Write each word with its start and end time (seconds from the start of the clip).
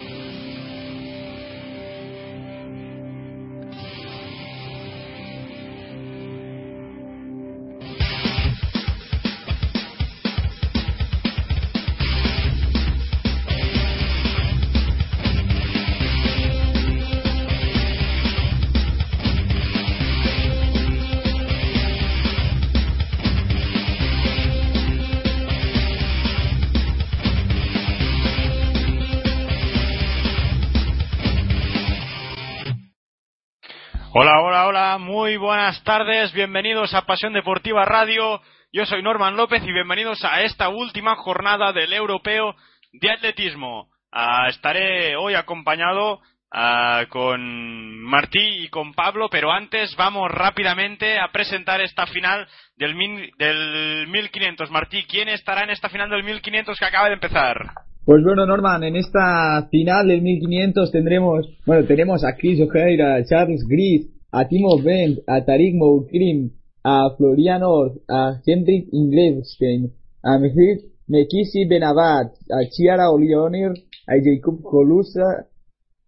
you 0.00 0.27
Hola, 34.20 34.40
hola, 34.40 34.66
hola, 34.66 34.98
muy 34.98 35.36
buenas 35.36 35.80
tardes, 35.84 36.32
bienvenidos 36.32 36.92
a 36.92 37.02
Pasión 37.06 37.32
Deportiva 37.34 37.84
Radio. 37.84 38.40
Yo 38.72 38.84
soy 38.84 39.00
Norman 39.00 39.36
López 39.36 39.62
y 39.62 39.70
bienvenidos 39.72 40.24
a 40.24 40.42
esta 40.42 40.70
última 40.70 41.14
jornada 41.14 41.72
del 41.72 41.92
Europeo 41.92 42.56
de 42.94 43.12
Atletismo. 43.12 43.86
Ah, 44.10 44.48
estaré 44.48 45.14
hoy 45.14 45.34
acompañado 45.34 46.20
ah, 46.50 47.04
con 47.10 48.02
Martí 48.02 48.64
y 48.64 48.68
con 48.70 48.92
Pablo, 48.92 49.28
pero 49.30 49.52
antes 49.52 49.94
vamos 49.94 50.28
rápidamente 50.32 51.20
a 51.20 51.28
presentar 51.28 51.80
esta 51.80 52.04
final 52.08 52.48
del, 52.74 52.96
mil- 52.96 53.30
del 53.38 54.08
1500. 54.08 54.68
Martí, 54.72 55.04
¿quién 55.04 55.28
estará 55.28 55.62
en 55.62 55.70
esta 55.70 55.88
final 55.90 56.10
del 56.10 56.24
1500 56.24 56.76
que 56.76 56.84
acaba 56.84 57.06
de 57.06 57.14
empezar? 57.14 57.56
Pues 58.08 58.24
bueno, 58.24 58.46
Norman, 58.46 58.84
en 58.84 58.96
esta 58.96 59.68
final 59.70 60.08
del 60.08 60.22
1500 60.22 60.90
tendremos, 60.90 61.46
bueno, 61.66 61.86
tenemos 61.86 62.24
a 62.24 62.36
Chris 62.36 62.58
O'Hare, 62.58 63.02
a 63.02 63.22
Charles 63.22 63.66
Gris, 63.68 64.08
a 64.32 64.48
Timo 64.48 64.82
Bent, 64.82 65.18
a 65.26 65.44
Tariq 65.44 65.74
Moukrim, 65.74 66.50
a 66.82 67.10
Florian 67.18 67.62
Orth, 67.64 67.98
a 68.08 68.40
Henrik 68.46 68.88
Inglesten, 68.92 69.92
a 70.22 70.38
Mehmet 70.38 70.84
Mekisi 71.06 71.68
Benavat, 71.68 72.32
a 72.48 72.64
Chiara 72.70 73.10
O'Leonir, 73.10 73.72
a 74.06 74.14
Jacob 74.24 74.62
Colusa, 74.62 75.46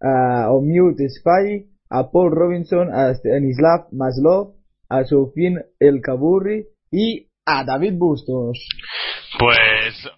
a 0.01 0.51
Omut 0.55 0.97
Spy, 1.07 1.67
a 1.91 2.11
Paul 2.11 2.31
Robinson, 2.31 2.89
a 2.95 3.13
Stanislav 3.13 3.93
Maslov, 3.93 4.55
a 4.89 5.05
Sofín 5.05 5.59
El 5.79 6.01
Kaburri 6.01 6.65
y 6.91 7.27
a 7.45 7.65
David 7.65 7.95
Bustos. 7.95 8.59
Pues, 9.39 10.11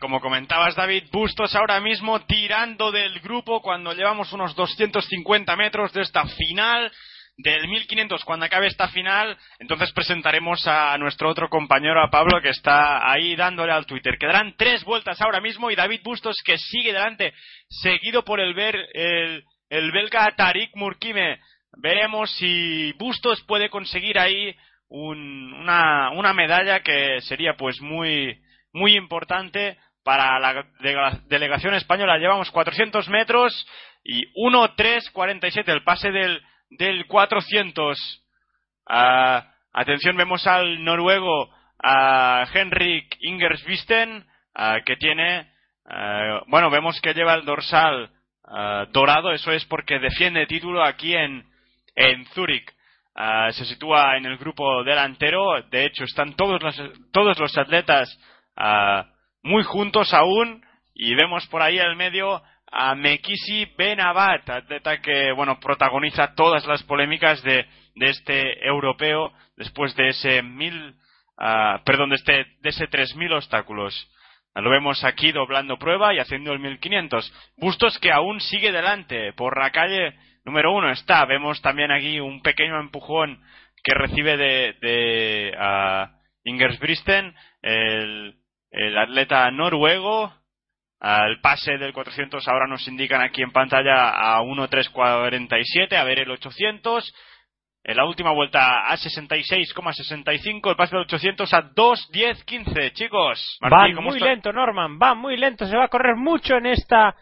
como 0.00 0.20
comentabas, 0.20 0.74
David, 0.74 1.04
Bustos 1.12 1.54
ahora 1.54 1.80
mismo 1.80 2.20
tirando 2.22 2.92
del 2.92 3.20
grupo 3.20 3.60
cuando 3.60 3.92
llevamos 3.92 4.32
unos 4.32 4.54
250 4.54 5.56
metros 5.56 5.92
de 5.92 6.02
esta 6.02 6.24
final 6.26 6.90
del 7.36 7.68
1500. 7.68 8.24
Cuando 8.24 8.46
acabe 8.46 8.66
esta 8.66 8.88
final, 8.88 9.36
entonces 9.58 9.92
presentaremos 9.92 10.66
a 10.66 10.96
nuestro 10.98 11.28
otro 11.28 11.48
compañero, 11.48 12.02
a 12.02 12.10
Pablo, 12.10 12.40
que 12.40 12.50
está 12.50 13.10
ahí 13.10 13.36
dándole 13.36 13.72
al 13.72 13.86
Twitter. 13.86 14.16
Quedarán 14.18 14.54
tres 14.56 14.84
vueltas 14.84 15.20
ahora 15.20 15.40
mismo 15.40 15.70
y 15.70 15.76
David 15.76 16.00
Bustos 16.02 16.36
que 16.44 16.58
sigue 16.58 16.92
delante, 16.92 17.34
seguido 17.68 18.24
por 18.24 18.40
el, 18.40 18.54
ver, 18.54 18.76
el, 18.94 19.44
el 19.68 19.92
belga 19.92 20.34
Tariq 20.36 20.70
Murkime. 20.74 21.40
Veremos 21.78 22.30
si 22.36 22.92
Bustos 22.92 23.42
puede 23.42 23.68
conseguir 23.68 24.18
ahí 24.18 24.54
un- 24.88 25.52
una, 25.54 26.10
una 26.10 26.32
medalla 26.32 26.80
que 26.80 27.20
sería 27.22 27.54
pues 27.54 27.80
muy 27.80 28.38
muy 28.72 28.94
importante 28.96 29.78
para 30.04 30.38
la 30.38 30.64
delega- 30.80 31.20
delegación 31.28 31.74
española. 31.74 32.18
Llevamos 32.18 32.50
400 32.50 33.08
metros 33.08 33.66
y 34.04 34.22
1.347 34.34 35.68
el 35.72 35.82
pase 35.82 36.10
del, 36.12 36.40
del 36.70 37.06
400. 37.06 37.98
Ah, 38.86 39.50
atención, 39.72 40.16
vemos 40.16 40.46
al 40.46 40.84
noruego 40.84 41.50
a 41.82 42.44
Henrik 42.54 43.16
Ingersvisten 43.20 44.24
ah, 44.54 44.78
que 44.84 44.96
tiene, 44.96 45.50
ah, 45.86 46.42
bueno, 46.46 46.70
vemos 46.70 47.00
que 47.00 47.14
lleva 47.14 47.34
el 47.34 47.44
dorsal 47.44 48.10
dorado, 48.92 49.32
eso 49.32 49.50
es 49.50 49.64
porque 49.64 49.98
defiende 49.98 50.46
título 50.46 50.84
aquí 50.84 51.12
en, 51.16 51.44
en 51.96 52.24
Zúrich. 52.26 52.70
Ah, 53.18 53.50
se 53.50 53.64
sitúa 53.64 54.18
en 54.18 54.26
el 54.26 54.36
grupo 54.36 54.84
delantero, 54.84 55.62
de 55.70 55.86
hecho 55.86 56.04
están 56.04 56.36
todos 56.36 56.62
los, 56.62 56.78
todos 57.12 57.38
los 57.38 57.56
atletas 57.56 58.14
ah, 58.58 59.06
muy 59.42 59.62
juntos 59.62 60.12
aún 60.12 60.62
y 60.94 61.14
vemos 61.14 61.46
por 61.46 61.62
ahí 61.62 61.78
el 61.78 61.96
medio 61.96 62.42
a 62.70 62.94
Mekisi 62.94 63.72
Benabat, 63.78 64.50
atleta 64.50 65.00
que 65.00 65.32
bueno 65.32 65.58
protagoniza 65.58 66.34
todas 66.34 66.66
las 66.66 66.82
polémicas 66.82 67.42
de, 67.42 67.64
de 67.94 68.06
este 68.06 68.66
europeo 68.66 69.32
después 69.56 69.96
de 69.96 70.08
ese 70.08 70.42
mil 70.42 70.94
ah, 71.38 71.80
perdón 71.86 72.10
de 72.10 72.16
este 72.16 72.44
de 72.60 72.68
ese 72.68 72.86
tres 72.86 73.16
mil 73.16 73.32
obstáculos. 73.32 73.94
Lo 74.54 74.70
vemos 74.70 75.04
aquí 75.04 75.32
doblando 75.32 75.78
prueba 75.78 76.14
y 76.14 76.18
haciendo 76.18 76.52
el 76.52 76.58
1500. 76.58 77.32
Bustos 77.58 77.98
que 77.98 78.10
aún 78.10 78.40
sigue 78.40 78.72
delante. 78.72 79.34
Por 79.34 79.58
la 79.58 79.70
calle 79.70 80.14
número 80.46 80.72
uno 80.72 80.90
está. 80.90 81.26
Vemos 81.26 81.60
también 81.60 81.90
aquí 81.90 82.20
un 82.20 82.40
pequeño 82.40 82.80
empujón 82.80 83.42
que 83.82 83.94
recibe 83.94 84.36
de, 84.36 84.74
de 84.80 85.52
ah, 85.58 86.12
Ingersbristen, 86.44 87.34
el, 87.60 88.34
el 88.70 88.98
atleta 88.98 89.50
noruego. 89.50 90.32
Al 90.98 91.40
pase 91.42 91.76
del 91.76 91.92
400 91.92 92.48
ahora 92.48 92.66
nos 92.66 92.88
indican 92.88 93.20
aquí 93.20 93.42
en 93.42 93.50
pantalla 93.52 94.08
a 94.08 94.40
1.347, 94.40 95.94
a 95.94 96.04
ver 96.04 96.20
el 96.20 96.30
800. 96.30 97.14
En 97.84 97.96
la 97.96 98.04
última 98.06 98.32
vuelta 98.32 98.88
a 98.88 98.96
66,65, 98.96 100.70
el 100.70 100.76
pase 100.76 100.96
del 100.96 101.04
800 101.04 101.52
a 101.54 101.70
2.10.15. 101.70 102.92
Chicos, 102.94 103.58
Martí, 103.60 103.76
Van 103.76 103.94
¿cómo 103.94 104.08
muy 104.08 104.16
está? 104.16 104.30
lento, 104.30 104.52
Norman, 104.52 104.98
van 104.98 105.18
muy 105.18 105.36
lento. 105.36 105.66
Se 105.66 105.76
va 105.76 105.84
a 105.84 105.88
correr 105.88 106.16
mucho 106.16 106.56
en 106.56 106.66
esta 106.66 107.14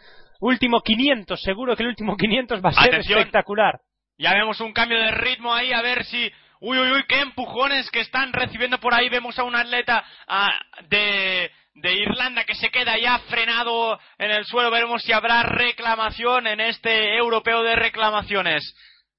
último 0.44 0.80
500. 0.80 1.40
Seguro 1.40 1.76
que 1.76 1.82
el 1.82 1.88
último 1.90 2.16
500 2.16 2.64
va 2.64 2.70
a 2.70 2.72
ser 2.72 2.94
Atención. 2.94 3.18
espectacular. 3.18 3.80
Ya 4.18 4.32
vemos 4.34 4.60
un 4.60 4.72
cambio 4.72 4.98
de 4.98 5.10
ritmo 5.10 5.52
ahí, 5.52 5.72
a 5.72 5.82
ver 5.82 6.04
si... 6.04 6.30
Uy, 6.60 6.78
uy, 6.78 6.92
uy, 6.92 7.04
qué 7.08 7.20
empujones 7.20 7.90
que 7.90 8.00
están 8.00 8.32
recibiendo 8.32 8.78
por 8.78 8.94
ahí. 8.94 9.08
Vemos 9.08 9.38
a 9.38 9.44
un 9.44 9.54
atleta 9.54 10.04
ah, 10.26 10.58
de, 10.88 11.50
de 11.74 11.92
Irlanda 11.94 12.44
que 12.44 12.54
se 12.54 12.70
queda 12.70 12.96
ya 12.98 13.18
frenado 13.28 13.98
en 14.18 14.30
el 14.30 14.44
suelo. 14.46 14.70
Veremos 14.70 15.02
si 15.02 15.12
habrá 15.12 15.42
reclamación 15.42 16.46
en 16.46 16.60
este 16.60 17.16
europeo 17.16 17.62
de 17.62 17.76
reclamaciones. 17.76 18.74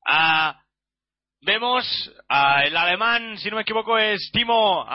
Ah, 0.07 0.59
vemos 1.41 1.85
ah, 2.29 2.63
el 2.63 2.75
alemán, 2.75 3.37
si 3.37 3.49
no 3.49 3.57
me 3.57 3.61
equivoco, 3.63 3.97
es 3.97 4.31
Timo 4.31 4.85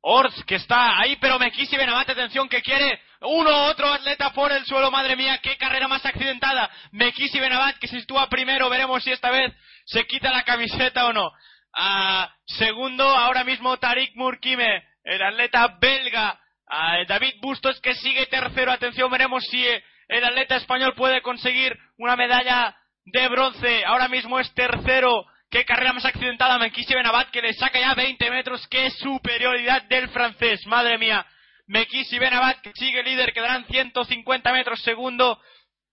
Orz, 0.00 0.44
que 0.44 0.56
está 0.56 0.98
ahí, 0.98 1.16
pero 1.20 1.38
Mekisi 1.38 1.76
Benabat, 1.76 2.08
atención, 2.10 2.48
que 2.48 2.62
quiere 2.62 3.00
uno 3.22 3.64
otro 3.66 3.92
atleta 3.92 4.32
por 4.32 4.50
el 4.50 4.64
suelo, 4.64 4.90
madre 4.90 5.14
mía, 5.14 5.38
qué 5.42 5.56
carrera 5.56 5.88
más 5.88 6.04
accidentada. 6.06 6.70
Mekisi 6.92 7.38
Benabat, 7.38 7.78
que 7.78 7.88
se 7.88 8.00
sitúa 8.00 8.28
primero, 8.28 8.70
veremos 8.70 9.02
si 9.04 9.12
esta 9.12 9.30
vez 9.30 9.52
se 9.84 10.06
quita 10.06 10.30
la 10.30 10.44
camiseta 10.44 11.06
o 11.06 11.12
no. 11.12 11.30
Ah, 11.74 12.34
segundo, 12.46 13.04
ahora 13.04 13.44
mismo 13.44 13.76
Tariq 13.76 14.16
Murkime, 14.16 14.84
el 15.04 15.22
atleta 15.22 15.76
belga. 15.80 16.40
Ah, 16.66 16.98
David 17.06 17.34
Bustos, 17.40 17.80
que 17.80 17.94
sigue 17.94 18.26
tercero, 18.26 18.72
atención, 18.72 19.10
veremos 19.10 19.44
si 19.50 19.66
eh, 19.66 19.84
el 20.08 20.24
atleta 20.24 20.56
español 20.56 20.94
puede 20.94 21.20
conseguir 21.20 21.76
una 21.98 22.16
medalla 22.16 22.76
de 23.04 23.28
bronce. 23.28 23.84
Ahora 23.84 24.08
mismo 24.08 24.40
es 24.40 24.52
tercero. 24.54 25.26
Qué 25.50 25.64
carrera 25.64 25.92
más 25.92 26.04
accidentada, 26.04 26.58
Mekisi 26.58 26.94
Benabat, 26.94 27.30
que 27.30 27.42
le 27.42 27.52
saca 27.52 27.78
ya 27.78 27.94
20 27.94 28.30
metros. 28.30 28.66
Qué 28.68 28.88
superioridad 28.90 29.82
del 29.82 30.08
francés, 30.08 30.64
madre 30.66 30.96
mía. 30.96 31.26
Mekisi 31.70 32.18
Benabat, 32.18 32.62
que 32.62 32.72
sigue 32.74 33.00
líder, 33.04 33.32
quedarán 33.32 33.64
150 33.64 34.52
metros 34.52 34.82
segundo. 34.82 35.40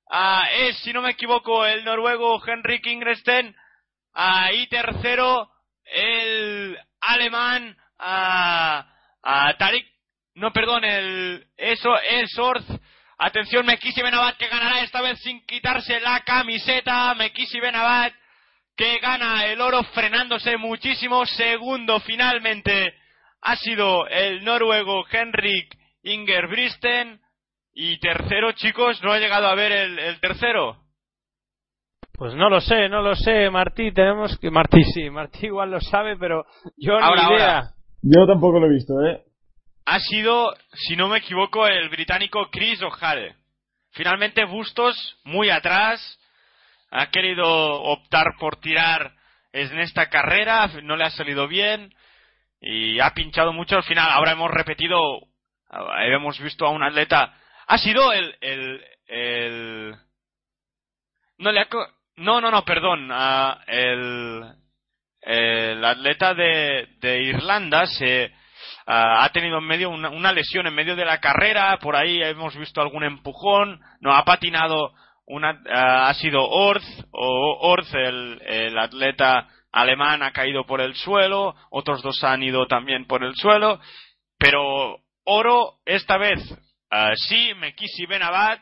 Ah, 0.10 0.48
es, 0.52 0.76
si 0.80 0.92
no 0.92 1.04
me 1.04 1.12
equivoco, 1.12 1.68
el 1.68 1.86
noruego 1.86 2.42
Henrik 2.44 2.88
Ingresten. 2.88 3.56
Y 4.54 4.66
tercero, 4.68 5.52
el 5.86 6.76
alemán 7.00 7.78
ah, 8.00 8.88
Tarik. 9.60 9.86
No, 10.34 10.52
perdón, 10.52 10.84
el 10.84 11.48
eso 11.56 11.96
es 12.00 12.36
Orz. 12.40 12.66
Atención, 13.20 13.64
Mekisi 13.64 14.02
Benabat 14.02 14.36
que 14.38 14.48
ganará 14.48 14.82
esta 14.82 15.02
vez 15.02 15.20
sin 15.22 15.46
quitarse 15.46 16.00
la 16.00 16.22
camiseta. 16.22 17.14
Mekisi 17.14 17.60
Benabat 17.60 18.16
que 18.76 18.98
gana 18.98 19.46
el 19.46 19.62
oro 19.62 19.84
frenándose 19.84 20.58
muchísimo. 20.58 21.24
Segundo 21.28 22.00
finalmente 22.00 22.96
ha 23.42 23.56
sido 23.56 24.08
el 24.08 24.44
noruego 24.44 25.06
Henrik 25.10 25.78
Ingerbristen. 26.04 27.20
Y 27.74 28.00
tercero, 28.00 28.54
chicos, 28.54 29.02
no 29.04 29.12
ha 29.12 29.20
llegado 29.20 29.48
a 29.48 29.56
ver 29.56 29.72
el, 29.72 30.00
el 30.00 30.20
tercero. 30.20 30.78
Pues 32.14 32.34
no 32.34 32.50
lo 32.50 32.60
sé, 32.60 32.90
no 32.90 33.02
lo 33.04 33.16
sé, 33.16 33.50
Martí. 33.52 33.92
Tenemos 33.92 34.38
que. 34.40 34.50
Martí 34.50 34.84
sí, 34.84 35.10
Martí 35.12 35.46
igual 35.46 35.70
lo 35.70 35.80
sabe, 35.80 36.18
pero 36.18 36.44
yo 36.76 36.94
Ahora, 37.00 37.30
ni 37.30 37.36
idea. 37.36 37.58
ahora. 37.58 37.72
Yo 38.02 38.26
tampoco 38.26 38.60
lo 38.60 38.66
he 38.68 38.74
visto, 38.74 38.94
¿eh? 39.06 39.24
ha 39.88 40.02
sido, 40.02 40.54
si 40.74 40.98
no 40.98 41.08
me 41.08 41.20
equivoco, 41.20 41.66
el 41.66 41.88
británico 41.88 42.50
Chris 42.52 42.82
O'Hare. 42.84 43.36
Finalmente 43.92 44.44
Bustos, 44.44 45.18
muy 45.24 45.50
atrás, 45.50 46.20
ha 46.92 47.10
querido 47.10 47.48
optar 47.48 48.26
por 48.38 48.58
tirar 48.58 49.14
en 49.54 49.80
esta 49.80 50.10
carrera, 50.10 50.70
no 50.84 50.98
le 50.98 51.06
ha 51.06 51.10
salido 51.10 51.48
bien 51.48 51.94
y 52.60 53.00
ha 53.00 53.14
pinchado 53.14 53.54
mucho 53.54 53.76
al 53.76 53.84
final. 53.84 54.10
Ahora 54.12 54.32
hemos 54.32 54.52
repetido, 54.52 55.00
ah, 55.70 56.06
hemos 56.06 56.40
visto 56.40 56.66
a 56.66 56.72
un 56.72 56.84
atleta, 56.84 57.34
ha 57.68 57.78
sido 57.78 58.12
el, 58.14 58.36
el, 58.42 58.84
el 59.08 59.96
no 61.38 61.52
le 61.52 61.60
ha, 61.62 61.68
no, 62.18 62.42
no, 62.42 62.50
no, 62.50 62.66
perdón, 62.66 63.12
el, 63.68 64.44
el 65.22 65.86
atleta 65.86 66.34
de, 66.34 66.88
de 67.00 67.22
Irlanda 67.22 67.86
se 67.86 68.32
ah, 68.88 69.24
ha 69.24 69.30
tenido 69.32 69.60
en 69.60 69.66
medio 69.66 69.90
una, 69.90 70.10
una 70.10 70.32
lesión 70.32 70.66
en 70.68 70.74
medio 70.74 70.96
de 70.96 71.06
la 71.06 71.20
carrera, 71.20 71.78
por 71.80 71.96
ahí 71.96 72.22
hemos 72.24 72.56
visto 72.58 72.82
algún 72.82 73.04
empujón, 73.04 73.80
no 74.00 74.16
ha 74.16 74.26
patinado 74.26 74.94
una, 75.26 75.62
ah, 75.70 76.10
ha 76.10 76.14
sido 76.16 76.44
Orth 76.44 76.86
o 77.12 77.58
Orth 77.70 77.94
el, 77.94 78.42
el 78.46 78.78
atleta 78.80 79.48
alemán 79.72 80.24
ha 80.24 80.32
caído 80.32 80.66
por 80.66 80.82
el 80.82 80.96
suelo, 80.96 81.56
otros 81.70 82.02
dos 82.02 82.24
han 82.24 82.44
ido 82.44 82.68
también 82.68 83.06
por 83.06 83.24
el 83.24 83.36
suelo, 83.36 83.80
pero 84.38 84.98
oro 85.24 85.74
esta 85.86 86.18
vez 86.18 86.40
ah, 86.92 87.12
sí 87.16 87.54
Mekisi 87.56 88.06
Benabat 88.06 88.62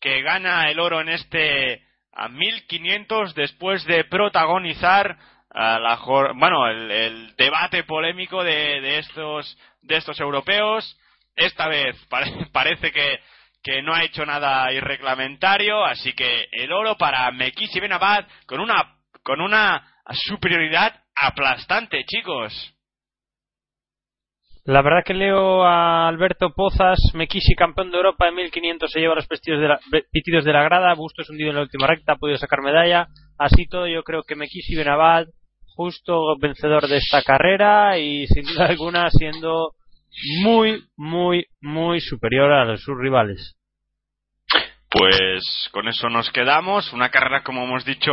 que 0.00 0.22
gana 0.22 0.70
el 0.70 0.80
oro 0.80 1.00
en 1.00 1.08
este 1.10 1.82
a 2.12 2.28
1500 2.28 3.34
después 3.34 3.84
de 3.84 4.04
protagonizar 4.04 5.16
a 5.50 5.78
la 5.78 5.98
bueno 6.34 6.66
el, 6.68 6.90
el 6.90 7.36
debate 7.36 7.84
polémico 7.84 8.42
de, 8.42 8.80
de 8.80 8.98
estos 8.98 9.56
de 9.82 9.96
estos 9.96 10.18
europeos. 10.20 10.98
Esta 11.36 11.68
vez 11.68 11.96
pare- 12.10 12.46
parece 12.52 12.90
que 12.92 13.20
que 13.62 13.82
no 13.82 13.92
ha 13.94 14.02
hecho 14.04 14.24
nada 14.24 14.72
irreglamentario 14.72 15.84
así 15.84 16.14
que 16.14 16.48
el 16.52 16.72
oro 16.72 16.96
para 16.96 17.30
Mekisi 17.30 17.78
Benabat 17.78 18.26
con 18.46 18.58
una 18.60 18.96
con 19.22 19.40
una 19.42 19.86
superioridad 20.12 20.94
aplastante 21.14 22.04
chicos 22.04 22.52
La 24.64 24.82
verdad 24.82 25.02
que 25.04 25.14
leo 25.14 25.64
a 25.64 26.06
Alberto 26.08 26.50
Pozas, 26.54 26.98
Mekisi 27.14 27.54
campeón 27.54 27.90
de 27.90 27.96
Europa 27.96 28.28
en 28.28 28.34
1500 28.34 28.90
se 28.90 29.00
lleva 29.00 29.14
los 29.14 29.26
vestidos 29.28 29.60
de 29.60 29.68
la, 29.68 29.80
pitidos 30.12 30.44
de 30.44 30.52
la 30.52 30.62
grada, 30.62 30.94
Bustos 30.94 31.28
hundido 31.30 31.50
en 31.50 31.56
la 31.56 31.62
última 31.62 31.86
recta, 31.86 32.12
ha 32.12 32.16
podido 32.16 32.38
sacar 32.38 32.60
medalla. 32.62 33.06
Así 33.38 33.66
todo 33.66 33.86
yo 33.86 34.02
creo 34.02 34.22
que 34.22 34.36
Mekisi 34.36 34.76
Benabat, 34.76 35.28
justo 35.74 36.36
vencedor 36.38 36.86
de 36.88 36.98
esta 36.98 37.22
carrera 37.22 37.98
y 37.98 38.26
sin 38.26 38.44
duda 38.44 38.66
alguna 38.66 39.10
siendo 39.10 39.72
muy, 40.42 40.84
muy, 40.96 41.46
muy 41.60 42.00
superior 42.00 42.52
a 42.52 42.64
los- 42.64 42.82
sus 42.82 42.98
rivales. 42.98 43.56
Pues 44.90 45.68
con 45.72 45.88
eso 45.88 46.08
nos 46.10 46.30
quedamos. 46.30 46.92
Una 46.92 47.10
carrera, 47.10 47.42
como 47.42 47.64
hemos 47.64 47.84
dicho, 47.84 48.12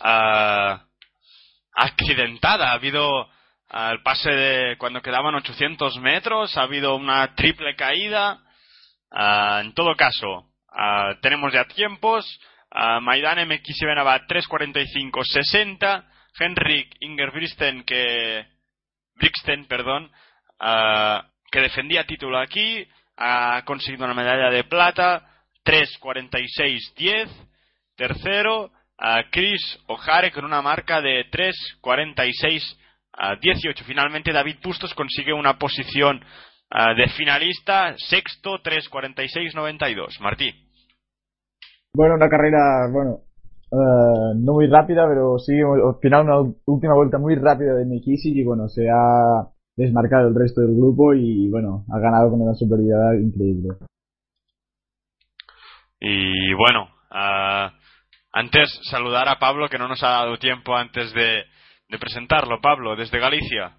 ah, 0.00 0.84
accidentada. 1.74 2.70
Ha 2.70 2.74
habido 2.74 3.28
al 3.68 4.02
pase 4.02 4.30
de 4.30 4.76
cuando 4.76 5.00
quedaban 5.00 5.34
800 5.34 5.98
metros, 5.98 6.56
ha 6.56 6.62
habido 6.62 6.94
una 6.96 7.34
triple 7.34 7.74
caída. 7.74 8.40
Ah, 9.10 9.60
en 9.64 9.72
todo 9.74 9.94
caso, 9.96 10.50
ah, 10.68 11.16
tenemos 11.22 11.52
ya 11.52 11.64
tiempos. 11.64 12.40
Uh, 12.74 13.02
Maidane 13.02 13.44
MX 13.44 13.80
Benabat 13.82 14.22
3.45.60. 14.28 16.04
Henrik 16.38 16.96
Ingerbristen 17.00 17.84
que 17.84 18.46
Brixten, 19.14 19.66
perdón, 19.66 20.10
que 21.50 21.60
defendía 21.60 22.06
título 22.06 22.38
aquí, 22.38 22.88
ha 23.16 23.62
conseguido 23.66 24.06
una 24.06 24.14
medalla 24.14 24.48
de 24.48 24.64
plata, 24.64 25.28
3.46.10. 25.64 27.28
Tercero, 27.94 28.72
a 28.98 29.22
Chris 29.30 29.78
O'Hare 29.88 30.32
con 30.32 30.44
una 30.44 30.60
marca 30.62 31.00
de 31.00 31.24
3.46.18. 31.30 33.84
Finalmente, 33.84 34.32
David 34.32 34.56
Bustos 34.62 34.94
consigue 34.94 35.32
una 35.32 35.58
posición 35.58 36.22
de 36.96 37.06
finalista, 37.16 37.94
sexto, 37.96 38.58
3.46.92. 38.62 40.20
Martí. 40.20 40.52
Bueno, 41.94 42.14
una 42.14 42.28
carrera, 42.28 42.88
bueno, 42.90 43.20
eh, 43.70 44.34
no 44.36 44.54
muy 44.54 44.66
rápida, 44.66 45.06
pero 45.06 45.38
sí, 45.38 45.52
al 45.60 46.00
final 46.00 46.24
una 46.24 46.40
última 46.66 46.94
vuelta 46.94 47.18
muy 47.18 47.34
rápida 47.34 47.74
de 47.74 47.84
Mikisi 47.84 48.38
y 48.38 48.44
bueno, 48.44 48.68
se 48.68 48.88
ha 48.88 49.46
desmarcado 49.76 50.28
el 50.28 50.34
resto 50.34 50.62
del 50.62 50.74
grupo 50.74 51.12
y 51.12 51.50
bueno, 51.50 51.84
ha 51.92 51.98
ganado 51.98 52.30
con 52.30 52.40
una 52.40 52.54
superioridad 52.54 53.12
increíble. 53.14 53.76
Y 56.00 56.54
bueno, 56.54 56.88
antes 58.32 58.70
saludar 58.90 59.28
a 59.28 59.38
Pablo 59.38 59.68
que 59.68 59.78
no 59.78 59.88
nos 59.88 60.02
ha 60.02 60.10
dado 60.10 60.38
tiempo 60.38 60.76
antes 60.76 61.12
de, 61.12 61.44
de 61.88 61.98
presentarlo. 61.98 62.60
Pablo, 62.60 62.96
desde 62.96 63.18
Galicia. 63.18 63.76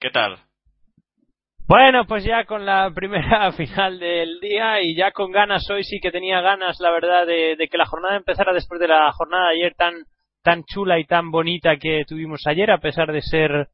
¿Qué 0.00 0.10
tal? 0.10 0.38
Bueno, 1.66 2.04
pues 2.04 2.24
ya 2.24 2.44
con 2.46 2.66
la 2.66 2.90
primera 2.92 3.52
final 3.56 3.98
del 4.00 4.40
día 4.40 4.82
y 4.82 4.96
ya 4.96 5.12
con 5.12 5.30
ganas 5.30 5.70
hoy 5.70 5.84
sí 5.84 6.00
que 6.00 6.10
tenía 6.10 6.40
ganas, 6.40 6.80
la 6.80 6.90
verdad, 6.90 7.26
de, 7.26 7.54
de 7.56 7.68
que 7.68 7.78
la 7.78 7.86
jornada 7.86 8.16
empezara 8.16 8.52
después 8.52 8.80
de 8.80 8.88
la 8.88 9.12
jornada 9.12 9.50
de 9.50 9.54
ayer 9.56 9.74
tan 9.76 9.94
tan 10.42 10.64
chula 10.64 10.98
y 10.98 11.04
tan 11.04 11.30
bonita 11.30 11.76
que 11.76 12.04
tuvimos 12.08 12.40
ayer, 12.46 12.70
a 12.70 12.78
pesar 12.78 13.12
de 13.12 13.20
ser 13.20 13.68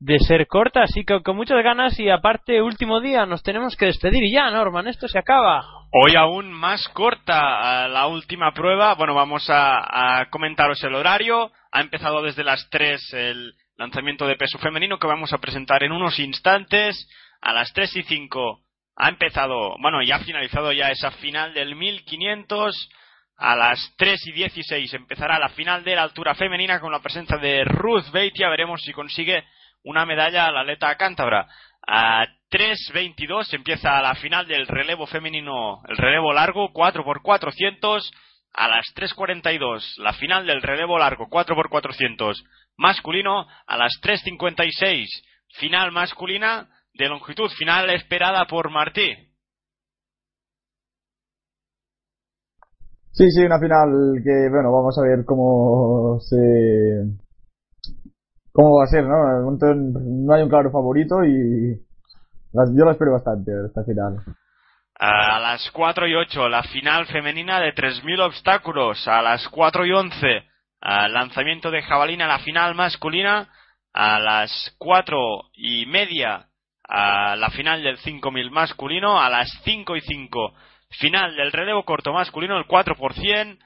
de 0.00 0.18
ser 0.18 0.46
corta, 0.46 0.82
así 0.82 1.04
que 1.04 1.22
con 1.22 1.36
muchas 1.36 1.62
ganas 1.62 1.98
y 2.00 2.08
aparte 2.08 2.62
último 2.62 3.00
día 3.00 3.26
nos 3.26 3.42
tenemos 3.42 3.76
que 3.76 3.86
despedir 3.86 4.32
ya, 4.32 4.50
Norman, 4.50 4.88
esto 4.88 5.06
se 5.06 5.18
acaba. 5.18 5.62
Hoy 5.92 6.16
aún 6.16 6.50
más 6.50 6.88
corta 6.88 7.86
la 7.86 8.06
última 8.06 8.52
prueba. 8.52 8.94
Bueno, 8.94 9.14
vamos 9.14 9.50
a, 9.50 10.20
a 10.20 10.30
comentaros 10.30 10.82
el 10.84 10.94
horario. 10.94 11.52
Ha 11.70 11.80
empezado 11.82 12.22
desde 12.22 12.44
las 12.44 12.66
3 12.70 13.12
el 13.12 13.54
lanzamiento 13.76 14.26
de 14.26 14.36
peso 14.36 14.58
femenino 14.58 14.98
que 14.98 15.06
vamos 15.06 15.32
a 15.32 15.38
presentar 15.38 15.82
en 15.82 15.92
unos 15.92 16.18
instantes. 16.18 17.08
A 17.42 17.52
las 17.52 17.72
3 17.72 17.96
y 17.96 18.02
5 18.04 18.60
ha 18.96 19.08
empezado, 19.08 19.76
bueno, 19.80 20.02
ya 20.02 20.16
ha 20.16 20.24
finalizado 20.24 20.72
ya 20.72 20.90
esa 20.90 21.10
final 21.10 21.52
del 21.52 21.74
1500. 21.74 22.88
A 23.36 23.56
las 23.56 23.94
3 23.96 24.28
y 24.28 24.32
16 24.32 24.94
empezará 24.94 25.38
la 25.38 25.48
final 25.50 25.82
de 25.82 25.96
la 25.96 26.02
altura 26.04 26.34
femenina 26.34 26.78
con 26.78 26.92
la 26.92 27.00
presencia 27.00 27.36
de 27.36 27.64
Ruth 27.64 28.10
Beitia. 28.12 28.48
Veremos 28.48 28.80
si 28.82 28.92
consigue 28.92 29.44
una 29.84 30.06
medalla 30.06 30.46
a 30.46 30.52
la 30.52 30.60
atleta 30.60 30.96
cántabra. 30.96 31.46
A 31.86 32.26
3.22 32.50 33.54
empieza 33.54 34.00
la 34.02 34.14
final 34.14 34.46
del 34.46 34.66
relevo 34.66 35.06
femenino, 35.06 35.82
el 35.88 35.96
relevo 35.96 36.32
largo, 36.32 36.70
4x400. 36.72 38.10
A 38.52 38.68
las 38.68 38.86
3.42 38.96 39.98
la 39.98 40.12
final 40.12 40.44
del 40.44 40.60
relevo 40.60 40.98
largo, 40.98 41.28
4x400 41.28 42.34
masculino. 42.76 43.46
A 43.66 43.76
las 43.76 43.92
3.56 44.02 45.06
final 45.58 45.92
masculina 45.92 46.68
de 46.94 47.08
longitud, 47.08 47.48
final 47.56 47.90
esperada 47.90 48.44
por 48.46 48.70
Martí. 48.70 49.30
Sí, 53.12 53.28
sí, 53.30 53.42
una 53.42 53.58
final 53.58 54.22
que, 54.24 54.48
bueno, 54.50 54.72
vamos 54.72 54.96
a 54.98 55.02
ver 55.02 55.24
cómo 55.24 56.18
se... 56.20 57.19
cómo 58.60 58.76
va 58.78 58.84
a 58.84 58.88
ser, 58.88 59.04
¿no? 59.04 59.16
Momento 59.42 59.66
no 59.74 60.34
hay 60.34 60.42
un 60.42 60.48
claro 60.48 60.70
favorito 60.70 61.24
y 61.24 61.76
las- 62.52 62.70
yo 62.76 62.84
la 62.84 62.92
espero 62.92 63.12
bastante, 63.12 63.52
esta 63.66 63.84
final. 63.84 64.16
A 64.98 65.40
las 65.40 65.70
4 65.70 66.06
y 66.06 66.14
8, 66.14 66.48
la 66.48 66.62
final 66.64 67.06
femenina 67.06 67.58
de 67.58 67.72
3.000 67.72 68.20
obstáculos. 68.20 69.08
A 69.08 69.22
las 69.22 69.48
4 69.48 69.86
y 69.86 69.92
11, 69.92 70.44
ah, 70.82 71.08
lanzamiento 71.08 71.70
de 71.70 71.82
jabalina, 71.82 72.26
la 72.26 72.40
final 72.40 72.74
masculina. 72.74 73.48
A 73.94 74.20
las 74.20 74.74
4 74.78 75.16
y 75.54 75.86
media, 75.86 76.46
la 76.86 77.48
final 77.50 77.82
del 77.82 77.96
5.000 77.98 78.50
masculino. 78.50 79.18
A 79.20 79.30
las 79.30 79.48
5 79.64 79.96
y 79.96 80.00
5, 80.02 80.52
final 80.90 81.34
del 81.34 81.50
relevo 81.50 81.84
corto 81.84 82.12
masculino, 82.12 82.58
el 82.58 82.66
4%. 82.66 83.58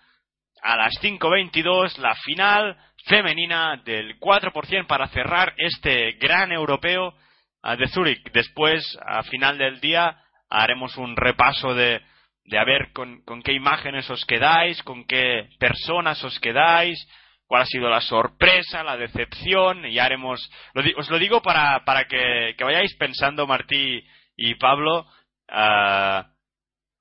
A 0.62 0.76
las 0.76 0.92
5.22, 1.02 1.98
la 1.98 2.14
final 2.14 2.76
femenina 3.06 3.80
del 3.84 4.18
4% 4.18 4.86
para 4.86 5.08
cerrar 5.08 5.54
este 5.56 6.12
gran 6.12 6.52
europeo 6.52 7.14
ah, 7.62 7.76
de 7.76 7.88
Zúrich. 7.88 8.22
Después, 8.32 8.82
a 9.04 9.22
final 9.24 9.58
del 9.58 9.80
día, 9.80 10.16
haremos 10.48 10.96
un 10.96 11.16
repaso 11.16 11.74
de, 11.74 12.00
de 12.44 12.58
a 12.58 12.64
ver 12.64 12.92
con, 12.92 13.22
qué 13.42 13.52
imágenes 13.52 14.08
os 14.10 14.24
quedáis, 14.24 14.82
con 14.82 15.06
qué 15.06 15.48
personas 15.58 16.22
os 16.24 16.38
quedáis, 16.40 16.98
cuál 17.46 17.62
ha 17.62 17.66
sido 17.66 17.88
la 17.88 18.00
sorpresa, 18.00 18.82
la 18.82 18.96
decepción, 18.96 19.84
y 19.86 19.98
haremos, 19.98 20.50
os 20.96 21.10
lo 21.10 21.18
digo 21.18 21.42
para, 21.42 21.84
para 21.84 22.06
que, 22.06 22.54
vayáis 22.58 22.94
pensando, 22.96 23.46
Martí 23.46 24.02
y 24.36 24.54
Pablo, 24.54 25.06
ah, 25.48 26.26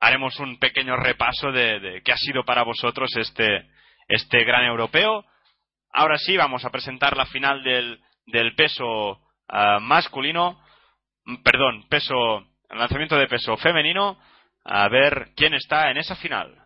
haremos 0.02 0.38
un 0.40 0.60
pequeño 0.60 0.98
repaso 0.98 1.52
de, 1.52 1.80
de, 1.80 2.02
qué 2.02 2.12
ha 2.12 2.18
sido 2.18 2.44
para 2.44 2.64
vosotros 2.64 3.10
este, 3.16 3.70
este 4.10 4.44
gran 4.44 4.66
europeo. 4.66 5.26
Ahora 5.96 6.18
sí, 6.18 6.36
vamos 6.36 6.66
a 6.66 6.72
presentar 6.72 7.16
la 7.16 7.28
final 7.28 7.64
del, 7.64 8.02
del 8.26 8.56
peso 8.56 9.22
ah, 9.48 9.78
masculino, 9.80 10.60
perdón, 11.44 11.86
peso, 11.88 12.16
lanzamiento 12.72 13.16
de 13.16 13.28
peso 13.28 13.56
femenino, 13.58 14.18
a 14.66 14.90
ver 14.90 15.30
quién 15.36 15.54
está 15.54 15.92
en 15.92 15.98
esa 15.98 16.16
final. 16.16 16.58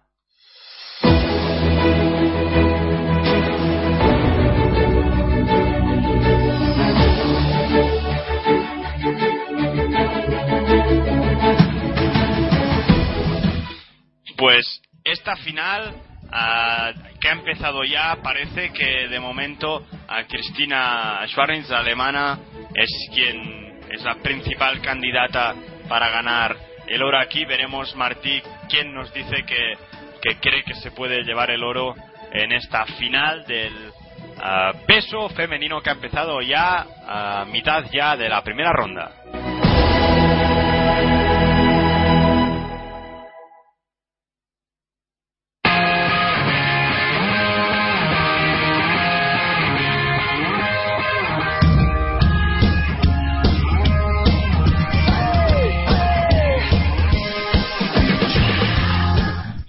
Pues 14.37 14.81
esta 15.03 15.35
final 15.35 16.06
uh, 16.27 17.19
que 17.19 17.29
ha 17.29 17.31
empezado 17.31 17.83
ya 17.83 18.17
parece 18.21 18.71
que 18.71 19.07
de 19.07 19.19
momento 19.19 19.85
a 20.07 20.23
Cristina 20.23 21.21
Schwarz, 21.27 21.69
la 21.69 21.79
alemana, 21.79 22.39
es 22.73 22.89
quien 23.13 23.79
es 23.89 24.03
la 24.03 24.15
principal 24.15 24.81
candidata 24.81 25.55
para 25.87 26.09
ganar 26.09 26.55
el 26.87 27.01
oro 27.01 27.19
aquí. 27.19 27.45
Veremos, 27.45 27.95
Martí, 27.95 28.41
quién 28.69 28.93
nos 28.93 29.13
dice 29.13 29.43
que, 29.43 29.73
que 30.21 30.37
cree 30.39 30.63
que 30.63 30.75
se 30.75 30.91
puede 30.91 31.23
llevar 31.23 31.51
el 31.51 31.63
oro 31.63 31.95
en 32.31 32.51
esta 32.51 32.85
final 32.85 33.45
del 33.45 33.73
uh, 33.77 34.85
peso 34.85 35.29
femenino 35.29 35.81
que 35.81 35.89
ha 35.89 35.93
empezado 35.93 36.41
ya 36.41 36.85
a 37.07 37.45
mitad 37.45 37.85
ya 37.91 38.15
de 38.15 38.29
la 38.29 38.43
primera 38.43 38.71
ronda. 38.71 39.46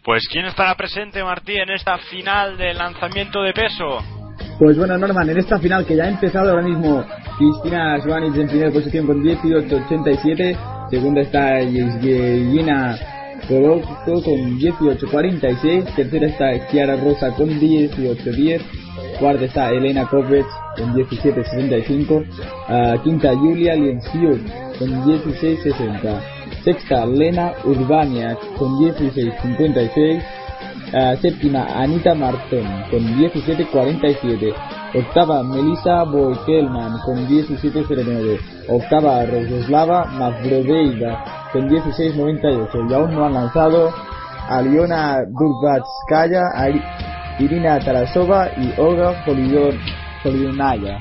Pues 0.08 0.26
¿quién 0.26 0.46
estará 0.46 0.74
presente, 0.74 1.22
Martí, 1.22 1.56
en 1.56 1.68
esta 1.68 1.98
final 1.98 2.56
de 2.56 2.72
lanzamiento 2.72 3.42
de 3.42 3.52
peso? 3.52 3.98
Pues 4.58 4.78
bueno, 4.78 4.96
Norman, 4.96 5.28
en 5.28 5.36
esta 5.36 5.58
final 5.58 5.84
que 5.84 5.96
ya 5.96 6.04
ha 6.04 6.08
empezado 6.08 6.48
ahora 6.48 6.62
mismo 6.62 7.04
Cristina 7.36 8.00
Schwanitz 8.00 8.38
en 8.38 8.48
primera 8.48 8.70
posición 8.70 9.06
con 9.06 9.22
18.87, 9.22 10.88
segunda 10.88 11.20
está 11.20 11.60
Yesgina 11.60 12.98
Coloco 13.48 14.02
con 14.04 14.58
18.46, 14.58 15.94
tercera 15.94 16.26
está 16.26 16.66
Chiara 16.68 16.96
Rosa 16.96 17.30
con 17.34 17.50
18.10, 17.50 18.62
cuarta 19.20 19.44
está 19.44 19.70
Elena 19.72 20.06
Kovacs 20.06 20.48
con 20.78 20.94
17.65, 20.94 22.16
uh, 22.16 23.02
quinta 23.02 23.34
Julia 23.34 23.74
Liensiuk 23.74 24.40
con 24.78 25.04
16.60 25.04 26.37
sexta 26.64 27.06
Lena 27.06 27.52
Urbania 27.64 28.36
con 28.58 28.78
16.56, 28.78 30.22
uh, 30.92 31.16
séptima 31.20 31.66
Anita 31.74 32.14
Martón 32.14 32.66
con 32.90 33.00
17.47, 33.16 34.54
octava 34.94 35.42
Melissa 35.42 36.04
Boykelman 36.04 36.98
con 37.04 37.26
17.09, 37.28 38.38
octava 38.68 39.24
Rososlava 39.24 40.06
Mavroveida 40.06 41.24
con 41.52 41.68
16.98 41.68 42.90
y 42.90 42.94
aún 42.94 43.14
no 43.14 43.24
han 43.24 43.34
lanzado 43.34 43.92
Aliona 44.48 45.18
Durbatskaya, 45.28 46.42
Irina 47.38 47.78
Tarasova 47.78 48.48
y 48.56 48.72
Olga 48.78 49.22
Polionaya. 49.24 50.98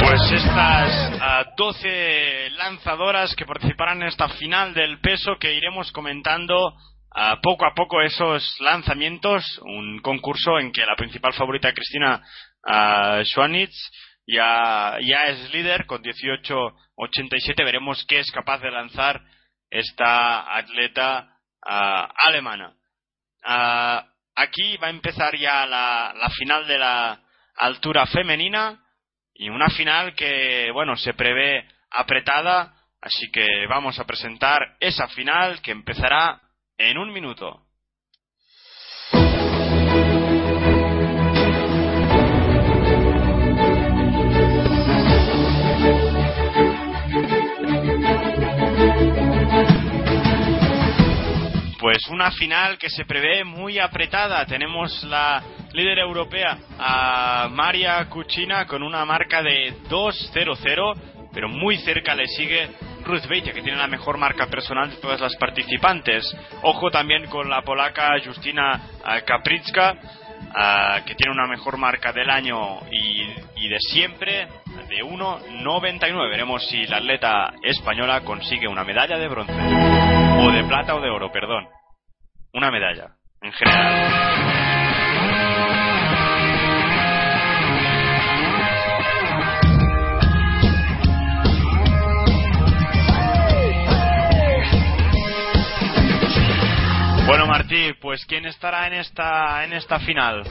Pues 0.00 0.32
estas 0.32 1.13
12 1.56 2.50
lanzadoras 2.50 3.34
que 3.34 3.46
participarán 3.46 4.02
en 4.02 4.08
esta 4.08 4.28
final 4.28 4.74
del 4.74 5.00
peso 5.00 5.36
que 5.38 5.54
iremos 5.54 5.90
comentando 5.90 6.74
poco 7.42 7.64
a 7.64 7.74
poco 7.74 8.00
esos 8.00 8.56
lanzamientos, 8.60 9.58
un 9.62 10.00
concurso 10.00 10.58
en 10.58 10.72
que 10.72 10.84
la 10.84 10.96
principal 10.96 11.32
favorita 11.32 11.72
Cristina 11.72 12.22
Schwanitz 13.24 13.74
ya, 14.26 14.98
ya 15.00 15.24
es 15.26 15.52
líder 15.52 15.86
con 15.86 16.02
18.87. 16.02 17.64
Veremos 17.64 18.04
qué 18.08 18.20
es 18.20 18.30
capaz 18.30 18.58
de 18.58 18.70
lanzar 18.70 19.20
esta 19.70 20.56
atleta 20.56 21.38
alemana. 21.62 22.74
aquí 24.34 24.76
va 24.78 24.88
a 24.88 24.90
empezar 24.90 25.36
ya 25.36 25.66
la 25.66 26.30
final 26.36 26.66
de 26.66 26.78
la 26.78 27.20
altura 27.56 28.06
femenina 28.06 28.83
y 29.34 29.48
una 29.48 29.68
final 29.68 30.14
que, 30.14 30.70
bueno, 30.72 30.96
se 30.96 31.12
prevé 31.14 31.66
apretada, 31.90 32.74
así 33.00 33.30
que 33.32 33.66
vamos 33.68 33.98
a 33.98 34.04
presentar 34.04 34.76
esa 34.80 35.08
final 35.08 35.60
que 35.60 35.72
empezará 35.72 36.40
en 36.78 36.98
un 36.98 37.12
minuto. 37.12 37.60
Pues 51.80 52.08
una 52.08 52.30
final 52.32 52.78
que 52.78 52.88
se 52.88 53.04
prevé 53.04 53.44
muy 53.44 53.78
apretada. 53.78 54.46
Tenemos 54.46 55.04
la 55.04 55.42
líder 55.74 55.98
europea 55.98 56.56
a 56.78 57.48
Maria 57.50 58.08
Cucina 58.08 58.64
con 58.66 58.82
una 58.82 59.04
marca 59.04 59.42
de 59.42 59.74
2-0-0, 59.88 61.30
pero 61.32 61.48
muy 61.48 61.76
cerca 61.78 62.14
le 62.14 62.26
sigue 62.28 62.70
Ruth 63.04 63.26
Beitia, 63.28 63.52
que 63.52 63.60
tiene 63.60 63.76
la 63.76 63.88
mejor 63.88 64.16
marca 64.16 64.46
personal 64.46 64.88
de 64.88 64.96
todas 64.96 65.20
las 65.20 65.34
participantes. 65.36 66.24
Ojo 66.62 66.90
también 66.90 67.26
con 67.26 67.50
la 67.50 67.62
polaca 67.62 68.12
Justina 68.24 68.80
Kapritska, 69.26 69.94
que 71.04 71.14
tiene 71.16 71.32
una 71.32 71.48
mejor 71.48 71.76
marca 71.76 72.12
del 72.12 72.30
año 72.30 72.78
y, 72.90 73.68
de 73.68 73.78
siempre, 73.80 74.46
de 74.88 75.02
1.99. 75.02 76.30
Veremos 76.30 76.66
si 76.68 76.86
la 76.86 76.98
atleta 76.98 77.52
española 77.62 78.20
consigue 78.20 78.68
una 78.68 78.84
medalla 78.84 79.18
de 79.18 79.28
bronce, 79.28 79.52
o 79.52 80.52
de 80.52 80.64
plata 80.64 80.94
o 80.94 81.00
de 81.00 81.10
oro, 81.10 81.32
perdón. 81.32 81.66
Una 82.52 82.70
medalla, 82.70 83.08
en 83.42 83.52
general. 83.52 84.53
Bueno, 97.26 97.46
Martí, 97.46 97.92
pues 98.02 98.26
¿quién 98.26 98.44
estará 98.44 98.86
en 98.86 98.94
esta 98.94 99.64
en 99.64 99.72
esta 99.72 99.98
final? 99.98 100.42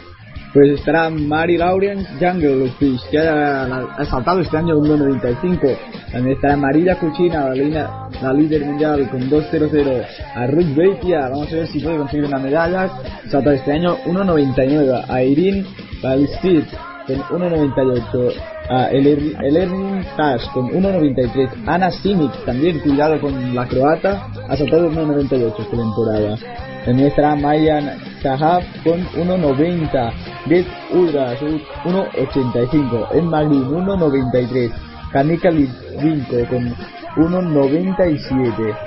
Pues 0.53 0.70
estará 0.72 1.10
Mari 1.10 1.58
Laurent 1.58 2.08
Junglefish, 2.20 3.10
que 3.10 3.20
ha, 3.20 4.06
saltado 4.06 4.39
este 4.39 4.58
año 4.58 4.75
1.95. 4.77 5.77
También 6.12 6.36
estará 6.36 6.58
María 6.58 6.96
Cucina, 7.00 7.50
la, 7.50 8.10
la, 8.22 8.34
líder 8.34 8.65
mundial 8.65 9.10
con 9.10 9.30
2.00. 9.30 10.06
A 10.36 10.48
Ruth 10.48 10.75
Beitia, 10.75 11.30
vamos 11.30 11.51
a 11.51 11.56
ver 11.56 11.68
si 11.68 11.80
puede 11.80 11.98
conseguir 11.98 12.25
una 12.25 12.39
medalla. 12.39 12.89
Saltado 13.30 13.56
este 13.56 13.72
año 13.72 13.98
1.99. 14.06 15.06
A 15.10 15.24
Irene 15.24 15.65
Balistit 16.01 16.68
con 17.08 17.42
1.98. 17.42 18.53
A 18.70 18.89
Elernin 18.91 20.05
Tash 20.15 20.50
con 20.53 20.70
1.93. 20.70 21.67
Ana 21.67 21.91
Simic 21.91 22.46
también, 22.46 22.79
cuidado 22.79 23.20
con 23.20 23.53
la 23.53 23.67
croata, 23.67 24.27
ha 24.48 24.55
saltado 24.55 24.89
1.98 24.89 25.60
esta 25.60 25.77
temporada. 25.77 26.38
También 26.86 27.08
estará 27.10 27.36
Mayan 27.36 27.98
Sahab 28.22 28.63
con 28.84 29.05
1.90. 29.15 30.13
Get 30.48 30.65
Ultra 30.93 31.36
1.85. 31.39 33.08
En 33.13 33.27
Magrin 33.27 33.65
1.93. 33.70 34.72
Kanika 35.12 35.51
Litvinko 35.51 36.46
con 36.50 36.74
1.97. 37.17 38.77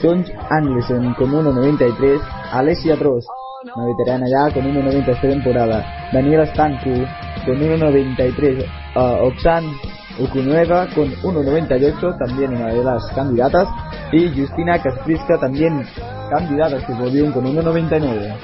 Sonj 0.00 0.30
Anglesen 0.50 1.14
con 1.14 1.30
1.93. 1.30 2.20
Alessia 2.52 2.96
Dross, 2.96 3.26
una 3.74 3.86
veterana 3.86 4.26
ya 4.28 4.52
con 4.52 4.64
1.90 4.64 5.08
esta 5.08 5.28
temporada. 5.28 5.84
Daniela 6.12 6.46
Stanku 6.46 6.90
con 7.44 7.58
1.93. 7.58 8.85
Uh, 8.96 9.26
Oxan 9.26 9.64
Okunueva 10.18 10.86
con 10.94 11.12
1.98, 11.22 12.18
también 12.18 12.54
una 12.56 12.68
de 12.68 12.82
las 12.82 13.06
candidatas, 13.14 13.68
y 14.10 14.28
Justina 14.34 14.82
Kaspriska 14.82 15.38
también 15.38 15.84
candidata 16.30 16.76
a 16.76 16.78
este 16.78 16.94
podium 16.94 17.30
con 17.32 17.44
1.99. 17.44 18.36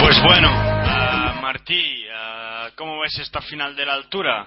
Pues 0.00 0.22
bueno, 0.24 0.48
uh, 0.48 1.40
Martí, 1.42 2.04
uh, 2.06 2.74
¿cómo 2.76 3.00
ves 3.00 3.18
esta 3.20 3.40
final 3.40 3.76
de 3.76 3.86
la 3.86 3.94
altura? 3.94 4.46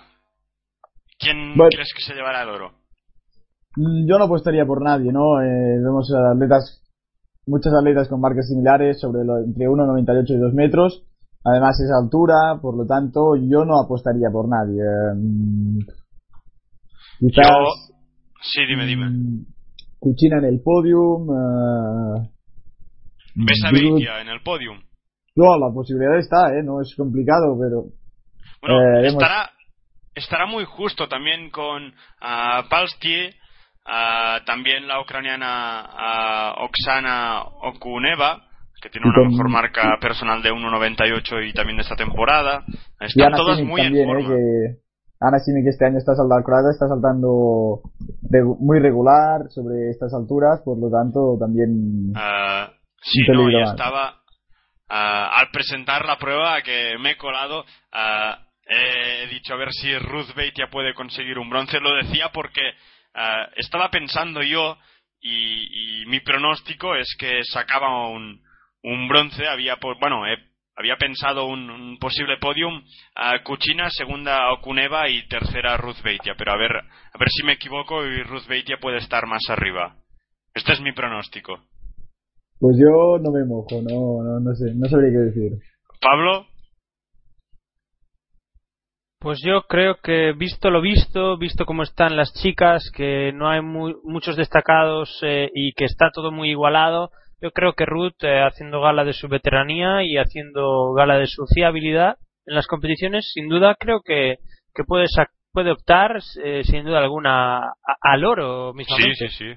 ¿Quién 1.19 1.55
Bueno. 1.55 1.69
crees 1.71 1.93
que 1.95 2.01
se 2.03 2.13
llevará 2.13 2.43
el 2.43 2.49
oro? 2.49 2.71
Yo 3.75 4.17
no 4.19 4.25
apostaría 4.25 4.65
por 4.65 4.83
nadie, 4.83 5.11
¿no? 5.11 5.41
Eh, 5.41 5.77
vemos 5.83 6.11
a 6.13 6.33
atletas, 6.35 6.82
muchas 7.47 7.73
atletas 7.73 8.07
con 8.09 8.21
marcas 8.21 8.47
similares, 8.47 8.99
sobre 8.99 9.23
lo, 9.25 9.37
entre 9.39 9.65
1,98 9.67 10.29
y 10.29 10.37
2 10.37 10.53
metros. 10.53 11.03
Además 11.45 11.75
es 11.81 11.91
altura, 11.91 12.59
por 12.61 12.77
lo 12.77 12.85
tanto, 12.85 13.35
yo 13.35 13.65
no 13.65 13.79
apostaría 13.83 14.29
por 14.31 14.47
nadie. 14.47 14.81
Mm, 15.15 15.79
quizás 17.19 17.47
Yo... 17.47 17.93
Sí, 18.41 18.65
dime, 18.67 18.85
dime. 18.85 19.09
mm, 19.09 19.45
Cuchina 19.99 20.37
en 20.39 20.45
el 20.45 20.61
podium. 20.61 21.29
eh, 21.29 22.29
¿Ves 23.35 23.61
a 23.65 23.69
Grut- 23.71 23.93
Beitia 23.95 24.21
en 24.21 24.27
el 24.29 24.41
podium? 24.43 24.77
No, 25.35 25.57
la 25.57 25.73
posibilidad 25.73 26.17
está, 26.17 26.49
¿eh? 26.57 26.61
No 26.63 26.79
es 26.81 26.93
complicado, 26.95 27.57
pero 27.59 27.85
Bueno, 28.61 28.99
Eh, 29.01 29.07
estará, 29.07 29.49
estará 30.13 30.45
muy 30.45 30.63
justo 30.65 31.07
también 31.07 31.49
con 31.49 31.87
uh, 31.87 32.69
Palstie, 32.69 33.33
ah, 33.85 34.39
también 34.45 34.87
la 34.87 35.01
ucraniana 35.01 35.81
ah, 35.85 36.55
Oksana 36.59 37.41
Okuneva, 37.41 38.43
que 38.81 38.89
tiene 38.89 39.07
una 39.09 39.29
mejor 39.29 39.49
marca 39.49 39.97
personal 40.01 40.41
de 40.41 40.51
1.98 40.51 41.49
y 41.49 41.53
también 41.53 41.77
de 41.77 41.83
esta 41.83 41.95
temporada. 41.95 42.63
Están 42.99 43.27
Ana 43.27 43.37
todas 43.37 43.57
Simic 43.57 43.71
muy 43.71 43.81
también, 43.81 44.09
en 44.09 44.19
¿eh? 44.19 44.25
Que 44.27 44.83
Ana 45.21 45.39
Simic 45.39 45.67
este 45.67 45.85
año 45.85 45.97
está 45.97 46.15
saltando, 46.15 46.43
croata 46.43 46.69
está 46.71 46.87
saltando 46.87 47.81
muy 48.59 48.79
regular 48.79 49.49
sobre 49.49 49.89
estas 49.89 50.13
alturas, 50.13 50.61
por 50.65 50.77
lo 50.77 50.89
tanto 50.91 51.37
también 51.39 52.11
Ah, 52.15 52.69
sí, 53.01 53.21
no, 53.31 53.49
estaba 53.49 54.19
al 54.89 55.49
presentar 55.51 56.05
la 56.05 56.17
prueba 56.17 56.61
que 56.61 56.97
me 56.99 57.11
he 57.11 57.17
colado. 57.17 57.63
he 58.67 59.27
dicho 59.29 59.53
a 59.53 59.57
ver 59.57 59.71
si 59.71 59.97
Ruth 59.97 60.35
Beitia 60.35 60.67
puede 60.69 60.93
conseguir 60.93 61.39
un 61.39 61.49
bronce. 61.49 61.79
Lo 61.79 61.95
decía 61.95 62.29
porque 62.33 62.61
ah, 63.13 63.49
estaba 63.55 63.89
pensando 63.89 64.41
yo 64.43 64.77
y, 65.21 66.01
y 66.03 66.05
mi 66.07 66.19
pronóstico 66.19 66.95
es 66.95 67.15
que 67.17 67.43
sacaba 67.43 68.07
un, 68.09 68.41
un 68.83 69.07
bronce. 69.07 69.47
Había, 69.47 69.77
po- 69.77 69.95
bueno, 69.99 70.25
he- 70.27 70.51
había 70.75 70.97
pensado 70.97 71.45
un, 71.45 71.69
un 71.69 71.97
posible 71.99 72.37
podium 72.37 72.83
a 73.15 73.41
Kuchina, 73.43 73.89
segunda 73.89 74.51
Okuneva 74.51 75.07
y 75.09 75.27
tercera 75.27 75.77
Ruth 75.77 76.01
Beitia. 76.03 76.35
Pero 76.37 76.51
a 76.53 76.57
ver, 76.57 76.71
a 76.75 77.17
ver 77.19 77.29
si 77.29 77.43
me 77.43 77.53
equivoco 77.53 78.05
y 78.05 78.23
Ruth 78.23 78.47
Beitia 78.47 78.77
puede 78.79 78.97
estar 78.97 79.25
más 79.27 79.43
arriba. 79.49 79.95
Este 80.53 80.73
es 80.73 80.81
mi 80.81 80.91
pronóstico. 80.91 81.59
pues 82.59 82.77
yo 82.79 83.17
no 83.19 83.31
me 83.31 83.43
mojo, 83.45 83.81
no, 83.81 84.23
no, 84.23 84.39
no 84.39 84.55
sé, 84.55 84.73
no 84.75 84.87
sabría 84.87 85.11
qué 85.11 85.17
decir. 85.17 85.51
Pablo, 85.99 86.47
Pues 89.23 89.39
yo 89.41 89.61
creo 89.69 89.95
que 90.03 90.33
visto 90.33 90.69
lo 90.69 90.81
visto, 90.81 91.37
visto 91.37 91.65
cómo 91.65 91.83
están 91.83 92.17
las 92.17 92.33
chicas, 92.33 92.91
que 92.93 93.31
no 93.33 93.49
hay 93.49 93.61
mu- 93.61 94.01
muchos 94.03 94.35
destacados 94.35 95.17
eh, 95.21 95.49
y 95.55 95.71
que 95.73 95.85
está 95.85 96.11
todo 96.13 96.29
muy 96.29 96.49
igualado, 96.49 97.09
yo 97.41 97.51
creo 97.51 97.71
que 97.71 97.85
Ruth, 97.85 98.21
eh, 98.21 98.41
haciendo 98.43 98.81
gala 98.81 99.05
de 99.05 99.13
su 99.13 99.29
veteranía 99.29 100.03
y 100.03 100.17
haciendo 100.17 100.91
gala 100.91 101.17
de 101.17 101.27
su 101.27 101.45
fiabilidad 101.55 102.17
en 102.45 102.55
las 102.55 102.67
competiciones, 102.67 103.31
sin 103.33 103.47
duda 103.47 103.75
creo 103.79 104.01
que, 104.03 104.39
que 104.75 104.83
puede, 104.83 105.05
puede 105.53 105.71
optar, 105.71 106.19
eh, 106.43 106.63
sin 106.65 106.83
duda 106.83 106.99
alguna, 106.99 107.71
al 108.01 108.25
oro 108.25 108.73
sí, 108.73 108.77
mismamente. 108.77 109.29
sí, 109.29 109.37
sí. 109.37 109.53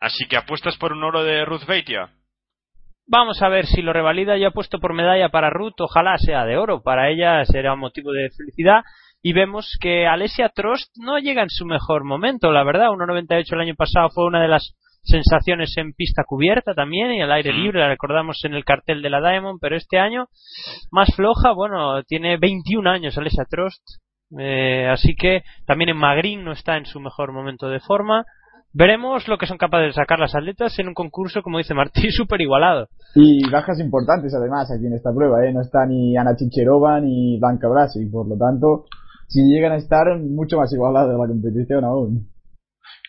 Así 0.00 0.28
que 0.28 0.36
apuestas 0.36 0.76
por 0.76 0.92
un 0.92 1.02
oro 1.02 1.24
de 1.24 1.44
Ruth 1.44 1.66
Beitia. 1.66 2.10
Vamos 3.10 3.40
a 3.40 3.48
ver 3.48 3.64
si 3.66 3.80
lo 3.80 3.92
revalida. 3.94 4.36
Yo 4.36 4.48
apuesto 4.48 4.78
por 4.78 4.92
medalla 4.92 5.30
para 5.30 5.48
Ruth. 5.50 5.80
Ojalá 5.80 6.18
sea 6.18 6.44
de 6.44 6.58
oro. 6.58 6.82
Para 6.82 7.08
ella 7.08 7.42
será 7.46 7.72
un 7.72 7.80
motivo 7.80 8.12
de 8.12 8.28
felicidad. 8.36 8.82
Y 9.22 9.32
vemos 9.32 9.76
que 9.80 10.06
Alessia 10.06 10.50
Trost 10.50 10.94
no 10.98 11.18
llega 11.18 11.42
en 11.42 11.48
su 11.50 11.64
mejor 11.64 12.04
momento, 12.04 12.52
la 12.52 12.64
verdad. 12.64 12.88
1.98 12.90 13.54
el 13.54 13.60
año 13.60 13.74
pasado 13.74 14.10
fue 14.10 14.26
una 14.26 14.42
de 14.42 14.48
las 14.48 14.74
sensaciones 15.02 15.74
en 15.78 15.94
pista 15.94 16.22
cubierta 16.26 16.74
también 16.74 17.12
y 17.14 17.22
al 17.22 17.32
aire 17.32 17.52
Mm. 17.52 17.56
libre. 17.56 17.80
La 17.80 17.88
recordamos 17.88 18.44
en 18.44 18.52
el 18.52 18.64
cartel 18.64 19.00
de 19.00 19.08
la 19.10 19.20
Diamond. 19.22 19.58
Pero 19.60 19.74
este 19.76 19.98
año, 19.98 20.26
más 20.92 21.08
floja. 21.16 21.52
Bueno, 21.52 22.02
tiene 22.04 22.36
21 22.36 22.86
años 22.86 23.16
Alessia 23.16 23.44
Trost. 23.48 23.82
Eh, 24.38 24.86
así 24.92 25.14
que 25.16 25.42
también 25.66 25.88
en 25.88 25.96
Magrin 25.96 26.44
no 26.44 26.52
está 26.52 26.76
en 26.76 26.84
su 26.84 27.00
mejor 27.00 27.32
momento 27.32 27.70
de 27.70 27.80
forma. 27.80 28.24
Veremos 28.72 29.26
lo 29.28 29.38
que 29.38 29.46
son 29.46 29.56
capaces 29.56 29.88
de 29.88 29.92
sacar 29.94 30.18
las 30.18 30.34
atletas 30.34 30.78
en 30.78 30.88
un 30.88 30.94
concurso, 30.94 31.42
como 31.42 31.58
dice 31.58 31.74
Martí, 31.74 32.10
súper 32.10 32.40
igualado. 32.40 32.88
Y 33.14 33.48
bajas 33.50 33.80
importantes 33.80 34.34
además 34.34 34.70
aquí 34.70 34.86
en 34.86 34.94
esta 34.94 35.12
prueba, 35.12 35.44
¿eh? 35.46 35.52
No 35.52 35.62
está 35.62 35.86
ni 35.86 36.16
Ana 36.16 36.36
Chicherova 36.36 37.00
ni 37.00 37.38
Blanca 37.38 37.68
Brasi, 37.68 38.06
por 38.06 38.28
lo 38.28 38.36
tanto, 38.36 38.84
si 39.26 39.42
llegan 39.42 39.72
a 39.72 39.76
estar 39.76 40.18
mucho 40.18 40.58
más 40.58 40.72
igualada 40.72 41.16
la 41.16 41.26
competición 41.26 41.84
aún. 41.84 42.28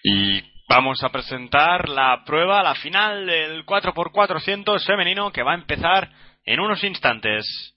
Y 0.04 0.42
vamos 0.70 1.04
a 1.04 1.10
presentar 1.10 1.90
la 1.90 2.24
prueba, 2.26 2.64
la 2.64 2.76
final 2.76 3.26
del 3.26 3.66
4x400 3.66 4.86
femenino 4.86 5.32
que 5.32 5.44
va 5.44 5.52
a 5.52 5.60
empezar 5.60 6.10
en 6.46 6.60
unos 6.60 6.84
instantes. 6.84 7.76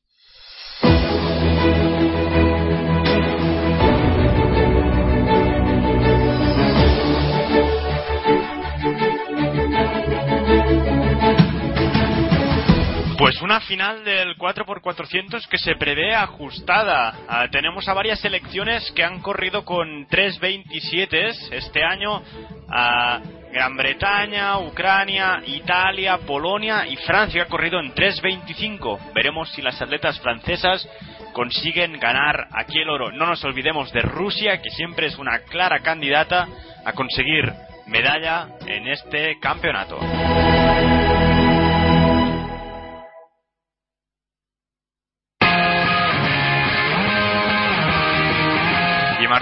Pues 13.33 13.41
una 13.41 13.61
final 13.61 14.05
del 14.05 14.37
4x400 14.37 15.49
que 15.49 15.57
se 15.57 15.75
prevé 15.77 16.15
ajustada. 16.15 17.15
Ah, 17.27 17.49
tenemos 17.51 17.89
a 17.89 17.95
varias 17.95 18.21
selecciones 18.21 18.93
que 18.95 19.03
han 19.03 19.21
corrido 19.21 19.65
con 19.65 20.07
3.27 20.07 21.49
este 21.51 21.83
año. 21.83 22.23
a 22.69 23.23
Gran 23.51 23.75
Bretaña, 23.75 24.59
Ucrania, 24.59 25.43
Italia, 25.47 26.19
Polonia 26.27 26.87
y 26.87 26.97
Francia 26.97 27.45
ha 27.45 27.47
corrido 27.47 27.81
en 27.81 27.95
3.25. 27.95 29.15
Veremos 29.15 29.51
si 29.53 29.63
las 29.63 29.81
atletas 29.81 30.21
francesas 30.21 30.87
consiguen 31.33 31.99
ganar 31.99 32.49
aquí 32.53 32.81
el 32.81 32.91
oro. 32.91 33.13
No 33.13 33.25
nos 33.25 33.43
olvidemos 33.45 33.91
de 33.93 34.03
Rusia, 34.03 34.61
que 34.61 34.69
siempre 34.69 35.07
es 35.07 35.17
una 35.17 35.39
clara 35.39 35.79
candidata 35.81 36.49
a 36.85 36.93
conseguir 36.93 37.51
medalla 37.87 38.49
en 38.67 38.89
este 38.89 39.39
campeonato. 39.41 39.99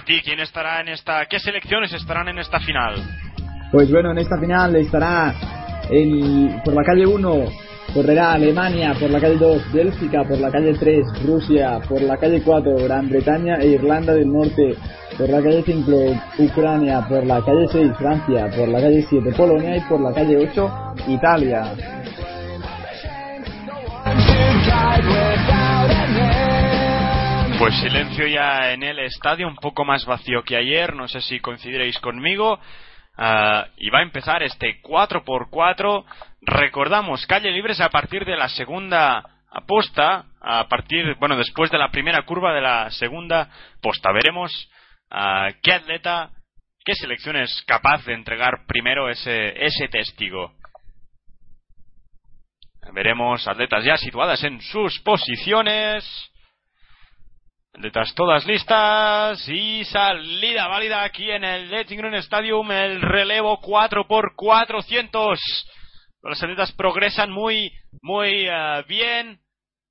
Martí, 0.00 0.22
¿quién 0.24 0.40
estará 0.40 0.80
en 0.80 0.88
esta? 0.88 1.26
¿Qué 1.26 1.38
selecciones 1.38 1.92
estarán 1.92 2.26
en 2.28 2.38
esta 2.38 2.58
final? 2.58 2.94
Pues 3.70 3.90
bueno, 3.90 4.12
en 4.12 4.18
esta 4.18 4.40
final 4.40 4.74
estará 4.76 5.34
el, 5.90 6.58
por 6.64 6.72
la 6.72 6.82
calle 6.82 7.04
1 7.04 7.44
correrá 7.92 8.32
Alemania, 8.32 8.94
por 8.98 9.10
la 9.10 9.20
calle 9.20 9.36
2 9.36 9.72
Bélgica, 9.74 10.24
por 10.24 10.38
la 10.38 10.50
calle 10.50 10.72
3 10.72 11.04
Rusia, 11.26 11.80
por 11.86 12.00
la 12.00 12.16
calle 12.16 12.40
4 12.42 12.76
Gran 12.84 13.10
Bretaña 13.10 13.56
e 13.56 13.66
Irlanda 13.72 14.14
del 14.14 14.32
Norte, 14.32 14.74
por 15.18 15.28
la 15.28 15.42
calle 15.42 15.62
5 15.66 15.90
Ucrania, 16.38 17.06
por 17.06 17.26
la 17.26 17.44
calle 17.44 17.68
6 17.70 17.92
Francia, 17.98 18.48
por 18.56 18.68
la 18.68 18.80
calle 18.80 19.04
7 19.06 19.32
Polonia 19.36 19.76
y 19.76 19.80
por 19.80 20.00
la 20.00 20.14
calle 20.14 20.38
8 20.38 20.94
Italia. 21.08 21.74
Pues 27.60 27.78
silencio 27.78 28.26
ya 28.26 28.72
en 28.72 28.82
el 28.82 28.98
estadio, 29.00 29.46
un 29.46 29.56
poco 29.56 29.84
más 29.84 30.06
vacío 30.06 30.42
que 30.44 30.56
ayer, 30.56 30.94
no 30.94 31.06
sé 31.08 31.20
si 31.20 31.40
coincidiréis 31.40 31.98
conmigo. 31.98 32.58
Ah, 33.18 33.66
y 33.76 33.90
va 33.90 33.98
a 33.98 34.02
empezar 34.02 34.42
este 34.42 34.80
4x4. 34.80 36.04
Recordamos, 36.40 37.26
calle 37.26 37.50
libres 37.50 37.82
a 37.82 37.90
partir 37.90 38.24
de 38.24 38.38
la 38.38 38.48
segunda 38.48 39.22
posta, 39.66 40.24
a 40.40 40.68
partir, 40.68 41.16
bueno, 41.16 41.36
después 41.36 41.70
de 41.70 41.76
la 41.76 41.90
primera 41.90 42.22
curva 42.22 42.54
de 42.54 42.62
la 42.62 42.90
segunda 42.92 43.50
posta. 43.82 44.10
Veremos 44.10 44.50
ah, 45.10 45.50
qué 45.62 45.74
atleta, 45.74 46.30
qué 46.82 46.94
selección 46.94 47.36
es 47.36 47.62
capaz 47.66 48.06
de 48.06 48.14
entregar 48.14 48.64
primero 48.66 49.10
ese, 49.10 49.66
ese 49.66 49.86
testigo. 49.88 50.54
Veremos 52.94 53.46
atletas 53.46 53.84
ya 53.84 53.98
situadas 53.98 54.42
en 54.44 54.62
sus 54.62 54.98
posiciones. 55.00 56.30
Atletas 57.72 58.12
todas 58.16 58.44
listas 58.46 59.48
y 59.48 59.84
salida 59.84 60.66
válida 60.66 61.04
aquí 61.04 61.30
en 61.30 61.44
el 61.44 61.70
Letting 61.70 61.98
Green 61.98 62.14
Stadium, 62.14 62.70
el 62.72 63.00
relevo 63.00 63.60
4x400 63.60 65.38
Los 66.22 66.42
atletas 66.42 66.72
progresan 66.72 67.30
muy, 67.30 67.72
muy 68.02 68.48
eh, 68.48 68.84
bien. 68.88 69.38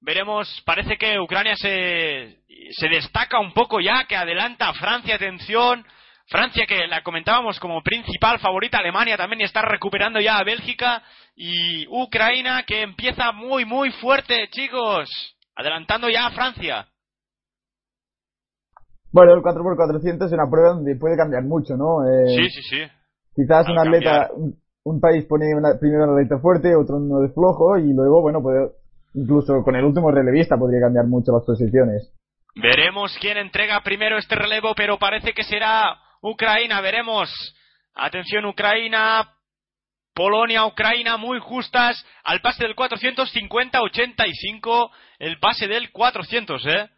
Veremos, 0.01 0.61
parece 0.65 0.97
que 0.97 1.19
Ucrania 1.19 1.55
se, 1.55 2.39
se 2.71 2.89
destaca 2.89 3.39
un 3.39 3.53
poco 3.53 3.79
ya, 3.79 4.05
que 4.05 4.17
adelanta 4.17 4.69
a 4.69 4.73
Francia, 4.73 5.15
atención. 5.15 5.85
Francia 6.27 6.65
que 6.67 6.85
la 6.85 7.01
comentábamos 7.01 7.59
como 7.61 7.81
principal 7.81 8.39
favorita, 8.39 8.77
Alemania 8.77 9.15
también 9.15 9.41
y 9.41 9.45
está 9.45 9.61
recuperando 9.61 10.19
ya 10.19 10.37
a 10.37 10.43
Bélgica 10.43 11.01
y 11.33 11.87
Ucrania 11.87 12.63
que 12.63 12.81
empieza 12.81 13.31
muy 13.31 13.63
muy 13.63 13.89
fuerte, 13.93 14.49
chicos, 14.49 15.09
adelantando 15.55 16.09
ya 16.09 16.27
a 16.27 16.31
Francia. 16.31 16.85
Bueno, 19.11 19.33
el 19.33 19.41
4x400 19.41 20.25
es 20.25 20.31
una 20.31 20.49
prueba 20.49 20.75
donde 20.75 20.95
puede 20.95 21.17
cambiar 21.17 21.43
mucho, 21.43 21.75
¿no? 21.75 22.07
Eh, 22.07 22.27
sí, 22.27 22.49
sí, 22.49 22.61
sí. 22.61 22.77
Quizás 23.35 23.67
un 23.69 23.79
atleta, 23.79 24.29
un, 24.83 24.99
país 24.99 25.25
pone 25.25 25.55
una, 25.55 25.79
primero 25.79 26.03
un 26.03 26.11
atleta 26.11 26.37
fuerte, 26.39 26.75
otro 26.75 26.97
uno 26.97 27.21
de 27.21 27.29
flojo 27.29 27.77
y 27.77 27.93
luego, 27.93 28.21
bueno, 28.21 28.41
puede, 28.41 28.69
incluso 29.13 29.63
con 29.63 29.75
el 29.75 29.85
último 29.85 30.11
relevista 30.11 30.57
podría 30.57 30.81
cambiar 30.81 31.07
mucho 31.07 31.31
las 31.31 31.45
posiciones. 31.45 32.13
Veremos 32.55 33.17
quién 33.19 33.37
entrega 33.37 33.81
primero 33.81 34.17
este 34.17 34.35
relevo, 34.35 34.75
pero 34.75 34.99
parece 34.99 35.33
que 35.33 35.43
será 35.43 35.97
Ucrania. 36.21 36.79
Veremos. 36.81 37.55
Atención, 37.95 38.45
Ucrania. 38.45 39.27
Polonia, 40.13 40.65
Ucrania, 40.65 41.17
muy 41.17 41.39
justas. 41.39 42.05
Al 42.23 42.41
pase 42.41 42.63
del 42.63 42.75
450-85. 42.75 44.91
El 45.19 45.39
pase 45.39 45.67
del 45.67 45.91
400, 45.91 46.65
¿eh? 46.65 46.89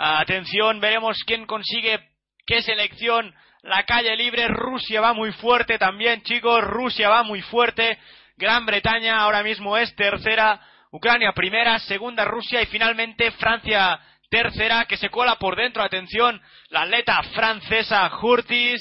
Atención, 0.00 0.78
veremos 0.78 1.18
quién 1.26 1.44
consigue 1.44 1.98
qué 2.46 2.62
selección. 2.62 3.34
La 3.62 3.82
calle 3.82 4.16
libre, 4.16 4.46
Rusia 4.46 5.00
va 5.00 5.12
muy 5.12 5.32
fuerte 5.32 5.76
también, 5.76 6.22
chicos. 6.22 6.62
Rusia 6.62 7.08
va 7.08 7.24
muy 7.24 7.42
fuerte. 7.42 7.98
Gran 8.36 8.64
Bretaña 8.64 9.18
ahora 9.18 9.42
mismo 9.42 9.76
es 9.76 9.92
tercera. 9.96 10.60
Ucrania 10.92 11.32
primera, 11.32 11.80
segunda 11.80 12.24
Rusia 12.24 12.62
y 12.62 12.66
finalmente 12.66 13.32
Francia 13.32 13.98
tercera 14.30 14.84
que 14.84 14.96
se 14.96 15.10
cola 15.10 15.34
por 15.34 15.56
dentro. 15.56 15.82
Atención, 15.82 16.40
la 16.68 16.82
atleta 16.82 17.20
francesa 17.34 18.08
Hurtis. 18.22 18.80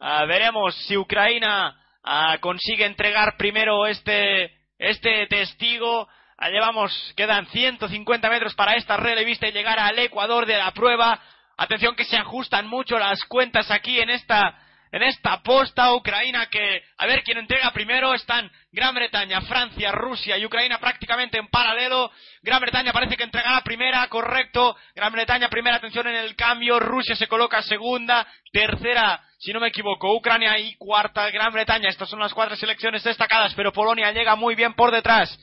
Ah, 0.00 0.24
veremos 0.24 0.74
si 0.86 0.96
Ucrania 0.96 1.74
ah, 2.02 2.38
consigue 2.40 2.86
entregar 2.86 3.36
primero 3.36 3.86
este, 3.86 4.50
este 4.78 5.26
testigo. 5.26 6.08
Ah, 6.38 6.50
llevamos, 6.50 6.92
quedan 7.16 7.46
150 7.46 8.28
metros 8.28 8.54
para 8.54 8.74
esta 8.74 8.98
relevista 8.98 9.48
y 9.48 9.52
llegar 9.52 9.78
al 9.78 9.98
Ecuador 9.98 10.44
de 10.44 10.58
la 10.58 10.70
prueba. 10.72 11.18
Atención 11.56 11.96
que 11.96 12.04
se 12.04 12.18
ajustan 12.18 12.66
mucho 12.66 12.98
las 12.98 13.24
cuentas 13.24 13.70
aquí 13.70 13.98
en 13.98 14.10
esta, 14.10 14.54
en 14.92 15.02
esta 15.02 15.42
posta. 15.42 15.94
Ucrania 15.94 16.46
que, 16.50 16.82
a 16.98 17.06
ver 17.06 17.22
quién 17.22 17.38
entrega 17.38 17.70
primero. 17.70 18.12
Están 18.12 18.50
Gran 18.70 18.94
Bretaña, 18.94 19.40
Francia, 19.40 19.90
Rusia 19.92 20.36
y 20.36 20.44
Ucrania 20.44 20.76
prácticamente 20.76 21.38
en 21.38 21.48
paralelo. 21.48 22.12
Gran 22.42 22.60
Bretaña 22.60 22.92
parece 22.92 23.16
que 23.16 23.24
entregará 23.24 23.62
primera, 23.62 24.06
correcto. 24.08 24.76
Gran 24.94 25.12
Bretaña 25.12 25.48
primera, 25.48 25.76
atención 25.76 26.06
en 26.06 26.16
el 26.16 26.36
cambio. 26.36 26.78
Rusia 26.78 27.16
se 27.16 27.28
coloca 27.28 27.62
segunda, 27.62 28.26
tercera, 28.52 29.24
si 29.38 29.54
no 29.54 29.60
me 29.60 29.68
equivoco, 29.68 30.14
Ucrania 30.14 30.58
y 30.58 30.74
cuarta, 30.76 31.30
Gran 31.30 31.54
Bretaña. 31.54 31.88
Estas 31.88 32.10
son 32.10 32.20
las 32.20 32.34
cuatro 32.34 32.56
selecciones 32.56 33.02
destacadas, 33.04 33.54
pero 33.54 33.72
Polonia 33.72 34.12
llega 34.12 34.36
muy 34.36 34.54
bien 34.54 34.74
por 34.74 34.90
detrás. 34.90 35.34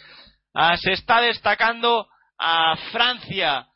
Ah, 0.54 0.78
se 0.78 0.92
está 0.94 1.22
destacando 1.22 2.08
a 2.38 2.76
Francia. 2.92 3.68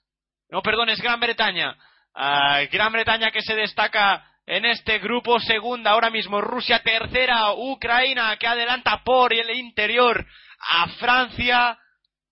No, 0.50 0.62
perdón, 0.62 0.90
es 0.90 1.02
Gran 1.02 1.20
Bretaña. 1.20 1.76
Ah, 2.14 2.62
Gran 2.72 2.92
Bretaña 2.92 3.32
que 3.32 3.42
se 3.42 3.56
destaca 3.56 4.26
en 4.48 4.66
este 4.66 5.00
grupo 5.00 5.40
segunda 5.40 5.92
ahora 5.92 6.10
mismo 6.10 6.40
Rusia 6.40 6.80
tercera 6.80 7.54
Ucrania 7.54 8.38
que 8.38 8.48
adelanta 8.48 9.04
por 9.04 9.34
el 9.34 9.50
interior 9.52 10.26
a 10.60 10.88
Francia 11.00 11.78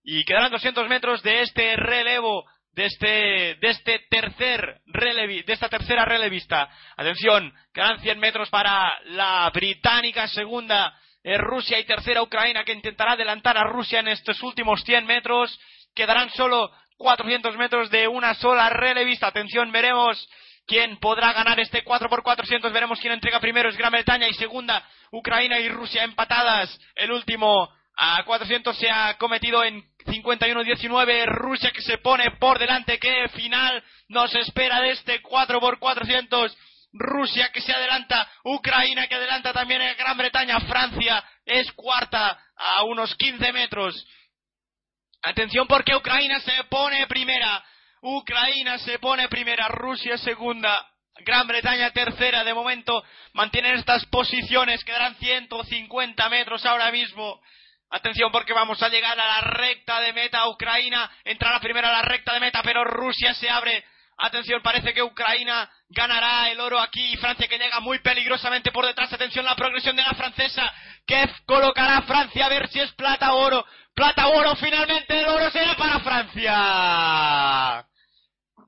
y 0.01 0.23
quedarán 0.23 0.51
200 0.51 0.87
metros 0.87 1.21
de 1.23 1.41
este 1.41 1.75
relevo 1.75 2.45
de 2.71 2.85
este 2.85 3.07
de 3.55 3.69
este 3.69 3.99
tercer 4.09 4.79
relevi, 4.85 5.43
de 5.43 5.53
esta 5.53 5.67
tercera 5.67 6.05
relevista 6.05 6.69
atención 6.95 7.53
quedan 7.73 7.99
100 7.99 8.19
metros 8.19 8.49
para 8.49 8.93
la 9.05 9.49
británica 9.53 10.27
segunda 10.29 10.97
Rusia 11.37 11.79
y 11.79 11.85
tercera 11.85 12.21
Ucrania 12.21 12.63
que 12.63 12.73
intentará 12.73 13.13
adelantar 13.13 13.57
a 13.57 13.63
Rusia 13.63 13.99
en 13.99 14.09
estos 14.09 14.41
últimos 14.43 14.83
100 14.83 15.05
metros. 15.05 15.59
Quedarán 15.95 16.29
solo 16.29 16.71
400 16.97 17.57
metros 17.57 17.89
de 17.89 18.07
una 18.07 18.35
sola 18.35 18.69
relevista. 18.69 19.27
Atención, 19.27 19.71
veremos 19.71 20.29
quién 20.67 20.97
podrá 20.97 21.33
ganar 21.33 21.59
este 21.59 21.83
4x400. 21.83 22.71
Veremos 22.71 22.99
quién 22.99 23.13
entrega 23.13 23.39
primero. 23.39 23.69
Es 23.69 23.77
Gran 23.77 23.91
Bretaña 23.91 24.27
y 24.27 24.33
segunda 24.35 24.87
Ucrania 25.11 25.59
y 25.59 25.69
Rusia 25.69 26.03
empatadas. 26.03 26.79
El 26.95 27.11
último 27.11 27.69
a 27.97 28.23
400 28.23 28.77
se 28.77 28.89
ha 28.89 29.17
cometido 29.17 29.63
en 29.63 29.83
51-19. 30.05 31.25
Rusia 31.25 31.71
que 31.71 31.81
se 31.81 31.97
pone 31.97 32.31
por 32.39 32.59
delante. 32.59 32.99
¿Qué 32.99 33.27
final 33.29 33.83
nos 34.09 34.33
espera 34.35 34.79
de 34.81 34.91
este 34.91 35.23
4x400? 35.23 36.55
Rusia 36.97 37.51
que 37.51 37.61
se 37.61 37.73
adelanta, 37.73 38.27
Ucrania 38.43 39.07
que 39.07 39.15
adelanta 39.15 39.51
también 39.51 39.81
en 39.81 39.97
Gran 39.97 40.17
Bretaña, 40.17 40.59
Francia 40.61 41.23
es 41.45 41.71
cuarta 41.73 42.39
a 42.55 42.83
unos 42.83 43.15
15 43.15 43.51
metros. 43.51 44.07
Atención 45.21 45.67
porque 45.67 45.95
Ucrania 45.95 46.39
se 46.39 46.63
pone 46.65 47.05
primera, 47.07 47.63
Ucrania 48.01 48.77
se 48.77 48.97
pone 48.99 49.27
primera, 49.27 49.67
Rusia 49.67 50.17
segunda, 50.17 50.87
Gran 51.17 51.47
Bretaña 51.47 51.91
tercera, 51.91 52.43
de 52.43 52.53
momento 52.53 53.03
mantienen 53.33 53.75
estas 53.75 54.05
posiciones, 54.05 54.83
quedarán 54.83 55.15
150 55.15 56.29
metros 56.29 56.65
ahora 56.65 56.91
mismo. 56.91 57.41
Atención 57.89 58.31
porque 58.31 58.53
vamos 58.53 58.81
a 58.81 58.89
llegar 58.89 59.19
a 59.19 59.25
la 59.25 59.41
recta 59.41 59.99
de 59.99 60.13
meta, 60.13 60.47
Ucrania 60.47 61.09
entrará 61.23 61.59
primero 61.59 61.87
a 61.87 61.91
la 61.91 62.01
recta 62.03 62.33
de 62.33 62.39
meta, 62.39 62.61
pero 62.63 62.83
Rusia 62.83 63.33
se 63.33 63.49
abre 63.49 63.83
Atención, 64.17 64.61
parece 64.61 64.93
que 64.93 65.03
Ucrania 65.03 65.69
ganará 65.89 66.49
el 66.49 66.59
oro 66.59 66.79
aquí. 66.79 67.17
Francia 67.17 67.47
que 67.47 67.57
llega 67.57 67.79
muy 67.81 67.99
peligrosamente 67.99 68.71
por 68.71 68.85
detrás. 68.85 69.11
Atención, 69.11 69.43
la 69.43 69.55
progresión 69.55 69.95
de 69.95 70.03
la 70.03 70.13
francesa. 70.13 70.71
Que 71.05 71.29
colocará 71.45 72.01
Francia 72.03 72.45
a 72.45 72.49
ver 72.49 72.67
si 72.69 72.79
es 72.79 72.91
plata 72.93 73.33
o 73.33 73.37
oro. 73.37 73.65
Plata 73.93 74.27
o 74.27 74.37
oro, 74.37 74.55
finalmente 74.55 75.19
el 75.19 75.27
oro 75.27 75.49
será 75.51 75.75
para 75.75 75.99
Francia. 75.99 77.85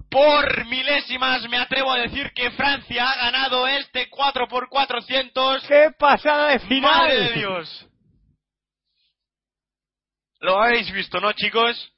Por 0.09 0.65
milésimas 0.65 1.47
me 1.49 1.57
atrevo 1.57 1.91
a 1.91 1.99
decir 1.99 2.31
que 2.33 2.51
Francia 2.51 3.09
ha 3.09 3.17
ganado 3.25 3.67
este 3.67 4.09
4 4.09 4.45
x 4.45 4.59
400 4.69 5.67
¡Qué 5.67 5.91
pasada 5.99 6.51
de 6.51 6.59
final! 6.59 6.91
¡Madre 6.91 7.19
de 7.19 7.33
Dios! 7.33 7.87
Lo 10.39 10.61
habéis 10.61 10.91
visto, 10.91 11.19
¿no, 11.19 11.33
chicos? 11.33 11.93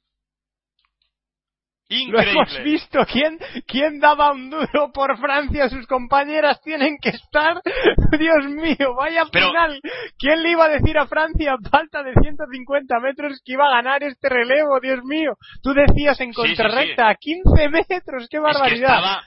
Increíble. 1.90 2.32
Lo 2.32 2.42
hemos 2.42 2.62
visto. 2.62 3.04
¿Quién, 3.04 3.36
¿Quién 3.66 3.98
daba 3.98 4.30
un 4.30 4.48
duro 4.48 4.92
por 4.94 5.18
Francia? 5.18 5.68
Sus 5.68 5.88
compañeras 5.88 6.60
tienen 6.62 6.98
que 7.02 7.10
estar. 7.10 7.60
Dios 8.18 8.46
mío, 8.46 8.94
vaya 8.96 9.26
final. 9.26 9.80
¿Quién 10.16 10.40
le 10.40 10.50
iba 10.50 10.66
a 10.66 10.68
decir 10.68 10.96
a 10.96 11.08
Francia 11.08 11.56
falta 11.68 12.04
de 12.04 12.12
150 12.14 13.00
metros 13.00 13.42
que 13.44 13.54
iba 13.54 13.66
a 13.66 13.82
ganar 13.82 14.04
este 14.04 14.28
relevo? 14.28 14.78
Dios 14.80 15.00
mío. 15.04 15.32
Tú 15.64 15.74
decías 15.74 16.20
en 16.20 16.32
contrarrecta, 16.32 17.08
a 17.08 17.16
15 17.16 17.68
metros. 17.68 18.28
¡Qué 18.30 18.38
barbaridad! 18.38 18.94
estaba 18.94 19.24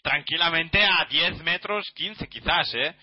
tranquilamente 0.00 0.84
a 0.84 1.06
10 1.10 1.42
metros, 1.42 1.90
15 1.96 2.28
quizás, 2.28 2.72
¿eh? 2.74 2.94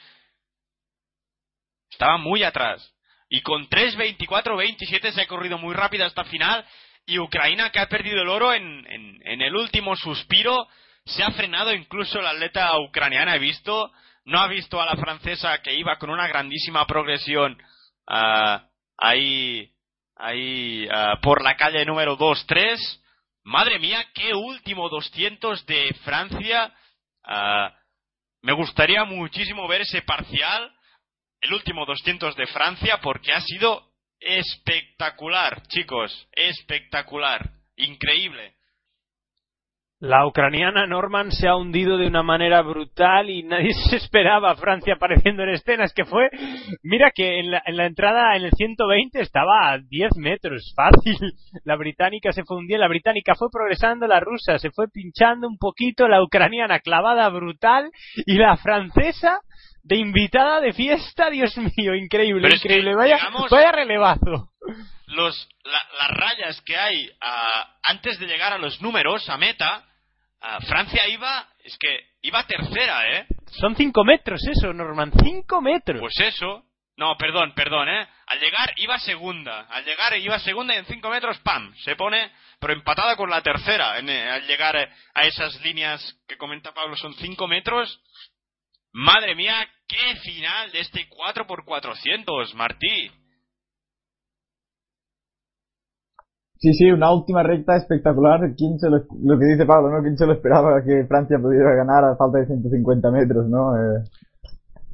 Estaba 1.89 2.17
muy 2.17 2.43
atrás. 2.43 2.95
Y 3.28 3.41
con 3.41 3.67
3.24-27 3.67 5.12
se 5.12 5.21
ha 5.21 5.28
corrido 5.28 5.58
muy 5.58 5.74
rápido 5.74 6.06
hasta 6.06 6.24
final 6.24 6.65
y 7.06 7.20
Ucrania 7.20 7.70
que 7.72 7.80
ha 7.80 7.90
perdido 7.90 8.22
el 8.22 8.30
oro 8.30 8.54
en, 8.54 8.86
en, 8.90 9.42
el 9.42 9.56
último 9.56 9.96
suspiro 9.96 10.68
se 11.06 11.24
ha 11.24 11.32
frenado 11.32 11.74
incluso 11.74 12.22
la 12.22 12.32
atleta 12.32 12.78
ucraniana 12.80 13.36
he 13.36 13.40
visto 13.40 13.92
no 14.26 14.40
ha 14.40 14.48
visto 14.48 14.80
a 14.80 14.86
la 14.86 14.96
francesa 14.96 15.62
que 15.62 15.74
iba 15.74 15.98
con 15.98 16.10
una 16.10 16.28
grandísima 16.28 16.86
progresión 16.86 17.58
uh, 18.08 18.60
ahí 18.98 19.72
ahí 20.16 20.88
uh, 20.88 21.20
por 21.22 21.44
la 21.44 21.58
calle 21.58 21.86
número 21.86 22.18
2-3 22.18 22.78
madre 23.44 23.80
mía 23.80 24.06
qué 24.14 24.34
último 24.34 24.90
200 24.90 25.66
de 25.66 25.94
Francia. 26.04 26.74
Uh, 27.24 27.70
me 28.42 28.54
gustaría 28.54 29.04
muchísimo 29.06 29.68
ver 29.68 29.82
ese 29.82 30.02
parcial 30.02 30.72
el 31.42 31.54
último 31.54 31.86
200 31.86 32.36
de 32.36 32.48
Francia 32.48 33.00
porque 33.02 33.32
ha 33.32 33.42
sido 33.42 33.90
espectacular, 34.22 35.64
chicos, 35.68 36.30
espectacular, 36.32 37.52
increíble. 37.76 38.56
La 40.02 40.26
ucraniana 40.26 40.88
Norman 40.88 41.32
se 41.32 41.48
ha 41.48 41.56
hundido 41.56 41.96
de 41.96 42.08
una 42.08 42.24
manera 42.24 42.64
brutal 42.64 43.30
y 43.30 43.44
nadie 43.44 43.72
se 43.90 43.98
esperaba 43.98 44.50
a 44.50 44.56
Francia 44.56 44.96
apareciendo 44.96 45.44
en 45.44 45.50
escenas 45.50 45.94
que 45.94 46.06
fue, 46.06 46.28
mira 46.82 47.12
que 47.14 47.40
en 47.40 47.52
la, 47.52 47.62
en 47.68 47.78
la, 47.78 47.86
entrada 47.86 48.36
en 48.36 48.46
el 48.46 48.52
120 48.52 49.22
estaba 49.22 49.72
a 49.72 49.78
10 49.78 50.10
metros, 50.18 50.74
fácil. 50.76 51.18
La 51.66 51.76
británica 51.76 52.32
se 52.32 52.44
fundía, 52.44 52.80
la 52.80 52.88
británica 52.88 53.36
fue 53.36 53.50
progresando, 53.52 54.08
la 54.08 54.20
rusa 54.20 54.58
se 54.58 54.72
fue 54.72 54.88
pinchando 54.88 55.48
un 55.48 55.60
poquito, 55.60 56.08
la 56.08 56.24
ucraniana 56.24 56.80
clavada 56.80 57.30
brutal 57.30 57.92
y 58.26 58.38
la 58.38 58.58
francesa 58.58 59.42
de 59.84 59.98
invitada 59.98 60.62
de 60.62 60.74
fiesta, 60.74 61.30
Dios 61.30 61.56
mío, 61.58 61.96
increíble, 61.96 62.50
increíble. 62.54 62.96
vaya, 62.96 63.17
vaya 63.50 63.72
relevazo. 63.72 64.52
Los, 65.08 65.50
las 65.63 66.12
rayas 66.12 66.62
que 66.62 66.78
hay 66.78 67.10
ah, 67.20 67.78
antes 67.84 68.20
de 68.20 68.28
llegar 68.28 68.54
a 68.54 68.58
los 68.58 68.82
números, 68.82 69.28
a 69.30 69.38
meta, 69.38 69.86
ah, 70.41 70.60
Francia 70.62 71.08
iba, 71.08 71.48
es 71.63 71.78
que 71.78 72.12
iba 72.22 72.46
tercera, 72.46 73.17
¿eh? 73.17 73.28
Son 73.60 73.76
cinco 73.76 74.04
metros 74.04 74.41
eso, 74.48 74.72
Norman, 74.74 75.12
cinco 75.24 75.62
metros. 75.62 76.00
Pues 76.00 76.20
eso. 76.20 76.65
No, 76.98 77.17
perdón, 77.17 77.54
perdón, 77.56 77.89
¿eh? 77.89 78.08
Al 78.28 78.39
llegar 78.39 78.74
iba 78.78 79.00
segunda. 79.00 79.62
Al 79.62 79.84
llegar 79.84 80.15
iba 80.17 80.38
segunda 80.39 80.76
y 80.76 80.78
en 80.78 80.86
cinco 80.86 81.10
metros, 81.10 81.39
¡pam! 81.39 81.74
Se 81.78 81.96
pone, 81.96 82.32
pero 82.60 82.74
empatada 82.74 83.15
con 83.15 83.30
la 83.30 83.41
tercera. 83.41 83.98
Eh, 84.00 84.30
al 84.30 84.46
llegar 84.46 84.78
a 85.15 85.26
esas 85.26 85.60
líneas 85.62 86.17
que 86.28 86.38
comenta 86.38 86.74
Pablo, 86.74 86.96
son 86.96 87.15
cinco 87.15 87.48
metros. 87.48 88.00
Madre 88.93 89.36
mía, 89.36 89.56
qué 89.88 90.19
final 90.19 90.71
de 90.71 90.82
este 90.82 91.08
4x400, 91.10 92.54
Martí. 92.56 93.12
Sí, 96.58 96.73
sí, 96.73 96.91
una 96.91 97.12
última 97.12 97.41
recta 97.41 97.75
espectacular. 97.75 98.39
¿Quién 98.56 98.77
se 98.77 98.89
lo, 98.89 98.97
lo 99.23 99.39
que 99.39 99.45
dice 99.45 99.65
Pablo, 99.65 99.89
¿no? 99.89 100.04
¿Quién 100.04 100.15
se 100.15 100.27
lo 100.27 100.34
esperaba 100.34 100.84
que 100.86 101.08
Francia 101.08 101.39
pudiera 101.41 101.73
ganar 101.75 102.04
a 102.04 102.15
falta 102.15 102.38
de 102.38 102.45
150 102.45 103.12
metros, 103.12 103.47
¿no? 103.49 103.75
Eh, 103.75 104.04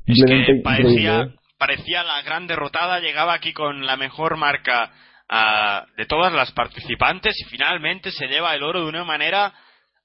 es 0.06 0.24
que 0.26 0.62
parecía, 0.64 1.22
¿eh? 1.22 1.36
parecía 1.58 2.04
la 2.04 2.22
gran 2.22 2.48
derrotada, 2.48 3.00
llegaba 3.00 3.34
aquí 3.34 3.52
con 3.52 3.86
la 3.86 3.98
mejor 3.98 4.38
marca 4.38 4.92
uh, 5.30 5.98
de 5.98 6.06
todas 6.06 6.32
las 6.32 6.54
participantes 6.54 7.36
y 7.42 7.50
finalmente 7.50 8.12
se 8.12 8.28
lleva 8.28 8.56
el 8.56 8.64
oro 8.64 8.84
de 8.84 8.90
una 8.90 9.04
manera 9.04 9.54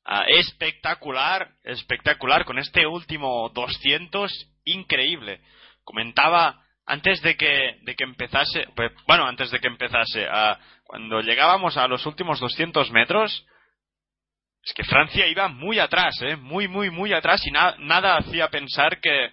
uh, 0.06 0.22
espectacular, 0.28 1.50
espectacular, 1.64 2.44
con 2.44 2.58
este 2.58 2.86
último 2.86 3.48
200 3.50 4.30
increíble. 4.64 5.40
Comentaba 5.84 6.62
antes 6.86 7.22
de 7.22 7.36
que, 7.36 7.78
de 7.82 7.94
que 7.94 8.04
empezase, 8.04 8.66
pues, 8.74 8.92
bueno, 9.06 9.26
antes 9.26 9.50
de 9.50 9.60
que 9.60 9.68
empezase, 9.68 10.26
uh, 10.26 10.56
cuando 10.84 11.20
llegábamos 11.20 11.76
a 11.76 11.86
los 11.88 12.04
últimos 12.06 12.40
200 12.40 12.90
metros, 12.90 13.46
es 14.64 14.72
que 14.74 14.84
Francia 14.84 15.26
iba 15.26 15.48
muy 15.48 15.78
atrás, 15.78 16.14
¿eh? 16.22 16.36
muy, 16.36 16.68
muy, 16.68 16.90
muy 16.90 17.12
atrás 17.12 17.44
y 17.46 17.50
nada 17.50 18.16
hacía 18.16 18.48
pensar 18.48 19.00
que, 19.00 19.32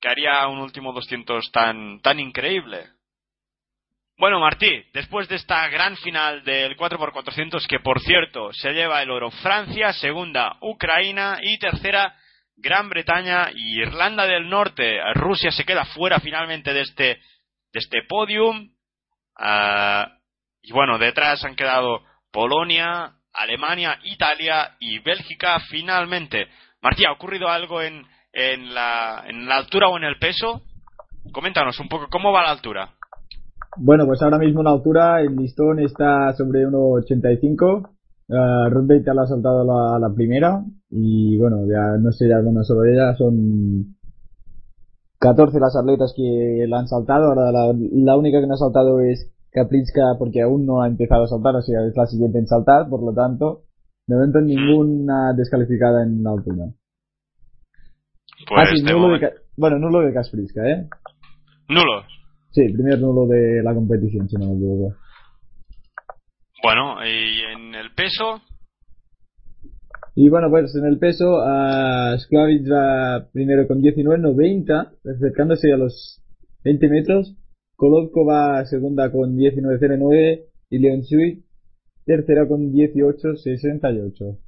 que 0.00 0.08
haría 0.08 0.46
un 0.46 0.58
último 0.58 0.92
200 0.92 1.50
tan, 1.50 2.00
tan 2.00 2.20
increíble. 2.20 2.88
Bueno, 4.20 4.38
Martí, 4.38 4.84
después 4.92 5.30
de 5.30 5.36
esta 5.36 5.66
gran 5.68 5.96
final 5.96 6.44
del 6.44 6.76
4x400, 6.76 7.66
que 7.66 7.80
por 7.80 8.00
cierto 8.00 8.52
se 8.52 8.74
lleva 8.74 9.00
el 9.00 9.10
oro 9.10 9.30
Francia, 9.30 9.94
segunda 9.94 10.58
Ucrania 10.60 11.38
y 11.40 11.58
tercera 11.58 12.14
Gran 12.54 12.90
Bretaña 12.90 13.50
y 13.54 13.80
Irlanda 13.80 14.26
del 14.26 14.50
Norte. 14.50 15.00
Rusia 15.14 15.50
se 15.50 15.64
queda 15.64 15.86
fuera 15.86 16.20
finalmente 16.20 16.74
de 16.74 16.82
este, 16.82 17.04
de 17.04 17.78
este 17.78 18.02
podium. 18.02 18.68
Ah, 19.38 20.06
y 20.60 20.70
bueno, 20.70 20.98
detrás 20.98 21.42
han 21.46 21.56
quedado 21.56 22.02
Polonia, 22.30 23.14
Alemania, 23.32 23.98
Italia 24.02 24.76
y 24.80 24.98
Bélgica 24.98 25.58
finalmente. 25.70 26.46
Martí, 26.82 27.06
¿ha 27.06 27.12
ocurrido 27.12 27.48
algo 27.48 27.80
en, 27.80 28.06
en, 28.34 28.74
la, 28.74 29.24
en 29.26 29.48
la 29.48 29.56
altura 29.56 29.88
o 29.88 29.96
en 29.96 30.04
el 30.04 30.18
peso? 30.18 30.60
Coméntanos 31.32 31.80
un 31.80 31.88
poco, 31.88 32.08
¿cómo 32.10 32.32
va 32.32 32.42
la 32.42 32.50
altura? 32.50 32.99
Bueno, 33.76 34.06
pues 34.06 34.20
ahora 34.22 34.38
mismo 34.38 34.62
la 34.62 34.70
altura, 34.70 35.20
el 35.20 35.36
listón 35.36 35.80
está 35.80 36.32
sobre 36.32 36.66
1,85. 36.66 37.88
Uh, 38.28 38.70
Ruth 38.70 39.04
ya 39.04 39.14
la 39.14 39.22
ha 39.22 39.26
saltado 39.26 39.64
la, 39.64 39.98
la, 39.98 40.14
primera. 40.14 40.64
Y 40.90 41.36
bueno, 41.38 41.66
ya 41.66 41.98
no 41.98 42.12
sé 42.12 42.28
ya 42.28 42.40
dónde 42.40 42.64
solo 42.64 42.84
ella, 42.84 43.14
son 43.16 43.96
14 45.18 45.58
las 45.60 45.76
atletas 45.76 46.12
que 46.16 46.64
la 46.68 46.80
han 46.80 46.88
saltado. 46.88 47.26
Ahora 47.26 47.52
la, 47.52 47.72
la 47.76 48.16
única 48.16 48.40
que 48.40 48.46
no 48.46 48.54
ha 48.54 48.58
saltado 48.58 49.00
es 49.00 49.30
Kaplinska 49.52 50.14
porque 50.18 50.42
aún 50.42 50.64
no 50.64 50.82
ha 50.82 50.86
empezado 50.86 51.24
a 51.24 51.28
saltar, 51.28 51.56
o 51.56 51.62
sea, 51.62 51.84
es 51.84 51.96
la 51.96 52.06
siguiente 52.06 52.38
en 52.38 52.46
saltar, 52.46 52.88
por 52.88 53.02
lo 53.02 53.12
tanto, 53.12 53.64
de 54.06 54.14
momento 54.16 54.40
ninguna 54.40 55.32
descalificada 55.36 56.02
en 56.02 56.22
la 56.22 56.30
altura. 56.30 56.66
Pues 58.48 58.82
ah, 58.86 58.92
nulo 58.92 59.18
de, 59.18 59.32
bueno, 59.56 59.78
nulo 59.78 60.00
de 60.00 60.14
Kaspriska, 60.14 60.62
¿eh? 60.66 60.88
Nulo. 61.68 62.02
Sí, 62.52 62.68
primer 62.72 62.98
nulo 63.00 63.26
de 63.26 63.62
la 63.62 63.74
competición, 63.74 64.28
si 64.28 64.36
no 64.36 64.46
me 64.46 64.54
equivoco. 64.54 64.96
Bueno, 66.62 66.96
¿y 67.06 67.42
en 67.52 67.74
el 67.74 67.92
peso? 67.94 68.42
Y 70.16 70.28
bueno, 70.28 70.50
pues 70.50 70.74
en 70.74 70.86
el 70.86 70.98
peso, 70.98 71.36
uh, 71.36 72.16
va 72.16 73.26
primero 73.32 73.66
con 73.66 73.80
19.90, 73.80 74.90
acercándose 75.16 75.72
a 75.72 75.76
los 75.76 76.22
20 76.64 76.88
metros. 76.88 77.36
Kolodko 77.76 78.26
va 78.26 78.64
segunda 78.66 79.10
con 79.10 79.36
19.09 79.36 80.44
y 80.70 80.78
Leon 80.78 81.04
Sui 81.04 81.44
tercera 82.04 82.46
con 82.48 82.72
18.68. 82.72 84.38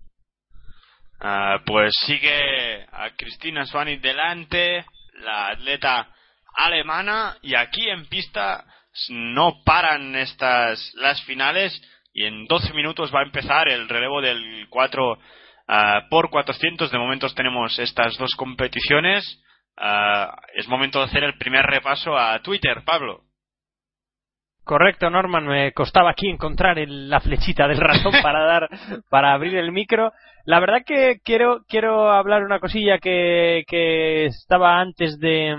Uh, 1.24 1.64
pues 1.64 1.92
sigue 2.04 2.82
a 2.90 3.10
Cristina 3.16 3.64
Swanit 3.64 4.02
delante, 4.02 4.84
la 5.24 5.50
atleta 5.50 6.08
alemana, 6.54 7.36
y 7.42 7.54
aquí 7.54 7.88
en 7.88 8.06
pista 8.06 8.64
no 9.08 9.62
paran 9.64 10.14
estas 10.16 10.92
las 10.94 11.22
finales 11.24 11.80
y 12.12 12.26
en 12.26 12.46
12 12.46 12.74
minutos 12.74 13.12
va 13.14 13.20
a 13.20 13.24
empezar 13.24 13.68
el 13.68 13.88
relevo 13.88 14.20
del 14.20 14.66
4 14.68 15.12
uh, 15.12 15.16
ah, 15.68 16.06
por 16.10 16.30
400. 16.30 16.90
De 16.90 16.98
momento 16.98 17.26
tenemos 17.34 17.78
estas 17.78 18.16
dos 18.18 18.34
competiciones. 18.36 19.42
Uh, 19.78 20.30
es 20.54 20.68
momento 20.68 20.98
de 20.98 21.06
hacer 21.06 21.24
el 21.24 21.38
primer 21.38 21.64
repaso 21.64 22.16
a 22.16 22.38
Twitter, 22.40 22.82
Pablo. 22.84 23.22
Correcto, 24.64 25.08
Norman. 25.10 25.46
Me 25.46 25.72
costaba 25.72 26.10
aquí 26.10 26.28
encontrar 26.28 26.76
la 26.86 27.20
flechita 27.20 27.66
del 27.66 27.80
ratón 27.80 28.12
para 28.22 28.40
dar, 28.44 28.68
para 29.08 29.32
abrir 29.32 29.56
el 29.56 29.72
micro. 29.72 30.12
La 30.44 30.60
verdad 30.60 30.82
que 30.86 31.18
quiero, 31.24 31.64
quiero 31.66 32.10
hablar 32.12 32.42
una 32.44 32.60
cosilla 32.60 32.98
que, 32.98 33.64
que 33.66 34.26
estaba 34.26 34.80
antes 34.80 35.18
de, 35.18 35.56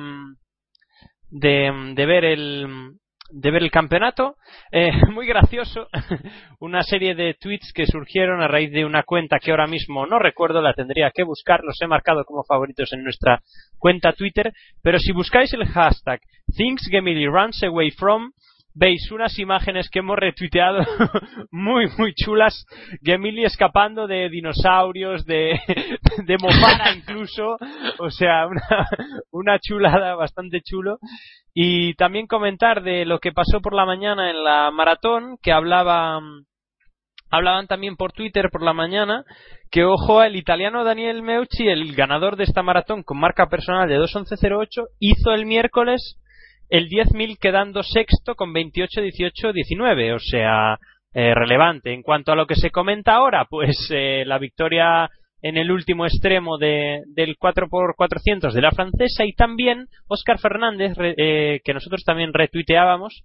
de, 1.33 1.93
de 1.95 2.05
ver 2.05 2.25
el, 2.25 2.93
de 3.29 3.51
ver 3.51 3.63
el 3.63 3.71
campeonato. 3.71 4.35
Eh, 4.71 4.91
muy 5.11 5.27
gracioso. 5.27 5.87
una 6.59 6.83
serie 6.83 7.15
de 7.15 7.33
tweets 7.33 7.73
que 7.73 7.87
surgieron 7.87 8.41
a 8.41 8.47
raíz 8.47 8.71
de 8.71 8.85
una 8.85 9.03
cuenta 9.03 9.39
que 9.39 9.51
ahora 9.51 9.67
mismo 9.67 10.05
no 10.05 10.19
recuerdo, 10.19 10.61
la 10.61 10.73
tendría 10.73 11.11
que 11.13 11.23
buscar. 11.23 11.61
Los 11.63 11.81
he 11.81 11.87
marcado 11.87 12.23
como 12.25 12.43
favoritos 12.43 12.93
en 12.93 13.03
nuestra 13.03 13.41
cuenta 13.77 14.13
Twitter. 14.13 14.53
Pero 14.81 14.99
si 14.99 15.11
buscáis 15.11 15.51
el 15.53 15.65
hashtag 15.65 16.21
Things 16.55 16.87
Gemini 16.89 17.27
Runs 17.27 17.63
Away 17.63 17.91
From, 17.91 18.31
veis 18.75 19.11
unas 19.11 19.37
imágenes 19.39 19.89
que 19.89 19.99
hemos 19.99 20.17
retuiteado 20.17 20.79
muy, 21.51 21.87
muy 21.97 22.13
chulas. 22.13 22.65
Gemili 23.01 23.43
escapando 23.45 24.07
de 24.07 24.29
dinosaurios, 24.29 25.25
de, 25.25 25.59
de 26.25 26.37
Mofana 26.37 26.93
incluso. 26.95 27.57
O 27.99 28.09
sea, 28.09 28.47
una, 28.47 28.87
una 29.31 29.59
chulada 29.59 30.15
bastante 30.15 30.61
chulo. 30.61 30.97
Y 31.53 31.93
también 31.95 32.27
comentar 32.27 32.81
de 32.81 33.05
lo 33.05 33.19
que 33.19 33.31
pasó 33.31 33.61
por 33.61 33.73
la 33.73 33.85
mañana 33.85 34.31
en 34.31 34.43
la 34.43 34.71
maratón, 34.71 35.37
que 35.41 35.51
hablaba, 35.51 36.19
hablaban 37.29 37.67
también 37.67 37.95
por 37.95 38.11
Twitter 38.11 38.49
por 38.51 38.63
la 38.63 38.73
mañana, 38.73 39.23
que 39.69 39.83
ojo, 39.83 40.23
el 40.23 40.35
italiano 40.35 40.83
Daniel 40.83 41.21
Meucci, 41.21 41.67
el 41.67 41.95
ganador 41.95 42.37
de 42.37 42.45
esta 42.45 42.63
maratón 42.63 43.03
con 43.03 43.19
marca 43.19 43.49
personal 43.49 43.87
de 43.87 43.99
2.11.08, 43.99 44.87
hizo 44.99 45.31
el 45.31 45.45
miércoles 45.45 46.19
el 46.73 46.89
10.000 46.89 47.37
quedando 47.39 47.83
sexto 47.83 48.33
con 48.33 48.51
28, 48.51 49.01
18, 49.01 49.53
19, 49.53 50.13
o 50.13 50.19
sea, 50.19 50.79
eh, 51.13 51.35
relevante. 51.35 51.93
En 51.93 52.01
cuanto 52.01 52.31
a 52.31 52.35
lo 52.35 52.47
que 52.47 52.55
se 52.55 52.71
comenta 52.71 53.13
ahora, 53.13 53.45
pues 53.47 53.75
eh, 53.91 54.23
la 54.25 54.39
victoria 54.39 55.07
en 55.43 55.57
el 55.57 55.69
último 55.71 56.07
extremo 56.07 56.57
de, 56.57 57.03
del 57.13 57.37
4x400 57.37 58.53
de 58.53 58.61
la 58.61 58.71
francesa 58.71 59.23
y 59.23 59.33
también 59.33 59.85
Oscar 60.07 60.39
Fernández, 60.39 60.93
eh, 60.99 61.59
que 61.63 61.73
nosotros 61.75 62.03
también 62.03 62.33
retuiteábamos, 62.33 63.21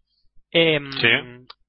em, 0.50 0.90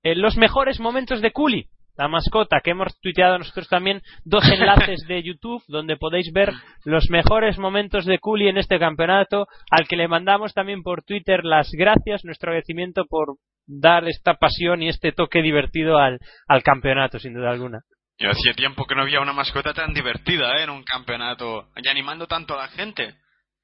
en 0.04 0.22
los 0.22 0.36
mejores 0.36 0.82
momentos 0.82 1.22
de 1.22 1.32
Culi 1.32 1.68
la 2.00 2.08
mascota, 2.08 2.62
que 2.64 2.72
hemos 2.72 2.98
tuiteado 3.02 3.38
nosotros 3.38 3.68
también 3.68 4.02
dos 4.24 4.46
enlaces 4.50 5.06
de 5.06 5.22
YouTube 5.22 5.62
donde 5.68 5.98
podéis 5.98 6.32
ver 6.32 6.54
los 6.86 7.10
mejores 7.10 7.60
momentos 7.60 8.06
de 8.06 8.20
Culi 8.20 8.48
en 8.48 8.58
este 8.58 8.80
campeonato, 8.80 9.48
al 9.70 9.86
que 9.86 9.98
le 9.98 10.08
mandamos 10.08 10.54
también 10.54 10.82
por 10.82 11.04
Twitter 11.04 11.44
las 11.44 11.70
gracias, 11.74 12.24
nuestro 12.24 12.52
agradecimiento 12.52 13.04
por 13.06 13.36
dar 13.68 14.08
esta 14.08 14.36
pasión 14.36 14.82
y 14.82 14.88
este 14.88 15.12
toque 15.12 15.42
divertido 15.42 15.98
al, 15.98 16.20
al 16.48 16.64
campeonato, 16.64 17.20
sin 17.20 17.34
duda 17.34 17.52
alguna. 17.52 17.82
Yo 18.18 18.30
hacía 18.30 18.54
tiempo 18.54 18.86
que 18.86 18.96
no 18.96 19.02
había 19.02 19.20
una 19.20 19.34
mascota 19.34 19.74
tan 19.74 19.94
divertida 19.94 20.56
¿eh? 20.56 20.64
en 20.64 20.70
un 20.70 20.84
campeonato 20.84 21.68
y 21.76 21.88
animando 21.90 22.28
tanto 22.28 22.54
a 22.54 22.64
la 22.64 22.68
gente 22.70 23.16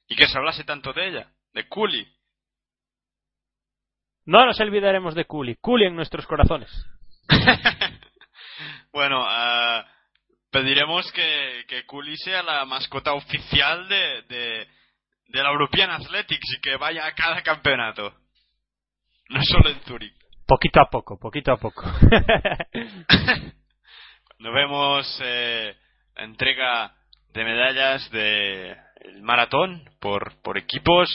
y 0.09 0.15
que 0.17 0.27
se 0.27 0.37
hablase 0.37 0.65
tanto 0.65 0.91
de 0.91 1.07
ella, 1.07 1.31
de 1.53 1.69
Culi. 1.69 2.05
No 4.25 4.45
nos 4.45 4.59
olvidaremos 4.59 5.15
de 5.15 5.23
Culi, 5.23 5.55
Culi 5.55 5.85
en 5.85 5.95
nuestros 5.95 6.27
corazones. 6.27 6.69
Bueno, 8.95 9.21
uh, 9.23 9.83
pediremos 10.49 11.11
que, 11.11 11.65
que 11.67 11.85
Kuli 11.85 12.15
sea 12.15 12.41
la 12.41 12.63
mascota 12.63 13.11
oficial 13.11 13.89
de, 13.89 14.21
de, 14.21 14.69
de 15.27 15.43
la 15.43 15.49
European 15.49 15.91
Athletics 15.91 16.53
y 16.55 16.61
que 16.61 16.77
vaya 16.77 17.05
a 17.05 17.13
cada 17.13 17.43
campeonato. 17.43 18.15
No 19.27 19.41
solo 19.43 19.69
en 19.69 19.81
Zurich. 19.81 20.15
Poquito 20.47 20.79
a 20.79 20.89
poco, 20.89 21.19
poquito 21.19 21.51
a 21.51 21.57
poco. 21.57 21.83
Cuando 24.29 24.53
vemos 24.53 25.19
eh, 25.21 25.75
la 26.15 26.23
entrega 26.23 26.95
de 27.33 27.43
medallas 27.43 28.09
de 28.11 28.77
el 29.01 29.21
maratón 29.23 29.89
por, 29.99 30.41
por 30.41 30.57
equipos. 30.57 31.09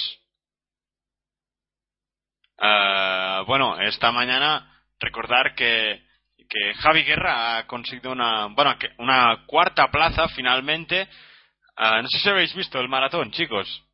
Ah, 2.59 3.43
bueno, 3.47 3.81
esta 3.81 4.13
mañana 4.13 4.71
recordar 4.99 5.55
que, 5.55 6.10
que 6.51 6.75
Javi 6.75 7.05
Guerra 7.05 7.59
ha 7.59 7.67
conseguido 7.67 8.11
una, 8.11 8.47
bueno, 8.49 8.75
una 8.99 9.45
cuarta 9.47 9.87
plaza 9.87 10.29
finalmente. 10.29 11.09
Ah, 11.77 12.03
no 12.03 12.09
sé 12.09 12.19
si 12.19 12.29
habéis 12.29 12.55
visto 12.55 12.81
el 12.81 12.89
maratón, 12.89 13.31
chicos. 13.31 13.87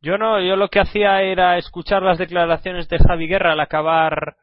Yo 0.00 0.16
no, 0.16 0.40
yo 0.40 0.54
lo 0.54 0.68
que 0.68 0.78
hacía 0.78 1.20
era 1.22 1.58
escuchar 1.58 2.02
las 2.02 2.18
declaraciones 2.18 2.88
de 2.88 2.98
Javi 2.98 3.26
Guerra 3.26 3.52
al 3.52 3.60
acabar 3.60 4.36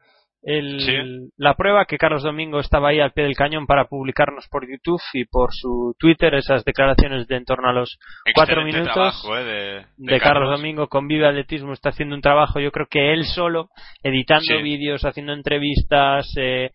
el, 0.46 0.80
Sí. 0.80 0.92
la 1.36 1.54
prueba, 1.54 1.86
que 1.86 1.98
Carlos 1.98 2.22
Domingo 2.22 2.60
estaba 2.60 2.90
ahí 2.90 3.00
al 3.00 3.10
pie 3.10 3.24
del 3.24 3.34
cañón 3.34 3.66
para 3.66 3.86
publicarnos 3.86 4.46
por 4.48 4.62
YouTube 4.66 5.00
y 5.12 5.24
por 5.24 5.50
su 5.52 5.94
Twitter 5.98 6.34
esas 6.36 6.64
declaraciones 6.64 7.26
de 7.26 7.36
en 7.36 7.44
torno 7.44 7.68
a 7.68 7.72
los 7.72 7.98
cuatro 8.32 8.64
minutos 8.64 8.92
trabajo, 8.94 9.36
eh, 9.36 9.44
de, 9.44 10.12
de, 10.14 10.20
Carlos 10.20 10.48
Domingo 10.56 10.86
con 10.86 11.08
Vive 11.08 11.26
Atletismo 11.26 11.72
está 11.72 11.88
haciendo 11.88 12.14
un 12.14 12.22
trabajo, 12.22 12.60
yo 12.60 12.70
creo 12.70 12.86
que 12.88 13.12
él 13.12 13.24
solo, 13.24 13.70
editando 14.04 14.44
Sí. 14.56 14.62
vídeos, 14.62 15.04
haciendo 15.04 15.32
entrevistas, 15.32 16.32
eh, 16.36 16.70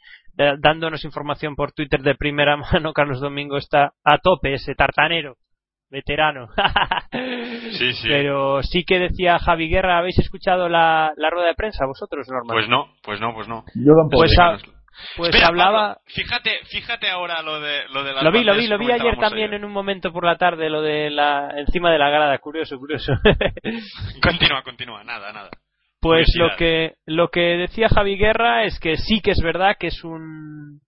dándonos 0.60 1.06
información 1.06 1.56
por 1.56 1.72
Twitter 1.72 2.02
de 2.02 2.16
primera 2.16 2.58
mano. 2.74 2.92
Carlos 2.94 3.22
Domingo 3.22 3.56
está 3.58 3.94
a 4.04 4.18
tope, 4.22 4.54
ese 4.54 4.76
tartanero, 4.76 5.36
veterano. 5.92 6.48
Sí, 7.72 7.94
sí. 7.94 8.08
Pero 8.08 8.62
sí 8.64 8.84
que 8.86 9.00
decía 9.00 9.38
Javi 9.40 9.68
Guerra, 9.70 9.98
¿habéis 9.98 10.18
escuchado 10.20 10.70
la, 10.70 11.14
la 11.18 11.30
rueda 11.30 11.48
de 11.48 11.56
prensa 11.56 11.86
vosotros, 11.86 12.28
Norman? 12.30 12.54
Pues 12.56 12.70
no, 12.70 12.88
pues 13.04 13.20
no, 13.20 13.34
pues 13.34 13.48
no. 13.48 13.64
Yo 13.76 13.94
tampoco. 13.96 14.18
Pues, 14.24 14.38
a- 14.40 14.58
pues 15.18 15.30
Espera, 15.30 15.48
hablaba... 15.48 15.88
Pablo, 15.96 16.02
fíjate, 16.08 16.52
fíjate 16.66 17.10
ahora 17.10 17.42
lo 17.42 17.60
de 17.62 17.88
lo 17.94 18.04
de 18.04 18.14
las 18.14 18.24
Lo 18.24 18.32
vi, 18.32 18.44
lo 18.44 18.56
vi, 18.56 18.68
lo 18.68 18.78
vi 18.78 18.92
ayer 18.92 19.18
también 19.18 19.48
ayer. 19.50 19.56
en 19.60 19.66
un 19.66 19.72
momento 19.72 20.12
por 20.12 20.26
la 20.26 20.38
tarde, 20.38 20.70
lo 20.70 20.82
de 20.82 21.10
la 21.10 21.50
encima 21.58 21.92
de 21.92 21.98
la 21.98 22.10
grada, 22.10 22.38
curioso, 22.40 22.78
curioso. 22.78 23.14
Continúa, 24.22 24.62
continúa, 24.64 25.04
nada, 25.04 25.32
nada. 25.34 25.50
Pues 26.02 26.28
lo 26.38 26.56
que 26.58 26.96
lo 27.06 27.30
que 27.30 27.42
decía 27.58 27.88
Javi 27.90 28.18
Guerra 28.18 28.64
es 28.66 28.80
que 28.80 28.98
sí 28.98 29.22
que 29.22 29.32
es 29.32 29.42
verdad 29.42 29.76
que 29.80 29.88
es 29.88 30.04
un 30.04 30.82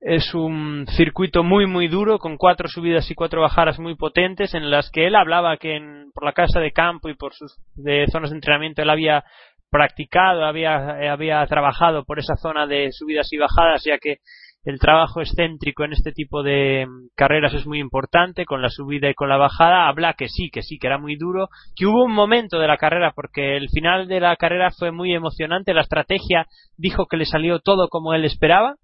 es 0.00 0.32
un 0.34 0.86
circuito 0.96 1.42
muy 1.42 1.66
muy 1.66 1.88
duro 1.88 2.18
con 2.18 2.36
cuatro 2.36 2.68
subidas 2.68 3.10
y 3.10 3.14
cuatro 3.14 3.40
bajadas 3.42 3.78
muy 3.78 3.96
potentes 3.96 4.54
en 4.54 4.70
las 4.70 4.90
que 4.90 5.06
él 5.06 5.16
hablaba 5.16 5.56
que 5.56 5.76
en- 5.76 6.10
por 6.14 6.24
la 6.24 6.32
casa 6.32 6.60
de 6.60 6.72
campo 6.72 7.08
y 7.08 7.14
por 7.14 7.34
sus 7.34 7.56
de 7.74 8.06
zonas 8.10 8.30
de 8.30 8.36
entrenamiento 8.36 8.82
él 8.82 8.90
había 8.90 9.24
practicado 9.70 10.44
había 10.44 11.12
había 11.12 11.44
trabajado 11.46 12.04
por 12.04 12.18
esa 12.18 12.36
zona 12.36 12.66
de 12.66 12.92
subidas 12.92 13.32
y 13.32 13.38
bajadas 13.38 13.82
ya 13.84 13.98
que 13.98 14.18
el 14.64 14.78
trabajo 14.78 15.20
excéntrico 15.20 15.84
en 15.84 15.92
este 15.92 16.12
tipo 16.12 16.42
de 16.42 16.86
mm, 16.86 17.08
carreras 17.16 17.54
es 17.54 17.66
muy 17.66 17.78
importante 17.78 18.44
con 18.44 18.60
la 18.60 18.68
subida 18.68 19.08
y 19.08 19.14
con 19.14 19.28
la 19.28 19.36
bajada. 19.36 19.88
Habla 19.88 20.14
que 20.14 20.28
sí 20.28 20.50
que 20.50 20.62
sí 20.62 20.78
que 20.78 20.88
era 20.88 20.98
muy 20.98 21.16
duro 21.16 21.48
que 21.76 21.86
hubo 21.86 22.04
un 22.04 22.12
momento 22.12 22.58
de 22.58 22.66
la 22.66 22.76
carrera 22.76 23.12
porque 23.14 23.56
el 23.56 23.68
final 23.70 24.08
de 24.08 24.20
la 24.20 24.36
carrera 24.36 24.70
fue 24.76 24.90
muy 24.90 25.14
emocionante. 25.14 25.72
La 25.72 25.82
estrategia 25.82 26.46
dijo 26.76 27.06
que 27.06 27.16
le 27.16 27.24
salió 27.24 27.60
todo 27.60 27.88
como 27.88 28.14
él 28.14 28.24
esperaba 28.24 28.74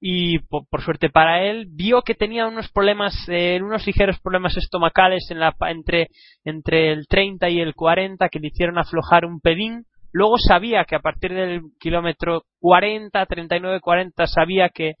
y 0.00 0.38
po- 0.40 0.66
por, 0.70 0.82
suerte 0.82 1.08
para 1.08 1.42
él 1.44 1.66
vio 1.70 2.02
que 2.02 2.14
tenía 2.14 2.46
unos 2.46 2.70
problemas 2.70 3.14
eh, 3.28 3.58
unos 3.62 3.86
ligeros 3.86 4.20
problemas 4.20 4.56
estomacales 4.56 5.30
en 5.30 5.40
la 5.40 5.54
entre 5.68 6.08
entre 6.44 6.92
el 6.92 7.06
30 7.06 7.48
y 7.48 7.60
el 7.60 7.74
40 7.74 8.28
que 8.28 8.38
le 8.38 8.48
hicieron 8.48 8.78
aflojar 8.78 9.24
un 9.24 9.40
pedín. 9.40 9.84
Luego 10.12 10.38
sabía 10.38 10.84
que 10.84 10.96
a 10.96 11.00
partir 11.00 11.32
del 11.34 11.62
kilómetro 11.80 12.42
40 12.60 13.24
39 13.26 13.80
40 13.80 14.26
sabía 14.26 14.68
que 14.68 14.94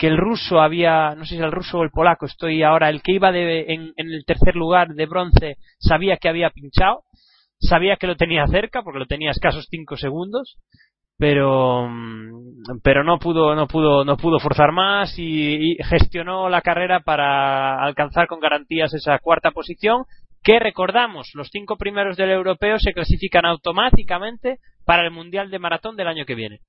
que 0.00 0.06
el 0.06 0.16
ruso 0.16 0.62
había, 0.62 1.14
no 1.14 1.26
sé 1.26 1.36
si 1.36 1.42
el 1.42 1.52
ruso 1.52 1.78
o 1.78 1.82
el 1.82 1.90
polaco, 1.90 2.24
estoy 2.24 2.62
ahora, 2.62 2.88
el 2.88 3.02
que 3.02 3.12
iba 3.12 3.30
de, 3.32 3.66
en, 3.68 3.92
el 3.98 4.24
tercer 4.24 4.56
lugar 4.56 4.94
de 4.94 5.04
bronce, 5.04 5.56
sabía 5.78 6.16
que 6.16 6.30
había 6.30 6.48
pinchado, 6.48 7.02
sabía 7.60 7.96
que 7.96 8.06
lo 8.06 8.16
tenía 8.16 8.46
cerca, 8.46 8.82
porque 8.82 8.98
lo 8.98 9.04
tenía 9.04 9.30
escasos 9.30 9.66
5 9.68 9.98
segundos, 9.98 10.56
pero, 11.20 11.86
pero 12.82 13.04
no 13.04 13.18
pudo, 13.18 13.54
no 13.54 13.66
pudo, 13.66 14.06
no 14.06 14.16
pudo 14.16 14.40
forzar 14.40 14.72
más 14.72 15.18
y, 15.18 15.72
y 15.72 15.76
gestionó 15.84 16.48
la 16.48 16.62
carrera 16.62 17.00
para 17.00 17.84
alcanzar 17.84 18.26
con 18.26 18.40
garantías 18.40 18.94
esa 18.94 19.18
cuarta 19.18 19.50
posición, 19.50 20.04
que 20.42 20.58
recordamos, 20.58 21.28
los 21.34 21.50
cinco 21.52 21.76
primeros 21.76 22.16
del 22.16 22.30
europeo 22.30 22.78
se 22.78 22.94
clasifican 22.94 23.44
automáticamente 23.44 24.60
para 24.86 25.04
el 25.04 25.10
Mundial 25.10 25.50
de 25.50 25.58
Maratón 25.58 25.94
del 25.94 26.08
año 26.08 26.24
que 26.24 26.34
viene. 26.34 26.60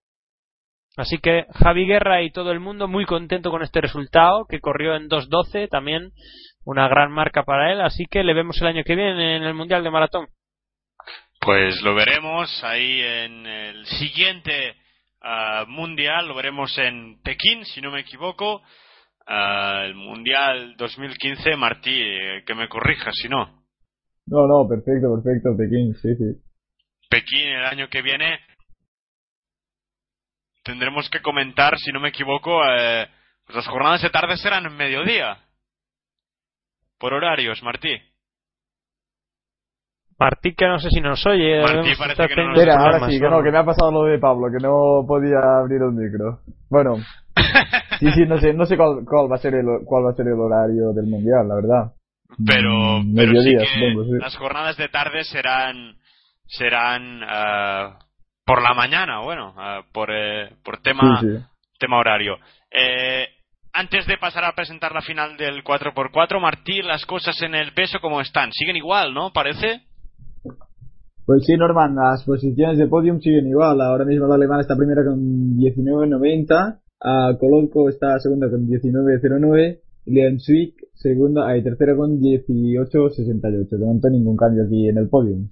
Así 0.97 1.19
que 1.19 1.45
Javi 1.53 1.85
Guerra 1.85 2.21
y 2.21 2.31
todo 2.31 2.51
el 2.51 2.59
mundo 2.59 2.89
muy 2.89 3.05
contento 3.05 3.51
con 3.51 3.63
este 3.63 3.79
resultado, 3.79 4.45
que 4.49 4.59
corrió 4.59 4.97
en 4.97 5.07
2.12, 5.07 5.69
también 5.69 6.11
una 6.65 6.89
gran 6.89 7.09
marca 7.09 7.43
para 7.43 7.71
él, 7.71 7.79
así 7.79 8.05
que 8.05 8.25
le 8.25 8.33
vemos 8.33 8.59
el 8.59 8.67
año 8.67 8.83
que 8.83 8.95
viene 8.95 9.37
en 9.37 9.43
el 9.43 9.53
Mundial 9.53 9.81
de 9.81 9.91
Maratón. 9.91 10.27
Pues 11.43 11.81
lo 11.81 11.95
veremos 11.95 12.63
ahí 12.63 13.01
en 13.01 13.47
el 13.47 13.85
siguiente 13.87 14.75
ah, 15.21 15.65
mundial, 15.67 16.27
lo 16.27 16.35
veremos 16.35 16.77
en 16.77 17.19
Pekín, 17.23 17.65
si 17.65 17.81
no 17.81 17.89
me 17.89 18.01
equivoco. 18.01 18.61
Ah, 19.25 19.81
el 19.85 19.95
mundial 19.95 20.75
2015, 20.77 21.55
Martí, 21.55 21.99
que 22.45 22.53
me 22.53 22.69
corrija 22.69 23.11
si 23.11 23.27
no. 23.27 23.65
No, 24.27 24.45
no, 24.45 24.69
perfecto, 24.69 25.07
perfecto, 25.15 25.57
Pekín, 25.57 25.95
sí, 25.95 26.15
sí. 26.15 26.41
Pekín 27.09 27.49
el 27.49 27.65
año 27.65 27.89
que 27.89 28.03
viene 28.03 28.39
tendremos 30.63 31.09
que 31.09 31.21
comentar, 31.21 31.77
si 31.79 31.91
no 31.91 31.99
me 31.99 32.09
equivoco, 32.09 32.61
eh, 32.65 33.07
pues 33.45 33.55
las 33.55 33.67
jornadas 33.67 34.03
de 34.03 34.09
tarde 34.09 34.37
serán 34.37 34.65
en 34.67 34.75
mediodía. 34.75 35.43
Por 36.99 37.13
horarios, 37.13 37.63
Martí. 37.63 37.99
Martí, 40.21 40.53
que 40.53 40.67
no 40.67 40.77
sé 40.77 40.89
si 40.91 41.01
nos 41.01 41.25
oye. 41.25 41.61
Martí 41.63 41.95
parece 41.97 42.27
que 42.27 42.35
no 42.35 42.49
nos 42.49 42.59
Espera, 42.59 42.75
ahora 42.79 43.09
sí, 43.09 43.19
que 43.19 43.27
no, 43.27 43.41
que 43.41 43.51
me 43.51 43.57
ha 43.57 43.65
pasado 43.65 43.91
lo 43.91 44.03
de 44.03 44.19
Pablo, 44.19 44.47
que 44.55 44.61
no 44.63 45.03
podía 45.07 45.39
abrir 45.59 45.81
el 45.81 45.93
micro. 45.93 46.39
Bueno, 46.69 46.97
sí, 47.99 48.11
sí, 48.11 48.25
no 48.27 48.37
sé, 48.37 48.53
no 48.53 48.65
sé 48.67 48.77
cuál, 48.77 49.03
cuál 49.03 49.31
va 49.31 49.35
a 49.37 49.39
ser 49.39 49.55
el, 49.55 49.65
cuál 49.85 50.05
va 50.05 50.11
a 50.11 50.15
ser 50.15 50.27
el 50.27 50.39
horario 50.39 50.93
del 50.93 51.05
mundial, 51.07 51.47
la 51.47 51.55
verdad. 51.55 51.91
pero, 52.45 52.99
Mm, 53.01 53.15
pero 53.15 53.31
sí 53.31 53.37
mediodía, 53.37 53.59
que 53.59 53.65
supongo, 53.73 54.03
sí. 54.05 54.11
las 54.21 54.37
jornadas 54.37 54.77
de 54.77 54.89
tarde 54.89 55.23
serán 55.23 55.95
serán 56.45 57.21
ah, 57.27 57.97
por 58.45 58.61
la 58.61 58.73
mañana 58.73 59.21
bueno 59.21 59.53
ah, 59.57 59.81
por 59.91 60.09
eh, 60.11 60.49
por 60.63 60.81
tema 60.81 61.19
Sí, 61.21 61.27
sí. 61.27 61.43
tema 61.79 61.97
horario 61.97 62.37
Eh, 62.71 63.27
antes 63.73 64.05
de 64.05 64.17
pasar 64.17 64.43
a 64.45 64.51
presentar 64.53 64.91
la 64.93 65.01
final 65.01 65.35
del 65.37 65.63
4x4 65.63 66.39
Martí 66.39 66.81
las 66.81 67.05
cosas 67.05 67.41
en 67.41 67.55
el 67.55 67.73
peso 67.73 67.99
como 67.99 68.21
están 68.21 68.51
siguen 68.51 68.75
igual 68.75 69.13
no 69.13 69.31
parece 69.33 69.81
Pues 71.31 71.45
sí, 71.45 71.55
Norman, 71.55 71.95
las 71.95 72.25
posiciones 72.25 72.77
de 72.77 72.87
podium 72.87 73.21
siguen 73.21 73.47
igual. 73.47 73.79
Ahora 73.79 74.03
mismo 74.03 74.27
la 74.27 74.35
alemana 74.35 74.63
está 74.63 74.75
primera 74.75 75.01
con 75.01 75.55
19.90, 75.55 76.79
a 76.99 77.37
Kolodko 77.39 77.87
está 77.87 78.19
segunda 78.19 78.49
con 78.49 78.67
19.09, 78.67 79.79
y 80.07 80.13
Leonsvik 80.13 80.75
segunda, 80.93 81.55
y 81.55 81.63
tercera 81.63 81.95
con 81.95 82.19
18.68. 82.19 83.69
De 83.69 83.77
momento 83.77 84.09
ningún 84.09 84.35
cambio 84.35 84.65
aquí 84.65 84.89
en 84.89 84.97
el 84.97 85.07
podium. 85.07 85.47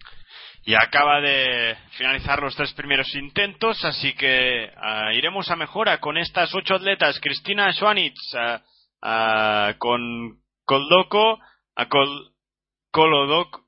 y 0.66 0.74
acaba 0.74 1.22
de 1.22 1.78
finalizar 1.98 2.42
los 2.42 2.58
tres 2.58 2.74
primeros 2.74 3.16
intentos, 3.16 3.80
así 3.86 4.14
que 4.16 4.68
ah, 4.76 5.14
iremos 5.14 5.50
a 5.50 5.56
mejora 5.56 6.02
con 6.02 6.18
estas 6.18 6.54
ocho 6.56 6.76
atletas. 6.76 7.22
Cristina 7.22 7.72
Schwanitz 7.72 8.20
ah, 9.02 9.76
con 9.78 10.42
Koldoko, 10.66 11.40
a 11.78 11.88
Kol, 11.88 12.34
Kolodok, 12.92 13.62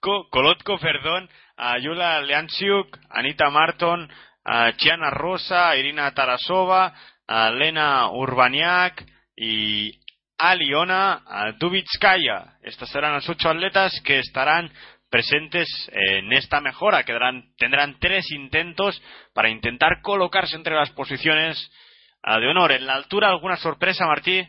Kolodko, 0.00 0.30
Kolodko, 0.30 0.78
perdón, 0.78 1.28
a 1.56 1.78
Yula 1.78 2.22
Leansiuk, 2.22 2.98
Anita 3.10 3.50
Marton, 3.50 4.10
a 4.44 4.72
Chiana 4.72 5.10
Rosa, 5.10 5.76
Irina 5.76 6.10
Tarasova, 6.12 6.94
a 7.26 7.50
Lena 7.50 8.10
Urbaniak 8.10 9.04
y 9.36 9.92
Aliona 10.38 11.22
Dubitskaya. 11.58 12.54
Estas 12.62 12.88
serán 12.88 13.12
las 13.12 13.28
ocho 13.28 13.50
atletas 13.50 13.92
que 14.02 14.20
estarán 14.20 14.72
presentes 15.10 15.68
en 15.92 16.32
esta 16.32 16.62
mejora. 16.62 17.04
Tendrán 17.04 17.98
tres 18.00 18.30
intentos 18.30 19.00
para 19.34 19.50
intentar 19.50 20.00
colocarse 20.00 20.56
entre 20.56 20.74
las 20.74 20.90
posiciones 20.92 21.70
ah, 22.22 22.38
de 22.40 22.48
honor. 22.48 22.72
En 22.72 22.86
la 22.86 22.94
altura, 22.94 23.28
¿alguna 23.28 23.56
sorpresa, 23.56 24.06
Martí? 24.06 24.46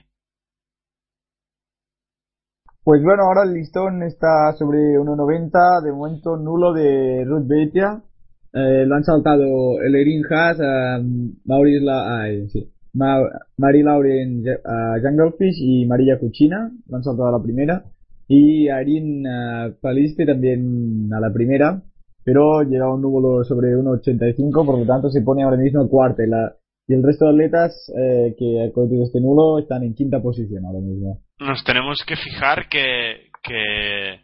Pues 2.84 3.04
bueno, 3.04 3.26
ahora 3.26 3.44
el 3.44 3.54
listón 3.54 4.02
está 4.02 4.54
sobre 4.58 4.98
1.90, 4.98 5.84
de 5.84 5.92
momento 5.92 6.36
nulo 6.36 6.74
de 6.74 7.24
Ruth 7.26 7.46
Beitia. 7.46 8.02
Eh, 8.54 8.86
lo 8.88 8.96
han 8.96 9.04
saltado 9.04 9.80
el 9.86 9.96
Erin 9.96 10.24
Haas, 10.28 10.58
eh, 10.60 11.04
Maurice 11.46 11.86
La, 11.86 12.22
ay, 12.22 12.50
sí. 12.50 12.72
Mary 12.94 13.84
Lauren 13.84 14.44
uh, 14.48 15.00
Junglefish 15.00 15.62
y 15.62 15.86
María 15.86 16.20
Cuchina, 16.20 16.72
han 16.92 17.04
saltado 17.04 17.30
a 17.30 17.38
la 17.38 17.44
primera. 17.44 17.86
Y 18.28 18.68
Arin 18.68 19.28
uh, 19.28 19.74
Paliste 19.80 20.26
también 20.26 21.08
a 21.14 21.20
la 21.20 21.32
primera, 21.32 21.84
pero 22.24 22.64
lleva 22.64 22.94
un 22.94 23.02
número 23.04 23.44
sobre 23.44 23.76
1,85, 23.76 24.66
por 24.66 24.80
lo 24.80 24.86
tanto 24.88 25.10
se 25.12 25.22
pone 25.22 25.44
ahora 25.44 25.58
mismo 25.58 25.88
cuarta. 25.88 26.24
La, 26.26 26.56
y 26.92 26.94
el 26.94 27.04
resto 27.04 27.26
de 27.26 27.32
atletas 27.32 27.92
eh, 27.98 28.36
que 28.38 28.62
han 28.62 28.72
cometido 28.72 29.04
este 29.04 29.22
nulo 29.22 29.60
están 29.60 29.84
en 29.84 29.96
quinta 29.96 30.22
posición 30.22 30.66
ahora 30.66 30.80
mismo. 30.80 31.22
Nos 31.40 31.64
tenemos 31.64 32.04
que 32.06 32.18
fijar 32.18 32.68
que, 32.68 33.30
que 33.42 34.20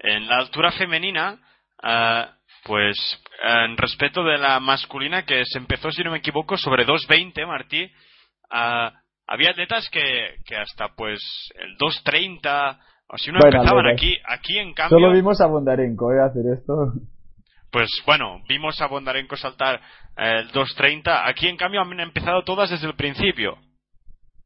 en 0.00 0.26
la 0.26 0.38
altura 0.38 0.72
femenina, 0.72 1.38
uh, 1.82 2.26
pues 2.66 2.96
en 3.44 3.76
respeto 3.76 4.24
de 4.24 4.38
la 4.38 4.58
masculina 4.58 5.24
que 5.24 5.42
se 5.44 5.58
empezó, 5.58 5.92
si 5.92 6.02
no 6.02 6.10
me 6.10 6.18
equivoco, 6.18 6.56
sobre 6.56 6.84
2.20, 6.84 7.46
Martí, 7.46 7.84
uh, 7.84 8.90
había 9.28 9.50
atletas 9.50 9.88
que, 9.90 10.34
que 10.44 10.56
hasta 10.56 10.88
pues 10.96 11.20
el 11.54 11.76
2.30 11.78 12.78
o 13.12 13.18
si 13.18 13.30
no 13.30 13.38
empezaban 13.40 13.86
aquí, 13.86 14.16
aquí 14.28 14.58
en 14.58 14.74
cambio... 14.74 14.98
Solo 14.98 15.12
vimos 15.12 15.40
a 15.40 15.46
Bondarenko 15.46 16.12
¿eh? 16.12 16.20
hacer 16.20 16.44
esto. 16.54 16.92
Pues 17.70 17.88
bueno, 18.06 18.42
vimos 18.48 18.80
a 18.80 18.86
Bondarenko 18.86 19.36
saltar 19.36 19.80
el 20.16 20.50
2.30. 20.50 21.22
Aquí 21.24 21.46
en 21.46 21.56
cambio 21.56 21.80
han 21.80 22.00
empezado 22.00 22.42
todas 22.42 22.70
desde 22.70 22.86
el 22.86 22.96
principio. 22.96 23.56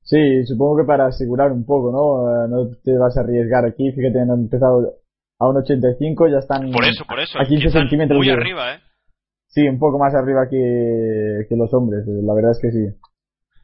Sí, 0.02 0.44
supongo 0.44 0.78
que 0.78 0.86
para 0.86 1.06
asegurar 1.06 1.50
un 1.50 1.64
poco, 1.64 1.90
¿no? 1.90 2.44
Eh, 2.44 2.48
no 2.50 2.76
te 2.84 2.96
vas 2.98 3.16
a 3.16 3.20
arriesgar 3.20 3.64
aquí. 3.64 3.90
Fíjate, 3.92 4.20
han 4.20 4.30
empezado 4.30 4.92
a 5.38 5.48
un 5.48 5.56
85, 5.56 6.28
ya 6.28 6.38
están 6.38 6.70
por 6.70 6.84
eso, 6.84 7.04
por 7.06 7.20
eso, 7.20 7.38
a 7.38 7.44
15 7.46 7.70
centímetros. 7.70 8.18
Muy 8.18 8.28
arriba, 8.28 8.74
¿eh? 8.74 8.80
Sí, 9.48 9.66
un 9.66 9.78
poco 9.78 9.98
más 9.98 10.14
arriba 10.14 10.48
que, 10.50 11.46
que 11.48 11.56
los 11.56 11.72
hombres, 11.72 12.04
la 12.06 12.34
verdad 12.34 12.50
es 12.50 12.58
que 12.60 12.70
sí. 12.70 13.04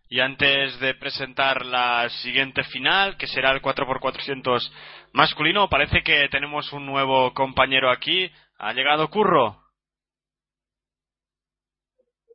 Y 0.09 0.21
antes 0.21 0.79
de 0.81 0.95
presentar 0.95 1.65
la 1.65 2.09
siguiente 2.23 2.65
final, 2.65 3.17
que 3.17 3.27
será 3.27 3.53
el 3.53 3.61
4x400 3.61 4.71
masculino, 5.13 5.69
parece 5.69 6.03
que 6.03 6.29
tenemos 6.31 6.73
un 6.73 6.87
nuevo 6.87 7.33
compañero 7.35 7.91
aquí. 7.91 8.31
¿Ha 8.63 8.75
llegado 8.75 9.09
Curro? 9.09 9.57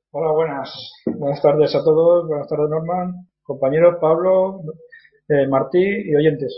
Hola, 0.10 0.32
buenas. 0.32 0.92
Buenas 1.06 1.40
tardes 1.40 1.76
a 1.76 1.84
todos. 1.84 2.28
Buenas 2.28 2.48
tardes, 2.50 2.68
Norman. 2.68 3.28
Compañeros 3.44 3.98
Pablo, 4.02 4.62
eh, 5.30 5.48
Martí 5.48 5.84
y 5.84 6.16
oyentes. 6.16 6.52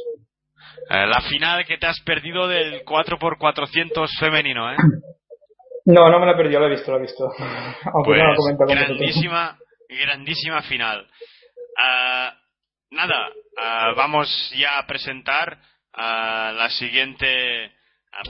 Eh, 0.90 1.06
la 1.06 1.20
final 1.20 1.66
que 1.66 1.78
te 1.78 1.86
has 1.86 2.00
perdido 2.06 2.48
del 2.48 2.86
4x400 2.86 4.08
femenino, 4.20 4.72
¿eh? 4.72 4.78
No, 5.90 6.10
no 6.10 6.20
me 6.20 6.26
la 6.26 6.34
he 6.34 6.36
perdido, 6.36 6.60
la 6.60 6.68
he 6.68 6.72
visto, 6.72 6.92
la 6.92 6.98
he 6.98 7.02
visto. 7.02 7.24
Aunque 7.94 8.10
pues, 8.12 8.20
no 8.20 8.28
la 8.30 8.36
comento 8.36 8.66
con 8.66 8.76
grandísima, 8.76 9.58
grandísima 9.88 10.62
final. 10.64 11.02
Uh, 11.02 12.96
nada, 12.96 13.30
uh, 13.30 13.96
vamos 13.96 14.28
ya 14.58 14.80
a 14.80 14.86
presentar 14.86 15.58
uh, 15.94 16.56
la 16.56 16.70
siguiente 16.70 17.72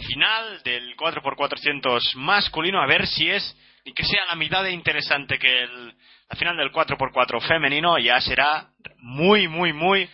final 0.07 0.61
del 0.63 0.95
4x400 0.95 2.15
masculino, 2.15 2.82
a 2.82 2.88
ver 2.88 3.07
si 3.07 3.30
es 3.30 3.55
y 3.84 3.93
que 3.93 4.03
sea 4.03 4.25
la 4.25 4.36
mitad 4.36 4.63
de 4.63 4.71
interesante 4.71 5.39
que 5.39 5.63
el, 5.63 5.95
la 6.30 6.36
final 6.38 6.57
del 6.57 6.71
4x4 6.71 7.41
femenino, 7.47 7.97
ya 7.97 8.19
será 8.19 8.69
muy, 8.97 9.47
muy, 9.47 9.71
muy 9.71 10.09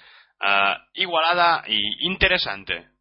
igualada 0.93 1.63
y 1.67 2.05
interesante. 2.05 2.92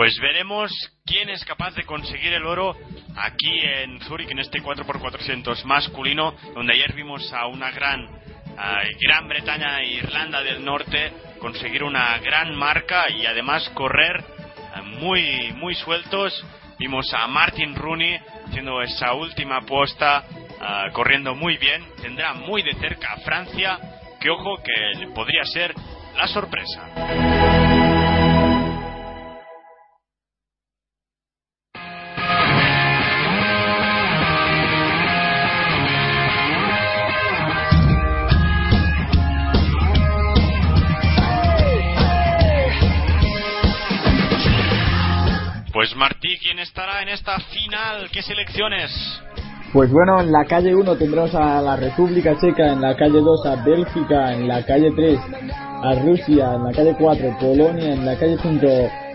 Pues 0.00 0.18
veremos 0.18 0.72
quién 1.04 1.28
es 1.28 1.44
capaz 1.44 1.74
de 1.74 1.84
conseguir 1.84 2.32
el 2.32 2.46
oro 2.46 2.74
aquí 3.16 3.60
en 3.62 4.00
Zurich, 4.00 4.30
en 4.30 4.38
este 4.38 4.62
4x400 4.62 5.62
masculino, 5.64 6.34
donde 6.54 6.72
ayer 6.72 6.94
vimos 6.94 7.30
a 7.34 7.46
una 7.48 7.70
gran 7.70 8.08
Gran 8.98 9.28
Bretaña 9.28 9.82
e 9.82 9.96
Irlanda 9.96 10.42
del 10.42 10.64
Norte 10.64 11.12
conseguir 11.38 11.82
una 11.84 12.16
gran 12.16 12.56
marca 12.56 13.10
y 13.10 13.26
además 13.26 13.68
correr 13.74 14.24
eh, 14.24 14.80
muy, 15.02 15.52
muy 15.56 15.74
sueltos. 15.74 16.46
Vimos 16.78 17.12
a 17.12 17.26
Martin 17.26 17.74
Rooney 17.74 18.18
haciendo 18.48 18.80
esa 18.80 19.12
última 19.12 19.58
apuesta, 19.58 20.24
eh, 20.30 20.92
corriendo 20.94 21.34
muy 21.34 21.58
bien. 21.58 21.84
Tendrá 22.00 22.32
muy 22.32 22.62
de 22.62 22.72
cerca 22.76 23.12
a 23.12 23.16
Francia, 23.18 23.78
que 24.18 24.30
ojo 24.30 24.62
que 24.62 25.08
podría 25.08 25.44
ser 25.44 25.74
la 26.16 26.26
sorpresa. 26.26 27.59
Pues 45.90 45.98
Martí, 45.98 46.38
¿quién 46.40 46.60
estará 46.60 47.02
en 47.02 47.08
esta 47.08 47.36
final? 47.40 48.08
¿Qué 48.12 48.22
selecciones? 48.22 48.92
Pues 49.72 49.90
bueno, 49.90 50.20
en 50.20 50.30
la 50.30 50.44
calle 50.44 50.72
1 50.72 50.96
tendremos 50.96 51.34
a 51.34 51.60
la 51.60 51.74
República 51.74 52.38
Checa, 52.38 52.72
en 52.72 52.80
la 52.80 52.96
calle 52.96 53.18
2 53.20 53.46
a 53.46 53.56
Bélgica, 53.64 54.32
en 54.32 54.46
la 54.46 54.64
calle 54.64 54.92
3 54.94 55.18
a 55.82 55.94
Rusia, 55.96 56.54
en 56.54 56.62
la 56.62 56.72
calle 56.72 56.94
4 56.96 57.38
Polonia, 57.40 57.92
en 57.92 58.06
la 58.06 58.16
calle 58.16 58.38
5 58.40 58.68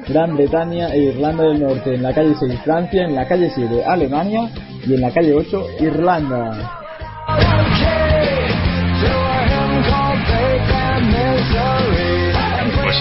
Gran 0.10 0.36
Bretaña 0.36 0.94
e 0.94 1.00
Irlanda 1.00 1.46
del 1.46 1.62
Norte, 1.62 1.96
en 1.96 2.04
la 2.04 2.14
calle 2.14 2.36
6 2.38 2.60
Francia, 2.66 3.06
en 3.06 3.16
la 3.16 3.26
calle 3.26 3.50
7 3.56 3.86
Alemania 3.86 4.50
y 4.86 4.96
en 4.96 5.02
la 5.02 5.14
calle 5.14 5.34
8 5.34 5.68
Irlanda. 5.80 6.82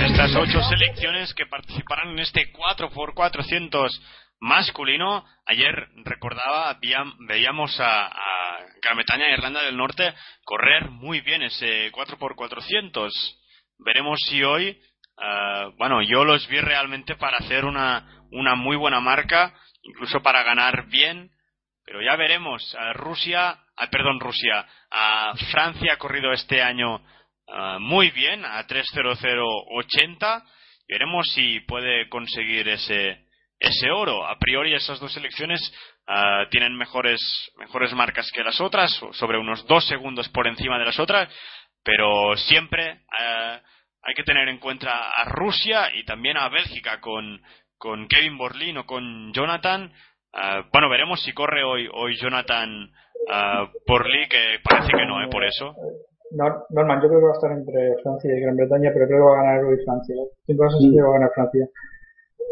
Estas 0.05 0.37
ocho 0.37 0.61
selecciones 0.69 1.33
que 1.33 1.47
participarán 1.47 2.11
en 2.11 2.19
este 2.19 2.53
4x400 2.53 3.89
masculino. 4.39 5.25
Ayer 5.47 5.89
recordaba, 6.05 6.79
veíamos 7.27 7.75
a, 7.81 8.13
Gran 8.83 8.97
Bretaña 8.97 9.29
e 9.29 9.33
Irlanda 9.33 9.63
del 9.63 9.79
Norte 9.79 10.13
correr 10.45 10.91
muy 10.91 11.23
bien 11.23 11.41
ese 11.43 11.91
4x400. 11.91 13.11
Veremos 13.79 14.21
si 14.29 14.43
hoy, 14.43 14.67
eh, 14.69 15.73
bueno, 15.79 16.03
yo 16.03 16.23
los 16.25 16.47
vi 16.49 16.61
realmente 16.61 17.17
para 17.17 17.39
hacer 17.39 17.65
una, 17.65 18.07
una 18.31 18.57
muy 18.57 18.77
buena 18.77 19.01
marca, 19.01 19.55
incluso 19.85 20.23
para 20.23 20.43
ganar 20.43 20.87
bien. 20.89 21.31
Pero 21.87 22.03
ya 22.03 22.15
veremos. 22.17 22.77
Rusia, 22.93 23.59
perdón, 23.91 24.21
Rusia, 24.21 24.67
a 24.91 25.33
Francia 25.51 25.95
ha 25.95 25.99
corrido 25.99 26.31
este 26.33 26.63
año 26.63 27.01
Ah, 27.47 27.79
muy 27.79 28.11
bien 28.11 28.45
a 28.45 28.67
3.0080. 28.67 30.43
Veremos 30.89 31.27
si 31.35 31.61
puede 31.61 32.09
conseguir 32.09 32.69
ese, 32.69 33.27
ese 33.59 33.91
oro. 33.91 34.27
A 34.27 34.39
priori 34.39 34.75
esas 34.75 34.99
dos 34.99 35.13
selecciones 35.13 35.61
ah, 36.07 36.47
tienen 36.51 36.75
mejores, 36.77 37.21
mejores 37.57 37.93
marcas 37.93 38.31
que 38.33 38.43
las 38.43 38.61
otras, 38.61 38.93
sobre 39.13 39.39
unos 39.39 39.67
dos 39.67 39.87
segundos 39.87 40.29
por 40.31 40.47
encima 40.47 40.79
de 40.79 40.87
las 40.87 40.99
otras, 40.99 41.29
pero 41.83 42.37
siempre 42.37 43.03
ah, 43.19 43.61
hay 44.03 44.15
que 44.15 44.25
tener 44.25 44.49
en 44.49 44.59
cuenta 44.59 45.11
a 45.11 45.25
Rusia 45.25 45.95
y 45.95 46.05
también 46.05 46.37
a 46.37 46.49
Bélgica 46.49 47.01
con, 47.01 47.43
con 47.79 48.09
Kevin 48.09 48.39
Borlin 48.39 48.79
o 48.79 48.87
con 48.87 49.33
Jonathan. 49.33 49.93
bueno, 50.73 50.89
veremos 50.89 51.23
si 51.23 51.33
corre 51.33 51.63
hoy, 51.63 51.89
hoy 51.93 52.17
Jonathan 52.17 52.91
Borlin, 53.87 54.29
que 54.29 54.61
parece 54.63 54.93
que 54.93 55.07
no, 55.07 55.23
¿eh? 55.23 55.29
por 55.31 55.45
eso. 55.45 55.75
Norman, 56.35 57.01
yo 57.03 57.09
creo 57.09 57.21
que 57.21 57.27
va 57.27 57.33
a 57.33 57.41
estar 57.41 57.53
entre 57.53 57.95
Francia 58.03 58.31
y 58.31 58.41
Gran 58.41 58.57
Bretaña, 58.57 58.91
pero 58.93 59.07
creo 59.07 59.19
que 59.19 59.29
va 59.31 59.35
a 59.39 59.43
ganar 59.43 59.65
hoy 59.65 59.79
Francia. 59.85 60.17
Tengo 60.47 60.65
la 60.65 60.71
sensación 60.71 60.95
que 60.95 61.03
va 61.03 61.09
a 61.09 61.19
ganar 61.19 61.31
Francia. 61.35 61.69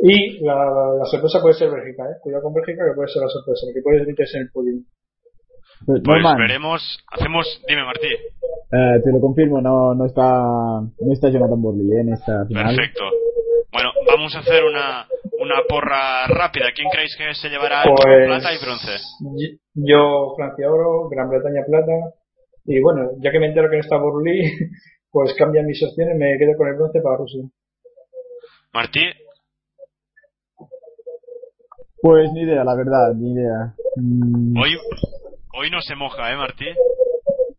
Y 0.03 0.45
la, 0.45 1.05
sorpresa 1.11 1.41
puede 1.41 1.55
ser 1.55 1.71
Bélgica, 1.71 2.05
¿eh? 2.05 2.19
Cuidado 2.21 2.43
con 2.43 2.55
Bélgica 2.55 2.85
que 2.87 2.95
puede 2.95 3.09
ser 3.09 3.23
la 3.23 3.29
sorpresa, 3.29 3.67
que 3.73 3.83
puede 3.83 4.07
meterse 4.07 4.39
en 4.39 4.43
el 4.45 4.51
podio. 4.51 4.75
Pues, 5.87 6.03
veremos, 6.39 6.83
hacemos, 7.11 7.47
dime 7.69 7.85
Martí. 7.85 8.07
Eh, 8.09 9.01
te 9.03 9.13
lo 9.13 9.21
confirmo, 9.21 9.61
no, 9.61 9.95
no 9.95 10.07
está, 10.07 10.23
no 10.23 11.13
está 11.13 11.29
Jonathan 11.29 11.61
Borley 11.61 11.93
¿eh? 11.93 12.01
en 12.01 12.13
esta 12.15 12.47
final. 12.47 12.75
Perfecto. 12.75 13.05
Bueno, 13.73 13.91
vamos 14.07 14.35
a 14.37 14.41
hacer 14.41 14.65
una, 14.65 15.07
una 15.41 15.63
porra 15.69 16.27
rápida. 16.29 16.67
¿Quién 16.75 16.89
creéis 16.91 17.17
que 17.17 17.35
se 17.35 17.49
llevará 17.49 17.83
pues, 17.85 18.27
plata 18.27 18.55
y 18.55 18.59
bronce? 18.65 18.93
Yo, 19.75 20.35
Francia 20.37 20.71
oro, 20.71 21.09
Gran 21.09 21.29
Bretaña 21.29 21.63
plata, 21.67 21.93
y 22.65 22.81
bueno, 22.81 23.11
ya 23.19 23.31
que 23.31 23.39
me 23.39 23.47
entero 23.47 23.69
que 23.69 23.77
no 23.77 23.83
está 23.83 23.97
Borlí, 23.97 24.43
pues 25.11 25.35
cambian 25.35 25.67
mis 25.67 25.83
opciones, 25.83 26.17
me 26.17 26.39
quedo 26.39 26.57
con 26.57 26.69
el 26.69 26.75
bronce 26.75 27.01
para 27.01 27.17
Rusia. 27.17 27.43
Martí. 28.73 29.03
Pues 32.01 32.33
ni 32.33 32.43
idea, 32.43 32.65
la 32.65 32.75
verdad, 32.75 33.15
ni 33.15 33.33
idea. 33.33 33.75
Mm. 33.97 34.57
Hoy, 34.59 34.77
hoy 35.55 35.71
no 35.71 35.81
se 35.83 35.95
moja, 35.95 36.33
¿eh, 36.33 36.37
Martí? 36.37 36.67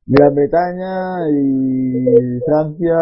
Gran 0.05 0.35
Bretaña 0.35 1.29
y 1.31 2.39
Francia. 2.45 2.95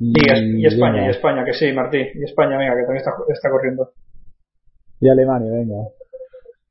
Y, 0.00 0.66
España, 0.66 1.06
y 1.06 1.10
España, 1.10 1.44
que 1.44 1.52
sí, 1.52 1.72
Martí. 1.72 1.98
Y 1.98 2.24
España, 2.24 2.56
venga, 2.56 2.74
que 2.74 2.82
también 2.82 2.96
está, 2.96 3.12
está 3.28 3.50
corriendo. 3.50 3.90
Y 5.00 5.08
Alemania, 5.08 5.50
venga. 5.52 5.76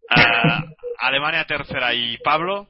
Ah, 0.10 0.64
Alemania 1.00 1.46
tercera 1.48 1.94
y 1.94 2.18
Pablo. 2.18 2.68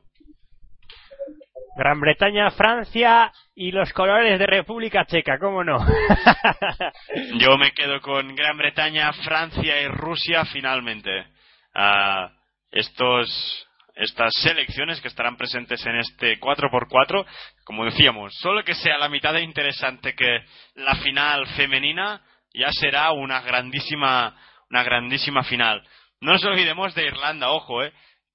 Gran 1.82 1.99
Bretaña, 1.99 2.51
Francia 2.51 3.34
y 3.55 3.71
los 3.71 3.91
colores 3.91 4.38
de 4.38 4.45
República 4.45 5.03
Checa, 5.03 5.39
¿cómo 5.39 5.63
no? 5.63 5.79
Yo 7.39 7.57
me 7.57 7.71
quedo 7.71 7.99
con 8.01 8.36
Gran 8.36 8.55
Bretaña, 8.55 9.11
Francia 9.13 9.82
y 9.82 9.88
Rusia 9.88 10.45
finalmente. 10.45 11.25
Ah, 11.73 12.29
estas 12.71 13.63
selecciones 14.43 15.01
que 15.01 15.07
estarán 15.07 15.38
presentes 15.38 15.84
en 15.88 15.95
este 15.95 16.39
4x4, 16.39 17.25
como 17.63 17.86
decíamos, 17.86 18.32
solo 18.38 18.63
que 18.63 18.75
sea 18.75 18.99
la 18.99 19.09
mitad 19.09 19.34
de 19.34 19.41
interesante 19.41 20.13
que 20.13 20.38
la 20.75 20.93
final 20.97 21.47
femenina, 21.55 22.21
ya 22.53 22.71
será 22.71 23.11
una 23.11 23.41
grandísima 23.41 24.36
una 24.69 24.84
grandísima 24.84 25.43
final. 25.43 25.84
No 26.21 26.34
nos 26.34 26.45
olvidemos 26.45 26.93
de 26.93 27.07
Irlanda, 27.07 27.49
ojo, 27.49 27.84
eh, 27.84 27.91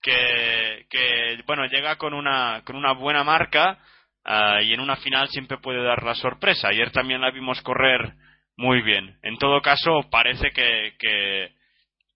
que, 0.07 1.43
bueno, 1.47 1.67
llega 1.67 1.97
con 1.97 2.15
una, 2.15 2.63
con 2.65 2.77
una 2.77 2.93
buena 2.93 3.25
marca 3.25 3.79
ah, 4.25 4.63
y 4.63 4.73
en 4.73 4.81
una 4.81 4.97
final 4.97 5.29
siempre 5.29 5.59
puede 5.59 5.83
dar 5.83 6.03
la 6.03 6.15
sorpresa. 6.15 6.69
Ayer 6.69 6.91
también 6.91 7.21
la 7.21 7.31
vimos 7.31 7.61
correr 7.63 8.15
muy 8.57 8.83
bien. 8.83 9.19
En 9.23 9.39
todo 9.39 9.61
caso, 9.61 10.09
parece 10.11 10.51
que, 10.51 10.95
que 10.99 11.53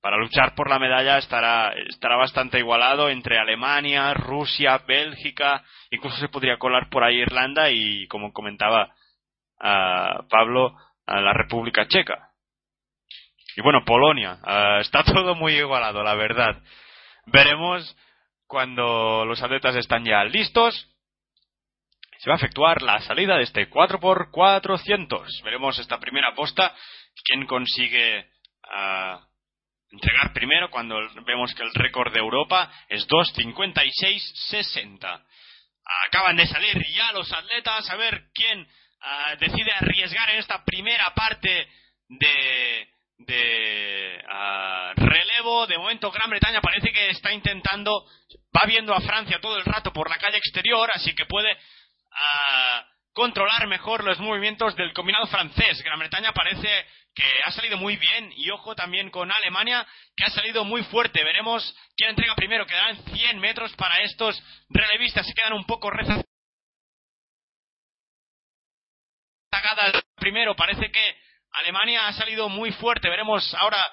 para 0.01 0.17
luchar 0.17 0.55
por 0.55 0.71
la 0.71 0.79
medalla 0.79 1.19
estará, 1.19 1.73
estará 1.89 2.17
bastante 2.17 2.59
igualado 2.59 3.11
entre 3.11 3.39
Alemania, 3.39 4.15
Rusia, 4.15 4.79
Bélgica, 4.87 5.63
incluso 5.91 6.17
se 6.17 6.29
podría 6.29 6.59
colar 6.59 6.89
por 6.89 7.05
ahí 7.05 7.17
Irlanda 7.17 7.71
y, 7.71 8.07
como 8.09 8.33
comentaba 8.33 8.95
ah, 9.61 10.25
Pablo, 10.29 10.77
la 11.07 11.33
República 11.33 11.87
Checa. 11.89 12.31
Y 13.57 13.63
bueno, 13.63 13.85
Polonia. 13.85 14.39
Ah, 14.43 14.79
está 14.81 15.03
todo 15.05 15.35
muy 15.35 15.55
igualado, 15.55 16.03
la 16.03 16.15
verdad. 16.15 16.63
Veremos 17.33 17.97
cuando 18.47 19.25
los 19.25 19.43
atletas 19.43 19.75
están 19.77 20.05
ya 20.05 20.23
listos. 20.25 20.89
Se 22.19 22.29
va 22.29 22.35
a 22.35 22.39
efectuar 22.39 22.83
la 22.83 23.01
salida 23.01 23.37
de 23.37 23.45
este 23.45 23.71
4x400. 23.71 25.43
Veremos 25.45 25.79
esta 25.79 26.01
primera 26.01 26.35
posta. 26.35 26.75
¿Quién 27.25 27.47
consigue 27.47 28.29
ah, 28.69 29.25
entregar 29.91 30.33
primero 30.33 30.71
cuando 30.71 30.97
vemos 31.25 31.55
que 31.55 31.63
el 31.63 31.73
récord 31.73 32.13
de 32.13 32.19
Europa 32.19 32.69
es 32.89 33.07
2.56.60? 33.09 35.25
Acaban 36.09 36.37
de 36.37 36.49
salir 36.49 36.85
ya 36.89 37.13
los 37.13 37.33
atletas. 37.33 37.89
A 37.91 37.97
ver 37.97 38.25
quién 38.35 38.67
ah, 39.03 39.37
decide 39.39 39.71
arriesgar 39.73 40.31
en 40.31 40.41
esta 40.41 40.65
primera 40.65 41.15
parte 41.15 41.69
de 42.09 42.89
de 43.27 44.23
relevo. 44.97 45.67
De 45.67 45.79
momento 45.79 46.11
Gran 46.11 46.31
Bretaña 46.31 46.61
parece 46.61 46.93
que 46.93 47.11
está 47.11 47.33
intentando, 47.33 48.07
va 48.57 48.67
viendo 48.67 48.95
a 48.95 49.01
Francia 49.01 49.41
todo 49.41 49.57
el 49.57 49.65
rato 49.65 49.93
por 49.93 50.09
la 50.09 50.19
calle 50.19 50.39
exterior, 50.39 50.91
así 50.95 51.15
que 51.15 51.27
puede 51.27 51.57
controlar 53.13 53.67
mejor 53.67 54.05
los 54.05 54.19
movimientos 54.21 54.77
del 54.77 54.93
combinado 54.93 55.27
francés. 55.27 55.83
Gran 55.83 55.99
Bretaña 55.99 56.33
parece 56.33 56.87
que 57.15 57.25
ha 57.45 57.51
salido 57.51 57.77
muy 57.77 57.97
bien 57.97 58.33
y 58.37 58.51
ojo 58.51 58.75
también 58.75 59.11
con 59.11 59.31
Alemania 59.31 59.87
que 60.17 60.25
ha 60.25 60.31
salido 60.31 60.65
muy 60.65 60.83
fuerte. 60.85 61.25
Veremos 61.25 61.77
quién 61.97 62.11
entrega 62.11 62.35
primero. 62.35 62.67
Quedarán 62.67 62.97
100 63.13 63.39
metros 63.39 63.75
para 63.75 63.97
estos 64.05 64.41
relevistas. 64.69 65.27
Se 65.27 65.35
quedan 65.35 65.55
un 65.55 65.65
poco 65.65 65.91
rezagadas. 65.91 66.33
Primero 70.17 70.55
parece 70.55 70.91
que 70.91 71.20
Alemania 71.53 72.07
ha 72.07 72.13
salido 72.13 72.49
muy 72.49 72.73
fuerte. 72.73 73.09
Veremos 73.09 73.55
ahora 73.55 73.85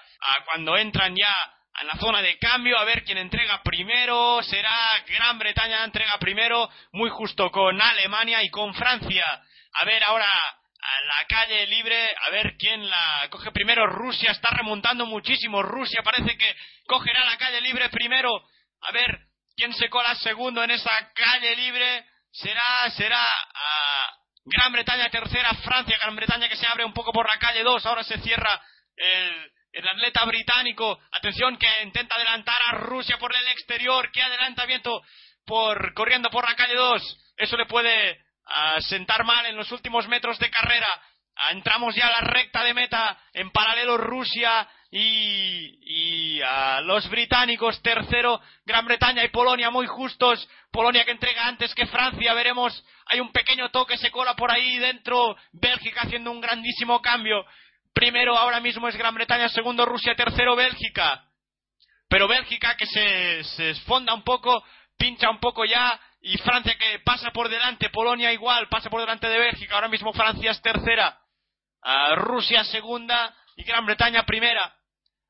cuando 0.46 0.78
entran 0.78 1.16
ya 1.16 1.34
en 1.80 1.88
la 1.88 1.96
zona 1.98 2.22
de 2.22 2.38
cambio 2.40 2.78
a 2.78 2.86
ver 2.86 3.04
quién 3.04 3.18
entrega 3.18 3.62
primero. 3.64 4.42
Será 4.44 4.76
Gran 5.08 5.38
Bretaña 5.40 5.84
entrega 5.84 6.18
primero, 6.20 6.70
muy 6.92 7.10
justo 7.10 7.52
con 7.52 7.82
Alemania 7.82 8.44
y 8.44 8.50
con 8.50 8.74
Francia. 8.74 9.26
A 9.74 9.86
ver 9.86 10.04
ahora 10.04 10.26
a 10.26 11.18
la 11.18 11.26
calle 11.26 11.68
libre, 11.68 12.16
a 12.26 12.30
ver 12.30 12.56
quién 12.58 12.90
la 12.90 13.28
coge 13.30 13.52
primero. 13.52 13.86
Rusia 13.88 14.32
está 14.32 14.50
remontando 14.52 15.06
muchísimo. 15.06 15.62
Rusia 15.62 16.02
parece 16.04 16.38
que 16.38 16.56
cogerá 16.86 17.26
la 17.26 17.38
calle 17.38 17.62
libre 17.62 17.90
primero. 17.90 18.32
A 18.82 18.92
ver 18.92 19.20
quién 19.56 19.74
se 19.74 19.90
cola 19.90 20.16
segundo 20.16 20.64
en 20.64 20.72
esa 20.72 20.92
calle 21.14 21.56
libre. 21.56 22.06
Será, 22.32 22.90
será 22.92 23.26
Gran 24.50 24.72
Bretaña 24.72 25.10
tercera, 25.10 25.54
Francia, 25.56 25.98
Gran 26.02 26.16
Bretaña 26.16 26.48
que 26.48 26.56
se 26.56 26.66
abre 26.66 26.86
un 26.86 26.94
poco 26.94 27.12
por 27.12 27.28
la 27.28 27.38
calle 27.38 27.64
2, 27.64 27.86
ahora 27.86 28.04
se 28.04 28.18
cierra 28.20 28.62
el, 28.96 29.88
atleta 29.90 30.24
británico, 30.24 31.00
atención 31.12 31.58
que 31.58 31.68
intenta 31.84 32.16
adelantar 32.16 32.58
a 32.68 32.72
Rusia 32.76 33.18
por 33.18 33.36
el 33.36 33.46
exterior, 33.50 34.10
que 34.12 34.22
adelantamiento 34.22 35.02
por 35.46 35.94
corriendo 35.94 36.30
por 36.30 36.48
la 36.48 36.56
calle 36.56 36.76
2, 36.76 37.34
eso 37.38 37.58
le 37.58 37.66
puede 37.66 38.24
ah, 38.46 38.78
sentar 38.80 39.26
mal 39.26 39.46
en 39.48 39.58
los 39.58 39.72
últimos 39.74 40.08
metros 40.08 40.40
de 40.40 40.50
carrera. 40.50 40.88
Ah, 41.36 41.52
entramos 41.52 41.94
ya 41.94 42.08
a 42.08 42.12
la 42.12 42.22
recta 42.22 42.64
de 42.64 42.74
meta, 42.74 43.20
en 43.34 43.52
paralelo 43.52 43.98
Rusia 43.98 44.68
y, 44.90 46.42
a 46.42 46.82
los 46.82 47.10
británicos, 47.10 47.82
tercero 47.82 48.40
Gran 48.66 48.86
Bretaña 48.86 49.24
y 49.24 49.30
Polonia 49.30 49.70
muy 49.70 49.86
justos, 49.88 50.48
Polonia 50.72 51.04
que 51.04 51.12
entrega 51.12 51.48
antes 51.48 51.74
que 51.76 51.88
Francia, 51.88 52.34
veremos, 52.34 52.86
hay 53.08 53.20
un 53.20 53.32
pequeño 53.32 53.70
toque, 53.70 53.98
se 53.98 54.12
cola 54.12 54.36
por 54.36 54.52
ahí 54.52 54.78
dentro, 54.78 55.36
Bélgica 55.52 56.02
haciendo 56.02 56.32
un 56.32 56.40
grandísimo 56.40 57.02
cambio, 57.02 57.46
primero 57.94 58.38
ahora 58.38 58.60
mismo 58.60 58.88
es 58.88 58.96
Gran 58.96 59.16
Bretaña, 59.16 59.50
segundo 59.50 59.86
Rusia, 59.86 60.16
tercero 60.16 60.56
Bélgica, 60.56 61.26
pero 62.08 62.28
Bélgica 62.28 62.78
que 62.78 62.86
se, 62.86 63.44
se 63.44 63.72
esfonda 63.72 64.14
un 64.14 64.24
poco, 64.24 64.64
pincha 64.98 65.30
un 65.30 65.40
poco 65.40 65.66
ya, 65.66 66.00
y 66.22 66.38
Francia 66.38 66.76
que 66.78 67.00
pasa 67.00 67.32
por 67.32 67.50
delante, 67.50 67.90
Polonia 67.90 68.32
igual, 68.32 68.70
pasa 68.70 68.90
por 68.90 69.02
delante 69.02 69.28
de 69.28 69.38
Bélgica, 69.38 69.76
ahora 69.76 69.90
mismo 69.90 70.14
Francia 70.14 70.52
es 70.52 70.62
tercera, 70.62 71.20
Rusia 72.16 72.64
segunda 72.64 73.36
y 73.56 73.64
Gran 73.64 73.86
Bretaña 73.86 74.24
primera 74.24 74.77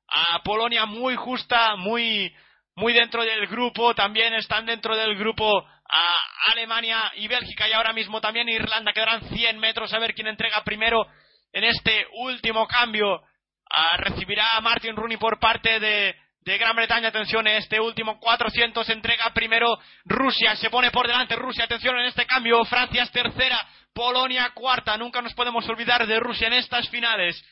a 0.07 0.41
Polonia 0.43 0.85
muy 0.85 1.15
justa, 1.15 1.75
muy, 1.75 2.33
muy 2.75 2.93
dentro 2.93 3.23
del 3.23 3.47
grupo, 3.47 3.93
también 3.93 4.33
están 4.33 4.65
dentro 4.65 4.95
del 4.95 5.15
grupo 5.15 5.65
a 5.89 6.51
Alemania 6.51 7.11
y 7.15 7.27
Bélgica 7.27 7.67
y 7.67 7.73
ahora 7.73 7.93
mismo 7.93 8.19
también 8.21 8.49
Irlanda, 8.49 8.93
quedarán 8.93 9.21
100 9.29 9.59
metros 9.59 9.93
a 9.93 9.99
ver 9.99 10.13
quién 10.13 10.27
entrega 10.27 10.63
primero 10.63 11.05
en 11.53 11.63
este 11.63 12.05
último 12.13 12.67
cambio. 12.67 13.21
Ah, 13.69 13.97
recibirá 13.97 14.55
a 14.55 14.61
Martin 14.61 14.95
Rooney 14.95 15.17
por 15.17 15.39
parte 15.39 15.79
de, 15.79 16.15
de 16.41 16.57
Gran 16.57 16.75
Bretaña, 16.75 17.09
atención, 17.09 17.45
en 17.47 17.57
este 17.57 17.79
último 17.79 18.19
400 18.19 18.87
entrega 18.89 19.33
primero 19.33 19.77
Rusia, 20.05 20.55
se 20.55 20.69
pone 20.69 20.91
por 20.91 21.05
delante 21.05 21.35
Rusia, 21.35 21.65
atención 21.65 21.99
en 21.99 22.05
este 22.05 22.25
cambio, 22.25 22.63
Francia 22.63 23.03
es 23.03 23.11
tercera, 23.11 23.59
Polonia 23.93 24.51
cuarta, 24.53 24.97
nunca 24.97 25.21
nos 25.21 25.33
podemos 25.33 25.67
olvidar 25.67 26.07
de 26.07 26.19
Rusia 26.19 26.47
en 26.47 26.53
estas 26.53 26.87
finales. 26.89 27.43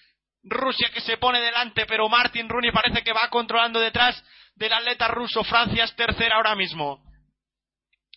Rusia 0.46 0.89
que 0.93 1.02
se 1.02 1.18
pone 1.18 1.41
delante, 1.41 1.86
pero 1.86 2.08
Martin 2.08 2.48
Rooney 2.48 2.72
parece 2.72 3.04
que 3.04 3.14
va 3.14 3.30
controlando 3.30 3.80
detrás 3.80 4.24
del 4.56 4.74
atleta 4.74 5.08
ruso. 5.08 5.43
Francia 5.43 5.84
es 5.84 5.96
tercera 5.96 6.36
ahora 6.36 6.56
mismo. 6.56 7.04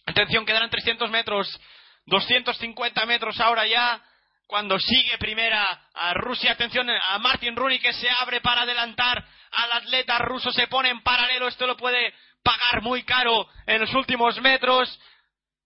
Atención, 0.06 0.44
quedan 0.46 0.70
300 0.70 1.10
metros, 1.10 1.60
250 2.06 3.06
metros 3.06 3.40
ahora 3.40 3.66
ya. 3.66 4.02
Cuando 4.46 4.78
sigue 4.78 5.18
primera 5.18 5.62
a 5.92 6.14
Rusia, 6.14 6.52
atención 6.52 6.88
a 6.88 7.18
Martin 7.18 7.54
Rooney 7.54 7.78
que 7.78 7.92
se 7.92 8.08
abre 8.08 8.40
para 8.40 8.62
adelantar 8.62 9.22
al 9.50 9.72
atleta 9.72 10.18
ruso, 10.18 10.50
se 10.52 10.66
pone 10.68 10.88
en 10.88 11.02
paralelo, 11.02 11.48
esto 11.48 11.66
lo 11.66 11.76
puede 11.76 12.14
pagar 12.42 12.80
muy 12.82 13.02
caro 13.02 13.46
en 13.66 13.80
los 13.80 13.92
últimos 13.94 14.40
metros. 14.40 14.98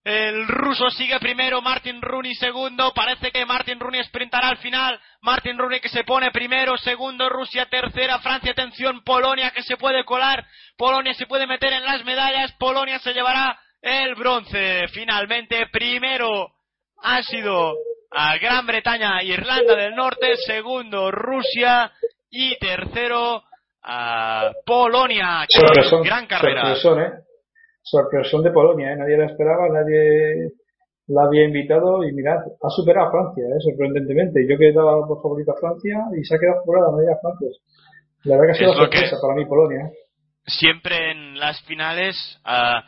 El 0.05 0.48
ruso 0.48 0.90
sigue 0.90 1.20
primero, 1.20 1.62
Martin 1.62 2.03
Rooney 2.03 2.34
segundo. 2.34 2.92
Parece 2.92 3.30
que 3.30 3.46
Martin 3.46 3.78
Rooney 3.78 4.03
sprintará 4.03 4.48
al 4.48 4.57
final. 4.57 4.98
Martin 5.20 5.57
Rooney 5.57 5.80
que 5.80 5.88
se 5.88 6.03
pone 6.03 6.32
primero, 6.32 6.76
segundo 6.76 7.28
Rusia, 7.28 7.66
tercera 7.66 8.18
Francia, 8.18 8.50
atención 8.50 9.05
Polonia 9.05 9.50
que 9.50 9.62
se 9.62 9.76
puede 9.76 10.05
colar. 10.05 10.44
Polonia 10.76 11.14
se 11.14 11.26
puede 11.26 11.46
meter 11.46 11.72
en 11.72 11.84
las 11.84 12.05
medallas. 12.05 12.53
Polonia 12.59 12.98
se 12.98 13.12
llevará 13.12 13.57
el 13.80 14.16
bronce. 14.16 14.88
Finalmente, 14.88 15.68
primero 15.70 16.53
ha 17.00 17.22
sido 17.22 17.74
a 18.11 18.36
Gran 18.38 18.66
Bretaña, 18.66 19.22
Irlanda 19.22 19.76
del 19.76 19.94
Norte, 19.94 20.36
segundo 20.36 21.12
Rusia 21.12 21.92
y 22.28 22.59
tercero 22.59 23.44
a 23.84 24.50
Polonia. 24.66 25.46
gran 26.03 26.26
carrera. 26.26 26.72
¿eh? 26.72 27.12
Sorpresón 27.82 28.42
de 28.42 28.50
Polonia, 28.50 28.92
¿eh? 28.92 28.96
nadie 28.96 29.16
la 29.16 29.26
esperaba, 29.26 29.68
nadie 29.68 30.52
la 31.08 31.24
había 31.24 31.44
invitado 31.44 32.04
y 32.04 32.12
mirad, 32.12 32.38
ha 32.38 32.70
superado 32.70 33.08
a 33.08 33.10
Francia, 33.10 33.44
¿eh? 33.44 33.60
sorprendentemente. 33.60 34.46
Yo 34.48 34.56
que 34.56 34.72
daba 34.72 35.06
por 35.06 35.20
favorito 35.20 35.52
a 35.52 35.60
Francia 35.60 35.98
y 36.18 36.24
se 36.24 36.34
ha 36.34 36.38
quedado 36.38 36.62
fuera 36.64 36.86
la 36.86 36.96
medalla 36.96 37.18
Francia. 37.20 37.48
La 38.24 38.36
verdad 38.36 38.46
que 38.46 38.52
ha 38.52 38.66
sido 38.66 38.74
sorpresa 38.74 39.16
para 39.20 39.34
mí 39.34 39.44
Polonia. 39.46 39.86
¿eh? 39.86 39.92
Siempre 40.46 41.10
en 41.10 41.38
las 41.38 41.60
finales, 41.62 42.16
uh, 42.44 42.78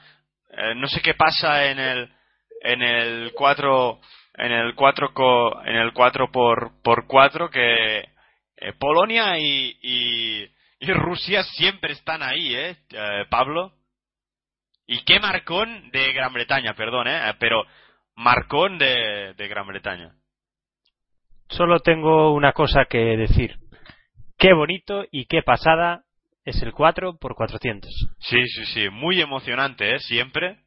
eh, 0.51 0.75
no 0.77 0.87
sé 0.89 1.01
qué 1.03 1.15
pasa 1.15 1.71
en 1.71 1.79
el 1.79 2.09
en 2.63 2.83
el 2.83 3.33
4 3.35 3.99
en 4.39 4.53
el 4.53 4.75
4 4.75 5.13
en 5.67 5.77
el 5.77 5.93
4 5.93 6.33
por 6.33 6.71
por 6.83 7.07
4 7.07 7.51
que 7.51 8.05
eh, 8.57 8.73
Polonia 8.79 9.39
y, 9.39 9.77
y, 9.83 10.93
Rusia 10.93 11.43
siempre 11.43 11.93
están 11.95 12.23
ahí, 12.23 12.55
¿eh? 12.55 12.77
¿eh? 12.91 13.25
Pablo. 13.31 13.73
Y 14.87 15.05
qué 15.05 15.19
marcón 15.21 15.91
de 15.91 16.13
Gran 16.13 16.33
Bretaña, 16.33 16.75
perdón, 16.75 17.09
¿eh? 17.09 17.21
Pero 17.39 17.65
marcón 18.17 18.79
de, 18.79 19.35
de 19.35 19.49
Gran 19.49 19.67
Bretaña. 19.67 20.15
Solo 21.49 21.81
tengo 21.81 22.33
una 22.33 22.53
cosa 22.53 22.87
que 22.87 22.99
decir. 22.99 23.57
Qué 24.39 24.53
bonito 24.53 25.05
y 25.11 25.27
qué 25.27 25.43
pasada 25.43 26.05
es 26.45 26.61
el 26.63 26.73
4 26.73 27.17
por 27.19 27.35
400. 27.35 27.91
Sí, 28.19 28.47
sí, 28.47 28.65
sí, 28.67 28.89
muy 28.91 29.21
emocionante, 29.21 29.95
¿eh? 29.95 29.99
Siempre. 30.01 30.59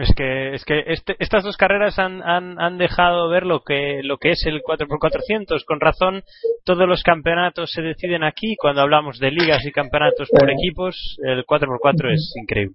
Es 0.00 0.12
que, 0.16 0.54
es 0.54 0.64
que 0.64 0.82
este, 0.86 1.14
estas 1.18 1.44
dos 1.44 1.58
carreras 1.58 1.98
han, 1.98 2.22
han, 2.22 2.58
han, 2.58 2.78
dejado 2.78 3.28
ver 3.28 3.44
lo 3.44 3.60
que, 3.60 4.00
lo 4.02 4.16
que 4.16 4.30
es 4.30 4.46
el 4.46 4.62
4x400. 4.62 5.62
Con 5.66 5.78
razón, 5.78 6.22
todos 6.64 6.88
los 6.88 7.02
campeonatos 7.02 7.70
se 7.70 7.82
deciden 7.82 8.24
aquí. 8.24 8.56
Cuando 8.56 8.80
hablamos 8.80 9.18
de 9.18 9.30
ligas 9.30 9.62
y 9.66 9.72
campeonatos 9.72 10.30
por 10.30 10.50
equipos, 10.50 11.18
el 11.22 11.44
4x4 11.44 12.14
es 12.14 12.32
increíble. 12.40 12.72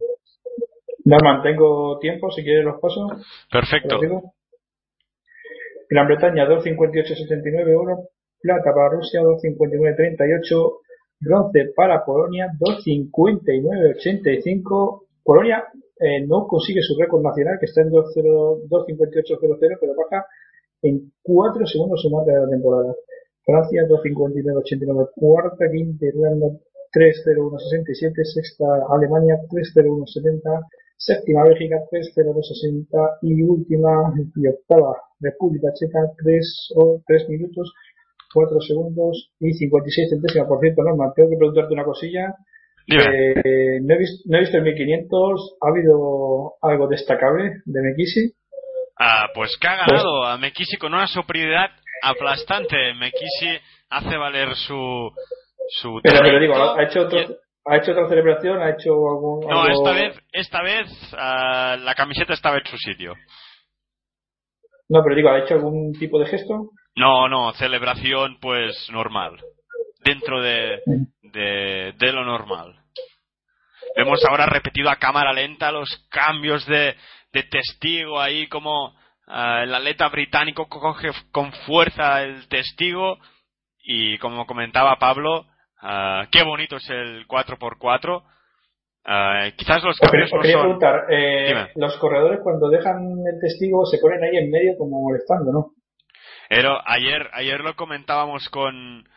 Norman, 1.04 1.42
tengo 1.42 1.98
tiempo, 1.98 2.30
si 2.30 2.44
quieres 2.44 2.64
los 2.64 2.80
pasos. 2.80 3.14
Perfecto. 3.52 3.98
Gran 5.90 6.06
Bretaña 6.06 6.48
2.58.79 6.48 7.76
oro, 7.76 8.10
plata 8.40 8.72
para 8.72 8.90
Rusia 8.90 9.22
2.59.38, 9.22 10.78
bronce 11.22 11.72
para 11.76 12.06
Polonia 12.06 12.52
2.59.85. 12.60 15.08
Polonia 15.24 15.64
eh, 16.00 16.26
no 16.28 16.48
consigue 16.48 16.82
su 16.82 16.98
récord 17.00 17.22
nacional 17.24 17.58
que 17.60 17.66
está 17.66 17.82
en 17.82 17.92
2.58.00 17.92 19.78
pero 19.80 19.96
baja 19.96 20.26
en 20.82 21.12
4 21.24 21.66
segundos 21.66 22.02
su 22.02 22.10
marca 22.10 22.34
de 22.34 22.42
la 22.42 22.50
temporada. 22.50 22.96
Francia 23.46 23.84
2.59.89 23.88 25.10
cuarta, 25.16 25.70
quinta 25.72 26.06
Irlanda 26.06 26.48
3.01.67, 26.94 28.24
sexta 28.24 28.66
Alemania 28.90 29.40
3.01.70 29.50 30.66
séptima 30.98 31.44
Bélgica 31.44 31.78
3.0260 31.92 33.20
y 33.22 33.44
última 33.44 34.14
y 34.36 34.48
octava 34.48 34.96
República 35.20 35.74
Checa 35.74 36.00
3 36.24 36.74
o 36.76 37.02
3 37.06 37.30
minutos 37.30 37.74
4 38.34 38.62
segundos 38.62 39.32
y 39.40 39.54
56 39.54 40.10
centésimas 40.10 40.48
por 40.48 40.60
ciento 40.62 40.84
Norma 40.84 41.14
tengo 41.16 41.30
que 41.30 41.38
preguntarte 41.38 41.74
una 41.74 41.84
cosilla 41.84 42.36
eh, 42.88 43.80
no, 43.82 43.96
he 43.96 43.98
visto, 43.98 44.24
no, 44.30 44.38
he 44.38 44.42
visto, 44.42 44.58
el 44.58 44.64
1500 44.64 45.58
¿ha 45.62 45.70
habido 45.70 46.54
algo 46.62 46.88
destacable 46.88 47.62
de 47.66 47.82
Mekisi? 47.82 48.34
Ah, 49.00 49.28
pues 49.34 49.58
que 49.60 49.68
ha 49.68 49.76
ganado 49.76 50.24
a 50.24 50.38
Mekisi 50.38 50.78
con 50.78 50.94
una 50.94 51.08
superioridad 51.08 51.72
aplastante 52.04 52.94
Mekisi 53.00 53.58
hace 53.90 54.18
valer 54.18 54.56
su 54.56 55.12
su 55.68 56.00
pero, 56.04 56.20
pero 56.22 56.40
digo 56.40 56.54
ha 56.54 56.84
hecho 56.84 57.02
otro, 57.02 57.20
¿Ha 57.68 57.78
hecho 57.78 57.94
otra 57.94 58.08
celebración? 58.08 58.62
¿Ha 58.62 58.72
hecho 58.72 58.92
algún.? 58.92 59.40
No, 59.50 59.68
esta 59.68 59.92
vez, 59.92 60.24
esta 60.32 60.62
vez 60.62 60.88
uh, 61.14 61.80
la 61.82 61.96
camiseta 61.96 62.34
estaba 62.34 62.58
en 62.58 62.66
su 62.66 62.78
sitio. 62.78 63.16
No, 64.88 65.02
pero 65.04 65.16
digo, 65.16 65.30
¿ha 65.30 65.40
hecho 65.40 65.56
algún 65.56 65.94
tipo 65.94 66.20
de 66.20 66.28
gesto? 66.28 66.70
No, 66.96 67.28
no, 67.28 67.52
celebración 67.54 68.38
pues 68.40 68.88
normal. 68.92 69.40
Dentro 70.06 70.42
de, 70.42 70.82
de, 71.22 71.94
de 71.98 72.12
lo 72.14 72.24
normal. 72.24 72.76
Vemos 73.98 74.24
ahora 74.26 74.46
repetido 74.46 74.90
a 74.90 74.98
cámara 74.98 75.34
lenta 75.34 75.72
los 75.72 75.90
cambios 76.10 76.66
de, 76.68 76.96
de 77.34 77.44
testigo 77.44 78.22
ahí 78.22 78.48
como 78.48 78.90
uh, 78.90 79.64
el 79.64 79.74
atleta 79.74 80.08
británico 80.10 80.68
coge 80.70 81.10
con 81.32 81.52
fuerza 81.66 82.24
el 82.24 82.48
testigo 82.48 83.18
y 83.84 84.18
como 84.20 84.46
comentaba 84.46 84.98
Pablo, 84.98 85.48
Uh, 85.86 86.26
qué 86.32 86.44
bonito 86.44 86.78
es 86.78 86.90
el 86.90 87.28
4x4. 87.28 88.24
Uh, 89.08 89.56
quizás 89.56 89.84
los 89.84 90.00
cambios 90.00 90.34
no 90.34 90.42
quería 90.42 90.60
preguntar, 90.60 91.06
eh, 91.12 91.68
los 91.76 91.96
corredores 91.98 92.40
cuando 92.42 92.70
dejan 92.70 92.98
el 93.32 93.40
testigo 93.40 93.86
se 93.86 94.00
ponen 94.00 94.24
ahí 94.24 94.38
en 94.38 94.50
medio 94.50 94.76
como 94.80 95.04
molestando, 95.04 95.52
¿no? 95.52 95.74
Pero 96.50 96.80
ayer, 96.88 97.30
ayer 97.34 97.60
lo 97.60 97.76
comentábamos 97.76 98.50
con 98.50 99.08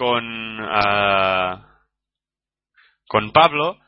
con 0.00 0.58
uh, 0.58 1.62
con 3.06 3.32
Pablo 3.32 3.78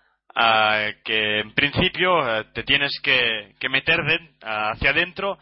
que 1.05 1.41
en 1.41 1.55
principio 1.55 2.11
te 2.53 2.65
tienes 2.65 3.01
que, 3.03 3.55
que 3.59 3.69
meter 3.71 4.01
hacia 4.43 4.91
adentro 4.91 5.39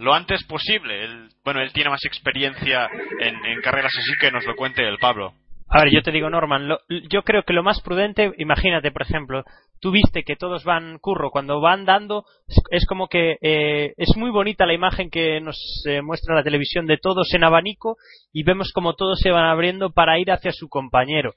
lo 0.00 0.14
antes 0.14 0.44
posible. 0.44 1.04
Él, 1.04 1.28
bueno, 1.44 1.60
él 1.60 1.72
tiene 1.72 1.90
más 1.90 2.04
experiencia 2.04 2.88
en, 3.20 3.44
en 3.44 3.60
carreras 3.62 3.92
así 3.96 4.12
que 4.20 4.30
nos 4.30 4.44
lo 4.44 4.54
cuente 4.54 4.86
el 4.86 4.98
Pablo. 4.98 5.34
A 5.72 5.84
ver, 5.84 5.92
yo 5.92 6.02
te 6.02 6.10
digo, 6.10 6.28
Norman, 6.28 6.68
yo 6.88 7.22
creo 7.22 7.44
que 7.44 7.52
lo 7.52 7.62
más 7.62 7.80
prudente, 7.80 8.32
imagínate, 8.38 8.90
por 8.90 9.02
ejemplo, 9.02 9.44
tú 9.80 9.92
viste 9.92 10.24
que 10.24 10.34
todos 10.34 10.64
van 10.64 10.98
curro, 10.98 11.30
cuando 11.30 11.60
van 11.60 11.84
dando, 11.84 12.24
es, 12.70 12.84
como 12.86 13.06
que 13.06 13.36
eh, 13.40 13.94
es 13.96 14.16
muy 14.16 14.30
bonita 14.30 14.66
la 14.66 14.74
imagen 14.74 15.10
que 15.10 15.40
nos 15.40 15.56
eh, 15.86 16.02
muestra 16.02 16.34
la 16.34 16.42
televisión 16.42 16.86
de 16.86 16.98
todos 16.98 17.32
en 17.34 17.44
abanico 17.44 17.98
y 18.32 18.42
vemos 18.42 18.72
como 18.72 18.94
todos 18.94 19.20
se 19.20 19.30
van 19.30 19.44
abriendo 19.44 19.92
para 19.92 20.18
ir 20.18 20.32
hacia 20.32 20.50
su 20.50 20.68
compañero. 20.68 21.34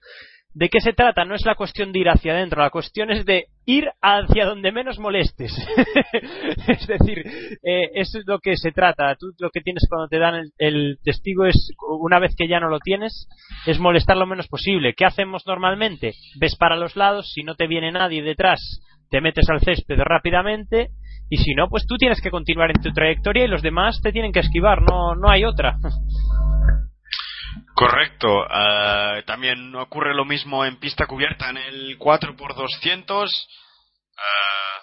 ¿De 0.56 0.70
qué 0.70 0.80
se 0.82 0.94
trata? 0.94 1.26
No 1.26 1.34
es 1.34 1.46
la 1.46 1.56
cuestión 1.56 1.92
de 1.92 2.00
ir 2.00 2.10
hacia 2.10 2.34
adentro, 2.34 2.62
la 2.62 2.70
cuestión 2.70 3.10
es 3.10 3.26
de 3.26 3.46
ir 3.66 3.90
hacia 4.02 4.46
donde 4.46 4.72
menos 4.72 5.00
molestes. 5.00 5.52
es 6.68 6.88
decir, 6.88 7.24
eh, 7.64 7.90
eso 7.96 8.20
es 8.20 8.26
lo 8.28 8.40
que 8.40 8.56
se 8.56 8.72
trata. 8.72 9.16
Tú 9.16 9.32
lo 9.40 9.50
que 9.50 9.62
tienes 9.62 9.84
cuando 9.90 10.08
te 10.08 10.20
dan 10.20 10.44
el, 10.58 10.98
testigo 11.04 11.46
es, 11.46 11.72
una 12.00 12.20
vez 12.20 12.36
que 12.38 12.48
ya 12.48 12.60
no 12.60 12.70
lo 12.70 12.80
tienes, 12.80 13.28
es 13.66 13.80
molestar 13.80 14.16
lo 14.16 14.28
menos 14.28 14.48
posible. 14.48 14.94
¿Qué 14.96 15.06
hacemos 15.06 15.44
normalmente? 15.48 16.14
Ves 16.40 16.56
para 16.56 16.76
los 16.76 16.96
lados, 16.96 17.32
si 17.34 17.44
no 17.44 17.56
te 17.56 17.68
viene 17.68 17.92
nadie 17.92 18.22
detrás, 18.22 18.60
te 19.10 19.22
metes 19.22 19.50
al 19.50 19.62
césped 19.62 19.98
rápidamente 19.98 20.90
y 21.30 21.38
si 21.38 21.56
no, 21.56 21.68
pues 21.68 21.86
tú 21.88 21.98
tienes 21.98 22.22
que 22.22 22.30
continuar 22.30 22.70
en 22.70 22.82
tu 22.82 22.92
trayectoria 22.92 23.46
y 23.46 23.48
los 23.48 23.64
demás 23.64 24.00
te 24.04 24.12
tienen 24.12 24.32
que 24.32 24.42
esquivar, 24.42 24.82
no, 24.82 25.16
no 25.16 25.30
hay 25.30 25.46
otra. 25.46 25.78
Correcto. 27.76 28.28
Uh, 28.28 29.24
también 29.26 29.76
ocurre 29.76 30.14
lo 30.14 30.26
mismo 30.26 30.64
en 30.66 30.80
pista 30.80 31.08
cubierta 31.08 31.50
en 31.50 31.58
el 31.58 31.98
4x200. 31.98 33.30
Uh, 34.16 34.80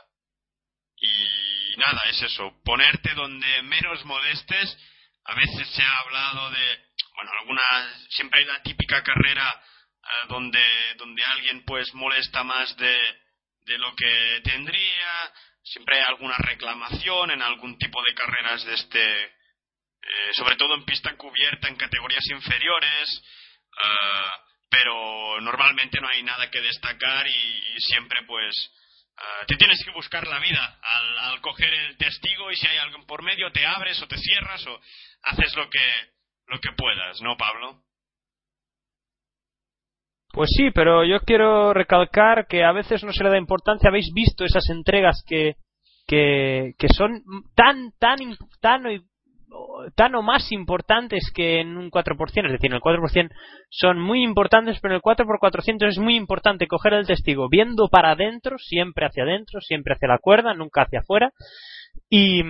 y 0.97 1.77
nada, 1.77 2.01
es 2.11 2.23
eso. 2.23 2.53
Ponerte 2.65 3.15
donde 3.15 3.63
menos 3.63 4.05
molestes. 4.05 4.77
A 5.25 5.35
veces 5.35 5.69
se 5.69 5.83
ha 5.83 5.99
hablado 5.99 6.51
de, 6.51 6.79
bueno, 7.15 7.31
alguna, 7.41 7.63
siempre 8.09 8.41
hay 8.41 8.47
la 8.47 8.63
típica 8.63 9.03
carrera 9.03 9.55
uh, 9.55 10.29
donde, 10.29 10.63
donde 10.97 11.23
alguien 11.25 11.65
pues 11.65 11.95
molesta 11.95 12.43
más 12.43 12.77
de, 12.77 12.99
de 13.67 13.79
lo 13.79 13.95
que 13.95 14.41
tendría. 14.43 15.33
Siempre 15.63 15.99
hay 15.99 16.05
alguna 16.09 16.37
reclamación 16.39 17.31
en 17.31 17.43
algún 17.43 17.79
tipo 17.79 18.03
de 18.03 18.15
carreras 18.15 18.65
de 18.65 18.75
este 18.75 19.40
eh, 20.03 20.31
sobre 20.35 20.57
todo 20.57 20.75
en 20.75 20.85
pista 20.85 21.17
cubierta 21.17 21.69
en 21.69 21.77
categorías 21.77 22.27
inferiores, 22.31 23.23
uh, 23.73 24.51
pero 24.71 25.41
normalmente 25.41 26.01
no 26.01 26.09
hay 26.09 26.23
nada 26.23 26.51
que 26.51 26.61
destacar 26.61 27.27
y, 27.27 27.81
siempre 27.81 28.23
pues 28.27 28.55
uh, 29.17 29.47
te 29.47 29.57
tienes 29.57 29.83
que 29.85 29.91
buscar 29.93 30.27
la 30.27 30.39
vida 30.39 30.79
al, 30.83 31.19
al, 31.19 31.41
coger 31.41 31.73
el 31.73 31.97
testigo 31.97 32.51
y 32.51 32.57
si 32.57 32.67
hay 32.67 32.77
algo 32.79 33.07
por 33.07 33.23
medio 33.23 33.51
te 33.53 33.65
abres 33.65 34.01
o 34.03 34.07
te 34.07 34.19
cierras 34.19 34.67
o 34.67 34.81
haces 35.23 35.55
lo 35.57 35.69
que 35.71 35.81
lo 36.47 36.59
que 36.59 36.73
puedas, 36.77 37.21
¿no, 37.23 37.37
Pablo? 37.37 37.83
Pues 40.33 40.51
sí, 40.57 40.71
pero 40.73 41.05
yo 41.05 41.21
quiero 41.21 41.73
recalcar 41.75 42.47
que 42.47 42.63
a 42.65 42.73
veces 42.73 43.03
no 43.03 43.13
se 43.13 43.25
le 43.25 43.31
da 43.31 43.39
importancia. 43.39 43.89
Habéis 43.89 44.13
visto 44.13 44.45
esas 44.45 44.69
entregas 44.69 45.25
que, 45.27 45.57
que, 46.07 46.75
que 46.79 46.89
son 46.89 47.23
tan, 47.55 47.93
tan, 47.99 48.19
tan 48.61 48.83
tan 49.95 50.15
o 50.15 50.23
más 50.23 50.53
importantes 50.53 51.31
que 51.35 51.61
en 51.61 51.77
un 51.77 51.91
4%, 51.91 52.47
es 52.47 52.53
decir, 52.53 52.71
en 52.71 52.75
el 52.75 52.81
4% 52.81 53.31
son 53.69 54.01
muy 54.01 54.23
importantes, 54.23 54.79
pero 54.81 54.95
en 54.95 54.97
el 54.97 55.03
4x400 55.03 55.89
es 55.89 55.99
muy 55.99 56.17
importante 56.17 56.67
coger 56.67 56.95
el 56.95 57.07
testigo 57.07 57.49
viendo 57.49 57.89
para 57.89 58.13
adentro, 58.13 58.59
siempre 58.59 59.07
hacia 59.07 59.25
adentro, 59.25 59.61
siempre 59.61 59.95
hacia 59.95 60.09
la 60.09 60.19
cuerda, 60.19 60.55
nunca 60.55 60.83
hacia 60.83 61.01
afuera, 61.01 61.33
y, 62.09 62.43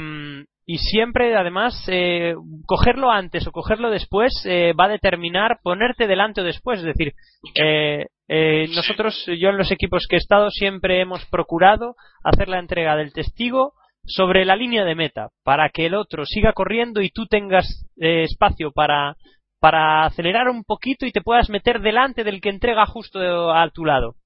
siempre 0.77 1.37
además 1.37 1.75
eh, 1.89 2.35
cogerlo 2.65 3.11
antes 3.11 3.45
o 3.45 3.51
cogerlo 3.51 3.91
después 3.91 4.33
eh, 4.45 4.73
va 4.79 4.85
a 4.85 4.91
determinar 4.91 5.59
ponerte 5.65 6.07
delante 6.07 6.43
o 6.43 6.45
después, 6.45 6.79
es 6.79 6.85
decir, 6.85 7.13
eh, 7.61 8.07
eh, 8.33 8.69
nosotros, 8.77 9.27
yo 9.27 9.49
en 9.49 9.59
los 9.59 9.73
equipos 9.73 10.07
que 10.09 10.15
he 10.15 10.19
estado 10.19 10.51
siempre 10.51 11.01
hemos 11.01 11.27
procurado 11.27 11.97
hacer 12.23 12.49
la 12.49 12.61
entrega 12.61 12.95
del 12.95 13.13
testigo 13.13 13.73
sobre 14.05 14.45
la 14.45 14.57
línea 14.57 14.85
de 14.85 14.95
meta 14.95 15.29
para 15.45 15.69
que 15.71 15.87
el 15.87 15.95
otro 15.95 16.25
siga 16.27 16.53
corriendo 16.53 17.01
y 17.01 17.11
tú 17.11 17.27
tengas 17.27 17.67
eh, 18.01 18.25
espacio 18.25 18.73
para, 18.73 19.17
para 19.61 20.05
acelerar 20.05 20.49
un 20.49 20.65
poquito 20.65 21.07
y 21.07 21.13
te 21.13 21.23
puedas 21.23 21.49
meter 21.49 21.81
delante 21.81 22.25
del 22.25 22.41
que 22.41 22.49
entrega 22.49 22.87
justo 22.87 23.53
a 23.53 23.69
tu 23.71 23.85
lado. 23.85 24.17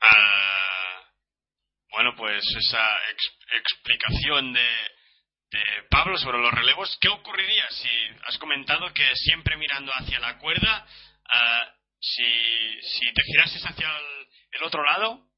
Ah, 0.00 1.02
bueno, 1.90 2.14
pues 2.16 2.42
esa 2.56 2.84
explicación 3.56 4.52
de, 4.52 4.68
de 5.52 5.62
Pablo 5.90 6.16
sobre 6.16 6.38
los 6.38 6.52
relevos, 6.52 6.98
¿qué 7.00 7.08
ocurriría 7.08 7.68
si 7.70 7.88
has 8.26 8.38
comentado 8.38 8.92
que 8.92 9.04
siempre 9.14 9.56
mirando 9.56 9.92
hacia 9.92 10.18
la 10.18 10.38
cuerda, 10.38 10.86
ah, 11.28 11.74
si, 12.00 12.24
si 12.82 13.12
te 13.12 13.22
girases 13.22 13.64
hacia 13.64 13.88
el 14.52 14.62
otro 14.64 14.82
lado, 14.82 15.31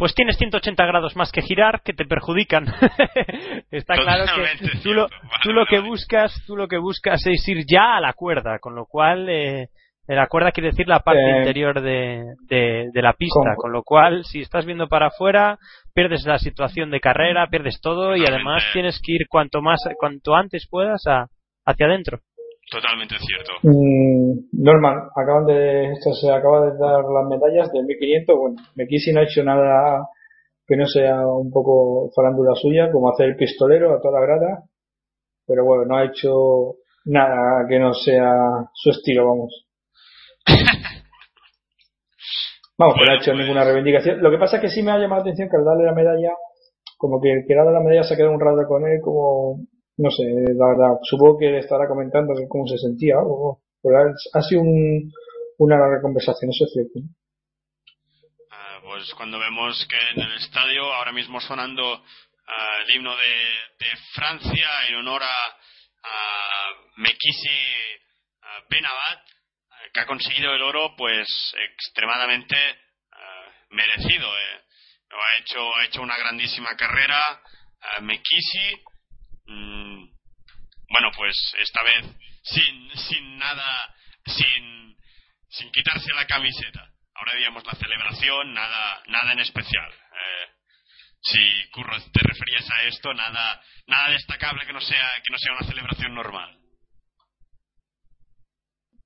pues 0.00 0.14
tienes 0.14 0.38
180 0.38 0.86
grados 0.86 1.14
más 1.14 1.30
que 1.30 1.42
girar 1.42 1.82
que 1.84 1.92
te 1.92 2.06
perjudican. 2.06 2.64
Está 3.70 3.96
claro 3.96 4.24
que 4.24 4.78
tú 4.82 4.94
lo, 4.94 5.66
que 5.66 5.80
buscas, 5.80 6.32
tú 6.46 6.56
lo 6.56 6.68
que 6.68 6.78
buscas 6.78 7.20
es 7.26 7.46
ir 7.46 7.66
ya 7.70 7.98
a 7.98 8.00
la 8.00 8.14
cuerda, 8.14 8.58
con 8.60 8.74
lo 8.74 8.86
cual 8.86 9.28
eh, 9.28 9.68
la 10.06 10.26
cuerda 10.26 10.52
quiere 10.52 10.70
decir 10.70 10.88
la 10.88 11.00
parte 11.00 11.20
eh, 11.22 11.38
interior 11.40 11.82
de, 11.82 12.24
de, 12.48 13.02
la 13.02 13.12
pista, 13.12 13.54
con 13.58 13.72
lo 13.72 13.82
cual 13.82 14.24
si 14.24 14.40
estás 14.40 14.64
viendo 14.64 14.88
para 14.88 15.08
afuera 15.08 15.58
pierdes 15.92 16.24
la 16.24 16.38
situación 16.38 16.90
de 16.90 17.00
carrera, 17.00 17.48
pierdes 17.50 17.78
todo 17.82 18.16
y 18.16 18.24
además 18.26 18.64
tienes 18.72 19.02
que 19.04 19.12
ir 19.12 19.26
cuanto 19.28 19.60
más, 19.60 19.80
cuanto 19.98 20.34
antes 20.34 20.66
puedas 20.70 21.06
a, 21.08 21.26
hacia 21.66 21.84
adentro. 21.84 22.20
Totalmente 22.70 23.16
cierto. 23.18 23.50
Mm, 23.64 24.62
Norman, 24.62 25.10
acaban 25.16 25.44
de, 25.44 25.90
esto 25.92 26.14
se 26.14 26.30
acaba 26.30 26.70
de 26.70 26.78
dar 26.78 27.02
las 27.02 27.26
medallas 27.28 27.72
de 27.72 27.82
1500. 27.82 28.38
Bueno, 28.38 28.56
McKinsey 28.76 29.12
no 29.12 29.20
ha 29.20 29.24
hecho 29.24 29.42
nada 29.42 30.06
que 30.66 30.76
no 30.76 30.86
sea 30.86 31.26
un 31.26 31.50
poco 31.50 32.12
farándula 32.14 32.54
suya, 32.54 32.92
como 32.92 33.10
hacer 33.10 33.30
el 33.30 33.36
pistolero 33.36 33.92
a 33.92 34.00
toda 34.00 34.20
la 34.20 34.26
grada. 34.26 34.62
Pero 35.48 35.64
bueno, 35.64 35.84
no 35.84 35.96
ha 35.96 36.04
hecho 36.04 36.76
nada 37.06 37.66
que 37.68 37.80
no 37.80 37.92
sea 37.92 38.30
su 38.72 38.90
estilo, 38.90 39.26
vamos. 39.26 39.66
vamos, 42.78 42.94
que 42.94 43.04
no 43.04 43.12
ha 43.12 43.16
hecho 43.16 43.32
pues 43.32 43.42
ninguna 43.42 43.64
reivindicación. 43.64 44.22
Lo 44.22 44.30
que 44.30 44.38
pasa 44.38 44.58
es 44.58 44.62
que 44.62 44.68
sí 44.68 44.80
me 44.80 44.92
ha 44.92 44.98
llamado 44.98 45.24
la 45.24 45.30
atención 45.30 45.48
que 45.48 45.56
al 45.56 45.64
darle 45.64 45.86
la 45.86 45.94
medalla, 45.94 46.34
como 46.96 47.20
que 47.20 47.32
el 47.32 47.44
que 47.48 47.54
la 47.56 47.64
medalla 47.64 48.04
se 48.04 48.14
ha 48.14 48.16
quedado 48.16 48.34
un 48.34 48.40
rato 48.40 48.62
con 48.68 48.86
él, 48.86 49.00
como 49.02 49.58
no 50.00 50.10
sé, 50.10 50.24
la 50.56 50.68
verdad, 50.68 50.98
supongo 51.04 51.38
que 51.38 51.58
estará 51.58 51.86
comentando 51.86 52.32
cómo 52.48 52.66
se 52.66 52.78
sentía 52.78 53.16
o 53.20 53.60
ha 54.32 54.42
sido 54.42 54.62
un, 54.62 55.12
una 55.58 55.76
larga 55.76 56.00
conversación, 56.00 56.50
eso 56.50 56.64
es 56.64 56.72
cierto. 56.72 57.00
Ah, 58.50 58.80
pues 58.82 59.12
cuando 59.14 59.38
vemos 59.38 59.86
que 59.88 59.96
en 60.14 60.20
el 60.20 60.36
estadio, 60.36 60.84
ahora 60.92 61.12
mismo 61.12 61.40
sonando 61.40 61.84
ah, 61.92 62.76
el 62.84 62.96
himno 62.96 63.14
de, 63.14 63.34
de, 63.78 63.96
Francia 64.14 64.68
en 64.88 64.94
honor 64.96 65.22
a, 65.22 65.46
a 66.02 66.70
Mekisi 66.96 67.48
Benabat, 68.70 69.20
que 69.92 70.00
ha 70.00 70.06
conseguido 70.06 70.54
el 70.54 70.62
oro, 70.62 70.94
pues 70.96 71.26
extremadamente 71.72 72.56
ah, 73.12 73.46
merecido. 73.70 74.28
Eh. 74.38 74.60
Ha, 75.10 75.40
hecho, 75.40 75.76
ha 75.76 75.84
hecho 75.84 76.02
una 76.02 76.16
grandísima 76.16 76.74
carrera. 76.76 77.42
Mekisi 78.02 78.82
Mm, 79.50 80.06
bueno, 80.88 81.10
pues 81.16 81.34
esta 81.58 81.82
vez 81.82 82.06
sin, 82.42 82.90
sin 82.96 83.38
nada, 83.38 83.94
sin, 84.26 84.96
sin 85.48 85.72
quitarse 85.72 86.12
la 86.14 86.26
camiseta. 86.26 86.88
Ahora 87.14 87.34
digamos 87.36 87.66
la 87.66 87.72
celebración, 87.72 88.54
nada, 88.54 89.02
nada 89.08 89.32
en 89.32 89.40
especial. 89.40 89.90
Eh, 89.92 90.46
si 91.22 91.70
Curro 91.70 91.96
te 92.12 92.20
referías 92.22 92.70
a 92.70 92.82
esto, 92.84 93.12
nada, 93.12 93.60
nada 93.86 94.10
destacable 94.10 94.64
que 94.66 94.72
no 94.72 94.80
sea, 94.80 95.10
que 95.16 95.32
no 95.32 95.38
sea 95.38 95.52
una 95.52 95.66
celebración 95.66 96.14
normal. 96.14 96.56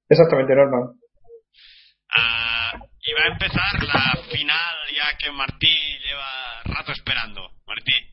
Exactamente 0.09 0.55
normal. 0.55 0.95
Uh, 2.17 2.85
y 3.01 3.13
va 3.15 3.25
a 3.25 3.33
empezar 3.33 3.83
la 3.83 4.23
final 4.31 4.95
ya 4.95 5.17
que 5.17 5.33
Martí 5.33 5.99
lleva 6.07 6.63
rato 6.65 6.93
esperando. 6.93 7.51
Martí. 7.67 8.04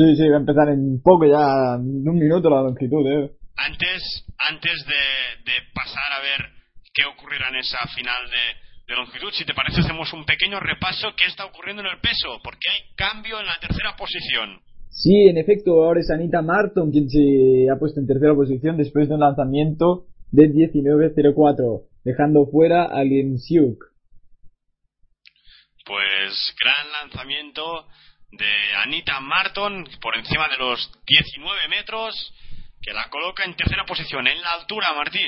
Sí, 0.00 0.16
sí, 0.16 0.28
va 0.30 0.36
a 0.36 0.40
empezar 0.40 0.70
en 0.70 1.02
poco 1.02 1.26
ya, 1.26 1.76
en 1.76 2.08
un 2.08 2.16
minuto 2.16 2.48
la 2.48 2.62
longitud, 2.62 3.04
¿eh? 3.04 3.36
Antes, 3.54 4.24
antes 4.38 4.86
de, 4.86 5.52
pasar 5.74 6.12
a 6.16 6.22
ver 6.22 6.48
qué 6.94 7.04
ocurrirá 7.04 7.50
en 7.50 7.56
esa 7.56 7.76
final 7.94 8.24
de, 8.30 8.94
longitud, 8.94 9.30
si 9.32 9.44
te 9.44 9.52
parece 9.52 9.80
hacemos 9.80 10.10
un 10.14 10.24
pequeño 10.24 10.58
repaso 10.58 11.12
qué 11.18 11.26
está 11.26 11.44
ocurriendo 11.44 11.82
en 11.82 11.88
el 11.88 12.00
peso, 12.00 12.40
porque 12.42 12.70
hay 12.70 12.96
cambio 12.96 13.40
en 13.40 13.46
la 13.46 13.60
tercera 13.60 13.94
posición. 13.94 14.62
Sí, 14.88 15.28
en 15.28 15.36
efecto, 15.36 15.84
ahora 15.84 16.00
es 16.00 16.10
Anita 16.10 16.40
Marton 16.40 16.90
quien 16.90 17.10
se 17.10 17.68
ha 17.70 17.78
puesto 17.78 18.00
en 18.00 18.06
tercera 18.06 18.34
posición 18.34 18.78
después 18.78 19.06
de 19.06 19.14
un 19.16 19.20
lanzamiento 19.20 20.06
de 20.32 20.48
19.04, 20.48 21.84
dejando 22.04 22.46
fuera 22.46 22.86
a 22.86 23.04
Lien 23.04 23.38
Siuk. 23.38 23.84
Pues 25.84 26.54
gran 26.58 26.90
lanzamiento 27.02 27.86
de 28.32 28.52
Anita 28.84 29.20
Marton 29.20 29.84
por 30.00 30.16
encima 30.16 30.48
de 30.48 30.58
los 30.58 30.90
19 31.06 31.68
metros, 31.68 32.32
que 32.80 32.92
la 32.92 33.08
coloca 33.10 33.44
en 33.44 33.56
tercera 33.56 33.84
posición. 33.86 34.26
En 34.26 34.40
la 34.40 34.60
altura, 34.60 34.88
Martí. 34.96 35.20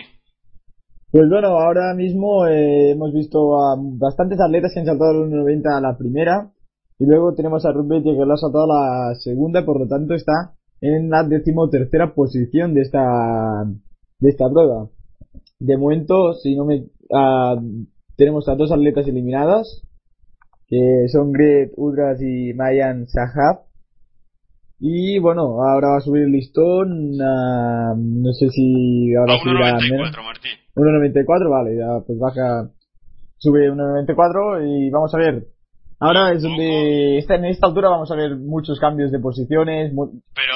Pues 1.11 1.28
bueno, 1.28 1.48
ahora 1.59 1.92
mismo 1.94 2.46
eh, 2.46 2.92
hemos 2.92 3.12
visto 3.12 3.61
a 3.61 3.76
bastantes 3.76 4.40
atletas 4.40 4.72
que 4.72 4.80
han 4.80 4.86
saltado 4.86 5.24
el 5.24 5.30
1.90 5.30 5.76
a 5.76 5.80
la 5.80 5.98
primera. 5.98 6.50
Y 6.98 7.05
luego 7.05 7.34
tenemos 7.34 7.66
a 7.66 7.72
Ruth 7.72 8.03
que 8.03 8.24
lo 8.24 8.32
ha 8.32 8.36
saltado 8.36 8.64
a 8.64 9.11
la 9.11 9.14
segunda, 9.16 9.64
por 9.64 9.80
lo 9.80 9.88
tanto 9.88 10.14
está 10.14 10.55
en 10.80 11.11
la 11.11 11.24
decimotercera 11.24 12.14
posición 12.14 12.74
de 12.74 12.82
esta, 12.82 13.00
de 14.20 14.28
esta 14.28 14.48
prueba. 14.48 14.88
De 15.59 15.76
momento, 15.76 16.34
si 16.34 16.55
no 16.57 16.64
me, 16.64 16.84
ah, 17.12 17.57
tenemos 18.16 18.48
a 18.48 18.55
dos 18.55 18.72
atletas 18.72 19.07
eliminadas, 19.07 19.82
que 20.72 21.06
son 21.12 21.32
Gret 21.32 21.70
Udras 21.76 22.18
y 22.22 22.54
Mayan 22.54 23.06
Sahab. 23.06 23.68
Y 24.80 25.18
bueno, 25.18 25.60
ahora 25.62 25.88
va 25.88 25.96
a 25.98 26.00
subir 26.00 26.22
el 26.22 26.32
listón, 26.32 27.12
no 27.18 28.32
sé 28.32 28.48
si 28.48 29.14
ahora 29.14 29.38
subirá 29.38 29.76
1.94, 29.76 30.24
Martí. 30.24 30.48
1.94, 30.74 31.50
vale, 31.50 31.76
ya 31.76 32.00
pues 32.06 32.18
baja, 32.18 32.70
sube 33.36 33.70
1.94 33.70 34.64
y 34.66 34.88
vamos 34.88 35.14
a 35.14 35.18
ver. 35.18 35.44
Ahora 36.00 36.32
es 36.32 36.42
donde, 36.42 37.18
en 37.18 37.44
esta 37.44 37.66
altura 37.66 37.90
vamos 37.90 38.10
a 38.10 38.16
ver 38.16 38.34
muchos 38.36 38.80
cambios 38.80 39.12
de 39.12 39.20
posiciones, 39.20 39.92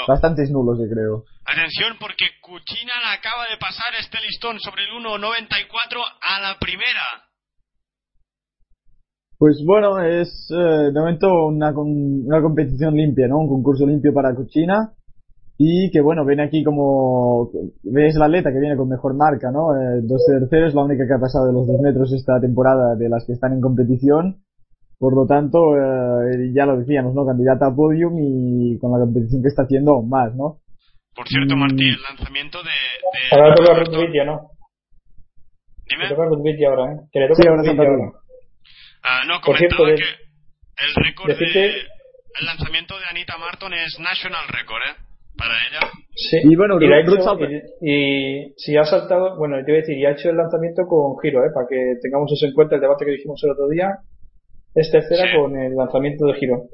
bastantes 0.08 0.50
nulos 0.50 0.78
yo 0.80 0.88
creo. 0.88 1.24
Atención 1.44 1.98
porque 2.00 2.24
Cuchina 2.40 3.12
acaba 3.12 3.44
de 3.50 3.58
pasar 3.60 3.94
este 4.00 4.18
listón 4.26 4.58
sobre 4.60 4.84
el 4.84 4.90
1.94 4.92 6.02
a 6.22 6.40
la 6.40 6.58
primera. 6.58 7.25
Pues 9.38 9.62
bueno, 9.66 10.02
es 10.02 10.48
eh, 10.50 10.90
de 10.92 10.98
momento 10.98 11.28
una, 11.46 11.70
una 11.76 12.40
competición 12.40 12.94
limpia, 12.94 13.28
¿no? 13.28 13.38
Un 13.38 13.48
concurso 13.48 13.86
limpio 13.86 14.12
para 14.14 14.34
Cuchina. 14.34 14.92
Y 15.58 15.90
que 15.90 16.02
bueno, 16.02 16.24
viene 16.26 16.44
aquí 16.44 16.62
como, 16.62 17.50
ves 17.82 18.14
la 18.16 18.26
atleta 18.26 18.52
que 18.52 18.60
viene 18.60 18.76
con 18.76 18.88
mejor 18.88 19.14
marca, 19.14 19.50
¿no? 19.50 19.74
Eh, 19.74 20.00
dos 20.02 20.22
terceros, 20.26 20.74
la 20.74 20.84
única 20.84 21.06
que 21.06 21.14
ha 21.14 21.18
pasado 21.18 21.46
de 21.46 21.52
los 21.54 21.66
dos 21.66 21.80
metros 21.80 22.12
esta 22.12 22.38
temporada 22.40 22.94
de 22.94 23.08
las 23.08 23.24
que 23.26 23.32
están 23.32 23.54
en 23.54 23.60
competición. 23.60 24.42
Por 24.98 25.14
lo 25.14 25.26
tanto, 25.26 25.76
eh, 25.76 26.52
ya 26.54 26.66
lo 26.66 26.78
decíamos, 26.78 27.14
¿no? 27.14 27.24
Candidata 27.24 27.68
a 27.68 27.74
podium 27.74 28.18
y 28.18 28.78
con 28.78 28.92
la 28.92 28.98
competición 28.98 29.42
que 29.42 29.48
está 29.48 29.62
haciendo 29.62 29.92
aún 29.94 30.08
más, 30.08 30.34
¿no? 30.34 30.60
Por 31.14 31.26
cierto, 31.28 31.56
Martín, 31.56 31.88
el 31.88 32.02
lanzamiento 32.02 32.58
de... 32.58 33.36
de 33.36 33.40
ahora 33.40 33.54
toca 33.54 33.78
Ruth 33.80 33.92
¿no? 34.26 34.50
Dime. 35.88 36.08
Toca 36.10 36.24
Ruth 36.26 36.44
ahora, 36.68 36.92
¿eh? 36.92 36.96
Que 37.10 37.20
le 37.20 37.28
toca 37.28 37.42
sí, 37.42 37.48
ahora. 37.48 38.12
Ah, 39.08 39.22
no, 39.24 39.40
comentaba 39.40 39.94
que 39.94 40.02
el 40.02 40.94
récord 40.96 41.30
de, 41.30 41.68
el 42.40 42.44
lanzamiento 42.44 42.98
de 42.98 43.04
Anita 43.08 43.38
Marton 43.38 43.72
es 43.72 43.98
national 44.00 44.48
record, 44.48 44.82
¿eh? 44.82 44.94
Para 45.38 45.54
ella. 45.68 45.80
Sí, 46.16 46.38
y 46.42 46.56
bueno, 46.56 46.76
y, 46.80 46.86
hecho, 46.86 47.38
y, 47.82 48.52
si 48.56 48.76
ha 48.76 48.84
saltado, 48.84 49.36
bueno, 49.36 49.56
te 49.58 49.70
voy 49.70 49.78
a 49.78 49.80
decir, 49.82 49.96
y 49.96 50.06
ha 50.06 50.12
hecho 50.12 50.30
el 50.30 50.36
lanzamiento 50.36 50.82
con 50.88 51.20
giro, 51.20 51.44
¿eh? 51.44 51.50
Para 51.54 51.68
que 51.68 51.76
tengamos 52.02 52.32
eso 52.32 52.46
en 52.46 52.54
cuenta, 52.54 52.74
el 52.74 52.80
debate 52.80 53.04
que 53.04 53.12
dijimos 53.12 53.40
el 53.44 53.50
otro 53.52 53.68
día, 53.68 53.94
es 54.74 54.90
tercera 54.90 55.38
con 55.38 55.56
el 55.56 55.76
lanzamiento 55.76 56.26
de 56.26 56.34
giro. 56.34 56.64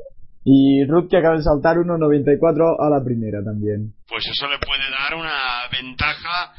Y 0.45 0.85
Ruth 0.87 1.11
que 1.11 1.19
acaba 1.19 1.37
de 1.37 1.43
saltar 1.43 1.77
1.94 1.77 2.77
a 2.81 2.89
la 2.89 3.05
primera 3.05 3.45
también. 3.45 3.93
Pues 4.09 4.25
eso 4.27 4.49
le 4.49 4.59
puede 4.59 4.89
dar 4.91 5.15
una 5.15 5.69
ventaja 5.71 6.55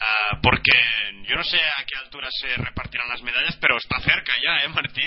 Ah, 0.00 0.38
porque 0.42 0.72
yo 1.28 1.36
no 1.36 1.44
sé 1.44 1.56
a 1.58 1.84
qué 1.84 1.98
altura 2.04 2.28
se 2.30 2.54
repartirán 2.62 3.08
las 3.08 3.22
medallas, 3.22 3.58
pero 3.60 3.76
está 3.76 4.00
cerca 4.00 4.32
ya, 4.42 4.64
¿eh, 4.64 4.68
Martí? 4.68 5.02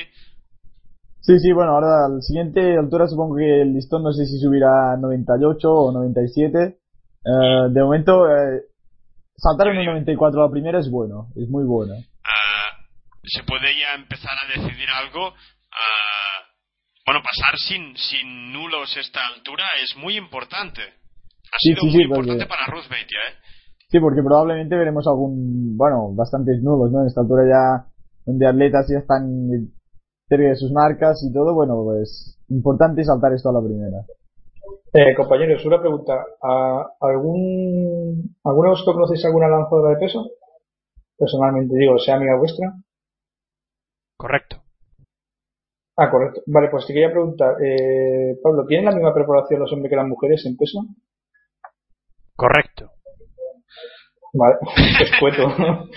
Sí, 1.22 1.40
sí, 1.40 1.54
bueno, 1.54 1.74
ahora 1.74 2.08
al 2.10 2.22
siguiente 2.22 2.78
altura 2.78 3.08
supongo 3.08 3.38
que 3.38 3.62
el 3.62 3.74
listón 3.74 4.04
no 4.04 4.12
sé 4.12 4.26
si 4.26 4.40
subirá 4.40 4.94
a 4.94 4.98
98 4.98 5.70
o 5.70 5.92
97. 5.92 6.78
Uh, 7.24 7.70
de 7.72 7.84
momento, 7.84 8.26
eh, 8.26 8.62
saltar 9.38 9.68
en 9.68 9.78
el 9.78 9.86
94 9.86 10.42
a 10.42 10.46
la 10.46 10.52
primera 10.52 10.80
es 10.80 10.90
bueno, 10.90 11.28
es 11.36 11.48
muy 11.48 11.64
bueno. 11.64 11.94
Uh, 11.94 12.72
se 13.24 13.44
puede 13.44 13.78
ya 13.78 13.94
empezar 13.94 14.32
a 14.34 14.48
decidir 14.48 14.90
algo. 14.90 15.30
Uh, 15.30 16.42
bueno, 17.06 17.22
pasar 17.22 17.58
sin, 17.58 17.96
sin 17.96 18.52
nulos 18.52 18.98
esta 18.98 19.26
altura 19.28 19.66
es 19.84 19.96
muy 19.98 20.18
importante. 20.18 20.82
Ha 20.82 21.58
sido 21.60 21.84
muy 21.84 22.04
importante 22.04 22.48
para 22.48 22.66
Ruth 22.66 22.90
Beatty, 22.90 23.14
¿eh? 23.14 23.36
Sí, 23.92 24.00
porque 24.00 24.24
probablemente 24.24 24.78
veremos 24.78 25.06
algún, 25.06 25.76
bueno, 25.76 26.14
bastantes 26.14 26.64
nulos, 26.64 26.92
¿no? 26.94 27.02
En 27.02 27.08
esta 27.08 27.20
altura 27.20 27.44
ya, 27.46 27.86
donde 28.26 28.48
atletas 28.48 28.88
ya 28.88 29.00
están 29.00 29.50
cerca 30.30 30.48
de 30.48 30.56
sus 30.56 30.72
marcas 30.72 31.22
y 31.24 31.34
todo, 31.34 31.54
bueno, 31.54 31.84
pues 31.84 32.40
importante 32.48 33.04
saltar 33.04 33.34
esto 33.34 33.50
a 33.50 33.54
la 33.54 33.62
primera. 33.62 34.06
Eh, 34.94 35.14
compañeros, 35.14 35.66
una 35.66 35.82
pregunta. 35.82 36.24
¿A 36.42 36.90
¿Algún, 37.02 38.34
¿Alguno 38.46 38.70
de 38.70 38.72
vosotros 38.72 38.96
conocéis 38.96 39.26
alguna 39.26 39.50
lanzadora 39.50 39.92
de 39.92 40.00
peso? 40.00 40.26
Personalmente 41.18 41.76
digo, 41.76 41.98
sea 42.00 42.16
amiga 42.16 42.38
vuestra. 42.38 42.74
Correcto. 44.16 44.62
Ah, 45.98 46.10
correcto. 46.10 46.42
Vale, 46.46 46.70
pues 46.70 46.88
te 46.88 46.94
quería 46.94 47.12
preguntar, 47.12 47.56
eh, 47.62 48.40
Pablo, 48.42 48.66
¿tienen 48.66 48.86
la 48.86 48.96
misma 48.96 49.14
preparación 49.14 49.60
los 49.60 49.74
hombres 49.74 49.90
que 49.90 49.98
las 49.98 50.08
mujeres 50.08 50.46
en 50.46 50.56
peso? 50.56 50.80
Correcto. 52.38 52.91
Vale, 54.34 54.56
escueto. 55.02 55.48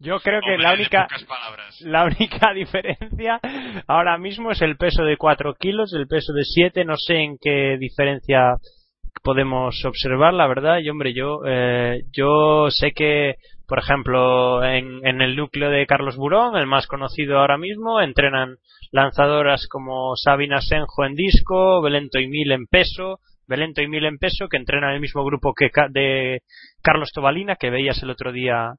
Yo 0.00 0.20
creo 0.20 0.40
que 0.42 0.52
Hombre, 0.52 0.62
la 0.62 0.74
única 0.74 1.08
la 1.80 2.04
única 2.18 2.52
diferencia 2.52 3.40
ahora 3.86 4.18
mismo 4.18 4.50
es 4.50 4.60
el 4.60 4.76
peso 4.76 5.02
de 5.04 5.16
4 5.16 5.54
kilos, 5.54 5.94
el 5.94 6.06
peso 6.06 6.32
de 6.32 6.44
7, 6.44 6.84
no 6.84 6.96
sé 6.96 7.16
en 7.16 7.38
qué 7.40 7.78
diferencia 7.78 8.56
podemos 9.22 9.82
observar, 9.84 10.34
la 10.34 10.46
verdad. 10.46 10.78
Y 10.78 10.90
hombre, 10.90 11.14
yo, 11.14 11.40
eh, 11.46 12.02
yo 12.12 12.70
sé 12.70 12.92
que, 12.92 13.36
por 13.66 13.78
ejemplo, 13.78 14.62
en, 14.64 15.06
en 15.06 15.22
el 15.22 15.36
núcleo 15.36 15.70
de 15.70 15.86
Carlos 15.86 16.16
Burón, 16.16 16.56
el 16.56 16.66
más 16.66 16.86
conocido 16.86 17.38
ahora 17.38 17.56
mismo, 17.58 18.00
entrenan 18.00 18.56
lanzadoras 18.92 19.66
como 19.68 20.14
Sabina 20.16 20.60
Senjo 20.60 21.04
en 21.04 21.14
disco, 21.14 21.82
Belento 21.82 22.18
y 22.18 22.28
Mil 22.28 22.52
en 22.52 22.66
peso, 22.66 23.20
Belento 23.48 23.80
y 23.82 23.88
Mil 23.88 24.04
en 24.04 24.18
peso, 24.18 24.46
que 24.48 24.56
entrenan 24.58 24.94
el 24.94 25.00
mismo 25.00 25.24
grupo 25.24 25.52
que 25.54 25.70
Ca- 25.70 25.88
de 25.90 26.40
Carlos 26.82 27.10
Tobalina, 27.12 27.56
que 27.56 27.70
veías 27.70 28.02
el 28.02 28.10
otro 28.10 28.30
día 28.32 28.74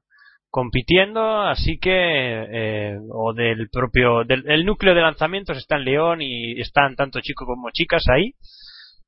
compitiendo, 0.48 1.42
así 1.42 1.78
que, 1.78 1.90
eh, 1.92 2.96
o 3.12 3.32
del 3.34 3.68
propio, 3.70 4.24
del 4.24 4.42
el 4.50 4.64
núcleo 4.64 4.94
de 4.94 5.00
lanzamientos 5.02 5.56
está 5.56 5.76
en 5.76 5.84
León 5.84 6.22
y 6.22 6.60
están 6.60 6.96
tanto 6.96 7.20
chicos 7.20 7.46
como 7.46 7.70
chicas 7.72 8.02
ahí. 8.12 8.32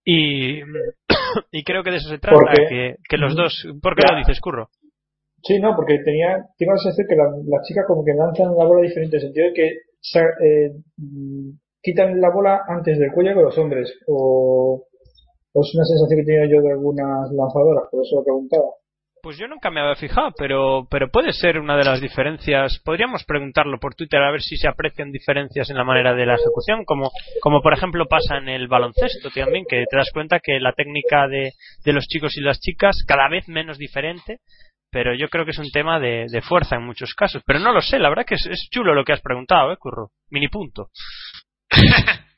Y, 0.04 0.60
y 1.52 1.64
creo 1.64 1.82
que 1.82 1.90
de 1.90 1.96
eso 1.96 2.08
se 2.08 2.18
trata, 2.18 2.36
Porque- 2.36 2.66
que, 2.68 2.94
que 3.08 3.16
los 3.16 3.34
dos, 3.34 3.66
¿por 3.82 3.94
qué 3.96 4.02
Ya. 4.06 4.12
lo 4.14 4.18
dices, 4.18 4.40
Curro? 4.40 4.68
Sí, 5.44 5.58
no, 5.58 5.74
porque 5.74 5.98
tenía, 6.04 6.36
tengo 6.56 6.72
la 6.72 6.78
sensación 6.78 7.06
que 7.08 7.16
la- 7.16 7.56
las 7.56 7.66
chicas 7.66 7.84
como 7.88 8.04
que 8.04 8.14
lanzan 8.14 8.54
la 8.56 8.64
bola 8.64 8.82
diferente, 8.86 9.16
en 9.16 9.20
el 9.22 9.26
sentido 9.26 9.46
de 9.48 9.52
que 9.54 9.66
eh, 9.66 10.70
mm, 10.98 11.50
quitan 11.82 12.20
la 12.20 12.30
bola 12.30 12.60
antes 12.68 12.98
del 12.98 13.10
cuello 13.12 13.34
que 13.34 13.42
los 13.42 13.58
hombres, 13.58 13.92
o, 14.06 14.84
o 15.52 15.60
es 15.60 15.74
una 15.74 15.84
sensación 15.84 16.16
que 16.16 16.22
he 16.22 16.26
tenido 16.26 16.56
yo 16.56 16.62
de 16.62 16.72
algunas 16.72 17.30
lanzadoras, 17.32 17.88
por 17.90 18.02
eso 18.04 18.16
lo 18.16 18.24
preguntaba. 18.24 18.70
Pues 19.22 19.38
yo 19.38 19.46
nunca 19.46 19.70
me 19.70 19.80
había 19.80 19.94
fijado, 19.94 20.32
pero, 20.36 20.88
pero 20.90 21.08
puede 21.08 21.32
ser 21.32 21.60
una 21.60 21.76
de 21.76 21.84
las 21.84 22.00
diferencias. 22.00 22.80
Podríamos 22.84 23.22
preguntarlo 23.22 23.78
por 23.78 23.94
Twitter 23.94 24.20
a 24.20 24.32
ver 24.32 24.42
si 24.42 24.56
se 24.56 24.66
aprecian 24.66 25.12
diferencias 25.12 25.70
en 25.70 25.76
la 25.76 25.84
manera 25.84 26.12
de 26.12 26.26
la 26.26 26.34
ejecución, 26.34 26.84
como, 26.84 27.12
como 27.40 27.62
por 27.62 27.72
ejemplo 27.72 28.08
pasa 28.08 28.38
en 28.38 28.48
el 28.48 28.66
baloncesto 28.66 29.30
también, 29.30 29.64
que 29.68 29.84
te 29.88 29.96
das 29.96 30.10
cuenta 30.12 30.40
que 30.42 30.58
la 30.58 30.72
técnica 30.72 31.28
de, 31.28 31.52
de 31.84 31.92
los 31.92 32.06
chicos 32.06 32.36
y 32.36 32.40
las 32.40 32.58
chicas 32.58 33.04
cada 33.06 33.28
vez 33.28 33.46
menos 33.46 33.78
diferente, 33.78 34.38
pero 34.90 35.14
yo 35.14 35.28
creo 35.28 35.44
que 35.44 35.52
es 35.52 35.58
un 35.58 35.70
tema 35.70 36.00
de, 36.00 36.26
de 36.28 36.42
fuerza 36.42 36.74
en 36.74 36.84
muchos 36.84 37.14
casos. 37.14 37.42
Pero 37.46 37.60
no 37.60 37.72
lo 37.72 37.80
sé, 37.80 38.00
la 38.00 38.08
verdad 38.08 38.26
que 38.26 38.34
es, 38.34 38.46
es 38.46 38.68
chulo 38.72 38.92
lo 38.92 39.04
que 39.04 39.12
has 39.12 39.20
preguntado, 39.20 39.72
¿eh, 39.72 39.76
Curro? 39.78 40.10
Mini 40.30 40.48
punto. 40.48 40.88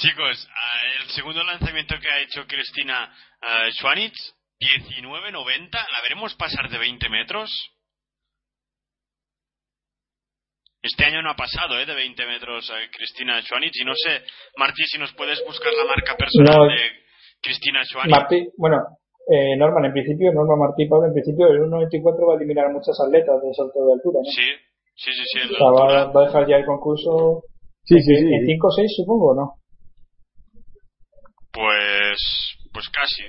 Chicos, 0.00 0.48
ah, 0.48 1.02
el 1.02 1.10
segundo 1.10 1.44
lanzamiento 1.44 1.94
que 2.00 2.08
ha 2.08 2.22
hecho 2.22 2.46
Cristina 2.46 3.12
uh, 3.42 3.70
Schwanitz, 3.72 4.16
19.90, 4.58 5.68
¿la 5.72 6.00
veremos 6.02 6.34
pasar 6.36 6.70
de 6.70 6.78
20 6.78 7.08
metros? 7.10 7.50
Este 10.82 11.04
año 11.04 11.20
no 11.20 11.30
ha 11.32 11.36
pasado, 11.36 11.78
¿eh? 11.78 11.84
De 11.84 11.94
20 11.94 12.16
metros 12.26 12.70
a 12.70 12.80
Cristina 12.90 13.42
Schwanitz. 13.42 13.76
Y 13.78 13.84
no 13.84 13.92
sé, 13.94 14.24
Martí, 14.56 14.82
si 14.86 14.96
nos 14.98 15.12
puedes 15.12 15.44
buscar 15.44 15.70
la 15.74 15.84
marca 15.84 16.16
personal 16.16 16.56
No. 16.56 16.72
de 16.72 16.80
Cristina 17.42 17.84
Schwanitz. 17.84 18.16
Martí, 18.16 18.48
bueno, 18.56 18.78
eh, 19.28 19.54
Norman, 19.58 19.84
en 19.84 19.92
principio, 19.92 20.32
Norma 20.32 20.56
Martí 20.56 20.88
Pablo, 20.88 21.08
en 21.08 21.12
principio 21.12 21.46
el 21.48 21.60
1.94 21.68 22.24
va 22.26 22.32
a 22.32 22.36
eliminar 22.36 22.66
a 22.66 22.72
muchas 22.72 22.96
atletas 23.04 23.36
de 23.44 23.52
salto 23.52 23.84
de 23.84 23.92
altura, 23.92 24.20
¿no? 24.24 24.30
Sí, 24.32 24.48
sí, 24.96 25.12
sí, 25.12 25.24
sí. 25.28 25.40
O 25.44 25.56
sea, 25.60 25.68
va, 25.76 26.08
va 26.10 26.22
a 26.22 26.24
dejar 26.24 26.48
ya 26.48 26.56
el 26.56 26.64
concurso 26.64 27.44
Sí, 27.84 28.00
sí, 28.00 28.16
sí. 28.16 28.32
en 28.32 28.46
5 28.46 28.66
o 28.66 28.70
6, 28.70 28.88
supongo, 28.96 29.32
¿o 29.32 29.34
no? 29.36 29.59
Pues, 31.52 32.16
pues 32.72 32.86
casi. 32.88 33.22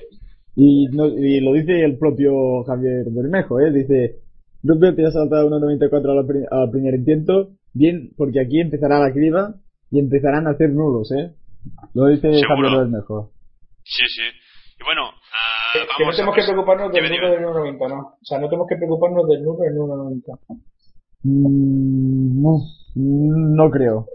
Y, 0.56 0.88
no- 0.92 1.08
y 1.08 1.40
lo 1.40 1.54
dice 1.54 1.84
el 1.84 1.98
propio 1.98 2.64
Javier 2.66 3.06
Bermejo, 3.10 3.60
¿eh? 3.60 3.72
Dice, 3.72 4.18
veo 4.64 4.96
que 4.96 5.06
ha 5.06 5.12
saltado 5.12 5.50
1.94 5.50 6.20
al, 6.20 6.26
pri- 6.28 6.46
al 6.50 6.70
primer 6.70 6.96
intento, 6.96 7.52
bien, 7.74 8.12
porque 8.18 8.42
aquí 8.42 8.60
empezará 8.60 9.00
la 9.00 9.12
criba 9.14 9.56
y 9.90 10.00
empezarán 10.00 10.48
a 10.48 10.52
hacer 10.52 10.70
nulos, 10.72 11.12
¿eh? 11.12 11.32
Lo 11.94 12.08
dice 12.08 12.34
Seguro. 12.34 12.70
Javier 12.70 12.78
Bermejo. 12.80 13.32
Sí, 13.84 14.04
sí. 14.08 14.22
Y 14.80 14.84
bueno, 14.84 15.02
ah, 15.10 15.74
Que, 15.74 15.80
que 15.80 15.86
no 15.86 15.94
vamos 16.00 16.16
tenemos 16.16 16.34
a 16.34 16.36
que 16.40 16.46
preocuparnos 16.52 16.92
del 16.92 17.04
dime. 17.04 17.30
del 17.30 17.40
1.90, 17.46 17.90
¿no? 17.90 18.00
O 18.22 18.26
sea, 18.26 18.40
no 18.40 18.48
tenemos 18.50 18.68
que 18.68 18.76
preocuparnos 18.78 19.28
del 19.28 19.44
nulo 19.44 19.60
del 19.60 19.78
1.90. 19.78 20.60
Mm, 21.24 22.42
no, 22.42 22.58
no 22.96 23.70
creo. 23.72 24.06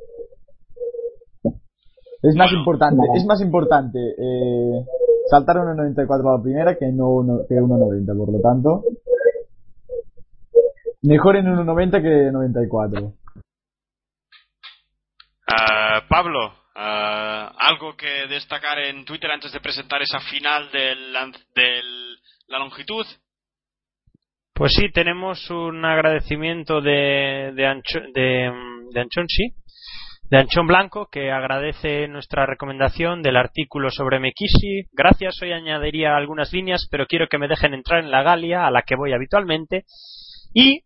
Es 2.28 2.34
más 2.36 2.52
importante, 2.52 3.02
es 3.16 3.24
más 3.26 3.40
importante 3.40 3.98
eh, 4.18 4.84
saltar 5.30 5.56
1.94 5.56 6.28
a 6.34 6.36
la 6.38 6.42
primera 6.42 6.76
que 6.76 6.86
no 6.92 7.08
uno- 7.10 7.40
que 7.48 7.54
1.90, 7.54 8.16
por 8.18 8.32
lo 8.32 8.40
tanto. 8.40 8.82
Mejor 11.02 11.36
en 11.36 11.46
1.90 11.46 12.02
que 12.02 12.32
94. 12.32 13.12
Ah, 15.48 16.02
Pablo, 16.08 16.52
ah, 16.74 17.52
algo 17.58 17.96
que 17.96 18.26
destacar 18.28 18.78
en 18.80 19.04
Twitter 19.04 19.30
antes 19.30 19.52
de 19.52 19.60
presentar 19.60 20.02
esa 20.02 20.18
final 20.20 20.70
del, 20.72 21.12
lan- 21.12 21.36
del 21.54 22.16
la 22.48 22.58
longitud. 22.58 23.06
Pues 24.52 24.72
sí, 24.74 24.90
tenemos 24.92 25.50
un 25.50 25.84
agradecimiento 25.84 26.80
de, 26.80 27.52
de, 27.54 27.66
Ancho, 27.66 28.00
de, 28.14 28.50
de 28.92 29.00
Anchón, 29.00 29.26
sí, 29.28 29.52
de 30.30 30.38
Anchón 30.38 30.66
Blanco, 30.66 31.08
que 31.10 31.30
agradece 31.30 32.08
nuestra 32.08 32.46
recomendación 32.46 33.22
del 33.22 33.36
artículo 33.36 33.90
sobre 33.90 34.18
Mekisi. 34.18 34.84
Gracias, 34.92 35.40
hoy 35.42 35.52
añadiría 35.52 36.16
algunas 36.16 36.52
líneas, 36.52 36.88
pero 36.90 37.06
quiero 37.06 37.28
que 37.28 37.38
me 37.38 37.48
dejen 37.48 37.74
entrar 37.74 38.02
en 38.02 38.10
la 38.10 38.22
Galia, 38.22 38.66
a 38.66 38.70
la 38.70 38.82
que 38.82 38.96
voy 38.96 39.12
habitualmente. 39.12 39.84
Y, 40.52 40.80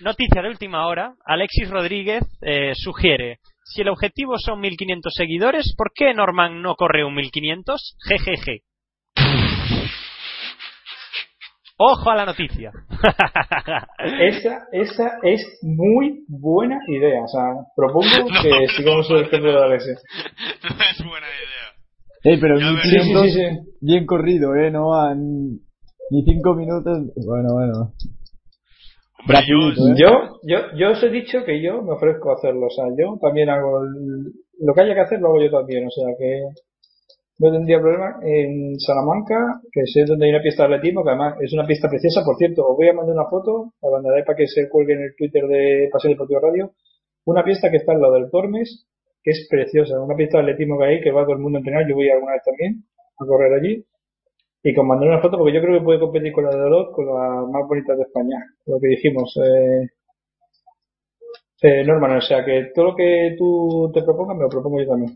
noticia 0.00 0.42
de 0.42 0.48
última 0.48 0.86
hora, 0.86 1.14
Alexis 1.24 1.70
Rodríguez 1.70 2.22
eh, 2.42 2.72
sugiere, 2.74 3.38
si 3.64 3.80
el 3.80 3.88
objetivo 3.88 4.34
son 4.38 4.60
1500 4.60 5.12
seguidores, 5.16 5.74
¿por 5.76 5.92
qué 5.94 6.12
Norman 6.12 6.60
no 6.60 6.74
corre 6.74 7.04
un 7.04 7.14
1500? 7.14 7.96
Jejeje. 8.06 8.62
Ojo 11.78 12.10
a 12.10 12.14
la 12.16 12.26
noticia. 12.26 12.70
Esa, 14.20 14.58
esa 14.72 15.12
es 15.22 15.44
muy 15.62 16.24
buena 16.28 16.78
idea. 16.88 17.22
O 17.24 17.28
sea, 17.28 17.42
propongo 17.76 18.04
No, 18.20 18.42
que 18.42 18.50
no, 18.50 18.66
sigamos 18.76 19.10
no, 19.10 19.16
el 19.18 19.30
de 19.30 19.56
Alexis. 19.64 20.02
no 20.62 20.68
es 20.70 20.98
buena 21.04 21.26
idea. 21.26 22.34
Eh, 22.34 22.38
pero 22.40 22.58
Ya 22.58 22.68
en 22.68 22.74
veré. 22.76 22.88
Sí, 22.88 22.90
sí, 22.90 23.14
1500 23.14 23.22
sí, 23.22 23.30
sí. 23.32 23.76
bien 23.80 24.06
corrido, 24.06 24.54
eh, 24.54 24.70
no 24.70 24.94
han 24.94 25.18
ni 26.10 26.22
5 26.24 26.54
minutos. 26.54 26.98
Bueno, 27.26 27.54
bueno. 27.54 27.92
Hombre, 29.18 29.38
yo, 29.48 29.56
¿eh? 29.88 29.94
Yo, 29.96 30.38
yo, 30.44 30.58
yo 30.76 30.90
os 30.92 31.02
he 31.02 31.08
dicho 31.10 31.44
que 31.44 31.62
yo 31.62 31.82
me 31.82 31.92
ofrezco 31.94 32.30
a 32.30 32.34
hacerlo. 32.34 32.66
O 32.66 32.70
sea, 32.70 32.84
yo 32.98 33.18
también 33.20 33.48
hago 33.50 33.82
el- 33.82 34.32
lo 34.60 34.74
que 34.74 34.80
haya 34.82 34.94
que 34.94 35.00
hacer, 35.00 35.20
lo 35.20 35.28
hago 35.28 35.40
yo 35.42 35.50
también. 35.50 35.86
O 35.86 35.90
sea, 35.90 36.06
que 36.18 36.40
no 37.38 37.50
tendría 37.50 37.80
problema. 37.80 38.18
En 38.22 38.78
Salamanca, 38.78 39.60
que 39.72 39.86
sé 39.86 40.04
donde 40.04 40.26
hay 40.26 40.32
una 40.32 40.42
pista 40.42 40.66
de 40.66 40.74
atletismo, 40.74 41.02
que 41.02 41.10
además 41.10 41.36
es 41.40 41.52
una 41.52 41.66
pista 41.66 41.88
preciosa. 41.88 42.22
Por 42.24 42.36
cierto, 42.36 42.66
os 42.66 42.76
voy 42.76 42.88
a 42.88 42.92
mandar 42.92 43.14
una 43.14 43.28
foto, 43.28 43.72
la 43.82 43.90
mandaré 43.90 44.24
para 44.24 44.36
que 44.36 44.46
se 44.46 44.68
cuelgue 44.68 44.94
en 44.94 45.02
el 45.02 45.14
Twitter 45.16 45.46
de 45.46 45.88
Paseo 45.92 46.10
Deportivo 46.10 46.40
Radio. 46.40 46.72
Una 47.24 47.44
pista 47.44 47.70
que 47.70 47.78
está 47.78 47.92
al 47.92 48.00
lado 48.00 48.14
del 48.14 48.30
Tormes, 48.30 48.86
que 49.22 49.30
es 49.30 49.46
preciosa. 49.48 50.00
Una 50.00 50.16
pista 50.16 50.38
de 50.38 50.44
atletismo 50.44 50.78
que 50.78 50.84
hay, 50.84 51.00
que 51.00 51.10
va 51.10 51.24
todo 51.24 51.34
el 51.34 51.42
mundo 51.42 51.58
a 51.58 51.60
entrenar. 51.60 51.88
Yo 51.88 51.94
voy 51.94 52.10
alguna 52.10 52.32
vez 52.32 52.42
también 52.44 52.84
a 53.18 53.26
correr 53.26 53.52
allí. 53.54 53.84
Y 54.64 54.74
con 54.74 54.86
mandar 54.86 55.08
una 55.08 55.20
foto, 55.20 55.38
porque 55.38 55.54
yo 55.54 55.60
creo 55.60 55.78
que 55.78 55.84
puede 55.84 56.00
competir 56.00 56.32
con 56.32 56.44
la 56.44 56.50
de 56.50 56.62
Olot, 56.62 56.92
con 56.92 57.06
las 57.06 57.48
más 57.50 57.68
bonitas 57.68 57.96
de 57.96 58.04
España. 58.04 58.38
Lo 58.66 58.78
que 58.78 58.88
dijimos. 58.88 59.36
Eh, 59.42 59.88
eh, 61.62 61.84
Norman, 61.84 62.16
o 62.16 62.20
sea 62.20 62.44
que 62.44 62.70
todo 62.74 62.86
lo 62.86 62.96
que 62.96 63.36
tú 63.38 63.90
te 63.94 64.02
propongas 64.02 64.36
me 64.36 64.42
lo 64.44 64.48
propongo 64.48 64.80
yo 64.80 64.88
también. 64.88 65.14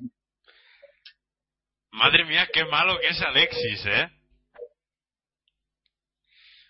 Madre 1.97 2.25
mía, 2.25 2.47
qué 2.53 2.65
malo 2.67 2.99
que 3.01 3.09
es 3.09 3.21
Alexis, 3.23 3.87
¿eh? 3.87 4.09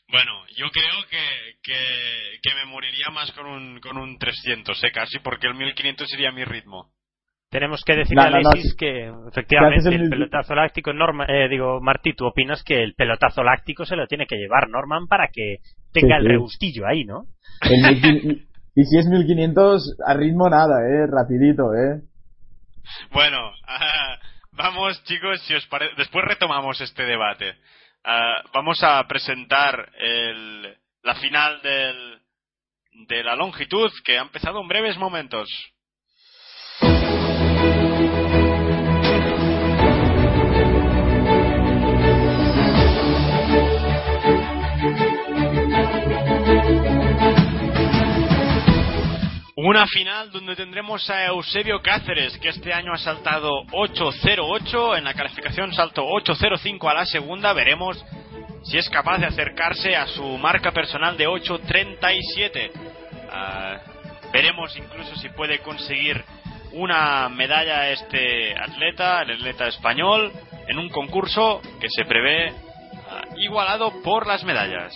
Bueno, 0.09 0.33
yo 0.57 0.67
creo 0.71 1.05
que, 1.11 1.57
que, 1.63 1.75
que 2.43 2.55
me 2.55 2.65
moriría 2.71 3.11
más 3.11 3.33
con 3.33 3.47
un, 3.47 3.81
con 3.81 3.97
un 3.99 4.19
300, 4.19 4.83
¿eh? 4.85 4.93
Casi, 4.93 5.19
porque 5.19 5.49
el 5.49 5.55
1500 5.55 6.09
sería 6.09 6.31
mi 6.31 6.45
ritmo. 6.45 6.91
Tenemos 7.51 7.83
que 7.85 7.95
decirle 7.97 8.23
No, 8.23 8.29
a 8.29 8.31
no, 8.31 8.41
no, 8.43 8.49
Alexis 8.51 8.75
que 8.77 9.11
efectivamente 9.29 9.89
el 9.89 10.03
el- 10.03 10.11
pelotazo 10.11 10.55
láctico 10.55 10.93
Norma, 10.93 11.27
eh, 11.29 11.49
digo 11.49 11.81
Martí, 11.81 12.13
tú 12.13 12.27
opinas 12.27 12.63
que 12.65 12.83
el 12.83 12.95
pelotazo 12.95 13.43
láctico 13.43 13.85
se 13.85 13.97
lo 13.97 14.07
tiene 14.07 14.27
que 14.27 14.37
llevar 14.37 14.69
Norman 14.69 15.07
para 15.07 15.29
que 15.33 15.59
tenga 15.93 16.17
Sí, 16.19 16.23
el 16.25 16.29
regustillo 16.29 16.87
ahí, 16.87 17.05
¿no? 17.05 17.25
El, 17.63 17.81
1500 17.95 18.43
Y 18.79 18.85
si 18.85 18.99
es 18.99 19.07
1500, 19.07 19.97
a 20.07 20.13
ritmo 20.15 20.51
nada, 20.51 20.81
eh, 20.87 21.07
rapidito, 21.11 21.73
eh. 21.75 22.03
Bueno, 23.11 23.39
vamos 24.57 25.03
chicos, 25.05 25.41
si 25.43 25.55
os 25.55 25.67
parece, 25.67 25.95
después 25.97 26.25
retomamos 26.25 26.81
este 26.81 27.05
debate. 27.05 27.57
Ah, 28.05 28.43
vamos 28.53 28.83
a 28.83 29.07
presentar 29.07 29.93
el, 29.99 30.77
la 31.03 31.15
final 31.17 31.61
del, 31.63 32.21
de 33.09 33.23
la 33.23 33.37
longitud 33.37 33.91
que 34.05 34.19
ha 34.19 34.23
empezado 34.23 34.61
en 34.61 34.69
breves 34.69 34.97
momentos. 34.97 35.49
Una 49.59 49.87
final 49.87 50.31
donde 50.31 50.55
tendremos 50.55 51.09
a 51.09 51.25
Eusebio 51.29 51.81
Cáceres, 51.81 52.37
que 52.37 52.51
este 52.51 52.75
año 52.75 52.93
ha 52.93 52.99
saltado 52.99 53.65
8.08, 53.69 54.99
en 54.99 55.05
la 55.05 55.15
calificación 55.15 55.73
salto 55.73 56.03
8.05 56.03 56.91
a 56.91 56.93
la 56.93 57.07
segunda, 57.07 57.55
veremos 57.55 58.05
si 58.65 58.77
es 58.77 58.87
capaz 58.91 59.17
de 59.17 59.25
acercarse 59.25 59.97
a 59.97 60.09
su 60.09 60.23
marca 60.37 60.73
personal 60.73 61.17
de 61.17 61.27
8.37. 61.27 62.71
Ah, 63.33 63.79
veremos 64.31 64.77
incluso 64.77 65.17
si 65.17 65.31
puede 65.31 65.61
conseguir 65.61 66.23
una 66.73 67.31
medalla 67.31 67.89
este 67.93 68.55
atleta, 68.59 69.23
el 69.23 69.37
atleta 69.37 69.69
español, 69.69 70.33
en 70.69 70.79
un 70.79 70.91
concurso 70.91 71.63
que 71.81 71.89
se 71.89 72.05
prevé 72.05 72.53
ah, 73.09 73.23
igualado 73.39 74.03
por 74.03 74.27
las 74.27 74.45
medallas. 74.45 74.95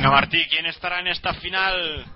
Venga 0.00 0.12
Martí, 0.12 0.38
¿quién 0.48 0.64
estará 0.64 1.00
en 1.00 1.08
esta 1.08 1.34
final? 1.34 2.06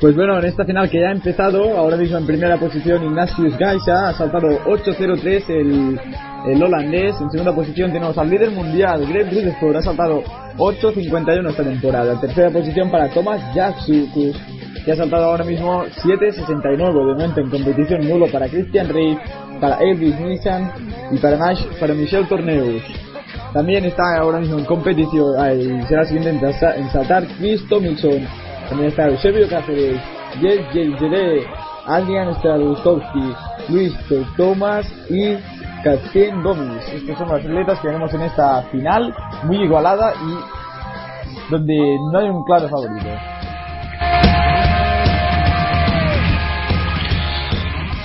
Pues 0.00 0.16
bueno, 0.16 0.38
en 0.38 0.46
esta 0.46 0.64
final 0.64 0.88
que 0.88 0.98
ya 0.98 1.08
ha 1.08 1.12
empezado, 1.12 1.76
ahora 1.76 1.98
mismo 1.98 2.16
en 2.16 2.26
primera 2.26 2.56
posición 2.56 3.04
Ignatius 3.04 3.58
Gaisa, 3.58 4.08
ha 4.08 4.14
saltado 4.14 4.48
8.03 4.64 5.50
el, 5.50 6.00
el 6.46 6.62
holandés, 6.62 7.20
en 7.20 7.30
segunda 7.30 7.54
posición 7.54 7.92
tenemos 7.92 8.16
al 8.16 8.30
líder 8.30 8.52
mundial, 8.52 9.06
Greg 9.06 9.26
Rutherford, 9.26 9.76
ha 9.76 9.82
saltado 9.82 10.24
8.51 10.56 11.50
esta 11.50 11.64
temporada, 11.64 12.18
tercera 12.18 12.48
posición 12.48 12.90
para 12.90 13.10
Thomas 13.10 13.42
Jacksukus, 13.54 14.40
que 14.82 14.92
ha 14.92 14.96
saltado 14.96 15.24
ahora 15.24 15.44
mismo 15.44 15.84
7.69 15.84 16.78
de 16.78 17.12
momento 17.12 17.40
en 17.42 17.50
competición 17.50 18.08
nulo 18.08 18.26
para 18.32 18.48
Christian 18.48 18.88
Reif, 18.88 19.18
para 19.60 19.76
Elvis 19.80 20.18
Nissan 20.18 20.72
y 21.12 21.18
para, 21.18 21.36
para 21.78 21.92
Michel 21.92 22.26
Torneus. 22.26 23.09
También 23.52 23.84
está 23.84 24.02
ahora 24.20 24.38
mismo 24.38 24.58
en 24.58 24.64
competición, 24.64 25.34
y 25.58 25.82
será 25.86 26.04
siguiente 26.04 26.30
en, 26.30 26.90
salta- 26.90 27.20
en 27.20 27.26
Chris 27.38 27.66
Tomlinson. 27.68 28.26
También 28.68 28.90
está 28.90 29.08
Eusebio 29.08 29.48
Cáceres, 29.48 30.00
Jay 30.40 30.64
Jay 30.72 31.44
Adrian 31.86 32.34
Stradustowski, 32.36 33.34
Luis 33.68 33.92
Thomas 34.36 34.86
y 35.08 35.34
Castién 35.82 36.42
Gómez. 36.42 36.84
Estos 36.92 37.18
son 37.18 37.28
los 37.28 37.40
atletas 37.40 37.80
que 37.80 37.88
tenemos 37.88 38.12
en 38.14 38.22
esta 38.22 38.62
final, 38.70 39.12
muy 39.44 39.56
igualada 39.64 40.12
y 40.14 41.50
donde 41.50 41.98
no 42.12 42.18
hay 42.20 42.28
un 42.28 42.44
claro 42.44 42.68
favorito. 42.68 43.08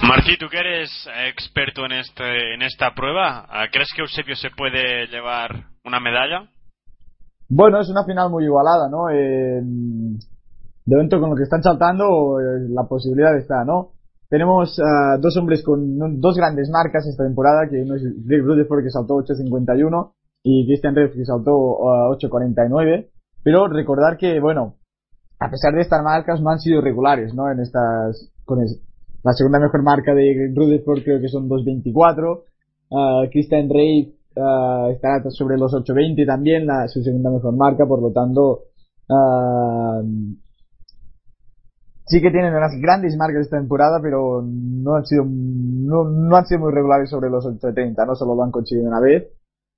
Martí, 0.07 0.37
tú 0.37 0.47
que 0.49 0.59
eres 0.59 0.89
eh, 1.07 1.29
experto 1.29 1.85
en, 1.85 1.93
este, 1.93 2.53
en 2.53 2.61
esta 2.61 2.93
prueba, 2.93 3.47
¿crees 3.71 3.89
que 3.95 4.01
Eusebio 4.01 4.35
se 4.35 4.49
puede 4.51 5.07
llevar 5.07 5.65
una 5.83 5.99
medalla? 5.99 6.47
Bueno, 7.49 7.79
es 7.79 7.89
una 7.89 8.03
final 8.05 8.29
muy 8.29 8.45
igualada, 8.45 8.87
¿no? 8.89 9.09
Eh, 9.09 9.61
de 9.61 10.95
momento 10.95 11.19
con 11.19 11.31
lo 11.31 11.35
que 11.35 11.43
están 11.43 11.63
saltando, 11.63 12.39
eh, 12.39 12.69
la 12.69 12.83
posibilidad 12.83 13.35
está, 13.35 13.63
¿no? 13.65 13.93
Tenemos 14.29 14.79
ah, 14.79 15.17
dos 15.19 15.35
hombres 15.37 15.63
con 15.63 16.19
dos 16.19 16.35
grandes 16.35 16.69
marcas 16.69 17.07
esta 17.07 17.23
temporada, 17.23 17.67
que 17.69 17.81
uno 17.81 17.95
es 17.95 18.03
Greg 18.25 18.43
Rutherford 18.43 18.83
que 18.83 18.89
saltó 18.89 19.15
8.51 19.15 20.11
y 20.43 20.65
Christian 20.67 20.95
Reff 20.95 21.13
que 21.13 21.25
saltó 21.25 21.89
ah, 21.89 22.09
8.49. 22.11 23.09
Pero 23.43 23.67
recordar 23.67 24.17
que, 24.17 24.39
bueno, 24.39 24.75
a 25.39 25.49
pesar 25.49 25.73
de 25.73 25.81
estas 25.81 26.03
marcas 26.03 26.41
no 26.41 26.49
han 26.49 26.59
sido 26.59 26.81
regulares, 26.81 27.33
¿no? 27.33 27.51
En 27.51 27.59
estas, 27.59 28.31
la 29.25 29.33
segunda 29.33 29.59
mejor 29.59 29.81
marca 29.81 30.13
de 30.13 30.53
Rutherford 30.55 31.03
creo 31.03 31.19
que 31.19 31.27
son 31.27 31.49
2.24. 31.49 32.43
Ah, 32.91 33.23
Christian 33.31 33.67
Reif 33.67 34.13
ah, 34.37 34.89
estará 34.91 35.27
sobre 35.31 35.57
los 35.57 35.73
8.20 35.73 36.27
también, 36.27 36.67
la, 36.67 36.87
su 36.87 37.01
segunda 37.01 37.31
mejor 37.31 37.55
marca, 37.55 37.87
por 37.87 38.03
lo 38.03 38.11
tanto, 38.11 38.65
ah, 39.09 39.99
sí 42.05 42.21
que 42.21 42.29
tienen 42.29 42.53
unas 42.53 42.79
grandes 42.79 43.17
marcas 43.17 43.41
esta 43.41 43.57
temporada, 43.57 43.99
pero 43.99 44.43
no 44.43 44.95
han 44.95 45.05
sido, 45.05 45.25
no, 45.25 46.03
no 46.03 46.35
han 46.35 46.45
sido 46.45 46.59
muy 46.59 46.71
regulares 46.71 47.09
sobre 47.09 47.31
los 47.31 47.43
8.30, 47.47 48.05
no 48.05 48.13
solo 48.13 48.35
lo 48.35 48.43
han 48.43 48.51
conseguido 48.51 48.87
una 48.87 48.99
vez. 48.99 49.27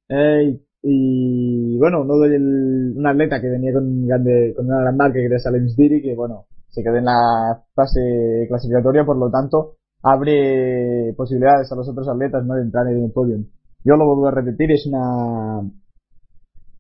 Eh, 0.10 0.60
y 0.84 1.78
bueno, 1.78 2.02
uno 2.02 2.20
del, 2.20 2.94
un 2.98 3.08
atleta 3.08 3.40
que 3.40 3.48
venía 3.48 3.72
con, 3.72 4.06
grande, 4.06 4.54
con 4.58 4.66
una 4.66 4.82
gran 4.82 4.98
marca 4.98 5.14
que 5.14 5.26
era 5.26 5.40
Salem 5.40 5.70
Sdiri, 5.70 6.02
que 6.02 6.16
bueno, 6.16 6.48
se 6.78 6.84
quedó 6.84 6.98
en 6.98 7.06
la 7.06 7.64
fase 7.74 8.46
clasificatoria, 8.48 9.04
por 9.04 9.18
lo 9.18 9.32
tanto, 9.32 9.78
abre 10.04 11.12
posibilidades 11.18 11.72
a 11.72 11.76
los 11.76 11.90
otros 11.90 12.08
atletas 12.08 12.46
¿no? 12.46 12.54
de 12.54 12.62
entrar 12.62 12.88
en 12.88 13.06
el 13.06 13.12
podio. 13.12 13.38
Yo 13.84 13.96
lo 13.96 14.06
vuelvo 14.06 14.28
a 14.28 14.32
repetir, 14.32 14.72
es 14.72 14.86
una, 14.86 15.62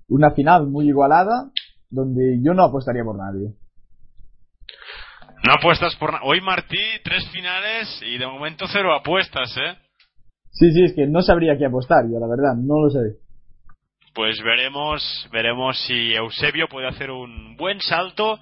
una 0.09 0.31
final 0.31 0.67
muy 0.67 0.87
igualada, 0.87 1.49
donde 1.89 2.39
yo 2.43 2.53
no 2.53 2.63
apostaría 2.63 3.03
por 3.03 3.17
nadie. 3.17 3.55
No 5.43 5.53
apuestas 5.57 5.95
por 5.95 6.11
nada. 6.11 6.23
Hoy 6.25 6.41
Martí, 6.41 6.77
tres 7.03 7.27
finales 7.31 8.01
y 8.05 8.19
de 8.19 8.27
momento 8.27 8.65
cero 8.71 8.93
apuestas, 8.93 9.55
¿eh? 9.57 9.77
Sí, 10.51 10.71
sí, 10.73 10.83
es 10.83 10.93
que 10.93 11.07
no 11.07 11.21
sabría 11.21 11.57
qué 11.57 11.65
apostar, 11.65 12.05
yo 12.11 12.19
la 12.19 12.27
verdad, 12.27 12.55
no 12.55 12.81
lo 12.83 12.89
sé. 12.89 13.17
Pues 14.13 14.41
veremos, 14.43 15.29
veremos 15.31 15.77
si 15.85 16.13
Eusebio 16.13 16.67
puede 16.67 16.87
hacer 16.87 17.09
un 17.09 17.55
buen 17.55 17.79
salto 17.81 18.39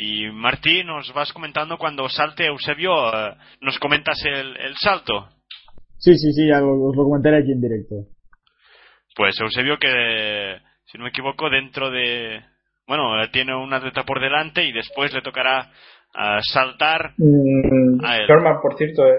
y 0.00 0.30
Martí 0.30 0.84
nos 0.84 1.12
vas 1.12 1.32
comentando 1.32 1.76
cuando 1.76 2.08
salte 2.08 2.46
Eusebio, 2.46 2.92
eh, 3.12 3.34
nos 3.60 3.78
comentas 3.80 4.16
el, 4.24 4.56
el 4.56 4.74
salto. 4.80 5.28
Sí, 5.98 6.14
sí, 6.16 6.32
sí, 6.32 6.46
ya 6.48 6.60
lo- 6.60 6.84
os 6.84 6.96
lo 6.96 7.02
comentaré 7.02 7.38
aquí 7.38 7.50
en 7.52 7.60
directo. 7.60 7.96
Pues 9.16 9.34
Eusebio 9.40 9.76
que, 9.78 10.56
si 10.86 10.96
no 10.98 11.04
me 11.04 11.10
equivoco, 11.10 11.50
dentro 11.50 11.90
de... 11.90 12.40
Bueno, 12.86 13.10
tiene 13.32 13.54
un 13.54 13.72
atleta 13.74 14.04
por 14.04 14.20
delante 14.20 14.64
y 14.64 14.72
después 14.72 15.12
le 15.12 15.20
tocará 15.20 15.70
ah, 16.14 16.38
saltar 16.42 17.12
Mm, 17.18 18.04
A 18.04 18.16
él. 18.18 18.28
Norman, 18.28 18.60
por 18.62 18.76
cierto, 18.78 19.04
eh, 19.06 19.18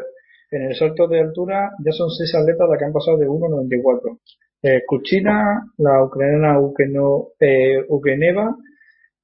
en 0.51 0.69
el 0.69 0.75
salto 0.75 1.07
de 1.07 1.19
altura 1.19 1.69
ya 1.85 1.91
son 1.91 2.09
seis 2.09 2.33
atletas 2.33 2.67
las 2.69 2.79
que 2.79 2.85
han 2.85 2.93
pasado 2.93 3.17
de 3.17 3.27
1.94. 3.27 4.17
Eh, 4.63 4.81
Kuchina, 4.87 5.61
la 5.77 6.03
ucraniana 6.03 6.59
Ukeno, 6.59 7.27
eh, 7.39 7.83
Ukeneva, 7.89 8.55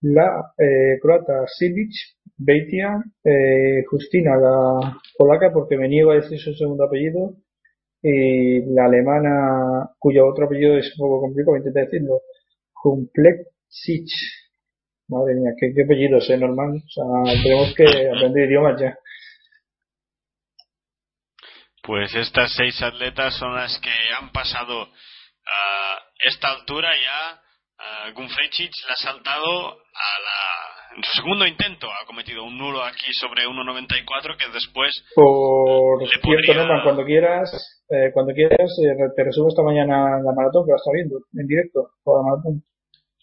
la 0.05 0.53
eh, 0.57 0.99
croata 1.01 1.45
Silic, 1.47 1.91
Beitia, 2.37 3.03
eh, 3.23 3.83
Justina, 3.89 4.35
la 4.37 4.97
polaca, 5.17 5.51
porque 5.51 5.77
me 5.77 5.87
niego 5.87 6.11
a 6.11 6.15
decir 6.15 6.39
su 6.39 6.53
segundo 6.53 6.85
apellido, 6.85 7.33
y 8.01 8.61
la 8.73 8.85
alemana, 8.85 9.89
cuyo 9.97 10.27
otro 10.27 10.45
apellido 10.45 10.77
es 10.77 10.93
un 10.97 11.07
poco 11.07 11.21
complicado, 11.21 11.57
voy 11.57 11.71
decirlo. 11.73 12.21
Madre 15.07 15.35
mía, 15.35 15.51
qué, 15.59 15.73
qué 15.73 15.83
apellidos, 15.83 16.29
eh, 16.29 16.37
Norman. 16.37 16.75
O 16.75 16.89
sea, 16.89 17.43
tenemos 17.43 17.73
que 17.75 17.83
aprender 17.83 18.47
idiomas 18.47 18.79
ya. 18.79 18.97
Pues 21.81 22.13
estas 22.15 22.53
seis 22.55 22.79
atletas 22.81 23.37
son 23.37 23.55
las 23.55 23.79
que 23.79 23.89
han 24.19 24.31
pasado 24.31 24.83
a 24.83 25.99
esta 26.25 26.49
altura 26.49 26.89
ya. 26.89 27.41
Uh, 27.77 28.11
la 28.87 28.93
ha 28.93 28.95
saltado 28.95 29.71
a 29.73 30.09
la, 30.23 30.95
en 30.97 31.03
su 31.03 31.11
segundo 31.21 31.45
intento. 31.45 31.87
Ha 31.91 32.05
cometido 32.05 32.43
un 32.43 32.57
nulo 32.57 32.83
aquí 32.83 33.11
sobre 33.19 33.43
1.94 33.45 34.37
que 34.37 34.47
después 34.53 34.91
Por 35.13 36.01
Le 36.01 36.07
cierto, 36.07 36.27
podría- 36.27 36.55
Norman, 36.55 36.83
cuando 36.83 37.03
quieras, 37.03 37.51
eh, 37.89 38.11
cuando 38.13 38.33
quieras, 38.33 38.71
eh, 38.79 38.95
te 39.15 39.23
resumo 39.23 39.49
esta 39.49 39.61
mañana 39.63 40.21
la 40.23 40.31
maratón 40.33 40.65
que 40.65 40.71
va 40.71 40.75
a 40.75 40.81
estar 40.81 40.93
viendo 40.95 41.19
en 41.35 41.47
directo, 41.47 41.89
toda 42.03 42.23
la 42.23 42.29
maratón, 42.31 42.63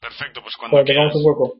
Perfecto, 0.00 0.42
pues 0.42 0.54
cuando 0.56 0.76
cuando 0.76 0.84
quieras. 0.86 1.12
tengamos 1.12 1.16
un 1.16 1.24
hueco. 1.24 1.56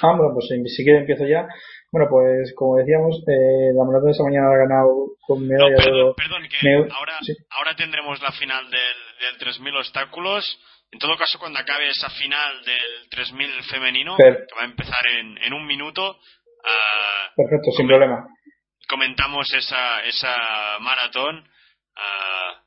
Ah, 0.00 0.14
bueno, 0.16 0.30
pues 0.34 0.46
si 0.48 0.56
si 0.74 0.84
quieres 0.84 1.00
empiezo 1.02 1.26
ya. 1.26 1.46
Bueno, 1.90 2.06
pues 2.08 2.54
como 2.54 2.76
decíamos, 2.76 3.16
eh, 3.26 3.72
la 3.74 3.84
maratón 3.84 4.06
de 4.08 4.12
esa 4.12 4.22
mañana 4.24 4.46
ha 4.52 4.56
ganado 4.62 5.16
con 5.26 5.42
medalla 5.46 5.68
No, 5.68 5.68
de 5.68 5.74
oro. 5.74 6.14
perdón, 6.14 6.14
perdón, 6.16 6.42
que 6.48 6.58
Me- 6.64 6.88
ahora, 6.94 7.18
sí. 7.22 7.34
ahora 7.50 7.74
tendremos 7.76 8.22
la 8.22 8.30
final 8.32 8.70
del, 8.70 8.96
del 9.20 9.38
3000 9.38 9.74
obstáculos. 9.76 10.44
En 10.90 10.98
todo 10.98 11.16
caso, 11.18 11.38
cuando 11.38 11.58
acabe 11.58 11.88
esa 11.90 12.08
final 12.10 12.64
del 12.64 13.08
3000 13.10 13.62
femenino, 13.64 14.16
que 14.48 14.54
va 14.56 14.62
a 14.62 14.66
empezar 14.66 15.06
en, 15.18 15.36
en 15.38 15.52
un 15.52 15.66
minuto, 15.66 16.18
ah, 16.64 17.30
Perfecto, 17.36 17.70
sin 17.76 17.86
problema. 17.86 18.26
comentamos 18.88 19.52
esa, 19.52 20.02
esa 20.04 20.78
maratón 20.80 21.46
ah, 21.96 22.62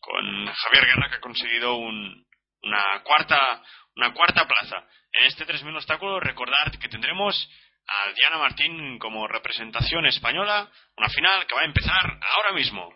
con 0.00 0.46
Javier 0.46 0.86
Guerra, 0.86 1.10
que 1.10 1.16
ha 1.16 1.20
conseguido 1.20 1.76
un- 1.76 2.24
una, 2.62 3.02
cuarta, 3.04 3.62
una 3.96 4.12
cuarta 4.14 4.46
plaza. 4.46 4.82
En 5.12 5.26
este 5.26 5.44
3000 5.44 5.76
obstáculos, 5.76 6.22
recordad 6.22 6.72
que 6.80 6.88
tendremos 6.88 7.48
a 7.88 8.12
Diana 8.12 8.38
Martín 8.38 8.98
como 8.98 9.28
representación 9.28 10.06
española, 10.06 10.68
una 10.96 11.08
final 11.08 11.46
que 11.46 11.54
va 11.54 11.60
a 11.60 11.66
empezar 11.66 12.18
ahora 12.34 12.52
mismo. 12.52 12.92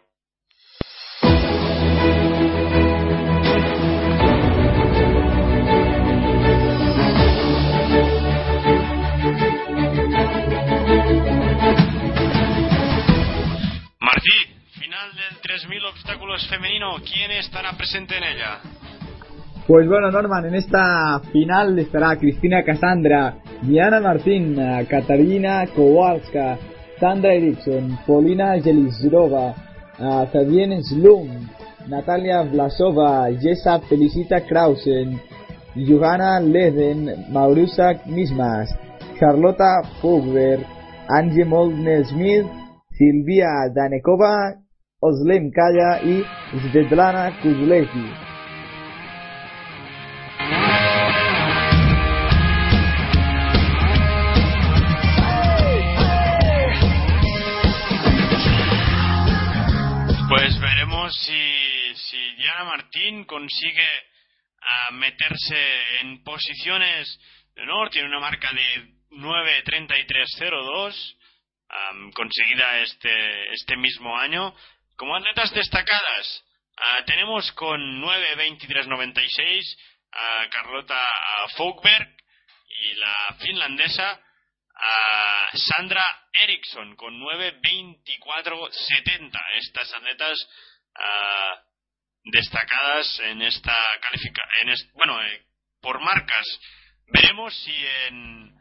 2000 15.71 15.85
obstáculos 15.85 16.49
femenino, 16.49 16.97
¿quién 16.97 17.31
estará 17.31 17.71
presente 17.77 18.17
en 18.17 18.25
ella? 18.25 18.59
Pues 19.69 19.87
bueno, 19.87 20.11
Norman, 20.11 20.47
en 20.47 20.57
esta 20.57 21.21
final 21.33 21.79
estará 21.79 22.17
Cristina 22.17 22.65
Casandra, 22.65 23.37
Diana 23.63 24.01
Martín, 24.01 24.57
Katarina 24.89 25.65
Kowalska, 25.69 26.59
Sandra 26.99 27.35
Eriksson, 27.35 27.97
Polina 28.05 28.61
Jelizrova, 28.61 29.55
uh, 30.01 30.27
Fabienne 30.33 30.83
Slum, 30.83 31.49
Natalia 31.87 32.43
Vlasova, 32.43 33.31
Jessa 33.31 33.79
Felicita 33.89 34.41
Krausen, 34.41 35.21
Johanna 35.77 36.41
Leden, 36.41 37.27
Mauriusa 37.31 37.93
Mismas, 38.07 38.77
Carlota 39.21 39.83
Fogler, 40.03 40.67
Angie 41.09 41.45
Molden-Smith, 41.45 42.47
Silvia 42.91 43.71
Danekova 43.73 44.57
Oslem 45.03 45.51
Kaya 45.51 46.03
y 46.05 46.23
Svetlana 46.61 47.41
Kuzlevski. 47.41 48.05
Pues 60.29 60.61
veremos 60.61 61.15
si, 61.15 61.95
si 61.95 62.35
Diana 62.37 62.65
Martín 62.65 63.25
consigue 63.25 63.89
ah, 64.61 64.91
meterse 64.93 65.57
en 66.03 66.23
posiciones 66.23 67.19
de 67.55 67.63
honor. 67.63 67.89
Tiene 67.89 68.09
una 68.09 68.21
marca 68.21 68.53
de 68.53 68.85
9.3302 69.13 71.17
am, 71.71 72.13
conseguida 72.13 72.81
este, 72.81 73.51
este 73.55 73.79
mismo 73.79 74.15
año. 74.19 74.55
Como 75.01 75.17
atletas 75.17 75.51
destacadas, 75.55 76.45
ah, 76.77 77.03
tenemos 77.07 77.51
con 77.53 77.81
9.2396 78.03 79.79
a 80.13 80.47
Carlota 80.51 80.95
ah, 80.95 81.47
Fogberg 81.57 82.07
y 82.69 82.93
la 82.97 83.35
finlandesa 83.41 84.21
a 84.75 85.49
Sandra 85.55 86.05
Eriksson 86.35 86.97
con 86.97 87.19
9.24.70. 87.19 89.41
Estas 89.55 89.91
atletas 89.95 90.47
ah, 90.97 91.63
destacadas 92.25 93.21
en 93.21 93.41
esta 93.41 93.75
califica 94.03 94.43
bueno, 94.93 95.19
eh, 95.23 95.47
por 95.81 95.99
marcas. 96.01 96.47
Veremos 97.07 97.55
si 97.55 97.75
en, 98.09 98.55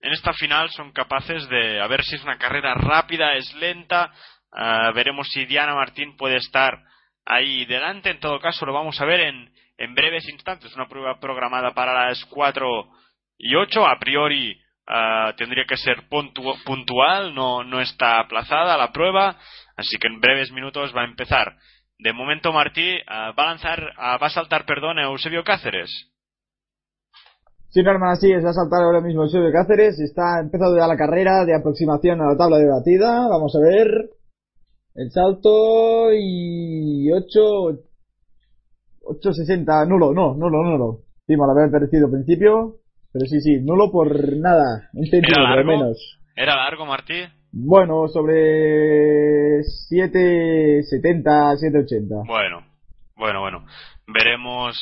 en 0.00 0.12
esta 0.12 0.32
final 0.32 0.68
son 0.72 0.90
capaces 0.90 1.48
de, 1.48 1.80
a 1.80 1.86
ver 1.86 2.04
si 2.04 2.16
es 2.16 2.24
una 2.24 2.38
carrera 2.38 2.74
rápida, 2.74 3.34
es 3.34 3.54
lenta. 3.54 4.12
Ah, 4.56 4.90
veremos 4.94 5.28
si 5.30 5.44
Diana 5.44 5.74
Martín 5.74 6.16
puede 6.16 6.36
estar 6.38 6.82
ahí 7.24 7.64
delante. 7.66 8.10
En 8.10 8.18
todo 8.20 8.40
caso, 8.40 8.66
lo 8.66 8.72
vamos 8.72 9.00
a 9.00 9.04
ver 9.04 9.20
en, 9.20 9.50
en 9.78 9.94
breves 9.94 10.28
instantes. 10.28 10.74
Una 10.74 10.88
prueba 10.88 11.20
programada 11.20 11.72
para 11.74 12.08
las 12.08 12.24
4 12.24 12.66
y 13.38 13.54
8. 13.54 13.86
A 13.86 13.98
priori 13.98 14.58
ah, 14.88 15.32
tendría 15.36 15.64
que 15.64 15.76
ser 15.76 16.08
puntu- 16.08 16.62
puntual, 16.64 17.34
no, 17.34 17.62
no 17.62 17.80
está 17.80 18.18
aplazada 18.20 18.76
la 18.76 18.92
prueba. 18.92 19.36
Así 19.76 19.98
que 19.98 20.08
en 20.08 20.20
breves 20.20 20.50
minutos 20.50 20.92
va 20.96 21.02
a 21.02 21.06
empezar. 21.06 21.54
De 21.98 22.12
momento, 22.12 22.52
Martí 22.52 22.98
ah, 23.06 23.32
va 23.38 23.44
a 23.44 23.48
lanzar, 23.50 23.80
va 23.98 24.26
a 24.26 24.30
saltar, 24.30 24.64
perdón, 24.66 24.98
a 24.98 25.04
Eusebio 25.04 25.44
Cáceres. 25.44 25.90
Sí, 27.68 27.82
Norman, 27.82 28.12
así 28.12 28.32
es, 28.32 28.42
a 28.42 28.54
saltar 28.54 28.82
ahora 28.82 29.02
mismo 29.02 29.26
de 29.26 29.52
Cáceres, 29.52 30.00
está 30.00 30.40
empezado 30.40 30.78
ya 30.78 30.86
la 30.86 30.96
carrera 30.96 31.44
de 31.44 31.54
aproximación 31.54 32.22
a 32.22 32.32
la 32.32 32.36
tabla 32.38 32.56
de 32.56 32.70
batida, 32.70 33.28
vamos 33.28 33.54
a 33.54 33.60
ver 33.60 34.15
el 34.96 35.10
salto 35.10 36.12
y 36.12 37.10
8, 37.12 37.28
8.60, 39.02 39.86
nulo, 39.88 40.12
no, 40.14 40.34
nulo, 40.34 40.62
nulo, 40.62 41.00
sí, 41.26 41.36
me 41.36 41.46
lo 41.46 41.52
había 41.52 41.70
parecido 41.70 42.06
al 42.06 42.12
principio, 42.12 42.76
pero 43.12 43.26
sí, 43.26 43.40
sí, 43.40 43.60
nulo 43.60 43.90
por 43.92 44.36
nada, 44.36 44.88
un 44.94 45.04
centímetro 45.04 45.46
al 45.46 45.64
menos. 45.64 46.18
¿Era 46.34 46.56
largo, 46.56 46.86
Martí? 46.86 47.22
Bueno, 47.52 48.08
sobre 48.08 49.60
7.70, 49.60 50.82
7.80. 50.82 52.26
Bueno, 52.26 52.66
bueno, 53.16 53.40
bueno. 53.40 53.66
Veremos 54.06 54.76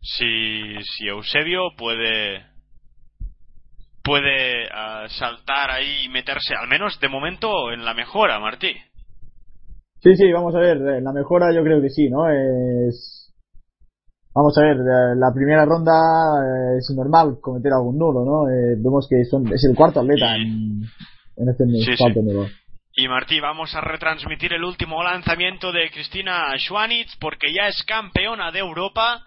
si, 0.00 0.76
si 0.82 1.06
Eusebio 1.08 1.70
puede 1.76 2.44
puede 4.02 4.68
ah, 4.70 5.06
saltar 5.08 5.70
ahí 5.70 6.04
y 6.04 6.08
meterse, 6.10 6.54
al 6.54 6.68
menos 6.68 7.00
de 7.00 7.08
momento, 7.08 7.72
en 7.72 7.86
la 7.86 7.94
mejora, 7.94 8.38
Martí. 8.38 8.74
Sí, 10.04 10.14
sí, 10.16 10.30
vamos 10.32 10.54
a 10.54 10.58
ver, 10.58 10.76
eh, 10.76 11.00
la 11.00 11.12
mejora 11.12 11.50
yo 11.54 11.62
creo 11.64 11.80
que 11.80 11.88
sí, 11.88 12.10
¿no? 12.10 12.28
Es... 12.28 13.32
Vamos 14.34 14.56
a 14.58 14.62
ver, 14.62 14.76
eh, 14.76 15.16
la 15.16 15.32
primera 15.32 15.64
ronda 15.64 15.92
eh, 15.92 16.78
es 16.78 16.92
normal 16.94 17.38
cometer 17.40 17.72
algún 17.72 17.96
nulo, 17.96 18.24
¿no? 18.24 18.48
Eh, 18.50 18.74
vemos 18.76 19.06
que 19.08 19.24
son, 19.24 19.46
es 19.52 19.64
el 19.64 19.74
cuarto 19.74 20.00
atleta 20.00 20.36
en, 20.36 20.82
en 21.36 21.48
este 21.48 21.64
Sí, 21.64 21.96
salto 21.96 22.20
sí. 22.20 22.26
nulo. 22.26 22.48
Y 22.96 23.08
Martí, 23.08 23.40
vamos 23.40 23.74
a 23.74 23.80
retransmitir 23.80 24.52
el 24.52 24.62
último 24.62 25.02
lanzamiento 25.02 25.72
de 25.72 25.90
Cristina 25.90 26.52
Schwanitz 26.58 27.16
porque 27.18 27.52
ya 27.54 27.68
es 27.68 27.82
campeona 27.84 28.52
de 28.52 28.58
Europa 28.58 29.22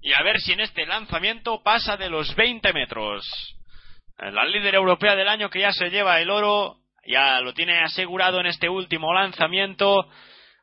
y 0.00 0.12
a 0.12 0.22
ver 0.22 0.40
si 0.40 0.52
en 0.52 0.60
este 0.60 0.86
lanzamiento 0.86 1.62
pasa 1.62 1.96
de 1.96 2.08
los 2.08 2.34
20 2.34 2.72
metros. 2.72 3.24
La 4.18 4.46
líder 4.46 4.76
europea 4.76 5.14
del 5.14 5.28
año 5.28 5.50
que 5.50 5.60
ya 5.60 5.72
se 5.72 5.90
lleva 5.90 6.20
el 6.20 6.30
oro, 6.30 6.78
ya 7.06 7.40
lo 7.40 7.52
tiene 7.54 7.78
asegurado 7.80 8.40
en 8.40 8.46
este 8.46 8.68
último 8.68 9.12
lanzamiento. 9.12 10.08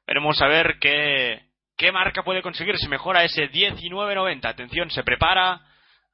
Veremos 0.06 0.42
a 0.42 0.48
ver 0.48 0.78
qué, 0.80 1.42
qué 1.78 1.92
marca 1.92 2.24
puede 2.24 2.42
conseguir 2.42 2.78
si 2.78 2.88
mejora 2.88 3.24
ese 3.24 3.50
19.90. 3.50 4.46
Atención, 4.46 4.90
se 4.90 5.04
prepara, 5.04 5.62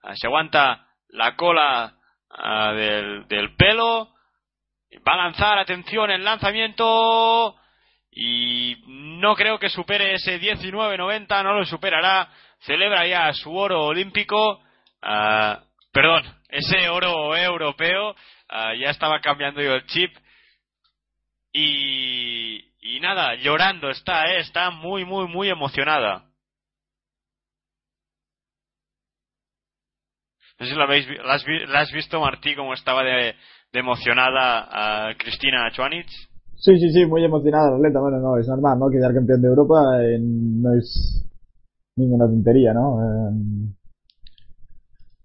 ah, 0.04 0.16
se 0.16 0.28
aguanta 0.28 0.88
la 1.10 1.36
cola 1.36 1.96
ah, 2.30 2.74
del, 2.74 3.28
del 3.28 3.56
pelo. 3.56 4.10
Va 5.08 5.14
a 5.14 5.24
lanzar, 5.24 5.60
atención, 5.60 6.12
el 6.12 6.24
lanzamiento. 6.24 7.56
Y 8.12 8.76
no 8.88 9.36
creo 9.36 9.60
que 9.60 9.70
supere 9.70 10.16
ese 10.16 10.40
19.90, 10.40 11.44
no 11.44 11.54
lo 11.54 11.66
superará. 11.66 12.30
Celebra 12.60 13.06
ya 13.08 13.32
su 13.34 13.56
oro 13.56 13.86
olímpico. 13.86 14.62
ah, 15.02 15.64
perdón, 15.92 16.24
ese 16.50 16.90
oro 16.90 17.36
europeo. 17.36 18.16
Ah, 18.50 18.74
ya 18.76 18.90
estaba 18.90 19.20
cambiando 19.22 19.62
yo 19.62 19.74
el 19.74 19.86
chip. 19.86 20.12
Y, 21.52 22.58
y 22.82 23.00
nada, 23.00 23.36
llorando 23.36 23.90
está, 23.90 24.28
eh, 24.34 24.40
está 24.42 24.70
muy, 24.72 25.06
muy, 25.06 25.28
muy 25.28 25.50
emocionada. 25.50 26.26
No 30.60 30.66
sé 30.66 30.72
si 30.74 30.78
la, 30.78 30.84
habéis, 30.84 31.08
la, 31.24 31.34
has, 31.34 31.46
vi- 31.46 31.66
la 31.68 31.80
has 31.82 31.92
visto, 31.92 32.20
Martí, 32.20 32.54
cómo 32.56 32.74
estaba 32.74 33.04
de, 33.04 33.34
de 33.72 33.80
emocionada 33.80 35.08
a 35.10 35.16
Cristina 35.18 35.72
Chuanitz. 35.72 36.12
Sí, 36.58 36.78
sí, 36.78 36.92
sí, 36.92 37.06
muy 37.06 37.24
emocionada 37.24 37.70
la 37.72 37.76
atleta, 37.78 38.00
bueno, 38.02 38.20
no, 38.20 38.38
es 38.38 38.46
normal, 38.48 38.78
¿no? 38.78 38.90
Quedar 38.90 39.14
campeón 39.14 39.42
de 39.42 39.48
Europa 39.48 39.82
eh, 40.04 40.18
no 40.20 40.74
es 40.78 41.26
ninguna 41.96 42.26
tontería, 42.26 42.74
¿no? 42.74 43.00
Eh, 43.02 43.32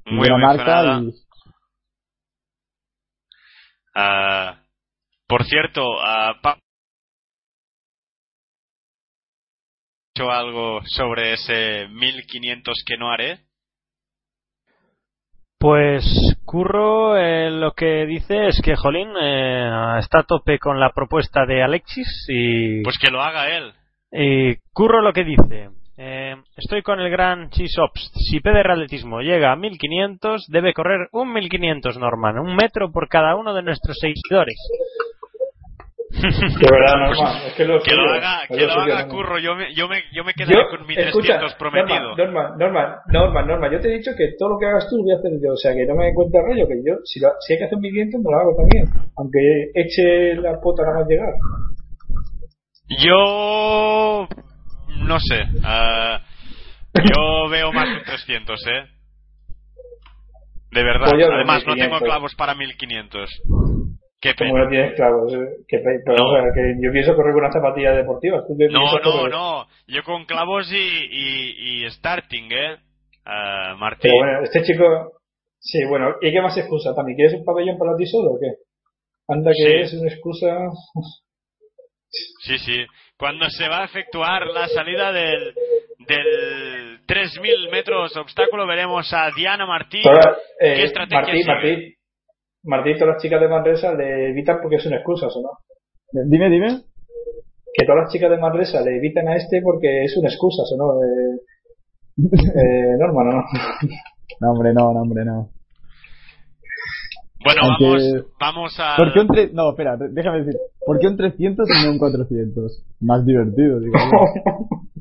Muy 0.06 0.18
buena 0.28 0.36
emocionada. 0.36 1.00
marca 1.00 1.02
y... 1.08 1.12
Ah, 3.94 4.60
por 5.26 5.44
cierto, 5.44 5.82
a 6.04 6.40
Pa- 6.40 6.58
hecho 10.14 10.30
algo 10.30 10.80
sobre 10.86 11.32
ese 11.32 11.88
1500 11.88 12.84
que 12.86 12.96
no 12.96 13.10
haré. 13.10 13.40
Pues 15.58 16.04
Curro 16.44 17.16
eh, 17.16 17.50
lo 17.50 17.72
que 17.72 18.04
dice 18.06 18.48
es 18.48 18.60
que 18.62 18.76
Jolín 18.76 19.08
eh, 19.20 19.96
está 19.98 20.20
a 20.20 20.24
tope 20.24 20.58
con 20.58 20.78
la 20.78 20.90
propuesta 20.92 21.46
de 21.46 21.62
Alexis 21.62 22.26
y... 22.28 22.82
Pues 22.82 22.98
que 22.98 23.10
lo 23.10 23.22
haga 23.22 23.48
él. 23.56 23.72
Y 24.12 24.56
Curro 24.72 25.00
lo 25.00 25.12
que 25.12 25.24
dice, 25.24 25.70
eh, 25.96 26.34
estoy 26.56 26.82
con 26.82 27.00
el 27.00 27.10
gran 27.10 27.50
Chisops. 27.50 28.10
Si 28.14 28.40
PDR 28.40 28.72
Atletismo 28.72 29.20
llega 29.20 29.52
a 29.52 29.56
1500, 29.56 30.46
debe 30.48 30.72
correr 30.74 31.08
un 31.12 31.32
1500, 31.32 31.98
Norman, 31.98 32.38
un 32.38 32.54
metro 32.56 32.90
por 32.92 33.08
cada 33.08 33.36
uno 33.36 33.54
de 33.54 33.62
nuestros 33.62 33.96
seguidores. 33.98 34.56
De 36.10 36.68
verdad, 36.70 36.94
Norman, 36.96 37.36
es 37.48 37.54
que 37.54 37.64
lo, 37.64 37.80
Que 37.82 37.90
lo 37.94 38.02
suyo, 38.04 38.14
haga, 38.14 38.46
que 38.46 38.54
lo 38.54 38.72
suyo, 38.72 38.94
haga. 38.94 39.08
Curro. 39.08 39.38
Yo 39.40 39.56
me, 39.56 39.74
yo 39.74 39.88
me, 39.88 40.02
yo 40.12 40.22
me 40.22 40.32
quedaré 40.32 40.54
Yo- 40.54 40.68
con 40.70 40.86
mi 40.86 40.94
escucha, 40.94 41.38
300 41.40 41.54
prometido. 41.54 42.16
Norman, 42.16 42.56
Norman, 42.56 42.94
Norman, 43.08 43.46
Norman, 43.48 43.72
yo 43.72 43.80
te 43.80 43.88
he 43.88 43.98
dicho 43.98 44.12
que 44.16 44.28
todo 44.38 44.50
lo 44.50 44.58
que 44.58 44.66
hagas 44.66 44.88
tú 44.88 44.96
lo 44.98 45.02
voy 45.02 45.12
a 45.12 45.16
hacer 45.16 45.32
yo, 45.42 45.52
o 45.52 45.56
sea 45.56 45.74
que 45.74 45.84
no 45.86 45.96
me 45.96 46.14
cuentes 46.14 46.40
rollo, 46.40 46.68
que 46.68 46.76
yo, 46.86 46.94
si, 47.04 47.18
lo- 47.20 47.32
si 47.40 47.52
hay 47.54 47.58
que 47.58 47.64
hacer 47.64 47.76
un 47.76 47.82
movimiento, 47.82 48.18
me 48.18 48.30
lo 48.30 48.38
hago 48.38 48.54
también, 48.56 48.84
aunque 49.16 49.38
eche 49.74 50.36
la 50.36 50.60
pota 50.60 50.84
nada 50.84 51.00
más 51.00 51.08
llegar. 51.08 51.34
Yo. 53.00 54.28
No 54.98 55.18
sé. 55.20 55.44
ah, 55.64 56.20
yo 56.94 57.48
veo 57.48 57.72
más 57.72 57.88
un 57.88 58.04
300, 58.04 58.66
¿eh? 58.66 58.84
De 60.70 60.82
verdad. 60.82 61.10
Pues 61.10 61.24
Además, 61.26 61.64
no 61.66 61.74
1500. 61.74 61.76
tengo 61.78 61.98
clavos 62.00 62.34
para 62.34 62.54
1500. 62.54 63.30
Qué 64.20 64.34
Como 64.34 64.52
pena. 64.54 64.64
no 64.64 64.70
tienes 64.70 64.94
clavos, 64.94 65.32
eh, 65.34 65.38
que, 65.68 65.78
pe- 65.78 66.00
pero 66.04 66.16
No. 66.18 66.30
o 66.30 66.32
sea, 66.34 66.42
que 66.54 66.74
yo 66.82 66.90
pienso 66.92 67.14
correr 67.14 67.34
con 67.34 67.44
deportivas. 67.94 68.44
¿Tú 68.48 68.56
qué 68.58 68.68
No, 68.68 68.80
no, 68.92 69.00
correr? 69.02 69.30
no. 69.32 69.66
Yo 69.86 70.02
con 70.02 70.24
clavos 70.24 70.72
y, 70.72 70.76
y, 70.76 71.84
y 71.84 71.90
starting, 71.90 72.50
¿eh? 72.50 72.76
Ah, 73.26 73.76
Martín. 73.78 74.10
Pero 74.10 74.24
bueno, 74.24 74.42
este 74.44 74.62
chico, 74.62 75.12
sí, 75.58 75.84
bueno, 75.84 76.14
¿y 76.22 76.32
qué 76.32 76.40
más 76.40 76.56
excusa, 76.56 76.94
Tami? 76.94 77.14
¿Quieres 77.14 77.34
un 77.34 77.44
pabellón 77.44 77.76
para 77.78 77.96
ti 77.96 78.06
solo 78.06 78.30
o 78.32 78.38
qué? 78.40 78.48
Anda 79.28 79.50
que 79.52 79.56
Sí. 79.62 79.74
es 79.76 79.92
una 80.00 80.10
excusa. 80.10 80.46
Sí, 82.44 82.58
sí. 82.58 82.86
Cuando 83.18 83.48
se 83.48 83.68
va 83.68 83.82
a 83.82 83.84
efectuar 83.84 84.46
la 84.46 84.66
salida 84.68 85.12
del, 85.12 85.54
del 86.06 87.00
3000 87.06 87.70
metros 87.70 88.16
obstáculo, 88.16 88.66
veremos 88.66 89.12
a 89.12 89.30
Diana. 89.36 89.64
Todas, 89.66 90.38
eh, 90.60 90.74
¿Qué 90.74 90.84
estrategia 90.84 91.20
Martín, 91.20 91.42
sigue? 91.42 91.52
Martín, 91.54 91.94
Martín, 92.64 92.98
todas 92.98 93.14
las 93.14 93.22
chicas 93.22 93.40
de 93.40 93.48
Manresa 93.48 93.94
le 93.94 94.30
evitan 94.30 94.58
porque 94.60 94.76
es 94.76 94.86
una 94.86 94.96
excusa, 94.96 95.26
¿o 95.26 95.42
no? 95.42 95.50
Dime, 96.26 96.50
dime. 96.50 96.82
Que 97.76 97.86
todas 97.86 98.04
las 98.04 98.12
chicas 98.12 98.30
de 98.30 98.38
Manresa 98.38 98.80
le 98.82 98.96
evitan 98.96 99.28
a 99.28 99.36
este 99.36 99.60
porque 99.62 100.04
es 100.04 100.16
una 100.16 100.28
excusa, 100.28 100.62
¿o 100.62 100.76
no? 100.76 101.04
Eh, 101.04 101.40
eh, 102.18 102.96
Norma, 102.98 103.24
¿no? 103.24 103.42
No, 104.40 104.50
hombre, 104.52 104.72
no, 104.72 104.92
no, 104.92 105.00
hombre, 105.02 105.24
no. 105.24 105.50
Bueno, 107.44 107.60
Aunque- 107.62 107.84
vamos, 107.84 108.26
vamos 108.40 108.80
a. 108.80 108.96
¿Por 108.96 109.12
qué 109.12 109.20
un 109.20 109.28
tre- 109.28 109.50
No, 109.52 109.70
espera, 109.70 109.96
déjame 109.98 110.38
decir. 110.38 110.54
¿Por 110.84 110.98
qué 110.98 111.06
un 111.08 111.16
300 111.16 111.68
y 111.68 111.84
no 111.84 111.90
un 111.92 111.98
400? 111.98 112.82
Más 113.00 113.24
divertido, 113.26 113.80
digo 113.80 113.92
yo. 113.98 114.80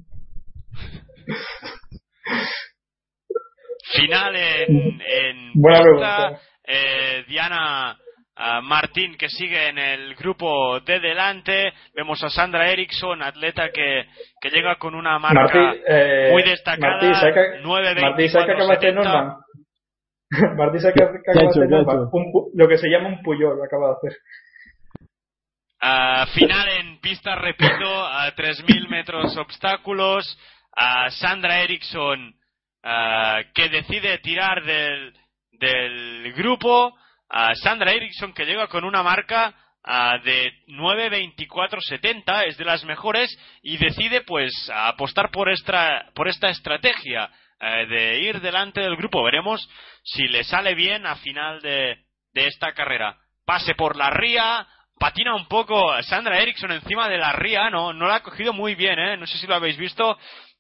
Final 3.95 4.36
en, 4.36 5.02
en 5.02 5.52
Buena 5.56 5.82
pregunta. 5.82 6.40
Eh, 6.65 7.26
Diana 7.28 7.98
ah, 8.36 8.61
Martín 8.61 9.15
que 9.18 9.30
sigue 9.30 9.68
en 9.68 9.78
el 9.78 10.15
grupo 10.15 10.80
de 10.80 10.99
delante. 10.99 11.74
Vemos 11.95 12.24
a 12.24 12.30
Sandra 12.30 12.70
Eriksson, 12.72 13.22
atleta 13.22 13.70
que, 13.72 14.06
que 14.41 14.49
llega 14.49 14.76
con 14.78 14.95
una 14.95 15.20
marca 15.20 15.41
Martín, 15.44 15.82
eh, 15.88 16.30
muy 16.32 16.44
destacada. 16.44 16.94
Martín, 16.94 17.15
¿sabes 17.15 17.34
que, 17.36 17.64
9.24, 17.64 18.02
Martín, 18.02 18.30
¿sabes 18.30 18.45
que 18.48 18.52
acaba 18.53 18.68
de 18.68 18.74
hacer 18.78 18.90
70? 18.94 19.03
Norman? 19.03 19.38
Martín, 20.57 20.81
¿sabes 20.81 20.95
que, 20.95 21.05
que 21.05 21.31
¿Qué 21.34 21.39
ha 21.39 21.65
acaba 21.65 22.05
de 22.05 22.07
lo 22.53 22.68
que 22.68 22.77
se 22.77 22.89
llama 22.89 23.10
un 23.10 23.22
puyol, 23.22 23.57
lo 23.57 23.64
acaba 23.64 23.89
de 23.89 23.93
hacer. 23.93 24.19
Ah, 25.81 26.26
final 26.34 26.69
en 26.80 26.99
pista, 26.99 27.35
repito, 27.35 28.05
a 28.07 28.34
3.000 28.34 28.89
metros 28.89 29.35
obstáculos. 29.38 30.38
A 30.76 31.11
Sandra 31.11 31.61
Eriksson 31.61 32.34
que 33.53 33.69
decide 33.69 34.18
tirar 34.19 34.64
del, 34.64 35.14
del 35.51 36.34
grupo. 36.34 36.95
A 37.30 37.53
Sandra 37.55 37.91
Eriksson 37.91 38.34
que 38.34 38.45
llega 38.45 38.68
con 38.68 38.84
una 38.84 39.03
marca 39.03 39.53
de 40.23 40.51
9.24.70, 40.68 42.47
es 42.47 42.57
de 42.57 42.65
las 42.65 42.85
mejores, 42.85 43.38
y 43.61 43.77
decide 43.77 44.22
pues 44.22 44.51
apostar 44.73 45.30
por 45.31 45.49
esta, 45.49 46.10
por 46.15 46.27
esta 46.27 46.49
estrategia 46.49 47.30
eh, 47.64 47.85
de 47.85 48.19
ir 48.19 48.41
delante 48.41 48.81
del 48.81 48.98
grupo. 48.98 49.23
Veremos 49.23 49.69
si 50.03 50.27
le 50.27 50.44
sale 50.44 50.76
bien 50.76 51.06
a 51.06 51.15
final 51.15 51.61
de, 51.61 51.98
de 52.34 52.48
esta 52.48 52.73
carrera. 52.73 53.18
Pase 53.45 53.73
por 53.76 53.95
la 53.95 54.10
ría, 54.10 54.68
patina 54.99 55.35
un 55.35 55.48
poco 55.48 56.02
Sandra 56.03 56.40
Eriksson 56.40 56.72
encima 56.72 57.07
de 57.07 57.18
la 57.18 57.31
ría, 57.34 57.69
no, 57.69 57.94
no 57.94 58.07
la 58.07 58.15
ha 58.15 58.23
cogido 58.23 58.53
muy 58.53 58.76
bien, 58.76 58.99
¿eh? 58.99 59.18
no 59.18 59.27
sé 59.27 59.38
si 59.38 59.48
lo 59.48 59.56
habéis 59.56 59.77
visto, 59.77 60.18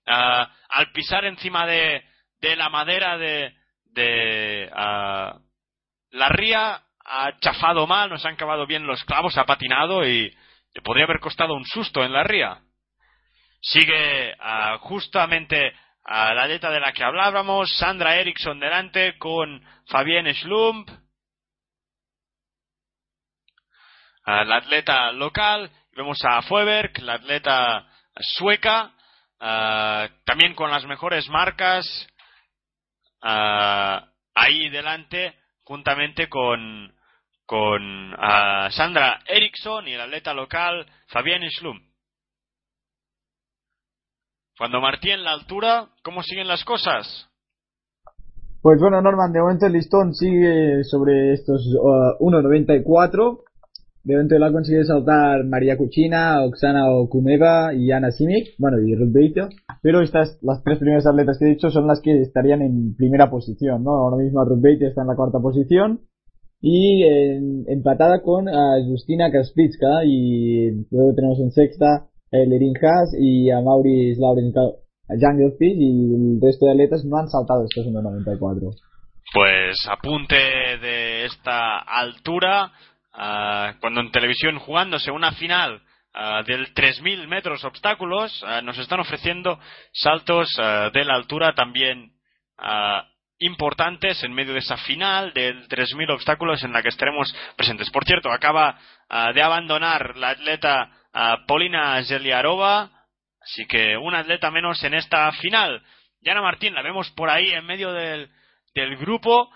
ah, 0.07 0.49
al 0.69 0.91
pisar 0.91 1.25
encima 1.25 1.65
de, 1.65 2.03
de 2.41 2.55
la 2.55 2.69
madera 2.69 3.17
de, 3.17 3.53
de 3.85 4.69
ah, 4.73 5.37
la 6.11 6.29
ría 6.29 6.81
ha 7.05 7.39
chafado 7.39 7.85
mal, 7.85 8.09
no 8.09 8.17
se 8.17 8.27
han 8.27 8.35
cavado 8.35 8.65
bien 8.65 8.87
los 8.87 9.03
clavos, 9.03 9.37
ha 9.37 9.45
patinado 9.45 10.05
y 10.07 10.29
le 10.73 10.81
podría 10.81 11.05
haber 11.05 11.19
costado 11.19 11.53
un 11.53 11.65
susto 11.65 12.03
en 12.03 12.13
la 12.13 12.23
ría. 12.23 12.59
Sigue 13.61 14.35
ah, 14.39 14.77
justamente 14.81 15.73
a 16.05 16.33
la 16.33 16.43
atleta 16.43 16.69
de 16.69 16.79
la 16.79 16.91
que 16.91 17.03
hablábamos, 17.03 17.75
Sandra 17.77 18.15
Eriksson 18.17 18.59
delante 18.59 19.17
con 19.17 19.63
Fabienne 19.87 20.33
Schlump, 20.33 20.89
la 24.25 24.57
atleta 24.57 25.11
local, 25.11 25.69
vemos 25.95 26.19
a 26.23 26.41
Fueberg, 26.43 27.01
la 27.01 27.15
atleta 27.15 27.87
sueca, 28.37 28.91
también 30.25 30.55
con 30.55 30.71
las 30.71 30.85
mejores 30.85 31.27
marcas, 31.29 31.85
ah, 33.21 34.07
ahí 34.33 34.69
delante, 34.69 35.37
juntamente 35.63 36.29
con, 36.29 36.93
con 37.45 38.15
Sandra 38.71 39.21
Eriksson 39.25 39.87
y 39.87 39.93
el 39.93 40.01
atleta 40.01 40.33
local 40.33 40.85
Fabienne 41.07 41.49
Schlum. 41.51 41.92
Cuando 44.57 44.79
Martí 44.81 45.09
en 45.09 45.23
la 45.23 45.31
altura, 45.33 45.87
¿cómo 46.03 46.21
siguen 46.21 46.47
las 46.47 46.63
cosas? 46.63 47.27
Pues 48.61 48.79
bueno, 48.79 49.01
Norman, 49.01 49.33
de 49.33 49.41
momento 49.41 49.65
el 49.65 49.73
listón 49.73 50.13
sigue 50.13 50.83
sobre 50.83 51.33
estos 51.33 51.65
uh, 51.75 52.23
1.94. 52.23 53.39
De 54.03 54.13
momento 54.15 54.37
la 54.37 54.51
consigue 54.51 54.83
saltar 54.83 55.43
María 55.45 55.77
Cucina, 55.77 56.43
Oksana 56.43 56.91
Okumeva 56.91 57.73
y 57.73 57.91
Ana 57.91 58.11
Simic, 58.11 58.49
bueno, 58.59 58.77
y 58.79 58.95
Ruth 58.95 59.11
Beito. 59.13 59.49
Pero 59.81 60.01
estas, 60.01 60.37
las 60.41 60.61
tres 60.63 60.77
primeras 60.79 61.05
atletas 61.07 61.37
que 61.39 61.45
he 61.45 61.49
dicho 61.49 61.69
son 61.69 61.87
las 61.87 61.99
que 62.01 62.21
estarían 62.21 62.61
en 62.61 62.95
primera 62.95 63.29
posición, 63.29 63.83
¿no? 63.83 63.91
Ahora 63.91 64.17
mismo 64.17 64.43
Ruth 64.45 64.61
Beito 64.61 64.85
está 64.85 65.01
en 65.01 65.07
la 65.07 65.15
cuarta 65.15 65.39
posición. 65.39 66.01
Y 66.61 67.03
en- 67.03 67.65
empatada 67.67 68.21
con 68.21 68.47
ah, 68.47 68.77
Justina 68.87 69.29
Kaspritska 69.31 70.05
y 70.05 70.85
luego 70.91 71.13
tenemos 71.15 71.39
en 71.39 71.51
sexta 71.51 72.07
Lerin 72.33 72.73
Haas 72.81 73.13
y 73.19 73.51
a 73.51 73.61
Maurice 73.61 74.19
Lawrence 74.19 74.57
Jungle 75.07 75.55
y 75.59 76.35
el 76.35 76.39
resto 76.41 76.65
de 76.65 76.71
atletas 76.71 77.05
no 77.05 77.17
han 77.17 77.27
saltado 77.27 77.65
estos 77.65 77.85
1.94. 77.85 78.75
Pues 79.33 79.87
apunte 79.87 80.35
de 80.35 81.25
esta 81.25 81.79
altura, 81.79 82.71
ah, 83.13 83.75
cuando 83.79 84.01
en 84.01 84.11
televisión 84.11 84.59
jugándose 84.59 85.11
una 85.11 85.31
final 85.33 85.81
ah, 86.13 86.43
del 86.45 86.73
3.000 86.73 87.27
metros 87.27 87.63
obstáculos, 87.63 88.43
ah, 88.45 88.61
nos 88.61 88.77
están 88.77 88.99
ofreciendo 88.99 89.59
saltos 89.91 90.49
de 90.93 91.05
la 91.05 91.15
altura 91.15 91.53
también 91.53 92.11
importantes 93.39 94.23
en 94.23 94.33
medio 94.33 94.53
de 94.53 94.59
esa 94.59 94.77
final 94.77 95.33
del 95.33 95.67
3.000 95.67 96.13
obstáculos 96.13 96.63
en 96.63 96.71
la 96.71 96.81
que 96.81 96.89
estaremos 96.89 97.33
presentes. 97.57 97.89
Por 97.91 98.05
cierto, 98.05 98.31
acaba 98.31 98.77
de 99.33 99.41
abandonar 99.41 100.15
la 100.15 100.29
atleta 100.29 100.89
ah, 101.13 101.37
Polina 101.47 102.03
Zeliarova, 102.03 102.89
así 103.41 103.65
que 103.65 103.97
un 103.97 104.15
atleta 104.15 104.51
menos 104.51 104.83
en 104.83 104.93
esta 104.93 105.31
final. 105.33 105.81
Yana 106.21 106.41
Martín 106.41 106.73
la 106.73 106.81
vemos 106.81 107.09
por 107.11 107.29
ahí 107.29 107.49
en 107.51 107.65
medio 107.65 107.91
del, 107.91 108.29
del 108.73 108.97
grupo. 108.97 109.49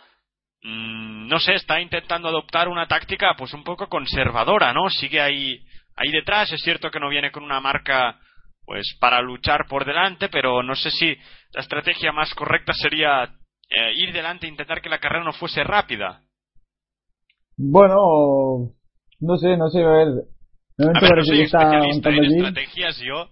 Mm, 0.64 1.28
no 1.28 1.40
sé, 1.40 1.56
está 1.56 1.80
intentando 1.80 2.28
adoptar 2.28 2.68
una 2.68 2.88
táctica 2.88 3.36
pues 3.38 3.54
un 3.54 3.64
poco 3.64 3.88
conservadora, 3.88 4.74
¿no? 4.74 4.90
Sigue 4.90 5.22
ahí, 5.22 5.66
ahí 5.96 6.12
detrás. 6.12 6.52
Es 6.52 6.62
cierto 6.62 6.92
que 6.92 7.00
no 7.00 7.10
viene 7.10 7.32
con 7.32 7.44
una 7.44 7.60
marca 7.60 8.20
pues 8.66 8.98
para 9.00 9.22
luchar 9.22 9.66
por 9.70 9.86
delante, 9.86 10.28
pero 10.28 10.62
no 10.62 10.76
sé 10.76 10.92
si 10.92 11.16
la 11.54 11.62
estrategia 11.62 12.12
más 12.12 12.34
correcta 12.34 12.74
sería 12.74 13.24
eh, 13.70 13.94
ir 13.96 14.12
delante 14.12 14.46
e 14.46 14.50
intentar 14.50 14.82
que 14.82 14.90
la 14.90 15.00
carrera 15.00 15.24
no 15.24 15.32
fuese 15.32 15.64
rápida. 15.64 16.22
Bueno, 17.56 18.74
no 19.20 19.38
sé, 19.38 19.56
no 19.58 19.70
sé, 19.70 19.84
a 19.84 19.90
ver. 19.90 20.08
De 20.78 20.86
A 20.88 21.00
ver, 21.00 21.18
no 21.18 21.24
soy 21.26 21.42
especialista 21.42 22.10
en 22.10 22.16
allí. 22.20 22.34
estrategias 22.36 22.98
yo. 23.00 23.30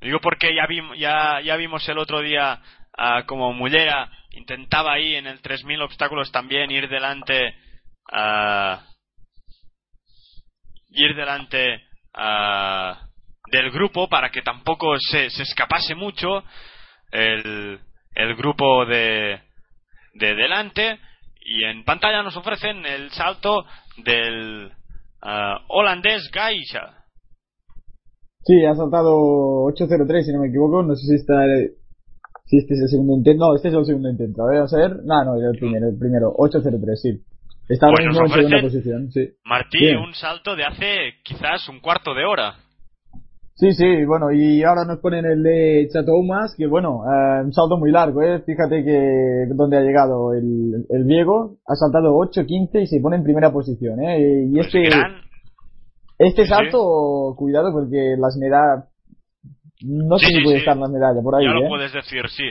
Digo 0.00 0.20
porque 0.20 0.54
ya, 0.54 0.66
vim- 0.66 0.94
ya, 0.96 1.40
ya 1.40 1.56
vimos 1.56 1.88
el 1.88 1.98
otro 1.98 2.20
día 2.20 2.60
ah, 2.98 3.24
como 3.26 3.52
Mullera 3.52 4.10
intentaba 4.32 4.92
ahí 4.94 5.14
en 5.14 5.26
el 5.26 5.40
3000 5.40 5.80
obstáculos 5.82 6.30
también 6.30 6.70
ir 6.70 6.88
delante 6.88 7.54
ah, 8.12 8.82
ir 10.90 11.14
delante 11.14 11.82
ah, 12.14 13.00
del 13.50 13.70
grupo 13.70 14.08
para 14.08 14.30
que 14.30 14.42
tampoco 14.42 14.98
se, 14.98 15.30
se 15.30 15.42
escapase 15.44 15.94
mucho 15.94 16.44
el, 17.12 17.80
el 18.14 18.34
grupo 18.36 18.84
de, 18.86 19.40
de 20.14 20.34
delante 20.34 20.98
y 21.40 21.64
en 21.64 21.84
pantalla 21.84 22.22
nos 22.22 22.36
ofrecen 22.36 22.84
el 22.84 23.10
salto 23.12 23.64
del 23.98 24.72
ah, 25.26 25.64
holandés 25.68 26.30
Gaisha. 26.32 27.04
Sí, 28.44 28.64
ha 28.64 28.74
saltado 28.74 29.10
8.03 29.66 30.22
si 30.22 30.32
no 30.32 30.40
me 30.40 30.48
equivoco, 30.48 30.82
no 30.82 30.94
sé 30.94 31.06
si 31.06 31.14
está 31.16 31.42
si 32.46 32.58
este 32.58 32.74
es 32.74 32.80
el 32.82 32.88
segundo 32.88 33.14
intento, 33.14 33.44
no, 33.44 33.56
este 33.56 33.68
es 33.68 33.74
el 33.74 33.84
segundo 33.84 34.08
intento, 34.08 34.44
a 34.44 34.46
ver, 34.46 34.56
vamos 34.58 34.74
a 34.74 34.78
ver, 34.78 34.96
no, 35.04 35.24
no, 35.24 35.34
el 35.34 35.58
primero, 35.58 35.88
el 35.88 35.98
primero, 35.98 36.32
8.03, 36.38 36.94
sí. 36.94 37.20
Está 37.68 37.88
Pues 37.90 38.06
en 38.06 38.12
segunda 38.12 38.60
posición, 38.60 39.10
sí. 39.10 39.28
Martí, 39.44 39.78
Bien. 39.78 39.98
un 39.98 40.14
salto 40.14 40.54
de 40.54 40.64
hace 40.64 41.14
quizás 41.24 41.68
un 41.68 41.80
cuarto 41.80 42.14
de 42.14 42.24
hora. 42.24 42.54
Sí, 43.58 43.72
sí, 43.72 44.04
bueno, 44.04 44.30
y 44.32 44.62
ahora 44.64 44.84
nos 44.84 44.98
ponen 44.98 45.24
el 45.24 45.42
de 45.42 45.88
Chatoumas, 45.90 46.54
que 46.58 46.66
bueno, 46.66 47.00
eh, 47.06 47.42
un 47.42 47.54
salto 47.54 47.78
muy 47.78 47.90
largo, 47.90 48.22
eh. 48.22 48.42
Fíjate 48.44 48.84
que 48.84 49.46
donde 49.54 49.78
ha 49.78 49.80
llegado 49.80 50.34
el, 50.34 50.84
el 50.90 51.04
Viego, 51.04 51.56
ha 51.66 51.74
saltado 51.74 52.12
8.15 52.16 52.82
y 52.82 52.86
se 52.86 53.00
pone 53.00 53.16
en 53.16 53.24
primera 53.24 53.50
posición, 53.50 53.98
eh. 54.04 54.44
Y 54.46 54.52
Pues 54.56 54.66
este, 54.66 54.82
gran, 54.90 55.22
este 56.18 56.42
sí, 56.42 56.48
salto, 56.50 57.34
cuidado 57.38 57.72
porque 57.72 58.16
las 58.18 58.36
medallas, 58.36 58.90
no 59.80 60.18
sé 60.18 60.26
Sí, 60.26 60.32
si 60.32 60.38
sí, 60.38 60.44
puede 60.44 60.58
estar 60.58 60.76
las 60.76 60.90
medallas 60.90 61.24
por 61.24 61.36
ahí, 61.36 61.46
ya 61.46 61.52
lo 61.52 61.64
eh. 61.64 61.68
puedes 61.70 61.92
decir, 61.94 62.28
sí. 62.28 62.44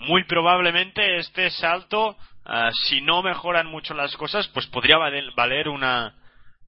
Muy 0.00 0.24
probablemente 0.24 1.20
este 1.20 1.48
salto, 1.48 2.16
ah, 2.44 2.68
si 2.86 3.00
no 3.00 3.22
mejoran 3.22 3.66
mucho 3.68 3.94
las 3.94 4.14
cosas, 4.18 4.46
pues 4.52 4.66
podría 4.66 4.98
valer, 4.98 5.24
valer 5.34 5.70
una, 5.70 6.16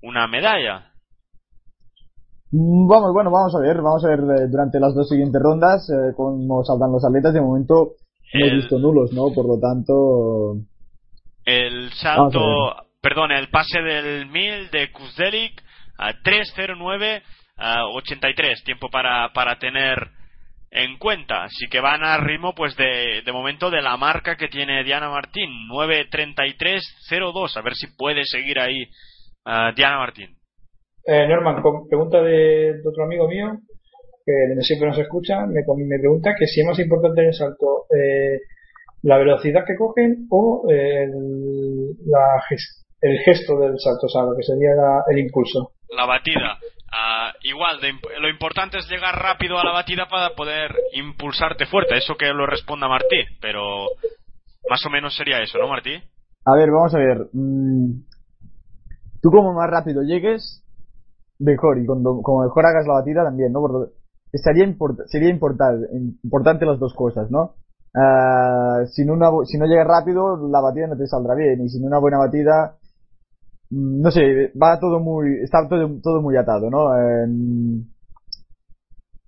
una 0.00 0.26
medalla. 0.28 0.92
Mm, 2.56 2.88
Vamos, 2.88 3.12
bueno, 3.12 3.30
vamos 3.30 3.54
a 3.54 3.60
ver, 3.60 3.76
vamos 3.76 4.02
a 4.04 4.08
ver 4.08 4.20
eh, 4.20 4.48
durante 4.48 4.80
las 4.80 4.94
dos 4.94 5.08
siguientes 5.08 5.40
rondas 5.42 5.88
eh, 5.90 6.14
cómo 6.16 6.64
saltan 6.64 6.90
los 6.90 7.04
atletas. 7.04 7.34
De 7.34 7.40
momento 7.42 7.92
no 8.32 8.46
he 8.46 8.54
visto 8.54 8.78
nulos, 8.78 9.12
¿no? 9.12 9.30
Por 9.34 9.46
lo 9.46 9.60
tanto, 9.60 10.56
El 11.44 11.92
salto, 11.92 12.40
perdón, 13.02 13.32
el 13.32 13.48
pase 13.50 13.82
del 13.82 14.26
1000 14.26 14.70
de 14.70 14.90
Kuzdelik 14.90 15.62
a 15.98 16.14
309 16.22 17.22
a 17.58 17.86
83, 17.88 18.64
tiempo 18.64 18.88
para, 18.88 19.32
para 19.34 19.58
tener 19.58 20.10
en 20.70 20.98
cuenta. 20.98 21.44
Así 21.44 21.66
que 21.70 21.80
van 21.80 22.04
a 22.04 22.16
ritmo, 22.18 22.54
pues 22.54 22.74
de, 22.76 23.22
de 23.24 23.32
momento, 23.32 23.70
de 23.70 23.82
la 23.82 23.96
marca 23.96 24.36
que 24.36 24.48
tiene 24.48 24.82
Diana 24.82 25.10
Martín, 25.10 25.50
933-02. 25.70 27.56
A 27.56 27.62
ver 27.62 27.74
si 27.74 27.86
puede 27.96 28.24
seguir 28.24 28.58
ahí 28.60 28.86
ah, 29.44 29.72
Diana 29.74 29.98
Martín. 29.98 30.36
Eh, 31.06 31.26
Norman, 31.28 31.62
con- 31.62 31.86
pregunta 31.88 32.20
de, 32.20 32.74
de 32.82 32.88
otro 32.88 33.04
amigo 33.04 33.28
mío, 33.28 33.58
que 34.24 34.32
siempre 34.62 34.88
nos 34.88 34.98
escucha, 34.98 35.46
me, 35.46 35.62
pregunta 36.00 36.34
que 36.36 36.46
si 36.46 36.60
es 36.60 36.66
más 36.66 36.78
importante 36.80 37.20
en 37.20 37.28
el 37.28 37.34
salto 37.34 37.86
eh, 37.96 38.40
la 39.02 39.18
velocidad 39.18 39.64
que 39.64 39.76
cogen 39.76 40.26
o 40.30 40.66
eh, 40.68 41.04
el, 41.04 41.90
la 42.06 42.42
el 43.02 43.18
gesto 43.20 43.58
del 43.60 43.78
salto, 43.78 44.06
o 44.06 44.08
sea, 44.08 44.22
lo 44.22 44.34
que 44.36 44.42
sería 44.42 44.74
la- 44.74 45.04
el 45.08 45.18
impulso. 45.20 45.72
La 45.90 46.06
batida. 46.06 46.58
Ah, 46.92 47.32
igual, 47.42 47.80
de 47.80 47.92
lo 48.20 48.28
importante 48.28 48.78
es 48.78 48.88
llegar 48.88 49.14
rápido 49.14 49.58
a 49.58 49.64
la 49.64 49.72
batida 49.72 50.06
para 50.08 50.34
poder 50.34 50.74
impulsarte 50.94 51.66
fuerte. 51.66 51.96
Eso 51.96 52.16
que 52.16 52.26
lo 52.32 52.46
responda 52.46 52.88
Martí, 52.88 53.18
pero 53.40 53.86
más 54.68 54.84
o 54.86 54.90
menos 54.90 55.14
sería 55.16 55.40
eso, 55.42 55.58
¿no, 55.58 55.68
Martí? 55.68 55.92
a 56.48 56.54
ver, 56.56 56.70
vamos 56.70 56.94
a 56.94 56.98
ver. 56.98 57.18
mm, 57.32 57.90
tú 59.22 59.30
como 59.30 59.52
más 59.52 59.68
rápido 59.70 60.02
llegues, 60.02 60.64
mejor. 61.38 61.78
Y 61.78 61.86
cuando, 61.86 62.20
como 62.22 62.42
mejor 62.42 62.66
hagas 62.66 62.86
la 62.86 62.94
batida 62.94 63.24
también, 63.24 63.52
¿no? 63.52 63.60
Por 63.60 63.72
lo- 63.72 63.88
estaría 64.32 64.64
import- 64.66 65.04
sería 65.06 65.30
importante, 65.30 65.86
importante 66.22 66.66
las 66.66 66.78
dos 66.78 66.94
cosas, 66.94 67.30
¿no? 67.30 67.54
Ah, 67.94 68.82
sin 68.90 69.10
una, 69.10 69.30
si 69.44 69.56
no 69.58 69.66
llegas 69.66 69.86
rápido, 69.86 70.36
la 70.48 70.60
batida 70.60 70.86
no 70.86 70.96
te 70.96 71.06
saldrá 71.06 71.34
bien. 71.34 71.62
Y 71.64 71.68
sin 71.68 71.84
una 71.86 71.98
buena 71.98 72.18
batida, 72.18 72.76
mm, 73.70 74.00
no 74.02 74.10
sé, 74.10 74.52
va 74.60 74.78
todo 74.78 75.00
muy, 75.00 75.40
está 75.42 75.66
todo, 75.68 75.88
todo 76.02 76.20
muy 76.22 76.36
atado, 76.36 76.68
¿no? 76.70 76.94
En, 76.98 77.86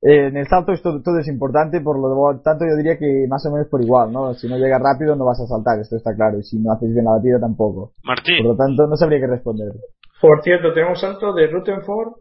en 0.01 0.37
el 0.37 0.47
salto 0.47 0.73
esto, 0.73 1.03
todo 1.03 1.19
es 1.19 1.27
importante, 1.29 1.81
por 1.81 1.99
lo 1.99 2.39
tanto 2.41 2.65
yo 2.65 2.77
diría 2.77 2.97
que 2.99 3.27
más 3.29 3.45
o 3.47 3.51
menos 3.51 3.67
por 3.69 3.83
igual, 3.83 4.13
¿no? 4.13 4.33
Si 4.35 4.49
no 4.49 4.57
llegas 4.57 4.81
rápido 4.81 5.17
no 5.17 5.25
vas 5.25 5.41
a 5.41 5.47
saltar, 5.47 5.81
esto 5.81 5.97
está 5.97 6.15
claro, 6.15 6.39
y 6.39 6.45
si 6.45 6.59
no 6.59 6.73
haces 6.73 6.93
bien 6.93 7.05
la 7.05 7.13
batida 7.13 7.41
tampoco. 7.41 7.93
Martí. 8.05 8.33
Por 8.39 8.53
lo 8.53 8.57
tanto 8.57 8.87
no 8.87 8.97
sabría 8.97 9.19
qué 9.21 9.27
responder. 9.27 9.73
Por 10.21 10.43
cierto, 10.43 10.73
tenemos 10.73 11.01
salto 11.01 11.33
de 11.33 11.47
Rutherford 11.47 12.15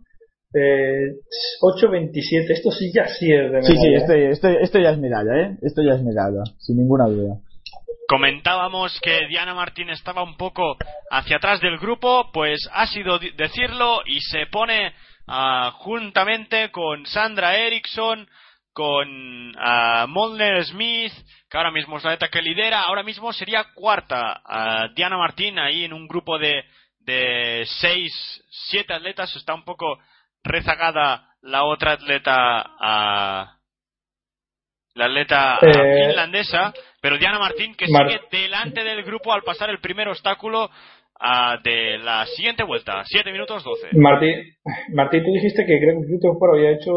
eh, 0.54 1.14
8.27. 1.62 2.52
Esto 2.52 2.72
sí 2.72 2.92
ya 2.94 3.08
sí 3.08 3.32
es 3.32 3.52
de 3.52 3.62
medalla. 3.62 3.68
Sí, 3.68 3.76
sí, 3.78 3.88
¿eh? 3.88 3.96
esto, 3.96 4.14
esto, 4.14 4.48
esto 4.48 4.80
ya 4.80 4.92
es 4.92 4.98
medalla, 4.98 5.36
¿eh? 5.36 5.58
Esto 5.62 5.82
ya 5.82 5.94
es 5.94 6.04
medalla, 6.04 6.44
sin 6.60 6.78
ninguna 6.78 7.06
duda. 7.06 7.36
Comentábamos 8.08 8.98
que 9.02 9.28
Diana 9.28 9.54
Martín 9.54 9.90
estaba 9.90 10.24
un 10.24 10.38
poco 10.38 10.78
hacia 11.12 11.38
atrás 11.38 11.60
del 11.60 11.78
grupo, 11.78 12.32
pues 12.32 12.58
ha 12.72 12.88
sido 12.88 13.20
decirlo 13.20 14.00
y 14.06 14.22
se 14.22 14.46
pone 14.46 14.94
ah, 15.28 15.74
juntamente 15.80 16.72
con 16.72 17.06
Sandra 17.06 17.58
Eriksson, 17.58 18.26
con 18.72 19.52
ah, 19.58 20.06
Molnar 20.08 20.64
Smith, 20.64 21.12
que 21.50 21.58
ahora 21.58 21.72
mismo 21.72 21.98
es 21.98 22.06
la 22.06 22.14
atleta 22.14 22.32
que 22.32 22.42
lidera, 22.42 22.82
ahora 22.84 23.04
mismo 23.04 23.34
sería 23.34 23.66
cuarta 23.76 24.42
ah, 24.46 24.88
Diana 24.96 25.18
Martín 25.18 25.60
ahí 25.60 25.84
en 25.84 25.92
un 25.92 26.08
grupo 26.08 26.40
de, 26.40 26.64
de 27.08 27.64
seis, 27.66 28.14
siete 28.70 28.94
atletas, 28.94 29.36
está 29.36 29.56
un 29.56 29.64
poco 29.64 29.98
rezagada 30.44 31.30
la 31.42 31.64
otra 31.64 31.94
atleta, 31.94 32.36
ah, 32.80 33.58
la 34.96 35.06
atleta 35.06 35.58
Eh, 35.62 36.08
finlandesa, 36.08 36.74
pero 37.02 37.18
Diana 37.18 37.40
Martín 37.40 37.74
que 37.76 37.86
Mar- 37.92 38.10
sigue 38.12 38.22
delante 38.32 38.84
del 38.84 39.04
grupo 39.04 39.32
al 39.32 39.44
pasar 39.44 39.70
el 39.70 39.80
primer 39.80 40.08
obstáculo 40.10 40.70
ah, 41.20 41.58
de 41.64 41.98
la 42.00 42.26
siguiente 42.28 42.64
vuelta, 42.64 43.04
7 43.06 43.32
minutos 43.32 43.64
12. 43.64 43.90
Martí, 43.98 44.34
Martí, 44.94 45.24
tú 45.24 45.32
dijiste 45.32 45.66
que 45.66 45.80
creo 45.80 46.02
que 46.02 46.08
Rutherford 46.12 46.56
había 46.58 46.72
hecho 46.72 46.92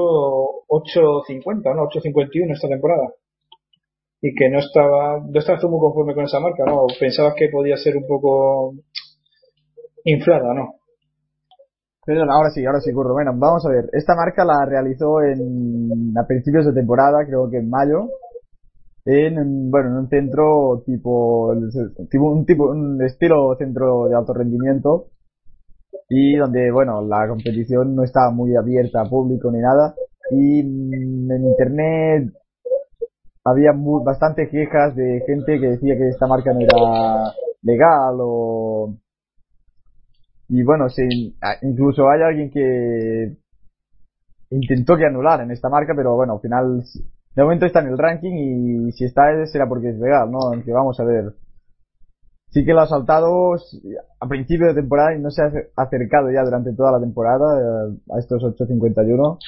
8.50, 0.69 1.74
¿no? 1.77 1.82
8.51 1.89 2.53
esta 2.55 2.69
temporada. 2.69 3.09
Y 4.23 4.35
que 4.35 4.51
no 4.51 4.59
estaba, 4.59 5.19
no 5.27 5.39
estabas 5.39 5.62
tú 5.62 5.69
muy 5.70 5.81
conforme 5.81 6.15
con 6.15 6.24
esa 6.24 6.41
marca, 6.41 6.65
¿no? 6.66 6.87
Pensabas 6.99 7.35
que 7.39 7.49
podía 7.49 7.77
ser 7.78 7.97
un 7.97 8.07
poco 8.07 8.74
inflada, 10.05 10.55
¿no? 10.55 10.74
Perdón, 12.05 12.31
ahora 12.31 12.51
sí, 12.51 12.64
ahora 12.64 12.81
sí, 12.81 12.93
Curro. 12.93 13.12
Bueno, 13.12 13.32
vamos 13.36 13.64
a 13.66 13.70
ver. 13.70 13.89
Esta 13.93 14.14
marca 14.14 14.44
la 14.44 14.64
realizó 14.66 15.22
en, 15.22 16.12
a 16.18 16.27
principios 16.27 16.66
de 16.66 16.72
temporada, 16.72 17.24
creo 17.27 17.48
que 17.51 17.59
en 17.59 17.68
mayo, 17.68 18.09
en, 19.05 19.70
bueno, 19.70 19.90
en 19.90 19.97
un 19.97 20.09
centro 20.09 20.82
tipo, 20.86 21.52
tipo, 22.10 22.31
un 22.31 22.47
tipo, 22.47 22.70
un 22.70 23.02
estilo 23.05 23.55
centro 23.56 24.09
de 24.09 24.16
alto 24.16 24.32
rendimiento, 24.32 25.06
y 26.09 26.36
donde, 26.36 26.70
bueno, 26.72 27.02
la 27.02 27.28
competición 27.28 27.94
no 27.94 28.02
estaba 28.02 28.31
muy 28.31 28.56
abierta 28.56 29.02
a 29.02 29.09
público 29.09 29.51
ni 29.52 29.59
nada, 29.60 29.94
y 30.31 30.60
en 30.60 31.47
internet 31.47 32.32
había 33.44 33.72
mu- 33.72 34.02
bastante 34.02 34.48
quejas 34.48 34.94
de 34.97 35.22
gente 35.27 35.60
que 35.60 35.68
decía 35.68 35.97
que 35.97 36.09
esta 36.09 36.27
marca 36.27 36.52
no 36.52 36.60
era 36.60 37.32
legal 37.62 38.16
o 38.20 38.94
y 40.51 40.62
bueno, 40.64 40.86
a- 41.43 41.56
incluso 41.62 42.09
hay 42.10 42.22
alguien 42.22 42.51
que 42.51 43.36
intentó 44.51 44.97
que 44.97 45.06
anularan 45.06 45.51
esta 45.51 45.68
marca, 45.68 45.93
pero 45.97 46.16
bueno, 46.16 46.35
al 46.35 46.40
final, 46.40 46.82
de 47.36 47.43
momento 47.43 47.66
está 47.66 47.81
en 47.81 47.89
el 47.89 47.98
ranking 47.98 48.32
y 48.89 48.93
si 48.93 49.05
está 49.05 49.22
será 49.47 49.66
porque 49.68 49.90
es 49.90 49.97
legal, 49.98 50.31
¿no? 50.31 50.39
Aunque 50.52 50.72
vamos 50.72 50.98
a 51.01 51.05
ver. 51.05 51.24
Sí 52.52 52.64
que 52.64 52.72
lo 52.72 52.81
ha 52.81 52.86
saltado 52.89 53.52
a 54.20 54.27
principio 54.27 54.66
de 54.66 54.74
temporada 54.74 55.14
y 55.14 55.20
no 55.20 55.31
se 55.31 55.40
ha 55.43 55.47
acer- 55.47 55.68
acercado 55.77 56.32
ya 56.35 56.43
durante 56.43 56.74
toda 56.74 56.90
la 56.90 56.98
temporada 57.01 57.47
eh, 57.60 57.97
a 58.12 58.18
estos 58.18 58.43
8.51. 58.43 59.39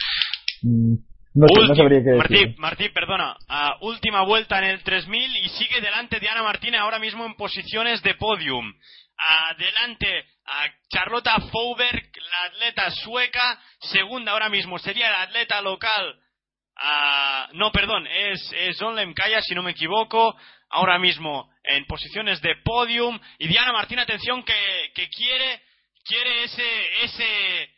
Mm, 0.62 0.94
No 1.34 1.46
sé, 1.48 1.66
no 1.68 1.74
sabría 1.74 1.98
qué 2.04 2.10
decir. 2.10 2.18
Martí, 2.18 2.54
Martí, 2.60 2.88
perdona. 2.94 3.34
última 3.80 4.24
vuelta 4.24 4.58
en 4.58 4.64
el 4.70 4.84
3000 4.84 5.30
y 5.44 5.48
sigue 5.48 5.80
delante 5.80 6.20
Diana 6.20 6.44
Martínez 6.44 6.80
ahora 6.80 7.00
mismo 7.00 7.26
en 7.26 7.34
posiciones 7.34 8.02
de 8.04 8.14
podium. 8.14 8.66
Adelante 9.50 10.06
a 10.46 10.66
Charlotta 10.88 11.38
Fauberg, 11.52 12.10
la 12.16 12.44
atleta 12.46 12.90
sueca. 12.90 13.60
Segunda 13.80 14.32
ahora 14.32 14.48
mismo 14.48 14.78
sería 14.78 15.10
la 15.10 15.22
atleta 15.22 15.60
local. 15.60 16.18
no, 17.52 17.70
perdón, 17.72 18.06
es, 18.06 18.52
es 18.52 18.78
si 19.42 19.54
no 19.54 19.62
me 19.62 19.72
equivoco. 19.72 20.36
Ahora 20.70 20.98
mismo 20.98 21.52
en 21.64 21.84
posiciones 21.86 22.40
de 22.40 22.56
podium. 22.64 23.18
Y 23.38 23.48
Diana 23.48 23.72
Martín, 23.72 23.98
atención, 23.98 24.42
que, 24.42 24.92
que 24.94 25.08
quiere, 25.08 25.62
quiere 26.04 26.44
ese, 26.44 27.04
ese, 27.04 27.70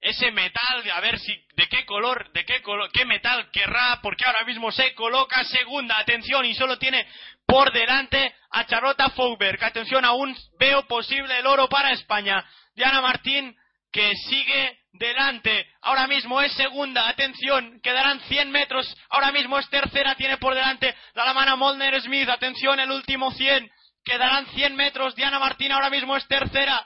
ese 0.00 0.30
metal, 0.30 0.90
a 0.94 1.00
ver 1.00 1.18
si 1.18 1.32
de 1.56 1.68
qué 1.68 1.84
color, 1.84 2.32
de 2.32 2.44
qué 2.44 2.62
color, 2.62 2.90
qué 2.92 3.04
metal 3.04 3.50
querrá, 3.52 4.00
porque 4.02 4.24
ahora 4.24 4.44
mismo 4.44 4.72
se 4.72 4.94
coloca 4.94 5.44
segunda, 5.44 5.98
atención, 5.98 6.44
y 6.46 6.54
solo 6.54 6.78
tiene 6.78 7.06
por 7.46 7.72
delante 7.72 8.34
a 8.50 8.64
Charlotte 8.66 9.12
Fauberg. 9.14 9.62
Atención, 9.62 10.04
aún 10.04 10.34
veo 10.58 10.86
posible 10.86 11.38
el 11.38 11.46
oro 11.46 11.68
para 11.68 11.92
España. 11.92 12.44
Diana 12.74 13.00
Martín, 13.00 13.54
que 13.92 14.14
sigue 14.28 14.78
delante, 14.92 15.66
ahora 15.82 16.06
mismo 16.06 16.40
es 16.40 16.52
segunda, 16.54 17.08
atención, 17.08 17.80
quedarán 17.82 18.20
100 18.20 18.50
metros, 18.50 18.96
ahora 19.08 19.32
mismo 19.32 19.58
es 19.58 19.68
tercera, 19.68 20.14
tiene 20.14 20.38
por 20.38 20.54
delante 20.54 20.94
la 21.14 21.24
alemana 21.24 21.56
Molner 21.56 22.00
Smith, 22.00 22.28
atención, 22.28 22.80
el 22.80 22.90
último 22.90 23.30
100, 23.32 23.70
quedarán 24.04 24.46
100 24.46 24.76
metros, 24.76 25.14
Diana 25.14 25.38
Martín 25.38 25.72
ahora 25.72 25.90
mismo 25.90 26.16
es 26.16 26.26
tercera, 26.26 26.84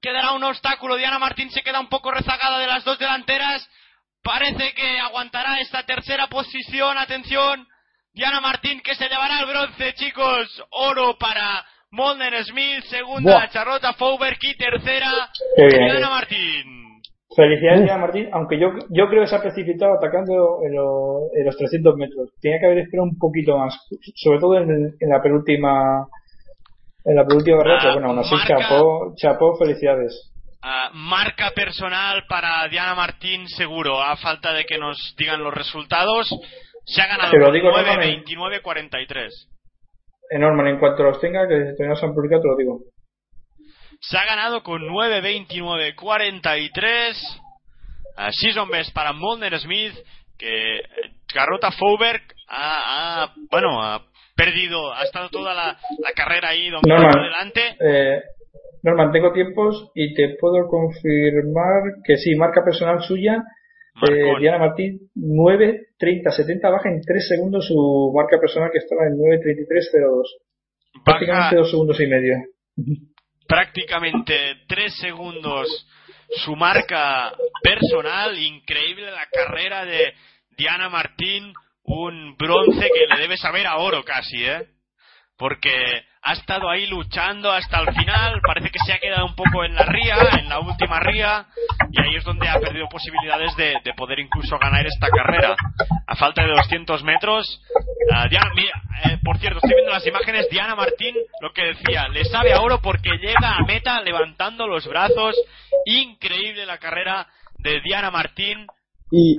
quedará 0.00 0.32
un 0.32 0.44
obstáculo. 0.44 0.96
Diana 0.96 1.18
Martín 1.18 1.50
se 1.50 1.62
queda 1.62 1.80
un 1.80 1.88
poco 1.88 2.10
rezagada 2.10 2.58
de 2.58 2.66
las 2.66 2.84
dos 2.84 2.98
delanteras. 2.98 3.68
Parece 4.22 4.72
que 4.74 4.98
aguantará 4.98 5.60
esta 5.60 5.84
tercera 5.84 6.26
posición. 6.26 6.98
Atención. 6.98 7.66
Diana 8.12 8.40
Martín 8.40 8.80
que 8.80 8.94
se 8.94 9.08
llevará 9.08 9.40
el 9.40 9.46
bronce, 9.46 9.94
chicos. 9.94 10.64
Oro 10.70 11.16
para 11.18 11.64
Molden 11.90 12.44
Smith. 12.44 12.84
Segunda, 12.84 13.48
Charlotte 13.50 13.94
Fauberg. 13.96 14.38
Y 14.42 14.56
tercera, 14.56 15.30
Diana 15.56 16.10
Martín. 16.10 17.02
Felicidades, 17.36 17.84
Diana 17.84 18.00
Martín. 18.00 18.28
Aunque 18.32 18.58
yo, 18.58 18.70
yo 18.90 19.08
creo 19.08 19.22
que 19.22 19.28
se 19.28 19.36
ha 19.36 19.42
precipitado 19.42 19.94
atacando 19.94 20.60
en, 20.64 20.72
en 20.72 21.46
los 21.46 21.56
300 21.56 21.96
metros. 21.96 22.30
Tiene 22.40 22.58
que 22.58 22.66
haber 22.66 22.78
esperado 22.78 23.08
un 23.08 23.18
poquito 23.18 23.56
más. 23.56 23.78
Sobre 24.16 24.40
todo 24.40 24.58
en, 24.58 24.96
en 24.98 25.08
la 25.08 25.22
penúltima 25.22 26.08
en 27.04 27.16
la 27.16 27.26
penúltima 27.26 27.58
carrera, 27.58 27.80
ah, 27.82 27.92
bueno, 27.92 28.08
aún 28.08 28.18
así 28.18 28.34
chapó, 28.46 29.14
chapó, 29.16 29.56
felicidades. 29.56 30.32
Uh, 30.62 30.90
marca 30.92 31.52
personal 31.52 32.24
para 32.28 32.66
Diana 32.68 32.96
Martín 32.96 33.48
seguro, 33.48 34.02
a 34.02 34.16
falta 34.16 34.52
de 34.52 34.64
que 34.64 34.76
nos 34.76 35.14
digan 35.16 35.42
los 35.42 35.54
resultados. 35.54 36.28
Se 36.84 37.00
ha 37.00 37.06
ganado 37.06 37.32
9-29-43. 37.32 39.30
Enorme, 40.30 40.68
en 40.70 40.78
cuanto 40.78 41.04
los 41.04 41.20
tenga, 41.20 41.46
que 41.46 41.54
todavía 41.54 41.88
no 41.88 41.96
se 41.96 42.06
han 42.06 42.14
publicado, 42.14 42.42
te 42.42 42.48
lo 42.48 42.56
digo. 42.56 42.80
Se 44.00 44.18
ha 44.18 44.26
ganado 44.26 44.62
con 44.62 44.82
9-29-43. 44.82 47.14
Uh, 48.16 48.30
season 48.32 48.68
best 48.68 48.92
para 48.92 49.12
Molner 49.12 49.58
Smith, 49.60 49.94
que 50.36 50.82
Carrota 51.32 51.70
Fauberg 51.70 52.22
ha, 52.48 53.22
ha, 53.22 53.32
bueno, 53.50 53.80
ha 53.80 54.02
perdido, 54.38 54.94
ha 54.94 55.02
estado 55.02 55.28
toda 55.30 55.52
la, 55.52 55.76
carrera 56.14 56.50
ahí 56.50 56.70
donde 56.70 56.88
Norman, 56.88 57.18
adelante. 57.18 57.60
Eh, 57.80 58.22
Norman, 58.84 59.10
tengo 59.10 59.32
tiempos 59.32 59.90
y 59.96 60.14
te 60.14 60.36
puedo 60.40 60.68
confirmar 60.68 61.82
que 62.04 62.16
sí, 62.16 62.36
marca 62.36 62.64
personal 62.64 63.02
suya. 63.02 63.42
Eh, 64.08 64.38
Diana 64.38 64.58
Martín, 64.58 65.10
9, 65.16 65.88
30, 65.98 66.30
70, 66.30 66.70
baja 66.70 66.88
en 66.88 67.00
3 67.00 67.28
segundos 67.28 67.66
su 67.66 68.12
marca 68.14 68.38
personal 68.38 68.70
que 68.70 68.78
estaba 68.78 69.08
en 69.08 69.18
9, 69.18 69.40
33, 69.42 69.90
02. 69.92 70.36
Prácticamente 71.04 71.56
2 71.56 71.70
segundos 71.70 72.00
y 72.00 72.06
medio. 72.06 72.36
Prácticamente 73.48 74.34
3 74.68 74.94
segundos 75.00 75.88
su 76.44 76.54
marca 76.54 77.32
personal. 77.60 78.38
Increíble 78.38 79.10
la 79.10 79.26
carrera 79.32 79.84
de 79.84 80.12
Diana 80.56 80.88
Martín 80.88 81.52
un 81.88 82.36
bronce 82.36 82.90
que 82.92 83.06
le 83.14 83.20
debe 83.20 83.36
saber 83.36 83.66
a 83.66 83.78
oro 83.78 84.04
casi, 84.04 84.44
¿eh? 84.44 84.66
Porque 85.36 85.72
ha 86.22 86.32
estado 86.32 86.68
ahí 86.68 86.86
luchando 86.86 87.50
hasta 87.50 87.80
el 87.80 87.94
final, 87.94 88.40
parece 88.44 88.70
que 88.70 88.78
se 88.84 88.92
ha 88.92 88.98
quedado 88.98 89.24
un 89.24 89.34
poco 89.34 89.64
en 89.64 89.74
la 89.74 89.84
ría, 89.84 90.16
en 90.38 90.48
la 90.48 90.58
última 90.58 91.00
ría, 91.00 91.46
y 91.90 92.00
ahí 92.02 92.16
es 92.16 92.24
donde 92.24 92.48
ha 92.48 92.58
perdido 92.58 92.88
posibilidades 92.88 93.54
de, 93.56 93.80
poder 93.96 94.18
incluso 94.18 94.58
ganar 94.58 94.84
esta 94.86 95.08
carrera. 95.08 95.56
A 96.06 96.16
falta 96.16 96.42
de 96.42 96.52
200 96.52 97.02
metros, 97.04 97.62
uh, 98.10 98.28
Diana, 98.28 98.50
eh, 99.04 99.18
por 99.24 99.38
cierto, 99.38 99.58
estoy 99.58 99.74
viendo 99.74 99.92
las 99.92 100.06
imágenes, 100.06 100.48
Diana 100.50 100.74
Martín, 100.74 101.14
lo 101.40 101.52
que 101.52 101.66
decía, 101.66 102.08
le 102.08 102.24
sabe 102.24 102.52
a 102.52 102.60
oro 102.60 102.80
porque 102.82 103.10
llega 103.18 103.56
a 103.56 103.64
meta 103.64 104.00
levantando 104.02 104.66
los 104.66 104.86
brazos, 104.86 105.36
increíble 105.86 106.66
la 106.66 106.78
carrera 106.78 107.26
de 107.58 107.80
Diana 107.80 108.10
Martín, 108.10 108.66
y 109.10 109.38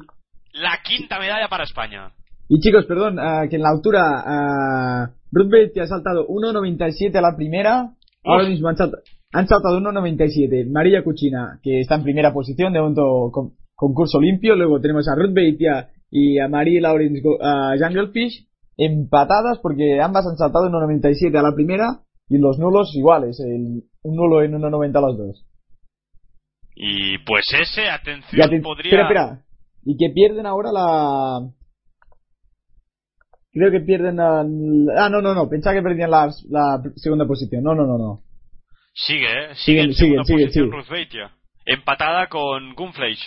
la 0.54 0.82
quinta 0.82 1.20
medalla 1.20 1.48
para 1.50 1.66
España. 1.66 2.12
Y 2.52 2.60
chicos, 2.60 2.86
perdón, 2.88 3.20
uh, 3.20 3.48
que 3.48 3.58
en 3.58 3.62
la 3.62 3.70
altura 3.70 4.02
uh, 4.26 5.14
Ruth 5.32 5.72
te 5.72 5.82
ha 5.82 5.88
saltado 5.88 6.28
1.97 6.28 7.16
a 7.16 7.22
la 7.22 7.36
primera. 7.38 7.94
Ahora 8.26 8.50
mismo 8.50 8.68
han, 8.68 8.76
saltado 8.76 9.80
1.97. 9.80 10.70
María 10.72 11.04
Cucina, 11.04 11.60
que 11.62 11.80
está 11.82 11.96
en 11.96 12.04
primera 12.04 12.34
posición 12.34 12.74
de 12.74 12.80
momento 12.80 13.30
con, 13.32 13.52
concurso 13.76 14.20
limpio. 14.20 14.56
Luego 14.56 14.82
tenemos 14.82 15.08
a 15.08 15.16
Ruth 15.16 15.32
Beitia 15.32 15.90
y 16.10 16.40
a 16.40 16.48
Marie 16.48 16.82
Lawrence 16.82 17.22
uh, 17.24 17.78
Junglefish 17.80 18.48
empatadas 18.78 19.60
porque 19.62 20.02
ambas 20.02 20.26
han 20.26 20.38
saltado 20.38 20.70
1.97 20.70 21.38
a 21.38 21.44
la 21.44 21.54
primera 21.54 22.00
y 22.30 22.40
los 22.40 22.58
nulos 22.58 22.96
iguales. 22.96 23.40
El, 23.40 23.84
un 24.02 24.16
nulo 24.16 24.42
en 24.42 24.54
1.90 24.54 24.98
a 24.98 25.02
los 25.02 25.18
dos. 25.20 25.46
Y 26.74 27.20
pues 27.20 27.46
ese, 27.62 27.90
atención, 27.90 28.62
podría... 28.64 28.90
Espera, 28.90 29.04
espera. 29.04 29.44
Y 29.84 29.98
que 29.98 30.10
pierden 30.10 30.46
ahora 30.46 30.72
la 30.72 31.52
Creo 33.60 33.72
que 33.72 33.82
pierden 33.82 34.22
Ah, 34.22 35.10
no, 35.10 35.22
no, 35.22 35.34
no. 35.34 35.50
Pensaba 35.50 35.76
que 35.76 35.82
perdían 35.82 36.12
la, 36.12 36.30
la 36.50 36.82
segunda 36.96 37.28
posición. 37.28 37.62
No, 37.62 37.76
no, 37.76 37.86
no, 37.86 37.98
no. 37.98 38.22
Sigue, 38.94 39.26
¿eh? 39.26 39.56
Sigue 39.56 39.92
siguen, 39.94 40.24
siguen, 40.24 40.50
siguen. 40.50 41.30
Empatada 41.66 42.28
con 42.28 42.74
Gunfleisch. 42.74 43.20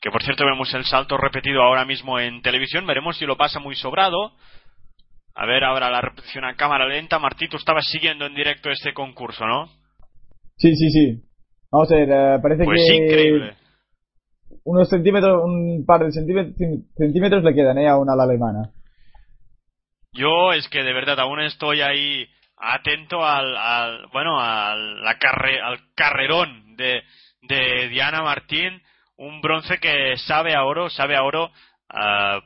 Que 0.00 0.10
por 0.10 0.22
cierto 0.22 0.46
vemos 0.46 0.72
el 0.72 0.86
salto 0.86 1.18
repetido 1.18 1.60
ahora 1.60 1.84
mismo 1.84 2.18
en 2.18 2.40
televisión. 2.40 2.86
Veremos 2.86 3.18
si 3.18 3.26
lo 3.26 3.36
pasa 3.36 3.60
muy 3.60 3.74
sobrado. 3.74 4.32
A 5.34 5.44
ver 5.44 5.62
ahora 5.62 5.90
la 5.90 6.00
repetición 6.00 6.46
a 6.46 6.56
cámara 6.56 6.88
lenta. 6.88 7.18
Martito 7.18 7.58
estaba 7.58 7.82
siguiendo 7.82 8.24
en 8.24 8.34
directo 8.34 8.70
este 8.70 8.94
concurso, 8.94 9.44
¿no? 9.44 9.66
Sí, 10.56 10.74
sí, 10.74 10.88
sí. 10.88 11.22
Vamos 11.70 11.92
a 11.92 11.96
ver, 11.96 12.08
eh, 12.10 12.38
parece 12.42 12.64
pues 12.64 12.80
que... 12.88 12.96
increíble 12.96 13.59
unos 14.64 14.88
centímetros, 14.88 15.42
un 15.44 15.84
par 15.86 16.04
de 16.04 16.12
centímetros, 16.12 17.42
le 17.42 17.54
quedan 17.54 17.78
¿eh? 17.78 17.88
aún 17.88 18.08
a 18.10 18.16
la 18.16 18.24
alemana. 18.24 18.70
Yo 20.12 20.52
es 20.52 20.68
que 20.68 20.82
de 20.82 20.92
verdad 20.92 21.20
aún 21.20 21.40
estoy 21.40 21.80
ahí 21.80 22.28
atento 22.56 23.24
al, 23.24 24.06
bueno 24.12 24.40
al, 24.40 25.06
al 25.06 25.80
carrerón 25.94 26.76
de, 26.76 27.02
de 27.42 27.88
Diana 27.88 28.22
Martín, 28.22 28.82
un 29.16 29.40
bronce 29.40 29.78
que 29.78 30.16
sabe 30.18 30.54
a 30.54 30.64
oro, 30.64 30.90
sabe 30.90 31.16
a 31.16 31.22
oro. 31.22 31.50
Uh, 31.92 32.40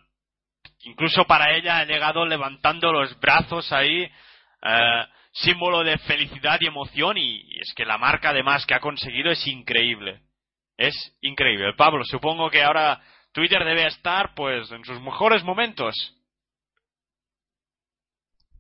incluso 0.85 1.25
para 1.25 1.55
ella 1.55 1.79
ha 1.79 1.85
llegado 1.85 2.25
levantando 2.27 2.93
los 2.93 3.19
brazos 3.21 3.71
ahí, 3.73 4.05
uh, 4.05 5.05
símbolo 5.33 5.83
de 5.83 5.99
felicidad 5.99 6.59
y 6.61 6.67
emoción 6.67 7.19
y 7.19 7.59
es 7.61 7.73
que 7.75 7.85
la 7.85 7.99
marca 7.99 8.31
además 8.31 8.67
que 8.67 8.75
ha 8.75 8.81
conseguido 8.81 9.31
es 9.31 9.47
increíble. 9.47 10.21
Es 10.77 11.17
increíble. 11.21 11.73
Pablo, 11.77 12.05
supongo 12.05 12.51
que 12.51 12.63
ahora 12.63 13.01
Twitter 13.33 13.65
debe 13.65 13.87
estar 13.87 14.35
pues 14.35 14.71
en 14.73 14.85
sus 14.85 15.01
mejores 15.01 15.45
momentos. 15.45 15.95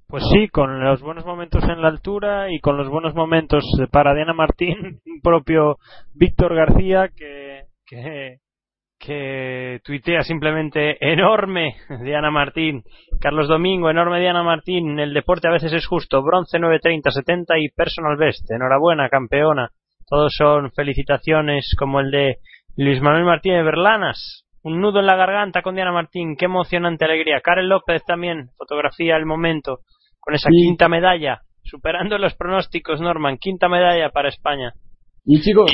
Pues 0.06 0.22
sí, 0.32 0.48
con 0.48 0.84
los 0.84 1.00
buenos 1.00 1.24
momentos 1.24 1.64
en 1.64 1.82
la 1.82 1.88
altura 1.88 2.52
y 2.52 2.60
con 2.60 2.76
los 2.76 2.88
buenos 2.88 3.14
momentos 3.14 3.64
para 3.90 4.14
Diana 4.14 4.34
Martín, 4.34 5.00
propio 5.22 5.78
Víctor 6.14 6.54
García 6.54 7.08
que, 7.08 7.64
que, 7.86 8.38
que 8.98 9.80
tuitea 9.82 10.22
simplemente 10.22 10.96
enorme 11.00 11.76
Diana 12.04 12.30
Martín, 12.30 12.84
Carlos 13.20 13.48
Domingo, 13.48 13.90
enorme 13.90 14.20
Diana 14.20 14.42
Martín, 14.42 15.00
el 15.00 15.14
deporte 15.14 15.48
a 15.48 15.52
veces 15.52 15.72
es 15.72 15.86
justo, 15.86 16.22
bronce 16.22 16.58
930-70 16.58 17.44
y 17.58 17.70
personal 17.70 18.16
best, 18.16 18.48
enhorabuena 18.50 19.08
campeona. 19.08 19.70
Todos 20.14 20.32
son 20.38 20.70
felicitaciones 20.70 21.74
como 21.76 21.98
el 21.98 22.12
de 22.12 22.36
Luis 22.76 23.02
Manuel 23.02 23.24
Martínez 23.24 23.64
Berlanas. 23.64 24.46
Un 24.62 24.80
nudo 24.80 25.00
en 25.00 25.06
la 25.06 25.16
garganta 25.16 25.60
con 25.60 25.74
Diana 25.74 25.90
Martín. 25.90 26.36
Qué 26.36 26.44
emocionante 26.44 27.04
alegría. 27.04 27.40
Karen 27.40 27.68
López 27.68 28.00
también. 28.06 28.50
Fotografía 28.56 29.16
el 29.16 29.26
momento. 29.26 29.80
Con 30.20 30.34
esa 30.36 30.50
quinta 30.50 30.88
medalla. 30.88 31.40
Superando 31.64 32.16
los 32.16 32.32
pronósticos, 32.36 33.00
Norman. 33.00 33.38
Quinta 33.38 33.68
medalla 33.68 34.10
para 34.10 34.28
España. 34.28 34.74
Y 35.24 35.40
chicos, 35.40 35.72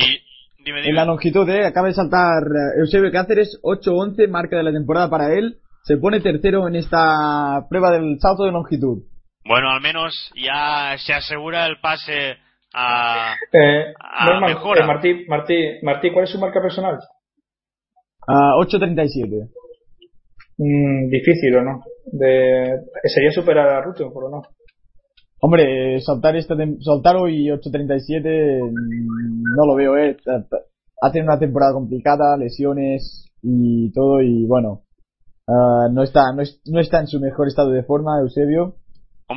en 0.64 0.94
la 0.94 1.04
longitud, 1.04 1.46
eh, 1.50 1.66
acaba 1.66 1.88
de 1.88 1.92
saltar 1.92 2.42
eh, 2.44 2.80
Eusebio 2.80 3.12
Cáceres. 3.12 3.60
8-11, 3.62 4.26
marca 4.30 4.56
de 4.56 4.62
la 4.62 4.72
temporada 4.72 5.10
para 5.10 5.34
él. 5.34 5.58
Se 5.82 5.98
pone 5.98 6.20
tercero 6.20 6.66
en 6.66 6.76
esta 6.76 7.66
prueba 7.68 7.90
del 7.90 8.18
salto 8.18 8.44
de 8.44 8.52
longitud. 8.52 9.02
Bueno, 9.44 9.68
al 9.68 9.82
menos 9.82 10.32
ya 10.34 10.96
se 10.96 11.12
asegura 11.12 11.66
el 11.66 11.78
pase 11.80 12.38
a, 12.74 13.34
eh, 13.52 13.92
eh 13.92 14.86
Martí, 14.86 15.26
Martí, 15.28 15.54
Martí, 15.82 16.12
¿cuál 16.12 16.24
es 16.24 16.30
su 16.30 16.38
marca 16.38 16.60
personal? 16.60 16.98
A 18.26 18.54
8.37. 18.58 19.50
Mm, 20.58 21.08
difícil, 21.08 21.56
¿o 21.56 21.62
no? 21.62 21.82
De, 22.12 22.80
¿Sería 23.04 23.30
superar 23.32 23.68
a 23.68 23.82
Ruto, 23.82 24.12
por 24.12 24.24
o 24.24 24.30
no? 24.30 24.42
Hombre, 25.40 26.00
saltar, 26.00 26.36
este, 26.36 26.54
saltar 26.80 27.16
hoy 27.16 27.46
8.37 27.46 28.70
mm, 28.70 29.56
no 29.56 29.66
lo 29.66 29.74
veo, 29.74 29.96
¿eh? 29.96 30.16
hacen 31.00 31.24
una 31.24 31.38
temporada 31.38 31.72
complicada, 31.72 32.36
lesiones 32.36 33.26
y 33.42 33.90
todo 33.92 34.20
y 34.20 34.44
bueno, 34.46 34.82
ah, 35.48 35.88
no 35.90 36.02
está 36.02 36.32
no, 36.34 36.42
no 36.66 36.80
está 36.80 37.00
en 37.00 37.06
su 37.06 37.20
mejor 37.20 37.48
estado 37.48 37.70
de 37.70 37.84
forma 37.84 38.20
Eusebio 38.20 38.76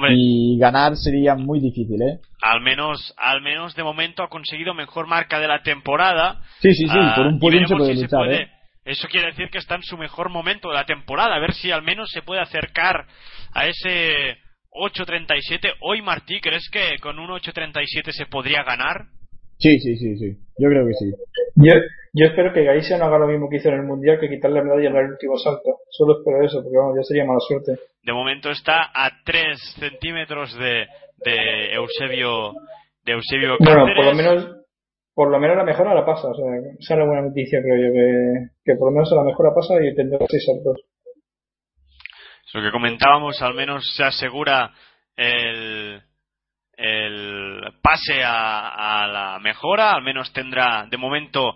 y 0.10 0.58
ganar 0.58 0.96
sería 0.96 1.36
muy 1.36 1.60
difícil, 1.60 2.02
¿eh? 2.02 2.20
Al 2.42 2.62
menos, 2.62 3.14
al 3.18 3.42
menos 3.42 3.76
de 3.76 3.84
momento 3.84 4.24
ha 4.24 4.30
conseguido 4.30 4.74
mejor 4.74 5.08
marca 5.08 5.40
de 5.40 5.48
la 5.48 5.62
temporada. 5.62 6.42
Sí, 6.60 6.74
sí, 6.74 6.86
sí, 6.86 6.98
ah, 6.98 7.14
por 7.16 7.28
un 7.28 7.40
podio 7.40 7.68
se 7.68 7.76
puede 7.76 7.96
luchar, 7.96 8.32
¿eh? 8.32 8.48
Eso 8.86 9.08
quiere 9.08 9.28
decir 9.28 9.50
que 9.50 9.60
está 9.60 9.76
en 9.76 9.84
su 9.84 9.98
mejor 9.98 10.30
momento 10.30 10.68
de 10.70 10.76
la 10.76 10.86
temporada. 10.86 11.36
A 11.36 11.40
ver 11.40 11.54
si 11.54 11.72
al 11.72 11.84
menos 11.84 12.10
se 12.12 12.22
puede 12.22 12.42
acercar 12.42 13.06
a 13.54 13.68
ese 13.68 14.38
8.37. 14.72 15.74
Hoy, 15.82 16.02
Martí, 16.02 16.42
¿crees 16.42 16.70
que 16.70 16.98
con 17.02 17.18
un 17.20 17.30
8.37 17.30 18.12
se 18.12 18.26
podría 18.26 18.64
ganar? 18.64 19.06
Sí, 19.58 19.80
sí, 19.80 19.96
sí, 19.96 20.18
sí. 20.18 20.38
Yo 20.58 20.70
creo 20.70 20.86
que 20.86 20.94
sí. 20.94 21.12
Yo, 21.56 21.74
yo 22.14 22.28
espero 22.28 22.54
que 22.54 22.64
Galicia 22.64 22.98
no 22.98 23.06
haga 23.06 23.20
lo 23.20 23.28
mismo 23.28 23.50
que 23.50 23.58
hizo 23.58 23.70
en 23.70 23.76
el 23.76 23.84
Mundial, 23.84 24.20
que 24.20 24.30
quitarle 24.30 24.60
la 24.60 24.66
medalla 24.66 24.90
en 24.90 24.96
el 24.96 25.12
último 25.12 25.38
salto. 25.38 25.80
Solo 25.90 26.20
espero 26.20 26.46
eso, 26.46 26.62
porque 26.62 26.78
vamos, 26.78 26.96
ya 26.96 27.04
sería 27.04 27.26
mala 27.26 27.40
suerte. 27.40 27.74
De 28.04 28.14
momento 28.14 28.50
está 28.50 28.92
a 28.94 29.10
3 29.26 29.76
centímetros 29.80 30.54
de, 30.58 30.88
de 31.26 31.74
Eusebio 31.74 32.54
de 33.06 33.12
Eusebio 33.12 33.58
Bueno, 33.60 33.86
por 33.96 34.06
lo 34.06 34.14
menos 34.14 34.64
por 35.14 35.30
lo 35.30 35.40
menos 35.40 35.58
la 35.58 35.64
mejora 35.64 35.94
la 35.94 36.06
pasa. 36.06 36.30
O 36.30 36.34
sea, 36.34 36.46
esa 36.80 36.94
es 36.96 37.08
buena 37.08 37.22
noticia, 37.22 37.62
creo 37.62 37.78
yo, 37.78 37.94
que, 37.94 38.50
que 38.66 38.78
por 38.78 38.90
lo 38.90 38.96
menos 38.96 39.12
la 39.12 39.24
mejora 39.24 39.54
pasa 39.54 39.76
y 39.84 39.94
tendrá 39.94 40.18
6 40.28 40.46
saltos. 40.46 40.82
Lo 42.54 42.62
que 42.62 42.72
comentábamos, 42.72 43.42
al 43.42 43.56
menos 43.56 43.84
se 43.96 44.04
asegura 44.04 44.72
el, 45.16 46.02
el 46.78 47.62
pase 47.82 48.22
a, 48.24 49.08
la 49.08 49.40
mejora, 49.40 49.94
al 49.94 50.04
menos 50.04 50.32
tendrá 50.34 50.86
de 50.90 50.98
momento 50.98 51.56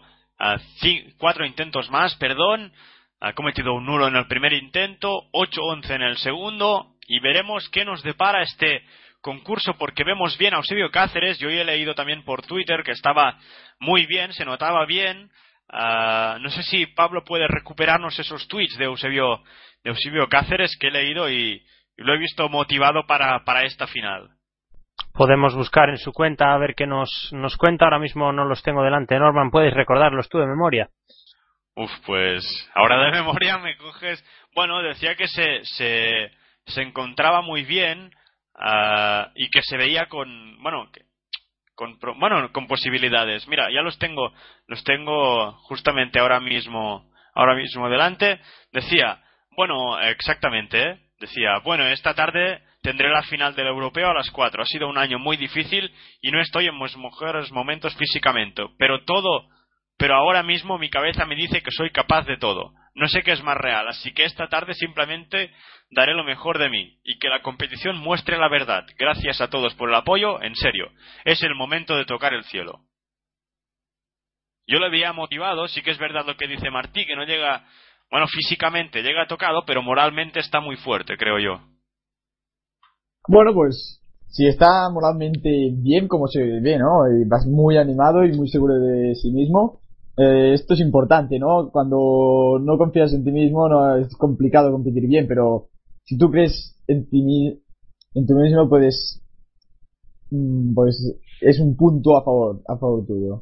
cuatro 1.18 1.45
intentos 1.45 1.89
más, 1.89 2.15
perdón, 2.15 2.72
ha 3.19 3.34
cometido 3.34 3.73
un 3.73 3.85
nulo 3.85 4.07
en 4.07 4.15
el 4.15 4.27
primer 4.27 4.53
intento, 4.53 5.09
8-11 5.31 5.89
en 5.95 6.01
el 6.01 6.18
segundo, 6.18 6.95
y 7.07 7.19
veremos 7.19 7.68
qué 7.69 7.85
nos 7.85 8.03
depara 8.03 8.43
este 8.43 8.84
concurso, 9.22 9.76
porque 9.77 10.03
vemos 10.03 10.38
bien 10.38 10.53
a 10.53 10.57
Eusebio 10.57 10.91
Cáceres, 10.91 11.39
yo 11.39 11.47
hoy 11.47 11.57
he 11.57 11.65
leído 11.65 11.95
también 11.95 12.23
por 12.23 12.45
Twitter 12.45 12.84
que 12.84 12.91
estaba 12.91 13.38
muy 13.80 14.05
bien, 14.05 14.31
se 14.34 14.45
notaba 14.45 14.85
bien, 14.85 15.31
ah, 15.69 16.38
no 16.39 16.49
sé 16.49 16.64
si 16.64 16.85
Pablo 16.85 17.23
puede 17.26 17.47
recuperarnos 17.47 18.18
esos 18.19 18.47
tweets 18.47 18.77
de 18.77 18.85
Eusebio 18.85 19.43
Eusebio 19.84 20.27
Cáceres 20.27 20.77
que 20.77 20.88
he 20.88 20.91
leído 20.91 21.30
y, 21.30 21.64
lo 21.97 22.14
he 22.14 22.19
visto 22.19 22.47
motivado 22.47 23.07
para, 23.07 23.43
para 23.43 23.64
esta 23.64 23.88
final. 23.88 24.36
Podemos 25.18 25.56
buscar 25.56 25.89
en 25.89 25.98
su 25.98 26.14
cuenta 26.14 26.53
a 26.53 26.57
ver 26.60 26.76
qué 26.76 26.85
nos, 26.85 27.30
nos 27.31 27.57
cuenta. 27.57 27.85
Ahora 27.85 27.98
mismo 27.98 28.31
no 28.31 28.45
los 28.45 28.61
tengo 28.61 28.84
delante. 28.84 29.18
Norman, 29.18 29.49
¿puedes 29.49 29.73
recordarlos 29.73 30.30
tú 30.30 30.38
de 30.38 30.45
memoria? 30.45 30.89
Uf, 31.76 31.89
pues 32.06 32.45
ahora 32.76 33.03
de 33.03 33.11
memoria 33.19 33.57
me 33.57 33.76
coges. 33.77 34.23
Bueno, 34.53 34.80
decía 34.84 35.15
que 35.15 35.27
se, 35.27 35.64
se, 35.64 36.30
se 36.68 36.81
encontraba 36.84 37.41
muy 37.41 37.64
bien 37.64 38.11
ah, 38.53 39.31
y 39.34 39.49
que 39.49 39.61
se 39.64 39.76
veía 39.76 40.06
con. 40.06 40.61
Bueno, 40.61 40.88
con, 41.73 41.98
bueno, 42.19 42.52
con 42.52 42.68
posibilidades. 42.68 43.48
Mira, 43.48 43.72
ya 43.73 43.81
los 43.81 43.98
tengo, 43.98 44.31
los 44.68 44.84
tengo 44.84 45.53
justamente 45.64 46.19
ahora 46.19 46.39
mismo, 46.39 47.11
ahora 47.34 47.56
mismo 47.56 47.89
delante. 47.89 48.39
Decía, 48.72 49.19
bueno, 49.56 49.99
exactamente. 49.99 50.80
¿eh? 50.80 50.99
Decía, 51.19 51.57
bueno, 51.64 51.88
esta 51.88 52.14
tarde 52.14 52.61
tendré 52.82 53.10
la 53.10 53.24
final 53.24 53.56
del 53.56 53.68
europeo 53.68 54.10
a 54.10 54.14
las 54.14 54.30
4. 54.32 54.62
Ha 54.62 54.66
sido 54.66 54.88
un 54.88 54.98
año 54.98 55.20
muy 55.20 55.38
difícil 55.38 55.91
y 56.22 56.32
no 56.32 56.41
estoy 56.41 56.68
en 56.68 56.78
mis 56.78 56.95
mejores 56.98 57.52
momentos 57.52 57.95
físicamente. 57.95 58.64
Pero 58.78 59.04
todo, 59.04 59.48
pero 59.98 60.16
ahora 60.16 60.44
mismo 60.44 60.78
mi 60.78 60.90
cabeza 60.90 61.26
me 61.26 61.36
dice 61.36 61.62
que 61.62 61.72
soy 61.72 61.91
capaz 61.91 62.26
de 62.26 62.38
todo. 62.38 62.74
No 62.95 63.08
sé 63.08 63.22
qué 63.22 63.32
es 63.32 63.44
más 63.44 63.58
real, 63.58 63.88
así 63.88 64.12
que 64.14 64.24
esta 64.24 64.48
tarde 64.48 64.74
simplemente 64.74 65.52
daré 65.91 66.14
lo 66.14 66.24
mejor 66.24 66.58
de 66.58 66.70
mí 66.70 66.98
y 67.04 67.20
que 67.20 67.30
la 67.30 67.41
competición 67.41 67.98
muestre 67.98 68.38
la 68.38 68.49
verdad. 68.49 68.86
Gracias 68.98 69.40
a 69.41 69.49
todos 69.49 69.76
por 69.76 69.90
el 69.90 69.95
apoyo, 69.95 70.41
en 70.41 70.56
serio. 70.56 70.91
Es 71.24 71.44
el 71.44 71.56
momento 71.56 71.95
de 71.95 72.06
tocar 72.06 72.34
el 72.34 72.44
cielo. 72.45 72.82
Yo 74.66 74.80
le 74.80 74.88
había 74.88 75.14
motivado, 75.14 75.68
sí 75.68 75.82
que 75.82 75.91
es 75.91 75.98
verdad 75.98 76.26
lo 76.26 76.36
que 76.36 76.48
dice 76.48 76.70
Martí, 76.70 77.06
que 77.06 77.16
no 77.16 77.24
llega 77.24 77.66
bueno, 78.10 78.28
físicamente 78.28 79.04
llega 79.04 79.28
tocado, 79.28 79.66
pero 79.66 79.82
moralmente 79.82 80.40
está 80.40 80.60
muy 80.60 80.78
fuerte, 80.78 81.18
creo 81.18 81.40
yo. 81.40 81.62
Bueno, 83.28 83.54
pues 83.54 84.02
si 84.28 84.48
está 84.48 84.90
moralmente 84.90 85.49
bien, 85.74 86.08
como 86.08 86.28
se 86.28 86.41
ve, 86.41 86.78
¿no? 86.78 87.10
Y 87.10 87.28
vas 87.28 87.45
muy 87.45 87.78
animado 87.78 88.24
y 88.24 88.36
muy 88.38 88.48
seguro 88.48 88.76
de 88.76 89.16
sí 89.16 89.32
mismo. 89.32 89.80
Eh, 90.18 90.54
esto 90.54 90.74
es 90.74 90.80
importante, 90.80 91.38
¿no? 91.40 91.70
Cuando 91.72 92.60
no 92.62 92.78
confías 92.78 93.14
en 93.14 93.24
ti 93.24 93.32
mismo, 93.32 93.68
no 93.70 93.98
es 93.98 94.16
complicado 94.16 94.72
competir 94.72 95.08
bien, 95.08 95.28
pero 95.28 95.70
si 96.06 96.18
tú 96.18 96.32
crees 96.32 96.76
en 96.88 97.10
ti, 97.10 97.62
en 98.14 98.26
ti 98.26 98.34
mismo, 98.34 98.68
puedes, 98.70 99.22
mm, 100.32 100.74
pues 100.74 101.16
es 101.41 101.60
un 101.60 101.76
punto 101.76 102.18
a 102.18 102.24
favor, 102.24 102.62
a 102.68 102.78
favor 102.78 103.06
tuyo. 103.06 103.41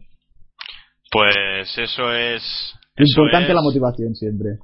Pues 1.11 1.77
eso 1.77 2.11
es 2.13 2.41
importante 2.97 3.53
la 3.53 3.61
motivación 3.61 4.15
siempre. 4.15 4.57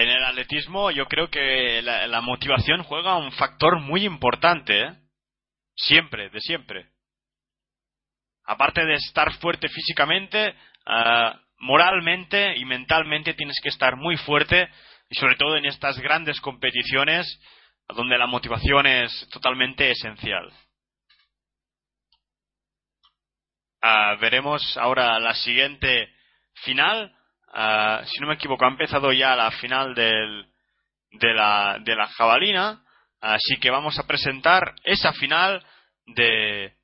En 0.00 0.10
el 0.10 0.24
atletismo 0.24 0.92
yo 0.92 1.06
creo 1.06 1.28
que 1.28 1.82
la, 1.82 2.20
motivación 2.20 2.84
juega 2.84 3.16
un 3.16 3.32
factor 3.32 3.80
muy 3.80 4.04
importante, 4.04 4.80
¿eh? 4.80 4.92
Siempre, 5.74 6.30
de 6.30 6.40
siempre. 6.40 6.86
Aparte 8.44 8.84
de 8.84 8.94
estar 8.94 9.32
fuerte 9.40 9.68
físicamente, 9.68 10.54
ah, 10.86 11.40
moralmente 11.58 12.56
y 12.56 12.64
mentalmente 12.64 13.34
tienes 13.34 13.58
que 13.60 13.70
estar 13.70 13.96
muy 13.96 14.16
fuerte 14.18 14.68
y 15.10 15.16
sobre 15.16 15.34
todo 15.34 15.56
en 15.56 15.64
estas 15.64 15.98
grandes 15.98 16.40
competiciones 16.40 17.26
donde 17.88 18.18
la 18.18 18.28
motivación 18.28 18.86
es 18.86 19.28
totalmente 19.32 19.90
esencial. 19.90 20.48
Ah, 23.82 24.16
veremos 24.20 24.76
ahora 24.76 25.18
la 25.18 25.34
siguiente 25.34 26.08
final 26.62 27.17
Ah, 27.52 28.02
si 28.04 28.20
no 28.20 28.26
me 28.26 28.34
equivoco, 28.34 28.64
ha 28.64 28.68
empezado 28.68 29.12
ya 29.12 29.34
la 29.34 29.50
final 29.52 29.94
del, 29.94 30.46
de, 31.12 31.34
la, 31.34 31.78
de 31.80 31.96
la 31.96 32.06
jabalina, 32.08 32.82
así 33.20 33.56
que 33.60 33.70
vamos 33.70 33.98
a 33.98 34.06
presentar 34.06 34.74
esa 34.84 35.12
final 35.12 35.64
de, 36.06 36.74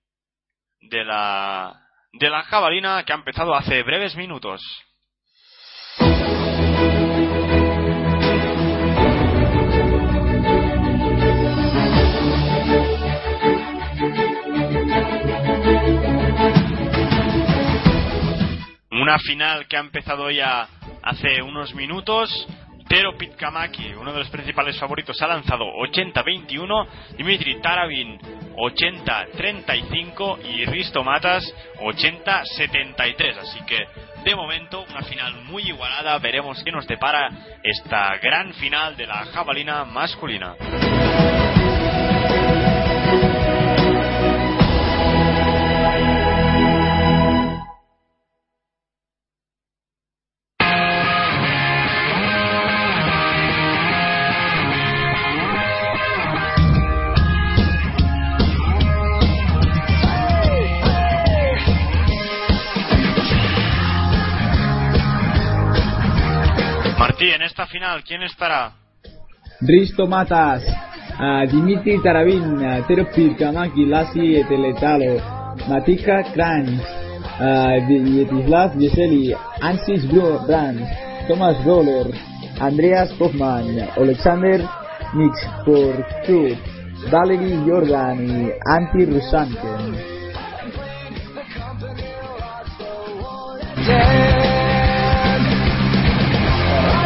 de, 0.81 1.05
la, 1.05 1.81
de 2.13 2.31
la 2.31 2.43
jabalina 2.45 3.05
que 3.05 3.13
ha 3.13 3.17
empezado 3.17 3.55
hace 3.55 3.83
breves 3.83 4.17
minutos. 4.17 4.63
Una 19.05 19.19
final 19.19 19.69
que 19.69 19.77
ha 19.77 19.81
empezado 19.81 20.31
ya 20.31 20.67
hace 21.03 21.43
unos 21.43 21.75
minutos. 21.75 22.49
Tero 22.89 23.15
Pitkamaki, 23.19 23.93
uno 23.93 24.15
de 24.15 24.21
los 24.21 24.31
principales 24.31 24.79
favoritos, 24.79 25.21
ha 25.21 25.27
lanzado 25.27 25.67
80-21. 25.67 26.87
Dimitri 27.19 27.61
Tarabin 27.61 28.19
80-35 28.57 30.39
y 30.47 30.65
Risto 30.65 31.05
Matas 31.05 31.45
80-73. 31.81 33.37
Así 33.43 33.61
que 33.67 33.87
de 34.25 34.35
momento 34.35 34.87
una 34.89 35.03
final 35.03 35.35
muy 35.43 35.65
igualada. 35.65 36.17
Veremos 36.17 36.65
qué 36.65 36.73
nos 36.73 36.87
depara 36.87 37.29
esta 37.63 38.17
gran 38.23 38.55
final 38.55 38.97
de 38.97 39.07
la 39.07 39.27
jabalina 39.27 39.85
masculina. 39.85 40.55
En 67.21 67.43
esta 67.43 67.67
final, 67.67 68.03
¿quién 68.05 68.23
estará? 68.23 68.73
Risto 69.61 70.07
Matas, 70.07 70.63
Dimitri 71.51 72.03
Tarabin, 72.03 72.59
Teropir 72.87 73.37
Kamaki, 73.37 73.87
Lassi 73.87 74.37
Eteletalo, 74.37 75.21
Matika 75.69 76.23
Kranz, 76.33 76.83
Vietislav 77.89 78.77
Yeseli, 78.79 79.35
Ansis 79.61 80.07
Brand, 80.47 80.81
Thomas 81.29 81.65
Roller, 81.65 82.13
Andreas 82.61 83.11
Hoffman, 83.21 83.89
Alexander 83.97 84.61
Mixporchuk, 85.15 86.59
Valery 87.11 87.63
Jordan 87.67 88.47
y 88.47 88.53
Antti 88.67 89.07
Rusanken. 89.07 90.15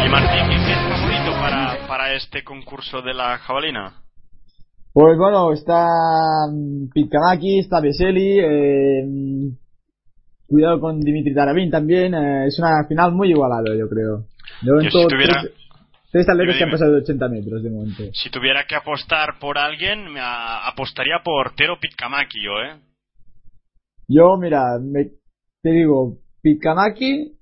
Yeah. 0.09 1.85
para 1.87 2.13
este 2.15 2.43
concurso 2.43 3.01
de 3.01 3.13
la 3.13 3.37
jabalina? 3.37 3.93
Pues 4.91 5.17
bueno, 5.17 5.53
está 5.53 5.87
mm, 6.51 6.89
Pitkamaki, 6.91 7.59
está 7.59 7.79
Veseli, 7.79 8.39
eh, 8.39 9.03
cuidado 10.47 10.79
con 10.79 10.99
Dimitri 10.99 11.33
Tarabin 11.35 11.69
también, 11.69 12.15
eh, 12.15 12.47
es 12.47 12.57
una 12.57 12.85
final 12.87 13.11
muy 13.13 13.29
igualada 13.29 13.65
yo 13.77 13.87
creo. 13.87 14.25
De 14.63 14.71
momento, 14.71 14.99
si 14.99 15.07
tuviera- 15.07 15.41
tres, 15.41 15.53
tres 16.11 16.29
atletas 16.29 16.57
que 16.57 16.63
han 16.63 16.71
pasado 16.71 16.91
de 16.93 16.97
80 17.01 17.27
metros 17.29 17.63
de 17.63 17.69
momento. 17.69 18.03
Si 18.13 18.29
tuviera 18.31 18.65
que 18.67 18.75
apostar 18.75 19.37
por 19.39 19.59
alguien, 19.59 20.11
me 20.11 20.19
a- 20.21 20.67
apostaría 20.67 21.19
por 21.23 21.53
Tero 21.55 21.77
Pitkamaki 21.79 22.39
yo, 22.43 22.51
¿eh? 22.63 22.79
Yo, 24.07 24.37
mira, 24.37 24.79
me, 24.81 25.05
te 25.61 25.69
digo, 25.69 26.17
Pitkamaki, 26.41 27.33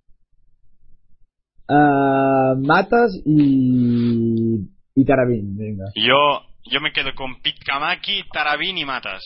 ah, 1.69 2.53
Matas 2.57 3.11
y, 3.25 4.57
y 4.95 5.05
Tarabin, 5.05 5.57
venga. 5.57 5.85
Yo, 5.95 6.41
yo 6.71 6.81
me 6.81 6.91
quedo 6.91 7.13
con 7.15 7.41
Pitkamaki, 7.41 8.23
Tarabin 8.31 8.77
y 8.77 8.85
Matas. 8.85 9.21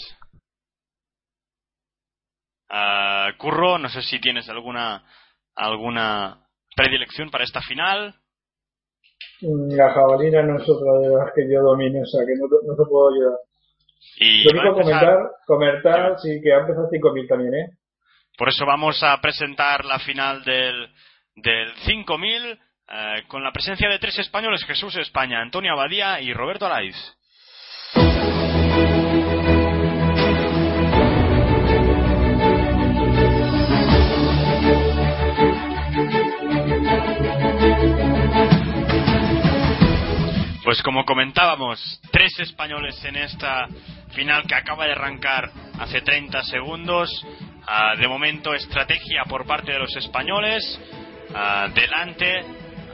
Ah, 2.70 3.30
Curro, 3.38 3.78
no 3.78 3.90
sé 3.90 4.02
si 4.02 4.20
tienes 4.20 4.48
alguna 4.50 5.04
alguna 5.56 6.46
predilección 6.76 7.30
para 7.30 7.44
esta 7.44 7.62
final. 7.62 8.16
Mm, 9.42 9.76
La 9.76 9.94
jabalina 9.94 10.42
no 10.44 10.58
es 10.58 10.70
otra 10.70 11.00
de 11.00 11.10
las 11.16 11.34
que 11.36 11.44
yo 11.52 11.62
domino, 11.62 12.02
o 12.02 12.06
sea 12.06 12.22
que 12.26 12.34
no, 12.40 12.48
te- 12.48 12.66
no 12.66 12.74
te 12.76 12.90
puedo 12.90 13.10
ayudar. 13.14 13.38
Y 14.18 14.44
Lo 14.46 14.52
único 14.52 14.80
empezar- 14.80 15.06
comentar, 15.06 15.32
comentar, 15.46 16.20
sí, 16.20 16.40
que 16.42 16.54
ha 16.54 16.60
empezado 16.60 16.88
5.000 16.90 17.28
también, 17.28 17.54
¿eh? 17.56 17.70
por 18.38 18.48
eso 18.50 18.66
vamos 18.66 19.04
a 19.04 19.20
presentar 19.22 19.84
la 19.86 20.00
final 20.00 20.44
del, 20.44 20.88
del 21.42 21.74
5000 21.86 22.60
eh, 22.94 23.24
con 23.28 23.44
la 23.44 23.52
presencia 23.52 23.88
de 23.90 24.00
tres 24.00 24.20
españoles, 24.20 24.64
Jesús 24.66 24.96
España, 24.98 25.42
Antonio 25.42 25.72
Abadía 25.74 26.20
y 26.22 26.34
Roberto 26.34 26.66
Alaiz. 26.66 26.96
Pues 40.64 40.84
como 40.84 41.06
comentábamos, 41.06 42.00
tres 42.12 42.40
españoles 42.40 43.04
en 43.04 43.16
esta 43.16 43.68
final 44.14 44.44
que 44.48 44.56
acaba 44.56 44.86
de 44.86 44.94
arrancar 44.94 45.50
hace 45.80 46.02
30 46.02 46.44
segundos. 46.44 47.10
Ah, 47.68 47.96
de 47.98 48.08
momento, 48.08 48.54
estrategia 48.54 49.24
por 49.28 49.46
parte 49.46 49.72
de 49.72 49.80
los 49.80 49.96
españoles. 49.96 50.80
Ah, 51.34 51.68
delante, 51.74 52.44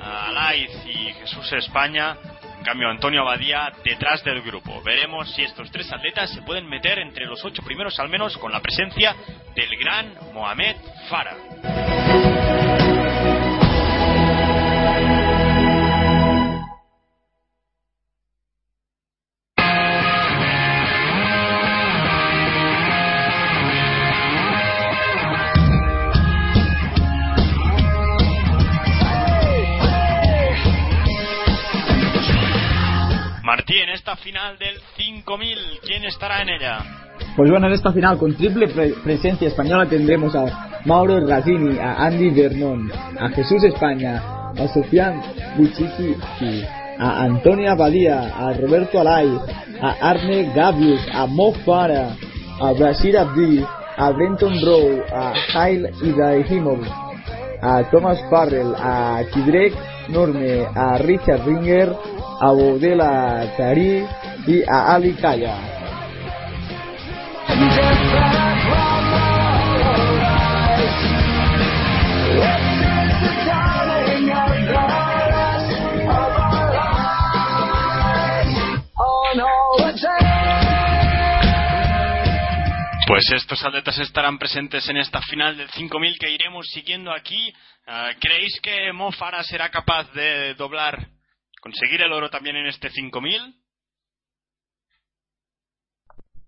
Alaiz 0.02 0.72
y 0.86 1.14
Jesús 1.14 1.52
España. 1.54 2.18
En 2.58 2.64
cambio, 2.64 2.90
Antonio 2.90 3.22
Abadía 3.22 3.72
detrás 3.84 4.24
del 4.24 4.42
grupo. 4.42 4.82
Veremos 4.84 5.32
si 5.34 5.44
estos 5.44 5.72
tres 5.72 5.92
atletas 5.92 6.32
se 6.32 6.42
pueden 6.42 6.68
meter 6.68 7.00
entre 7.00 7.26
los 7.26 7.44
ocho 7.46 7.62
primeros, 7.64 8.00
al 8.00 8.10
menos 8.10 8.38
con 8.38 8.52
la 8.52 8.60
presencia 8.60 9.16
del 9.56 9.78
gran 9.78 10.14
Mohamed 10.34 10.76
Farah. 11.10 12.37
Martí, 33.68 33.82
en 33.82 33.90
esta 33.90 34.16
final 34.16 34.58
del 34.58 34.80
5000, 34.96 35.58
¿quién 35.86 36.06
estará 36.06 36.42
en 36.42 36.50
ella? 36.50 36.78
Pues 37.36 37.50
bueno, 37.52 37.68
en 37.68 37.74
esta 37.74 37.92
final 37.92 38.18
con 38.18 38.34
triple 38.36 38.70
pre- 38.70 38.94
presencia 39.04 39.50
española 39.50 39.86
tendremos 39.86 40.34
a 40.36 40.82
Mauro 40.86 41.20
Razzini, 41.28 41.78
a 41.78 42.06
Andy 42.06 42.30
Vernon, 42.30 42.90
a 43.20 43.28
Jesús 43.30 43.62
España, 43.66 44.52
a 44.58 44.68
Sofian 44.70 45.22
Buchiki, 45.58 46.16
a 46.98 47.24
Antonia 47.24 47.76
Badía, 47.76 48.38
a 48.38 48.54
Roberto 48.54 49.02
Alay, 49.02 49.38
a 49.82 50.10
Arne 50.12 50.50
Gavius, 50.56 51.02
a 51.14 51.26
Mo 51.26 51.52
Farah, 51.66 52.16
a 52.62 52.72
Bashir 52.72 53.18
Abdi, 53.18 53.66
a 53.98 54.10
Brenton 54.12 54.62
Rowe, 54.64 55.04
a 55.12 55.34
Hail 55.54 55.90
Ibrahimovic, 56.04 56.90
a 57.62 57.84
Thomas 57.92 58.18
Farrell, 58.30 58.74
a 58.78 59.24
Kidrek 59.34 59.74
Norme, 60.08 60.66
a 60.74 60.98
Richard 61.00 61.46
Ringer, 61.46 61.94
a 62.40 62.52
Bodela 62.52 63.54
Tari 63.58 64.06
y 64.46 64.64
a 64.70 64.94
Ali 64.94 65.14
Kaya. 65.14 65.56
Pues 83.08 83.32
estos 83.32 83.64
atletas 83.64 83.98
estarán 84.00 84.38
presentes 84.38 84.88
en 84.90 84.98
esta 84.98 85.22
final 85.22 85.58
del 85.58 85.70
5000 85.70 86.20
que 86.20 86.30
iremos 86.30 86.68
siguiendo 86.68 87.12
aquí. 87.12 87.52
Ah, 87.88 88.10
¿Creéis 88.20 88.60
que 88.62 88.92
Mo 88.92 89.12
Farah 89.12 89.44
será 89.44 89.70
capaz 89.70 90.12
de 90.12 90.54
doblar, 90.56 91.08
conseguir 91.62 92.02
el 92.02 92.12
oro 92.14 92.30
también 92.30 92.56
en 92.56 92.68
este 92.68 92.90
5000? 92.90 93.40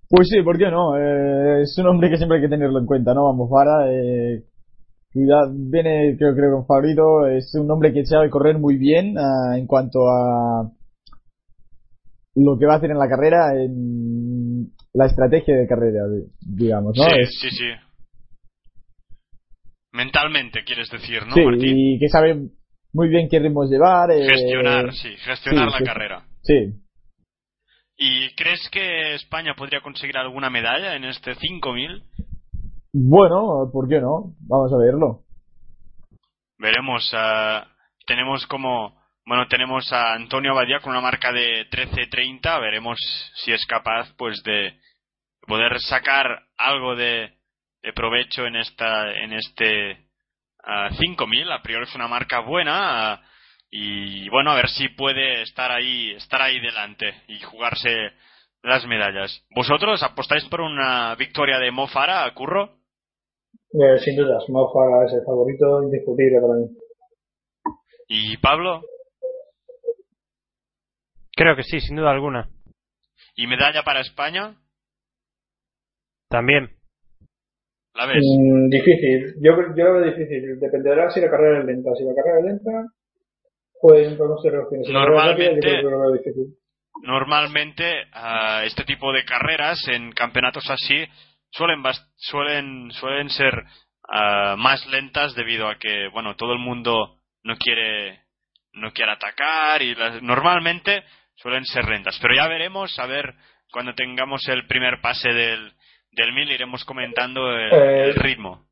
Pues 0.10 0.28
sí, 0.28 0.42
¿por 0.42 0.58
qué 0.58 0.72
no? 0.72 0.98
Eh, 0.98 1.62
es 1.64 1.78
un 1.78 1.88
hombre 1.88 2.10
que 2.10 2.18
siempre 2.18 2.38
hay 2.38 2.44
que 2.44 2.50
tenerlo 2.50 2.80
en 2.80 2.86
cuenta, 2.88 3.14
¿no? 3.14 3.26
Vamos, 3.26 3.48
Vara, 3.50 3.92
eh, 3.92 4.44
viene, 5.14 6.16
creo, 6.18 6.34
creo, 6.36 6.52
con 6.56 6.66
favorito. 6.66 7.28
Es 7.28 7.54
un 7.56 7.70
hombre 7.70 7.94
que 7.94 8.06
sabe 8.06 8.30
correr 8.30 8.58
muy 8.58 8.78
bien 8.78 9.16
ah, 9.20 9.56
en 9.58 9.68
cuanto 9.68 10.00
a 10.08 10.72
lo 12.36 12.58
que 12.58 12.66
va 12.66 12.74
a 12.74 12.78
hacer 12.78 12.90
en 12.92 12.98
la 12.98 13.08
carrera, 13.10 13.54
en 13.56 14.72
la 14.94 15.06
estrategia 15.06 15.56
de 15.56 15.68
carrera, 15.68 16.02
digamos, 16.42 16.96
¿no? 16.98 17.04
sí, 17.04 17.12
Es- 17.20 17.40
sí, 17.42 17.50
sí. 17.52 17.66
Mentalmente, 19.92 20.64
quieres 20.64 20.90
decir, 20.90 21.26
¿no, 21.28 21.34
sí, 21.34 21.42
Martín? 21.44 21.74
y 21.76 22.00
que 22.00 22.10
sabe 22.10 22.50
muy 22.94 23.10
bien 23.10 23.28
qué 23.30 23.40
ritmos 23.40 23.70
llevar. 23.70 24.12
eh, 24.12 24.26
Gestionar, 24.30 24.94
sí, 24.94 25.16
gestionar 25.18 25.68
sí, 25.68 25.72
la 25.74 25.78
sí. 25.80 25.84
carrera. 25.84 26.26
Sí, 26.44 26.74
¿Y 28.02 28.34
crees 28.36 28.70
que 28.72 29.16
España 29.16 29.54
podría 29.56 29.82
conseguir 29.82 30.18
alguna 30.18 30.50
medalla 30.50 30.96
en 30.96 31.04
este 31.04 31.36
5000? 31.36 32.04
bueno, 32.94 33.70
¿por 33.72 33.88
qué 33.90 34.00
no? 34.00 34.34
Vamos 34.48 34.72
a 34.74 34.78
verlo. 34.78 35.24
Veremos. 36.58 37.10
ah, 37.14 37.68
tenemos 38.08 38.46
como. 38.48 38.98
Bueno, 39.26 39.48
tenemos 39.48 39.92
a 39.94 40.14
Antonio 40.14 40.52
Abadía 40.52 40.80
con 40.80 40.92
una 40.92 41.02
marca 41.02 41.32
de 41.32 41.70
13.30. 41.70 42.60
Veremos 42.62 42.98
si 43.36 43.52
es 43.52 43.64
capaz, 43.68 44.12
pues, 44.18 44.42
de 44.44 44.74
poder 45.46 45.80
sacar 45.82 46.26
algo 46.58 46.96
de, 46.96 47.38
de 47.84 47.94
provecho 47.94 48.46
en 48.48 48.56
esta, 48.56 49.12
en 49.14 49.34
este 49.34 50.09
ah, 50.64 50.90
5000. 50.98 51.52
A 51.52 51.62
priori 51.62 51.84
es 51.86 51.96
una 51.96 52.08
marca 52.08 52.40
buena. 52.40 53.22
y 53.72 54.28
bueno, 54.30 54.52
a 54.52 54.56
ver 54.56 54.70
si 54.70 54.90
puede 54.90 55.44
estar 55.44 55.72
ahí, 55.72 56.12
estar 56.12 56.42
ahí 56.42 56.60
delante 56.60 57.14
y 57.28 57.40
jugarse 57.42 58.12
las 58.64 58.86
medallas. 58.86 59.46
¿Vosotros 59.56 60.02
apostáis 60.04 60.46
por 60.46 60.62
una 60.62 61.16
victoria 61.16 61.60
de 61.60 61.72
Mo 61.72 61.88
Farah, 61.88 62.34
Curro? 62.34 62.78
Eh, 63.74 64.00
sin 64.00 64.16
dudas, 64.16 64.44
Mo 64.50 64.72
Farah 64.74 65.06
es 65.06 65.14
el 65.14 65.24
favorito 65.26 65.84
indiscutible 65.84 66.40
para 66.42 66.54
mí. 66.54 66.68
¿Y 68.08 68.38
Pablo? 68.38 68.82
Creo 71.36 71.56
que 71.56 71.64
sí, 71.64 71.80
sin 71.80 71.96
duda 71.96 72.12
alguna. 72.12 72.50
¿Y 73.36 73.48
medalla 73.48 73.84
para 73.84 74.02
España? 74.02 74.56
También. 76.28 76.79
¿La 78.00 78.06
ves? 78.06 78.24
Mm, 78.24 78.70
difícil, 78.70 79.36
yo, 79.42 79.52
yo 79.76 79.84
lo 79.84 79.94
veo 80.00 80.06
difícil. 80.12 80.58
Dependerá 80.60 81.10
si 81.10 81.20
la 81.20 81.30
carrera 81.30 81.60
es 81.60 81.66
lenta. 81.66 81.90
Si 81.98 82.04
la 82.06 82.16
carrera 82.16 82.40
es 82.40 82.46
lenta, 82.46 82.72
pueden 83.82 84.18
podemos 84.18 84.42
tener 84.42 84.60
opciones. 84.60 84.88
Si 84.88 84.94
rápida, 84.94 85.04
yo 85.04 85.16
Normalmente- 85.20 85.60
creo 85.60 85.76
que 85.84 85.90
lo 85.92 86.00
veo 86.02 86.12
difícil. 86.14 86.46
Normalmente 87.04 88.04
ah, 88.14 88.64
este 88.66 88.84
tipo 88.84 89.12
de 89.14 89.24
carreras 89.24 89.88
en 89.88 90.12
campeonatos 90.12 90.70
así 90.70 91.06
suelen 91.52 91.82
suelen 92.16 92.92
suelen 92.92 93.30
ser 93.30 93.54
ah, 94.10 94.56
más 94.58 94.86
lentas 94.88 95.34
debido 95.36 95.68
a 95.68 95.76
que 95.78 96.08
bueno 96.12 96.36
todo 96.36 96.54
el 96.54 96.60
mundo 96.60 97.18
no 97.44 97.56
quiere 97.58 98.20
no 98.74 98.92
quiere 98.92 99.12
atacar 99.14 99.82
y 99.82 99.96
las- 99.96 100.22
normalmente 100.22 101.04
suelen 101.36 101.64
ser 101.66 101.86
lentas. 101.88 102.18
Pero 102.22 102.36
ya 102.36 102.48
veremos 102.48 102.98
a 103.00 103.06
ver 103.06 103.34
cuando 103.72 103.94
tengamos 103.94 104.48
el 104.50 104.68
primer 104.68 105.00
pase 105.02 105.30
del 105.32 105.72
del 106.12 106.34
mil 106.34 106.50
iremos 106.52 106.84
comentando 106.86 107.52
el, 107.52 107.72
Eh, 107.74 108.04
el 108.10 108.16
ritmo. 108.16 108.66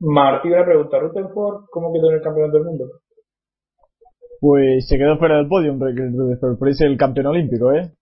Martí, 0.00 0.48
una 0.48 0.64
pregunta. 0.64 0.98
¿Rutherford 0.98 1.66
cómo 1.70 1.92
quedó 1.92 2.10
en 2.10 2.16
el 2.16 2.22
campeonato 2.22 2.58
del 2.58 2.66
mundo? 2.66 2.84
pues 4.40 4.88
se 4.88 4.98
quedó 4.98 5.16
fuera 5.18 5.36
del 5.36 5.46
podio, 5.46 5.78
por 5.78 6.68
eso 6.68 6.84
el 6.84 6.96
campeón 6.96 7.26
olímpico, 7.26 7.72
¿eh? 7.72 7.92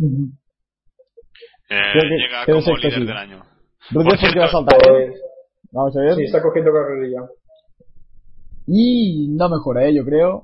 Eh, 0.00 1.92
Creo 1.92 2.02
que 2.02 2.16
llega 2.16 2.44
como 2.46 2.76
líder 2.76 2.92
sí. 2.92 3.06
del 3.06 3.16
año. 3.16 3.42
Rutherford 3.92 4.32
que 4.32 4.38
va 4.40 4.44
a 4.46 4.48
saltar, 4.48 4.74
¿eh? 4.76 4.80
Pues, 4.88 5.20
Vamos 5.70 5.96
a 5.96 6.00
ver. 6.00 6.14
sí, 6.14 6.22
está 6.24 6.42
cogiendo 6.42 6.72
carrerilla. 6.72 7.20
Y 8.66 9.28
no 9.36 9.48
mejora, 9.48 9.86
¿eh? 9.86 9.94
Yo 9.94 10.04
creo. 10.04 10.42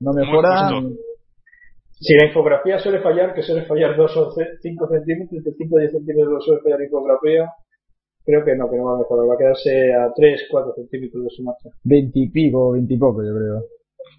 No 0.00 0.12
mejora. 0.12 0.68
justo. 0.70 1.00
Si 1.98 2.14
la 2.14 2.26
infografía 2.26 2.78
suele 2.78 3.00
fallar, 3.00 3.34
que 3.34 3.42
suele 3.42 3.62
fallar 3.64 3.96
2 3.96 4.16
o 4.16 4.30
5 4.32 4.88
centímetros, 4.88 5.44
de 5.44 5.52
5 5.52 5.74
o 5.74 5.78
10 5.78 5.92
centímetros 5.92 6.44
suele 6.44 6.60
fallar 6.62 6.78
la 6.80 6.84
infografía, 6.84 7.48
creo 8.24 8.44
que 8.44 8.54
no, 8.54 8.68
que 8.70 8.76
no 8.76 8.84
va 8.84 8.94
a 8.94 8.98
mejorar, 8.98 9.26
va 9.28 9.34
a 9.34 9.38
quedarse 9.38 9.94
a 9.94 10.12
3, 10.14 10.46
4 10.50 10.72
centímetros 10.74 11.24
de 11.24 11.30
su 11.30 11.42
marcha. 11.42 11.70
Veintipico, 11.84 12.72
veintipoco, 12.72 13.22
yo 13.24 13.32
creo. 13.34 13.62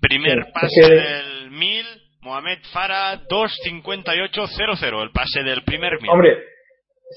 Primer 0.01 0.43
Sí, 0.45 0.51
pase 0.53 0.79
es 0.81 0.87
que- 0.87 0.93
del 0.95 1.51
1000, 1.51 1.85
Mohamed 2.21 2.57
Farah 2.73 3.21
2.58.00, 3.29 5.03
el 5.03 5.11
pase 5.11 5.43
del 5.43 5.63
primer 5.63 6.01
1000. 6.01 6.09
Hombre, 6.11 6.37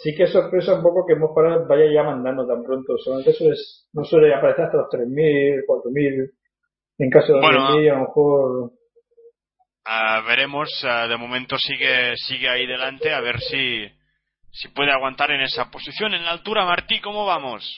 sí 0.02 0.14
que 0.14 0.26
sorpresa 0.26 0.74
un 0.74 0.82
poco 0.82 1.04
que 1.06 1.14
Mosfara 1.16 1.58
vaya 1.68 1.90
ya 1.92 2.02
mandando 2.02 2.46
tan 2.46 2.62
pronto, 2.62 2.96
solamente 2.98 3.32
suele, 3.32 3.56
no 3.94 4.04
suele 4.04 4.34
aparecer 4.34 4.66
hasta 4.66 4.76
los 4.76 4.88
3.000, 4.90 5.64
4.000, 5.66 6.30
en 6.98 7.10
caso 7.10 7.32
de 7.34 7.40
Bueno, 7.40 7.72
10.000 7.72 7.90
a 7.90 7.94
lo 7.94 8.00
mejor... 8.00 8.70
Veremos, 10.26 10.68
ah, 10.84 11.06
de 11.08 11.16
momento 11.16 11.56
sigue 11.58 12.14
sigue 12.16 12.48
ahí 12.48 12.66
delante, 12.66 13.12
a 13.12 13.20
ver 13.20 13.40
si, 13.40 13.86
si 14.50 14.68
puede 14.68 14.92
aguantar 14.92 15.30
en 15.30 15.42
esa 15.42 15.70
posición. 15.70 16.14
En 16.14 16.24
la 16.24 16.32
altura, 16.32 16.64
Martí, 16.64 17.00
¿cómo 17.00 17.24
vamos? 17.24 17.76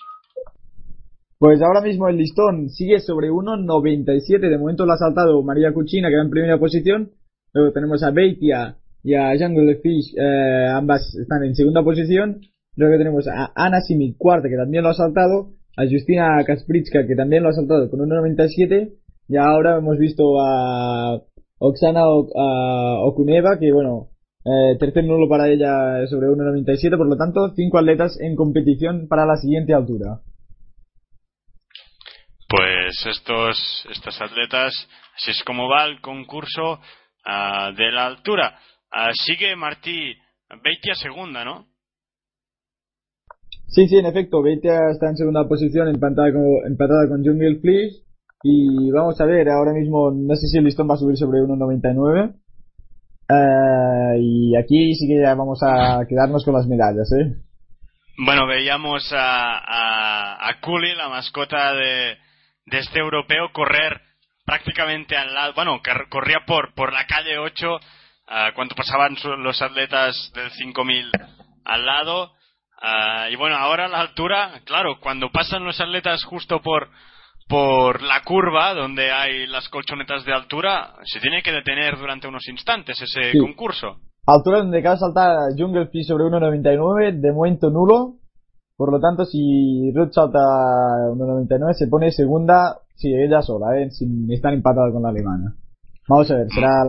Pues 1.39 1.61
ahora 1.61 1.81
mismo 1.81 2.09
el 2.09 2.17
listón 2.17 2.69
sigue 2.69 3.01
sobre 3.01 3.29
1.97. 3.29 4.49
De 4.49 4.59
momento 4.59 4.87
lo 4.87 4.93
ha 4.93 4.97
saltado 4.97 5.43
María 5.43 5.73
Cuchina, 5.73 6.09
que 6.09 6.17
va 6.17 6.23
en 6.23 6.31
primera 6.31 6.59
posición. 6.59 7.11
Luego 7.53 7.73
tenemos 7.73 8.03
a 8.03 8.11
Beitia 8.11 8.77
y 9.03 9.15
a 9.15 9.33
Jungle 9.37 9.77
Fish, 9.83 10.15
eh, 10.17 10.69
ambas 10.73 11.15
están 11.21 11.43
en 11.45 11.55
segunda 11.55 11.83
posición. 11.83 12.41
Luego 12.77 12.97
tenemos 12.97 13.27
a 13.27 13.53
Ana 13.55 13.81
Simic, 13.81 14.17
cuarta, 14.17 14.49
que 14.49 14.57
también 14.57 14.85
lo 14.85 14.91
ha 14.91 14.95
saltado. 14.95 15.51
A 15.77 15.85
Justina 15.91 16.43
Kaspritska, 16.47 17.07
que 17.07 17.17
también 17.17 17.43
lo 17.43 17.49
ha 17.49 17.53
saltado 17.55 17.91
con 17.91 18.01
1.97. 18.01 18.93
Y 19.29 19.37
ahora 19.37 19.79
hemos 19.79 19.99
visto 19.99 20.41
a 20.41 21.23
Oksana 21.65 22.09
Ok- 22.09 22.33
a 22.37 23.05
Okuneva, 23.07 23.59
que 23.59 23.73
bueno, 23.73 24.09
eh, 24.45 24.77
tercer 24.79 25.05
nulo 25.05 25.29
para 25.29 25.49
ella 25.49 26.05
sobre 26.09 26.27
1.97. 26.29 26.97
Por 26.97 27.09
lo 27.09 27.17
tanto, 27.17 27.55
cinco 27.55 27.79
atletas 27.79 28.19
en 28.21 28.35
competición 28.35 29.07
para 29.09 29.25
la 29.27 29.37
siguiente 29.37 29.73
altura. 29.73 30.21
Pues 32.49 33.07
estos, 33.07 33.87
estos 33.91 34.21
atletas, 34.21 34.73
así 35.17 35.31
es 35.31 35.43
como 35.45 35.69
va 35.69 35.85
el 35.85 36.01
concurso 36.01 36.81
ah, 37.25 37.71
de 37.77 37.93
la 37.93 38.07
altura. 38.07 38.59
Ah, 38.91 39.11
sigue 39.15 39.55
Martí 39.57 40.15
Beitia 40.63 40.95
segunda, 40.97 41.45
¿no? 41.45 41.67
Sí, 43.69 43.89
sí, 43.89 43.97
en 43.97 44.07
efecto, 44.07 44.43
Beitia 44.43 44.91
está 44.91 45.09
en 45.09 45.17
segunda 45.17 45.49
posición 45.49 45.89
empatada 45.89 46.31
con, 46.33 46.45
empatada 46.67 47.09
con 47.09 47.25
Jungle 47.25 47.61
Fleece. 47.61 48.05
Y 48.43 48.91
vamos 48.91 49.21
a 49.21 49.25
ver, 49.25 49.49
ahora 49.49 49.73
mismo 49.73 50.11
no 50.11 50.35
sé 50.35 50.47
si 50.49 50.59
el 50.59 50.65
listón 50.65 50.89
va 50.89 50.95
a 50.95 50.99
subir 50.99 51.17
sobre 51.17 51.41
1.99. 51.41 52.35
Eh, 53.29 54.19
y 54.21 54.57
aquí 54.57 54.95
sí 54.95 55.07
que 55.07 55.21
ya 55.23 55.35
vamos 55.35 55.61
a 55.63 56.05
quedarnos 56.09 56.45
con 56.45 56.55
las 56.55 56.67
medallas, 56.67 57.11
¿eh? 57.13 57.37
Bueno, 58.19 58.47
veíamos 58.47 59.11
a, 59.13 59.59
a, 59.59 60.49
a 60.49 60.61
Cooley, 60.61 60.95
la 60.97 61.09
mascota 61.09 61.73
de, 61.73 62.19
de 62.67 62.79
este 62.79 62.99
europeo, 63.01 63.51
correr 63.53 64.01
prácticamente 64.45 65.17
al 65.17 65.33
lado, 65.33 65.55
bueno, 65.55 65.81
que 65.83 65.93
corría 66.11 66.41
por, 66.47 66.75
por 66.75 66.93
la 66.93 67.07
calle 67.07 67.39
8 67.39 67.79
ah, 68.29 68.51
cuando 68.55 68.75
pasaban 68.75 69.17
los 69.39 69.63
atletas 69.63 70.33
del 70.35 70.51
5000 70.51 71.11
al 71.65 71.87
lado. 71.87 72.33
ah, 72.83 73.29
y 73.31 73.37
bueno, 73.37 73.57
ahora 73.57 73.87
a 73.87 73.89
la 73.89 74.01
altura, 74.01 74.61
claro, 74.65 74.99
cuando 75.01 75.31
pasan 75.31 75.65
los 75.65 75.81
atletas 75.81 76.25
justo 76.25 76.61
por, 76.61 76.91
por 77.49 78.03
la 78.03 78.23
curva 78.23 78.75
donde 78.75 79.11
hay 79.11 79.47
las 79.47 79.69
colchonetas 79.69 80.25
de 80.25 80.33
altura, 80.33 80.95
se 81.05 81.21
tiene 81.21 81.43
que 81.43 81.53
detener 81.53 81.99
durante 81.99 82.29
unos 82.29 82.47
instantes 82.49 83.01
ese 83.01 83.33
Sí. 83.33 83.39
concurso. 83.39 83.99
Altura 84.27 84.59
donde 84.59 84.79
acaba 84.79 84.95
de 84.95 85.01
saltar 85.01 85.37
Jungle 85.59 85.89
sobre 86.05 86.25
1.99, 86.25 87.21
de 87.21 87.33
momento 87.33 87.71
nulo. 87.71 88.15
Por 88.77 88.93
lo 88.93 89.01
tanto, 89.01 89.25
si 89.25 89.93
Ruth 89.95 90.13
salta 90.13 90.39
1.99, 91.13 91.75
se 91.75 91.89
pone 91.89 92.11
segunda, 92.11 92.79
sí, 92.97 93.13
ella 93.15 93.43
sola, 93.43 93.79
¿eh? 93.79 93.91
Sin 93.91 94.31
estar 94.33 94.53
empatada 94.55 94.91
con 94.93 95.03
la 95.03 95.11
alemana. 95.11 95.55
Vamos 96.09 96.31
a 96.31 96.37
ver, 96.37 96.47
será 96.53 96.89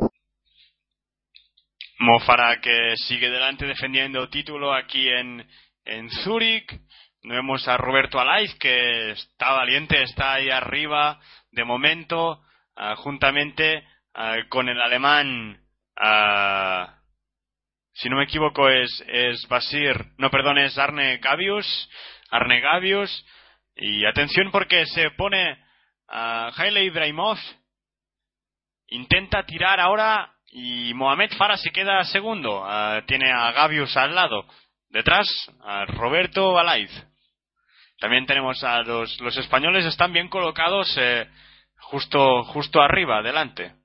Mofara 2.00 2.60
que 2.62 2.96
sigue 2.98 3.30
delante 3.30 3.66
defendiendo 3.66 4.30
título 4.30 4.74
aquí 4.74 5.08
en, 5.08 5.46
en 5.86 6.10
Zúrich. 6.10 6.82
Vemos 7.26 7.66
a 7.70 7.78
Roberto 7.78 8.20
Alaiz 8.20 8.54
que 8.56 9.12
está 9.12 9.54
valiente, 9.54 10.04
está 10.04 10.34
ahí 10.34 10.50
arriba 10.50 11.22
de 11.52 11.64
momento, 11.64 12.42
ah, 12.76 12.98
juntamente 12.98 13.82
ah, 14.14 14.36
con 14.50 14.68
el 14.68 14.82
alemán, 14.82 15.58
ah, 15.96 16.98
si 17.94 18.10
no 18.10 18.18
me 18.18 18.26
equivoco 18.26 18.68
es, 18.68 19.06
es 19.08 19.48
Basir, 19.48 20.06
no 20.18 20.30
perdón, 20.30 20.58
es 20.58 20.78
Arne 20.78 21.20
Gavius, 21.20 21.90
Arne 22.30 22.60
Gavius. 22.60 23.26
Y 23.76 24.06
atención 24.06 24.52
porque 24.52 24.86
se 24.88 25.10
pone 25.12 25.58
Haile 26.08 26.84
Ibrahimov, 26.84 27.38
intenta 28.88 29.46
tirar 29.46 29.80
ahora 29.80 30.34
y 30.48 30.94
Mohamed 30.94 31.32
Farah 31.38 31.58
se 31.58 31.72
queda 31.72 32.04
segundo. 32.04 32.68
Tiene 33.08 33.32
a 33.32 33.52
Gavius 33.52 33.96
al 33.98 34.14
lado. 34.14 34.46
Detrás, 34.90 35.28
a 35.64 35.86
Roberto 35.86 36.60
Alaiz. 36.60 36.92
También 38.04 38.26
tenemos 38.26 38.62
a 38.66 38.82
los, 38.82 39.18
los 39.22 39.38
españoles 39.38 39.86
están 39.86 40.12
bien 40.12 40.28
colocados 40.28 40.94
eh, 41.00 41.26
justo, 41.80 42.44
justo 42.44 42.82
arriba, 42.82 43.22
delante. 43.22 43.76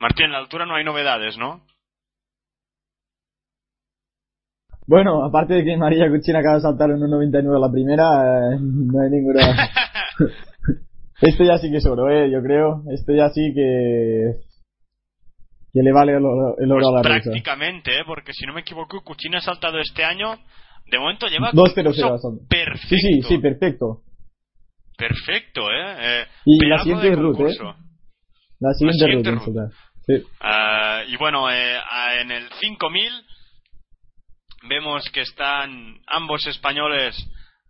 Martín, 0.00 0.24
en 0.24 0.32
la 0.32 0.38
altura 0.38 0.66
no 0.66 0.74
hay 0.74 0.82
novedades, 0.82 1.38
¿no? 1.38 1.64
Bueno, 4.88 5.24
aparte 5.24 5.54
de 5.54 5.64
que 5.64 5.76
María 5.76 6.10
Cuchina 6.10 6.40
acaba 6.40 6.56
de 6.56 6.62
saltar 6.62 6.90
en 6.90 6.96
1.99 6.96 7.60
la 7.60 7.70
primera, 7.70 8.04
eh, 8.52 8.58
no 8.60 9.00
hay 9.00 9.10
ninguna... 9.10 9.40
Esto 11.20 11.44
ya 11.44 11.58
sí 11.58 11.70
que 11.70 11.76
es 11.76 11.86
oro, 11.86 12.10
eh, 12.10 12.28
yo 12.28 12.42
creo. 12.42 12.82
Esto 12.92 13.12
ya 13.12 13.28
sí 13.28 13.52
que... 13.54 14.32
Que 15.72 15.80
le 15.80 15.92
vale 15.92 16.16
el 16.16 16.26
oro, 16.26 16.58
el 16.58 16.72
oro 16.72 16.80
Pues 16.80 16.88
a 16.88 16.90
la 16.90 17.02
rusa. 17.02 17.30
prácticamente, 17.30 18.00
¿eh? 18.00 18.02
porque 18.04 18.32
si 18.32 18.46
no 18.46 18.52
me 18.52 18.62
equivoco, 18.62 19.04
Cuchina 19.04 19.38
ha 19.38 19.42
saltado 19.42 19.78
este 19.78 20.02
año. 20.02 20.36
De 20.90 20.98
momento 20.98 21.26
lleva 21.28 21.52
2-0-0 21.52 21.74
concurso 21.74 22.06
ha 22.06 22.18
saltado. 22.18 22.48
perfecto. 22.48 22.88
Sí, 22.88 22.96
sí, 22.98 23.22
sí, 23.22 23.38
perfecto. 23.38 24.02
Perfecto, 24.96 25.70
¿eh? 25.72 25.96
Eh, 26.22 26.26
Y 26.44 26.66
la 26.66 26.78
siguiente 26.82 27.14
Ruth, 27.16 27.40
¿eh? 27.40 27.56
La 28.60 28.72
siguiente 28.74 29.04
siguiente 29.04 29.30
ruta. 29.30 29.44
ruta. 29.46 29.60
en 29.62 29.70
saltar. 29.70 29.90
Sí. 30.06 30.26
Ah, 30.40 31.02
y 31.06 31.16
bueno, 31.16 31.50
eh, 31.50 31.78
en 32.20 32.30
el 32.30 32.48
5000 32.60 33.10
vemos 34.68 35.08
que 35.10 35.22
están 35.22 35.98
ambos 36.06 36.46
españoles 36.46 37.16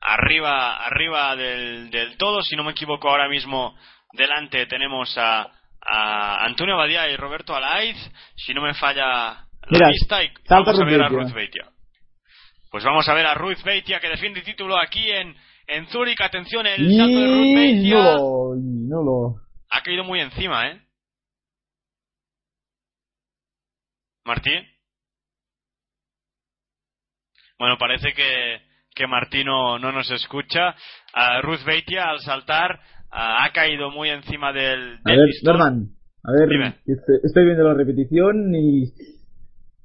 arriba 0.01 0.79
arriba 0.85 1.37
del, 1.37 1.91
del 1.91 2.17
todo. 2.17 2.43
Si 2.43 2.57
no 2.57 2.65
me 2.65 2.73
equivoco, 2.73 3.09
ahora 3.09 3.29
mismo 3.29 3.77
delante 4.13 4.67
tenemos 4.67 5.17
a, 5.19 5.47
a 5.83 6.45
Antonio 6.45 6.77
Badía 6.77 7.09
y 7.11 7.17
Roberto 7.17 7.55
Alaiz. 7.55 7.97
Si 8.37 8.55
no 8.55 8.63
me 8.63 8.75
falla 8.75 9.05
la 9.05 9.47
Mira, 9.71 9.89
vista, 9.89 10.25
y 10.25 10.31
vamos 10.49 10.81
a 10.81 10.85
ver 10.85 11.03
a. 11.03 11.09
Ruth 11.09 11.33
Beitia. 11.33 11.69
Pues 12.71 12.85
vamos 12.85 13.09
a 13.09 13.15
ver 13.15 13.27
a 13.27 13.35
Ruth 13.35 13.63
Beitia 13.65 13.99
que 14.01 14.09
defiende 14.09 14.41
el 14.41 14.45
título 14.45 14.77
aquí 14.79 15.11
en, 15.11 15.35
en 15.67 15.87
Zúrich. 15.89 16.21
Atención, 16.21 16.67
el 16.67 16.97
salto 16.97 17.19
de 17.21 17.27
Y 17.43 17.55
Beitia 17.55 17.99
y 17.99 18.89
nulo. 18.89 19.37
ha 19.71 19.83
caído 19.83 20.05
muy 20.05 20.21
encima, 20.21 20.69
¿eh? 20.69 20.81
Martí. 24.25 24.53
Bueno, 27.59 27.77
parece 27.79 28.13
que, 28.15 28.61
que 28.95 29.07
Martí 29.07 29.45
no, 29.45 29.79
no 29.79 29.93
nos 29.93 30.11
escucha. 30.11 30.75
Ah, 31.13 31.41
Ruth 31.43 31.65
Beitia 31.67 32.05
al 32.09 32.21
saltar 32.21 32.81
ha 33.11 33.51
caído 33.53 33.91
muy 33.91 34.09
encima 34.11 34.53
del, 34.53 34.99
A 35.05 35.11
ver. 35.11 35.19
Norman, 35.43 35.89
a 36.23 36.31
ver, 36.33 36.75
estoy- 36.87 37.19
estoy 37.25 37.45
viendo 37.45 37.65
la 37.65 37.75
repetición 37.75 38.55
y 38.55 38.85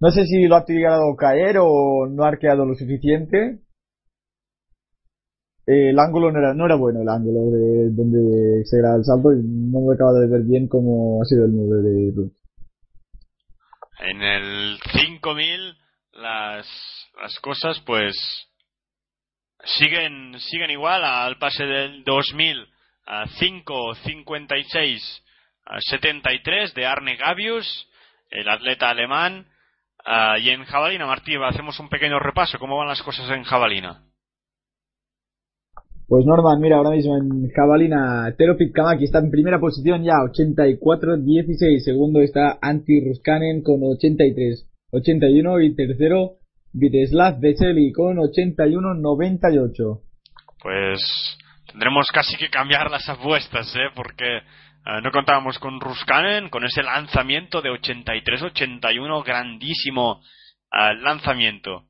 no 0.06 0.12
sé 0.12 0.28
si 0.28 0.46
lo 0.46 0.56
ha 0.56 0.66
tirado 0.66 1.16
caer 1.16 1.58
o 1.60 2.06
no 2.08 2.24
ha 2.24 2.28
arqueado 2.28 2.64
lo 2.64 2.76
suficiente. 2.76 3.58
El 5.66 5.98
ángulo 5.98 6.32
no 6.32 6.38
era, 6.38 6.54
no 6.54 6.68
era 6.68 6.76
bueno, 6.76 7.02
el 7.02 7.10
ángulo 7.10 7.50
de 7.50 7.90
donde 7.90 8.64
se 8.66 8.78
graba 8.78 8.98
el 8.98 9.04
salto 9.04 9.34
y 9.34 9.42
no 9.42 9.82
me 9.82 9.96
acabo 9.96 10.14
de 10.14 10.28
ver 10.28 10.44
bien 10.44 10.68
cómo 10.68 11.24
ha 11.24 11.26
sido 11.26 11.46
el 11.46 11.56
9 11.56 11.82
de 11.82 12.12
Ruth. 12.16 12.34
En 13.98 14.22
el 14.22 14.78
5000 14.94 15.76
las, 16.12 16.68
las 17.20 17.40
cosas 17.40 17.82
pues 17.84 18.14
siguen 19.64 20.40
siguen 20.40 20.70
igual 20.70 21.04
al 21.04 21.40
pase 21.40 21.64
del 21.64 22.04
2000 22.04 22.58
a 23.08 23.26
5.56 23.26 25.02
73 25.80 26.76
de 26.76 26.86
Arne 26.86 27.16
Gabius, 27.16 27.90
el 28.30 28.48
atleta 28.50 28.92
alemán. 28.92 29.48
Ah, 30.06 30.38
y 30.40 30.50
en 30.50 30.64
jabalina, 30.66 31.08
Martí, 31.08 31.34
hacemos 31.36 31.80
un 31.80 31.90
pequeño 31.90 32.20
repaso. 32.20 32.60
¿Cómo 32.60 32.78
van 32.78 32.88
las 32.88 33.02
cosas 33.02 33.28
en 33.32 33.44
jabalina? 33.44 34.04
Pues 36.08 36.24
Norman, 36.24 36.62
mira, 36.62 36.78
ahora 36.78 36.92
mismo 36.92 37.18
en 37.18 37.50
jabalina, 37.50 38.32
Teropit 38.38 38.72
Kamaki 38.72 39.06
está 39.06 39.18
en 39.18 39.32
primera 39.32 39.60
posición 39.60 40.04
ya, 40.04 40.14
84-16. 40.32 41.80
Segundo 41.80 42.22
está 42.22 42.60
Antti 42.62 43.04
Ruskanen 43.04 43.64
con 43.64 43.82
83-81. 43.82 45.66
Y 45.66 45.76
tercero, 45.76 46.34
Viteslav 46.72 47.40
Veseli 47.40 47.92
con 47.92 48.18
81-98. 48.18 50.02
Pues 50.62 51.00
tendremos 51.72 52.06
casi 52.14 52.38
que 52.38 52.50
cambiar 52.50 52.92
las 52.92 53.10
apuestas, 53.10 53.76
¿eh? 53.76 53.90
Porque 53.96 54.42
eh, 54.86 55.02
no 55.02 55.12
contábamos 55.12 55.58
con 55.58 55.80
Ruskanen, 55.80 56.50
con 56.50 56.64
ese 56.64 56.84
lanzamiento 56.84 57.62
de 57.62 57.72
83-81, 57.72 59.26
grandísimo 59.26 60.22
eh, 60.72 60.94
lanzamiento. 61.02 61.86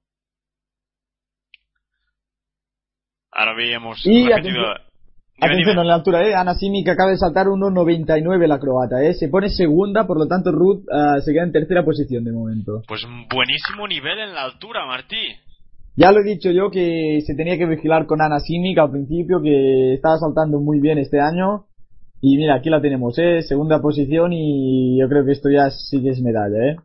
Ahora 3.32 3.54
veíamos. 3.54 4.00
Y 4.06 4.32
atención, 4.32 5.78
en 5.78 5.88
la 5.88 5.96
altura, 5.96 6.26
¿eh? 6.26 6.34
Ana 6.34 6.56
Simi 6.56 6.86
que 6.86 6.92
acaba 6.92 7.12
de 7.12 7.18
saltar 7.18 7.48
1.99 7.48 8.48
la 8.48 8.60
croata, 8.60 9.04
¿eh? 9.04 9.14
Se 9.14 9.28
pone 9.28 9.50
segunda, 9.50 10.08
por 10.08 10.18
lo 10.18 10.28
tanto 10.28 10.54
Ruth 10.54 10.86
eh, 10.90 11.22
se 11.22 11.34
queda 11.34 11.44
en 11.44 11.52
tercera 11.52 11.84
posición 11.84 12.24
de 12.24 12.32
momento. 12.32 12.82
Pues 12.88 13.02
buenísimo 13.30 13.90
nivel 13.90 14.20
en 14.20 14.34
la 14.34 14.44
altura, 14.44 14.86
Martí. 14.86 15.18
Ya 15.98 16.14
lo 16.14 16.22
he 16.22 16.24
dicho 16.24 16.52
yo 16.52 16.72
que 16.72 17.20
se 17.26 17.36
tenía 17.36 17.58
que 17.58 17.66
vigilar 17.66 18.06
con 18.06 18.22
Ana 18.22 18.40
Simic 18.40 18.78
al 18.78 18.92
principio, 18.92 19.42
que 19.42 19.96
estaba 19.96 20.18
saltando 20.18 20.62
muy 20.62 20.80
bien 20.80 20.98
este 20.98 21.20
año 21.20 21.66
y 22.28 22.38
mira, 22.38 22.56
aquí 22.56 22.72
la 22.72 22.82
tenemos, 22.82 23.16
¿eh? 23.20 23.44
Segunda 23.44 23.80
posición 23.80 24.34
y 24.34 25.00
yo 25.00 25.08
creo 25.08 25.24
que 25.24 25.34
esto 25.34 25.48
ya 25.48 25.70
sí 25.70 26.02
que 26.02 26.10
es 26.10 26.22
medalla, 26.22 26.72
¿eh? 26.72 26.76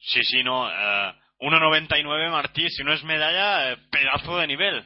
Sí, 0.00 0.20
sí, 0.22 0.44
no. 0.44 0.64
1.99 1.40 2.28
eh, 2.28 2.30
Martí, 2.30 2.70
si 2.70 2.84
no 2.84 2.92
es 2.92 3.02
medalla, 3.02 3.72
eh, 3.72 3.76
pedazo 3.90 4.38
de 4.38 4.46
nivel. 4.46 4.84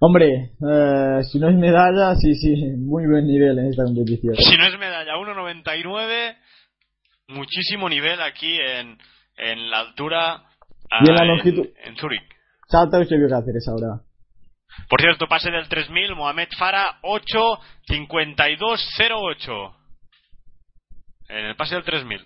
Hombre, 0.00 0.26
eh, 0.26 1.20
si 1.30 1.38
no 1.38 1.50
es 1.50 1.54
medalla, 1.54 2.14
sí, 2.14 2.34
sí, 2.34 2.56
muy 2.78 3.06
buen 3.06 3.26
nivel 3.26 3.58
en 3.58 3.66
esta 3.66 3.84
competición. 3.84 4.34
Si 4.36 4.56
no 4.56 4.66
es 4.66 4.78
medalla, 4.78 5.12
1.99, 5.12 6.34
muchísimo 7.28 7.90
nivel 7.90 8.22
aquí 8.22 8.56
en, 8.56 8.96
en 9.36 9.70
la 9.70 9.80
altura. 9.80 10.44
Y 11.02 11.10
en 11.10 11.14
la 11.14 11.24
longitud. 11.26 11.66
En, 11.84 11.94
Zurich. 11.96 12.24
Salta 12.68 12.96
Eusebio 12.96 13.28
Cáceres 13.28 13.68
ahora. 13.68 14.00
Por 14.88 15.00
cierto, 15.00 15.26
pase 15.26 15.50
del 15.50 15.68
3000, 15.68 16.14
Mohamed 16.16 16.48
Farah 16.58 17.00
8.52.08. 17.02 19.74
En 21.28 21.44
el 21.46 21.56
pase 21.56 21.74
del 21.76 21.84
3000. 21.84 22.20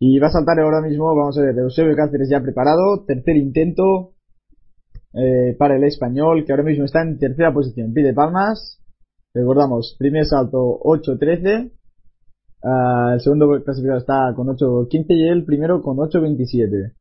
Y 0.00 0.18
va 0.18 0.26
a 0.28 0.30
saltar 0.30 0.58
ahora 0.60 0.80
mismo, 0.80 1.14
vamos 1.16 1.36
a 1.38 1.42
ver, 1.42 1.58
Eusebio 1.58 1.96
Cáceres 1.96 2.28
ya 2.30 2.40
preparado, 2.40 3.04
tercer 3.06 3.36
intento 3.36 4.12
eh, 5.14 5.56
para 5.58 5.76
el 5.76 5.84
español, 5.84 6.44
que 6.44 6.52
ahora 6.52 6.62
mismo 6.62 6.84
está 6.84 7.02
en 7.02 7.18
tercera 7.18 7.52
posición. 7.52 7.92
Pide 7.92 8.14
palmas. 8.14 8.80
Recordamos, 9.34 9.96
primer 9.98 10.24
salto 10.24 10.78
8.13. 10.84 11.72
Uh, 12.60 13.12
el 13.14 13.20
segundo 13.20 13.62
clasificado 13.64 13.98
está 13.98 14.32
con 14.34 14.48
8.15 14.48 15.06
y 15.10 15.28
el 15.28 15.44
primero 15.44 15.80
con 15.80 15.96
8.27. 15.96 16.92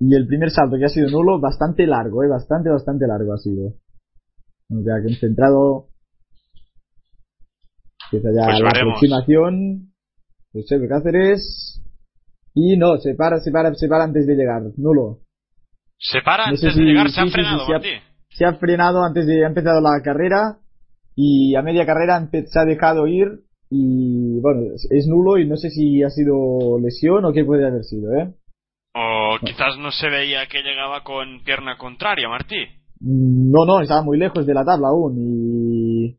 Y 0.00 0.14
el 0.14 0.26
primer 0.26 0.50
salto 0.50 0.76
que 0.78 0.84
ha 0.84 0.88
sido 0.88 1.10
nulo, 1.10 1.40
bastante 1.40 1.86
largo, 1.86 2.22
eh, 2.22 2.28
bastante, 2.28 2.70
bastante 2.70 3.06
largo 3.06 3.34
ha 3.34 3.38
sido. 3.38 3.74
O 4.70 4.82
sea, 4.82 4.94
que 5.04 5.14
centrado. 5.16 5.88
Empieza 8.12 8.28
ya 8.34 8.46
pues 8.46 8.60
la 8.60 8.68
aproximación. 8.68 9.92
José 10.52 10.88
Cáceres. 10.88 11.82
Y 12.54 12.76
no, 12.76 12.96
se 12.98 13.14
para, 13.14 13.38
se 13.40 13.50
para, 13.50 13.74
se 13.74 13.88
para 13.88 14.04
antes 14.04 14.26
de 14.26 14.34
llegar. 14.34 14.62
Nulo. 14.76 15.20
Se 15.98 16.20
para 16.22 16.46
antes 16.46 16.76
de 16.76 16.82
llegar, 16.82 17.10
se 17.10 17.20
ha 17.20 17.26
frenado, 17.26 17.66
se, 17.66 17.74
ha, 17.74 17.80
se, 18.30 18.44
ha, 18.44 18.54
frenado 18.54 19.02
antes 19.02 19.26
de 19.26 19.44
ha 19.44 19.48
empezado 19.48 19.80
la 19.80 20.00
carrera. 20.02 20.58
Y 21.16 21.56
a 21.56 21.62
media 21.62 21.84
carrera 21.84 22.28
se 22.30 22.58
ha 22.58 22.64
dejado 22.64 23.08
ir. 23.08 23.26
Y 23.68 24.40
bueno, 24.40 24.74
es 24.90 25.06
nulo 25.08 25.38
y 25.38 25.46
no 25.46 25.56
sé 25.56 25.70
si 25.70 26.02
ha 26.04 26.08
sido 26.08 26.78
lesión 26.80 27.24
o 27.24 27.32
qué 27.32 27.44
puede 27.44 27.66
haber 27.66 27.84
sido, 27.84 28.14
¿eh? 28.14 28.32
O 29.00 29.38
quizás 29.44 29.78
no 29.78 29.92
se 29.92 30.08
veía 30.08 30.46
que 30.46 30.62
llegaba 30.62 31.04
con 31.04 31.44
pierna 31.44 31.78
contraria, 31.78 32.28
Martí. 32.28 32.66
No, 33.00 33.64
no, 33.64 33.80
estaba 33.80 34.02
muy 34.02 34.18
lejos 34.18 34.44
de 34.44 34.54
la 34.54 34.64
tabla 34.64 34.88
aún 34.88 35.14
y... 35.16 36.16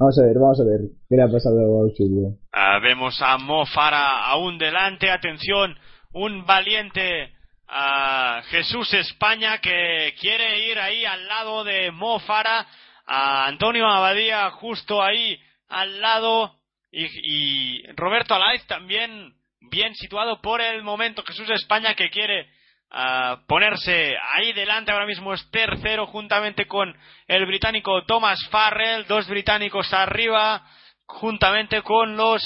Vamos 0.00 0.18
a 0.18 0.26
ver, 0.26 0.34
vamos 0.34 0.60
a 0.60 0.64
ver 0.64 0.80
qué 1.08 1.16
le 1.16 1.22
ha 1.22 1.28
pasado 1.28 1.84
al 1.84 1.94
suyo. 1.96 2.36
Ah, 2.52 2.80
vemos 2.80 3.20
a 3.22 3.38
Mo 3.38 3.66
Farah 3.66 4.26
aún 4.30 4.58
delante, 4.58 5.10
atención, 5.10 5.76
un 6.12 6.44
valiente 6.44 7.32
a 7.68 8.42
Jesús 8.46 8.92
España 8.94 9.58
que 9.58 10.14
quiere 10.20 10.70
ir 10.70 10.78
ahí 10.78 11.04
al 11.04 11.26
lado 11.26 11.62
de 11.62 11.92
Mo 11.92 12.18
Farah, 12.20 12.66
a 13.06 13.46
Antonio 13.46 13.86
Abadía 13.86 14.50
justo 14.50 15.02
ahí 15.02 15.38
al 15.68 16.00
lado 16.00 16.52
y, 16.90 17.04
y 17.04 17.82
Roberto 17.94 18.34
Alaiz 18.34 18.66
también 18.66 19.37
bien 19.68 19.94
situado 19.94 20.40
por 20.40 20.60
el 20.60 20.82
momento. 20.82 21.22
Jesús 21.22 21.48
España 21.50 21.94
que 21.94 22.10
quiere 22.10 22.50
ah, 22.90 23.42
ponerse 23.46 24.16
ahí 24.34 24.52
delante. 24.52 24.92
Ahora 24.92 25.06
mismo 25.06 25.34
es 25.34 25.50
tercero 25.50 26.06
juntamente 26.06 26.66
con 26.66 26.96
el 27.26 27.46
británico 27.46 28.04
Thomas 28.04 28.38
Farrell. 28.50 29.06
Dos 29.06 29.28
británicos 29.28 29.92
arriba 29.92 30.66
juntamente 31.06 31.82
con 31.82 32.16
los 32.16 32.42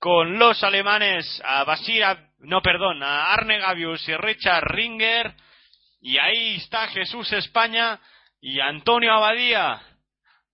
con 0.00 0.38
los 0.38 0.64
alemanes 0.64 1.42
a 1.44 1.62
Basir, 1.64 2.02
no 2.38 2.62
perdón, 2.62 3.02
a 3.02 3.34
Arne 3.34 3.58
Gavius 3.58 4.08
y 4.08 4.16
Richard 4.16 4.64
Ringer. 4.64 5.34
Y 6.00 6.16
ahí 6.16 6.56
está 6.56 6.88
Jesús 6.88 7.30
España 7.34 8.00
y 8.40 8.60
Antonio 8.60 9.12
Abadía. 9.12 9.82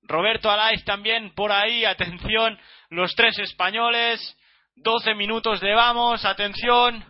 Roberto 0.02 0.50
Alaiz 0.50 0.84
también 0.84 1.32
por 1.34 1.52
ahí, 1.52 1.84
atención, 1.84 2.58
los 2.90 3.14
tres 3.14 3.38
españoles. 3.38 4.36
12 4.76 5.14
minutos 5.14 5.60
de 5.60 5.74
vamos, 5.74 6.24
atención, 6.24 7.04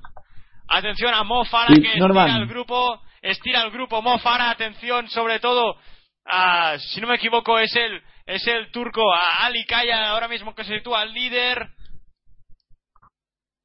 atención 0.68 1.12
a 1.12 1.24
Mofara 1.24 1.74
que 1.74 1.94
estira 1.94 2.36
el 2.36 2.46
grupo, 2.46 3.02
estira 3.20 3.62
el 3.62 3.70
grupo. 3.70 4.00
Mofara, 4.00 4.50
atención 4.50 5.08
sobre 5.08 5.40
todo, 5.40 5.76
a, 6.24 6.78
si 6.78 7.00
no 7.00 7.08
me 7.08 7.16
equivoco 7.16 7.58
es 7.58 7.74
el, 7.74 8.02
es 8.24 8.46
el 8.46 8.70
turco 8.70 9.12
a 9.12 9.44
Ali 9.44 9.64
Kaya 9.64 10.10
ahora 10.10 10.28
mismo 10.28 10.54
que 10.54 10.64
se 10.64 10.78
sitúa 10.78 11.00
al 11.02 11.12
líder, 11.12 11.68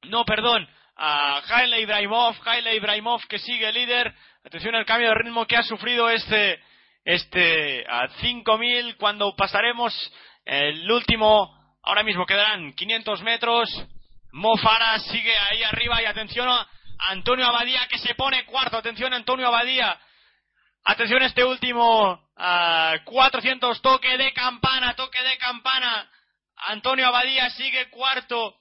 no 0.08 0.24
perdón, 0.24 0.68
a 0.96 1.40
Jaile 1.42 1.80
Ibrahimov, 1.80 2.38
Jaile 2.40 2.74
Ibrahimov 2.74 3.26
que 3.28 3.38
sigue 3.38 3.72
líder, 3.72 4.12
atención 4.44 4.74
al 4.74 4.84
cambio 4.84 5.08
de 5.08 5.14
ritmo 5.14 5.46
que 5.46 5.56
ha 5.56 5.62
sufrido 5.62 6.10
este, 6.10 6.60
este 7.04 7.84
a 7.88 8.08
5000 8.20 8.96
cuando 8.96 9.34
pasaremos 9.36 9.94
el 10.44 10.90
último 10.90 11.61
Ahora 11.82 12.04
mismo 12.04 12.26
quedarán 12.26 12.72
500 12.74 13.22
metros. 13.22 13.68
Mofara 14.32 14.98
sigue 15.00 15.34
ahí 15.50 15.62
arriba 15.64 16.00
y 16.00 16.06
atención 16.06 16.48
a 16.48 16.68
Antonio 17.10 17.46
Abadía 17.46 17.86
que 17.88 17.98
se 17.98 18.14
pone 18.14 18.44
cuarto. 18.46 18.76
Atención 18.76 19.12
a 19.12 19.16
Antonio 19.16 19.48
Abadía. 19.48 19.98
Atención 20.84 21.22
a 21.22 21.26
este 21.26 21.44
último. 21.44 22.22
400 23.04 23.82
toque 23.82 24.16
de 24.16 24.32
campana, 24.32 24.94
toque 24.94 25.22
de 25.22 25.36
campana. 25.38 26.08
Antonio 26.68 27.08
Abadía 27.08 27.50
sigue 27.50 27.90
cuarto. 27.90 28.56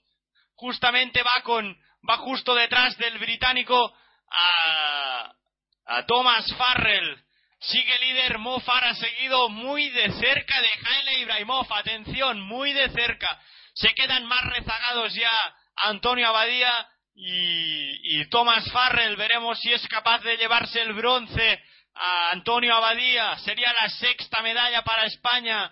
Justamente 0.55 1.21
va 1.23 1.43
con, 1.43 1.77
va 2.07 2.17
justo 2.17 2.55
detrás 2.55 2.97
del 2.97 3.17
británico 3.19 3.93
a 4.29 6.05
Thomas 6.07 6.51
Farrell. 6.55 7.23
Sigue 7.61 7.99
líder 7.99 8.39
Mo 8.39 8.59
Farah 8.59 8.95
seguido 8.95 9.47
muy 9.49 9.87
de 9.89 10.11
cerca 10.13 10.59
de 10.61 10.69
Haile 10.83 11.19
Ibrahimov. 11.19 11.71
Atención, 11.71 12.41
muy 12.41 12.73
de 12.73 12.89
cerca. 12.89 13.39
Se 13.75 13.93
quedan 13.93 14.25
más 14.25 14.43
rezagados 14.45 15.13
ya 15.13 15.31
Antonio 15.75 16.27
Abadía 16.27 16.87
y, 17.13 18.19
y 18.19 18.29
Thomas 18.29 18.67
Farrell. 18.71 19.15
Veremos 19.15 19.59
si 19.59 19.71
es 19.71 19.87
capaz 19.87 20.23
de 20.23 20.37
llevarse 20.37 20.81
el 20.81 20.93
bronce 20.93 21.63
a 21.93 22.31
Antonio 22.31 22.73
Abadía. 22.73 23.37
Sería 23.37 23.71
la 23.73 23.89
sexta 23.89 24.41
medalla 24.41 24.81
para 24.83 25.05
España. 25.05 25.71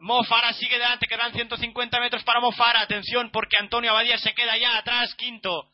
Mo 0.00 0.22
Farah 0.24 0.52
sigue 0.52 0.78
delante, 0.78 1.06
quedan 1.06 1.32
150 1.32 2.00
metros 2.00 2.22
para 2.22 2.40
Mo 2.40 2.52
Farah. 2.52 2.82
Atención 2.82 3.30
porque 3.30 3.56
Antonio 3.58 3.92
Abadía 3.92 4.18
se 4.18 4.34
queda 4.34 4.58
ya 4.58 4.76
atrás, 4.76 5.14
quinto. 5.14 5.72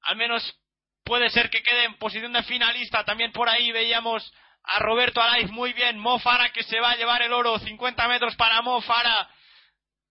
Al 0.00 0.16
menos 0.16 0.58
puede 1.04 1.28
ser 1.28 1.50
que 1.50 1.62
quede 1.62 1.84
en 1.84 1.98
posición 1.98 2.32
de 2.32 2.42
finalista. 2.44 3.04
También 3.04 3.30
por 3.30 3.50
ahí 3.50 3.70
veíamos 3.70 4.32
a 4.64 4.78
Roberto 4.80 5.20
Alaiz 5.20 5.50
muy 5.50 5.72
bien. 5.72 5.98
Mo 5.98 6.18
Farah 6.18 6.50
que 6.52 6.62
se 6.62 6.80
va 6.80 6.92
a 6.92 6.96
llevar 6.96 7.22
el 7.22 7.32
oro. 7.32 7.58
50 7.58 8.08
metros 8.08 8.34
para 8.36 8.62
Mo 8.62 8.80
Farah. 8.80 9.28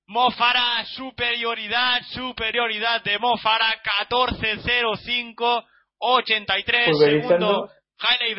Mo 0.07 0.31
Farah, 0.31 0.85
superioridad, 0.85 2.01
superioridad 2.11 3.03
de 3.03 3.17
Mo 3.19 3.37
Farah. 3.37 3.73
14.05, 4.09 5.65
83 5.99 6.97
segundos. 6.99 7.71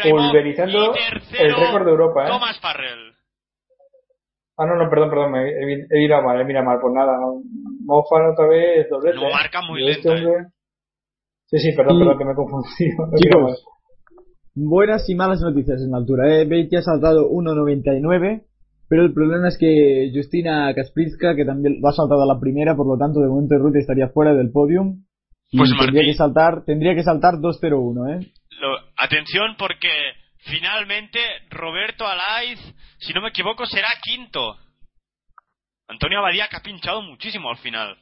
Pulverizando 0.03 0.91
y 0.91 0.93
tercero, 0.93 1.45
el 1.45 1.55
récord 1.57 1.85
de 1.85 1.91
Europa. 1.91 2.25
¿eh? 2.25 2.29
Thomas 2.29 2.61
Farrell. 2.61 3.15
Ah, 4.59 4.67
no, 4.67 4.77
no, 4.77 4.91
perdón, 4.91 5.11
perdón, 5.11 5.33
me 5.33 5.49
he, 5.49 5.87
he, 5.91 5.99
mirado 5.99 6.23
mal, 6.23 6.41
he 6.41 6.45
mirado 6.45 6.67
mal, 6.67 6.79
pues 6.81 6.93
nada, 6.95 7.13
Mofan 7.87 8.31
otra 8.33 8.47
vez 8.47 8.89
doblete. 8.89 9.17
Lo 9.17 9.29
¿eh? 9.29 9.33
marca 9.33 9.63
muy 9.63 9.89
este 9.91 10.11
lento, 10.11 10.29
¿eh? 10.29 10.37
hombre- 10.37 10.51
Sí, 11.47 11.59
sí, 11.59 11.73
perdón, 11.77 11.99
perdón, 11.99 12.19
que 12.19 12.25
me 12.25 12.33
he 12.33 12.35
confundido. 12.35 13.11
Chicos, 13.17 13.65
buenas 14.55 15.09
y 15.09 15.15
malas 15.15 15.41
noticias 15.41 15.81
en 15.83 15.91
la 15.91 15.99
altura. 15.99 16.35
Eh. 16.41 16.45
Beatty 16.47 16.77
ha 16.77 16.83
saltado 16.83 17.29
1.99, 17.31 18.45
pero 18.89 19.03
el 19.03 19.13
problema 19.13 19.49
es 19.49 19.59
que 19.59 20.11
Justina 20.15 20.73
Kaspricka, 20.75 21.35
que 21.35 21.45
también 21.45 21.81
lo 21.81 21.89
ha 21.89 21.93
saltado 21.93 22.23
a 22.23 22.27
la 22.35 22.41
primera, 22.41 22.75
por 22.77 22.87
lo 22.87 22.97
tanto 22.99 23.21
de 23.21 23.29
momento 23.29 23.57
Ruth 23.59 23.77
estaría 23.77 24.09
fuera 24.09 24.35
del 24.35 24.51
podium. 24.51 25.05
Y 25.51 25.59
Pues, 25.59 25.71
tendría 25.71 25.87
Martín. 26.03 26.07
que 26.13 26.15
saltar, 26.15 26.65
tendría 26.65 26.95
que 26.95 27.03
saltar 27.05 27.35
2.01, 27.41 28.09
¿eh? 28.21 28.33
Lo- 28.61 28.79
atención 28.97 29.55
porque 29.59 29.89
finalmente 30.39 31.19
Roberto 31.51 32.05
Alaiz, 32.07 32.59
si 32.99 33.13
no 33.13 33.21
me 33.23 33.29
equivoco, 33.29 33.65
será 33.67 33.89
quinto. 34.03 34.57
Antonio 35.87 36.19
Abadía 36.19 36.49
que 36.49 36.57
ha 36.57 36.63
pinchado 36.63 37.03
muchísimo 37.03 37.51
al 37.51 37.59
final. 37.59 37.97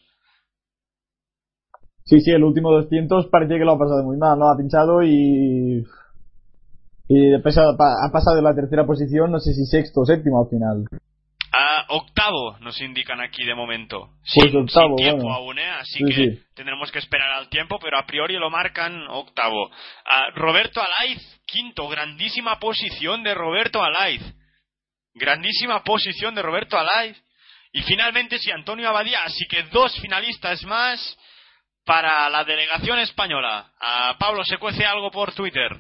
Sí, 2.05 2.21
sí, 2.21 2.31
el 2.31 2.43
último 2.45 2.71
200 2.73 3.27
parecía 3.29 3.59
que 3.59 3.65
lo 3.65 3.73
ha 3.73 3.79
pasado 3.79 4.03
muy 4.05 4.17
mal, 4.17 4.39
¿no? 4.39 4.49
Ha 4.51 4.57
pinchado 4.57 5.03
y... 5.03 5.85
Y 7.15 7.35
ha 7.35 7.43
pasado, 7.43 7.73
ha 7.79 8.11
pasado 8.11 8.37
de 8.37 8.43
la 8.43 8.55
tercera 8.55 8.87
posición, 8.87 9.31
no 9.31 9.39
sé 9.39 9.53
si 9.53 9.67
sexto 9.67 10.01
o 10.01 10.05
séptimo 10.07 10.43
al 10.43 10.49
final. 10.49 10.85
Ah, 11.55 11.85
octavo 11.89 12.57
nos 12.61 12.81
indican 12.81 13.21
aquí 13.21 13.45
de 13.45 13.55
momento. 13.55 14.09
Pues 14.35 14.51
sin, 14.51 14.57
octavo, 14.63 14.97
sin 14.97 15.05
tiempo 15.05 15.23
bueno. 15.25 15.35
aún, 15.37 15.59
¿eh? 15.59 15.69
Así 15.69 15.99
Sí, 15.99 16.05
que 16.07 16.15
sí. 16.15 16.43
tendremos 16.55 16.91
que 16.91 16.99
esperar 16.99 17.31
al 17.33 17.51
tiempo, 17.51 17.79
pero 17.79 17.99
a 17.99 18.07
priori 18.07 18.39
lo 18.39 18.49
marcan 18.49 19.07
octavo. 19.09 19.71
Ah, 20.07 20.29
Roberto 20.35 20.81
Alaiz, 20.81 21.21
quinto, 21.45 21.87
grandísima 21.89 22.59
posición 22.59 23.23
de 23.23 23.35
Roberto 23.35 23.83
Alaiz. 23.83 24.23
Grandísima 25.15 25.85
posición 25.85 26.35
de 26.35 26.41
Roberto 26.41 26.79
Alaiz. 26.79 27.23
Y 27.75 27.83
finalmente, 27.83 28.39
sí, 28.39 28.51
Antonio 28.51 28.89
Abadía, 28.89 29.19
así 29.25 29.45
que 29.47 29.63
dos 29.65 29.95
finalistas 30.01 30.65
más 30.65 31.19
para 31.85 32.31
la 32.31 32.45
delegación 32.45 32.99
española. 33.01 33.71
Pablo, 34.19 34.43
¿se 34.45 34.57
cuece 34.57 34.87
algo 34.87 35.11
por 35.11 35.35
Twitter? 35.35 35.71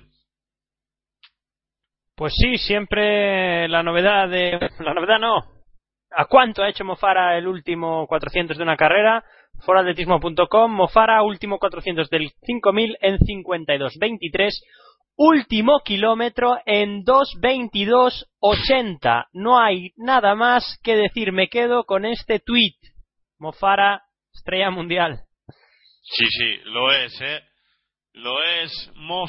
Pues 2.14 2.34
sí, 2.36 2.58
siempre 2.58 3.66
la 3.68 3.82
novedad 3.82 4.28
de... 4.28 4.58
La 4.80 4.94
novedad 4.94 5.18
no. 5.18 5.42
¿A 6.14 6.26
cuánto 6.26 6.62
ha 6.62 6.68
hecho 6.68 6.84
Mofara 6.84 7.38
el 7.38 7.46
último 7.46 8.06
400 8.06 8.58
de 8.58 8.62
una 8.62 8.76
carrera? 8.76 9.24
Foratletismo.com, 9.64 10.72
Mofara, 10.72 11.22
último 11.22 11.58
400 11.58 12.10
del 12.10 12.30
5000 12.42 12.98
en 13.00 13.16
52.23. 13.18 14.50
Último 15.16 15.80
kilómetro 15.84 16.58
en 16.66 17.02
2.22.80. 17.04 19.28
No 19.32 19.58
hay 19.58 19.92
nada 19.96 20.34
más 20.34 20.78
que 20.82 20.96
decir. 20.96 21.32
Me 21.32 21.48
quedo 21.48 21.84
con 21.84 22.04
este 22.04 22.40
tweet. 22.40 22.76
Mofara, 23.38 24.02
estrella 24.34 24.70
mundial. 24.70 25.22
Sí, 26.02 26.26
sí, 26.28 26.56
lo 26.64 26.92
es, 26.92 27.18
¿eh? 27.20 27.40
Lo 28.14 28.42
es 28.42 28.90
Mo 28.96 29.26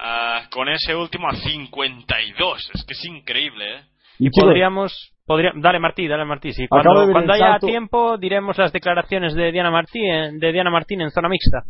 Ah, 0.00 0.42
con 0.52 0.68
ese 0.68 0.94
último 0.94 1.28
a 1.28 1.34
52. 1.34 2.70
Es 2.74 2.84
que 2.84 2.92
es 2.92 3.04
increíble, 3.04 3.64
¿eh? 3.76 3.80
Y 4.20 4.30
podríamos, 4.30 5.12
podría, 5.26 5.52
dale 5.56 5.78
Martí, 5.80 6.06
dale 6.06 6.24
Martí, 6.24 6.52
sí. 6.52 6.66
Cuando, 6.68 7.06
de 7.06 7.32
haya 7.32 7.52
salto. 7.52 7.66
tiempo 7.66 8.16
diremos 8.18 8.56
las 8.58 8.72
declaraciones 8.72 9.34
de 9.34 9.50
Diana 9.52 9.70
Martí, 9.70 10.00
en- 10.04 10.38
de 10.38 10.52
Diana 10.52 10.70
Martín 10.70 11.00
en 11.00 11.10
zona 11.10 11.28
mixta. 11.28 11.64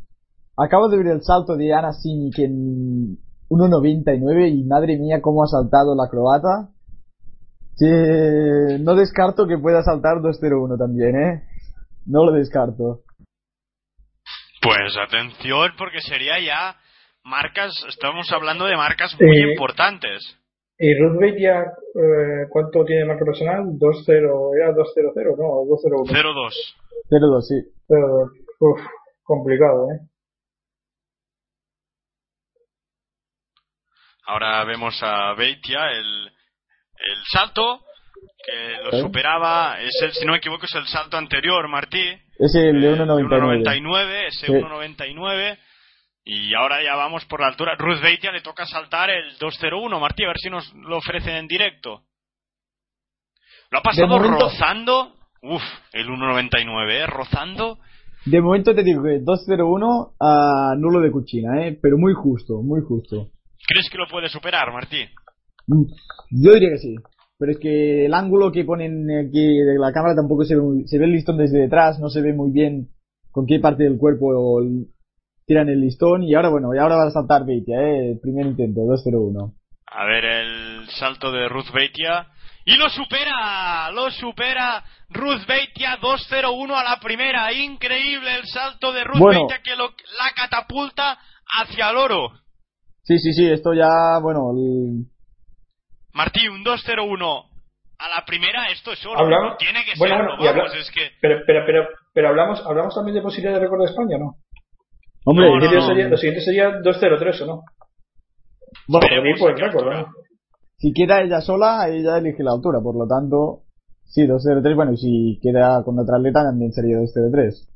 Acabo 0.56 0.88
de 0.88 0.98
ver 0.98 1.06
el 1.14 1.22
salto 1.22 1.56
de 1.56 1.72
Ana 1.72 1.92
Simic 1.92 2.38
en 2.40 3.16
1.99 3.48 4.48
y 4.50 4.64
madre 4.64 4.98
mía 4.98 5.20
cómo 5.22 5.42
ha 5.42 5.46
saltado 5.46 5.94
la 5.94 6.08
croata. 6.10 6.70
Que 7.78 8.78
no 8.80 8.94
descarto 8.94 9.46
que 9.46 9.56
pueda 9.56 9.82
saltar 9.82 10.16
2.01 10.20 10.76
también, 10.76 11.14
¿eh? 11.16 11.42
No 12.06 12.24
lo 12.24 12.32
descarto. 12.32 13.02
Pues 14.60 14.96
atención, 15.00 15.70
porque 15.78 16.00
sería 16.00 16.40
ya 16.40 16.76
marcas, 17.28 17.72
estamos 17.88 18.30
hablando 18.32 18.64
de 18.66 18.76
marcas 18.76 19.14
muy 19.20 19.36
Eh, 19.38 19.52
importantes. 19.52 20.36
¿Y 20.80 20.94
Ruth 20.98 21.18
Beitia, 21.20 21.60
eh, 21.62 22.46
cuánto 22.50 22.84
tiene 22.84 23.04
marca 23.04 23.24
personal? 23.24 23.64
2-0, 23.78 24.54
era 24.56 24.72
2-0-0, 24.72 25.36
no, 25.36 25.64
2-0-1. 25.66 26.10
0-2. 26.10 26.76
0.2, 27.10 27.42
sí. 27.42 27.54
Pero, 27.88 28.30
uf, 28.60 28.80
complicado, 29.24 29.86
¿eh? 29.92 29.98
Ahora 34.26 34.64
vemos 34.64 34.94
a 35.02 35.32
Beitia, 35.34 35.90
el, 35.90 36.26
el 36.26 37.16
salto, 37.32 37.80
que 38.44 38.82
lo 38.84 38.92
¿Eh? 38.98 39.00
superaba, 39.00 39.80
es 39.80 39.98
el, 40.02 40.12
si 40.12 40.24
no 40.26 40.32
me 40.32 40.38
equivoco, 40.38 40.66
es 40.66 40.74
el 40.74 40.86
salto 40.86 41.16
anterior, 41.16 41.66
Martí. 41.68 42.02
Es 42.38 42.54
el 42.54 42.80
de 42.80 42.88
Eh, 42.88 42.96
1.99. 42.96 43.62
1.99, 43.64 44.26
ese 44.28 44.46
Sí. 44.46 44.52
1.99. 44.52 45.58
Y 46.30 46.54
ahora 46.54 46.82
ya 46.84 46.94
vamos 46.94 47.24
por 47.24 47.40
la 47.40 47.46
altura. 47.46 47.74
Ruth 47.78 48.02
Beitia 48.02 48.30
le 48.30 48.42
toca 48.42 48.66
saltar 48.66 49.08
el 49.08 49.38
2.01. 49.38 49.98
Martí, 49.98 50.24
a 50.24 50.28
ver 50.28 50.36
si 50.38 50.50
nos 50.50 50.70
lo 50.74 50.98
ofrecen 50.98 51.36
en 51.36 51.46
directo. 51.48 52.02
Lo 53.70 53.78
ha 53.78 53.82
pasado 53.82 54.18
rozando. 54.18 55.14
Uf, 55.40 55.62
el 55.94 56.06
1.99, 56.06 56.90
¿eh? 56.92 57.06
Rozando. 57.06 57.78
De 58.26 58.42
momento 58.42 58.74
te 58.74 58.82
digo 58.82 59.02
que 59.04 59.20
2.01 59.22 60.12
a 60.20 60.74
nulo 60.76 61.00
de 61.00 61.10
cuchina, 61.10 61.66
¿eh? 61.66 61.78
Pero 61.80 61.96
muy 61.96 62.12
justo, 62.12 62.60
muy 62.62 62.82
justo. 62.82 63.30
¿Crees 63.66 63.88
que 63.90 63.96
lo 63.96 64.06
puede 64.06 64.28
superar, 64.28 64.70
Martí? 64.70 64.98
Mm, 65.66 65.84
Yo 66.42 66.52
diría 66.52 66.70
que 66.72 66.78
sí. 66.78 66.94
Pero 67.38 67.52
es 67.52 67.58
que 67.58 68.04
el 68.04 68.12
ángulo 68.12 68.52
que 68.52 68.64
ponen 68.64 69.06
aquí 69.28 69.40
de 69.40 69.78
la 69.78 69.92
cámara 69.92 70.14
tampoco 70.14 70.44
se 70.44 70.56
ve 70.56 70.60
muy, 70.60 70.88
se 70.88 70.98
ve 70.98 71.06
el 71.06 71.12
listón 71.12 71.38
desde 71.38 71.58
detrás, 71.60 71.98
no 72.00 72.10
se 72.10 72.20
ve 72.20 72.34
muy 72.34 72.50
bien 72.50 72.88
con 73.30 73.46
qué 73.46 73.60
parte 73.60 73.84
del 73.84 73.96
cuerpo 73.96 74.60
el- 74.60 74.88
tiran 75.48 75.68
el 75.70 75.80
listón 75.80 76.22
y 76.22 76.34
ahora 76.34 76.50
bueno, 76.50 76.68
y 76.74 76.78
ahora 76.78 76.96
va 76.96 77.06
a 77.06 77.10
saltar 77.10 77.44
Beitia, 77.46 77.80
eh, 77.80 78.10
el 78.12 78.20
primer 78.20 78.46
intento, 78.46 78.82
2-0-1. 78.82 79.54
A 79.86 80.04
ver 80.04 80.24
el 80.26 80.88
salto 80.90 81.32
de 81.32 81.48
Ruth 81.48 81.72
Beitia. 81.72 82.28
Y 82.66 82.76
lo 82.76 82.90
supera, 82.90 83.90
lo 83.92 84.10
supera 84.10 84.84
Ruth 85.08 85.46
Beitia 85.48 85.96
2-0-1 86.02 86.74
a 86.78 86.84
la 86.84 87.00
primera. 87.00 87.50
Increíble 87.50 88.34
el 88.36 88.46
salto 88.46 88.92
de 88.92 89.04
Ruth 89.04 89.18
Bueno. 89.18 89.40
Beitia 89.48 89.62
que 89.62 89.74
lo, 89.74 89.84
la 89.88 90.30
catapulta 90.36 91.18
hacia 91.58 91.88
el 91.90 91.96
oro. 91.96 92.30
Sí, 93.04 93.18
sí, 93.18 93.32
sí, 93.32 93.50
esto 93.50 93.72
ya, 93.72 94.18
bueno, 94.22 94.50
el- 94.52 95.06
Martí, 96.12 96.46
un 96.48 96.62
2-0-1 96.62 97.44
a 98.00 98.08
la 98.08 98.24
primera, 98.26 98.66
esto 98.70 98.92
es 98.92 99.04
oro. 99.06 99.18
Hablamos- 99.18 99.52
¿no? 99.52 99.56
Tiene 99.56 99.82
que 99.86 99.92
bueno, 99.98 100.16
vamos, 100.38 100.74
es 100.74 100.90
que... 100.90 101.10
Pero, 101.22 101.40
pero, 101.46 101.62
pero, 101.64 101.88
pero 102.12 102.28
hablamos, 102.28 102.62
hablamos 102.66 102.94
también 102.94 103.14
de 103.16 103.22
posibilidad 103.22 103.54
de 103.54 103.60
récord 103.60 103.80
de 103.80 103.86
España, 103.90 104.18
¿no? 104.18 104.34
Hombre, 105.30 105.46
No, 105.48 105.56
Lo 105.56 105.60
no, 105.60 105.86
sería, 105.86 106.08
lo 106.08 106.16
siguiente 106.16 106.40
sería 106.42 106.68
2-0-3, 106.80 107.42
¿o 107.42 107.46
no? 107.46 107.62
bueno, 108.86 109.56
récord. 109.56 109.92
¿no? 109.92 110.06
si 110.76 110.92
queda 110.92 111.22
ella 111.22 111.40
sola, 111.40 111.88
ella 111.88 112.18
elige 112.18 112.42
la 112.42 112.52
altura, 112.52 112.78
por 112.82 112.96
lo 112.96 113.06
tanto, 113.06 113.62
sí, 114.04 114.22
2-0-3, 114.26 114.74
bueno, 114.76 114.92
y 114.92 114.96
si 114.96 115.40
queda 115.42 115.82
con 115.84 115.98
otra 115.98 116.16
atleta 116.16 116.44
también 116.44 116.72
sería 116.72 116.98
2-0-3. 116.98 117.68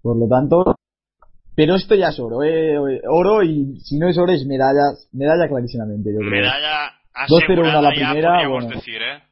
Por 0.00 0.16
lo 0.16 0.28
tanto, 0.28 0.76
pero 1.56 1.74
esto 1.74 1.96
ya 1.96 2.10
es 2.10 2.20
oro, 2.20 2.44
eh, 2.44 2.78
oro 3.08 3.42
y 3.42 3.80
si 3.80 3.98
no 3.98 4.08
es 4.08 4.16
oro 4.16 4.32
es 4.32 4.46
medalla, 4.46 4.94
medalla 5.12 5.48
clarísimamente, 5.48 6.10
yo 6.12 6.18
creo. 6.20 6.30
Medalla 6.30 6.92
2-0-1 7.28 7.76
a 7.76 7.82
la 7.82 7.88
asegurada 7.88 7.94
ya 7.94 8.08
primera, 8.10 8.30
podríamos 8.30 8.64
bueno. 8.64 8.76
decir, 8.76 9.02
¿eh? 9.02 9.22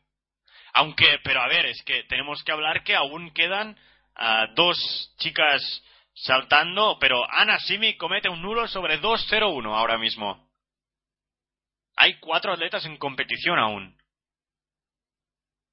Aunque, 0.74 1.07
pero 1.23 1.41
a 1.41 1.49
ver, 1.49 1.66
es 1.66 1.83
que 1.87 2.03
tenemos 2.09 2.43
que 2.45 2.53
hablar 2.53 2.83
que 2.85 2.95
aún 2.97 3.31
quedan 3.33 3.77
ah, 4.16 4.47
dos 4.57 4.77
chicas 5.19 5.62
saltando, 6.16 6.98
pero 6.98 7.30
Ana 7.30 7.59
Simi 7.60 7.97
comete 7.97 8.28
un 8.28 8.40
nulo 8.40 8.66
sobre 8.68 9.01
2-0-1 9.01 9.74
ahora 9.74 9.98
mismo. 9.98 10.51
Hay 11.97 12.18
cuatro 12.18 12.52
atletas 12.52 12.84
en 12.86 12.97
competición 12.97 13.59
aún. 13.59 13.97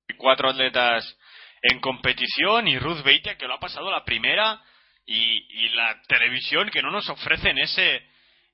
Hay 0.09 0.17
cuatro 0.17 0.49
atletas 0.49 1.17
en 1.61 1.79
competición 1.79 2.67
y 2.67 2.77
Ruth 2.77 3.03
Beitia 3.03 3.37
que 3.37 3.47
lo 3.47 3.55
ha 3.55 3.59
pasado 3.59 3.89
la 3.89 4.03
primera 4.03 4.61
y, 5.05 5.65
y 5.65 5.69
la 5.69 6.01
televisión 6.07 6.69
que 6.69 6.81
no 6.81 6.91
nos 6.91 7.09
ofrecen 7.09 7.57
ese 7.57 8.05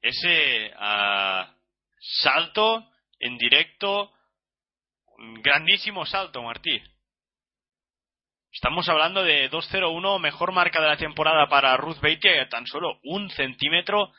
ese 0.02 0.72
ah, 0.78 1.54
salto 2.22 2.90
en 3.20 3.38
directo 3.38 4.12
un 5.18 5.42
grandísimo 5.42 6.06
salto 6.06 6.42
Martí 6.42 6.82
estamos 8.52 8.88
hablando 8.90 9.24
de 9.24 9.50
2.01 9.50 10.20
mejor 10.20 10.52
marca 10.52 10.82
de 10.82 10.88
la 10.88 10.98
temporada 10.98 11.48
para 11.50 11.78
Ruth 11.78 12.00
Beitia 12.02 12.36
y 12.36 12.40
a 12.40 12.50
tan 12.50 12.66
solo 12.66 13.00
un 13.04 13.30
centímetro 13.30 14.12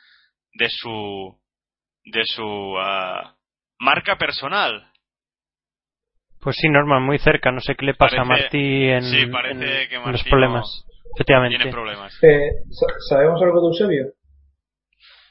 de 0.53 0.67
su 0.69 1.37
de 2.03 2.23
su 2.25 2.75
ah, 2.79 3.35
marca 3.79 4.17
personal 4.17 4.87
Pues 6.39 6.55
sí, 6.57 6.67
Norman, 6.69 7.03
muy 7.03 7.19
cerca. 7.19 7.51
No 7.51 7.61
sé 7.61 7.75
qué 7.75 7.85
le 7.85 7.93
pasa 7.93 8.21
a 8.21 8.25
Martí 8.25 8.85
en, 8.89 9.03
sí, 9.03 9.25
parece 9.27 9.83
en- 9.83 9.89
que 9.89 9.95
en 9.95 10.01
Martí 10.01 10.11
los 10.17 10.25
no- 10.25 10.29
problemas. 10.29 10.85
Efectivamente. 11.15 11.57
tiene 11.57 11.71
problemas 11.71 12.23
Eh, 12.23 12.39
sa- 12.71 12.95
¿Sabemos 13.09 13.41
algo 13.43 13.61
de 13.61 13.67
Eusebio? 13.67 14.05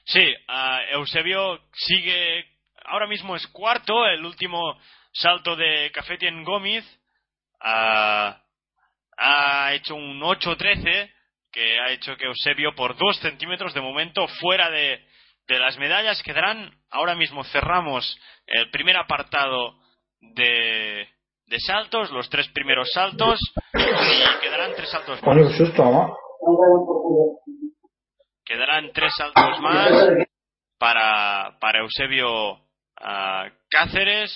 Sí, 0.05 0.35
ah, 0.49 0.81
Eusebio 0.93 1.59
sigue, 1.73 2.45
ahora 2.85 3.07
mismo 3.07 3.35
es 3.35 3.47
cuarto, 3.49 4.07
el 4.07 4.25
último 4.25 4.79
salto 5.13 5.57
de 5.57 5.91
Cafetien 5.93 6.45
Gómez 6.45 6.85
ha, 7.61 8.41
ha 9.21 9.75
hecho 9.75 9.95
un 9.95 10.21
8-13 10.21 11.11
que 11.53 11.81
ha 11.81 11.91
hecho 11.91 12.17
que 12.17 12.25
Eusebio 12.25 12.75
por 12.75 12.97
dos 12.97 13.19
centímetros 13.19 13.75
de 13.75 13.81
momento 13.81 14.27
fuera 14.41 14.71
de, 14.71 15.05
de 15.47 15.59
las 15.59 15.77
medallas. 15.79 16.23
Quedarán 16.23 16.73
ahora 16.91 17.15
mismo 17.15 17.45
cerramos 17.45 18.19
el 18.47 18.71
primer 18.71 18.97
apartado 18.97 19.79
de, 20.21 21.07
de 21.47 21.61
saltos 21.61 22.11
los 22.11 22.31
tres 22.31 22.49
primeros 22.49 22.91
saltos 22.93 23.39
y 23.75 24.41
quedarán 24.41 24.73
tres 24.75 24.91
saltos 24.91 25.23
más. 25.23 25.37
Quedarán 28.45 28.91
tres 28.93 29.13
saltos 29.17 29.61
más 29.61 29.91
para, 30.79 31.59
para 31.61 31.81
Eusebio 31.81 32.59
ah, 32.97 33.49
Cáceres 33.69 34.33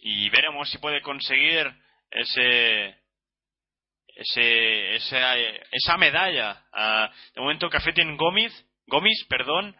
y 0.00 0.28
veremos 0.30 0.68
si 0.68 0.78
puede 0.78 1.00
conseguir 1.00 1.70
ese 2.10 3.05
ese 4.16 4.96
esa, 4.96 5.36
esa 5.36 5.96
medalla 5.96 6.64
Ah, 6.72 7.10
de 7.34 7.40
momento 7.40 7.70
Café 7.70 7.92
tiene 7.92 8.16
Gómez 8.16 8.52
Gómez 8.86 9.24
perdón 9.28 9.76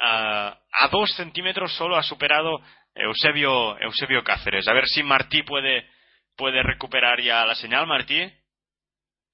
ah, 0.00 0.58
a 0.72 0.88
dos 0.88 1.10
centímetros 1.14 1.74
solo 1.76 1.96
ha 1.96 2.02
superado 2.02 2.60
Eusebio 2.94 3.78
Eusebio 3.80 4.24
Cáceres 4.24 4.66
a 4.68 4.72
ver 4.72 4.86
si 4.86 5.02
Martí 5.02 5.42
puede 5.42 5.88
puede 6.36 6.62
recuperar 6.62 7.20
ya 7.20 7.44
la 7.44 7.54
señal 7.54 7.86
Martí 7.86 8.32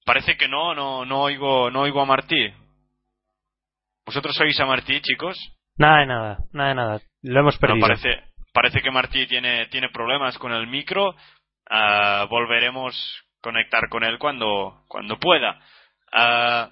parece 0.05 0.35
que 0.35 0.47
no 0.47 0.75
no 0.75 1.05
no 1.05 1.21
oigo 1.21 1.71
no 1.71 1.81
oigo 1.81 2.01
a 2.01 2.05
Martí 2.05 2.53
vosotros 4.05 4.39
oís 4.41 4.59
a 4.59 4.65
Martí 4.65 4.99
chicos 5.01 5.37
Nada 5.77 5.99
de 6.01 6.05
nada, 6.05 6.37
nada 6.53 6.69
de 6.69 6.75
nada. 6.75 7.01
Lo 7.23 7.39
hemos 7.39 7.57
perdido. 7.57 7.87
parece, 7.87 8.09
parece 8.53 8.81
que 8.81 8.91
Martí 8.91 9.25
tiene, 9.27 9.67
tiene 9.67 9.89
problemas 9.89 10.37
con 10.37 10.51
el 10.51 10.67
micro. 10.67 11.15
Ah, 11.69 12.27
volveremos 12.29 12.93
conectar 13.41 13.89
con 13.89 14.03
él 14.03 14.17
cuando, 14.17 14.83
cuando 14.87 15.19
pueda. 15.19 15.59
Ah, 16.13 16.71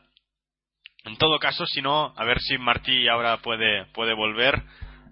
en 1.05 1.17
todo 1.17 1.39
caso, 1.39 1.65
si 1.65 1.81
no, 1.81 2.13
a 2.15 2.23
ver 2.23 2.39
si 2.39 2.57
Martí 2.57 3.07
ahora 3.07 3.37
puede, 3.37 3.85
puede 3.87 4.13
volver. 4.13 4.61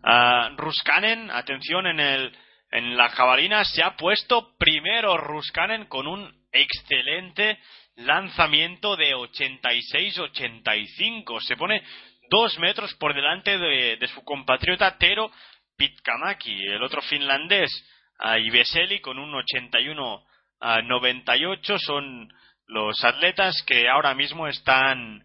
Ah, 0.04 0.52
Ruskanen, 0.56 1.32
atención, 1.32 1.88
en, 1.88 2.00
el, 2.00 2.38
en 2.72 2.96
la 2.96 3.10
jabalina 3.10 3.66
se 3.66 3.82
ha 3.84 3.96
puesto 3.96 4.56
primero 4.58 5.18
Ruskanen 5.18 5.86
con 5.86 6.08
un 6.08 6.32
excelente 6.52 7.60
lanzamiento 7.96 8.96
de 8.96 9.16
86-85. 9.16 11.42
Se 11.42 11.58
pone 11.58 11.84
dos 12.30 12.60
metros 12.60 12.94
por 12.96 13.14
delante 13.14 13.58
de, 13.58 13.98
de 13.98 14.08
su 14.08 14.24
compatriota 14.24 14.98
Tero 14.98 15.32
Pitkamaki, 15.78 16.68
el 16.68 16.84
otro 16.84 17.02
finlandés, 17.02 17.72
Iveseli 18.20 19.00
con 19.00 19.20
un 19.20 19.34
81 19.36 20.26
a 20.60 20.82
98 20.82 21.78
son 21.80 22.34
los 22.68 23.04
atletas 23.04 23.64
que 23.66 23.88
ahora 23.88 24.14
mismo 24.14 24.48
están 24.48 25.24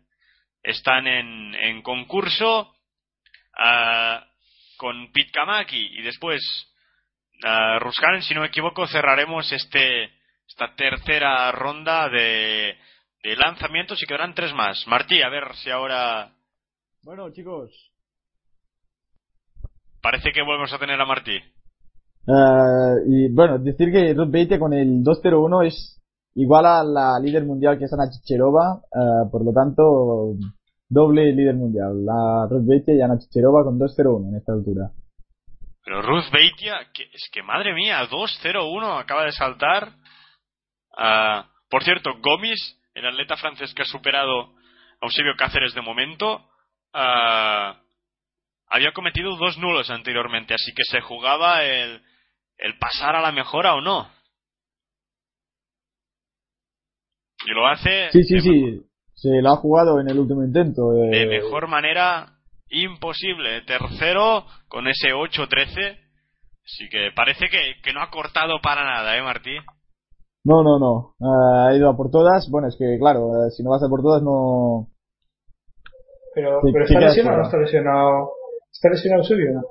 están 0.63 1.07
en, 1.07 1.55
en 1.55 1.83
concurso 1.83 2.75
con 4.77 5.13
Pitkamaki 5.13 5.99
y 5.99 6.03
después 6.03 6.41
uh, 7.45 7.79
Ruskanen, 7.81 8.23
si 8.23 8.35
no 8.35 8.41
me 8.41 8.49
equivoco, 8.49 8.87
cerraremos 8.87 9.51
este 9.53 10.11
esta 10.49 10.75
tercera 10.75 11.51
ronda 11.53 12.09
de, 12.09 12.77
de 13.23 13.37
lanzamientos 13.37 14.03
y 14.03 14.07
quedarán 14.07 14.35
tres 14.35 14.53
más. 14.53 14.87
Martí, 14.87 15.23
a 15.23 15.29
ver 15.29 15.55
si 15.57 15.71
ahora 15.71 16.33
Bueno, 17.03 17.31
chicos. 17.33 17.71
parece 20.01 20.33
que 20.33 20.43
volvemos 20.43 20.73
a 20.73 20.79
tener 20.79 21.01
a 21.01 21.05
Martí. 21.05 21.41
Eh, 22.27 23.03
y 23.07 23.33
bueno, 23.33 23.59
decir 23.59 23.91
que 23.91 24.15
Ruth 24.15 24.31
Beitia 24.31 24.59
con 24.59 24.73
el 24.73 25.03
2-0-1 25.03 25.67
es 25.67 26.01
igual 26.35 26.67
a 26.67 26.85
la 26.85 27.19
líder 27.19 27.45
mundial 27.45 27.79
que 27.79 27.85
es 27.85 27.93
Ana 27.93 28.11
Chicherova, 28.11 28.81
eh, 28.95 29.29
por 29.31 29.45
lo 29.45 29.53
tanto, 29.53 30.35
doble 30.89 31.33
líder 31.33 31.57
mundial. 31.57 32.05
La 32.05 32.47
Ruth 32.49 32.65
Beitia 32.65 32.95
y 32.95 33.01
Ana 33.01 33.19
Chicherova 33.19 33.65
con 33.65 33.79
2-0-1 33.79 34.29
en 34.29 34.37
esta 34.37 34.53
altura. 34.53 34.91
Pero 35.85 36.03
Ruth 36.03 36.31
Beitia, 36.33 36.91
que, 36.95 37.05
es 37.13 37.29
que 37.33 37.43
madre 37.43 37.75
mía, 37.75 38.09
2-0-1 38.09 39.01
acaba 39.01 39.25
de 39.25 39.33
saltar. 39.33 39.95
Ah, 40.97 41.49
por 41.69 41.83
cierto, 41.83 42.11
Gomis, 42.23 42.79
el 42.95 43.07
atleta 43.07 43.37
francés 43.37 43.75
que 43.75 43.83
ha 43.83 43.87
superado 43.87 44.43
a 44.43 45.07
Eusebio 45.07 45.33
Cáceres 45.37 45.75
de 45.75 45.83
momento, 45.83 46.41
había 46.93 48.93
cometido 48.95 49.37
dos 49.37 49.59
nulos 49.59 49.91
anteriormente, 49.91 50.55
así 50.55 50.73
que 50.75 50.85
se 50.85 51.01
jugaba 51.01 51.65
el, 51.65 52.01
el 52.63 52.79
pasar 52.79 53.17
a 53.17 53.21
la 53.23 53.33
mejora 53.33 53.75
o 53.75 53.81
no. 53.81 54.09
Y 57.47 57.51
lo 57.53 57.67
hace 57.67 58.11
Sí, 58.13 58.23
sí, 58.25 58.35
de, 58.37 58.41
sí. 58.41 58.87
Se 59.15 59.29
lo 59.43 59.51
ha 59.51 59.57
jugado 59.57 60.01
en 60.01 60.09
el 60.11 60.19
último 60.19 60.45
intento. 60.45 60.93
eh, 60.95 61.11
de 61.11 61.27
mejor 61.27 61.69
manera 61.69 62.39
imposible. 62.69 63.63
Tercero 63.63 64.45
con 64.69 64.87
ese 64.89 65.09
8-13. 65.13 65.99
Así 66.65 66.89
que 66.91 67.11
parece 67.15 67.47
que, 67.49 67.75
que 67.83 67.93
no 67.93 68.01
ha 68.03 68.11
cortado 68.11 68.61
para 68.63 68.85
nada, 68.85 69.17
¿eh, 69.17 69.23
Martí? 69.23 69.51
No, 70.45 70.63
no, 70.63 70.79
no. 70.79 71.15
Eh, 71.21 71.69
ha 71.73 71.77
ido 71.77 71.89
a 71.91 71.97
por 71.97 72.11
todas. 72.11 72.49
Bueno, 72.51 72.69
es 72.69 72.77
que 72.79 72.97
claro, 72.99 73.29
eh, 73.47 73.51
si 73.51 73.63
no 73.63 73.71
vas 73.71 73.83
a 73.83 73.89
por 73.89 74.03
todas 74.03 74.23
no... 74.23 74.89
Pero, 76.35 76.61
Sí, 76.65 76.71
pero 76.73 76.87
sí 76.87 76.95
está 76.95 77.07
lesionado, 77.07 77.39
no 77.39 77.45
fuera. 77.45 77.49
está 77.49 77.59
lesionado. 77.59 78.31
¿Está 78.73 78.89
lesionado 78.89 79.23
Eusebio 79.23 79.51
o 79.51 79.55
no? 79.55 79.63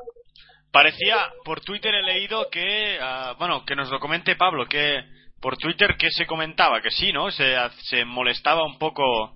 Parecía, 0.72 1.18
por 1.43 1.60
Twitter 1.61 1.93
he 1.93 2.02
leído 2.03 2.48
que, 2.49 2.98
ah, 3.02 3.35
bueno, 3.38 3.65
que 3.65 3.76
nos 3.76 3.89
lo 3.89 3.99
comente 3.99 4.35
Pablo, 4.38 4.65
que 4.68 5.02
por 5.41 5.57
Twitter 5.57 5.95
que 5.98 6.10
se 6.11 6.26
comentaba, 6.26 6.81
que 6.81 6.91
sí, 6.91 7.11
¿no? 7.11 7.30
Se, 7.31 7.56
se 7.89 8.06
molestaba 8.06 8.64
un 8.64 8.77
poco. 8.77 9.34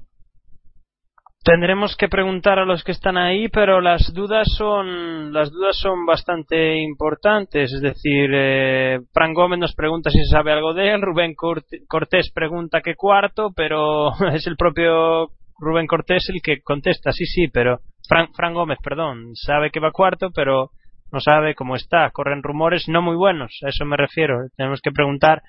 Tendremos 1.44 1.96
que 1.96 2.08
preguntar 2.08 2.58
a 2.58 2.66
los 2.66 2.84
que 2.84 2.92
están 2.92 3.18
ahí, 3.18 3.50
pero 3.50 3.80
las 3.80 4.14
dudas 4.14 4.48
son 4.58 5.32
las 5.32 5.52
dudas 5.52 5.78
son 5.78 6.06
bastante 6.06 6.78
importantes. 6.78 7.72
Es 7.72 7.82
decir, 7.82 8.30
eh, 8.34 9.00
Fran 9.14 9.34
Gómez 9.34 9.60
nos 9.60 9.76
pregunta 9.76 10.10
si 10.10 10.18
se 10.20 10.32
sabe 10.32 10.54
algo 10.54 10.74
de 10.74 10.92
él, 10.94 11.02
Rubén 11.04 11.36
Cort- 11.36 11.86
Cortés 11.88 12.32
pregunta 12.34 12.82
qué 12.82 12.96
cuarto, 12.96 13.52
pero 13.56 14.10
es 14.34 14.48
el 14.48 14.56
propio 14.56 15.28
Rubén 15.60 15.86
Cortés 15.86 16.24
el 16.30 16.42
que 16.42 16.62
contesta, 16.64 17.12
sí, 17.12 17.26
sí, 17.26 17.48
pero 17.50 17.80
Fran, 18.08 18.34
Fran 18.34 18.54
Gómez, 18.56 18.80
perdón, 18.84 19.36
sabe 19.36 19.70
que 19.70 19.80
va 19.80 19.92
cuarto, 19.92 20.30
pero 20.34 20.72
no 21.16 21.22
sabe 21.22 21.56
cómo 21.56 21.76
está. 21.76 22.12
Corren 22.12 22.44
rumores 22.44 22.88
no 22.90 23.02
muy 23.02 23.16
buenos, 23.16 23.58
a 23.66 23.70
eso 23.70 23.86
me 23.86 23.96
refiero. 23.98 24.36
Tenemos 24.58 24.82
que 24.82 24.92
preguntar 24.92 25.42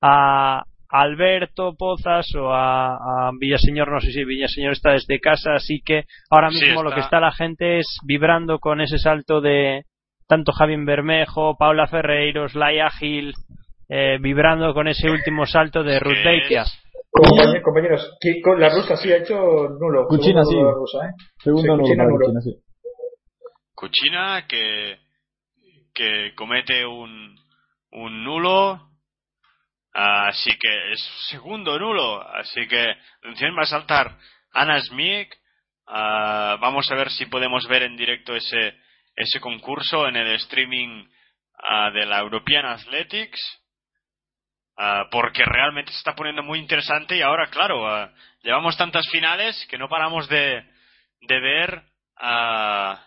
a 0.00 0.62
Alberto 0.88 1.74
Pozas 1.78 2.34
o 2.34 2.52
a, 2.52 2.94
a 2.94 3.30
Villaseñor, 3.38 3.90
no 3.92 4.00
sé 4.00 4.10
si 4.10 4.24
Villaseñor 4.24 4.72
está 4.72 4.92
desde 4.92 5.20
casa, 5.20 5.54
así 5.54 5.80
que 5.84 6.04
ahora 6.30 6.50
Sí, 6.50 6.64
mismo 6.64 6.82
lo 6.82 6.92
que 6.92 7.00
está 7.00 7.20
la 7.20 7.30
gente 7.32 7.78
es 7.78 7.98
vibrando 8.06 8.58
con 8.58 8.80
ese 8.80 8.98
salto 8.98 9.40
de 9.40 9.82
tanto 10.28 10.52
Javier 10.52 10.80
Bermejo, 10.84 11.56
Paula 11.58 11.86
Ferreiros, 11.86 12.54
Laia 12.54 12.88
Gil, 12.90 13.34
eh, 13.88 14.16
vibrando 14.20 14.72
con 14.74 14.88
ese 14.88 15.10
último 15.10 15.44
salto 15.46 15.82
de 15.82 15.98
Ruth 16.00 16.24
Beitia. 16.24 16.64
Compañe- 17.10 17.60
compañeros, 17.62 18.16
¿qué- 18.20 18.40
con 18.40 18.58
la 18.58 18.70
rusa 18.70 18.96
sí 18.96 19.12
ha 19.12 19.18
hecho 19.18 19.34
nulo. 19.78 20.06
Cuchina, 20.08 20.42
sí. 20.44 20.56
rusa, 20.58 21.06
¿eh? 21.06 21.12
Segundo 21.42 21.62
Sí, 21.62 21.68
nulo 21.68 21.82
Cuchina 21.82 21.96
para 22.04 22.10
nulo. 22.10 22.24
Cuchina, 22.26 22.40
sí. 22.40 22.54
Cuchina 23.74 24.46
que, 24.48 24.96
que 25.94 26.34
comete 26.34 26.84
un, 26.84 27.38
un 27.90 28.24
nulo. 28.24 28.88
Así 29.92 30.50
que 30.58 30.92
es 30.92 31.00
segundo 31.28 31.78
nulo. 31.78 32.22
Así 32.34 32.66
que 32.66 32.94
atención 33.18 33.56
va 33.56 33.62
a 33.62 33.66
saltar 33.66 34.18
Ana 34.52 34.80
Smik. 34.80 35.36
Ah, 35.86 36.56
vamos 36.60 36.90
a 36.90 36.94
ver 36.94 37.10
si 37.10 37.26
podemos 37.26 37.66
ver 37.68 37.82
en 37.82 37.96
directo 37.96 38.34
ese, 38.34 38.74
ese 39.14 39.40
concurso 39.40 40.08
en 40.08 40.16
el 40.16 40.28
streaming 40.36 41.06
ah, 41.58 41.90
de 41.90 42.06
la 42.06 42.20
European 42.20 42.66
Athletics. 42.66 43.40
Ah, 44.78 45.08
porque 45.10 45.44
realmente 45.44 45.92
se 45.92 45.98
está 45.98 46.14
poniendo 46.14 46.42
muy 46.42 46.58
interesante 46.58 47.16
y 47.16 47.22
ahora, 47.22 47.48
claro, 47.48 48.10
llevamos 48.42 48.76
tantas 48.78 49.06
finales 49.10 49.66
que 49.68 49.76
no 49.76 49.88
paramos 49.88 50.28
de, 50.28 50.64
de 51.20 51.40
ver 51.40 51.82
ah, 52.16 53.06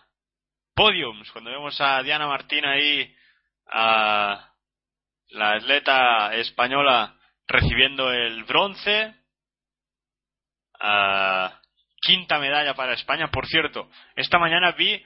podiums. 0.76 1.32
Cuando 1.32 1.50
vemos 1.50 1.80
a 1.80 2.02
Diana 2.02 2.26
Martín 2.28 2.64
ahí, 2.66 3.12
a 3.66 4.52
la 5.30 5.52
atleta 5.52 6.34
española 6.34 7.16
recibiendo 7.48 8.12
el 8.12 8.44
bronce, 8.44 9.14
a 10.78 11.60
quinta 12.00 12.38
medalla 12.38 12.74
para 12.74 12.92
España. 12.92 13.30
Por 13.30 13.46
cierto, 13.46 13.90
esta 14.14 14.38
mañana 14.38 14.72
vi, 14.72 15.02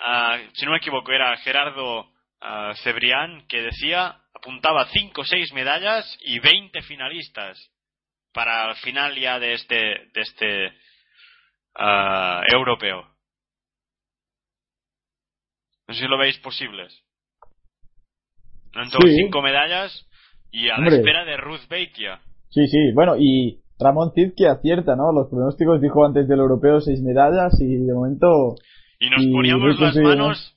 ah, 0.00 0.38
si 0.54 0.66
no 0.66 0.72
me 0.72 0.78
equivoco, 0.78 1.12
era 1.12 1.36
Gerardo 1.38 2.10
Cebrián 2.82 3.46
que 3.48 3.62
decía, 3.62 4.20
apuntaba 4.34 4.86
5 4.86 5.20
o 5.20 5.24
6 5.24 5.52
medallas 5.52 6.18
y 6.20 6.38
20 6.40 6.82
finalistas 6.82 7.58
para 8.32 8.70
el 8.70 8.76
final 8.76 9.16
ya 9.16 9.38
de 9.38 9.54
este, 9.54 9.76
de 9.76 10.20
este 10.20 10.78
ah, 11.76 12.42
europeo. 12.48 13.15
No 15.88 15.94
sé 15.94 16.00
si 16.00 16.08
lo 16.08 16.18
veis 16.18 16.38
posibles. 16.38 17.02
No 18.74 18.82
todos 18.90 19.10
Sí. 19.10 19.16
cinco 19.16 19.40
medallas, 19.42 20.06
y 20.50 20.68
a 20.68 20.78
la 20.78 20.88
espera 20.88 21.24
de 21.24 21.36
Ruth 21.36 21.66
Beitia. 21.68 22.20
Sí, 22.50 22.66
sí, 22.66 22.92
bueno, 22.94 23.16
y 23.18 23.60
Ramón 23.78 24.12
Cid 24.14 24.32
que 24.36 24.48
acierta, 24.48 24.96
¿no? 24.96 25.12
Los 25.12 25.28
pronósticos 25.28 25.80
dijo 25.80 26.04
antes 26.04 26.28
del 26.28 26.40
europeo 26.40 26.80
seis 26.80 27.00
medallas 27.02 27.52
y 27.60 27.76
de 27.76 27.92
momento 27.92 28.54
Y 28.98 29.10
nos 29.10 29.22
Y 29.22 29.32
poníamos 29.32 29.78
las 29.78 29.96
manos, 29.96 30.54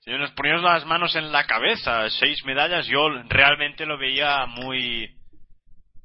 sí, 0.00 0.10
nos 0.12 0.30
poníamos 0.32 0.62
las 0.62 0.86
manos 0.86 1.14
en 1.16 1.30
la 1.32 1.44
cabeza, 1.46 2.08
seis 2.10 2.42
medallas, 2.46 2.86
yo 2.86 3.08
realmente 3.28 3.84
lo 3.84 3.98
veía 3.98 4.46
muy, 4.46 5.10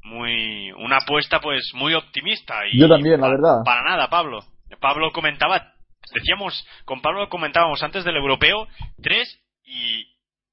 muy, 0.04 0.72
una 0.74 0.98
apuesta 0.98 1.40
pues 1.40 1.72
muy 1.74 1.94
optimista. 1.94 2.56
Y 2.72 2.80
Yo 2.80 2.88
también, 2.90 3.22
la 3.22 3.30
verdad. 3.30 3.64
Para 3.64 3.84
nada, 3.84 4.10
Pablo. 4.10 4.40
Pablo 4.82 5.12
comentaba, 5.14 5.74
decíamos, 6.14 6.66
con 6.86 7.02
Pablo 7.02 7.30
comentábamos 7.30 7.82
antes 7.84 8.04
del 8.04 8.16
europeo, 8.16 8.68
tres 9.02 9.40
y, 9.64 10.06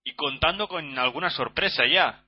y 0.04 0.14
contando 0.14 0.68
con 0.68 0.98
alguna 0.98 1.30
sorpresa 1.30 1.84
ya. 1.86 2.24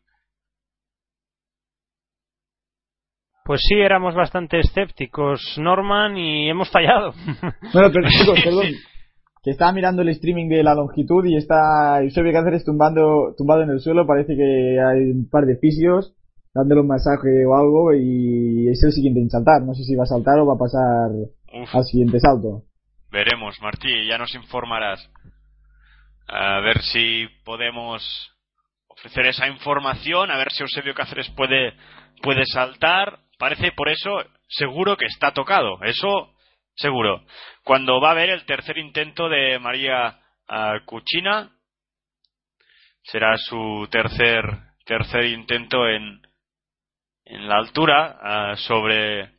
Pues 3.46 3.60
sí, 3.68 3.76
éramos 3.76 4.16
bastante 4.16 4.58
escépticos, 4.58 5.40
Norman, 5.58 6.16
y 6.16 6.50
hemos 6.50 6.68
fallado. 6.70 7.12
Bueno, 7.72 7.90
pero 7.92 8.08
chicos, 8.08 8.40
perdón. 8.44 8.66
Que 9.44 9.52
estaba 9.52 9.70
mirando 9.70 10.02
el 10.02 10.08
streaming 10.08 10.48
de 10.48 10.64
la 10.64 10.74
longitud 10.74 11.24
y 11.24 11.36
está 11.36 12.02
Eusebio 12.02 12.32
Cáceres 12.32 12.64
tumbando, 12.64 13.34
tumbado 13.36 13.62
en 13.62 13.70
el 13.70 13.78
suelo. 13.78 14.04
Parece 14.04 14.34
que 14.34 14.80
hay 14.80 15.12
un 15.12 15.28
par 15.30 15.46
de 15.46 15.56
fisios 15.58 16.12
dándole 16.52 16.80
un 16.80 16.88
masaje 16.88 17.46
o 17.46 17.54
algo 17.54 17.94
y 17.94 18.68
es 18.68 18.82
el 18.82 18.90
siguiente 18.90 19.20
en 19.20 19.30
saltar. 19.30 19.62
No 19.62 19.74
sé 19.74 19.84
si 19.84 19.94
va 19.94 20.02
a 20.02 20.06
saltar 20.06 20.40
o 20.40 20.46
va 20.46 20.54
a 20.54 20.58
pasar 20.58 21.12
Uf, 21.12 21.72
al 21.72 21.84
siguiente 21.84 22.18
salto. 22.18 22.62
Veremos, 23.10 23.60
Martí, 23.60 24.06
ya 24.06 24.18
nos 24.18 24.34
informarás. 24.34 25.10
A 26.28 26.60
ver 26.60 26.82
si 26.82 27.28
podemos 27.44 28.02
ofrecer 28.88 29.26
esa 29.26 29.46
información, 29.46 30.30
a 30.30 30.36
ver 30.36 30.50
si 30.52 30.62
Eusebio 30.62 30.94
Cáceres 30.94 31.28
puede, 31.30 31.74
puede 32.22 32.44
saltar. 32.46 33.20
Parece 33.38 33.72
por 33.72 33.88
eso 33.88 34.24
seguro 34.48 34.96
que 34.96 35.06
está 35.06 35.32
tocado, 35.32 35.78
eso 35.82 36.34
seguro. 36.74 37.24
Cuando 37.64 38.00
va 38.00 38.08
a 38.08 38.12
haber 38.12 38.30
el 38.30 38.44
tercer 38.44 38.78
intento 38.78 39.28
de 39.28 39.58
María 39.58 40.18
ah, 40.48 40.80
Cuchina, 40.84 41.52
será 43.02 43.36
su 43.38 43.86
tercer, 43.90 44.44
tercer 44.84 45.26
intento 45.26 45.88
en, 45.88 46.20
en 47.24 47.48
la 47.48 47.56
altura 47.56 48.18
ah, 48.20 48.56
sobre 48.56 49.35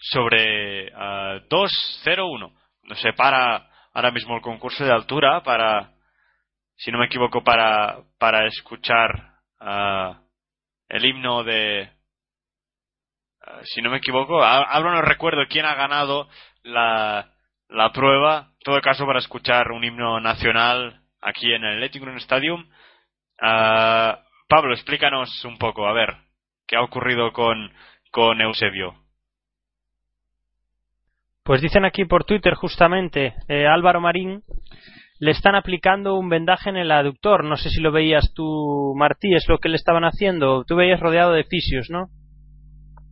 sobre 0.00 0.92
ah, 0.94 1.40
2-0-1. 1.48 2.52
Nos 2.84 3.00
separa 3.00 3.68
ahora 3.92 4.10
mismo 4.10 4.36
el 4.36 4.42
concurso 4.42 4.84
de 4.84 4.92
altura 4.92 5.42
para, 5.42 5.92
si 6.76 6.90
no 6.90 6.98
me 6.98 7.06
equivoco, 7.06 7.44
para, 7.44 7.98
para 8.18 8.46
escuchar 8.46 9.34
ah, 9.60 10.22
el 10.88 11.04
himno 11.04 11.44
de. 11.44 11.90
ah, 13.46 13.60
si 13.64 13.82
no 13.82 13.90
me 13.90 13.98
equivoco, 13.98 14.42
ahora 14.42 14.90
no 14.90 15.02
recuerdo 15.02 15.46
quién 15.48 15.66
ha 15.66 15.74
ganado 15.74 16.28
la, 16.62 17.32
la 17.68 17.92
prueba. 17.92 18.52
En 18.58 18.64
todo 18.64 18.80
caso, 18.80 19.06
para 19.06 19.20
escuchar 19.20 19.70
un 19.72 19.84
himno 19.84 20.20
nacional 20.20 21.02
aquí 21.20 21.52
en 21.52 21.64
el 21.64 21.80
Letting 21.80 22.16
Stadium. 22.16 22.68
Pablo, 23.38 24.74
explícanos 24.74 25.44
un 25.44 25.58
poco, 25.58 25.86
a 25.86 25.92
ver, 25.92 26.16
qué 26.66 26.76
ha 26.76 26.82
ocurrido 26.82 27.32
con, 27.32 27.72
con 28.10 28.40
Eusebio. 28.40 28.96
Pues 31.50 31.62
dicen 31.62 31.84
aquí 31.84 32.04
por 32.04 32.22
Twitter 32.22 32.54
justamente, 32.54 33.34
eh, 33.48 33.66
Álvaro 33.66 34.00
Marín, 34.00 34.44
le 35.18 35.32
están 35.32 35.56
aplicando 35.56 36.16
un 36.16 36.28
vendaje 36.28 36.70
en 36.70 36.76
el 36.76 36.92
aductor. 36.92 37.42
No 37.44 37.56
sé 37.56 37.70
si 37.70 37.80
lo 37.80 37.90
veías 37.90 38.32
tú, 38.36 38.94
Martí, 38.94 39.34
es 39.34 39.48
lo 39.48 39.58
que 39.58 39.68
le 39.68 39.74
estaban 39.74 40.04
haciendo. 40.04 40.62
Tú 40.62 40.76
veías 40.76 41.00
rodeado 41.00 41.32
de 41.32 41.42
fisios, 41.42 41.88
¿no? 41.90 42.06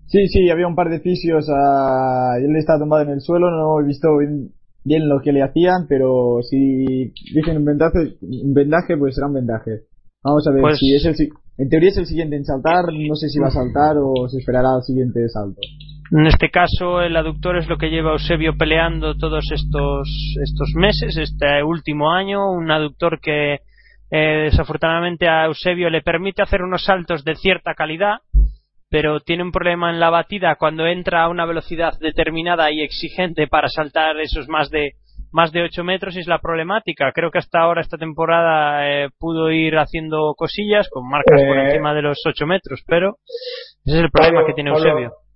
Sí, 0.06 0.28
sí, 0.28 0.48
había 0.50 0.68
un 0.68 0.76
par 0.76 0.88
de 0.88 1.00
fisios. 1.00 1.48
ah, 1.52 2.34
él 2.38 2.54
está 2.54 2.78
tumbado 2.78 3.02
en 3.02 3.10
el 3.10 3.20
suelo. 3.20 3.50
No 3.50 3.80
he 3.82 3.88
visto 3.88 4.06
bien, 4.18 4.50
bien 4.84 5.08
lo 5.08 5.20
que 5.20 5.32
le 5.32 5.42
hacían, 5.42 5.88
pero 5.88 6.38
si 6.48 7.10
dicen 7.34 7.56
un 7.56 7.64
vendaje, 7.64 8.18
un 8.22 8.54
vendaje 8.54 8.96
pues 8.96 9.16
será 9.16 9.26
un 9.26 9.34
vendaje. 9.34 9.80
Vamos 10.22 10.46
a 10.46 10.52
ver 10.52 10.60
Pues- 10.62 10.78
si 10.78 10.94
es 10.94 11.04
el 11.06 11.16
En 11.58 11.68
teoría 11.68 11.88
es 11.88 11.96
el 11.98 12.06
siguiente 12.06 12.36
en 12.36 12.44
saltar. 12.44 12.84
No 12.86 13.16
sé 13.16 13.28
si 13.30 13.40
va 13.40 13.48
a 13.48 13.50
saltar 13.50 13.96
o 13.98 14.28
se 14.28 14.38
esperará 14.38 14.76
al 14.76 14.82
siguiente 14.84 15.28
salto. 15.28 15.58
En 16.10 16.26
este 16.26 16.50
caso, 16.50 17.02
el 17.02 17.16
aductor 17.16 17.56
es 17.58 17.68
lo 17.68 17.76
que 17.76 17.90
lleva 17.90 18.12
Eusebio 18.12 18.56
peleando 18.56 19.16
todos 19.16 19.44
estos, 19.52 20.08
estos 20.42 20.72
meses, 20.74 21.16
este 21.16 21.62
último 21.62 22.10
año. 22.12 22.50
Un 22.50 22.70
aductor 22.70 23.20
que 23.20 23.58
eh, 24.10 24.48
desafortunadamente 24.50 25.28
a 25.28 25.44
Eusebio 25.46 25.90
le 25.90 26.00
permite 26.00 26.42
hacer 26.42 26.62
unos 26.62 26.84
saltos 26.84 27.24
de 27.24 27.34
cierta 27.34 27.74
calidad, 27.74 28.20
pero 28.88 29.20
tiene 29.20 29.42
un 29.42 29.52
problema 29.52 29.90
en 29.90 30.00
la 30.00 30.08
batida 30.08 30.56
cuando 30.56 30.86
entra 30.86 31.24
a 31.24 31.28
una 31.28 31.44
velocidad 31.44 31.92
determinada 32.00 32.70
y 32.72 32.80
exigente 32.80 33.46
para 33.46 33.68
saltar 33.68 34.18
esos 34.18 34.48
más 34.48 34.70
de 34.70 34.92
más 35.30 35.52
de 35.52 35.62
8 35.62 35.84
metros 35.84 36.16
y 36.16 36.20
es 36.20 36.26
la 36.26 36.38
problemática. 36.38 37.12
Creo 37.12 37.30
que 37.30 37.38
hasta 37.38 37.60
ahora 37.60 37.82
esta 37.82 37.98
temporada 37.98 38.88
eh, 38.88 39.10
pudo 39.18 39.50
ir 39.50 39.76
haciendo 39.76 40.32
cosillas 40.34 40.88
con 40.90 41.06
marcas 41.06 41.42
por 41.46 41.58
Eh. 41.58 41.66
encima 41.66 41.92
de 41.92 42.00
los 42.00 42.18
8 42.24 42.46
metros, 42.46 42.82
pero 42.86 43.16
ese 43.84 43.98
es 43.98 44.04
el 44.04 44.10
problema 44.10 44.38
Pablo, 44.38 44.46
que 44.46 44.54
tiene 44.54 44.70
Eusebio. 44.70 45.10
Pablo, 45.10 45.27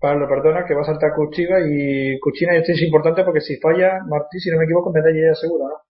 perdona, 0.00 0.64
que 0.66 0.74
va 0.74 0.82
a 0.82 0.84
saltar 0.84 1.12
Cuchina 1.14 1.56
y 1.60 2.18
Cuchina 2.20 2.56
este 2.56 2.72
es 2.72 2.82
importante 2.82 3.24
porque 3.24 3.40
si 3.40 3.58
falla, 3.58 4.00
Martí, 4.08 4.38
si 4.38 4.50
no 4.50 4.58
me 4.58 4.64
equivoco, 4.64 4.92
medalla 4.92 5.28
ya 5.28 5.34
segura, 5.34 5.66
¿no? 5.68 5.84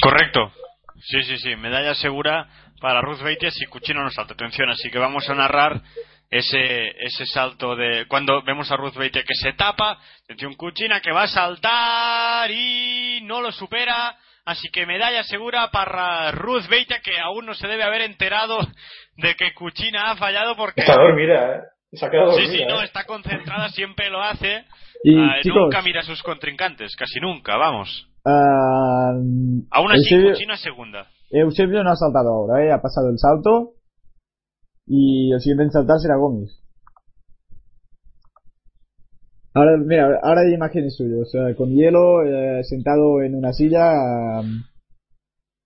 Correcto. 0.00 0.52
Sí, 1.00 1.22
sí, 1.22 1.38
sí. 1.38 1.56
Medalla 1.56 1.94
segura 1.94 2.48
para 2.80 3.00
Ruth 3.00 3.22
Beitia 3.22 3.50
si 3.50 3.66
Cuchino 3.66 4.02
no 4.02 4.10
salta. 4.10 4.34
Atención, 4.34 4.68
así 4.70 4.90
que 4.90 4.98
vamos 4.98 5.28
a 5.28 5.34
narrar 5.34 5.80
ese, 6.30 6.88
ese 7.04 7.26
salto 7.26 7.74
de 7.74 8.06
cuando 8.06 8.42
vemos 8.42 8.70
a 8.70 8.76
Ruth 8.76 8.96
Beitia 8.96 9.22
que 9.22 9.34
se 9.34 9.52
tapa. 9.54 9.98
Atención, 10.24 10.54
Cuchina 10.54 11.00
que 11.00 11.12
va 11.12 11.24
a 11.24 11.28
saltar 11.28 12.50
y 12.50 13.20
no 13.22 13.40
lo 13.40 13.52
supera. 13.52 14.16
Así 14.44 14.68
que 14.70 14.86
medalla 14.86 15.24
segura 15.24 15.70
para 15.70 16.32
Ruth 16.32 16.68
Beitia 16.68 17.00
que 17.00 17.18
aún 17.18 17.46
no 17.46 17.54
se 17.54 17.68
debe 17.68 17.84
haber 17.84 18.02
enterado 18.02 18.58
de 19.16 19.34
que 19.34 19.52
Cuchina 19.52 20.10
ha 20.10 20.16
fallado 20.16 20.56
porque... 20.56 20.80
Está 20.80 20.94
dormida, 20.94 21.56
¿eh? 21.56 21.60
Se 21.92 22.04
ha 22.04 22.10
quedado 22.10 22.32
Sí, 22.32 22.42
dormida. 22.42 22.58
sí, 22.58 22.64
no, 22.68 22.80
¿eh? 22.82 22.84
está 22.84 23.04
concentrada, 23.04 23.68
siempre 23.70 24.10
lo 24.10 24.20
hace. 24.22 24.64
Y 25.04 25.16
Ah, 25.18 25.36
chicos, 25.42 25.62
nunca 25.62 25.80
mira 25.82 26.00
a 26.00 26.04
sus 26.04 26.22
contrincantes, 26.22 26.94
casi 26.96 27.18
nunca, 27.20 27.56
vamos. 27.56 28.10
ah, 28.26 29.12
Aún 29.70 29.92
así, 29.92 30.14
Eusebio, 30.14 30.56
segunda. 30.56 31.06
Eusebio 31.30 31.82
no 31.84 31.90
ha 31.90 31.96
saltado 31.96 32.28
ahora, 32.30 32.64
¿eh? 32.64 32.72
ha 32.72 32.80
pasado 32.82 33.08
el 33.10 33.18
salto 33.18 33.74
y 34.86 35.32
el 35.32 35.40
siguiente 35.40 35.64
en 35.64 35.70
saltar 35.70 35.98
será 35.98 36.16
Gómez. 36.16 36.50
Ahora, 39.54 39.76
mira, 39.78 40.20
ahora 40.22 40.42
hay 40.42 40.54
imágenes 40.54 40.96
suyas, 40.96 41.20
o 41.20 41.24
sea, 41.24 41.54
con 41.56 41.70
hielo, 41.74 42.22
eh, 42.24 42.62
sentado 42.64 43.22
en 43.22 43.34
una 43.34 43.52
silla. 43.52 43.92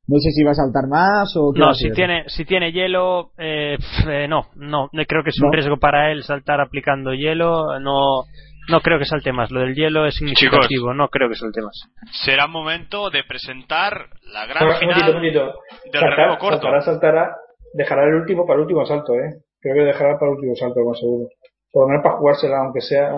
No 0.08 0.18
sé 0.18 0.30
si 0.32 0.42
va 0.42 0.50
a 0.50 0.54
saltar 0.54 0.86
más 0.88 1.32
o 1.36 1.52
qué 1.52 1.60
No, 1.60 1.74
si 1.74 1.90
tiene, 1.92 2.24
si 2.28 2.44
tiene 2.44 2.72
hielo, 2.72 3.30
eh, 3.38 3.76
eh, 4.08 4.26
no, 4.28 4.46
no, 4.56 4.88
creo 5.06 5.22
que 5.22 5.30
es 5.30 5.40
un 5.40 5.46
No. 5.48 5.52
riesgo 5.52 5.76
para 5.78 6.10
él 6.10 6.22
saltar 6.24 6.60
aplicando 6.60 7.12
hielo, 7.14 7.78
no, 7.80 8.24
no 8.68 8.80
creo 8.80 8.98
que 8.98 9.04
salte 9.04 9.32
más. 9.32 9.50
Lo 9.50 9.60
del 9.60 9.74
hielo 9.74 10.04
es 10.06 10.14
significativo, 10.16 10.92
no 10.94 11.08
creo 11.08 11.28
que 11.28 11.36
salte 11.36 11.62
más. 11.62 11.80
será 12.24 12.46
momento 12.46 13.10
de 13.10 13.22
presentar 13.24 14.06
la 14.32 14.46
gran 14.46 14.66
un 14.68 14.74
final 14.76 14.86
momentito, 14.88 15.10
un 15.10 15.14
momentito. 15.16 15.44
del 15.92 16.00
Saltar- 16.00 16.16
relevo 16.16 16.38
corto. 16.38 16.56
Saltará, 16.62 16.80
saltará, 16.82 17.36
dejará 17.74 18.04
el 18.08 18.14
último 18.14 18.44
para 18.46 18.56
el 18.56 18.62
último 18.62 18.84
salto, 18.84 19.14
¿eh? 19.14 19.40
Creo 19.60 19.74
que 19.76 19.82
dejará 19.82 20.18
para 20.18 20.30
el 20.32 20.36
último 20.38 20.56
salto, 20.56 20.80
más 20.84 20.98
seguro. 20.98 21.28
Por 21.72 21.84
lo 21.84 21.88
menos 21.88 22.02
para 22.04 22.16
jugársela, 22.16 22.58
aunque 22.58 22.80
sea 22.80 23.08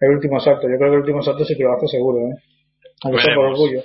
el 0.00 0.10
último 0.10 0.38
salto. 0.40 0.62
Yo 0.68 0.76
creo 0.76 0.90
que 0.90 0.94
el 0.96 1.00
último 1.00 1.22
salto 1.22 1.44
sí 1.44 1.56
que 1.56 1.62
lo 1.62 1.72
hace 1.74 1.86
seguro, 1.86 2.18
¿eh? 2.18 2.34
Aunque 3.04 3.22
sea 3.22 3.34
por 3.34 3.44
Veremos. 3.44 3.60
orgullo. 3.60 3.82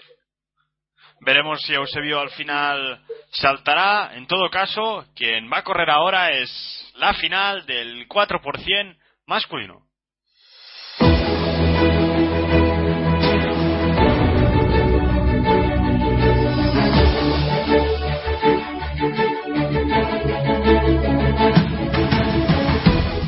Veremos 1.24 1.62
si 1.62 1.74
Eusebio 1.74 2.20
al 2.20 2.32
final 2.32 3.00
saltará. 3.30 4.16
En 4.16 4.26
todo 4.26 4.50
caso, 4.50 5.06
quien 5.16 5.52
va 5.52 5.60
a 5.60 5.64
correr 5.64 5.90
ahora 5.92 6.32
es 6.32 6.92
la 6.96 7.14
final 7.14 7.64
del 7.68 8.08
4% 8.08 8.98
masculino. 9.28 9.86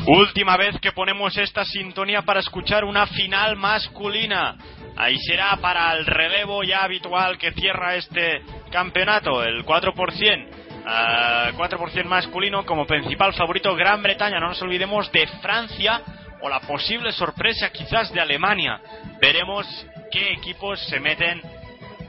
Última 0.06 0.56
vez 0.56 0.78
que 0.80 0.90
ponemos 0.90 1.36
esta 1.38 1.64
sintonía 1.64 2.22
para 2.22 2.40
escuchar 2.40 2.84
una 2.84 3.06
final 3.06 3.56
masculina. 3.56 4.56
Ahí 4.96 5.18
será 5.18 5.56
para 5.56 5.92
el 5.92 6.06
relevo 6.06 6.62
ya 6.62 6.84
habitual 6.84 7.36
que 7.38 7.52
cierra 7.52 7.96
este 7.96 8.42
campeonato, 8.70 9.42
el 9.42 9.64
4%. 9.64 10.46
ah, 10.86 11.50
4% 11.56 12.04
masculino 12.04 12.64
como 12.64 12.86
principal 12.86 13.32
favorito 13.32 13.74
Gran 13.74 14.02
Bretaña. 14.02 14.38
No 14.38 14.48
nos 14.48 14.62
olvidemos 14.62 15.10
de 15.10 15.26
Francia 15.40 16.00
o 16.40 16.48
la 16.48 16.60
posible 16.60 17.10
sorpresa 17.12 17.70
quizás 17.70 18.12
de 18.12 18.20
Alemania. 18.20 18.80
Veremos 19.20 19.66
qué 20.12 20.32
equipos 20.32 20.78
se 20.86 21.00
meten 21.00 21.40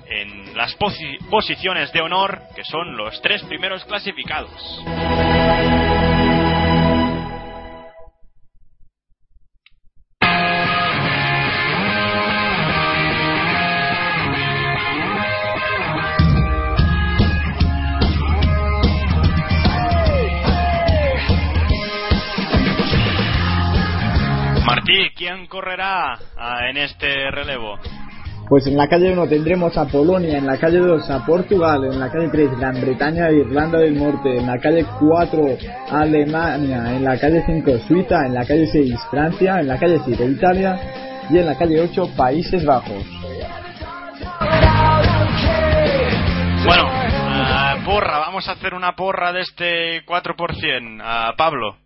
en 0.07 0.55
las 0.55 0.75
posiciones 1.29 1.91
de 1.91 2.01
honor, 2.01 2.41
que 2.55 2.63
son 2.63 2.95
los 2.95 3.21
tres 3.21 3.41
primeros 3.43 3.83
clasificados. 3.85 4.51
Martí, 24.85 25.09
¿quién 25.15 25.47
correrá 25.47 26.13
ah, 26.37 26.69
en 26.69 26.77
este 26.77 27.31
relevo? 27.31 27.79
Pues 28.47 28.67
en 28.67 28.77
la 28.77 28.87
calle 28.87 29.13
1 29.13 29.27
tendremos 29.27 29.75
a 29.79 29.85
Polonia, 29.85 30.37
en 30.37 30.45
la 30.45 30.59
calle 30.59 30.77
2 30.77 31.09
a 31.09 31.25
Portugal, 31.25 31.85
en 31.85 31.99
la 31.99 32.11
calle 32.11 32.29
3 32.29 32.59
Gran 32.59 32.79
Bretaña 32.79 33.29
e 33.29 33.37
Irlanda 33.37 33.79
del 33.79 33.97
Norte, 33.97 34.37
en 34.37 34.45
la 34.45 34.59
calle 34.59 34.85
4 34.99 35.57
Alemania, 35.89 36.95
en 36.95 37.03
la 37.03 37.19
calle 37.19 37.41
5 37.47 37.79
Suiza, 37.87 38.27
en 38.27 38.35
la 38.35 38.45
calle 38.45 38.67
6 38.67 38.93
Francia, 39.09 39.59
en 39.59 39.67
la 39.69 39.79
calle 39.79 39.99
7 40.05 40.23
Italia 40.23 40.79
y 41.31 41.39
en 41.39 41.47
la 41.47 41.57
calle 41.57 41.81
8 41.81 42.11
Países 42.15 42.63
Bajos. 42.63 43.03
Bueno, 46.63 46.85
uh, 46.85 47.85
porra, 47.85 48.19
vamos 48.19 48.47
a 48.47 48.51
hacer 48.51 48.75
una 48.75 48.95
porra 48.95 49.33
de 49.33 49.41
este 49.41 50.05
4%. 50.05 51.01
Uh, 51.01 51.35
Pablo. 51.35 51.84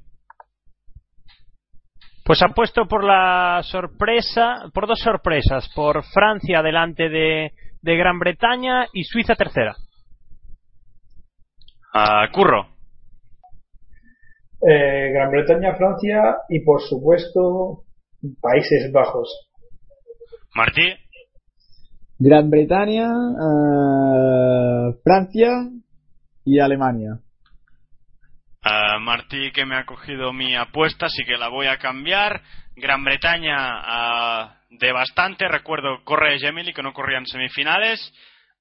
Pues 2.30 2.42
puesto 2.54 2.86
por 2.88 3.04
la 3.04 3.62
sorpresa, 3.64 4.70
por 4.72 4.86
dos 4.86 5.00
sorpresas, 5.00 5.68
por 5.74 6.04
Francia 6.04 6.62
delante 6.62 7.10
de, 7.10 7.54
de 7.82 7.98
Gran 7.98 8.20
Bretaña 8.20 8.86
y 8.94 9.04
Suiza 9.04 9.34
tercera. 9.34 9.76
Uh, 11.92 12.32
Curro. 12.32 12.68
Eh, 14.62 15.10
Gran 15.12 15.32
Bretaña, 15.32 15.74
Francia 15.76 16.36
y 16.50 16.60
por 16.60 16.84
supuesto 16.84 17.86
Países 18.40 18.92
Bajos. 18.94 19.50
Martí. 20.54 20.88
Gran 22.20 22.52
Bretaña, 22.52 23.10
uh, 23.12 24.94
Francia 25.04 25.68
y 26.46 26.60
Alemania. 26.60 27.22
Uh, 28.64 29.00
Martí 29.00 29.52
que 29.52 29.66
me 29.66 29.78
ha 29.78 29.86
cogido 29.86 30.34
mi 30.34 30.54
apuesta, 30.54 31.06
así 31.06 31.24
que 31.24 31.38
la 31.38 31.48
voy 31.48 31.68
a 31.68 31.78
cambiar. 31.78 32.42
Gran 32.76 33.04
Bretaña 33.04 34.58
de 34.70 34.92
bastante, 34.92 35.48
recuerdo 35.48 36.04
corre 36.04 36.40
Gemini 36.40 36.74
que 36.74 36.84
no 36.84 36.94
corría 36.94 37.20
en 37.20 37.26
semifinales. 37.26 38.14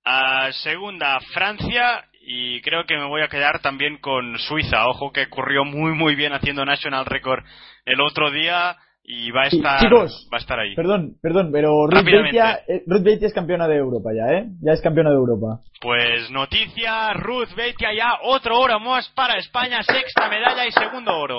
Uh, 0.06 0.52
segunda 0.52 1.18
Francia 1.34 2.04
y 2.20 2.60
creo 2.60 2.84
que 2.84 2.96
me 2.96 3.06
voy 3.06 3.22
a 3.22 3.28
quedar 3.28 3.60
también 3.60 3.98
con 3.98 4.38
Suiza. 4.38 4.86
Ojo 4.86 5.12
que 5.12 5.28
corrió 5.28 5.64
muy 5.64 5.92
muy 5.92 6.14
bien 6.14 6.32
haciendo 6.32 6.64
National 6.64 7.04
Record 7.04 7.44
el 7.84 8.00
otro 8.00 8.30
día 8.30 8.76
y 9.10 9.30
va 9.30 9.44
a 9.44 9.46
estar, 9.46 9.80
Chicos, 9.80 10.28
va 10.30 10.36
a 10.36 10.40
estar 10.40 10.60
ahí. 10.60 10.74
Perdón, 10.74 11.16
perdón, 11.22 11.50
pero 11.50 11.86
Ruth. 11.86 12.04
Beitia, 12.04 12.60
eh, 12.68 12.82
Ruth 12.86 13.02
Beitia 13.02 13.26
es 13.26 13.32
campeona 13.32 13.66
de 13.66 13.76
Europa 13.76 14.10
ya, 14.14 14.36
¿eh? 14.36 14.48
Ya 14.60 14.72
es 14.72 14.82
campeona 14.82 15.08
de 15.08 15.16
Europa. 15.16 15.60
Pues 15.80 16.30
noticia, 16.30 17.14
Ruth 17.14 17.54
Beitia 17.56 17.88
ya 17.96 18.18
otro 18.22 18.60
oro 18.60 18.78
más 18.80 19.08
para 19.16 19.38
España, 19.38 19.82
sexta 19.82 20.28
medalla 20.28 20.66
y 20.66 20.72
segundo 20.72 21.16
oro. 21.16 21.38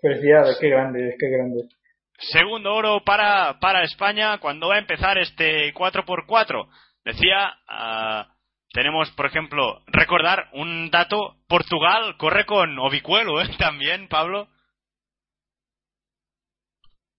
Felicidades, 0.00 0.56
qué 0.58 0.70
grande, 0.70 1.14
qué 1.20 1.28
grande. 1.28 1.64
Segundo 2.18 2.72
oro 2.74 3.02
para, 3.04 3.58
para 3.60 3.84
España 3.84 4.38
cuando 4.38 4.68
va 4.68 4.76
a 4.76 4.80
empezar 4.80 5.18
este 5.18 5.74
4x4. 5.74 6.68
Decía, 7.04 7.52
ah, 7.68 8.28
tenemos, 8.72 9.10
por 9.10 9.26
ejemplo, 9.26 9.82
recordar 9.88 10.48
un 10.54 10.90
dato, 10.90 11.36
Portugal 11.46 12.16
corre 12.16 12.46
con 12.46 12.78
Obicuelo, 12.78 13.42
¿eh? 13.42 13.48
También, 13.58 14.08
Pablo. 14.08 14.48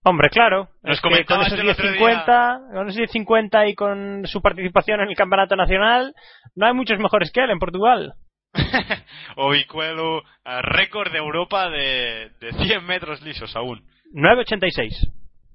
Hombre, 0.04 0.30
claro. 0.30 0.68
Nos 0.82 0.96
es 0.96 1.00
que 1.00 1.24
con 1.24 1.42
esos 1.42 1.58
el 1.58 1.68
otro 1.68 1.88
10.50, 1.88 2.72
con 2.72 2.88
esos 2.88 3.00
10.50 3.02 3.70
y 3.70 3.74
con 3.74 4.26
su 4.26 4.42
participación 4.42 5.00
en 5.00 5.08
el 5.08 5.16
campeonato 5.16 5.54
nacional, 5.54 6.12
no 6.56 6.66
hay 6.66 6.74
muchos 6.74 6.98
mejores 6.98 7.30
que 7.30 7.42
él 7.42 7.50
en 7.50 7.60
Portugal. 7.60 8.14
Obicuelo, 9.36 10.22
récord 10.44 11.12
de 11.12 11.18
Europa 11.18 11.70
de, 11.70 12.30
de 12.40 12.52
100 12.52 12.84
metros 12.84 13.22
lisos 13.22 13.54
aún. 13.54 13.86
9.86. 14.12 15.08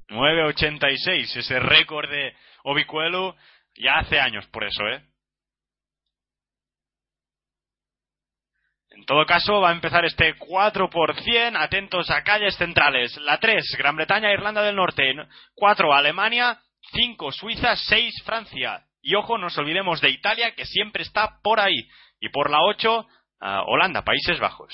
9.86, 0.10 1.38
ese 1.38 1.60
récord 1.60 2.10
de 2.10 2.34
Obicuelo 2.64 3.36
ya 3.76 4.00
hace 4.00 4.20
años 4.20 4.48
por 4.48 4.64
eso, 4.64 4.88
¿eh? 4.88 5.02
En 8.92 8.97
todo 9.08 9.26
caso, 9.26 9.62
va 9.62 9.70
a 9.70 9.74
empezar 9.74 10.04
este 10.04 10.36
4%. 10.36 11.58
Atentos 11.58 12.12
a 12.12 12.24
calles 12.24 12.58
centrales. 12.58 13.16
La 13.22 13.40
3, 13.40 13.64
Gran 13.78 13.96
Bretaña, 13.96 14.34
Irlanda 14.34 14.62
del 14.62 14.76
Norte. 14.76 15.14
4, 15.56 15.94
Alemania. 15.94 16.60
5, 16.92 17.32
Suiza. 17.32 17.78
6, 17.78 18.24
Francia. 18.26 18.84
Y 19.02 19.16
ojo, 19.16 19.38
no 19.38 19.46
nos 19.46 19.58
olvidemos 19.58 20.02
de 20.02 20.10
Italia, 20.10 20.54
que 20.56 20.66
siempre 20.66 21.04
está 21.04 21.40
por 21.42 21.62
ahí. 21.62 21.88
Y 22.20 22.28
por 22.30 22.52
la 22.52 22.58
8, 22.62 23.00
uh, 23.00 23.06
Holanda, 23.68 24.04
Países 24.04 24.42
Bajos. 24.42 24.74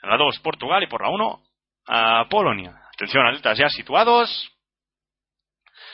La 0.00 0.16
2, 0.16 0.38
Portugal. 0.38 0.82
Y 0.82 0.86
por 0.86 1.02
la 1.02 1.10
1, 1.10 1.26
uh, 1.26 2.28
Polonia. 2.30 2.74
Atención, 2.94 3.26
atletas 3.26 3.58
ya 3.58 3.68
situados. 3.68 4.50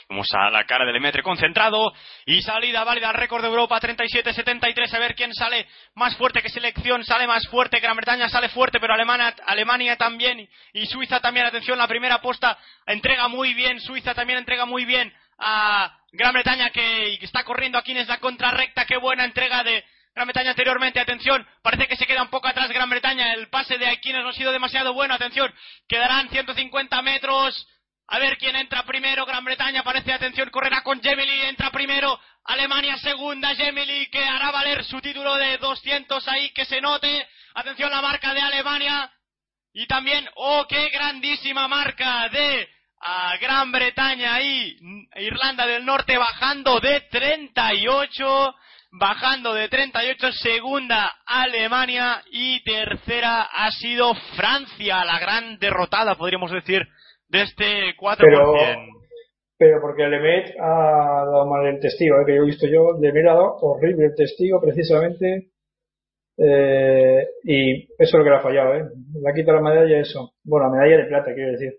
Vamos 0.09 0.29
a 0.35 0.51
la 0.51 0.65
cara 0.65 0.85
del 0.85 0.95
Emetre 0.95 1.23
concentrado. 1.23 1.93
Y 2.27 2.41
salida 2.41 2.85
válida, 2.85 3.13
récord 3.13 3.43
de 3.43 3.49
Europa 3.49 3.81
37-73. 3.81 4.95
A 4.95 4.99
ver 5.01 5.17
quién 5.17 5.35
sale 5.35 5.67
más 5.95 6.17
fuerte 6.17 6.41
que 6.43 6.49
selección. 6.49 7.05
Sale 7.05 7.27
más 7.27 7.47
fuerte. 7.49 7.81
Gran 7.81 7.97
Bretaña 7.97 8.29
sale 8.29 8.49
fuerte, 8.49 8.79
pero 8.79 8.95
Alemania, 8.95 9.35
Alemania 9.47 9.97
también. 9.97 10.49
Y 10.73 10.87
Suiza 10.87 11.21
también. 11.21 11.47
Atención, 11.47 11.77
la 11.77 11.89
primera 11.89 12.21
posta 12.21 12.57
entrega 12.87 13.27
muy 13.27 13.53
bien. 13.55 13.81
Suiza 13.81 14.15
también 14.15 14.39
entrega 14.39 14.65
muy 14.65 14.85
bien 14.85 15.13
a 15.39 15.99
Gran 16.13 16.33
Bretaña 16.33 16.71
que 16.71 17.15
está 17.15 17.43
corriendo 17.43 17.77
aquí 17.77 17.91
en 17.91 18.07
la 18.07 18.19
contrarrecta. 18.19 18.85
Qué 18.87 18.99
buena 18.99 19.25
entrega 19.25 19.65
de 19.65 19.85
Gran 20.15 20.29
Bretaña 20.29 20.51
anteriormente. 20.51 21.01
Atención, 21.01 21.45
parece 21.63 21.89
que 21.89 21.97
se 21.97 22.07
queda 22.07 22.23
un 22.23 22.31
poco 22.31 22.47
atrás 22.47 22.71
Gran 22.71 22.89
Bretaña. 22.89 23.33
El 23.33 23.49
pase 23.49 23.77
de 23.77 23.87
Aikines 23.87 24.23
no 24.23 24.29
ha 24.29 24.35
sido 24.35 24.53
demasiado 24.53 24.95
bueno. 24.95 25.15
Atención, 25.15 25.53
quedarán 25.89 26.29
150 26.29 27.03
metros. 27.03 27.69
A 28.09 28.19
ver 28.19 28.39
quién 28.39 28.57
entra 28.57 28.85
primero. 28.85 29.27
Gran 29.27 29.45
Bretaña 29.45 29.83
parece, 29.83 30.13
atención, 30.13 30.51
correrá 30.51 30.83
con 30.83 31.03
Gemily. 31.03 31.43
Entra 31.43 31.71
primero. 31.71 32.19
Alemania 32.45 32.97
segunda. 32.99 33.55
Gemily 33.55 34.07
que 34.07 34.25
hará 34.25 34.51
valer 34.51 34.85
su 34.85 35.01
título 35.01 35.37
de 35.37 35.59
200 35.59 36.29
ahí. 36.29 36.51
Que 36.51 36.65
se 36.65 36.81
note. 36.81 37.29
Atención 37.55 37.91
la 37.91 38.03
marca 38.03 38.33
de 38.33 38.41
Alemania. 38.41 39.11
Y 39.73 39.87
también, 39.87 40.27
oh, 40.37 40.67
qué 40.69 40.89
grandísima 40.91 41.69
marca 41.69 42.29
de 42.29 42.69
a 42.99 43.37
Gran 43.37 43.71
Bretaña 43.71 44.41
y 44.41 44.77
Irlanda 45.17 45.67
del 45.67 45.85
Norte 45.85 46.17
bajando 46.17 46.81
de 46.81 47.03
38. 47.03 48.55
Bajando 48.99 49.53
de 49.53 49.69
38, 49.69 50.33
segunda 50.33 51.19
Alemania 51.27 52.23
y 52.31 52.63
tercera 52.65 53.43
ha 53.43 53.71
sido 53.73 54.15
Francia, 54.37 55.05
la 55.05 55.19
gran 55.19 55.59
derrotada, 55.59 56.15
podríamos 56.15 56.51
decir, 56.51 56.87
de 57.29 57.43
este 57.43 57.97
4%. 57.97 58.17
Pero, 58.19 58.55
pero 59.59 59.81
porque 59.81 60.07
Lemet 60.07 60.55
ha 60.61 61.25
dado 61.25 61.47
mal 61.47 61.67
el 61.67 61.81
testigo, 61.81 62.21
¿eh? 62.21 62.25
que 62.27 62.37
yo 62.37 62.43
he 62.43 62.47
visto 62.47 62.67
yo, 62.67 62.99
Lemet 63.01 63.27
ha 63.27 63.35
dado 63.35 63.57
horrible 63.61 64.07
el 64.07 64.15
testigo 64.15 64.61
precisamente 64.61 65.49
eh, 66.39 67.27
y 67.45 67.85
eso 67.85 67.95
es 67.99 68.13
lo 68.13 68.25
que 68.25 68.31
le 68.31 68.37
ha 68.37 68.41
fallado, 68.41 68.75
¿eh? 68.75 68.85
le 69.21 69.31
ha 69.31 69.35
quitado 69.35 69.61
la 69.61 69.71
medalla 69.71 69.99
eso, 69.99 70.33
bueno, 70.45 70.67
la 70.67 70.79
medalla 70.79 71.03
de 71.03 71.09
plata 71.09 71.35
quiero 71.35 71.53
decir. 71.53 71.73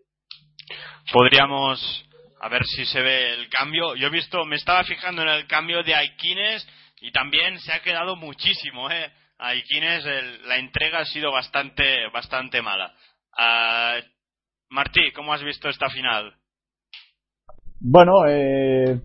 Podríamos 1.13 2.07
a 2.39 2.49
ver 2.49 2.63
si 2.65 2.85
se 2.85 3.01
ve 3.01 3.33
el 3.33 3.49
cambio. 3.49 3.95
Yo 3.95 4.07
he 4.07 4.11
visto, 4.11 4.45
me 4.45 4.57
estaba 4.57 4.83
fijando 4.83 5.21
en 5.21 5.29
el 5.29 5.47
cambio 5.47 5.83
de 5.83 5.95
Aikines 5.95 6.67
y 7.01 7.11
también 7.11 7.59
se 7.59 7.73
ha 7.73 7.81
quedado 7.81 8.15
muchísimo, 8.15 8.89
¿eh? 8.91 9.11
Aikines 9.39 10.05
el, 10.05 10.47
la 10.47 10.57
entrega 10.57 10.99
ha 10.99 11.05
sido 11.05 11.31
bastante, 11.31 12.07
bastante 12.09 12.61
mala. 12.61 12.93
Uh, 13.37 14.01
Martí, 14.69 15.11
¿cómo 15.15 15.33
has 15.33 15.43
visto 15.43 15.69
esta 15.69 15.89
final? 15.89 16.33
Bueno, 17.79 18.25
eh, 18.27 18.99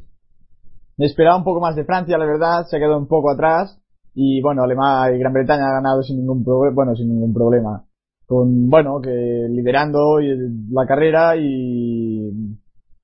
me 0.96 1.06
esperaba 1.06 1.36
un 1.36 1.44
poco 1.44 1.60
más 1.60 1.76
de 1.76 1.84
Francia, 1.84 2.18
la 2.18 2.26
verdad, 2.26 2.64
se 2.66 2.76
ha 2.76 2.80
quedado 2.80 2.98
un 2.98 3.06
poco 3.06 3.30
atrás 3.30 3.80
y 4.14 4.40
bueno, 4.42 4.62
Alemania 4.62 5.14
y 5.14 5.18
Gran 5.18 5.32
Bretaña 5.32 5.68
ha 5.68 5.74
ganado 5.74 6.02
sin 6.02 6.18
ningún 6.18 6.44
problema, 6.44 6.74
bueno, 6.74 6.96
sin 6.96 7.08
ningún 7.08 7.32
problema. 7.32 7.84
Con, 8.26 8.68
bueno, 8.68 9.00
que 9.00 9.10
liderando 9.10 10.18
la 10.20 10.86
carrera 10.86 11.36
y, 11.36 12.30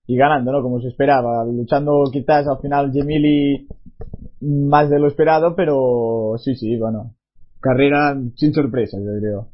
y 0.06 0.16
ganando, 0.16 0.52
¿no? 0.52 0.62
Como 0.62 0.80
se 0.80 0.88
esperaba, 0.88 1.44
luchando 1.44 2.04
quizás 2.12 2.46
al 2.48 2.58
final 2.60 2.92
Gemili 2.92 3.68
más 4.40 4.88
de 4.90 4.98
lo 4.98 5.06
esperado, 5.06 5.54
pero 5.54 6.34
sí, 6.38 6.56
sí, 6.56 6.76
bueno, 6.76 7.14
carrera 7.60 8.16
sin 8.36 8.52
sorpresas, 8.52 9.00
yo 9.00 9.18
creo. 9.20 9.48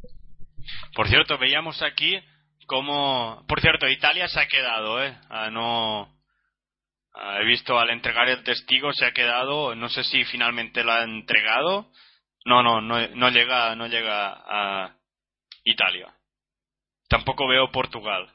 Por 0.96 1.08
cierto, 1.08 1.38
veíamos 1.38 1.82
aquí 1.82 2.16
como, 2.66 3.44
por 3.48 3.60
cierto, 3.60 3.88
Italia 3.88 4.28
se 4.28 4.40
ha 4.40 4.46
quedado, 4.46 5.02
¿eh? 5.02 5.16
A 5.28 5.50
no, 5.50 6.08
he 7.40 7.44
visto 7.44 7.78
al 7.78 7.90
entregar 7.90 8.28
el 8.28 8.42
testigo 8.42 8.92
se 8.92 9.06
ha 9.06 9.12
quedado, 9.12 9.74
no 9.74 9.88
sé 9.88 10.04
si 10.04 10.24
finalmente 10.24 10.82
lo 10.82 10.92
ha 10.92 11.04
entregado. 11.04 11.90
No, 12.46 12.62
no, 12.62 12.80
no, 12.80 13.08
no 13.08 13.30
llega, 13.30 13.74
no 13.74 13.86
llega 13.86 14.32
a 14.32 14.96
Italia. 15.64 16.12
Tampoco 17.08 17.48
veo 17.48 17.70
Portugal. 17.70 18.28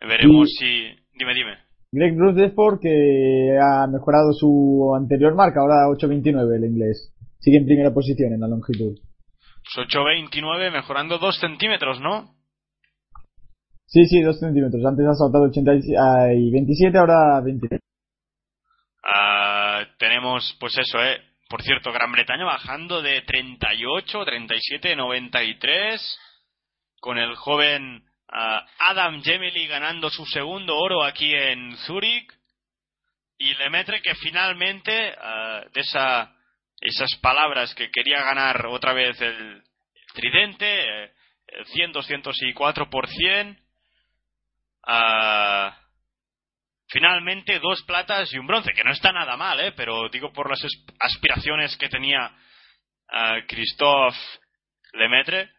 Veremos 0.00 0.48
si. 0.58 0.88
Dime, 1.14 1.34
dime. 1.34 1.58
Greg 1.90 2.16
Rutherford 2.16 2.80
que 2.80 3.58
ha 3.60 3.86
mejorado 3.86 4.32
su 4.32 4.94
anterior 4.94 5.34
marca, 5.34 5.60
ahora 5.60 5.88
8.29 5.88 6.56
el 6.56 6.64
inglés. 6.64 7.12
Sigue 7.40 7.56
en 7.56 7.66
primera 7.66 7.92
posición 7.92 8.34
en 8.34 8.40
la 8.40 8.48
longitud. 8.48 8.98
Pues 9.74 9.88
8.29 9.88 10.70
mejorando 10.70 11.18
2 11.18 11.38
centímetros, 11.40 12.00
¿no? 12.00 12.37
Sí, 13.88 14.04
sí, 14.04 14.20
2 14.20 14.38
centímetros. 14.38 14.84
Antes 14.84 15.06
ha 15.06 15.14
saltado 15.14 15.44
80 15.44 15.72
y 16.34 16.50
27, 16.52 16.98
ahora 16.98 17.40
23. 17.40 17.80
Ah, 19.02 19.86
tenemos, 19.98 20.54
pues 20.60 20.76
eso, 20.76 21.02
¿eh? 21.02 21.18
Por 21.48 21.62
cierto, 21.62 21.90
Gran 21.90 22.12
Bretaña 22.12 22.44
bajando 22.44 23.00
de 23.00 23.22
38, 23.22 24.24
37, 24.26 24.94
93, 24.94 26.18
con 27.00 27.16
el 27.16 27.34
joven 27.36 28.04
ah, 28.28 28.66
Adam 28.90 29.22
Gemely 29.22 29.66
ganando 29.66 30.10
su 30.10 30.26
segundo 30.26 30.76
oro 30.76 31.02
aquí 31.02 31.32
en 31.34 31.74
Zúrich, 31.78 32.30
y 33.38 33.54
Lemaitre 33.54 34.02
que 34.02 34.14
finalmente, 34.16 35.14
ah, 35.18 35.64
de 35.72 35.80
esa, 35.80 36.36
esas 36.78 37.08
palabras 37.22 37.74
que 37.74 37.90
quería 37.90 38.22
ganar 38.22 38.66
otra 38.66 38.92
vez 38.92 39.18
el, 39.22 39.62
tridente, 40.12 41.04
eh, 41.04 41.10
el 41.46 41.64
100, 41.64 41.92
200 41.92 42.42
y 42.42 42.52
4 42.52 42.90
por 44.88 44.94
100, 44.94 44.94
ah, 44.94 45.78
finalmente 46.88 47.58
dos 47.60 47.82
platas 47.82 48.32
y 48.32 48.38
un 48.38 48.46
bronce, 48.46 48.72
que 48.74 48.84
no 48.84 48.92
está 48.92 49.12
nada 49.12 49.36
mal, 49.36 49.60
¿eh? 49.60 49.72
pero 49.76 50.08
digo 50.08 50.32
por 50.32 50.48
las 50.50 50.60
aspiraciones 51.00 51.76
que 51.76 51.88
tenía 51.88 52.26
uh, 52.26 53.46
Christophe 53.46 54.18
Lemaitre. 54.94 55.50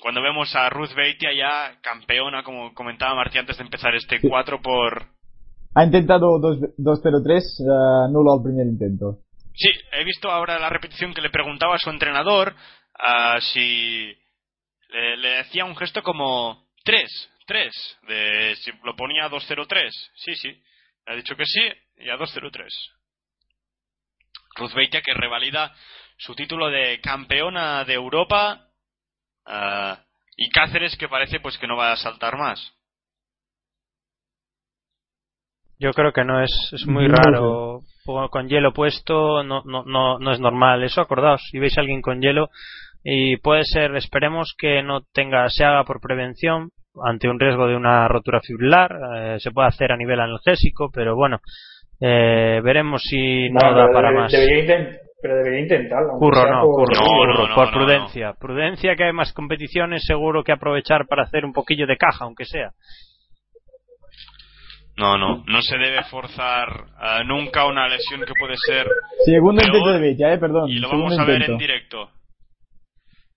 Cuando 0.00 0.20
vemos 0.20 0.54
a 0.56 0.68
Ruth 0.68 0.94
Beitia 0.96 1.32
ya 1.32 1.78
campeona, 1.80 2.42
como 2.42 2.74
comentaba 2.74 3.14
Martí 3.14 3.38
antes 3.38 3.56
de 3.56 3.64
empezar 3.64 3.94
este 3.94 4.20
4 4.20 4.60
por... 4.60 5.06
Ha 5.74 5.84
intentado 5.84 6.38
2-0-3, 6.40 8.08
uh, 8.08 8.12
nulo 8.12 8.34
al 8.34 8.42
primer 8.42 8.66
intento. 8.66 9.20
Sí, 9.54 9.68
he 9.92 10.04
visto 10.04 10.30
ahora 10.30 10.58
la 10.58 10.70
repetición 10.70 11.14
que 11.14 11.20
le 11.20 11.30
preguntaba 11.30 11.76
a 11.76 11.78
su 11.78 11.90
entrenador 11.90 12.54
uh, 12.54 13.40
si 13.40 14.06
le, 14.88 15.16
le 15.18 15.28
decía 15.36 15.64
un 15.64 15.76
gesto 15.76 16.02
como 16.02 16.66
3, 16.84 17.31
3, 17.46 17.98
de 18.08 18.56
si 18.56 18.72
lo 18.84 18.94
ponía 18.96 19.28
2-0-3. 19.28 19.90
Sí, 20.16 20.34
sí. 20.34 20.62
Ha 21.06 21.14
dicho 21.14 21.36
que 21.36 21.46
sí 21.46 21.60
y 21.96 22.10
a 22.10 22.16
2-0-3. 22.16 22.66
Ruth 24.56 24.74
Beitia 24.74 25.02
que 25.02 25.14
revalida 25.14 25.74
su 26.18 26.34
título 26.34 26.70
de 26.70 27.00
campeona 27.00 27.84
de 27.84 27.94
Europa 27.94 28.68
uh, 29.46 29.96
y 30.36 30.50
Cáceres 30.50 30.96
que 30.96 31.08
parece 31.08 31.40
pues 31.40 31.58
que 31.58 31.66
no 31.66 31.76
va 31.76 31.92
a 31.92 31.96
saltar 31.96 32.36
más. 32.36 32.72
Yo 35.78 35.92
creo 35.92 36.12
que 36.12 36.24
no 36.24 36.42
es, 36.42 36.52
es 36.72 36.86
muy 36.86 37.08
raro 37.08 37.80
con 38.30 38.48
hielo 38.48 38.72
puesto 38.72 39.42
no, 39.42 39.62
no, 39.64 39.84
no, 39.84 40.18
no 40.18 40.32
es 40.32 40.40
normal 40.40 40.82
eso 40.82 41.00
acordaos 41.00 41.42
si 41.50 41.58
veis 41.58 41.76
a 41.76 41.80
alguien 41.80 42.02
con 42.02 42.20
hielo 42.20 42.50
y 43.04 43.36
puede 43.38 43.64
ser 43.64 43.94
esperemos 43.96 44.54
que 44.58 44.82
no 44.82 45.02
tenga 45.12 45.48
se 45.50 45.64
haga 45.64 45.84
por 45.84 46.00
prevención 46.00 46.70
ante 47.04 47.28
un 47.28 47.38
riesgo 47.40 47.66
de 47.66 47.76
una 47.76 48.08
rotura 48.08 48.40
fibrilar. 48.40 48.96
Eh, 49.16 49.36
se 49.40 49.50
puede 49.50 49.68
hacer 49.68 49.92
a 49.92 49.96
nivel 49.96 50.20
analgésico, 50.20 50.90
pero 50.92 51.14
bueno, 51.16 51.38
eh, 52.00 52.60
veremos 52.62 53.02
si 53.02 53.48
no, 53.50 53.60
da 53.74 53.86
para 53.92 54.10
debe- 54.10 54.20
más. 54.20 54.32
Debería 54.32 54.98
pero 55.22 55.36
debería 55.36 55.60
intentarlo. 55.60 56.14
Curro 56.18 56.50
no, 56.50 56.62
por- 56.62 56.88
curro, 56.88 56.94
No, 57.00 57.04
curro, 57.06 57.34
no, 57.44 57.48
no, 57.50 57.54
por 57.54 57.66
no, 57.68 57.72
prudencia. 57.72 58.32
Prudencia 58.40 58.96
que 58.96 59.04
hay 59.04 59.12
más 59.12 59.32
competiciones, 59.32 60.02
seguro 60.04 60.42
que 60.42 60.50
aprovechar 60.50 61.06
para 61.06 61.22
hacer 61.22 61.44
un 61.44 61.52
poquillo 61.52 61.86
de 61.86 61.96
caja, 61.96 62.24
aunque 62.24 62.44
sea. 62.44 62.70
No, 64.96 65.16
no, 65.16 65.42
no 65.46 65.62
se 65.62 65.78
debe 65.78 66.02
forzar 66.04 66.68
uh, 66.68 67.24
nunca 67.24 67.64
una 67.66 67.88
lesión 67.88 68.20
que 68.20 68.32
puede 68.38 68.56
ser 68.66 68.86
Segundo 69.24 69.62
Peor, 69.62 69.74
intento 69.74 69.92
de 69.92 70.00
Beitia, 70.00 70.32
eh, 70.34 70.38
perdón. 70.38 70.68
y 70.68 70.78
lo 70.80 70.88
vamos 70.90 71.18
a 71.18 71.24
ver 71.24 71.36
intento. 71.36 71.52
en 71.52 71.58
directo. 71.58 72.10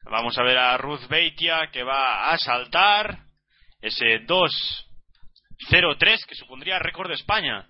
Vamos 0.10 0.38
a 0.38 0.44
ver 0.44 0.57
a 0.57 0.77
Ruth 0.77 1.07
Beitia 1.10 1.69
que 1.72 1.84
va 1.84 2.32
a 2.32 2.38
saltar 2.38 3.19
ese 3.85 4.25
2-0-3 4.25 6.25
que 6.27 6.35
supondría 6.35 6.79
récord 6.79 7.09
de 7.09 7.15
España. 7.15 7.67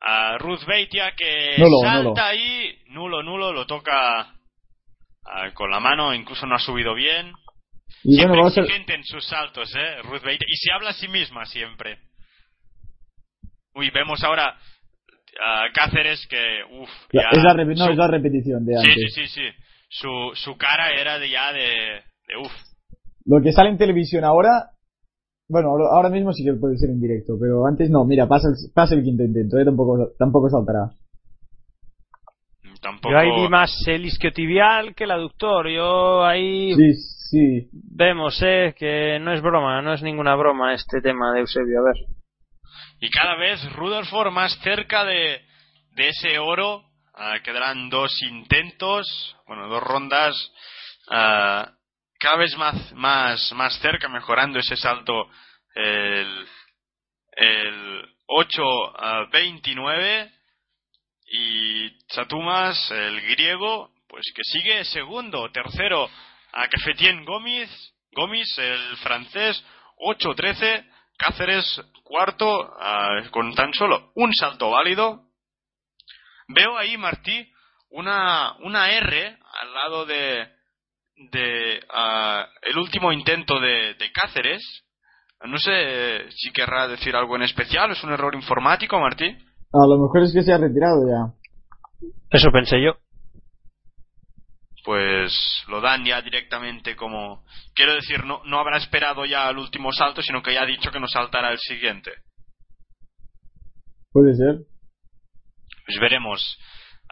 A 0.00 0.36
Ruth 0.38 0.64
Beitia 0.66 1.12
que 1.16 1.56
Nulo, 1.58 1.78
salta 1.82 2.28
ahí, 2.28 2.78
nulo, 2.88 3.22
nulo, 3.22 3.52
lo 3.52 3.66
toca 3.66 4.34
ah, 5.24 5.50
con 5.54 5.70
la 5.70 5.80
mano, 5.80 6.14
incluso 6.14 6.46
no 6.46 6.54
ha 6.54 6.58
subido 6.58 6.94
bien. 6.94 7.32
Y 8.04 8.16
siempre 8.16 8.40
bueno, 8.40 8.54
a... 8.54 8.60
exigente 8.60 8.94
en 8.94 9.04
sus 9.04 9.26
saltos, 9.26 9.74
¿eh? 9.74 10.02
Ruth 10.02 10.22
Beitia. 10.22 10.46
Y 10.48 10.56
se 10.56 10.72
habla 10.72 10.90
a 10.90 10.94
sí 10.94 11.08
misma 11.08 11.46
siempre. 11.46 11.98
Uy, 13.74 13.90
vemos 13.90 14.22
ahora 14.22 14.56
a 15.40 15.72
Cáceres 15.72 16.26
que, 16.28 16.62
uff, 16.70 16.90
es 17.10 17.42
la, 17.42 17.54
no, 17.54 17.90
es 17.90 17.96
la 17.96 18.08
repetición 18.08 18.64
de 18.64 18.74
Sí, 18.74 18.90
antes. 18.90 19.14
sí, 19.14 19.26
sí, 19.26 19.28
sí. 19.28 19.48
Su, 19.88 20.32
su 20.34 20.56
cara 20.56 20.90
era 20.90 21.18
de 21.18 21.30
ya 21.30 21.52
de, 21.52 22.02
de 22.26 22.36
uff. 22.38 22.52
Lo 23.24 23.42
que 23.42 23.52
sale 23.52 23.70
en 23.70 23.78
televisión 23.78 24.24
ahora, 24.24 24.70
bueno, 25.48 25.68
ahora- 25.70 26.10
mismo 26.10 26.32
sí 26.32 26.44
que 26.44 26.54
puede 26.54 26.76
ser 26.78 26.90
en 26.90 27.00
directo, 27.00 27.34
pero 27.40 27.66
antes 27.66 27.88
no, 27.90 28.04
mira, 28.04 28.26
pasa 28.26 28.48
el, 28.48 28.54
pasa 28.74 28.94
el 28.94 29.02
quinto 29.02 29.22
intento, 29.24 29.58
eh, 29.58 29.64
tampoco, 29.64 30.10
tampoco 30.18 30.48
saltará. 30.50 30.90
Tampoco. 32.80 33.10
Yo 33.12 33.18
ahí 33.18 33.30
vi 33.42 33.48
más 33.48 33.70
el 33.86 34.04
isquiotibial 34.04 34.94
que 34.94 35.04
el 35.04 35.10
aductor. 35.10 35.68
Yo 35.68 36.24
ahí 36.24 36.74
Sí, 36.74 36.92
sí. 36.94 37.68
vemos, 37.72 38.40
eh, 38.42 38.74
que 38.78 39.18
no 39.20 39.32
es 39.32 39.40
broma, 39.42 39.80
no 39.82 39.92
es 39.94 40.02
ninguna 40.02 40.34
broma 40.36 40.74
este 40.74 41.00
tema 41.00 41.32
de 41.32 41.40
Eusebio. 41.40 41.80
A 41.80 41.84
ver. 41.84 41.96
Y 43.00 43.10
cada 43.10 43.36
vez 43.36 43.60
Rutherford 43.74 44.30
más 44.30 44.52
cerca 44.62 45.04
de, 45.04 45.40
de 45.96 46.08
ese 46.08 46.38
oro. 46.38 46.82
Ah, 47.14 47.36
quedarán 47.42 47.88
dos 47.88 48.12
intentos, 48.22 49.36
bueno, 49.48 49.68
dos 49.68 49.82
rondas. 49.82 50.34
ah, 51.10 51.72
cada 52.18 52.36
vez 52.36 52.56
más, 52.56 52.92
más, 52.92 53.52
más 53.52 53.78
cerca, 53.80 54.08
mejorando 54.08 54.58
ese 54.58 54.76
salto. 54.76 55.28
El, 55.74 56.48
el 57.32 58.16
8-29. 58.28 60.32
Y 61.28 61.98
Chatumas, 62.06 62.90
el 62.92 63.20
griego, 63.22 63.90
pues 64.08 64.24
que 64.34 64.42
sigue 64.44 64.84
segundo, 64.84 65.50
tercero 65.50 66.08
a 66.52 66.68
Cafetien 66.68 67.24
Gómez, 67.24 67.68
Gómez, 68.12 68.46
el 68.58 68.96
francés, 68.98 69.64
8-13, 69.98 70.88
Cáceres 71.18 71.82
cuarto, 72.02 72.76
con 73.30 73.54
tan 73.54 73.72
solo 73.72 74.12
un 74.14 74.32
salto 74.34 74.70
válido. 74.70 75.22
Veo 76.48 76.78
ahí, 76.78 76.96
Martí, 76.96 77.50
una, 77.90 78.54
una 78.60 78.90
R 78.90 79.38
al 79.60 79.74
lado 79.74 80.06
de, 80.06 80.48
de 81.32 81.80
ah, 81.92 82.46
el 82.62 82.78
último 82.78 83.12
intento 83.12 83.58
de, 83.60 83.94
de 83.94 84.12
Cáceres. 84.12 84.62
No 85.46 85.58
sé 85.58 86.26
si 86.30 86.50
querrá 86.52 86.88
decir 86.88 87.14
algo 87.14 87.36
en 87.36 87.42
especial, 87.42 87.90
¿es 87.90 88.02
un 88.02 88.12
error 88.12 88.34
informático, 88.34 88.98
Martí? 88.98 89.26
A 89.26 89.86
lo 89.86 89.98
mejor 89.98 90.22
es 90.22 90.32
que 90.32 90.42
se 90.42 90.52
ha 90.52 90.58
retirado 90.58 91.02
ya. 91.08 91.34
Eso 92.30 92.50
pensé 92.50 92.82
yo. 92.82 92.96
pues 94.84 95.32
lo 95.68 95.80
dan 95.80 96.04
ya 96.04 96.22
directamente 96.22 96.94
como 96.94 97.42
quiero 97.74 97.94
decir 97.94 98.24
no 98.24 98.40
no 98.44 98.60
habrá 98.60 98.76
esperado 98.76 99.24
ya 99.24 99.48
al 99.48 99.58
último 99.58 99.90
salto 99.92 100.22
sino 100.22 100.42
que 100.42 100.54
ya 100.54 100.62
ha 100.62 100.66
dicho 100.66 100.90
que 100.92 101.00
no 101.00 101.08
saltará 101.08 101.50
el 101.50 101.58
siguiente 101.58 102.12
Puede 104.12 104.34
ser. 104.36 104.60
pues 105.86 105.98
veremos 106.00 106.56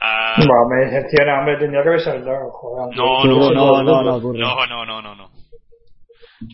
Ah, 0.01 0.35
Bueno, 0.37 0.53
me 0.69 0.85
decepciona, 0.91 1.39
hombre, 1.39 1.57
tendría 1.59 1.83
que 1.83 1.89
haber 1.89 2.01
saltado, 2.01 2.51
joder. 2.51 2.97
no, 2.97 3.25
No, 3.25 3.51
no, 3.51 3.83
no, 3.83 3.83
no, 3.83 4.03
no, 4.03 4.33
no 4.33 4.67
no 4.67 4.85
no 4.85 5.03
no 5.03 5.15
no 5.15 5.31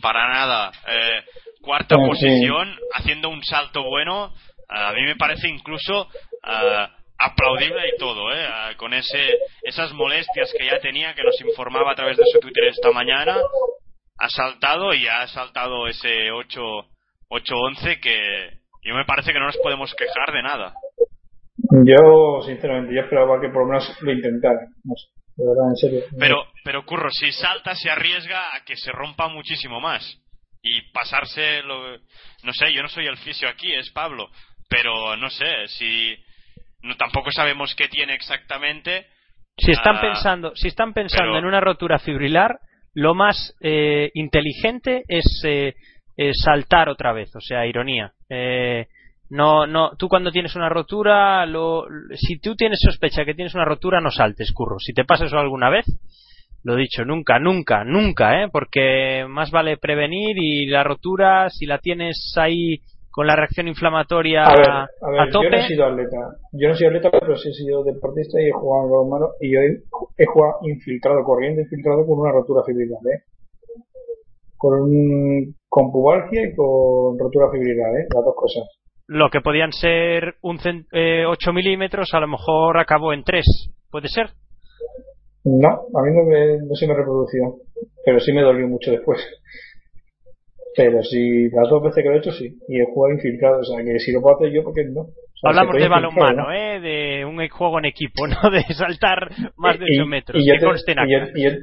para 0.01 0.27
nada 0.29 0.71
Eh, 0.87 1.23
cuarta 1.61 1.95
Eh, 1.95 2.07
posición 2.07 2.75
haciendo 2.93 3.29
un 3.29 3.43
salto 3.43 3.83
bueno 3.83 4.33
a 4.69 4.93
mí 4.93 5.01
me 5.03 5.15
parece 5.17 5.49
incluso 5.49 6.07
ah, 6.43 6.89
aplaudible 7.17 7.89
y 7.93 7.97
todo 7.97 8.31
¿eh? 8.33 8.45
Ah, 8.47 8.71
con 8.77 8.93
ese 8.93 9.37
esas 9.63 9.91
molestias 9.93 10.53
que 10.57 10.65
ya 10.67 10.79
tenía 10.79 11.13
que 11.13 11.23
nos 11.23 11.39
informaba 11.41 11.91
a 11.91 11.95
través 11.95 12.17
de 12.17 12.23
su 12.31 12.39
Twitter 12.39 12.65
esta 12.65 12.91
mañana 12.91 13.37
ha 14.17 14.29
saltado 14.29 14.93
y 14.93 15.07
ha 15.07 15.27
saltado 15.27 15.87
ese 15.87 16.31
8 16.31 16.61
8-11 17.29 17.99
que 18.01 18.51
yo 18.83 18.95
me 18.95 19.05
parece 19.05 19.31
que 19.33 19.39
no 19.39 19.45
nos 19.45 19.57
podemos 19.57 19.93
quejar 19.95 20.33
de 20.33 20.41
nada. 20.43 20.73
Yo, 21.85 22.41
sinceramente, 22.45 22.93
yo 22.95 23.01
esperaba 23.01 23.39
que 23.39 23.49
por 23.49 23.63
lo 23.63 23.67
menos 23.69 23.97
lo 24.01 24.11
intentara. 24.11 24.59
No 24.83 24.93
sé, 24.95 25.07
de 25.37 25.47
verdad, 25.47 25.69
en 25.69 25.75
serio. 25.75 26.01
Pero, 26.19 26.45
pero 26.63 26.85
Curro, 26.85 27.09
si 27.11 27.31
salta 27.31 27.75
se 27.75 27.89
arriesga 27.89 28.55
a 28.55 28.63
que 28.65 28.75
se 28.75 28.91
rompa 28.91 29.27
muchísimo 29.29 29.79
más. 29.79 30.17
Y 30.63 30.91
pasarse, 30.91 31.63
lo, 31.63 31.97
no 32.43 32.53
sé, 32.53 32.71
yo 32.73 32.83
no 32.83 32.89
soy 32.89 33.07
el 33.07 33.17
fisio 33.17 33.47
aquí, 33.49 33.73
es 33.73 33.89
Pablo. 33.91 34.29
pero 34.69 35.17
no 35.17 35.29
sé, 35.29 35.67
si 35.67 36.15
no, 36.83 36.95
tampoco 36.95 37.29
sabemos 37.31 37.75
qué 37.75 37.87
tiene 37.89 38.13
exactamente. 38.13 39.05
Si 39.57 39.71
están 39.71 39.97
Ah, 39.97 40.01
pensando, 40.01 40.55
si 40.55 40.69
están 40.69 40.93
pensando 40.93 41.31
pero- 41.31 41.39
en 41.39 41.45
una 41.45 41.59
rotura 41.59 41.99
fibrilar, 41.99 42.57
lo 42.93 43.13
más 43.13 43.53
eh, 43.61 44.11
inteligente 44.13 45.03
es 45.09 45.25
eh, 45.45 45.73
eh, 46.17 46.31
saltar 46.33 46.87
otra 46.89 47.11
vez, 47.11 47.35
o 47.35 47.41
sea, 47.41 47.65
ironía. 47.65 48.13
Eh, 48.29 48.87
no, 49.31 49.65
no, 49.65 49.91
tú 49.97 50.07
cuando 50.07 50.29
tienes 50.31 50.55
una 50.55 50.69
rotura, 50.69 51.45
lo, 51.45 51.85
si 52.15 52.39
tú 52.39 52.55
tienes 52.55 52.79
sospecha 52.81 53.25
que 53.25 53.33
tienes 53.33 53.55
una 53.55 53.65
rotura, 53.65 53.99
no 54.01 54.11
saltes, 54.11 54.51
curro. 54.53 54.77
Si 54.79 54.93
te 54.93 55.05
pasa 55.05 55.25
eso 55.25 55.37
alguna 55.39 55.69
vez, 55.69 55.85
lo 56.63 56.75
dicho, 56.75 57.03
nunca, 57.05 57.39
nunca, 57.39 57.83
nunca, 57.83 58.43
¿eh? 58.43 58.47
Porque 58.51 59.25
más 59.27 59.49
vale 59.49 59.77
prevenir 59.77 60.37
y 60.37 60.67
la 60.67 60.83
rotura, 60.83 61.49
si 61.49 61.65
la 61.65 61.79
tienes 61.79 62.33
ahí 62.37 62.77
con 63.09 63.25
la 63.27 63.35
reacción 63.35 63.67
inflamatoria 63.67 64.43
A 64.43 64.55
ver, 64.55 64.69
a 64.69 65.09
ver, 65.11 65.19
yo 65.27 65.31
tope, 65.31 65.49
no 65.49 65.57
he 65.57 65.67
sido 65.67 65.85
atleta. 65.85 66.17
Yo 66.53 66.67
no 66.67 66.73
he 66.73 66.77
sido 66.77 66.89
atleta, 66.89 67.09
pero 67.19 67.35
sí 67.35 67.49
he 67.49 67.53
sido 67.53 67.83
deportista 67.83 68.39
y 68.41 68.45
he 68.47 68.51
jugado 68.51 68.83
en 68.85 68.91
balonmano 68.91 69.27
y 69.41 69.51
yo 69.53 69.59
he, 69.59 69.81
he 70.17 70.25
jugado 70.27 70.55
infiltrado, 70.63 71.23
corriendo 71.23 71.61
infiltrado 71.61 72.05
con 72.05 72.19
una 72.19 72.31
rotura 72.31 72.63
fibrilar, 72.65 72.99
¿eh? 73.15 73.23
Con, 74.57 74.73
un- 74.81 75.55
con 75.67 75.91
pubalgia 75.91 76.43
y 76.47 76.55
con 76.55 77.17
rotura 77.17 77.49
fibrilar, 77.51 77.95
¿eh? 77.95 78.05
Las 78.13 78.23
dos 78.23 78.35
cosas. 78.35 78.63
Lo 79.11 79.29
que 79.29 79.41
podían 79.41 79.73
ser 79.73 80.35
un 80.41 80.57
eh, 80.93 81.25
8 81.27 81.51
milímetros, 81.51 82.13
a 82.13 82.19
lo 82.21 82.27
mejor 82.29 82.79
acabó 82.79 83.11
en 83.11 83.23
3. 83.25 83.45
¿Puede 83.89 84.07
ser? 84.07 84.29
No, 85.43 85.67
a 85.69 86.01
mí 86.03 86.11
no, 86.15 86.23
me, 86.23 86.57
no 86.65 86.75
se 86.75 86.87
me 86.87 86.93
reprodució, 86.95 87.55
pero 88.05 88.21
sí 88.21 88.31
me 88.31 88.41
dolió 88.41 88.67
mucho 88.69 88.89
después. 88.91 89.19
Pero 90.77 91.03
si 91.03 91.49
las 91.49 91.67
dos 91.69 91.83
veces 91.83 92.01
que 92.03 92.09
lo 92.09 92.15
he 92.15 92.19
hecho, 92.19 92.31
sí. 92.31 92.57
Y 92.69 92.79
he 92.79 92.85
jugado 92.85 93.13
infiltrado, 93.15 93.59
o 93.59 93.63
sea 93.65 93.83
que 93.83 93.99
si 93.99 94.13
lo 94.13 94.21
puedo 94.21 94.37
hacer 94.37 94.51
yo, 94.53 94.63
¿por 94.63 94.73
qué 94.73 94.85
no? 94.85 95.01
O 95.01 95.05
sea, 95.41 95.49
Hablamos 95.49 95.75
de 95.75 95.87
balonmano, 95.89 96.51
¿eh? 96.53 96.79
De 96.79 97.25
un 97.25 97.45
juego 97.49 97.79
en 97.79 97.85
equipo, 97.85 98.25
no 98.27 98.49
de 98.49 98.61
saltar 98.73 99.29
más 99.57 99.77
de 99.77 99.85
8 99.85 100.03
Y- 100.03 100.07
metros. 100.07 100.41
y 100.41 100.47
yo 100.47 100.53
te- 100.57 100.91
y 100.93 101.11
yo- 101.11 101.27
y 101.35 101.43
yo- 101.43 101.59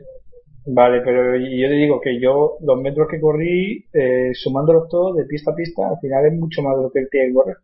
vale, 0.68 1.00
pero 1.02 1.36
yo 1.36 1.68
te 1.68 1.74
digo 1.74 2.00
que 2.00 2.20
yo, 2.20 2.56
los 2.60 2.80
metros 2.80 3.08
que 3.10 3.20
corrí, 3.20 3.84
eh, 3.92 4.30
sumándolos 4.34 4.88
todos 4.88 5.16
de 5.16 5.24
pista 5.24 5.52
a 5.52 5.54
pista, 5.54 5.88
al 5.88 5.98
final 6.00 6.26
es 6.26 6.32
mucho 6.34 6.62
más 6.62 6.76
de 6.76 6.82
lo 6.82 6.90
que 6.90 7.00
él 7.00 7.08
tiene 7.10 7.28
que 7.28 7.34
correr. 7.34 7.56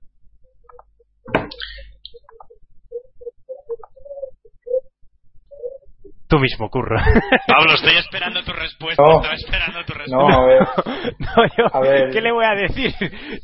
Tú 6.35 6.41
mismo, 6.41 6.69
curro. 6.69 6.97
Pablo, 7.47 7.75
estoy 7.75 7.97
esperando 7.97 8.43
tu 8.43 8.53
respuesta. 8.53 9.01
No. 9.03 9.17
Estaba 9.19 9.35
esperando 9.35 9.85
tu 9.87 9.93
respuesta. 9.93 10.17
No, 10.17 10.43
a 10.43 10.47
ver, 10.47 10.59
No, 11.21 11.45
yo- 11.57 11.71
A 11.73 11.81
ver. 11.81 12.11
¿Qué 12.11 12.21
le 12.21 12.33
voy 12.33 12.45
a 12.45 12.55
decir? 12.55 12.91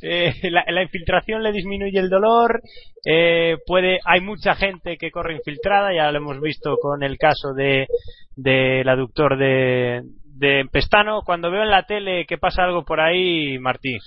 Eh, 0.03 0.35
la, 0.51 0.65
la 0.67 0.83
infiltración 0.83 1.43
le 1.45 1.53
disminuye 1.53 1.99
el 2.01 2.09
dolor. 2.11 2.61
eh, 3.07 3.59
puede, 3.65 4.01
hay 4.05 4.21
mucha 4.23 4.55
gente 4.57 4.97
que 4.97 5.12
corre 5.12 5.37
infiltrada, 5.37 5.95
ya 5.95 6.11
lo 6.11 6.19
hemos 6.19 6.41
visto 6.41 6.77
con 6.83 7.03
el 7.05 7.17
caso 7.17 7.53
de 7.55 7.87
del 8.35 8.89
aductor 8.89 9.39
de, 9.39 10.03
de 10.25 10.65
Pestano. 10.73 11.21
Cuando 11.25 11.51
veo 11.51 11.62
en 11.62 11.71
la 11.71 11.85
tele 11.85 12.25
que 12.27 12.39
pasa 12.39 12.65
algo 12.65 12.85
por 12.85 13.01
ahí, 13.01 13.57
Martí, 13.61 13.99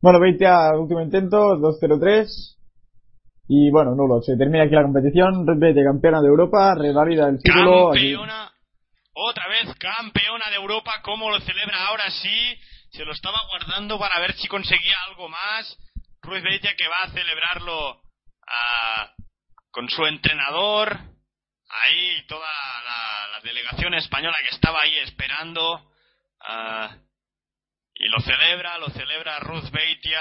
Bueno, 0.00 0.20
20 0.20 0.46
a 0.46 0.70
último 0.78 1.00
intento, 1.02 1.36
2-0-3. 1.58 2.55
Y 3.48 3.70
bueno, 3.70 3.94
nulo. 3.94 4.20
Se 4.22 4.36
termina 4.36 4.64
aquí 4.64 4.74
la 4.74 4.82
competición. 4.82 5.46
Red 5.46 5.58
Bull 5.58 5.84
campeona 5.84 6.20
de 6.20 6.28
Europa, 6.28 6.74
revalida 6.74 7.28
el 7.28 7.38
título. 7.38 7.92
aquí. 7.92 8.12
Campeona, 8.12 8.52
otra 9.14 9.48
vez 9.48 9.74
campeona 9.78 10.50
de 10.50 10.56
Europa, 10.56 10.92
¿cómo 11.02 11.30
lo 11.30 11.40
celebra 11.40 11.86
ahora 11.86 12.10
sí? 12.10 12.58
Se 12.90 13.04
lo 13.04 13.12
estaba 13.12 13.38
guardando 13.48 13.98
para 13.98 14.20
ver 14.20 14.34
si 14.34 14.48
conseguía 14.48 14.96
algo 15.08 15.28
más. 15.28 15.78
Ruiz 16.22 16.42
Beitia 16.42 16.74
que 16.76 16.88
va 16.88 17.04
a 17.04 17.10
celebrarlo 17.10 18.00
ah, 18.48 19.12
con 19.70 19.88
su 19.88 20.04
entrenador. 20.06 20.98
Ahí 21.68 22.26
toda 22.26 22.46
la, 22.84 23.40
delegación 23.42 23.94
española 23.94 24.36
que 24.48 24.54
estaba 24.56 24.80
ahí 24.82 24.96
esperando. 25.04 25.88
ah, 26.40 26.96
y 27.94 28.08
lo 28.08 28.20
celebra, 28.20 28.76
lo 28.78 28.90
celebra 28.90 29.38
Ruth 29.38 29.70
Beitia 29.70 30.20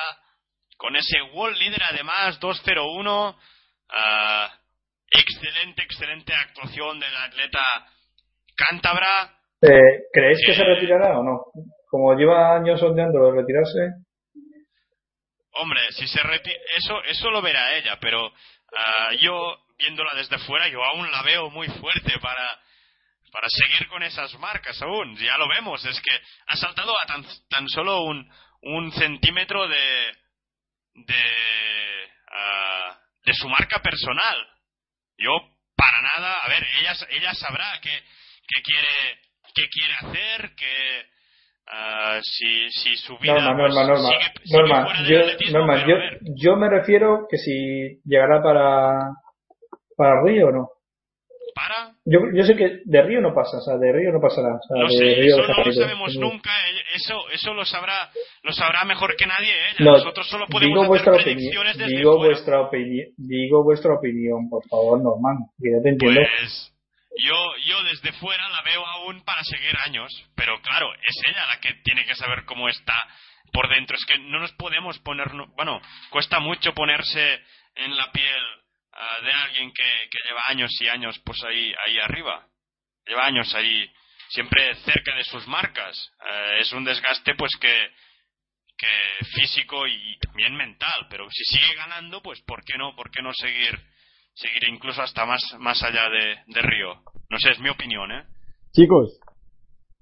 con 0.77 0.95
ese 0.95 1.21
World 1.33 1.57
Leader 1.57 1.83
además 1.83 2.39
2-0-1. 2.39 3.35
ah, 3.89 4.51
excelente, 5.11 5.83
excelente 5.83 6.33
actuación 6.33 6.99
del 6.99 7.15
atleta 7.15 7.61
cántabra. 8.55 9.31
eh, 9.61 10.03
¿creéis 10.11 10.39
que 10.45 10.51
Eh. 10.51 10.55
se 10.55 10.63
retirará 10.63 11.19
o 11.19 11.23
no? 11.23 11.45
Como 11.89 12.13
lleva 12.15 12.55
años 12.55 12.79
sondeando 12.79 13.31
de 13.31 13.39
retirarse, 13.41 13.79
Hombre, 15.57 15.79
si 15.93 16.05
se 16.07 16.21
retira, 16.21 16.57
eso, 16.75 17.01
eso 17.05 17.31
lo 17.31 17.41
verá 17.41 17.73
ella, 17.77 17.97
pero 18.01 18.29
ah, 18.77 19.11
yo, 19.21 19.57
viéndola 19.77 20.13
desde 20.15 20.37
fuera, 20.39 20.67
yo 20.67 20.83
aún 20.83 21.09
la 21.09 21.21
veo 21.21 21.49
muy 21.49 21.67
fuerte 21.69 22.19
para, 22.19 22.59
para 23.31 23.47
seguir 23.47 23.87
con 23.87 24.03
esas 24.03 24.37
marcas 24.39 24.81
aún. 24.81 25.15
Ya 25.15 25.37
lo 25.37 25.47
vemos, 25.47 25.85
es 25.85 26.01
que 26.01 26.11
ha 26.47 26.57
saltado 26.57 26.91
a 26.99 27.05
tan, 27.05 27.25
tan 27.49 27.69
solo 27.69 28.01
un, 28.01 28.29
un 28.63 28.91
centímetro 28.91 29.65
de, 29.69 30.11
de, 30.95 32.09
ah, 32.31 32.97
de 33.25 33.33
su 33.33 33.47
marca 33.49 33.81
personal. 33.81 34.37
Yo, 35.17 35.31
para 35.75 36.01
nada, 36.01 36.39
a 36.39 36.49
ver, 36.49 36.63
ella, 36.79 36.93
ella 37.09 37.33
sabrá 37.33 37.79
qué, 37.81 37.91
qué 38.47 38.61
quiere, 38.61 39.19
qué 39.53 39.69
quiere 39.69 39.93
hacer, 39.93 40.55
que, 40.55 41.05
ah, 41.67 42.19
si, 42.21 42.69
si 42.71 42.95
su 42.97 43.17
vida 43.17 43.39
Norma, 43.41 43.67
pues, 43.67 43.75
Norma, 43.75 43.93
Norma, 43.93 44.09
sigue, 44.09 44.33
sigue 44.43 44.57
Norma, 44.57 44.85
fuera 44.85 45.09
yo, 45.09 45.19
atletismo, 45.19 45.59
Norma, 45.59 45.87
yo, 45.87 45.95
yo 46.35 46.55
me 46.55 46.69
refiero 46.69 47.27
que 47.29 47.37
si 47.37 48.01
llegará 48.05 48.41
para, 48.41 48.99
para 49.97 50.23
Río 50.23 50.47
o 50.47 50.51
no. 50.51 50.74
Para, 51.55 51.95
Yo, 52.03 52.19
yo 52.35 52.43
sé 52.43 52.53
que 52.55 52.81
de 52.83 53.01
Río 53.01 53.21
no 53.21 53.33
pasa, 53.33 53.57
o 53.57 53.61
sea, 53.61 53.77
de 53.77 53.91
Río 53.93 54.11
no 54.11 54.19
pasará. 54.19 54.55
O 54.55 54.61
sea, 54.67 54.83
no 54.83 54.89
de 54.89 54.97
sé, 54.97 55.21
Río 55.21 55.35
eso 55.39 55.47
no 55.47 55.63
lo 55.63 55.73
sabemos 55.73 56.15
nunca, 56.17 56.51
eh, 56.69 56.83
eso, 56.95 57.29
eso 57.31 57.53
lo 57.53 57.63
sabrá, 57.63 58.11
lo 58.43 58.51
sabrá 58.51 58.83
mejor 58.83 59.15
que 59.15 59.25
nadie. 59.25 59.53
No, 59.79 59.93
Nosotros 59.93 60.27
solo 60.27 60.47
podemos 60.47 60.69
digo 60.69 60.81
hacer 60.81 60.89
vuestra 60.89 61.13
opinión, 61.13 61.35
predicciones 61.35 61.77
desde 61.77 61.97
digo 61.97 62.17
fuera. 62.17 62.27
vuestra 62.27 62.61
opinión, 62.61 63.07
digo 63.17 63.63
vuestra 63.63 63.93
opinión, 63.93 64.49
por 64.49 64.67
favor, 64.67 65.01
Norman, 65.01 65.37
que 65.57 65.71
ya 65.71 65.81
te 65.81 65.89
entiendo. 65.89 66.19
Pues 66.19 66.73
yo, 67.23 67.35
yo 67.65 67.83
desde 67.83 68.11
fuera 68.19 68.49
la 68.49 68.61
veo 68.63 68.85
aún 68.85 69.23
para 69.23 69.41
seguir 69.45 69.73
años, 69.85 70.11
pero 70.35 70.59
claro, 70.61 70.93
es 70.93 71.15
ella 71.25 71.45
la 71.47 71.61
que 71.61 71.73
tiene 71.85 72.05
que 72.05 72.15
saber 72.15 72.43
cómo 72.43 72.67
está 72.67 72.95
por 73.53 73.69
dentro. 73.69 73.95
Es 73.95 74.05
que 74.05 74.19
no 74.19 74.39
nos 74.39 74.51
podemos 74.53 74.99
poner, 74.99 75.31
bueno, 75.55 75.79
cuesta 76.09 76.41
mucho 76.41 76.73
ponerse 76.73 77.39
en 77.75 77.95
la 77.95 78.11
piel 78.11 78.43
ah, 78.95 79.21
de 79.23 79.31
alguien 79.31 79.71
que, 79.73 80.09
que 80.09 80.27
lleva 80.27 80.41
años 80.47 80.71
y 80.81 80.87
años 80.87 81.19
pues 81.25 81.43
ahí, 81.43 81.73
ahí 81.85 81.99
arriba. 81.99 82.47
Lleva 83.05 83.25
años 83.25 83.53
ahí, 83.53 83.89
siempre 84.29 84.75
cerca 84.83 85.15
de 85.15 85.23
sus 85.23 85.47
marcas. 85.47 86.11
Eh, 86.29 86.61
es 86.61 86.73
un 86.73 86.83
desgaste 86.83 87.35
pues 87.35 87.51
que, 87.59 87.89
que 88.77 89.25
físico 89.25 89.87
y 89.87 90.17
también 90.19 90.55
mental, 90.55 91.07
pero 91.09 91.27
si 91.29 91.43
sigue 91.45 91.75
ganando, 91.75 92.21
pues 92.21 92.41
¿por 92.41 92.63
qué 92.63 92.77
no? 92.77 92.95
¿Por 92.95 93.11
qué 93.11 93.21
no 93.21 93.33
seguir 93.33 93.79
seguir 94.33 94.67
incluso 94.67 95.01
hasta 95.01 95.25
más 95.25 95.41
más 95.59 95.81
allá 95.83 96.09
de, 96.09 96.37
de 96.47 96.61
Río? 96.61 97.03
No 97.29 97.37
sé, 97.39 97.51
es 97.51 97.59
mi 97.59 97.69
opinión, 97.69 98.11
¿eh? 98.11 98.25
Chicos, 98.73 99.19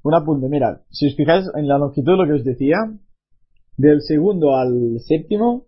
un 0.03 0.15
apunte. 0.15 0.48
Mira, 0.49 0.82
si 0.91 1.07
os 1.07 1.15
fijáis 1.15 1.45
en 1.56 1.68
la 1.68 1.78
longitud, 1.78 2.18
lo 2.18 2.26
que 2.26 2.34
os 2.34 2.44
decía, 2.44 2.78
del 3.78 4.02
segundo 4.02 4.56
al 4.56 4.99
séptimo 5.07 5.65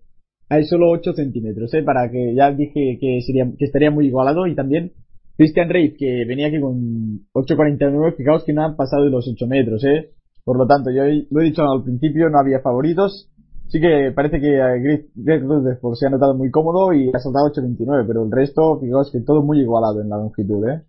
hay 0.50 0.66
solo 0.66 0.92
8 0.92 1.14
centímetros, 1.14 1.74
¿eh? 1.74 1.84
Para 1.84 2.10
que 2.10 2.34
ya 2.36 2.52
dije 2.52 2.98
que 3.00 3.22
sería 3.26 3.46
que 3.58 3.66
estaría 3.66 3.92
muy 3.92 4.08
igualado 4.08 4.48
y 4.48 4.56
también 4.56 4.92
Christian 5.38 5.70
Reif, 5.70 5.98
que 5.98 6.26
venía 6.26 6.48
aquí 6.48 6.60
con 6.60 7.20
8.49, 7.34 8.16
fijaos 8.16 8.44
que 8.46 8.54
no 8.54 8.64
han 8.64 8.76
pasado 8.76 9.04
de 9.04 9.12
los 9.12 9.28
8 9.28 9.48
metros, 9.48 9.84
¿eh? 9.84 10.12
Por 10.44 10.58
lo 10.58 10.68
tanto, 10.68 10.92
yo 10.92 11.04
lo 11.32 11.42
he 11.42 11.46
dicho 11.46 11.64
al 11.64 11.84
principio, 11.84 12.30
no 12.30 12.40
había 12.40 12.60
favoritos. 12.60 13.30
Sí 13.68 13.82
que 13.82 14.12
parece 14.16 14.40
que 14.40 14.62
a 14.62 14.76
Greg 14.76 15.08
Greg 15.16 15.42
Rutherford 15.42 15.96
se 15.96 16.06
ha 16.06 16.12
notado 16.12 16.36
muy 16.36 16.52
cómodo 16.52 16.94
y 16.94 17.10
ha 17.10 17.20
saltado 17.20 17.52
8.29, 17.52 18.06
pero 18.08 18.24
el 18.24 18.32
resto, 18.32 18.80
fijaos 18.80 19.12
que 19.12 19.22
todo 19.26 19.42
muy 19.42 19.60
igualado 19.60 20.02
en 20.02 20.10
la 20.10 20.18
longitud, 20.18 20.70
¿eh? 20.70 20.84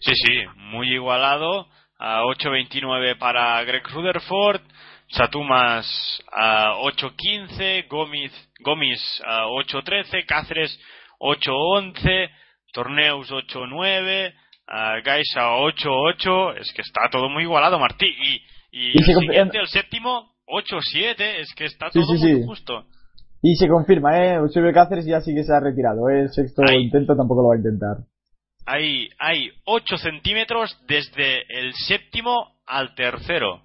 Sí, 0.00 0.12
sí, 0.14 0.32
muy 0.72 0.92
igualado. 0.92 1.66
A 1.98 2.22
8.29 2.24 3.16
para 3.18 3.62
Greg 3.64 3.82
Rutherford, 3.94 4.60
Satumas 5.12 5.86
a 6.32 6.72
8.15, 6.82 7.86
Gómez, 7.88 8.32
Gómez 8.60 9.00
a 9.26 9.46
8.13, 9.46 10.24
Cáceres 10.26 10.78
8.11, 11.20 12.30
Torneus 12.72 13.30
8.9, 13.30 14.32
a 14.68 15.00
Gaisa 15.00 15.50
8.8. 15.56 16.56
Es 16.60 16.72
que 16.72 16.82
está 16.82 17.08
todo 17.10 17.28
muy 17.28 17.42
igualado, 17.44 17.78
Martí. 17.78 18.06
Y, 18.06 18.36
y, 18.72 18.92
Y 18.94 18.98
el 19.10 19.18
siguiente, 19.20 19.58
el 19.58 19.68
séptimo, 19.68 20.32
8.7. 20.46 21.14
Es 21.40 21.54
que 21.54 21.66
está 21.66 21.90
Sí, 21.90 22.00
todo 22.00 22.16
sí, 22.16 22.22
muy 22.22 22.40
sí. 22.40 22.46
justo. 22.46 22.84
Y 23.42 23.56
se 23.56 23.68
confirma, 23.68 24.18
¿eh? 24.24 24.34
Eusebio 24.34 24.72
Cáceres 24.72 25.04
ya 25.04 25.20
sí 25.20 25.34
que 25.34 25.42
se 25.44 25.52
ha 25.52 25.60
retirado, 25.60 26.08
¿eh? 26.08 26.20
El 26.22 26.28
sexto 26.30 26.62
Ahí. 26.66 26.76
intento 26.84 27.14
tampoco 27.16 27.42
lo 27.42 27.48
va 27.48 27.54
a 27.54 27.58
intentar. 27.58 27.96
Hay, 28.64 29.08
hay 29.18 29.50
8 29.64 29.98
centímetros 29.98 30.78
desde 30.86 31.42
el 31.58 31.72
séptimo 31.74 32.54
al 32.64 32.94
tercero. 32.94 33.62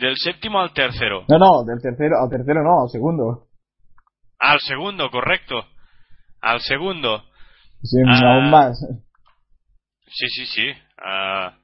Del 0.00 0.14
séptimo 0.16 0.60
al 0.60 0.72
tercero. 0.72 1.24
No, 1.28 1.38
no, 1.38 1.64
del 1.64 1.80
tercero 1.82 2.16
al 2.22 2.30
tercero 2.30 2.62
no, 2.62 2.82
al 2.82 2.88
segundo. 2.90 3.46
Al 4.38 4.60
segundo, 4.60 5.10
correcto. 5.10 5.64
Al 6.40 6.60
segundo. 6.60 7.24
Sí, 7.82 7.98
Ah. 8.06 8.34
aún 8.34 8.50
más. 8.50 8.78
Sí, 10.06 10.26
sí, 10.28 10.46
sí. 10.46 10.72
Ah, 11.04 11.56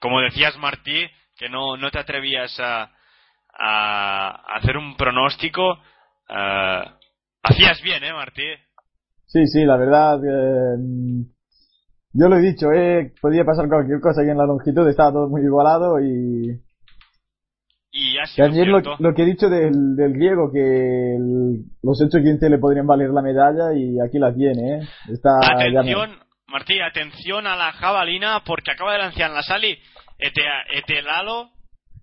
como 0.00 0.20
decías, 0.20 0.56
Martí, 0.58 1.06
que 1.36 1.48
no, 1.48 1.76
no 1.76 1.90
te 1.90 1.98
atrevías 1.98 2.58
a, 2.60 2.90
a 3.58 4.56
hacer 4.56 4.76
un 4.76 4.96
pronóstico. 4.96 5.78
ah, 6.28 6.98
hacías 7.42 7.80
bien, 7.82 8.02
¿eh, 8.02 8.12
Martí? 8.12 8.42
Sí, 9.26 9.46
sí, 9.46 9.64
la 9.64 9.76
verdad, 9.76 10.18
eh, 10.24 10.76
yo 12.12 12.28
lo 12.28 12.36
he 12.36 12.40
dicho, 12.40 12.70
eh, 12.72 13.12
podía 13.20 13.44
pasar 13.44 13.68
cualquier 13.68 14.00
cosa 14.00 14.22
aquí 14.22 14.30
en 14.30 14.38
la 14.38 14.46
longitud, 14.46 14.88
estaba 14.88 15.12
todo 15.12 15.28
muy 15.28 15.42
igualado 15.42 16.00
y 16.00 16.60
Y 17.98 18.18
ha 18.18 18.26
sido 18.26 18.46
también 18.48 18.70
lo, 18.70 19.14
que 19.14 19.22
he 19.22 19.24
dicho 19.24 19.48
del, 19.48 19.96
del 19.96 20.12
griego, 20.12 20.50
que 20.52 20.60
el- 21.16 21.64
los 21.82 21.98
8-15 21.98 22.50
le 22.50 22.58
podrían 22.58 22.86
valer 22.86 23.08
la 23.08 23.22
medalla 23.22 23.72
y 23.74 23.96
aquí 24.06 24.18
la 24.18 24.34
tiene, 24.34 24.74
eh. 24.74 24.88
Está 25.10 25.30
me- 25.56 25.64
Atención, 25.78 26.18
Martí, 26.46 26.78
atención 26.80 27.46
a 27.46 27.56
la 27.56 27.72
jabalina 27.72 28.42
porque 28.44 28.72
acaba 28.72 28.92
de 28.92 28.98
lanzar 28.98 29.28
en 29.30 29.34
la 29.34 29.42
sali 29.42 29.78
ete, 30.18 30.42
etelalo, 30.74 31.48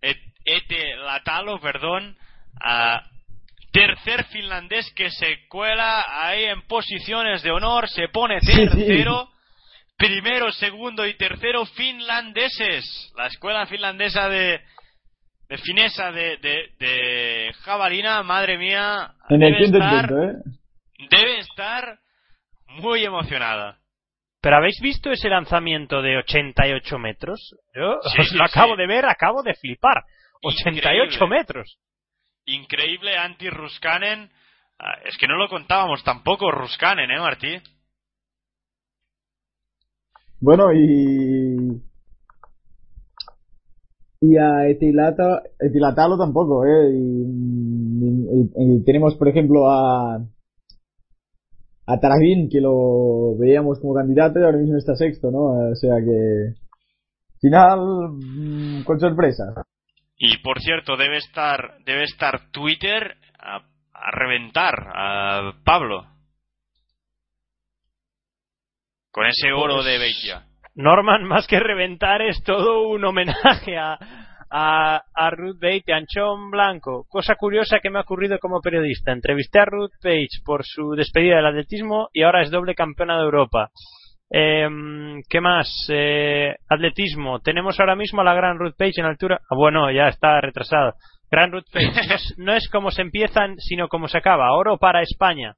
et, 0.02 0.18
etelatalo, 0.46 1.60
perdón, 1.62 2.16
a 2.60 3.04
tercer 3.72 4.24
finlandés 4.26 4.92
que 4.96 5.12
se 5.12 5.48
cuela 5.48 6.06
ahí 6.26 6.46
en 6.46 6.62
posiciones 6.68 7.44
de 7.44 7.52
honor, 7.52 7.88
se 7.88 8.08
pone 8.10 8.40
Sí, 8.42 8.52
sí. 8.52 8.68
tercero, 8.68 9.30
primero, 9.98 10.52
segundo 10.52 11.06
y 11.06 11.14
tercero 11.18 11.66
finlandeses, 11.66 13.12
la 13.16 13.28
escuela 13.28 13.66
finlandesa 13.68 14.28
de 14.30 14.60
de 15.54 15.60
finesa 15.60 16.12
de, 16.12 16.38
de, 16.38 16.70
de 16.80 17.54
jabalina, 17.62 18.24
madre 18.24 18.58
mía, 18.58 19.14
en 19.30 19.44
el 19.44 19.52
debe 19.52 19.64
quinto 19.64 19.78
estar, 19.78 20.10
intento, 20.10 20.24
eh. 20.24 20.34
debe 21.12 21.38
estar 21.42 22.00
muy 22.70 23.06
emocionada. 23.06 23.78
¿Pero 24.42 24.56
habéis 24.58 24.80
visto 24.82 25.12
ese 25.12 25.30
lanzamiento 25.30 26.02
de 26.02 26.18
88 26.18 26.98
metros? 26.98 27.56
Yo 27.76 28.00
Sí, 28.02 28.20
os 28.20 28.30
sí, 28.32 28.36
lo 28.36 28.46
acabo 28.46 28.72
sí. 28.72 28.78
de 28.78 28.88
ver, 28.88 29.06
acabo 29.06 29.44
de 29.44 29.54
flipar. 29.54 30.04
88 30.42 31.04
Increíble. 31.04 31.28
metros. 31.30 31.78
Increíble 32.46 33.16
anti 33.16 33.48
Ruskanen. 33.52 34.32
Ah, 34.80 34.98
es 35.06 35.16
que 35.18 35.28
no 35.28 35.36
lo 35.36 35.50
contábamos 35.50 36.04
tampoco 36.04 36.50
Ruskanen, 36.50 37.12
¿eh, 37.12 37.20
Martí? 37.20 37.62
Bueno, 40.40 40.74
y. 40.74 41.80
Y 44.26 44.38
a 44.38 44.70
Etilata, 44.70 45.42
Etilatalo 45.60 46.18
tampoco, 46.18 46.64
¿eh? 46.66 46.92
Y, 46.94 47.24
y- 48.40 48.76
y 48.78 48.84
tenemos, 48.86 49.16
por 49.16 49.28
ejemplo, 49.28 49.70
a. 49.70 50.16
A 51.86 52.00
Taragín, 52.00 52.48
que 52.50 52.62
lo 52.62 53.36
veíamos 53.38 53.82
como 53.82 53.94
candidato 53.94 54.40
y 54.40 54.44
ahora 54.44 54.58
mismo 54.60 54.78
está 54.78 54.96
sexto, 54.96 55.30
¿no? 55.30 55.72
O 55.72 55.76
sea 55.76 55.96
que. 55.98 56.54
Final, 57.42 57.80
mm, 58.14 58.84
con 58.86 58.98
sorpresa. 59.02 59.44
Y 60.18 60.38
por 60.42 60.62
cierto, 60.62 60.96
debe 60.96 61.18
estar, 61.18 61.80
debe 61.86 62.06
estar 62.06 62.50
Twitter 62.52 63.16
a, 63.38 63.58
a 63.58 64.12
reventar 64.12 64.74
a 64.96 65.52
Pablo. 65.66 66.06
Con 69.12 69.26
ese 69.26 69.52
oro 69.52 69.76
Pues- 69.76 69.86
de 69.88 69.98
Beitia. 69.98 70.46
Norman, 70.76 71.24
más 71.24 71.48
que 71.48 71.60
reventar, 71.60 72.22
es 72.22 72.42
todo 72.44 72.88
un 72.88 73.06
homenaje 73.06 73.78
a, 73.78 73.98
a, 74.50 75.04
a 75.14 75.30
Ruth 75.32 75.64
a 75.64 75.96
Anchón 75.96 76.52
Blanco. 76.52 77.06
Cosa 77.10 77.36
curiosa 77.36 77.80
que 77.80 77.90
me 77.90 78.00
ha 78.00 78.04
ocurrido 78.04 78.40
como 78.40 78.62
periodista. 78.62 79.12
Entrevisté 79.12 79.60
a 79.60 79.66
Ruth 79.66 79.94
Page 80.02 80.42
por 80.46 80.64
su 80.64 80.92
despedida 80.92 81.38
del 81.38 81.48
atletismo 81.48 82.10
y 82.14 82.24
ahora 82.24 82.42
es 82.42 82.52
doble 82.52 82.76
campeona 82.76 83.18
de 83.18 83.24
Europa. 83.24 83.70
Em, 84.30 85.22
¿Qué 85.30 85.42
más? 85.42 85.70
Eh, 85.90 86.56
atletismo. 86.68 87.40
Tenemos 87.40 87.80
ahora 87.80 87.96
mismo 87.96 88.22
a 88.22 88.24
la 88.24 88.34
gran 88.34 88.58
Ruth 88.58 88.76
Page 88.78 89.00
en 89.00 89.06
altura. 89.06 89.40
Ah, 89.44 89.56
bueno, 89.56 89.92
ya 89.92 90.08
está 90.08 90.42
retrasado. 90.42 90.94
Gran 91.30 91.52
Ruth 91.52 91.66
Page. 91.72 91.88
No 92.38 92.54
es 92.54 92.68
como 92.70 92.90
se 92.90 93.04
empiezan, 93.04 93.58
sino 93.58 93.88
como 93.88 94.08
se 94.08 94.18
acaba. 94.18 94.54
Oro 94.54 94.78
para 94.78 95.02
España. 95.02 95.56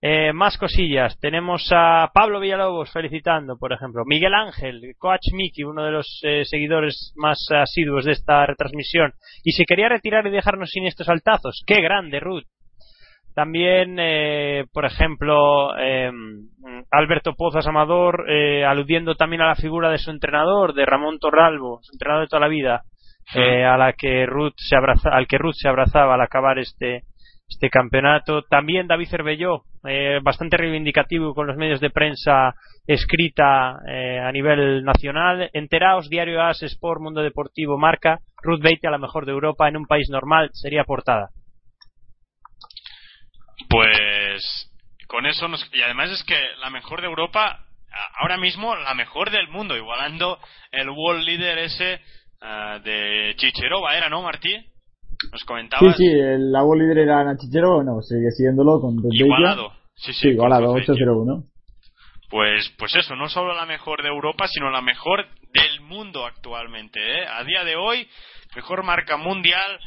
Eh, 0.00 0.32
más 0.32 0.56
cosillas. 0.58 1.18
Tenemos 1.18 1.68
a 1.72 2.10
Pablo 2.14 2.38
Villalobos 2.38 2.92
felicitando, 2.92 3.56
por 3.58 3.72
ejemplo. 3.72 4.04
Miguel 4.06 4.34
Ángel, 4.34 4.80
Coach 4.96 5.32
Miki, 5.32 5.64
uno 5.64 5.84
de 5.84 5.90
los 5.90 6.20
eh, 6.22 6.44
seguidores 6.44 7.12
más 7.16 7.38
asiduos 7.50 8.04
de 8.04 8.12
esta 8.12 8.46
retransmisión. 8.46 9.12
Y 9.42 9.52
se 9.52 9.64
quería 9.64 9.88
retirar 9.88 10.26
y 10.26 10.30
dejarnos 10.30 10.70
sin 10.70 10.86
estos 10.86 11.08
altazos. 11.08 11.64
¡Qué 11.66 11.80
grande, 11.80 12.20
Ruth! 12.20 12.44
También, 13.34 13.98
eh, 14.00 14.64
por 14.72 14.84
ejemplo, 14.84 15.76
eh, 15.78 16.10
Alberto 16.90 17.34
Pozas 17.34 17.66
Amador, 17.66 18.24
eh, 18.28 18.64
aludiendo 18.64 19.14
también 19.14 19.42
a 19.42 19.46
la 19.46 19.54
figura 19.54 19.90
de 19.90 19.98
su 19.98 20.10
entrenador, 20.10 20.74
de 20.74 20.84
Ramón 20.84 21.20
Torralbo, 21.20 21.78
su 21.82 21.94
entrenador 21.94 22.24
de 22.24 22.28
toda 22.28 22.40
la 22.40 22.48
vida, 22.48 22.82
eh, 23.34 23.64
a 23.64 23.76
la 23.76 23.92
que 23.92 24.26
Ruth 24.26 24.54
se 24.56 24.74
abraza, 24.74 25.10
al 25.10 25.28
que 25.28 25.38
Ruth 25.38 25.54
se 25.54 25.68
abrazaba 25.68 26.14
al 26.14 26.20
acabar 26.20 26.58
este, 26.58 27.02
este 27.48 27.70
campeonato. 27.70 28.42
También 28.42 28.86
David 28.86 29.08
Cervelló, 29.08 29.64
eh, 29.86 30.20
bastante 30.22 30.56
reivindicativo 30.56 31.34
con 31.34 31.46
los 31.46 31.56
medios 31.56 31.80
de 31.80 31.90
prensa 31.90 32.54
escrita 32.86 33.78
eh, 33.88 34.20
a 34.20 34.30
nivel 34.32 34.84
nacional. 34.84 35.50
Enteraos, 35.52 36.08
Diario 36.08 36.42
As, 36.42 36.62
Sport, 36.62 37.00
Mundo 37.00 37.22
Deportivo, 37.22 37.78
Marca, 37.78 38.20
Ruth 38.42 38.60
Beite 38.62 38.86
a 38.86 38.90
la 38.90 38.98
mejor 38.98 39.26
de 39.26 39.32
Europa 39.32 39.68
en 39.68 39.76
un 39.76 39.86
país 39.86 40.08
normal 40.10 40.50
sería 40.52 40.84
portada. 40.84 41.30
Pues 43.68 44.70
con 45.06 45.26
eso 45.26 45.48
nos... 45.48 45.68
Y 45.72 45.82
además 45.82 46.10
es 46.10 46.22
que 46.24 46.38
la 46.60 46.70
mejor 46.70 47.00
de 47.00 47.06
Europa, 47.06 47.64
ahora 48.20 48.36
mismo 48.36 48.76
la 48.76 48.94
mejor 48.94 49.30
del 49.30 49.48
mundo, 49.48 49.76
igualando 49.76 50.38
el 50.70 50.88
world 50.90 51.24
leader 51.24 51.58
ese 51.58 52.00
ah, 52.40 52.78
de 52.82 53.34
Chicherova, 53.36 53.96
¿era, 53.96 54.08
no, 54.08 54.22
Martí? 54.22 54.54
Nos 55.32 55.40
Sí, 55.40 55.46
comentabas. 55.46 55.96
sí, 55.96 56.06
el 56.06 56.52
la 56.52 56.62
líder 56.62 56.98
era 56.98 57.24
Nachichero, 57.24 57.82
no, 57.82 58.00
sigue 58.02 58.30
siguiéndolo 58.30 58.80
con. 58.80 58.96
Igualado. 59.10 59.70
Sí, 59.96 60.12
sí, 60.12 60.20
Sí, 60.20 60.28
igualado, 60.28 60.66
con 60.66 60.76
Ruth 60.78 60.86
Beitia. 60.86 61.06
8-0-1. 61.06 61.44
Pues, 62.30 62.72
pues 62.78 62.94
eso, 62.94 63.16
no 63.16 63.28
solo 63.28 63.54
la 63.54 63.64
mejor 63.66 64.02
de 64.02 64.08
Europa, 64.08 64.46
sino 64.48 64.70
la 64.70 64.82
mejor 64.82 65.24
del 65.52 65.80
mundo 65.88 66.24
actualmente. 66.26 67.00
¿eh? 67.00 67.24
A 67.26 67.42
día 67.44 67.64
de 67.64 67.74
hoy, 67.76 68.06
mejor 68.54 68.84
marca 68.84 69.16
mundial 69.16 69.78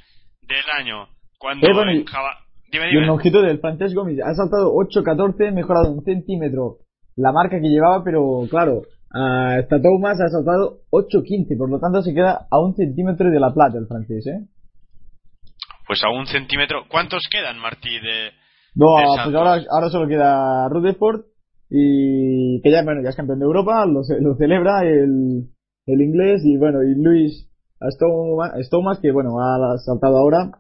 del 0.42 0.66
año. 0.80 1.08
Cuando 1.38 1.68
Eh, 1.68 1.74
bueno, 1.74 1.92
y- 1.94 1.98
en 1.98 2.06
Java- 2.06 2.38
Dime, 2.72 2.86
Y 2.86 2.90
dime. 2.92 3.02
el 3.02 3.08
longitud 3.08 3.46
del 3.46 3.60
francés 3.60 3.94
Gómez 3.94 4.18
ha 4.24 4.34
saltado 4.34 4.72
8-14, 4.74 5.52
mejorado 5.52 5.92
un 5.92 6.04
centímetro 6.06 6.78
la 7.18 7.34
marca 7.34 7.60
que 7.60 7.68
llevaba, 7.68 8.02
pero 8.04 8.44
claro, 8.50 8.84
hasta 9.12 9.82
Thomas 9.82 10.20
ha 10.22 10.30
saltado 10.30 10.80
8-15, 10.90 11.58
por 11.58 11.70
lo 11.70 11.80
tanto 11.80 12.02
se 12.02 12.14
queda 12.14 12.48
a 12.50 12.60
un 12.62 12.74
centímetro 12.76 13.30
de 13.30 13.40
la 13.42 13.54
plata 13.54 13.78
el 13.78 13.88
francés, 13.88 14.26
¿eh? 14.28 14.40
Pues 15.92 16.06
a 16.06 16.10
un 16.10 16.26
centímetro. 16.26 16.84
¿Cuántos 16.90 17.20
quedan, 17.30 17.60
Martí? 17.60 17.90
De... 17.90 18.32
No, 18.76 18.96
pues 19.26 19.36
ahora, 19.36 19.62
ahora 19.70 19.90
solo 19.90 20.08
queda 20.08 20.70
Rutherford 20.70 21.26
y 21.70 22.62
que 22.62 22.72
ya, 22.72 22.82
bueno, 22.86 23.02
ya 23.04 23.10
es 23.10 23.16
campeón 23.18 23.40
de 23.40 23.46
Europa, 23.46 23.86
lo, 23.86 24.00
lo 24.22 24.36
celebra 24.38 24.84
el, 24.86 25.50
el 25.88 26.02
inglés 26.02 26.44
y 26.46 26.56
bueno, 26.56 26.82
y 26.82 26.96
Luis 26.96 27.46
Stoma- 27.82 28.54
Stomas, 28.64 29.00
que 29.02 29.12
bueno, 29.12 29.32
ha 29.42 29.78
saltado 29.80 30.16
ahora. 30.18 30.52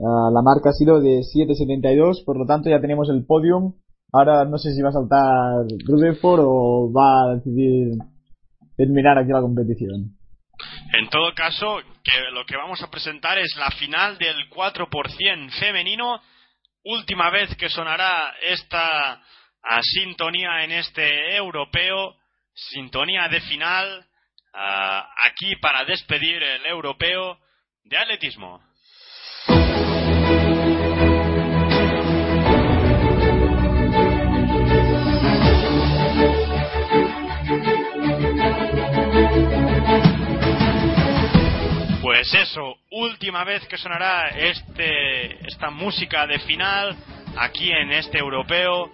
Ah, 0.00 0.30
la 0.32 0.40
marca 0.40 0.70
ha 0.70 0.72
sido 0.72 1.02
de 1.02 1.20
7.72, 1.20 2.24
por 2.24 2.38
lo 2.38 2.46
tanto 2.46 2.70
ya 2.70 2.80
tenemos 2.80 3.10
el 3.10 3.26
podium. 3.26 3.74
Ahora 4.10 4.46
no 4.46 4.56
sé 4.56 4.72
si 4.72 4.80
va 4.80 4.88
a 4.88 4.92
saltar 4.92 5.66
Rutherford 5.86 6.40
o 6.46 6.90
va 6.90 7.24
a 7.32 7.34
decidir 7.34 7.98
terminar 8.78 9.18
aquí 9.18 9.32
la 9.32 9.42
competición. 9.42 10.16
En 10.92 11.08
todo 11.08 11.34
caso, 11.34 11.82
que 12.04 12.20
lo 12.32 12.44
que 12.44 12.56
vamos 12.56 12.82
a 12.82 12.90
presentar 12.90 13.38
es 13.38 13.54
la 13.56 13.70
final 13.70 14.18
del 14.18 14.48
4% 14.50 15.50
femenino. 15.58 16.22
Última 16.84 17.30
vez 17.30 17.54
que 17.56 17.70
sonará 17.70 18.34
esta 18.42 19.22
sintonía 19.80 20.64
en 20.64 20.72
este 20.72 21.34
europeo. 21.34 22.16
Sintonía 22.54 23.28
de 23.28 23.40
final. 23.40 24.06
ah, 24.54 25.08
aquí 25.24 25.56
para 25.56 25.84
despedir 25.86 26.42
el 26.42 26.66
europeo 26.66 27.38
de 27.84 27.96
atletismo. 27.96 28.62
Pues 42.22 42.34
eso, 42.34 42.76
última 42.92 43.42
vez 43.42 43.66
que 43.66 43.76
sonará 43.76 44.28
este 44.28 45.44
esta 45.44 45.70
música 45.70 46.24
de 46.24 46.38
final 46.38 46.96
aquí 47.36 47.72
en 47.72 47.90
este 47.90 48.18
europeo. 48.18 48.88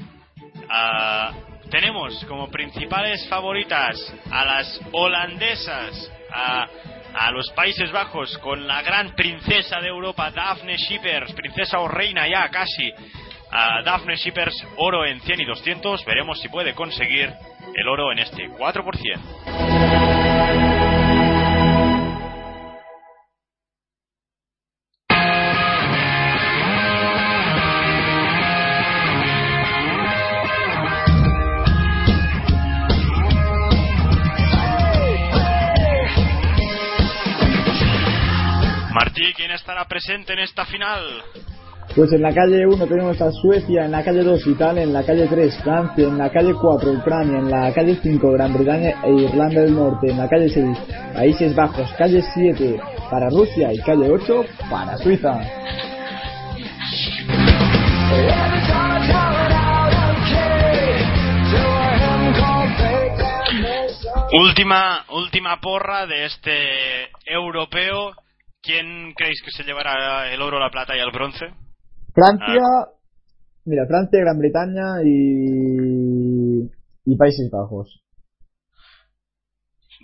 Ah, 0.70 1.34
tenemos 1.70 2.24
como 2.24 2.50
principales 2.50 3.28
favoritas 3.28 3.98
a 4.30 4.46
las 4.46 4.80
holandesas, 4.92 6.10
a 6.32 7.30
los 7.30 7.50
Países 7.50 7.92
Bajos 7.92 8.38
con 8.38 8.66
la 8.66 8.80
gran 8.80 9.14
princesa 9.14 9.78
de 9.78 9.88
Europa, 9.88 10.30
Daphne 10.30 10.78
Shippers, 10.78 11.34
princesa 11.34 11.80
o 11.80 11.88
reina 11.88 12.26
ya 12.26 12.48
casi. 12.48 12.90
A 13.50 13.82
Daphne 13.82 14.16
Shippers, 14.16 14.56
oro 14.78 15.04
en 15.04 15.20
100 15.20 15.40
y 15.40 15.44
200. 15.44 16.02
Veremos 16.06 16.40
si 16.40 16.48
puede 16.48 16.72
conseguir 16.72 17.30
el 17.74 17.88
oro 17.88 18.10
en 18.10 18.20
este 18.20 18.48
4%. 18.48 20.77
¿Quién 39.34 39.50
estará 39.50 39.84
presente 39.86 40.32
en 40.32 40.40
esta 40.40 40.64
final? 40.66 41.02
Pues 41.94 42.12
en 42.12 42.22
la 42.22 42.32
calle 42.32 42.66
1 42.66 42.86
tenemos 42.86 43.20
a 43.20 43.32
Suecia, 43.32 43.84
en 43.84 43.90
la 43.90 44.04
calle 44.04 44.22
2 44.22 44.46
Italia, 44.46 44.82
en 44.82 44.92
la 44.92 45.04
calle 45.04 45.26
3 45.26 45.62
Francia, 45.62 46.06
en 46.06 46.18
la 46.18 46.30
calle 46.30 46.54
4 46.54 46.92
Ucrania, 46.92 47.38
en 47.38 47.50
la 47.50 47.72
calle 47.72 47.98
5 48.02 48.32
Gran 48.32 48.52
Bretaña 48.52 49.02
e 49.04 49.12
Irlanda 49.12 49.62
del 49.62 49.74
Norte, 49.74 50.10
en 50.10 50.18
la 50.18 50.28
calle 50.28 50.48
6 50.48 50.78
Países 51.14 51.54
Bajos, 51.54 51.90
calle 51.96 52.22
7 52.34 52.80
para 53.10 53.30
Rusia 53.30 53.72
y 53.72 53.78
calle 53.78 54.10
8 54.10 54.44
para 54.70 54.96
Suiza. 54.98 55.40
Última, 64.30 65.04
última 65.08 65.58
porra 65.60 66.06
de 66.06 66.26
este 66.26 67.10
europeo. 67.24 68.12
¿Quién 68.62 69.12
creéis 69.14 69.40
que 69.44 69.50
se 69.50 69.62
llevará 69.62 70.32
el 70.32 70.42
oro, 70.42 70.58
la 70.58 70.70
plata 70.70 70.96
y 70.96 71.00
el 71.00 71.12
bronce? 71.12 71.46
Francia, 72.12 72.62
mira, 73.64 73.86
Francia, 73.86 74.20
Gran 74.20 74.38
Bretaña 74.38 75.02
y, 75.04 76.70
y 77.04 77.16
Países 77.16 77.50
Bajos. 77.50 78.02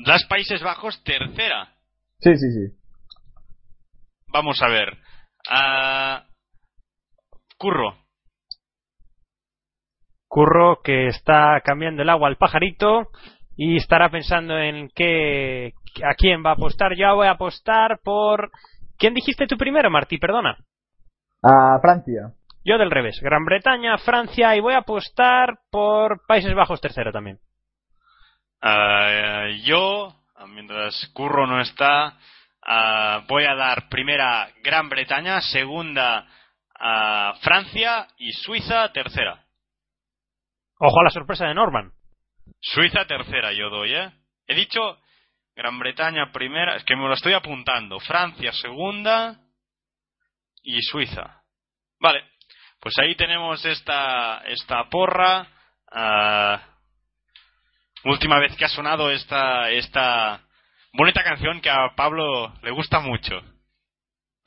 Las 0.04 0.24
Países 0.24 0.62
Bajos, 0.62 1.02
tercera. 1.04 1.74
Sí, 2.20 2.36
sí, 2.36 2.50
sí. 2.52 2.78
Vamos 4.28 4.60
a 4.62 4.68
ver. 4.68 4.98
Ah, 5.50 6.26
Curro. 7.58 7.96
Curro 10.28 10.80
que 10.82 11.06
está 11.06 11.60
cambiando 11.64 12.02
el 12.02 12.10
agua 12.10 12.28
al 12.28 12.36
pajarito 12.36 13.08
y 13.56 13.76
estará 13.76 14.10
pensando 14.10 14.58
en 14.58 14.90
qué 14.94 15.72
a 16.04 16.14
quién 16.14 16.44
va 16.44 16.50
a 16.50 16.54
apostar. 16.54 16.94
Yo 16.96 17.14
voy 17.14 17.26
a 17.26 17.32
apostar 17.32 18.00
por 18.02 18.50
¿Quién 18.98 19.14
dijiste 19.14 19.46
tú 19.46 19.56
primero, 19.56 19.90
Martí? 19.90 20.18
Perdona. 20.18 20.56
A 21.42 21.78
Francia. 21.80 22.32
Yo 22.64 22.78
del 22.78 22.90
revés. 22.90 23.20
Gran 23.20 23.44
Bretaña, 23.44 23.98
Francia 23.98 24.56
y 24.56 24.60
voy 24.60 24.74
a 24.74 24.78
apostar 24.78 25.58
por 25.70 26.24
Países 26.26 26.54
Bajos 26.54 26.80
tercero 26.80 27.12
también. 27.12 27.38
Ah, 28.62 29.48
yo, 29.62 30.14
mientras 30.48 31.10
Curro 31.12 31.46
no 31.46 31.60
está, 31.60 32.16
ah, 32.66 33.24
voy 33.28 33.44
a 33.44 33.54
dar 33.54 33.88
primera 33.90 34.48
Gran 34.62 34.88
Bretaña, 34.88 35.40
segunda 35.42 36.26
a 36.76 37.34
Francia 37.42 38.08
y 38.16 38.32
Suiza 38.32 38.90
tercera. 38.92 39.44
Ojo 40.78 41.00
a 41.00 41.04
la 41.04 41.10
sorpresa 41.10 41.46
de 41.46 41.54
Norman. 41.54 41.92
Suiza 42.60 43.06
tercera 43.06 43.52
yo 43.52 43.70
doy, 43.70 43.94
¿eh? 43.94 44.12
He 44.46 44.54
dicho 44.54 44.98
Gran 45.54 45.78
Bretaña 45.78 46.32
primera, 46.32 46.76
es 46.76 46.84
que 46.84 46.96
me 46.96 47.06
lo 47.06 47.14
estoy 47.14 47.32
apuntando. 47.32 48.00
Francia 48.00 48.52
segunda 48.52 49.36
y 50.62 50.80
Suiza. 50.82 51.42
Vale, 52.00 52.24
pues 52.80 52.94
ahí 52.98 53.14
tenemos 53.14 53.64
esta, 53.64 54.42
esta 54.46 54.88
porra. 54.88 55.46
ah, 55.92 56.60
última 58.04 58.38
vez 58.38 58.54
que 58.56 58.64
ha 58.64 58.68
sonado 58.68 59.10
esta, 59.10 59.70
esta 59.70 60.42
bonita 60.92 61.22
canción 61.22 61.60
que 61.60 61.70
a 61.70 61.94
Pablo 61.94 62.52
le 62.62 62.70
gusta 62.70 63.00
mucho. 63.00 63.40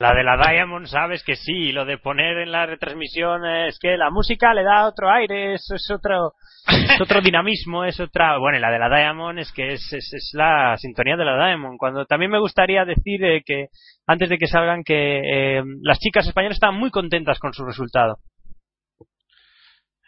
La 0.00 0.14
de 0.14 0.22
la 0.22 0.36
Diamond, 0.36 0.86
sabes 0.86 1.24
que 1.24 1.34
sí, 1.34 1.72
lo 1.72 1.84
de 1.84 1.98
poner 1.98 2.38
en 2.38 2.52
la 2.52 2.66
retransmisión 2.66 3.44
es 3.44 3.80
que 3.80 3.96
la 3.96 4.10
música 4.10 4.54
le 4.54 4.62
da 4.62 4.86
otro 4.86 5.10
aire, 5.10 5.54
eso 5.54 5.74
es 5.74 5.90
otro, 5.90 6.34
es 6.68 7.00
otro 7.00 7.20
dinamismo, 7.20 7.84
es 7.84 7.98
otra. 7.98 8.38
Bueno, 8.38 8.58
y 8.58 8.60
la 8.60 8.70
de 8.70 8.78
la 8.78 8.88
Diamond 8.88 9.40
es 9.40 9.50
que 9.50 9.72
es, 9.72 9.92
es, 9.92 10.12
es 10.12 10.30
la 10.34 10.76
sintonía 10.76 11.16
de 11.16 11.24
la 11.24 11.44
Diamond. 11.44 11.78
Cuando 11.78 12.04
también 12.04 12.30
me 12.30 12.38
gustaría 12.38 12.84
decir 12.84 13.24
eh, 13.24 13.42
que 13.44 13.70
antes 14.06 14.28
de 14.28 14.38
que 14.38 14.46
salgan 14.46 14.84
que 14.84 15.58
eh, 15.58 15.64
las 15.82 15.98
chicas 15.98 16.28
españolas 16.28 16.58
están 16.58 16.76
muy 16.76 16.92
contentas 16.92 17.40
con 17.40 17.52
su 17.52 17.64
resultado. 17.64 18.18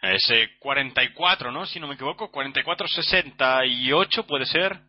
Ese 0.01 0.51
44, 0.59 1.51
¿no? 1.51 1.65
Si 1.65 1.81
no 1.81 1.87
me 1.87 1.95
equivoco, 1.95 2.31
44-68 2.31 4.25
puede 4.25 4.45
ser. 4.45 4.79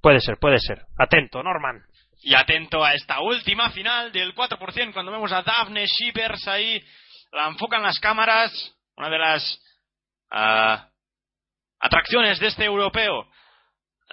Puede 0.00 0.20
ser, 0.20 0.38
puede 0.38 0.58
ser. 0.58 0.86
Atento, 0.98 1.42
Norman. 1.42 1.82
Y 2.22 2.34
atento 2.34 2.84
a 2.84 2.94
esta 2.94 3.20
última 3.20 3.70
final 3.70 4.12
del 4.12 4.34
4%, 4.34 4.92
cuando 4.92 5.10
vemos 5.10 5.32
a 5.32 5.42
Daphne 5.42 5.86
Shippers 5.86 6.46
ahí, 6.46 6.80
la 7.32 7.48
enfocan 7.48 7.82
las 7.82 7.98
cámaras, 7.98 8.52
una 8.96 9.10
de 9.10 9.18
las 9.18 9.60
ah, 10.30 10.88
atracciones 11.80 12.38
de 12.38 12.46
este 12.46 12.64
europeo. 12.64 13.26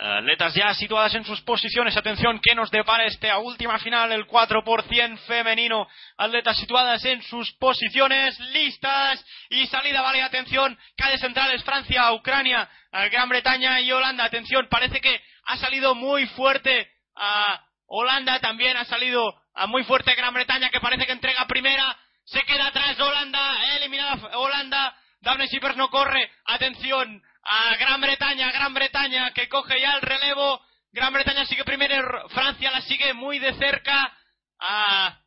Atletas 0.01 0.53
ya 0.55 0.73
situadas 0.73 1.13
en 1.13 1.25
sus 1.25 1.41
posiciones. 1.41 1.97
Atención, 1.97 2.39
que 2.41 2.55
nos 2.55 2.71
depara 2.71 3.03
esta 3.03 3.38
última 3.38 3.77
final, 3.79 4.11
el 4.13 4.25
4% 4.25 5.17
femenino. 5.27 5.88
Atletas 6.17 6.57
situadas 6.57 7.03
en 7.03 7.21
sus 7.21 7.51
posiciones, 7.57 8.39
listas 8.39 9.23
y 9.49 9.67
salida. 9.67 10.01
Vale, 10.01 10.21
atención, 10.21 10.77
calles 10.95 11.19
centrales, 11.19 11.63
Francia, 11.65 12.13
Ucrania, 12.13 12.69
Gran 13.11 13.27
Bretaña 13.27 13.81
y 13.81 13.91
Holanda. 13.91 14.23
Atención, 14.23 14.67
parece 14.69 15.01
que 15.01 15.21
ha 15.43 15.57
salido 15.57 15.93
muy 15.95 16.25
fuerte 16.27 16.89
a 17.17 17.61
Holanda, 17.89 18.39
también 18.39 18.77
ha 18.77 18.85
salido 18.85 19.33
a 19.55 19.67
muy 19.67 19.83
fuerte 19.83 20.13
Gran 20.15 20.33
Bretaña, 20.33 20.69
que 20.69 20.79
parece 20.79 21.05
que 21.05 21.11
entrega 21.11 21.45
primera. 21.47 21.97
Se 22.23 22.41
queda 22.43 22.67
atrás 22.67 22.99
Holanda, 22.99 23.75
eliminada 23.75 24.15
Holanda. 24.37 24.95
Daphne 25.21 25.47
Shippers 25.47 25.75
no 25.75 25.89
corre. 25.89 26.31
Atención 26.45 27.21
a 27.43 27.75
Gran 27.77 27.99
Bretaña, 27.99 28.51
Gran 28.51 28.73
Bretaña 28.73 29.31
que 29.31 29.49
coge 29.49 29.81
ya 29.81 29.93
el 29.95 30.01
relevo. 30.01 30.61
Gran 30.91 31.11
Bretaña 31.13 31.45
sigue 31.45 31.63
primero, 31.65 32.29
Francia 32.29 32.71
la 32.71 32.81
sigue 32.81 33.13
muy 33.13 33.39
de 33.39 33.53
cerca. 33.55 34.13
Ah, 34.59 35.17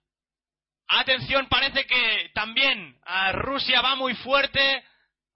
atención, 0.88 1.48
parece 1.48 1.86
que 1.86 2.30
también 2.34 2.96
a 3.04 3.32
Rusia 3.32 3.80
va 3.80 3.94
muy 3.96 4.14
fuerte. 4.16 4.84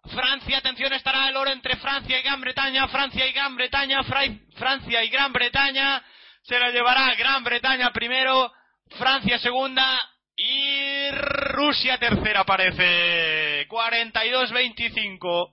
Francia, 0.04 0.58
atención, 0.58 0.92
estará 0.92 1.28
el 1.28 1.36
oro 1.36 1.50
entre 1.50 1.76
Francia 1.76 2.18
y 2.18 2.22
Gran 2.22 2.40
Bretaña. 2.40 2.86
Francia 2.88 3.26
y 3.26 3.32
Gran 3.32 3.56
Bretaña, 3.56 4.04
Fra- 4.04 4.22
Francia 4.56 5.02
y 5.02 5.08
Gran 5.08 5.32
Bretaña. 5.32 6.02
Se 6.46 6.58
la 6.60 6.70
llevará 6.70 7.12
Gran 7.16 7.42
Bretaña 7.42 7.90
primero, 7.92 8.52
Francia 8.96 9.36
segunda 9.36 9.98
y 10.36 11.10
Rusia 11.10 11.98
tercera 11.98 12.44
parece. 12.44 13.66
42-25. 13.68 15.50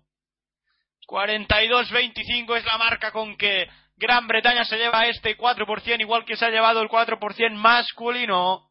42-25 1.07 2.57
es 2.57 2.65
la 2.65 2.77
marca 2.77 3.11
con 3.11 3.35
que 3.37 3.67
Gran 3.97 4.27
Bretaña 4.27 4.65
se 4.65 4.77
lleva 4.77 5.07
este 5.07 5.35
4%, 5.35 5.99
igual 5.99 6.25
que 6.25 6.35
se 6.35 6.45
ha 6.45 6.51
llevado 6.51 6.83
el 6.83 6.89
4% 6.89 7.55
masculino. 7.55 8.69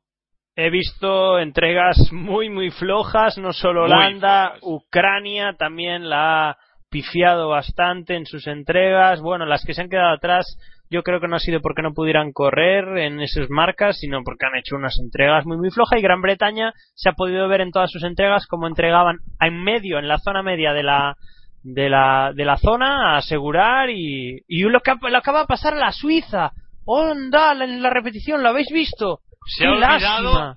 He 0.54 0.70
visto 0.70 1.40
entregas 1.40 2.12
muy, 2.12 2.48
muy 2.50 2.70
flojas, 2.70 3.36
no 3.36 3.52
solo 3.52 3.86
Holanda. 3.86 4.58
Ucrania 4.60 5.56
también 5.58 6.08
la 6.08 6.50
ha 6.50 6.56
pifiado 6.88 7.48
bastante 7.48 8.14
en 8.14 8.26
sus 8.26 8.46
entregas. 8.46 9.20
Bueno, 9.20 9.44
las 9.44 9.64
que 9.64 9.74
se 9.74 9.80
han 9.80 9.88
quedado 9.88 10.14
atrás, 10.14 10.46
yo 10.92 11.02
creo 11.02 11.20
que 11.20 11.26
no 11.26 11.36
ha 11.36 11.40
sido 11.40 11.60
porque 11.60 11.82
no 11.82 11.94
pudieran 11.94 12.32
correr 12.32 12.98
en 12.98 13.20
esas 13.20 13.48
marcas, 13.48 13.98
sino 13.98 14.22
porque 14.24 14.46
han 14.46 14.56
hecho 14.56 14.76
unas 14.76 14.98
entregas 15.00 15.46
muy, 15.46 15.56
muy 15.56 15.70
flojas. 15.70 15.98
Y 15.98 16.02
Gran 16.02 16.20
Bretaña 16.20 16.72
se 16.94 17.08
ha 17.08 17.12
podido 17.14 17.48
ver 17.48 17.62
en 17.62 17.70
todas 17.70 17.90
sus 17.90 18.04
entregas 18.04 18.46
como 18.46 18.66
entregaban 18.66 19.16
en 19.40 19.62
medio, 19.64 19.98
en 19.98 20.06
la 20.06 20.18
zona 20.18 20.42
media 20.42 20.72
de 20.72 20.82
la, 20.82 21.16
de 21.62 21.88
la, 21.88 22.32
de 22.34 22.44
la 22.44 22.58
zona 22.58 23.14
a 23.14 23.16
asegurar 23.16 23.90
y, 23.90 24.42
y 24.46 24.62
lo 24.62 24.80
que 24.80 24.92
le 25.10 25.16
acaba 25.16 25.40
de 25.40 25.46
pasar 25.46 25.74
a 25.74 25.78
la 25.78 25.92
Suiza. 25.92 26.52
¡Onda! 26.84 27.52
En 27.52 27.82
la 27.82 27.90
repetición, 27.90 28.42
¿lo 28.42 28.50
habéis 28.50 28.70
visto? 28.72 29.20
Se 29.46 29.64
ha 29.64 29.68
¡Qué 29.68 29.74
olvidado, 29.74 30.32
lástima! 30.34 30.56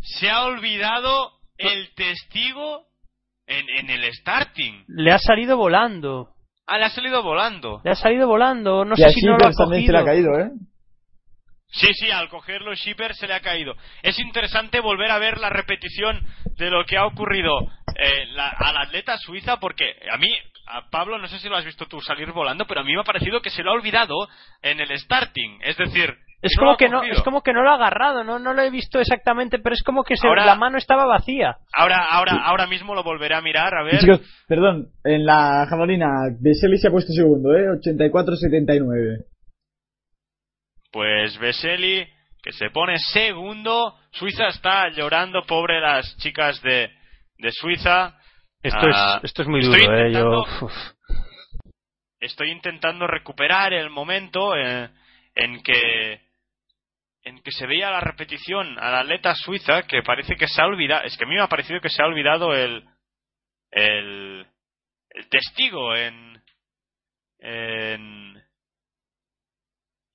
se 0.00 0.30
ha 0.30 0.44
olvidado 0.44 1.32
el 1.58 1.94
testigo 1.94 2.86
en, 3.46 3.68
en 3.68 3.90
el 3.90 4.12
starting. 4.14 4.84
Le 4.88 5.12
ha 5.12 5.18
salido 5.18 5.56
volando. 5.56 6.33
Ah, 6.66 6.78
le 6.78 6.84
ha 6.86 6.90
salido 6.90 7.22
volando. 7.22 7.80
Le 7.84 7.90
ha 7.90 7.94
salido 7.94 8.26
volando. 8.26 8.84
No 8.84 8.94
y 8.94 8.98
sé 8.98 9.06
a 9.06 9.08
si 9.10 9.22
no 9.26 9.36
lo 9.36 9.46
ha 9.46 9.52
también 9.52 9.84
se 9.86 9.92
le 9.92 9.98
ha 9.98 10.02
cogido. 10.04 10.32
caído, 10.32 10.46
¿eh? 10.46 10.50
Sí, 11.68 11.88
sí, 11.94 12.10
al 12.10 12.28
cogerlo 12.28 12.70
el 12.70 12.76
shipper 12.76 13.14
se 13.14 13.26
le 13.26 13.34
ha 13.34 13.40
caído. 13.40 13.74
Es 14.02 14.18
interesante 14.20 14.78
volver 14.80 15.10
a 15.10 15.18
ver 15.18 15.38
la 15.38 15.50
repetición 15.50 16.24
de 16.56 16.70
lo 16.70 16.84
que 16.86 16.96
ha 16.96 17.04
ocurrido 17.06 17.58
eh, 17.96 18.26
la- 18.32 18.48
al 18.50 18.76
atleta 18.76 19.16
suiza 19.18 19.58
porque 19.58 19.84
a 20.10 20.16
mí, 20.16 20.32
a 20.66 20.88
Pablo, 20.90 21.18
no 21.18 21.26
sé 21.28 21.38
si 21.40 21.48
lo 21.48 21.56
has 21.56 21.64
visto 21.64 21.86
tú 21.86 22.00
salir 22.00 22.30
volando, 22.32 22.64
pero 22.66 22.80
a 22.80 22.84
mí 22.84 22.92
me 22.94 23.00
ha 23.00 23.04
parecido 23.04 23.40
que 23.42 23.50
se 23.50 23.62
lo 23.62 23.70
ha 23.70 23.74
olvidado 23.74 24.14
en 24.62 24.80
el 24.80 24.96
starting. 24.98 25.58
Es 25.62 25.76
decir, 25.76 26.16
Es 26.44 26.52
No 26.58 26.62
como 26.64 26.76
que 26.76 26.88
no, 26.90 27.02
es 27.02 27.22
como 27.22 27.42
que 27.42 27.52
no 27.54 27.62
lo 27.62 27.70
ha 27.70 27.74
agarrado, 27.76 28.22
no, 28.22 28.38
no 28.38 28.52
lo 28.52 28.60
he 28.62 28.68
visto 28.70 29.00
exactamente, 29.00 29.58
pero 29.60 29.74
es 29.74 29.82
como 29.82 30.04
que 30.04 30.14
se- 30.16 30.28
Ahora- 30.28 30.44
la 30.44 30.54
mano 30.56 30.76
estaba 30.76 31.06
vacía. 31.06 31.56
Ahora, 31.72 32.04
ahora, 32.10 32.32
ahora 32.44 32.66
mismo 32.66 32.94
lo 32.94 33.02
volveré 33.02 33.34
a 33.34 33.40
mirar, 33.40 33.74
a 33.74 33.82
ver. 33.82 33.98
chicos, 33.98 34.20
perdón, 34.46 34.88
en 35.04 35.24
la 35.24 35.66
jabalina, 35.70 36.06
Vesely 36.40 36.76
se 36.76 36.88
ha 36.88 36.90
puesto 36.90 37.12
segundo, 37.14 37.56
¿eh? 37.56 37.64
84-79. 37.80 39.24
Pues 40.92 41.38
Veseli, 41.38 42.06
que 42.42 42.52
se 42.52 42.70
pone 42.70 42.98
segundo. 42.98 43.94
Suiza 44.12 44.48
está 44.48 44.90
llorando, 44.90 45.42
pobre 45.46 45.80
las 45.80 46.16
chicas 46.18 46.60
de, 46.62 46.90
de 47.38 47.52
Suiza. 47.52 48.18
Esto, 48.62 48.86
Ah, 48.94 49.16
es, 49.18 49.30
esto 49.30 49.42
es 49.42 49.48
muy 49.48 49.60
estoy 49.60 49.80
duro, 49.82 49.96
eh. 49.98 50.12
Yo. 50.12 50.44
Estoy 52.20 52.50
intentando 52.50 53.06
recuperar 53.06 53.72
el 53.72 53.90
momento 53.90 54.54
eh, 54.56 54.88
en 55.34 55.62
que 55.62 56.20
en 57.24 57.42
que 57.42 57.50
se 57.50 57.66
veía 57.66 57.90
la 57.90 58.00
repetición 58.00 58.78
al 58.78 58.94
atleta 58.94 59.34
suiza 59.34 59.82
que 59.82 60.02
parece 60.02 60.36
que 60.36 60.46
se 60.46 60.60
ha 60.60 60.66
olvidado. 60.66 61.04
Es 61.04 61.16
que 61.16 61.24
a 61.24 61.26
mí 61.26 61.34
me 61.34 61.42
ha 61.42 61.48
parecido 61.48 61.80
que 61.80 61.88
se 61.88 62.02
ha 62.02 62.06
olvidado 62.06 62.54
el 62.54 62.84
el, 63.70 64.46
el 65.10 65.28
testigo 65.28 65.96
en 65.96 66.42
en 67.40 68.34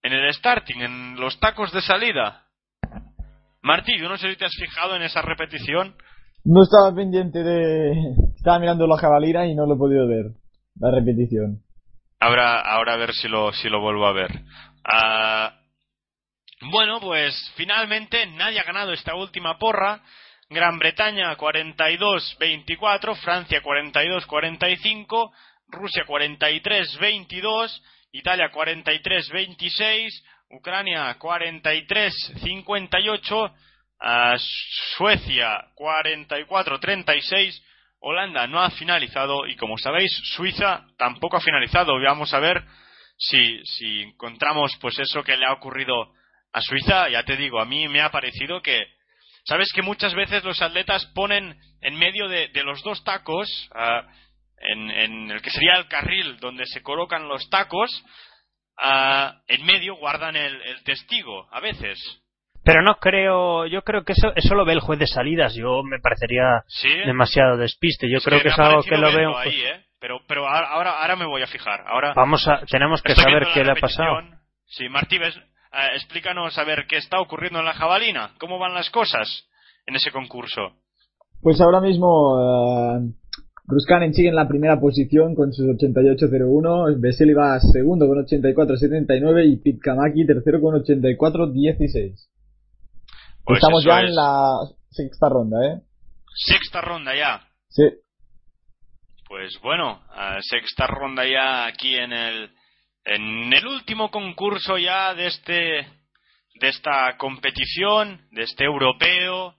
en 0.01 0.13
el 0.13 0.33
starting, 0.33 0.81
en 0.81 1.15
los 1.19 1.39
tacos 1.39 1.71
de 1.73 1.81
salida. 1.81 2.45
Martí, 3.61 3.97
yo 3.99 4.07
no 4.07 4.17
sé 4.17 4.29
si 4.29 4.37
te 4.37 4.45
has 4.45 4.55
fijado 4.55 4.95
en 4.95 5.01
esa 5.01 5.21
repetición. 5.21 5.95
No 6.45 6.63
estaba 6.63 6.95
pendiente 6.95 7.43
de... 7.43 7.91
Estaba 8.37 8.59
mirando 8.59 8.87
la 8.87 8.97
jabalina 8.97 9.45
y 9.45 9.55
no 9.55 9.65
lo 9.65 9.75
he 9.75 9.77
podido 9.77 10.07
ver. 10.07 10.27
La 10.79 10.91
repetición. 10.91 11.63
Ahora, 12.21 12.61
ahora 12.61 12.93
a 12.93 12.97
ver 12.97 13.11
si 13.13 13.27
lo, 13.27 13.51
si 13.51 13.69
lo 13.69 13.81
vuelvo 13.81 14.05
a 14.05 14.13
ver. 14.13 14.31
Ah, 14.85 15.58
bueno, 16.61 16.99
pues 16.99 17.33
finalmente 17.55 18.25
nadie 18.25 18.59
ha 18.59 18.63
ganado 18.63 18.91
esta 18.91 19.15
última 19.15 19.57
porra. 19.57 20.01
Gran 20.49 20.77
Bretaña 20.79 21.37
42-24, 21.37 23.15
Francia 23.17 23.61
42-45, 23.61 25.31
Rusia 25.69 26.05
43-22, 26.05 27.81
Italia 28.11 28.51
43-26, 28.51 30.21
Ucrania 30.49 31.17
43-58, 31.17 33.53
ah, 34.01 34.35
Suecia 34.97 35.65
44-36, 35.75 37.63
Holanda 38.01 38.47
no 38.47 38.59
ha 38.59 38.71
finalizado 38.71 39.45
y 39.45 39.55
como 39.55 39.77
sabéis 39.77 40.11
Suiza 40.35 40.87
tampoco 40.97 41.37
ha 41.37 41.41
finalizado. 41.41 41.93
Vamos 42.01 42.33
a 42.33 42.39
ver 42.39 42.65
si, 43.17 43.63
si 43.65 44.01
encontramos 44.01 44.75
pues 44.81 44.99
eso 44.99 45.23
que 45.23 45.37
le 45.37 45.45
ha 45.45 45.53
ocurrido 45.53 46.11
a 46.53 46.61
Suiza. 46.61 47.09
Ya 47.09 47.23
te 47.23 47.35
digo, 47.37 47.59
a 47.59 47.65
mí 47.65 47.87
me 47.87 48.01
ha 48.01 48.09
parecido 48.11 48.61
que 48.61 48.79
sabes 49.45 49.71
que 49.73 49.81
muchas 49.81 50.13
veces 50.13 50.43
los 50.43 50.61
atletas 50.61 51.05
ponen 51.15 51.57
en 51.81 51.95
medio 51.95 52.27
de, 52.27 52.49
de 52.49 52.63
los 52.63 52.81
dos 52.83 53.03
tacos, 53.03 53.47
ah, 53.73 54.03
en, 54.57 54.91
en 54.91 55.31
el 55.31 55.41
que 55.41 55.49
sería 55.51 55.75
el 55.75 55.87
carril 55.87 56.37
donde 56.39 56.65
se 56.65 56.81
colocan 56.83 57.27
los 57.27 57.49
tacos, 57.49 57.89
ah, 58.77 59.41
en 59.47 59.65
medio 59.65 59.95
guardan 59.95 60.35
el, 60.35 60.61
el 60.61 60.83
testigo 60.83 61.47
a 61.51 61.59
veces. 61.59 61.97
Pero 62.63 62.81
no 62.81 62.95
creo, 62.95 63.65
yo 63.67 63.81
creo 63.83 64.03
que 64.03 64.11
eso, 64.11 64.33
eso 64.35 64.53
lo 64.53 64.65
ve 64.65 64.73
el 64.73 64.81
juez 64.81 64.99
de 64.99 65.07
salidas. 65.07 65.55
Yo 65.55 65.81
me 65.81 65.99
parecería 65.99 66.61
¿Sí? 66.67 66.89
demasiado 67.05 67.55
despiste. 67.57 68.09
Yo 68.11 68.17
Es 68.17 68.25
creo 68.25 68.41
que, 68.41 68.49
es 68.49 68.59
algo 68.59 68.83
que 68.83 68.97
lo 68.97 69.11
veo. 69.13 69.37
ahí, 69.37 69.61
¿eh? 69.61 69.85
Pero, 69.99 70.19
pero 70.27 70.47
ahora, 70.47 70.91
ahora, 70.91 71.15
me 71.15 71.25
voy 71.25 71.41
a 71.41 71.47
fijar. 71.47 71.81
Ahora 71.87 72.13
Vamos 72.13 72.45
a, 72.47 72.65
tenemos 72.65 73.01
que 73.01 73.15
saber 73.15 73.47
qué 73.53 73.63
le 73.63 73.71
ha 73.71 73.75
pasado. 73.75 74.19
Sí, 74.65 74.87
Martí, 74.89 75.17
ves, 75.17 75.37
eh, 75.73 75.95
explícanos 75.95 76.57
a 76.57 76.63
ver 76.63 76.85
qué 76.87 76.97
está 76.97 77.19
ocurriendo 77.21 77.59
en 77.59 77.65
la 77.65 77.73
jabalina. 77.73 78.33
¿Cómo 78.39 78.57
van 78.59 78.73
las 78.73 78.89
cosas 78.89 79.47
en 79.85 79.95
ese 79.95 80.11
concurso? 80.11 80.73
Pues 81.41 81.61
ahora 81.61 81.79
mismo 81.79 82.37
eh, 82.39 83.13
Ruskanen 83.65 84.13
sigue 84.13 84.29
en 84.29 84.35
la 84.35 84.47
primera 84.47 84.79
posición 84.79 85.35
con 85.35 85.53
sus 85.53 85.65
88.01, 85.67 86.99
Vesely 86.99 87.33
va 87.33 87.59
segundo 87.59 88.07
con 88.07 88.25
84.79 88.25 89.45
y 89.45 89.57
Pitkamaki 89.57 90.25
tercero 90.25 90.59
con 90.59 90.73
84.16. 90.75 92.29
Pues 93.45 93.57
Estamos 93.57 93.83
ya 93.85 94.01
es. 94.01 94.09
en 94.09 94.15
la 94.15 94.53
sexta 94.89 95.29
ronda, 95.29 95.57
¿eh? 95.67 95.81
Sexta 96.35 96.81
ronda 96.81 97.15
ya. 97.15 97.41
Sí. 97.69 97.83
Pues 99.27 99.59
bueno, 99.61 100.01
eh, 100.19 100.39
sexta 100.41 100.87
ronda 100.87 101.23
ya 101.25 101.67
aquí 101.67 101.95
en 101.95 102.11
el 102.11 102.49
en 103.09 103.51
el 103.51 103.65
último 103.65 104.11
concurso 104.11 104.77
ya 104.77 105.15
de 105.15 105.27
este 105.27 105.87
de 106.53 106.67
esta 106.67 107.17
competición, 107.17 108.27
de 108.31 108.43
este 108.43 108.65
europeo. 108.65 109.55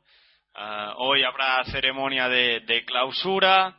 Ah, 0.55 0.95
hoy 0.99 1.25
habrá 1.25 1.65
ceremonia 1.65 2.29
de, 2.29 2.85
clausura 2.87 3.77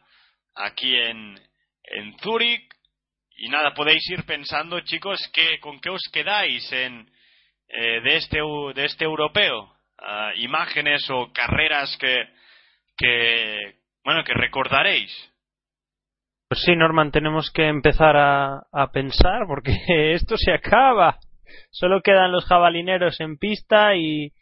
aquí 0.56 0.94
en 0.94 1.40
en 1.84 2.18
Zúrich. 2.20 2.70
Y 3.38 3.48
nada 3.48 3.74
podéis 3.74 4.08
ir 4.10 4.26
pensando 4.26 4.82
chicos 4.82 5.20
que 5.34 5.60
con 5.62 5.80
qué 5.80 5.90
os 5.90 6.04
quedáis 6.12 6.70
en 6.74 7.10
eh, 7.70 8.02
de 8.02 8.18
este 8.18 8.40
de 8.76 8.86
este 8.86 9.06
europeo. 9.06 9.74
Ah, 9.98 10.34
imágenes 10.36 11.10
o 11.10 11.32
carreras 11.32 11.98
que 11.98 12.28
bueno 14.04 14.24
que 14.26 14.34
recordaréis 14.34 15.31
Pues 16.52 16.64
sí, 16.66 16.76
Norman, 16.76 17.12
tenemos 17.12 17.50
que 17.50 17.66
empezar 17.70 18.18
a, 18.18 18.64
a 18.74 18.92
pensar 18.92 19.48
porque 19.48 19.72
esto 20.16 20.36
se 20.36 20.52
acaba. 20.52 21.16
Solo 21.70 22.02
quedan 22.02 22.34
los 22.34 22.44
jabalineros 22.44 23.22
en 23.22 23.38
pista 23.38 23.96
y, 23.96 24.34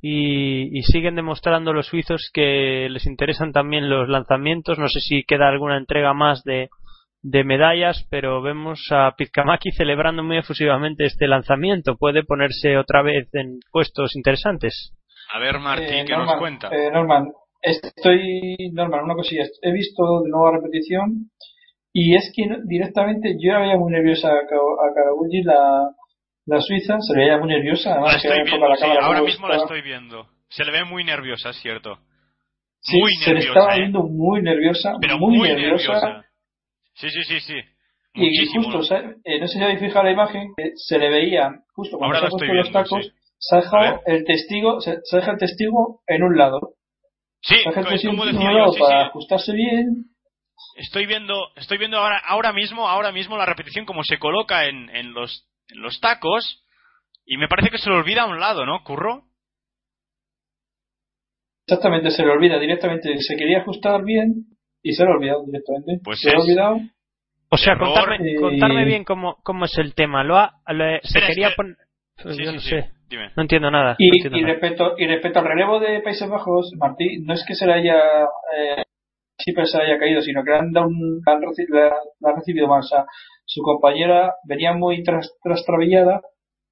y, 0.00 0.78
y 0.78 0.82
siguen 0.84 1.16
demostrando 1.16 1.74
los 1.74 1.88
suizos 1.88 2.30
que 2.32 2.88
les 2.88 3.04
interesan 3.04 3.52
también 3.52 3.90
los 3.90 4.08
lanzamientos. 4.08 4.78
No 4.78 4.88
sé 4.88 5.00
si 5.00 5.22
queda 5.24 5.48
alguna 5.50 5.76
entrega 5.76 6.14
más 6.14 6.42
de, 6.44 6.70
de 7.20 7.44
medallas, 7.44 8.06
pero 8.10 8.40
vemos 8.40 8.80
a 8.90 9.12
Pizkamaki 9.14 9.70
celebrando 9.72 10.22
muy 10.22 10.38
efusivamente 10.38 11.04
este 11.04 11.28
lanzamiento. 11.28 11.98
Puede 11.98 12.24
ponerse 12.24 12.78
otra 12.78 13.02
vez 13.02 13.28
en 13.34 13.58
puestos 13.70 14.16
interesantes. 14.16 14.94
A 15.34 15.38
ver, 15.38 15.58
Martín, 15.58 15.86
Eh, 15.90 16.04
¿qué 16.06 16.12
Norman, 16.14 16.26
nos 16.26 16.38
cuenta? 16.38 16.68
eh, 16.72 16.90
Norman, 16.90 17.26
estoy, 17.62 18.56
Norman, 18.72 19.04
una 19.04 19.14
cosilla. 19.14 19.44
He 19.62 19.72
visto 19.72 20.02
de 20.22 20.30
nuevo 20.30 20.50
la 20.50 20.58
repetición 20.58 21.30
y 21.92 22.14
es 22.14 22.32
que 22.34 22.42
directamente 22.66 23.36
yo 23.40 23.52
la 23.52 23.60
veía 23.60 23.76
muy 23.76 23.92
nerviosa 23.92 24.28
a, 24.28 24.46
Ka- 24.46 24.56
a 24.56 24.94
Karaguchi, 24.94 25.42
la, 25.42 25.90
la 26.46 26.60
suiza, 26.60 26.98
se 27.00 27.14
le 27.14 27.20
veía 27.24 27.38
muy 27.38 27.48
nerviosa. 27.48 27.90
la 27.90 27.94
Además, 27.96 28.22
que 28.22 28.28
estoy 28.28 28.44
viendo, 28.44 28.68
la 28.68 28.76
sí, 28.76 28.84
ahora 29.00 29.22
mismo 29.22 29.48
la 29.48 29.56
estoy 29.56 29.82
viendo. 29.82 30.26
Se 30.48 30.64
le 30.64 30.72
ve 30.72 30.84
muy 30.84 31.04
nerviosa, 31.04 31.50
es 31.50 31.56
cierto. 31.60 31.98
Sí, 32.80 32.98
muy 32.98 33.12
se 33.16 33.34
le 33.34 33.40
estaba 33.40 33.76
¿eh? 33.76 33.80
viendo 33.80 34.02
muy 34.04 34.42
nerviosa, 34.42 34.94
Pero 35.00 35.18
muy, 35.18 35.36
muy, 35.36 35.48
nerviosa. 35.48 35.92
nerviosa. 35.92 36.24
Sí, 36.94 37.10
sí, 37.10 37.22
sí, 37.24 37.40
sí. 37.40 37.54
Y 38.14 38.46
justo, 38.54 38.82
¿sabes? 38.82 39.16
Eh, 39.24 39.38
no 39.38 39.46
sé 39.46 39.58
si 39.58 39.62
habéis 39.64 39.78
fijado 39.80 40.04
la 40.04 40.10
imagen, 40.12 40.48
que 40.56 40.72
se 40.74 40.98
le 40.98 41.10
veía, 41.10 41.50
justo 41.74 41.96
cuando 41.98 42.16
Ahora 42.16 42.20
se 42.20 42.26
ha 42.26 42.30
puesto 42.38 42.54
los 42.54 42.72
tacos, 42.72 43.04
sí. 43.06 43.12
se 43.38 43.54
ha 43.56 43.60
dejado 43.60 44.00
el 44.06 44.24
testigo, 44.24 44.80
se, 44.80 44.98
se 45.04 45.16
deja 45.18 45.30
el 45.32 45.38
testigo 45.38 46.00
en 46.08 46.22
un 46.24 46.36
lado. 46.36 46.58
Sí, 47.42 47.56
como 48.06 48.24
decía 48.26 48.50
yo, 48.52 48.72
sí, 48.72 48.80
para 48.80 49.02
sí. 49.04 49.08
ajustarse 49.08 49.52
bien. 49.52 50.06
Estoy 50.76 51.06
viendo, 51.06 51.34
estoy 51.56 51.78
viendo 51.78 51.96
ahora, 51.98 52.18
ahora 52.26 52.52
mismo, 52.52 52.86
ahora 52.88 53.12
mismo 53.12 53.36
la 53.38 53.46
repetición 53.46 53.86
como 53.86 54.04
se 54.04 54.18
coloca 54.18 54.66
en, 54.66 54.94
en 54.94 55.12
los, 55.14 55.48
en 55.68 55.80
los 55.80 55.98
tacos 56.00 56.64
y 57.24 57.36
me 57.38 57.48
parece 57.48 57.70
que 57.70 57.78
se 57.78 57.88
le 57.88 57.96
olvida 57.96 58.22
a 58.22 58.26
un 58.26 58.38
lado, 58.40 58.66
¿no, 58.66 58.82
Curro? 58.84 59.24
Exactamente, 61.66 62.10
se 62.10 62.24
le 62.24 62.30
olvida 62.30 62.58
directamente. 62.58 63.14
Se 63.18 63.36
quería 63.36 63.58
ajustar 63.60 64.02
bien 64.04 64.46
y 64.82 64.92
se 64.92 65.04
le 65.04 65.10
ha 65.10 65.14
olvidado 65.14 65.44
directamente. 65.46 66.00
Pues 66.04 66.18
se 66.20 66.28
le 66.30 66.34
ha 66.34 66.38
es- 66.38 66.44
olvidado. 66.44 66.76
O 67.52 67.56
sea, 67.56 67.72
Error. 67.72 67.88
contarme, 67.88 68.16
Eh, 68.32 68.36
contarme 68.40 68.84
bien 68.84 69.04
cómo, 69.04 69.36
cómo 69.42 69.64
es 69.64 69.76
el 69.78 69.94
tema. 69.94 70.22
Lo 70.24 70.36
ha, 70.38 70.52
lo- 70.68 70.84
se 71.02 71.18
Espera, 71.18 71.26
quería 71.26 71.50
poner. 71.56 71.76
Sí, 72.16 72.28
yo 72.28 72.34
sí, 72.34 72.44
no 72.54 72.60
sí. 72.60 72.68
sé. 72.70 72.90
Dime. 73.10 73.30
No 73.36 73.42
entiendo 73.42 73.70
nada. 73.70 73.90
no 73.90 73.96
Y, 73.98 74.08
entiendo 74.16 74.38
y 74.38 74.42
nada. 74.42 74.52
respecto 74.54 74.94
y 74.96 75.06
respecto 75.06 75.38
al 75.40 75.44
relevo 75.46 75.80
de 75.80 76.00
Países 76.00 76.28
Bajos, 76.28 76.72
Martí, 76.78 77.18
no 77.24 77.34
es 77.34 77.44
que 77.46 77.54
se 77.54 77.66
le 77.66 77.72
haya 77.74 77.98
eh, 78.56 78.82
siempre 79.38 79.66
se 79.66 79.78
le 79.78 79.84
haya 79.84 79.98
caído, 79.98 80.20
sino 80.22 80.44
que 80.44 80.50
le 80.50 80.56
han, 80.58 80.72
dado 80.72 80.86
un, 80.88 81.20
le 81.26 81.32
han 81.32 81.42
recibido, 81.42 81.76
le 81.78 81.86
ha- 81.86 81.94
le 82.20 82.30
ha 82.30 82.34
recibido 82.36 82.68
mal. 82.68 82.80
O 82.80 82.82
sea, 82.82 83.04
su 83.44 83.62
compañera 83.62 84.34
venía 84.44 84.72
muy 84.74 85.02
tras, 85.02 85.28
trastrabillada 85.42 86.20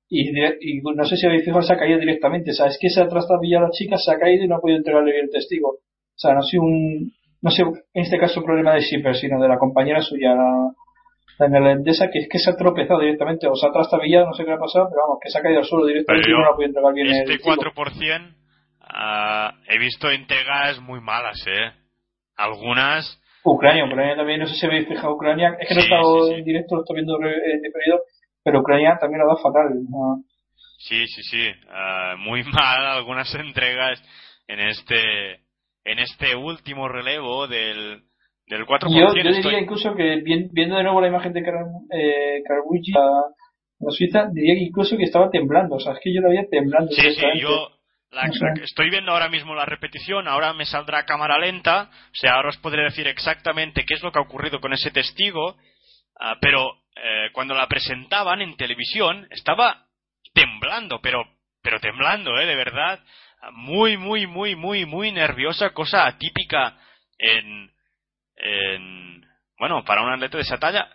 y, 0.09 0.29
y 0.31 0.81
no 0.83 1.05
sé 1.05 1.17
si 1.17 1.27
habéis 1.27 1.45
fijado, 1.45 1.63
se 1.63 1.73
ha 1.73 1.79
caído 1.79 1.99
directamente. 1.99 2.51
O 2.53 2.55
sea, 2.55 2.67
es 2.67 2.79
que 2.81 2.87
esa 2.87 3.09
trastrabillada 3.09 3.71
chica 3.71 3.97
se 3.99 4.13
ha 4.13 4.19
caído 4.19 4.45
y 4.45 4.49
no 4.49 4.57
ha 4.57 4.61
podido 4.61 4.79
entregarle 4.79 5.13
bien 5.13 5.25
el 5.25 5.31
testigo. 5.31 5.69
O 5.71 6.19
sea, 6.21 6.35
no 6.35 6.41
ha 6.41 6.43
sido 6.43 6.63
un, 6.63 7.13
no 7.43 7.51
sé, 7.51 7.63
en 7.63 8.03
este 8.03 8.19
caso 8.19 8.41
un 8.41 8.47
problema 8.47 8.75
de 8.75 8.81
Shipper, 8.81 9.15
sino 9.17 9.41
de 9.41 9.49
la 9.49 9.59
compañera 9.59 10.01
suya, 10.03 10.35
la, 10.35 10.71
la 11.39 11.49
neerlandesa, 11.49 12.09
que 12.11 12.19
es 12.21 12.29
que 12.31 12.39
se 12.39 12.51
ha 12.51 12.57
tropezado 12.57 13.01
directamente, 13.01 13.47
o 13.47 13.55
se 13.55 13.67
ha 13.69 13.73
trastabillado, 13.73 14.27
no 14.27 14.33
sé 14.35 14.45
qué 14.45 14.51
le 14.51 14.57
ha 14.57 14.61
pasado, 14.61 14.89
pero 14.91 15.03
vamos, 15.07 15.19
que 15.23 15.31
se 15.31 15.39
ha 15.39 15.43
caído 15.43 15.61
al 15.61 15.65
suelo 15.67 15.87
directamente 15.87 16.29
y 16.31 16.33
no 16.33 16.41
la 16.41 16.49
ha 16.49 16.55
podido 16.55 16.69
entregar 16.69 16.95
bien 16.95 17.07
el 17.07 17.13
Este 17.15 17.33
testigo. 17.39 17.57
4% 17.57 18.35
ah, 18.81 19.55
he 19.69 19.79
visto 19.79 20.11
entregas 20.11 20.81
muy 20.81 21.01
malas, 21.01 21.45
¿eh? 21.47 21.73
Algunas 22.37 23.21
Ucrania, 23.45 23.85
Ucrania 23.87 24.17
también, 24.17 24.41
no 24.41 24.47
sé 24.47 24.55
si 24.55 24.67
habéis 24.67 24.89
fijado 24.89 25.15
Ucrania, 25.15 25.57
es 25.59 25.69
que 25.69 25.75
no 25.75 25.81
he 25.81 25.85
estado 25.85 26.23
sí, 26.27 26.29
sí. 26.33 26.39
en 26.39 26.45
directo, 26.45 26.75
lo 26.77 26.81
estoy 26.83 26.97
viendo 26.97 27.19
re- 27.19 27.53
en 27.55 27.63
diferido, 27.63 28.01
pero 28.45 28.61
Ucrania 28.61 28.99
también 29.01 29.21
lo 29.23 29.29
da 29.29 29.37
fatal. 29.41 29.69
¿no? 29.89 30.23
Sí, 30.81 31.07
sí, 31.07 31.23
sí. 31.23 31.51
Ah, 31.71 32.15
muy 32.19 32.43
mal 32.53 32.85
algunas 32.87 33.33
entregas 33.35 34.03
en 34.49 34.61
este 34.61 35.41
en 35.85 35.99
este 36.01 36.37
último 36.37 36.89
relevo 36.89 37.47
del, 37.47 38.03
del 38.49 38.67
4%. 38.67 38.89
Yo, 38.91 39.15
yo 39.15 39.31
diría 39.31 39.61
incluso 39.61 39.95
que 39.95 40.23
viendo 40.23 40.77
de 40.77 40.83
nuevo 40.83 41.01
la 41.01 41.09
imagen 41.09 41.33
de 41.33 41.43
Car 41.43 41.55
eh, 41.93 42.43
la, 43.81 43.91
Suiza, 43.91 44.29
diría 44.33 44.55
que 44.55 44.65
incluso 44.65 44.97
que 44.97 45.05
estaba 45.05 45.31
temblando. 45.31 45.77
O 45.77 45.81
sea, 45.81 45.93
es 45.93 46.01
que 46.03 46.13
yo 46.13 46.21
lo 46.21 46.29
había 46.29 46.49
temblando. 46.49 46.91
Sí, 46.93 47.13
sí, 47.15 47.27
yo 47.41 47.69
estoy 48.63 48.91
viendo 48.91 49.13
ahora 49.13 49.29
mismo 49.29 49.55
la 49.55 49.67
repetición, 49.67 50.29
ahora 50.29 50.53
me 50.55 50.65
saldrá 50.65 51.05
cámara 51.05 51.39
lenta, 51.39 51.91
o 51.93 52.15
sea, 52.15 52.35
ahora 52.35 52.49
os 52.49 52.57
podré 52.57 52.85
decir 52.85 53.07
exactamente 53.07 53.85
qué 53.87 53.95
es 53.95 54.03
lo 54.03 54.11
que 54.11 54.19
ha 54.19 54.23
ocurrido 54.23 54.61
con 54.61 54.73
ese 54.73 54.91
testigo, 54.91 55.57
ah, 56.19 56.37
pero 56.41 56.73
eh, 56.97 57.29
cuando 57.33 57.55
la 57.55 57.69
presentaban 57.69 58.41
en 58.41 58.57
televisión 58.57 59.27
estaba 59.31 59.85
temblando, 60.33 61.01
pero, 61.03 61.23
pero 61.63 61.81
temblando, 61.81 62.39
¿eh? 62.39 62.47
De 62.47 62.57
verdad, 62.57 62.99
muy, 63.53 63.99
muy, 63.99 64.27
muy, 64.27 64.57
muy, 64.57 64.87
muy 64.87 65.13
nerviosa, 65.13 65.71
cosa 65.71 66.07
atípica 66.07 66.79
en, 67.19 67.71
en, 68.39 69.25
bueno, 69.59 69.85
para 69.85 70.03
un 70.03 70.13
atleta 70.13 70.37
de 70.37 70.43
esa 70.43 70.59
talla. 70.59 70.89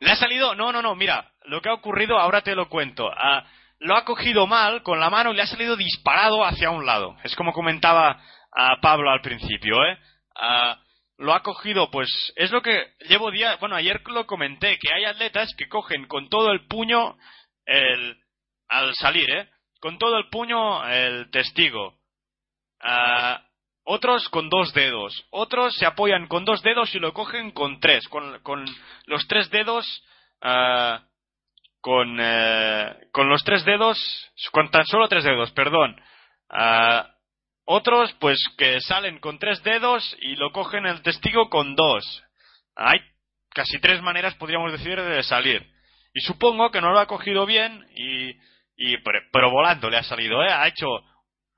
¿Le 0.00 0.10
ha 0.10 0.16
salido? 0.16 0.54
No, 0.54 0.72
no, 0.72 0.82
no, 0.82 0.94
mira, 0.94 1.32
lo 1.44 1.60
que 1.60 1.68
ha 1.68 1.74
ocurrido 1.74 2.18
ahora 2.18 2.42
te 2.42 2.54
lo 2.54 2.68
cuento. 2.68 3.10
Ah, 3.10 3.44
lo 3.78 3.96
ha 3.96 4.04
cogido 4.04 4.46
mal 4.46 4.82
con 4.82 5.00
la 5.00 5.10
mano 5.10 5.32
y 5.32 5.36
le 5.36 5.42
ha 5.42 5.46
salido 5.46 5.76
disparado 5.76 6.44
hacia 6.44 6.70
un 6.70 6.86
lado. 6.86 7.16
Es 7.24 7.34
como 7.36 7.52
comentaba 7.52 8.20
a 8.52 8.80
Pablo 8.80 9.10
al 9.10 9.20
principio, 9.20 9.84
¿eh? 9.84 9.98
Ah, 10.36 10.78
lo 11.18 11.32
ha 11.32 11.42
cogido, 11.42 11.90
pues 11.90 12.08
es 12.36 12.50
lo 12.50 12.60
que 12.62 12.92
llevo 13.08 13.30
días, 13.30 13.58
bueno, 13.60 13.76
ayer 13.76 14.02
lo 14.06 14.26
comenté, 14.26 14.78
que 14.78 14.92
hay 14.92 15.04
atletas 15.04 15.54
que 15.56 15.68
cogen 15.68 16.06
con 16.06 16.28
todo 16.28 16.50
el 16.50 16.66
puño 16.66 17.16
el, 17.66 18.16
al 18.68 18.94
salir, 18.94 19.30
¿eh? 19.30 19.48
Con 19.80 19.98
todo 19.98 20.16
el 20.16 20.28
puño 20.28 20.86
el 20.88 21.30
testigo. 21.30 21.98
Ah, 22.80 23.42
otros 23.84 24.28
con 24.28 24.48
dos 24.48 24.72
dedos. 24.74 25.26
Otros 25.30 25.76
se 25.76 25.86
apoyan 25.86 26.26
con 26.26 26.44
dos 26.44 26.62
dedos 26.62 26.94
y 26.94 26.98
lo 26.98 27.12
cogen 27.12 27.50
con 27.52 27.80
tres. 27.80 28.08
Con, 28.08 28.40
con 28.40 28.64
los 29.06 29.26
tres 29.28 29.50
dedos. 29.50 29.86
Uh, 30.42 30.98
con, 31.80 32.18
eh, 32.20 33.08
con 33.12 33.28
los 33.28 33.44
tres 33.44 33.64
dedos. 33.64 33.98
Con 34.52 34.70
tan 34.70 34.86
solo 34.86 35.08
tres 35.08 35.24
dedos, 35.24 35.52
perdón. 35.52 36.00
Uh, 36.50 37.14
otros, 37.66 38.12
pues 38.20 38.38
que 38.58 38.80
salen 38.80 39.18
con 39.20 39.38
tres 39.38 39.62
dedos 39.62 40.16
y 40.20 40.36
lo 40.36 40.52
cogen 40.52 40.86
el 40.86 41.02
testigo 41.02 41.48
con 41.48 41.74
dos. 41.74 42.22
Hay 42.76 43.00
casi 43.50 43.78
tres 43.80 44.02
maneras, 44.02 44.34
podríamos 44.34 44.72
decir, 44.72 45.00
de 45.00 45.22
salir. 45.22 45.66
Y 46.12 46.20
supongo 46.20 46.70
que 46.70 46.80
no 46.80 46.92
lo 46.92 47.00
ha 47.00 47.06
cogido 47.06 47.46
bien 47.46 47.86
y, 47.96 48.30
y 48.76 48.96
pero, 49.32 49.50
volando 49.50 49.88
le 49.88 49.96
ha 49.96 50.02
salido, 50.02 50.42
¿eh? 50.42 50.52
Ha 50.52 50.68
hecho 50.68 50.86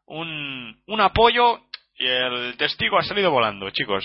un, 0.06 0.80
un 0.86 1.00
apoyo 1.00 1.65
y 1.98 2.06
el 2.06 2.56
testigo 2.56 2.98
ha 2.98 3.02
salido 3.02 3.30
volando, 3.30 3.70
chicos. 3.70 4.04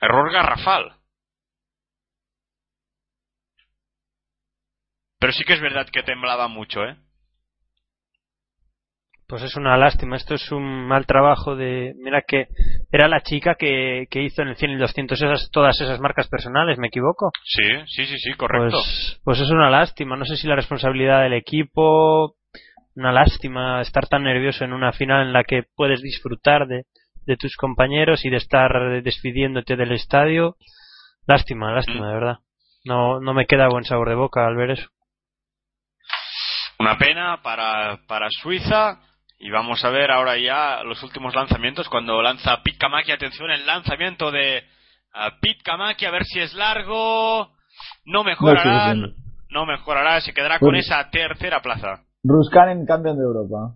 Error 0.00 0.32
garrafal. 0.32 0.96
Pero 5.18 5.32
sí 5.32 5.44
que 5.44 5.54
es 5.54 5.60
verdad 5.60 5.86
que 5.90 6.02
temblaba 6.02 6.48
mucho, 6.48 6.84
¿eh? 6.84 6.96
Pues 9.28 9.42
es 9.42 9.56
una 9.56 9.76
lástima, 9.76 10.14
esto 10.14 10.34
es 10.34 10.52
un 10.52 10.86
mal 10.86 11.04
trabajo 11.04 11.56
de... 11.56 11.94
Mira 11.96 12.22
que 12.22 12.46
era 12.92 13.08
la 13.08 13.22
chica 13.22 13.56
que, 13.58 14.06
que 14.08 14.22
hizo 14.22 14.42
en 14.42 14.48
el 14.48 14.56
100 14.56 14.70
y 14.70 14.74
el 14.74 14.80
200 14.80 15.20
esas, 15.20 15.50
todas 15.50 15.80
esas 15.80 15.98
marcas 15.98 16.28
personales, 16.28 16.78
¿me 16.78 16.86
equivoco? 16.86 17.32
Sí, 17.44 17.64
sí, 17.88 18.06
sí, 18.06 18.18
sí, 18.18 18.34
correcto. 18.34 18.76
Pues, 18.76 19.20
pues 19.24 19.40
es 19.40 19.50
una 19.50 19.68
lástima, 19.68 20.16
no 20.16 20.24
sé 20.24 20.36
si 20.36 20.46
la 20.46 20.54
responsabilidad 20.54 21.22
del 21.22 21.32
equipo, 21.32 22.35
una 22.96 23.12
lástima 23.12 23.80
estar 23.82 24.08
tan 24.08 24.24
nervioso 24.24 24.64
en 24.64 24.72
una 24.72 24.92
final 24.92 25.26
en 25.26 25.32
la 25.32 25.44
que 25.44 25.64
puedes 25.76 26.00
disfrutar 26.02 26.66
de, 26.66 26.84
de 27.26 27.36
tus 27.36 27.54
compañeros 27.56 28.24
y 28.24 28.30
de 28.30 28.38
estar 28.38 29.02
despidiéndote 29.02 29.76
del 29.76 29.92
estadio. 29.92 30.56
Lástima, 31.26 31.72
lástima, 31.72 32.08
de 32.08 32.14
verdad. 32.14 32.38
No, 32.84 33.20
no 33.20 33.34
me 33.34 33.46
queda 33.46 33.68
buen 33.68 33.84
sabor 33.84 34.08
de 34.08 34.14
boca 34.14 34.46
al 34.46 34.56
ver 34.56 34.70
eso. 34.70 34.88
Una 36.78 36.96
pena 36.98 37.42
para, 37.42 38.00
para 38.06 38.28
Suiza. 38.30 39.00
Y 39.38 39.50
vamos 39.50 39.84
a 39.84 39.90
ver 39.90 40.10
ahora 40.10 40.38
ya 40.38 40.82
los 40.82 41.02
últimos 41.02 41.34
lanzamientos. 41.34 41.90
Cuando 41.90 42.22
lanza 42.22 42.62
Pit 42.62 42.78
Kamaki, 42.78 43.12
atención, 43.12 43.50
el 43.50 43.66
lanzamiento 43.66 44.30
de 44.30 44.64
uh, 45.14 45.38
Pit 45.42 45.62
Kamaki, 45.62 46.06
a 46.06 46.10
ver 46.10 46.24
si 46.24 46.40
es 46.40 46.54
largo. 46.54 47.52
No 48.06 48.24
mejorará. 48.24 48.94
No, 49.48 49.66
mejorará, 49.66 50.20
se 50.22 50.32
quedará 50.32 50.58
con 50.58 50.74
esa 50.74 51.10
tercera 51.10 51.60
plaza. 51.60 52.05
Ruskanen 52.26 52.86
campeón 52.86 53.18
de 53.18 53.24
Europa. 53.24 53.74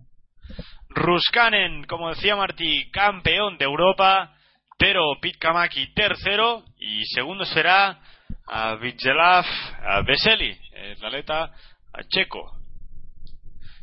Ruskanen, 0.89 1.85
como 1.85 2.09
decía 2.09 2.35
Martí, 2.35 2.89
campeón 2.91 3.57
de 3.57 3.65
Europa, 3.65 4.33
pero 4.77 5.03
Pit 5.21 5.37
Kamaki 5.39 5.93
tercero 5.93 6.63
y 6.77 7.05
segundo 7.05 7.45
será 7.45 7.99
a 8.47 8.75
Vigelav 8.75 9.45
a 9.83 10.01
Veseli, 10.01 10.57
el 10.73 11.05
atleta 11.05 11.51
checo. 12.09 12.51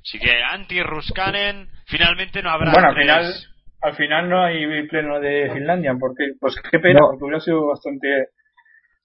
Así 0.02 0.18
que 0.18 0.42
anti-Ruskanen, 0.52 1.68
finalmente 1.86 2.42
no 2.42 2.50
habrá. 2.50 2.72
Bueno, 2.72 2.88
al 2.88 2.96
final, 2.96 3.34
al 3.82 3.94
final 3.94 4.28
no 4.28 4.44
hay 4.44 4.86
pleno 4.88 5.20
de 5.20 5.50
Finlandia, 5.52 5.94
porque, 5.98 6.32
pues 6.40 6.54
qué 6.70 6.78
pena, 6.78 7.00
porque 7.00 7.24
hubiera 7.24 7.40
sido 7.40 7.66
bastante. 7.66 8.28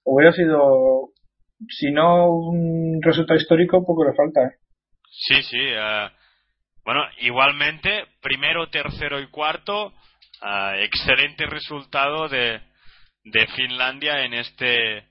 Hubiera 0.04 0.32
sido, 0.32 1.10
si 1.68 1.90
no 1.90 2.30
un 2.30 3.00
resultado 3.02 3.38
histórico, 3.38 3.84
poco 3.84 4.04
le 4.04 4.14
falta. 4.14 4.42
¿eh? 4.42 4.63
Sí, 5.16 5.42
sí. 5.42 5.60
Uh, 5.60 6.10
bueno, 6.84 7.00
igualmente, 7.20 8.04
primero, 8.20 8.68
tercero 8.68 9.20
y 9.20 9.28
cuarto, 9.28 9.86
uh, 9.86 10.74
excelente 10.78 11.46
resultado 11.46 12.28
de, 12.28 12.60
de 13.24 13.46
Finlandia 13.56 14.24
en 14.24 14.34
este 14.34 15.04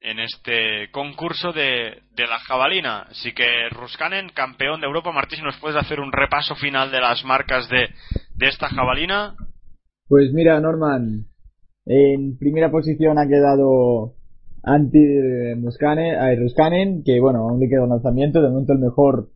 en 0.00 0.18
este 0.20 0.90
concurso 0.90 1.52
de, 1.52 2.02
de 2.12 2.26
la 2.26 2.38
jabalina. 2.40 3.06
Así 3.10 3.32
que 3.32 3.70
Ruskanen, 3.70 4.28
campeón 4.30 4.80
de 4.82 4.86
Europa. 4.86 5.10
Martín, 5.12 5.42
¿nos 5.42 5.56
puedes 5.56 5.78
hacer 5.78 5.98
un 5.98 6.12
repaso 6.12 6.54
final 6.56 6.90
de 6.90 7.00
las 7.00 7.24
marcas 7.24 7.68
de, 7.70 7.88
de 8.34 8.48
esta 8.48 8.68
jabalina? 8.68 9.34
Pues 10.06 10.30
mira, 10.34 10.60
Norman, 10.60 11.24
en 11.86 12.38
primera 12.38 12.70
posición 12.70 13.18
ha 13.18 13.26
quedado 13.26 14.12
anti 14.64 14.98
Muscane, 15.56 16.16
a 16.16 16.34
Ruskanen, 16.34 17.02
que 17.04 17.20
bueno, 17.20 17.40
aún 17.40 17.60
le 17.60 17.68
queda 17.68 17.82
un 17.82 17.90
lanzamiento, 17.90 18.40
de 18.40 18.48
momento 18.48 18.72
el 18.72 18.78
mejor 18.78 19.28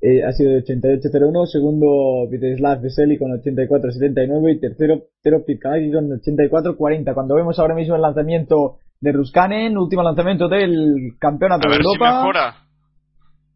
eh, 0.00 0.22
ha 0.24 0.32
sido 0.32 0.52
de 0.52 0.62
88-01, 0.62 1.46
segundo 1.46 2.28
Viteslav 2.30 2.80
Veseli 2.80 3.18
con 3.18 3.30
84-79 3.32 4.54
y 4.54 4.60
tercero 4.60 5.02
Tero 5.22 5.44
Pitkalaki 5.44 5.90
con 5.90 6.08
84-40. 6.10 7.14
Cuando 7.14 7.34
vemos 7.34 7.58
ahora 7.58 7.74
mismo 7.74 7.96
el 7.96 8.02
lanzamiento 8.02 8.76
de 9.00 9.12
Ruskanen, 9.12 9.76
último 9.76 10.02
lanzamiento 10.02 10.48
del 10.48 11.16
campeonato 11.18 11.68
de 11.68 11.76
Europa. 11.76 12.66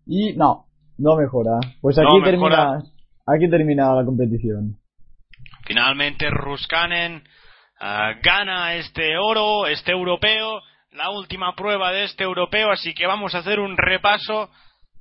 Y 0.06 0.34
no, 0.34 0.66
no 0.98 1.16
mejora. 1.16 1.58
Pues 1.80 1.98
aquí 1.98 2.22
termina, 2.24 2.82
aquí 3.26 3.48
termina 3.48 3.94
la 3.94 4.04
competición. 4.04 4.76
Finalmente 5.66 6.30
Ruskanen 6.30 7.22
ah, 7.80 8.14
gana 8.22 8.74
este 8.74 9.16
oro, 9.18 9.66
este 9.66 9.92
europeo 9.92 10.60
la 10.92 11.10
última 11.10 11.54
prueba 11.54 11.92
de 11.92 12.04
este 12.04 12.24
europeo, 12.24 12.70
así 12.70 12.94
que 12.94 13.06
vamos 13.06 13.34
a 13.34 13.38
hacer 13.38 13.60
un 13.60 13.76
repaso 13.76 14.50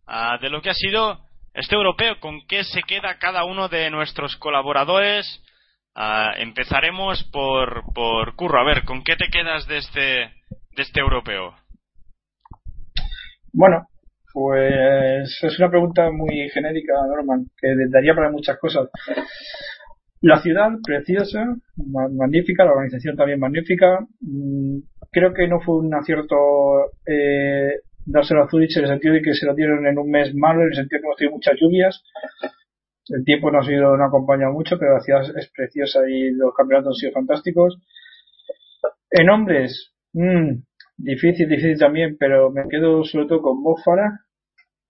uh, 0.08 0.42
de 0.42 0.50
lo 0.50 0.62
que 0.62 0.70
ha 0.70 0.74
sido 0.74 1.20
este 1.54 1.76
europeo, 1.76 2.20
con 2.20 2.42
qué 2.48 2.64
se 2.64 2.84
queda 2.84 3.18
cada 3.20 3.44
uno 3.44 3.70
de 3.70 3.90
nuestros 3.90 4.36
colaboradores. 4.38 5.44
Uh, 5.96 6.38
empezaremos 6.38 7.24
por, 7.32 7.84
por 7.94 8.36
Curro. 8.36 8.62
A 8.62 8.66
ver, 8.66 8.86
¿con 8.86 9.04
qué 9.04 9.16
te 9.16 9.30
quedas 9.32 9.68
de 9.68 9.78
este, 9.78 10.00
de 10.00 10.82
este 10.82 11.00
europeo? 11.00 11.56
Bueno, 13.52 13.88
pues 14.32 15.40
es 15.42 15.60
una 15.60 15.70
pregunta 15.70 16.12
muy 16.12 16.50
genérica, 16.54 16.94
Norman, 17.08 17.46
que 17.60 17.68
daría 17.90 18.14
para 18.14 18.30
muchas 18.30 18.58
cosas. 18.60 18.90
La 20.22 20.40
ciudad, 20.40 20.70
preciosa, 20.84 21.44
magnífica, 21.76 22.64
la 22.64 22.72
organización 22.72 23.16
también 23.16 23.40
magnífica. 23.40 24.00
Creo 25.12 25.34
que 25.34 25.48
no 25.48 25.60
fue 25.60 25.78
un 25.78 25.94
acierto 25.94 26.36
eh, 27.06 27.82
dárselo 28.06 28.44
a 28.44 28.50
Zurich 28.50 28.76
en 28.78 28.84
el 28.84 28.90
sentido 28.90 29.14
de 29.16 29.22
que 29.22 29.34
se 29.34 29.46
lo 29.46 29.56
dieron 29.56 29.86
en 29.88 29.98
un 29.98 30.10
mes 30.10 30.34
malo, 30.36 30.62
en 30.62 30.70
el 30.70 30.76
sentido 30.76 30.98
de 30.98 31.02
que 31.02 31.06
hemos 31.06 31.18
tenido 31.18 31.36
muchas 31.36 31.56
lluvias. 31.60 32.04
El 33.08 33.24
tiempo 33.26 33.52
no 33.52 33.60
ha 33.60 33.64
sido, 33.64 33.98
no 33.98 34.04
ha 34.04 34.08
acompañado 34.08 34.54
mucho, 34.54 34.78
pero 34.78 34.94
la 34.94 35.02
ciudad 35.02 35.24
es 35.36 35.52
preciosa 35.56 36.02
y 36.08 36.32
los 36.32 36.54
campeonatos 36.54 36.96
han 36.96 37.00
sido 37.00 37.12
fantásticos. 37.14 37.78
En 39.10 39.30
hombres, 39.30 39.94
mmm, 40.14 40.62
difícil, 40.98 41.50
difícil 41.50 41.80
también, 41.80 42.18
pero 42.20 42.52
me 42.52 42.68
quedo 42.70 43.04
sobre 43.04 43.28
todo 43.28 43.42
con 43.42 43.64
Bofara, 43.64 44.20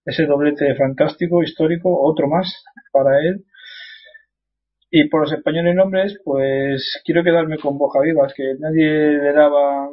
ese 0.06 0.25
doblete 0.25 0.75
fantástico, 0.75 1.43
histórico, 1.43 1.89
otro 2.01 2.27
más 2.27 2.64
para 2.91 3.19
él. 3.22 3.45
Y 4.92 5.08
por 5.08 5.22
los 5.22 5.34
españoles 5.34 5.76
nombres, 5.76 6.19
pues 6.24 7.01
quiero 7.06 7.24
quedarme 7.24 7.58
con 7.59 7.77
Boja 7.77 8.01
Vivas, 8.01 8.34
que 8.35 8.56
nadie 8.59 8.88
le 8.88 9.34
daba 9.34 9.88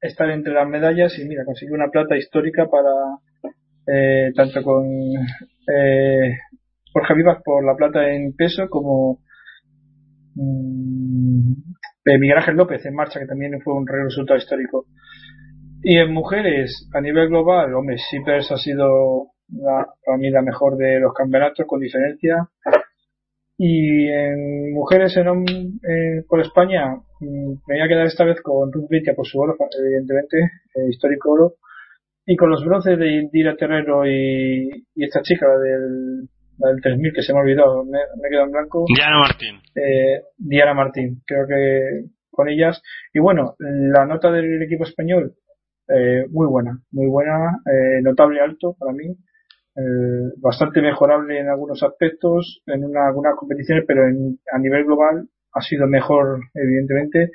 estar 0.00 0.30
entre 0.30 0.52
las 0.52 0.68
medallas 0.68 1.18
y 1.18 1.24
mira, 1.24 1.44
consiguió 1.44 1.74
una 1.74 1.90
plata 1.90 2.16
histórica 2.16 2.66
para, 2.66 2.92
eh, 3.86 4.32
tanto 4.34 4.62
con 4.62 4.86
eh, 4.86 6.38
Jorge 6.92 7.14
Vivas 7.14 7.38
por 7.44 7.64
la 7.64 7.74
plata 7.74 8.08
en 8.08 8.34
peso 8.34 8.68
como 8.68 9.18
mm, 10.34 11.52
Miguel 12.20 12.38
Ángel 12.38 12.56
López 12.56 12.86
en 12.86 12.94
marcha, 12.94 13.18
que 13.18 13.26
también 13.26 13.60
fue 13.62 13.74
un 13.74 13.86
resultado 13.86 14.38
histórico. 14.38 14.86
Y 15.82 15.98
en 15.98 16.12
mujeres, 16.12 16.88
a 16.94 17.00
nivel 17.00 17.28
global, 17.28 17.74
hombre, 17.74 17.98
Sipers 17.98 18.50
ha 18.52 18.56
sido 18.56 19.32
la, 19.48 19.86
para 20.04 20.18
mí 20.18 20.30
la 20.30 20.42
mejor 20.42 20.76
de 20.76 21.00
los 21.00 21.12
campeonatos 21.12 21.66
con 21.66 21.80
diferencia. 21.80 22.48
Y 23.58 24.08
en 24.08 24.72
mujeres 24.72 25.16
en, 25.16 25.26
eh, 25.26 26.22
por 26.28 26.40
España, 26.40 26.94
mm, 27.20 27.50
me 27.66 27.74
voy 27.74 27.80
a 27.80 27.88
quedar 27.88 28.06
esta 28.06 28.24
vez 28.24 28.40
con 28.42 28.70
Ruth 28.70 28.88
Vitia 28.90 29.14
por 29.14 29.26
su 29.26 29.38
oro, 29.38 29.56
evidentemente, 29.80 30.38
eh, 30.74 30.88
histórico 30.90 31.30
oro. 31.32 31.54
Y 32.26 32.36
con 32.36 32.50
los 32.50 32.64
bronces 32.64 32.98
de 32.98 33.12
Indira 33.12 33.56
Terrero 33.56 34.04
y, 34.06 34.68
y 34.94 35.04
esta 35.04 35.22
chica, 35.22 35.46
la 35.46 35.58
del, 35.58 36.28
la 36.58 36.68
del 36.70 36.82
3000, 36.82 37.12
que 37.14 37.22
se 37.22 37.32
me 37.32 37.38
ha 37.38 37.42
olvidado, 37.42 37.84
me, 37.84 37.98
me 38.20 38.28
he 38.28 38.30
quedado 38.30 38.46
en 38.46 38.52
blanco. 38.52 38.84
Diana 38.94 39.20
Martín. 39.20 39.60
Eh, 39.74 40.22
Diana 40.36 40.74
Martín, 40.74 41.22
creo 41.24 41.46
que 41.46 42.10
con 42.30 42.48
ellas. 42.48 42.80
Y 43.12 43.20
bueno, 43.20 43.54
la 43.58 44.04
nota 44.04 44.30
del 44.30 44.62
equipo 44.62 44.84
español, 44.84 45.34
eh, 45.88 46.26
muy 46.30 46.46
buena, 46.46 46.78
muy 46.90 47.06
buena, 47.06 47.60
eh, 47.64 48.02
notable 48.02 48.40
alto 48.40 48.76
para 48.78 48.92
mí. 48.92 49.16
Eh, 49.76 50.32
bastante 50.38 50.80
mejorable 50.80 51.38
en 51.38 51.50
algunos 51.50 51.82
aspectos, 51.82 52.62
en 52.66 52.82
una, 52.82 53.08
algunas 53.08 53.36
competiciones, 53.36 53.84
pero 53.86 54.08
en, 54.08 54.38
a 54.50 54.58
nivel 54.58 54.84
global 54.84 55.28
ha 55.52 55.60
sido 55.60 55.86
mejor, 55.86 56.40
evidentemente. 56.54 57.30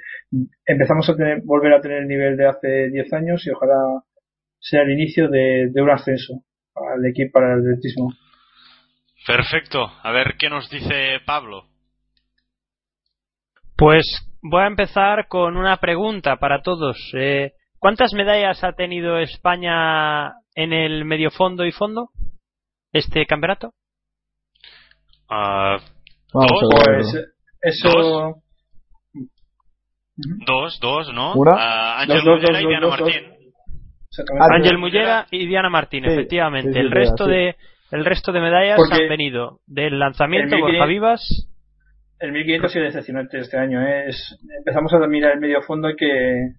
Empezamos 0.66 1.08
a 1.08 1.16
tener, 1.16 1.42
volver 1.44 1.74
a 1.74 1.82
tener 1.82 2.00
el 2.00 2.08
nivel 2.08 2.38
de 2.38 2.48
hace 2.48 2.90
10 2.90 3.14
años 3.14 3.46
y 3.46 3.52
ojalá 3.52 4.04
sea 4.60 4.82
el 4.82 4.92
inicio 4.92 5.30
de, 5.30 5.70
de 5.72 5.82
un 5.82 5.92
ascenso 5.92 6.42
al 6.76 7.06
equipo 7.06 7.34
para 7.34 7.54
el 7.54 7.60
atletismo. 7.60 8.10
Perfecto. 9.28 9.86
A 10.02 10.12
ver 10.12 10.34
qué 10.40 10.50
nos 10.50 10.68
dice 10.70 11.20
Pablo. 11.26 11.66
Pues 13.78 14.06
voy 14.42 14.64
a 14.64 14.68
empezar 14.68 15.28
con 15.28 15.58
una 15.58 15.78
pregunta 15.78 16.38
para 16.38 16.62
todos. 16.64 16.98
Eh, 17.14 17.54
¿Cuántas 17.78 18.14
medallas 18.14 18.64
ha 18.64 18.74
tenido 18.74 19.20
España 19.20 20.34
en 20.56 20.74
el 20.74 21.06
medio 21.06 21.30
fondo 21.30 21.66
y 21.66 21.72
fondo 21.72 22.10
este 22.94 23.26
campeonato? 23.26 23.72
Vamos 25.30 25.82
¿Dos? 26.34 26.88
a 26.88 26.92
ver. 26.92 27.02
Pues 27.02 27.28
eso. 27.62 27.90
Dos. 27.90 28.36
Dos, 30.46 30.80
dos, 30.82 31.14
¿no? 31.14 31.34
Ah, 31.56 32.02
Ángel 32.02 32.22
Mullera 32.24 32.54
dos, 32.54 32.62
y 32.62 32.68
Diana. 32.68 32.88
Martín. 32.88 33.24
Ángel 34.52 34.78
Mullera 34.78 35.28
y 35.32 35.48
Diana 35.48 35.70
Martín, 35.70 36.04
Sí, 36.04 36.12
efectivamente. 36.12 36.70
sí, 36.70 36.74
sí, 36.74 36.80
el 36.80 36.92
resto 36.92 37.26
sí. 37.26 37.32
de 37.32 37.56
el 37.92 38.06
resto 38.06 38.32
de 38.32 38.40
medallas 38.42 38.78
Porque 38.78 39.04
han 39.04 39.10
venido 39.10 39.60
del 39.68 40.00
lanzamiento 40.00 40.56
el 40.56 40.62
Borja 40.62 40.86
1500 40.86 40.90
Vivas. 40.90 41.48
El 42.20 42.32
1500 42.34 42.70
ha 42.70 42.74
sido 42.74 42.86
decepcionante 42.86 43.38
este 43.40 43.58
año. 43.58 43.82
¿eh? 43.82 44.10
Es- 44.10 44.38
empezamos 44.60 44.94
a 44.94 45.00
mirar 45.08 45.34
el 45.34 45.40
medio 45.40 45.62
fondo 45.62 45.90
y 45.90 45.96
que. 45.96 46.52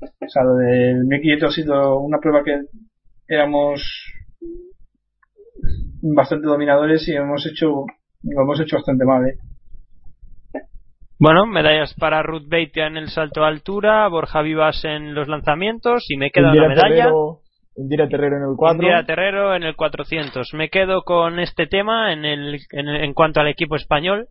O 0.00 0.28
sea, 0.28 0.42
lo 0.44 0.54
del 0.54 1.04
1500 1.04 1.48
ha 1.50 1.52
sido 1.54 1.98
una 1.98 2.18
prueba 2.20 2.42
que 2.42 2.58
éramos 3.28 3.82
bastante 6.02 6.46
dominadores 6.46 7.06
y 7.08 7.14
hemos 7.14 7.46
hecho 7.46 7.84
lo 8.22 8.42
hemos 8.42 8.60
hecho 8.60 8.76
bastante 8.76 9.04
mal. 9.04 9.26
¿eh? 9.26 9.34
Bueno, 11.18 11.44
medallas 11.46 11.94
para 11.98 12.22
Ruth 12.22 12.48
Beitia 12.48 12.86
en 12.86 12.96
el 12.96 13.08
salto 13.10 13.44
a 13.44 13.48
altura, 13.48 14.08
Borja 14.08 14.40
Vivas 14.42 14.84
en 14.84 15.14
los 15.14 15.28
lanzamientos 15.28 16.04
y 16.08 16.16
me 16.16 16.30
queda 16.30 16.48
Indira 16.48 16.66
una 16.66 16.74
medalla. 16.74 16.94
Terrero, 17.04 17.38
Indira 17.76 18.08
Terrero 18.08 18.36
en 18.38 18.42
el 18.50 18.56
4. 18.56 18.74
Indira 18.76 19.04
Terrero 19.04 19.54
en 19.54 19.62
el 19.64 19.76
400. 19.76 20.48
Me 20.54 20.70
quedo 20.70 21.02
con 21.02 21.38
este 21.38 21.66
tema 21.66 22.12
en, 22.12 22.24
el, 22.24 22.58
en, 22.72 22.88
en 22.88 23.12
cuanto 23.14 23.40
al 23.40 23.48
equipo 23.48 23.76
español. 23.76 24.28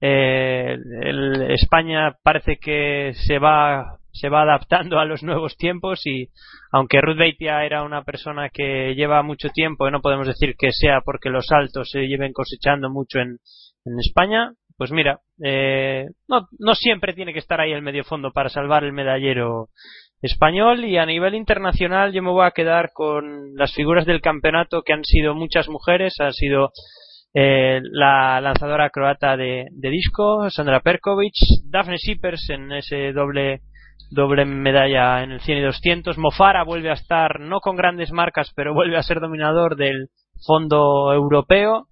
Eh, 0.00 0.76
el- 1.02 1.50
España 1.52 2.16
parece 2.22 2.56
que 2.58 3.12
se 3.26 3.38
va 3.38 3.98
se 4.18 4.28
va 4.28 4.42
adaptando 4.42 4.98
a 4.98 5.04
los 5.04 5.22
nuevos 5.22 5.56
tiempos 5.56 6.06
y 6.06 6.28
aunque 6.72 7.00
Ruth 7.00 7.18
Beitia 7.18 7.64
era 7.64 7.82
una 7.82 8.02
persona 8.02 8.50
que 8.50 8.94
lleva 8.94 9.22
mucho 9.22 9.48
tiempo, 9.50 9.90
no 9.90 10.00
podemos 10.00 10.26
decir 10.26 10.54
que 10.58 10.72
sea 10.72 11.00
porque 11.04 11.30
los 11.30 11.46
saltos 11.46 11.90
se 11.90 12.06
lleven 12.06 12.32
cosechando 12.32 12.90
mucho 12.90 13.20
en, 13.20 13.38
España, 14.00 14.52
pues 14.76 14.90
mira, 14.90 15.20
eh, 15.44 16.06
no, 16.26 16.48
no 16.58 16.74
siempre 16.74 17.12
tiene 17.12 17.32
que 17.32 17.38
estar 17.38 17.60
ahí 17.60 17.70
el 17.70 17.82
medio 17.82 18.02
fondo 18.02 18.32
para 18.32 18.48
salvar 18.48 18.82
el 18.82 18.92
medallero 18.92 19.68
español. 20.22 20.84
Y 20.84 20.98
a 20.98 21.06
nivel 21.06 21.34
internacional 21.34 22.12
yo 22.12 22.22
me 22.22 22.30
voy 22.30 22.46
a 22.46 22.50
quedar 22.50 22.90
con 22.92 23.54
las 23.54 23.72
figuras 23.72 24.06
del 24.06 24.20
campeonato 24.20 24.82
que 24.82 24.92
han 24.92 25.04
sido 25.04 25.34
muchas 25.34 25.68
mujeres, 25.68 26.14
han 26.18 26.32
sido 26.32 26.70
eh, 27.34 27.80
la 27.82 28.40
lanzadora 28.40 28.90
croata 28.90 29.36
de, 29.36 29.66
de 29.70 29.90
disco, 29.90 30.48
Sandra 30.50 30.80
Perkovic, 30.80 31.34
Daphne 31.64 31.98
Sippers 31.98 32.48
en 32.50 32.72
ese 32.72 33.12
doble 33.12 33.60
doble 34.10 34.44
medalla 34.44 35.22
en 35.22 35.32
el 35.32 35.40
100 35.40 35.58
y 35.58 35.62
200, 35.62 36.18
Mofara 36.18 36.64
vuelve 36.64 36.90
a 36.90 36.94
estar 36.94 37.40
no 37.40 37.60
con 37.60 37.76
grandes 37.76 38.12
marcas, 38.12 38.52
pero 38.54 38.74
vuelve 38.74 38.96
a 38.96 39.02
ser 39.02 39.20
dominador 39.20 39.76
del 39.76 40.08
fondo 40.46 41.12
europeo 41.12 41.86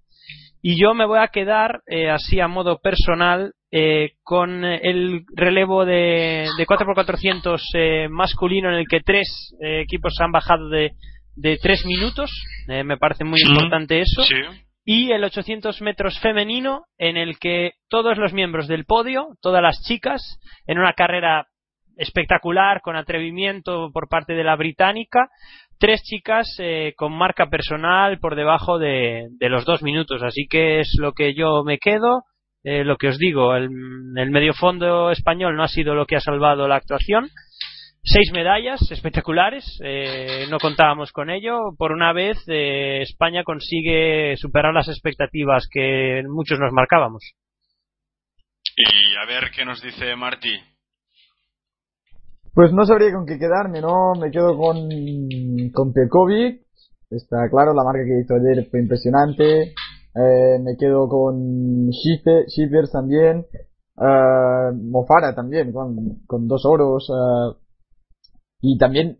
y 0.61 0.79
yo 0.81 0.93
me 0.93 1.05
voy 1.05 1.19
a 1.19 1.27
quedar 1.27 1.81
eh, 1.87 2.09
así 2.09 2.39
a 2.39 2.47
modo 2.47 2.79
personal 2.79 3.53
eh, 3.71 4.13
con 4.23 4.63
el 4.65 5.23
relevo 5.35 5.85
de, 5.85 6.47
de 6.57 6.65
4x400 6.65 7.61
eh, 7.73 8.07
masculino 8.09 8.69
en 8.69 8.75
el 8.75 8.87
que 8.87 9.01
tres 9.01 9.55
equipos 9.61 10.13
han 10.19 10.31
bajado 10.31 10.69
de, 10.69 10.93
de 11.35 11.57
tres 11.57 11.85
minutos. 11.85 12.31
Me 12.67 12.97
parece 12.97 13.25
muy 13.25 13.39
Sí. 13.39 13.51
importante 13.51 13.99
eso. 13.99 14.23
Sí. 14.23 14.35
Y 14.85 15.11
el 15.11 15.23
800 15.23 15.81
metros 15.81 16.19
femenino 16.19 16.85
en 16.97 17.17
el 17.17 17.37
que 17.37 17.71
todos 17.89 18.17
los 18.17 18.33
miembros 18.33 18.67
del 18.67 18.85
podio, 18.85 19.29
todas 19.41 19.61
las 19.61 19.81
chicas, 19.83 20.39
en 20.67 20.79
una 20.79 20.93
carrera 20.93 21.47
espectacular, 21.97 22.81
con 22.81 22.95
atrevimiento 22.95 23.91
por 23.93 24.07
parte 24.07 24.33
de 24.33 24.43
la 24.43 24.55
británica, 24.55 25.29
tres 25.79 26.01
chicas 26.03 26.55
eh, 26.59 26.93
con 26.95 27.13
marca 27.13 27.47
personal 27.49 28.19
por 28.19 28.35
debajo 28.35 28.79
de, 28.79 29.29
los 29.39 29.65
dos 29.65 29.83
minutos. 29.83 30.23
Así 30.23 30.47
que 30.49 30.79
es 30.79 30.95
lo 30.99 31.13
que 31.13 31.33
yo 31.33 31.63
me 31.63 31.77
quedo. 31.77 32.23
Eh, 32.63 32.83
lo 32.83 32.97
que 32.97 33.09
os 33.09 33.19
digo, 33.19 33.55
el, 33.55 33.69
el 34.15 34.31
medio 34.31 34.53
fondo 34.53 35.11
español 35.11 35.55
no 35.55 35.63
ha 35.63 35.67
sido 35.67 35.93
lo 35.93 36.05
que 36.05 36.15
ha 36.15 36.19
salvado 36.19 36.67
la 36.67 36.77
actuación. 36.77 37.29
Seis 38.07 38.31
medallas 38.31 38.79
espectaculares, 38.91 39.65
eh, 39.83 40.45
no 40.51 40.59
contábamos 40.59 41.11
con 41.11 41.31
ello. 41.31 41.75
Por 41.75 41.91
una 41.91 42.13
vez, 42.13 42.37
eh, 42.47 43.01
España 43.01 43.43
consigue 43.43 44.37
superar 44.37 44.75
las 44.75 44.87
expectativas 44.89 45.67
que 45.71 46.21
muchos 46.29 46.59
nos 46.59 46.71
marcábamos. 46.71 47.23
Y 48.77 49.15
a 49.15 49.25
ver 49.25 49.49
qué 49.49 49.65
nos 49.65 49.81
dice 49.81 50.15
Martí. 50.15 50.55
Pues 52.55 52.71
no 52.71 52.85
sabría 52.85 53.11
con 53.13 53.25
qué 53.25 53.37
quedarme, 53.37 53.81
¿no? 53.81 54.13
Me 54.13 54.31
quedo 54.31 54.55
con, 54.57 54.87
con 55.73 55.91
Pekovic. 55.91 56.61
Está 57.09 57.49
claro, 57.49 57.73
la 57.73 57.83
marca 57.83 58.05
que 58.05 58.21
hizo 58.21 58.33
ayer 58.33 58.65
fue 58.71 58.79
impresionante. 58.79 59.73
Eh, 60.15 60.59
me 60.63 60.77
quedo 60.77 61.09
con 61.09 61.89
Schiffers 61.91 62.93
también. 62.93 63.45
Eh, 63.99 64.71
Mofara 64.73 65.35
también, 65.35 65.73
con, 65.73 66.21
con 66.25 66.47
dos 66.47 66.65
oros. 66.65 67.09
eh, 67.09 67.57
y 68.61 68.77
también, 68.77 69.19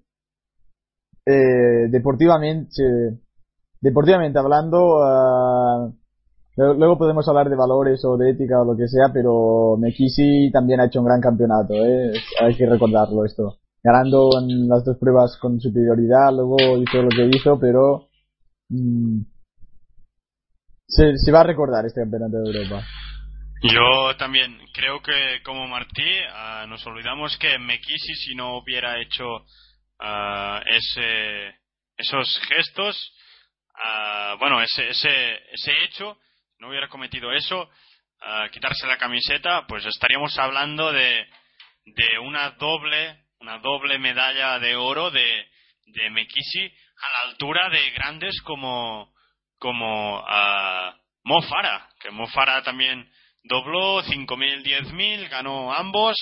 eh, 1.26 1.90
deportivamente, 1.90 3.20
deportivamente 3.82 4.40
hablando, 4.40 5.94
luego, 6.58 6.98
podemos 6.98 7.28
hablar 7.28 7.50
de 7.50 7.56
valores 7.56 8.04
o 8.06 8.18
de 8.18 8.32
ética 8.32 8.62
o 8.62 8.66
lo 8.66 8.78
que 8.78 8.88
sea, 8.88 9.10
pero 9.14 9.78
Mekisi 9.78 10.52
también 10.52 10.80
ha 10.80 10.86
hecho 10.86 11.00
un 11.00 11.08
gran 11.08 11.22
campeonato, 11.22 11.74
¿eh? 11.74 12.14
hay 12.42 12.56
que 12.56 12.66
recordarlo 12.66 13.26
esto. 13.26 13.58
Ganando 13.84 14.30
en 14.42 14.68
las 14.68 14.84
dos 14.84 14.98
pruebas 14.98 15.38
con 15.40 15.60
superioridad, 15.60 16.32
luego 16.32 16.58
hizo 16.78 17.02
lo 17.02 17.10
que 17.10 17.30
hizo, 17.32 17.60
pero 17.60 18.08
mm, 18.70 19.22
se, 20.88 21.18
se 21.18 21.32
va 21.32 21.42
a 21.42 21.44
recordar 21.44 21.86
este 21.86 22.02
campeonato 22.02 22.38
de 22.38 22.52
Europa. 22.52 22.84
Yo 23.64 24.16
también 24.18 24.58
creo 24.74 25.02
que 25.02 25.42
como 25.44 25.68
Martí 25.68 26.04
ah, 26.34 26.66
nos 26.68 26.86
olvidamos 26.86 27.38
que 27.38 27.58
Mekisi 27.58 28.14
si 28.16 28.36
no 28.36 28.58
hubiera 28.58 29.02
hecho 29.02 29.26
ah, 30.00 30.62
ese 30.68 31.56
esos 31.98 32.40
gestos 32.48 33.14
ah, 33.76 34.36
bueno 34.40 34.62
ese 34.62 34.90
ese 34.90 35.10
ese 35.54 35.72
hecho 35.86 36.18
no 36.60 36.70
hubiera 36.70 36.88
cometido 36.88 37.32
eso 37.32 37.70
quitarse 38.52 38.88
la 38.88 38.98
camiseta 38.98 39.66
pues 39.68 39.86
estaríamos 39.86 40.38
hablando 40.40 40.92
de 40.92 41.28
de 41.86 42.20
una 42.20 42.52
doble 42.52 43.26
una 43.40 43.60
doble 43.60 44.00
medalla 44.00 44.60
de 44.60 44.76
oro 44.76 45.12
de 45.12 45.48
de 45.86 46.10
Mekisi 46.10 46.66
a 46.66 47.10
la 47.10 47.32
altura 47.32 47.70
de 47.70 47.92
grandes 47.92 48.42
como 48.42 49.14
como 49.60 50.24
Mo 51.26 51.42
Farah, 51.42 51.90
que 52.00 52.12
Mo 52.12 52.28
Farah 52.28 52.62
también 52.62 53.10
dobló 53.44 54.04
5.000, 54.04 54.64
10.000, 54.64 55.30
ganó 55.30 55.74
ambos. 55.74 56.16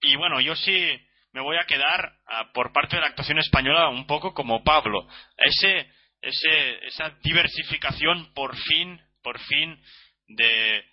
Y 0.00 0.16
bueno, 0.16 0.40
yo 0.40 0.56
sí 0.56 1.00
me 1.32 1.40
voy 1.40 1.56
a 1.56 1.66
quedar 1.66 2.14
por 2.52 2.72
parte 2.72 2.96
de 2.96 3.02
la 3.02 3.08
actuación 3.08 3.38
española 3.38 3.88
un 3.88 4.06
poco 4.06 4.34
como 4.34 4.64
Pablo. 4.64 5.06
Ese, 5.36 5.88
ese, 6.20 6.86
esa 6.86 7.10
diversificación 7.22 8.32
por 8.34 8.56
fin, 8.56 9.00
por 9.28 9.38
fin 9.40 9.78
de, 10.26 10.84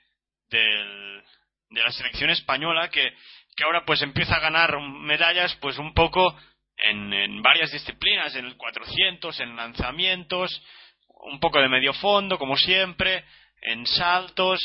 del, 0.49 1.23
de 1.69 1.81
la 1.81 1.91
selección 1.93 2.30
española 2.31 2.89
que, 2.89 3.14
que 3.55 3.64
ahora 3.64 3.85
pues 3.85 4.01
empieza 4.01 4.35
a 4.35 4.41
ganar 4.41 4.77
medallas 4.81 5.55
pues 5.61 5.77
un 5.77 5.93
poco 5.93 6.38
en, 6.75 7.14
en 7.14 7.41
varias 7.41 7.72
disciplinas, 7.72 8.35
en 8.35 8.43
el 8.43 8.57
400, 8.57 9.39
en 9.39 9.55
lanzamientos, 9.55 10.61
un 11.07 11.39
poco 11.39 11.61
de 11.61 11.69
medio 11.69 11.93
fondo 11.93 12.38
como 12.38 12.57
siempre, 12.57 13.23
en 13.61 13.88
saltos, 13.88 14.59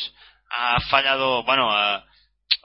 ha 0.49 0.81
fallado, 0.91 1.45
bueno, 1.45 1.71
a, 1.71 2.05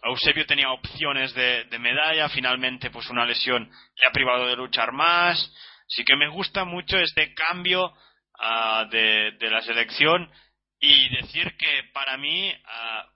Eusebio 0.06 0.48
tenía 0.48 0.72
opciones 0.72 1.36
de, 1.36 1.68
medalla, 1.78 2.30
finalmente 2.30 2.90
pues 2.90 3.12
una 3.12 3.26
lesión 3.26 3.70
le 3.96 4.08
ha 4.08 4.12
privado 4.12 4.48
de 4.48 4.56
luchar 4.56 4.92
más, 4.92 5.38
así 5.86 6.04
que 6.04 6.16
me 6.16 6.30
gusta 6.30 6.66
mucho 6.66 6.98
este 6.98 7.32
cambio 7.36 7.94
ah, 8.40 8.88
de, 8.90 9.34
de, 9.34 9.50
la 9.52 9.62
selección 9.62 10.32
y 10.86 11.10
decir 11.10 11.56
que 11.58 11.84
para 11.94 12.18
mí 12.18 12.54
ah, 12.66 13.10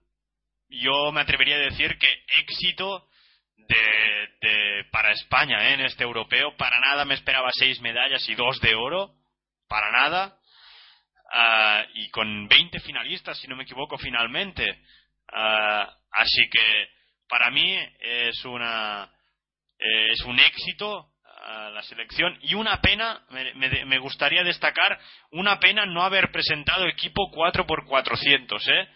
yo 0.70 1.12
me 1.12 1.22
atrevería 1.22 1.56
a 1.56 1.60
decir 1.60 1.98
que 1.98 2.24
éxito 2.40 3.08
de, 3.58 4.86
para 4.92 5.12
España 5.12 5.70
¿eh? 5.70 5.74
en 5.74 5.82
este 5.82 6.04
europeo. 6.04 6.56
Para 6.58 6.80
nada 6.80 7.06
me 7.06 7.14
esperaba 7.14 7.50
seis 7.54 7.80
medallas 7.82 8.28
y 8.28 8.36
dos 8.36 8.60
de 8.62 8.74
oro. 8.74 9.14
Para 9.68 9.92
nada. 9.92 10.38
Ah, 11.32 11.86
y 11.94 12.10
con 12.10 12.48
20 12.48 12.80
finalistas, 12.80 13.38
si 13.38 13.48
no 13.48 13.56
me 13.56 13.64
equivoco, 13.64 13.98
finalmente. 13.98 14.66
Ah, 15.32 15.96
así 16.12 16.50
que 16.50 16.90
para 17.28 17.52
mí 17.52 17.78
es 18.00 18.44
una 18.46 19.12
eh, 19.78 20.12
es 20.12 20.22
un 20.22 20.40
éxito 20.40 21.09
ah, 21.50 21.70
la 21.74 21.82
selección 21.84 22.38
y 22.42 22.54
una 22.54 22.80
pena 22.82 23.22
me, 23.30 23.86
me, 23.86 24.00
gustaría 24.00 24.44
destacar 24.44 25.00
una 25.32 25.60
pena 25.60 25.86
no 25.86 26.04
haber 26.04 26.32
presentado 26.32 26.86
equipo 26.88 27.32
4x400 27.32 28.62
¿eh? 28.68 28.88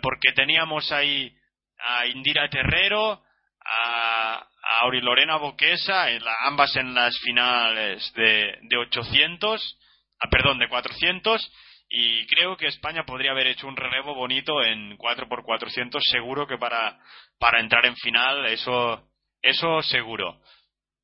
porque 0.00 0.32
teníamos 0.34 0.92
ahí 0.92 1.34
a 1.78 2.06
Indira 2.06 2.48
Terrero 2.48 3.22
a, 3.64 4.46
a 4.64 4.78
Auri 4.80 5.00
Lorena 5.00 5.36
Boquesa, 5.36 6.10
en 6.10 6.22
ambas 6.46 6.74
en 6.76 6.94
las 6.94 7.18
finales 7.20 8.12
de, 8.14 8.58
de 8.62 8.76
800, 8.76 9.78
ah, 10.20 10.28
perdón, 10.30 10.58
de 10.58 10.68
400, 10.68 11.52
y 11.88 12.26
creo 12.26 12.56
que 12.56 12.66
España 12.66 13.04
podría 13.04 13.32
haber 13.32 13.46
hecho 13.46 13.68
un 13.68 13.76
relevo 13.76 14.14
bonito 14.14 14.62
en 14.62 14.96
4x400, 14.96 16.00
seguro 16.10 16.46
que 16.46 16.58
para, 16.58 16.98
para 17.38 17.60
entrar 17.60 17.84
en 17.86 17.96
final, 17.96 18.46
eso, 18.46 19.08
eso 19.42 19.82
seguro. 19.82 20.40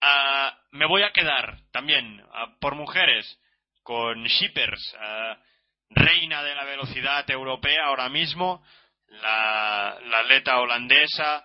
Ah, 0.01 0.57
me 0.73 0.87
voy 0.87 1.03
a 1.03 1.13
quedar 1.13 1.59
también 1.73 2.23
ah, 2.33 2.55
por 2.61 2.75
mujeres 2.75 3.39
con 3.83 4.25
Shippers, 4.25 4.97
reina 5.91 6.43
de 6.45 6.55
la 6.55 6.65
velocidad 6.65 7.29
europea 7.29 7.87
ahora 7.87 8.09
mismo, 8.09 8.65
la, 9.09 9.99
atleta 10.21 10.61
holandesa, 10.61 11.45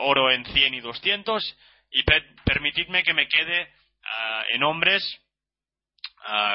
oro 0.00 0.30
en 0.30 0.44
100 0.44 0.74
y 0.74 0.80
200 0.80 1.56
y 1.92 2.02
permitidme 2.44 3.02
que 3.02 3.14
me 3.14 3.26
quede 3.28 3.72
en 4.50 4.62
hombres 4.64 5.02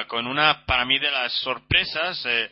con 0.08 0.28
una 0.28 0.66
para 0.66 0.86
mí 0.86 1.00
de 1.00 1.10
las 1.10 1.34
sorpresas 1.40 2.24
eh, 2.26 2.52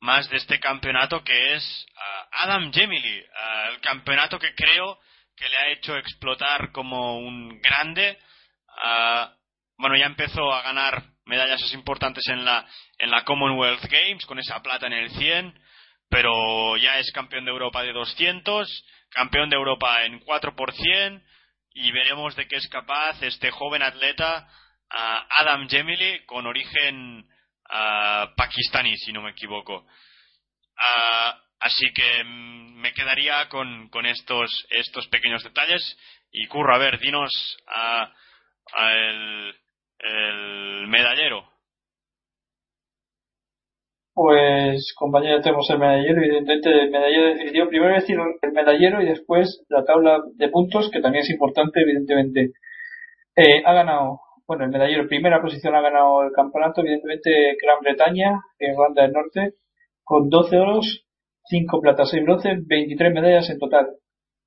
más 0.00 0.28
de 0.28 0.36
este 0.36 0.60
campeonato 0.60 1.24
que 1.24 1.54
es 1.54 1.86
Adam 2.32 2.72
Gemili 2.72 3.24
el 3.70 3.80
campeonato 3.80 4.38
que 4.38 4.54
creo 4.54 4.98
que 5.40 5.48
le 5.48 5.56
ha 5.56 5.68
hecho 5.70 5.96
explotar 5.96 6.70
como 6.70 7.18
un 7.18 7.60
grande 7.60 8.18
bueno 9.78 9.96
ya 9.96 10.04
empezó 10.04 10.52
a 10.52 10.62
ganar 10.62 11.02
medallas 11.24 11.72
importantes 11.72 12.26
en 12.28 12.44
la 12.44 12.66
en 12.98 13.10
la 13.10 13.24
Commonwealth 13.24 13.84
Games 13.84 14.26
con 14.26 14.38
esa 14.38 14.60
plata 14.62 14.86
en 14.86 14.92
el 14.92 15.10
100 15.10 15.58
pero 16.10 16.76
ya 16.76 16.98
es 16.98 17.10
campeón 17.12 17.46
de 17.46 17.52
Europa 17.52 17.82
de 17.82 17.92
200 17.92 18.84
campeón 19.08 19.48
de 19.48 19.56
Europa 19.56 20.04
en 20.04 20.18
4 20.20 20.54
y 21.72 21.90
veremos 21.90 22.36
de 22.36 22.46
qué 22.46 22.56
es 22.56 22.68
capaz 22.68 23.22
este 23.22 23.50
joven 23.50 23.82
atleta 23.82 24.46
Adam 24.90 25.68
Gemili 25.70 26.26
con 26.26 26.46
origen 26.46 27.26
pakistaní 28.36 28.94
si 28.98 29.12
no 29.12 29.22
me 29.22 29.30
equivoco 29.30 29.86
así 31.60 31.92
que 31.94 32.24
mm, 32.24 32.80
me 32.80 32.92
quedaría 32.92 33.48
con, 33.48 33.88
con 33.90 34.06
estos 34.06 34.66
estos 34.70 35.06
pequeños 35.08 35.44
detalles 35.44 35.96
y 36.32 36.46
curro 36.46 36.74
a 36.74 36.78
ver 36.78 36.98
dinos 36.98 37.56
a, 37.66 38.12
el, 38.92 39.54
el 39.98 40.86
medallero 40.88 41.50
pues, 44.22 44.92
compañero, 44.98 45.40
tenemos 45.40 45.68
el 45.70 45.78
medallero, 45.78 46.20
evidentemente 46.20 46.68
el 46.68 46.90
medallero 46.90 47.24
definitivo. 47.28 47.68
Primero 47.68 47.94
decir 47.94 48.18
el 48.42 48.52
medallero 48.52 49.00
y 49.00 49.06
después 49.06 49.64
la 49.70 49.82
tabla 49.84 50.20
de 50.34 50.48
puntos, 50.50 50.90
que 50.90 51.00
también 51.00 51.22
es 51.22 51.30
importante, 51.30 51.80
evidentemente. 51.80 52.52
Eh, 53.34 53.62
ha 53.64 53.72
ganado, 53.72 54.20
bueno, 54.46 54.64
el 54.64 54.70
medallero, 54.70 55.08
primera 55.08 55.40
posición 55.40 55.74
ha 55.74 55.80
ganado 55.80 56.22
el 56.24 56.32
campeonato, 56.32 56.82
evidentemente 56.82 57.56
Gran 57.62 57.78
Bretaña, 57.80 58.40
Irlanda 58.58 59.02
del 59.02 59.12
Norte, 59.12 59.54
con 60.04 60.28
12 60.28 60.56
oros, 60.58 61.06
5 61.50 61.80
platas, 61.80 62.10
6 62.10 62.24
bronces, 62.24 62.66
23 62.66 63.12
medallas 63.12 63.50
en 63.50 63.58
total. 63.58 63.88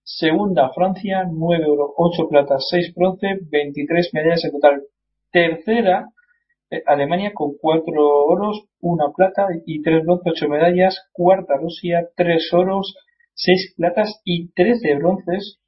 Segunda, 0.03 0.71
Francia, 0.73 1.23
9 1.29 1.65
oros, 1.67 1.91
8 1.97 2.29
platas, 2.29 2.65
6 2.69 2.93
bronces, 2.95 3.49
23 3.49 4.09
medallas 4.13 4.45
en 4.45 4.51
total. 4.51 4.81
Tercera, 5.31 6.07
eh, 6.73 6.81
Alemania 6.87 7.33
con 7.35 7.53
cuatro 7.61 8.25
oros, 8.25 8.65
una 8.79 9.11
plata 9.15 9.45
y 9.65 9.83
tres 9.83 10.03
bronces, 10.03 10.33
ocho 10.33 10.49
medallas. 10.49 10.97
Cuarta 11.11 11.55
Rusia, 11.57 12.07
tres 12.15 12.49
oros, 12.51 12.95
seis 13.35 13.73
platas 13.77 14.21
y 14.23 14.51
trece 14.53 14.95
bronces. 14.95 15.59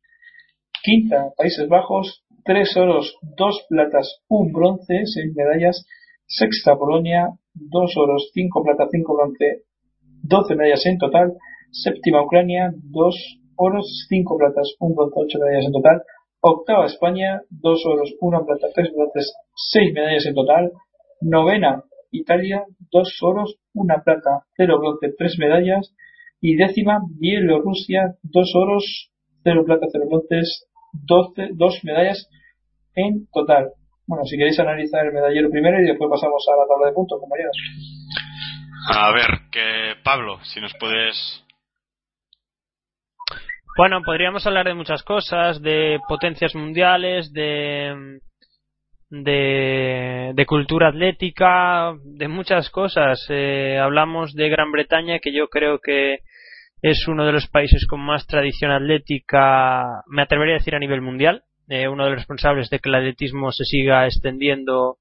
Quinta 0.83 1.29
Países 1.37 1.67
Bajos, 1.67 2.23
tres 2.43 2.75
oros, 2.77 3.17
dos 3.37 3.65
platas, 3.69 4.23
un 4.29 4.51
bronce, 4.51 5.05
seis 5.05 5.31
medallas. 5.35 5.85
Sexta 6.25 6.75
Polonia, 6.75 7.27
dos 7.53 7.93
oros, 7.97 8.31
cinco 8.33 8.63
platas, 8.63 8.89
cinco 8.91 9.15
bronce, 9.15 9.61
doce 10.27 10.55
medallas 10.55 10.85
en 10.85 10.97
total. 10.97 11.33
Séptima 11.71 12.23
Ucrania, 12.23 12.71
dos 12.91 13.15
oros, 13.55 14.05
cinco 14.09 14.37
platas, 14.37 14.75
un 14.79 14.95
bronce, 14.95 15.15
ocho 15.15 15.39
medallas 15.39 15.65
en 15.65 15.73
total. 15.73 16.01
Octava 16.41 16.85
España, 16.85 17.41
dos 17.49 17.83
oros, 17.85 18.13
una 18.21 18.39
plata, 18.45 18.67
tres 18.73 18.91
bronces, 18.95 19.33
seis 19.55 19.93
medallas 19.93 20.25
en 20.25 20.35
total. 20.35 20.71
Novena 21.21 21.83
Italia, 22.11 22.63
dos 22.91 23.17
oros, 23.21 23.55
una 23.73 24.01
plata, 24.03 24.45
cero 24.55 24.77
bronce, 24.79 25.13
tres 25.17 25.37
medallas. 25.39 25.93
Y 26.41 26.55
décima 26.55 26.99
Bielorrusia, 27.19 28.15
dos 28.21 28.51
oros, 28.55 29.11
cero 29.43 29.63
plata, 29.65 29.87
cero 29.91 30.05
bronces, 30.07 30.67
doce, 30.93 31.49
dos 31.53 31.79
medallas 31.83 32.29
en 32.95 33.27
total. 33.33 33.71
Bueno, 34.07 34.23
si 34.25 34.37
queréis 34.37 34.59
analizar 34.59 35.05
el 35.05 35.13
medallero 35.13 35.49
primero 35.49 35.81
y 35.81 35.87
después 35.87 36.09
pasamos 36.09 36.45
a 36.47 36.61
la 36.61 36.67
tabla 36.67 36.87
de 36.87 36.93
puntos, 36.93 37.19
compañeros. 37.19 37.57
A 38.87 39.11
ver, 39.11 39.49
que 39.51 39.95
Pablo, 40.03 40.39
si 40.43 40.61
nos 40.61 40.73
puedes 40.79 41.41
bueno, 43.77 44.01
podríamos 44.03 44.47
hablar 44.47 44.67
de 44.67 44.73
muchas 44.73 45.03
cosas, 45.03 45.61
de 45.61 45.99
potencias 46.07 46.55
mundiales, 46.55 47.33
de 47.33 48.21
de, 49.09 50.45
cultura 50.47 50.89
atlética, 50.89 51.93
de 52.03 52.27
muchas 52.27 52.69
cosas. 52.69 53.25
Eh, 53.29 53.77
hablamos 53.81 54.33
de 54.33 54.49
Gran 54.49 54.71
Bretaña, 54.71 55.19
que 55.19 55.33
yo 55.33 55.47
creo 55.47 55.79
que 55.79 56.19
es 56.81 57.07
uno 57.07 57.25
de 57.25 57.31
los 57.31 57.47
países 57.47 57.85
con 57.87 58.01
más 58.01 58.27
tradición 58.27 58.71
atlética, 58.71 60.03
me 60.07 60.21
atrevería 60.21 60.55
a 60.55 60.59
decir 60.59 60.75
a 60.75 60.79
nivel 60.79 61.01
mundial, 61.01 61.43
eh, 61.67 61.87
uno 61.87 62.03
de 62.03 62.11
los 62.11 62.19
responsables 62.19 62.69
de 62.69 62.79
que 62.79 62.89
el 62.89 62.95
atletismo 62.95 63.51
se 63.51 63.63
siga 63.63 64.05
extendiendo, 64.05 64.97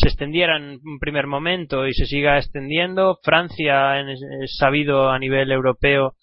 se 0.00 0.08
extendiera 0.08 0.56
en 0.56 0.78
un 0.84 0.98
primer 1.00 1.26
momento 1.26 1.86
y 1.86 1.92
se 1.92 2.06
siga 2.06 2.38
extendiendo. 2.38 3.18
Francia 3.22 4.00
es 4.00 4.56
sabido 4.56 5.10
a 5.10 5.18
nivel 5.18 5.50
europeo 5.50 6.14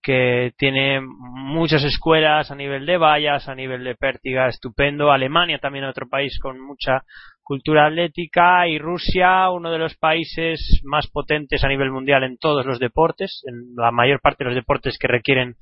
que 0.00 0.52
tiene 0.56 1.00
muchas 1.00 1.82
escuelas 1.82 2.52
a 2.52 2.54
nivel 2.54 2.86
de 2.86 2.96
vallas, 2.96 3.48
a 3.48 3.56
nivel 3.56 3.82
de 3.82 3.96
pértiga, 3.96 4.46
estupendo. 4.46 5.10
Alemania 5.10 5.58
también 5.58 5.84
otro 5.84 6.08
país 6.08 6.38
con 6.40 6.60
mucha 6.60 7.02
cultura 7.42 7.86
atlética 7.86 8.68
y 8.68 8.78
Rusia 8.78 9.50
uno 9.50 9.72
de 9.72 9.78
los 9.78 9.96
países 9.96 10.80
más 10.84 11.08
potentes 11.08 11.64
a 11.64 11.68
nivel 11.68 11.90
mundial 11.90 12.22
en 12.22 12.38
todos 12.38 12.64
los 12.64 12.78
deportes, 12.78 13.42
en 13.46 13.74
la 13.76 13.90
mayor 13.90 14.20
parte 14.20 14.44
de 14.44 14.50
los 14.50 14.56
deportes 14.56 14.96
que 14.98 15.08
requieren 15.08 15.56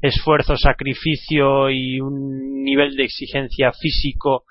esfuerzo, 0.00 0.56
sacrificio 0.56 1.68
y 1.68 2.00
un 2.00 2.62
nivel 2.62 2.96
de 2.96 3.04
exigencia 3.04 3.72
físico 3.72 4.44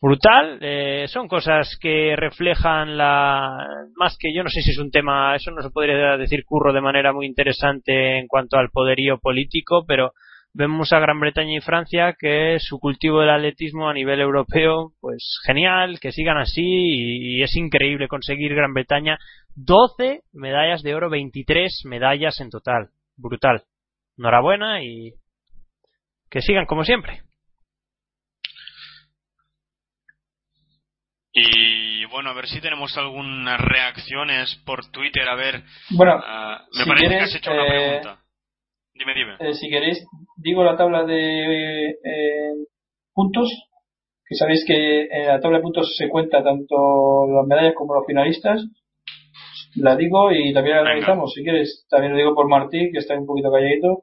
brutal. 0.00 0.58
Eh, 0.60 1.06
son 1.08 1.28
cosas 1.28 1.78
que 1.80 2.14
reflejan 2.16 2.96
la. 2.96 3.66
Más 3.96 4.16
que 4.18 4.34
yo 4.34 4.42
no 4.42 4.50
sé 4.50 4.62
si 4.62 4.70
es 4.70 4.78
un 4.78 4.90
tema, 4.90 5.34
eso 5.36 5.50
no 5.50 5.62
se 5.62 5.70
podría 5.70 6.16
decir 6.16 6.44
curro 6.44 6.72
de 6.72 6.80
manera 6.80 7.12
muy 7.12 7.26
interesante 7.26 8.18
en 8.18 8.26
cuanto 8.26 8.58
al 8.58 8.70
poderío 8.70 9.18
político, 9.18 9.84
pero 9.86 10.12
vemos 10.54 10.92
a 10.92 10.98
Gran 10.98 11.20
Bretaña 11.20 11.56
y 11.56 11.60
Francia 11.60 12.16
que 12.18 12.58
su 12.58 12.78
cultivo 12.78 13.20
del 13.20 13.30
atletismo 13.30 13.88
a 13.88 13.94
nivel 13.94 14.20
europeo, 14.20 14.92
pues 15.00 15.38
genial, 15.46 16.00
que 16.00 16.12
sigan 16.12 16.38
así 16.38 16.62
y, 16.64 17.42
es 17.42 17.54
increíble 17.56 18.08
conseguir 18.08 18.54
Gran 18.54 18.74
Bretaña 18.74 19.18
12 19.54 20.22
medallas 20.32 20.82
de 20.82 20.94
oro, 20.94 21.10
23 21.10 21.82
medallas 21.84 22.40
en 22.40 22.50
total. 22.50 22.90
Brutal. 23.16 23.64
Enhorabuena 24.16 24.82
y 24.82 25.12
que 26.30 26.42
sigan 26.42 26.66
como 26.66 26.84
siempre. 26.84 27.22
Y 31.40 32.04
bueno, 32.06 32.30
a 32.30 32.34
ver 32.34 32.46
si 32.46 32.60
tenemos 32.60 32.96
algunas 32.96 33.60
reacciones 33.60 34.60
por 34.64 34.90
Twitter. 34.90 35.28
A 35.28 35.34
ver, 35.34 35.62
bueno, 35.90 36.20
ah, 36.24 36.64
me 36.76 36.86
parece 36.86 37.08
que 37.08 37.22
has 37.22 37.34
hecho 37.34 37.52
una 37.52 37.66
eh, 37.66 37.70
pregunta. 37.70 38.22
Dime, 38.94 39.14
dime. 39.14 39.36
Eh, 39.38 39.54
si 39.54 39.68
queréis, 39.68 40.04
digo 40.36 40.64
la 40.64 40.76
tabla 40.76 41.04
de 41.04 41.90
eh, 41.90 42.52
puntos. 43.12 43.48
Que 44.26 44.34
sabéis 44.34 44.64
que 44.66 45.08
en 45.10 45.26
la 45.26 45.40
tabla 45.40 45.58
de 45.58 45.62
puntos 45.62 45.94
se 45.96 46.08
cuenta 46.08 46.42
tanto 46.42 47.26
las 47.34 47.46
medallas 47.46 47.74
como 47.74 47.94
los 47.94 48.06
finalistas. 48.06 48.62
La 49.76 49.96
digo 49.96 50.32
y 50.32 50.52
también 50.52 50.76
la 50.76 50.82
analizamos. 50.82 51.32
Si 51.34 51.42
quieres, 51.42 51.86
también 51.88 52.12
lo 52.12 52.18
digo 52.18 52.34
por 52.34 52.48
Martí, 52.48 52.90
que 52.92 52.98
está 52.98 53.14
un 53.14 53.26
poquito 53.26 53.50
calladito. 53.50 54.02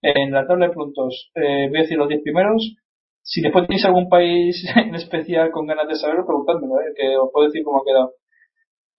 En 0.00 0.30
la 0.30 0.46
tabla 0.46 0.68
de 0.68 0.74
puntos, 0.74 1.30
voy 1.34 1.78
a 1.78 1.82
decir 1.82 1.98
los 1.98 2.08
10 2.08 2.22
primeros 2.22 2.76
si 3.26 3.42
después 3.42 3.66
tenéis 3.66 3.84
algún 3.84 4.08
país 4.08 4.64
en 4.76 4.94
especial 4.94 5.50
con 5.50 5.66
ganas 5.66 5.88
de 5.88 5.96
saberlo, 5.96 6.24
preguntádmelo, 6.24 6.80
¿eh? 6.80 6.94
que 6.94 7.16
os 7.18 7.28
puedo 7.32 7.46
decir 7.46 7.62
cómo 7.64 7.82
ha 7.82 7.84
quedado. 7.84 8.12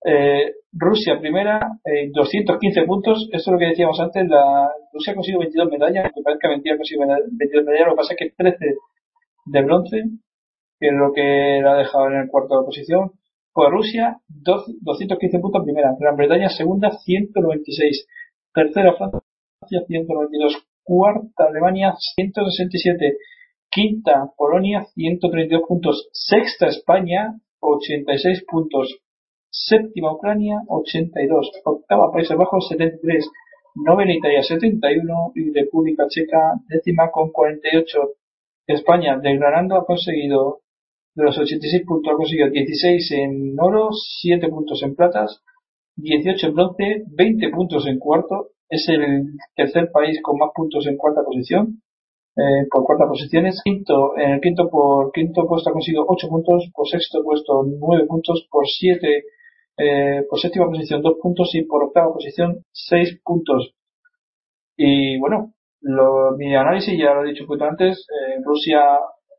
Eh, 0.03 0.51
Rusia 0.73 1.17
primera, 1.19 1.59
eh, 1.83 2.11
215 2.13 2.83
puntos. 2.83 3.29
Esto 3.31 3.49
es 3.49 3.53
lo 3.53 3.57
que 3.57 3.71
decíamos 3.71 3.99
antes. 3.99 4.27
La, 4.27 4.69
Rusia 4.91 5.13
ha 5.13 5.15
conseguido 5.15 5.39
22 5.39 5.69
medallas, 5.71 6.11
que 6.13 6.21
parezca 6.21 6.49
mentira, 6.49 6.75
ha 6.75 6.77
conseguido 6.77 7.07
22 7.07 7.65
medallas. 7.65 7.87
Lo 7.87 7.93
que 7.93 7.97
pasa 7.97 8.13
es 8.13 8.19
que 8.19 8.35
13 8.35 8.65
de 9.45 9.61
bronce, 9.63 10.03
que 10.79 10.87
es 10.87 10.93
lo 10.93 11.13
que 11.13 11.61
la 11.63 11.73
ha 11.73 11.77
dejado 11.77 12.07
en 12.07 12.19
el 12.19 12.27
cuarto 12.27 12.59
de 12.59 12.65
posición. 12.65 13.11
Pues 13.53 13.71
Rusia, 13.71 14.19
215 14.27 15.39
puntos 15.39 15.63
primera. 15.63 15.95
Gran 15.97 16.15
Bretaña 16.17 16.49
segunda, 16.49 16.91
196. 16.91 18.07
Tercera 18.53 18.93
Francia, 18.93 19.87
192. 19.87 20.67
Cuarta 20.83 21.47
Alemania, 21.47 21.95
167 22.15 23.17
Quinta, 23.69 24.31
Polonia, 24.37 24.85
132 24.93 25.61
puntos. 25.67 26.09
Sexta, 26.11 26.67
España, 26.67 27.35
86 27.59 28.45
puntos. 28.47 28.99
Séptima, 29.49 30.13
Ucrania, 30.13 30.61
82. 30.67 31.51
Octava, 31.65 32.11
Países 32.11 32.37
Bajos, 32.37 32.67
73. 32.69 33.29
Novena, 33.75 34.13
Italia, 34.13 34.41
71. 34.41 35.31
Y 35.35 35.51
República 35.51 36.07
Checa, 36.07 36.53
décima 36.67 37.11
con 37.11 37.31
48. 37.31 37.99
España, 38.67 39.17
declarando, 39.21 39.75
ha 39.75 39.85
conseguido, 39.85 40.61
de 41.15 41.23
los 41.23 41.37
86 41.37 41.83
puntos, 41.85 42.13
ha 42.13 42.17
conseguido 42.17 42.49
16 42.49 43.11
en 43.11 43.59
oro, 43.59 43.89
7 43.91 44.47
puntos 44.49 44.81
en 44.83 44.95
platas, 44.95 45.41
18 45.95 46.47
en 46.47 46.53
bronce, 46.53 47.03
20 47.07 47.49
puntos 47.49 47.87
en 47.87 47.99
cuarto. 47.99 48.49
Es 48.69 48.87
el 48.89 49.23
tercer 49.55 49.89
país 49.91 50.19
con 50.21 50.37
más 50.37 50.49
puntos 50.53 50.85
en 50.87 50.97
cuarta 50.97 51.23
posición 51.23 51.81
eh, 52.37 52.67
por 52.69 52.83
cuarta 52.83 53.07
posiciones. 53.07 53.61
Quinto, 53.63 54.15
en 54.17 54.31
el 54.31 54.41
quinto 54.41 54.69
por 54.69 55.11
quinto 55.11 55.47
puesto 55.47 55.69
ha 55.69 55.73
conseguido 55.73 56.05
8 56.07 56.27
puntos, 56.29 56.69
por 56.73 56.87
sexto 56.87 57.23
puesto 57.23 57.63
9 57.65 58.05
puntos, 58.07 58.47
por 58.51 58.67
siete, 58.67 59.23
eh, 59.77 60.23
por 60.29 60.39
séptima 60.39 60.67
posición 60.67 61.01
2 61.01 61.17
puntos 61.21 61.49
y 61.55 61.63
por 61.63 61.83
octava 61.83 62.13
posición 62.13 62.63
6 62.71 63.21
puntos. 63.23 63.73
Y 64.77 65.19
bueno, 65.19 65.53
lo, 65.81 66.37
mi 66.37 66.55
análisis 66.55 66.97
ya 66.97 67.13
lo 67.13 67.23
he 67.25 67.29
dicho 67.29 67.43
un 67.43 67.47
poquito 67.47 67.65
antes, 67.65 68.05
eh, 68.09 68.39
Rusia 68.43 68.81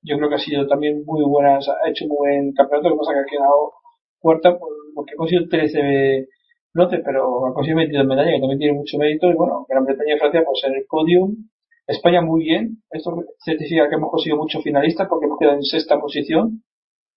yo 0.03 0.17
creo 0.17 0.29
que 0.29 0.35
ha 0.37 0.39
sido 0.39 0.67
también 0.67 1.05
muy 1.05 1.23
buena, 1.25 1.59
ha 1.59 1.89
hecho 1.91 2.07
muy 2.07 2.17
buen 2.17 2.53
campeonato, 2.53 2.89
lo 2.89 2.95
que 2.97 2.99
pasa 2.99 3.13
que 3.15 3.21
ha 3.21 3.39
quedado 3.39 3.73
cuarta 4.21 4.59
porque 4.95 5.13
ha 5.13 5.17
conseguido 5.17 5.49
13 5.49 6.27
bronces, 6.75 7.01
pero 7.05 7.47
ha 7.47 7.55
conseguido 7.55 7.79
22 7.79 8.07
medallas, 8.07 8.35
que 8.35 8.41
también 8.41 8.59
tiene 8.59 8.79
mucho 8.79 8.99
mérito, 8.99 9.31
y 9.31 9.35
bueno, 9.35 9.67
Gran 9.69 9.85
Bretaña 9.85 10.17
y 10.17 10.19
Francia 10.19 10.43
pues 10.45 10.63
en 10.67 10.75
el 10.75 10.85
podium 10.89 11.37
España 11.89 12.21
muy 12.21 12.45
bien. 12.45 12.83
Esto 12.91 13.25
significa 13.39 13.89
que 13.89 13.97
hemos 13.97 14.11
conseguido 14.11 14.37
muchos 14.37 14.63
finalistas 14.63 15.09
porque 15.09 15.27
hemos 15.27 15.39
quedado 15.39 15.57
en 15.57 15.63
sexta 15.63 15.99
posición, 15.99 16.63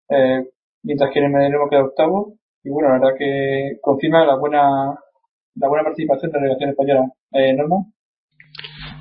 eh, 0.09 0.45
mientras 0.83 1.11
que 1.11 1.19
en 1.19 1.25
el 1.25 1.32
medallero 1.32 1.58
hemos 1.58 1.69
quedado 1.69 1.88
octavo. 1.88 2.33
Y 2.64 2.69
bueno, 2.69 2.90
la 2.90 3.00
verdad 3.00 3.17
que 3.17 3.77
confirma 3.82 4.25
la 4.25 4.38
buena 4.38 4.98
la 5.56 5.67
buena 5.67 5.83
participación 5.83 6.32
de 6.32 6.38
la 6.38 6.43
delegación 6.43 6.69
española. 6.69 7.11
Eh, 7.33 7.53
Norma. 7.53 7.85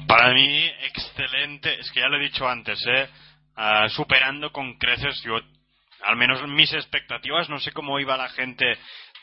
Para 0.09 0.35
mí, 0.35 0.67
excelente. 0.89 1.79
Es 1.79 1.91
que 1.93 2.01
ya 2.01 2.09
lo 2.09 2.17
he 2.17 2.25
dicho 2.25 2.49
antes, 2.49 2.85
¿eh? 2.87 3.07
Ah, 3.55 3.89
superando 3.89 4.51
con 4.53 4.77
creces, 4.77 5.23
yo, 5.23 5.37
al 6.03 6.17
menos 6.17 6.47
mis 6.49 6.73
expectativas, 6.73 7.49
no 7.49 7.61
sé 7.61 7.71
cómo 7.73 8.01
iba 8.01 8.17
la 8.17 8.29
gente 8.31 8.65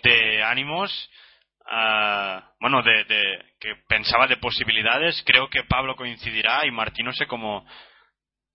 de 0.04 0.44
ánimos 0.44 1.10
bueno, 2.60 2.82
de, 2.84 3.06
que 3.60 3.74
pensaba 3.88 4.28
de 4.28 4.38
posibilidades. 4.38 5.24
Creo 5.26 5.50
que 5.50 5.64
Pablo 5.64 5.96
coincidirá 5.96 6.66
y 6.66 6.72
Martín 6.72 7.06
no 7.06 7.14
sé 7.14 7.28
cómo, 7.28 7.66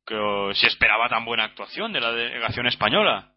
que, 0.07 0.17
si 0.55 0.67
esperaba 0.67 1.09
tan 1.09 1.25
buena 1.25 1.45
actuación 1.45 1.93
de 1.93 2.01
la 2.01 2.13
delegación 2.13 2.67
española. 2.67 3.33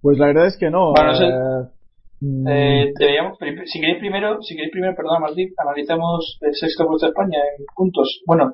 Pues 0.00 0.18
la 0.18 0.26
verdad 0.26 0.46
es 0.46 0.58
que 0.58 0.68
no. 0.68 0.92
Eh, 0.92 1.70
mm. 2.20 2.46
eh, 2.46 2.92
si 3.64 3.80
queréis 3.80 3.98
primero, 3.98 4.42
si 4.42 4.54
queréis 4.54 4.72
primero, 4.72 4.94
perdón, 4.94 5.22
Martín, 5.22 5.48
analizamos 5.56 6.38
el 6.42 6.54
sexto 6.54 6.86
puesto 6.86 7.06
de 7.06 7.10
España 7.12 7.38
en 7.38 7.64
puntos. 7.74 8.22
Bueno, 8.26 8.52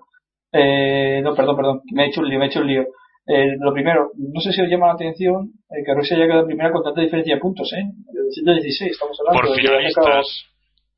eh, 0.53 1.21
no, 1.25 1.35
perdón, 1.35 1.57
perdón, 1.57 1.81
me 1.93 2.05
he 2.05 2.09
hecho 2.09 2.21
un 2.21 2.29
lío, 2.29 2.39
me 2.39 2.45
he 2.45 2.49
hecho 2.49 2.61
un 2.61 2.69
lío. 2.69 2.85
Eh, 3.27 3.57
lo 3.61 3.73
primero, 3.73 4.11
no 4.17 4.41
sé 4.41 4.53
si 4.53 4.63
os 4.63 4.69
llama 4.69 4.89
la 4.89 4.95
atención 4.95 5.53
eh, 5.71 5.85
que 5.85 5.95
Rusia 5.95 6.17
haya 6.17 6.27
quedado 6.27 6.47
primera 6.47 6.73
con 6.73 6.83
tanta 6.83 7.01
diferencia 7.01 7.35
de 7.35 7.41
puntos, 7.41 7.71
¿eh? 7.73 7.85
116, 8.33 8.93
estamos 8.93 9.19
hablando. 9.21 9.49
Por 9.49 9.57
finalistas. 9.57 10.47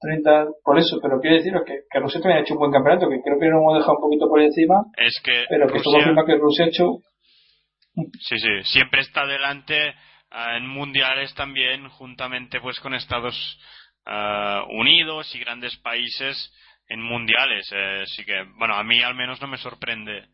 30, 0.01 0.47
por 0.65 0.79
eso, 0.79 0.99
pero 1.01 1.21
quiero 1.21 1.37
deciros 1.37 1.63
que, 1.65 1.83
que 1.89 2.01
Rusia 2.01 2.21
también 2.21 2.39
ha 2.39 2.43
hecho 2.43 2.55
un 2.55 2.61
buen 2.61 2.73
campeonato, 2.73 3.09
que 3.09 3.23
creo 3.23 3.39
que 3.39 3.47
lo 3.47 3.59
hemos 3.59 3.79
dejado 3.79 3.99
un 3.99 4.03
poquito 4.03 4.29
por 4.29 4.41
encima. 4.43 4.83
Es 4.97 5.21
que. 5.23 5.45
Pero 5.49 5.69
que 5.69 5.77
esto 5.77 5.93
confirma 5.93 6.27
que 6.27 6.37
Rusia 6.37 6.65
ha 6.65 6.69
hecho. 6.69 6.99
Sí, 8.19 8.39
sí, 8.39 8.63
siempre 8.65 9.03
está 9.03 9.27
delante 9.27 9.95
ah, 10.31 10.57
en 10.57 10.67
mundiales 10.67 11.35
también, 11.35 11.89
juntamente 11.91 12.61
pues 12.61 12.81
con 12.81 12.95
Estados 12.95 13.37
ah, 14.07 14.65
Unidos 14.71 15.33
y 15.37 15.39
grandes 15.39 15.77
países 15.77 16.53
en 16.89 17.01
mundiales. 17.01 17.71
Eh, 17.73 18.01
así 18.03 18.25
que, 18.25 18.43
bueno, 18.57 18.75
a 18.75 18.83
mí 18.83 19.03
al 19.03 19.15
menos 19.15 19.41
no 19.41 19.47
me 19.47 19.59
sorprende. 19.59 20.27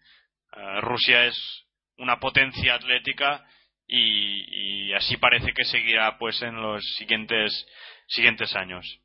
Rusia 0.80 1.26
es 1.26 1.67
una 1.98 2.18
potencia 2.18 2.74
atlética 2.74 3.44
y, 3.86 4.92
así 4.92 5.16
parece 5.16 5.52
que 5.52 5.64
seguirá 5.64 6.18
pues 6.18 6.40
en 6.42 6.60
los 6.60 6.84
siguientes 6.96 7.66
siguientes 8.06 8.54
años. 8.54 9.00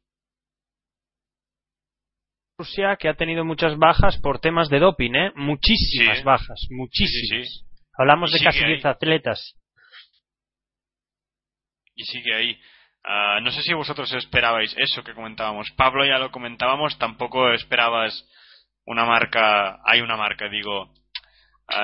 Rusia 2.57 2.95
que 2.97 3.09
ha 3.09 3.15
tenido 3.15 3.43
muchas 3.43 3.77
bajas 3.77 4.17
por 4.19 4.39
temas 4.39 4.69
de 4.69 4.79
doping, 4.79 5.15
¿eh? 5.15 5.31
Muchísimas 5.35 6.23
bajas, 6.23 6.67
muchísimas. 6.69 7.65
Hablamos 7.97 8.31
de 8.31 8.39
casi 8.43 8.63
10 8.63 8.85
atletas. 8.85 9.55
Y 11.95 12.03
sigue 12.05 12.33
ahí. 12.33 12.59
Ah, 13.03 13.39
no 13.41 13.51
sé 13.51 13.61
si 13.63 13.73
vosotros 13.73 14.11
esperabais 14.13 14.73
eso 14.77 15.03
que 15.03 15.13
comentábamos. 15.13 15.71
Pablo 15.71 16.05
ya 16.05 16.17
lo 16.19 16.31
comentábamos, 16.31 16.97
tampoco 16.97 17.51
esperabas 17.51 18.27
una 18.85 19.05
marca, 19.05 19.79
hay 19.85 20.01
una 20.01 20.15
marca, 20.15 20.47
digo, 20.49 20.93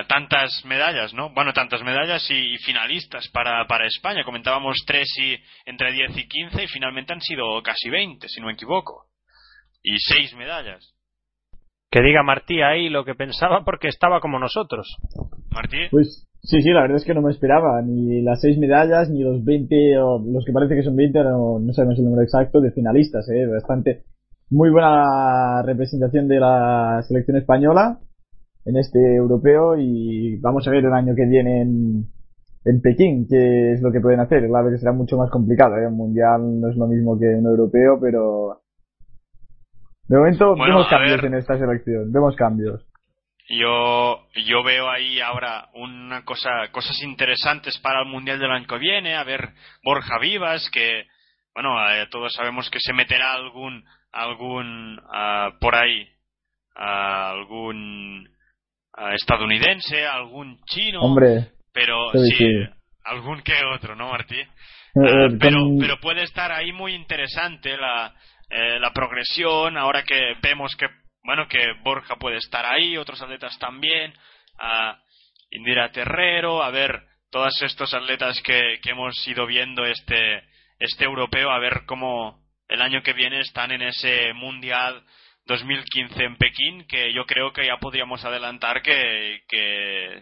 tantas 0.08 0.64
medallas, 0.66 1.14
¿no? 1.14 1.34
Bueno, 1.34 1.54
tantas 1.54 1.84
medallas 1.84 2.28
y, 2.30 2.58
finalistas 2.58 3.30
para, 3.30 3.66
para, 3.68 3.88
España. 3.88 4.24
Comentábamos 4.24 4.78
tres 4.86 5.08
y 5.18 5.36
entre 5.66 5.92
10 5.92 6.18
y 6.18 6.28
15 6.28 6.64
y 6.64 6.68
finalmente 6.68 7.14
han 7.14 7.22
sido 7.22 7.62
casi 7.64 7.90
20, 7.90 8.28
si 8.28 8.40
no 8.40 8.48
me 8.48 8.54
equivoco. 8.54 9.06
Y 9.82 9.98
seis 10.00 10.36
medallas. 10.36 10.94
Que 11.92 12.02
diga 12.02 12.22
Martí 12.22 12.62
ahí 12.62 12.90
lo 12.90 13.04
que 13.04 13.16
pensaba 13.16 13.64
porque 13.64 13.88
estaba 13.88 14.20
como 14.20 14.38
nosotros. 14.38 14.88
Martí. 15.50 15.88
Pues 15.90 16.28
sí, 16.44 16.62
sí, 16.62 16.70
la 16.70 16.82
verdad 16.82 16.98
es 16.98 17.06
que 17.06 17.14
no 17.14 17.22
me 17.22 17.32
esperaba 17.32 17.82
ni 17.82 18.22
las 18.22 18.42
seis 18.42 18.58
medallas 18.60 19.10
ni 19.10 19.24
los 19.24 19.44
20 19.44 19.98
o 20.00 20.20
los 20.20 20.46
que 20.46 20.52
parece 20.52 20.76
que 20.76 20.84
son 20.84 20.96
20, 20.96 21.20
no, 21.24 21.60
no 21.60 21.74
sabemos 21.74 21.98
el 21.98 22.06
número 22.06 22.24
exacto 22.24 22.62
de 22.62 22.72
finalistas, 22.72 23.28
¿eh? 23.30 23.48
Bastante 23.48 24.04
muy 24.52 24.70
buena 24.70 25.64
representación 25.64 26.28
de 26.28 26.40
la 26.40 27.02
selección 27.08 27.38
española 27.38 28.00
en 28.70 28.78
este 28.78 29.00
europeo 29.16 29.78
y 29.78 30.38
vamos 30.38 30.68
a 30.68 30.72
ver 30.72 30.86
el 30.86 30.94
año 30.94 31.16
que 31.16 31.26
viene 31.26 31.62
en, 31.62 32.06
en 32.66 32.82
Pekín 32.82 33.28
qué 33.28 33.74
es 33.74 33.82
lo 33.82 33.92
que 33.92 34.00
pueden 34.00 34.20
hacer. 34.20 34.46
Claro 34.48 34.70
que 34.70 34.78
será 34.78 34.94
mucho 34.94 35.18
más 35.18 35.30
complicado. 35.32 35.76
¿eh? 35.78 35.88
Un 35.88 35.98
mundial 35.98 36.62
no 36.62 36.70
es 36.70 36.78
lo 36.78 36.88
mismo 36.88 37.18
que 37.20 37.26
un 37.26 37.48
europeo, 37.48 38.00
pero 38.00 38.62
de 40.08 40.18
momento 40.18 40.56
vemos 40.56 40.88
cambios 40.88 41.24
en 41.24 41.34
esta 41.34 41.58
selección. 41.58 42.12
Vemos 42.12 42.36
cambios. 42.36 42.86
Yo, 43.50 44.28
yo 44.46 44.64
veo 44.64 44.88
ahí 44.88 45.20
ahora 45.22 45.70
una 45.74 46.24
cosa, 46.24 46.50
cosas 46.72 47.02
interesantes 47.02 47.80
para 47.80 48.04
el 48.04 48.08
mundial 48.08 48.38
del 48.38 48.52
año 48.52 48.68
que 48.68 48.78
viene. 48.78 49.16
A 49.16 49.24
ver, 49.24 49.50
Borja 49.84 50.20
Vivas, 50.20 50.70
que, 50.72 51.06
bueno, 51.56 51.72
eh, 51.90 52.06
todos 52.12 52.32
sabemos 52.36 52.70
que 52.70 52.80
se 52.80 52.94
meterá 52.94 53.34
algún, 53.34 53.84
algún, 54.12 55.00
uh, 55.00 55.58
por 55.60 55.74
ahí, 55.74 56.08
a 56.76 57.32
algún 57.32 58.30
estadounidense, 59.14 60.06
algún 60.06 60.60
chino, 60.66 61.02
Hombre, 61.02 61.52
pero 61.74 62.12
sí, 62.14 62.46
algún 63.04 63.42
que 63.42 63.54
otro, 63.74 63.96
¿no, 63.96 64.10
Martí? 64.10 64.40
eh, 64.40 64.48
Ah, 64.96 65.28
eh, 65.30 65.38
pero, 65.40 65.60
pero 65.80 66.00
puede 66.00 66.24
estar 66.24 66.52
ahí 66.52 66.72
muy 66.72 66.94
interesante 66.94 67.78
la, 67.78 68.14
eh, 68.50 68.80
la 68.80 68.92
progresión, 68.92 69.78
ahora 69.78 70.04
que 70.04 70.36
vemos 70.42 70.76
que, 70.76 70.88
bueno, 71.24 71.48
que 71.48 71.74
Borja 71.84 72.16
puede 72.16 72.38
estar 72.38 72.66
ahí, 72.66 72.98
otros 72.98 73.22
atletas 73.22 73.58
también, 73.60 74.14
a 74.60 74.98
Indira 75.52 75.92
Terrero, 75.92 76.64
a 76.64 76.72
ver, 76.72 77.02
todos 77.32 77.62
estos 77.62 77.94
atletas 77.94 78.42
que, 78.42 78.80
que 78.82 78.92
hemos 78.92 79.16
ido 79.28 79.46
viendo 79.46 79.86
este, 79.86 80.44
este 80.80 81.06
europeo, 81.06 81.52
a 81.52 81.60
ver 81.60 81.84
cómo 81.86 82.40
el 82.68 82.82
año 82.82 83.02
que 83.02 83.14
viene 83.14 83.40
están 83.40 83.72
en 83.72 83.82
ese 83.82 84.34
Mundial 84.34 85.04
2015 85.50 86.24
en 86.24 86.38
Pekín, 86.38 86.86
que 86.88 87.14
yo 87.14 87.26
creo 87.26 87.52
que 87.52 87.66
ya 87.66 87.78
podríamos 87.78 88.24
adelantar 88.24 88.82
que, 88.82 89.40
que 89.50 90.22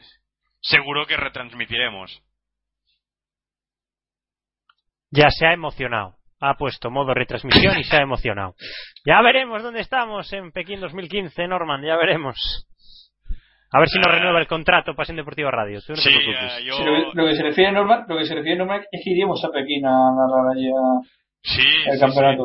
seguro 0.61 1.05
que 1.05 1.17
retransmitiremos. 1.17 2.23
Ya 5.11 5.27
se 5.29 5.45
ha 5.45 5.53
emocionado. 5.53 6.15
Ha 6.39 6.53
puesto 6.55 6.91
modo 6.91 7.13
retransmisión 7.13 7.79
y 7.79 7.83
se 7.83 7.97
ha 7.97 8.01
emocionado. 8.01 8.53
Ya 9.05 9.21
veremos 9.21 9.63
dónde 9.63 9.79
estamos 9.81 10.31
en 10.33 10.51
Pekín 10.51 10.79
2015, 10.79 11.47
Norman, 11.47 11.83
ya 11.83 11.95
veremos. 11.95 12.67
A 13.73 13.79
ver 13.79 13.89
si 13.89 13.97
nos 13.97 14.07
Eh, 14.07 14.11
renueva 14.17 14.39
el 14.39 14.47
contrato 14.47 14.93
Pasión 14.95 15.17
Deportiva 15.17 15.49
Radio. 15.51 15.79
Tú 15.85 15.93
no 15.93 15.95
te 15.95 16.01
Sí, 16.03 16.09
preocupes. 16.15 16.63
yo... 16.65 16.73
Sí, 16.77 16.83
lo, 16.83 17.13
lo 17.13 17.25
que 17.27 17.35
se 17.35 17.43
refiere 17.43 17.69
a 17.69 17.73
Norman, 17.73 18.05
lo 18.07 18.17
que 18.17 18.25
se 18.25 18.35
refiere 18.35 18.55
a 18.55 18.59
Norman 18.59 18.81
es 18.91 19.01
que 19.03 19.09
iríamos 19.11 19.43
a 19.43 19.49
Pekín 19.51 19.85
a 19.85 19.89
narrar 19.91 20.55
allí 20.55 20.69
a- 20.69 21.01
Sí, 21.41 21.67
el 21.89 21.93
sí, 21.95 21.99
campeonato. 21.99 22.43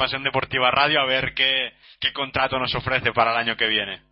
Pasión 0.00 0.24
Deportiva 0.24 0.70
Radio 0.70 0.98
a 1.02 1.04
ver 1.04 1.34
qué, 1.34 1.74
qué 2.00 2.10
contrato 2.14 2.58
nos 2.58 2.74
ofrece 2.74 3.12
para 3.12 3.32
el 3.32 3.36
año 3.36 3.56
que 3.56 3.68
viene. 3.68 4.02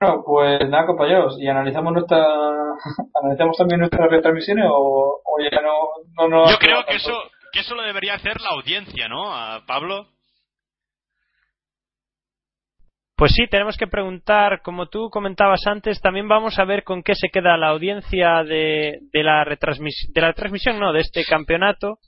Bueno, 0.00 0.22
pues 0.24 0.66
nada, 0.66 0.86
compañeros, 0.86 1.36
y 1.38 1.46
analizamos 1.46 1.92
nuestra, 1.92 2.24
analizamos 3.22 3.58
también 3.58 3.80
nuestras 3.80 4.10
retransmisiones 4.10 4.64
o, 4.70 5.20
o 5.22 5.36
ya 5.42 5.60
no, 5.60 5.90
no, 6.16 6.28
no 6.28 6.50
Yo 6.50 6.56
creo 6.56 6.86
que 6.86 6.96
eso, 6.96 7.12
que 7.52 7.60
eso 7.60 7.74
lo 7.74 7.82
debería 7.82 8.14
hacer 8.14 8.40
la 8.40 8.48
audiencia, 8.56 9.08
¿no? 9.08 9.30
A 9.30 9.66
Pablo. 9.66 10.06
Pues 13.14 13.32
sí, 13.32 13.46
tenemos 13.46 13.76
que 13.76 13.88
preguntar, 13.88 14.62
como 14.62 14.88
tú 14.88 15.10
comentabas 15.10 15.66
antes, 15.66 16.00
también 16.00 16.28
vamos 16.28 16.58
a 16.58 16.64
ver 16.64 16.82
con 16.82 17.02
qué 17.02 17.14
se 17.14 17.28
queda 17.28 17.58
la 17.58 17.68
audiencia 17.68 18.42
de, 18.42 19.00
de 19.12 19.22
la 19.22 19.44
retransmisión, 19.44 20.14
de 20.14 20.20
la 20.22 20.32
transmisión, 20.32 20.80
no, 20.80 20.94
de 20.94 21.00
este 21.00 21.26
campeonato. 21.26 21.98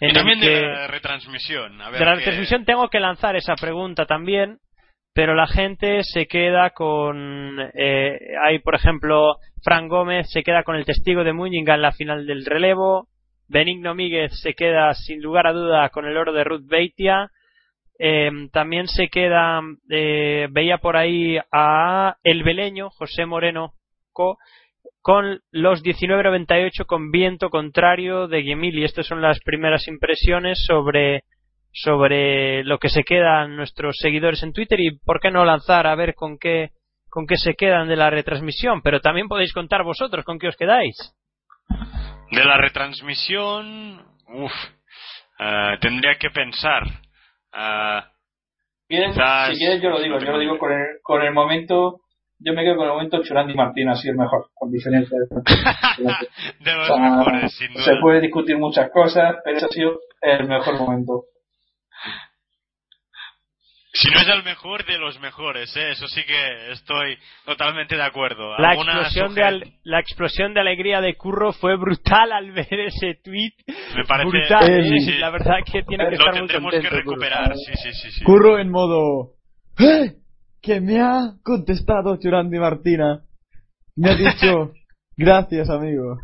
Y 0.00 0.04
en 0.04 0.10
el 0.10 0.16
también 0.16 0.40
de 0.40 0.62
la 0.62 0.86
retransmisión. 0.86 1.80
A 1.80 1.90
ver 1.90 1.98
de 1.98 2.06
la 2.06 2.14
retransmisión 2.14 2.64
tengo 2.64 2.88
que 2.88 3.00
lanzar 3.00 3.36
esa 3.36 3.54
pregunta 3.54 4.06
también, 4.06 4.58
pero 5.14 5.34
la 5.34 5.46
gente 5.46 6.02
se 6.04 6.26
queda 6.26 6.70
con. 6.70 7.58
Eh, 7.74 8.18
hay, 8.44 8.58
por 8.60 8.74
ejemplo, 8.74 9.36
Fran 9.62 9.88
Gómez 9.88 10.30
se 10.30 10.42
queda 10.42 10.62
con 10.62 10.76
el 10.76 10.84
testigo 10.84 11.24
de 11.24 11.32
Múñiga 11.32 11.74
en 11.74 11.82
la 11.82 11.92
final 11.92 12.26
del 12.26 12.44
relevo. 12.44 13.08
Benigno 13.48 13.94
Míguez 13.94 14.30
se 14.40 14.54
queda, 14.54 14.94
sin 14.94 15.20
lugar 15.20 15.48
a 15.48 15.52
duda, 15.52 15.88
con 15.88 16.06
el 16.06 16.16
oro 16.16 16.32
de 16.32 16.44
Ruth 16.44 16.66
Beitia. 16.66 17.30
Eh, 17.98 18.30
también 18.52 18.86
se 18.86 19.08
queda, 19.08 19.60
eh, 19.90 20.48
veía 20.50 20.78
por 20.78 20.96
ahí 20.96 21.36
a 21.52 22.16
el 22.22 22.42
beleño, 22.44 22.88
José 22.90 23.26
Moreno 23.26 23.74
Co, 24.12 24.38
con 25.02 25.40
los 25.50 25.82
19.98 25.82 26.84
con 26.86 27.10
viento 27.10 27.48
contrario 27.50 28.28
de 28.28 28.42
Guimili. 28.42 28.84
Estas 28.84 29.06
son 29.06 29.22
las 29.22 29.40
primeras 29.40 29.88
impresiones 29.88 30.64
sobre, 30.66 31.22
sobre 31.72 32.64
lo 32.64 32.78
que 32.78 32.88
se 32.90 33.02
quedan 33.02 33.56
nuestros 33.56 33.96
seguidores 33.98 34.42
en 34.42 34.52
Twitter 34.52 34.78
y 34.80 34.98
por 34.98 35.20
qué 35.20 35.30
no 35.30 35.44
lanzar 35.44 35.86
a 35.86 35.94
ver 35.94 36.14
con 36.14 36.38
qué, 36.38 36.70
con 37.08 37.26
qué 37.26 37.36
se 37.36 37.54
quedan 37.54 37.88
de 37.88 37.96
la 37.96 38.10
retransmisión. 38.10 38.82
Pero 38.82 39.00
también 39.00 39.28
podéis 39.28 39.52
contar 39.52 39.82
vosotros 39.84 40.24
con 40.24 40.38
qué 40.38 40.48
os 40.48 40.56
quedáis. 40.56 40.96
De 42.30 42.44
la 42.44 42.56
retransmisión. 42.58 44.04
Uf. 44.28 44.52
eh, 45.42 45.78
tendría 45.80 46.16
que 46.16 46.30
pensar. 46.30 46.82
Eh, 47.52 48.00
Si 48.86 48.96
quieres, 48.96 49.14
Quizás- 49.14 49.48
si 49.52 49.56
quieres 49.58 49.82
yo 49.82 49.90
lo 49.90 50.00
digo, 50.00 50.18
yo 50.18 50.32
lo 50.32 50.38
digo 50.38 50.58
con 50.58 50.72
el, 50.72 50.86
con 51.02 51.22
el 51.22 51.32
momento, 51.32 52.00
yo 52.42 52.52
me 52.54 52.62
quedo 52.64 52.76
con 52.76 52.86
el 52.86 52.92
momento 52.92 53.22
Churandi 53.22 53.54
Martín, 53.54 53.88
ha 53.88 53.94
sido 53.96 54.12
el 54.12 54.18
mejor, 54.18 54.46
con 54.54 54.70
diferencia 54.70 55.16
de 55.18 56.04
de 56.64 56.74
los 56.74 56.90
O 56.90 56.94
sea, 56.94 57.02
mejores, 57.02 57.54
sin 57.56 57.72
duda. 57.72 57.84
Se 57.84 57.96
puede 58.00 58.20
discutir 58.20 58.56
muchas 58.58 58.90
cosas, 58.90 59.36
pero 59.44 59.56
ese 59.56 59.66
ha 59.66 59.68
sido 59.68 59.98
el 60.22 60.46
mejor 60.48 60.78
momento. 60.78 61.24
Si 63.92 64.08
no 64.08 64.20
es 64.20 64.28
el 64.28 64.44
mejor 64.44 64.86
de 64.86 64.98
los 64.98 65.18
mejores, 65.20 65.76
¿eh? 65.76 65.90
eso 65.90 66.06
sí 66.06 66.22
que 66.24 66.70
estoy 66.70 67.18
totalmente 67.44 67.96
de 67.96 68.02
acuerdo. 68.04 68.56
La 68.56 68.70
¿Alguna 68.70 68.92
explosión, 69.00 69.34
de 69.34 69.42
al- 69.42 69.64
la 69.82 69.98
explosión 69.98 70.54
de 70.54 70.60
alegría 70.60 71.00
de 71.00 71.16
Curro 71.16 71.52
fue 71.52 71.76
brutal 71.76 72.30
al 72.30 72.52
ver 72.52 72.72
ese 72.72 73.16
tweet. 73.24 73.50
Me 73.96 74.04
parece. 74.04 74.30
brutal. 74.30 74.70
¿eh? 74.70 75.00
sí. 75.00 75.18
La 75.18 75.30
verdad 75.30 75.56
que 75.66 75.82
tiene 75.82 76.04
que 76.04 76.16
Lo 76.16 76.16
estar 76.18 76.30
muy 76.30 76.38
tendremos 76.38 76.70
contento. 76.72 76.96
que 76.96 77.02
Curro. 77.02 77.16
recuperar, 77.16 77.52
sí, 77.56 77.72
sí, 77.82 77.92
sí. 77.92 78.10
sí. 78.12 78.24
Curro 78.24 78.60
en 78.60 78.70
modo... 78.70 79.32
¡Eh! 79.80 80.12
Que 80.62 80.80
me 80.80 81.00
ha 81.00 81.34
contestado 81.42 82.16
Churandi 82.18 82.58
Martina. 82.58 83.22
Me 83.96 84.10
ha 84.10 84.14
dicho... 84.14 84.72
Gracias, 85.16 85.68
amigo. 85.68 86.16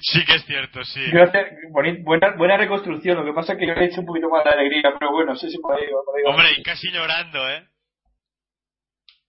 Sí 0.00 0.24
que 0.24 0.36
es 0.36 0.44
cierto, 0.46 0.82
sí. 0.84 1.00
Gracias, 1.12 1.46
buena, 1.70 2.34
buena 2.38 2.56
reconstrucción, 2.56 3.18
lo 3.18 3.24
que 3.26 3.34
pasa 3.34 3.52
es 3.52 3.58
que 3.58 3.66
yo 3.66 3.74
le 3.74 3.82
he 3.82 3.88
hecho 3.88 4.00
un 4.00 4.06
poquito 4.06 4.30
más 4.30 4.42
de 4.44 4.50
alegría, 4.50 4.90
pero 4.98 5.12
bueno, 5.12 5.34
sí, 5.36 5.50
sí, 5.50 5.58
por 5.60 5.74
ahí, 5.76 5.84
por 5.86 6.16
ahí. 6.16 6.22
Hombre, 6.26 6.46
y 6.56 6.62
casi 6.62 6.90
llorando, 6.90 7.46
¿eh? 7.50 7.66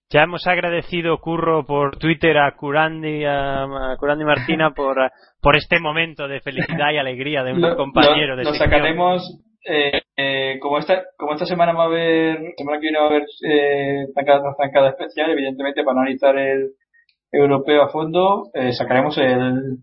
Ya 0.10 0.22
hemos 0.24 0.48
agradecido, 0.48 1.18
Curro, 1.20 1.66
por 1.66 1.98
Twitter 1.98 2.38
a 2.38 2.56
Curandi, 2.56 3.26
a, 3.26 3.64
a 3.64 3.98
Curandi 3.98 4.24
Martina 4.24 4.72
por, 4.76 4.96
por 5.42 5.58
este 5.58 5.80
momento 5.82 6.30
de 6.30 6.40
felicidad 6.40 6.92
y 6.94 6.98
alegría 6.98 7.44
de 7.44 7.52
un 7.52 7.60
Lo- 7.62 7.76
compañero 7.76 8.36
lo- 8.36 8.38
de 8.38 8.44
lo 8.46 8.52
sección. 8.52 8.70
sacaremos 8.70 9.42
eh, 9.66 10.02
eh, 10.18 10.58
como 10.60 10.80
esta 10.80 11.04
como 11.18 11.34
esta 11.34 11.46
semana 11.46 11.74
va 11.74 11.84
a 11.84 11.88
haber 11.88 12.40
semana 12.58 12.80
que 12.80 12.88
viene 12.88 13.00
va 13.00 13.06
a 13.06 13.10
haber 13.10 13.24
eh, 13.48 14.06
tras 14.16 14.42
zancada 14.58 14.90
especial 14.90 15.30
evidentemente 15.32 15.84
para 15.84 16.02
analizar 16.02 16.38
el 16.38 16.72
europeo 17.32 17.84
a 17.84 17.90
fondo 17.90 18.46
eh, 18.54 18.72
sacaremos 18.74 19.18
el 19.18 19.78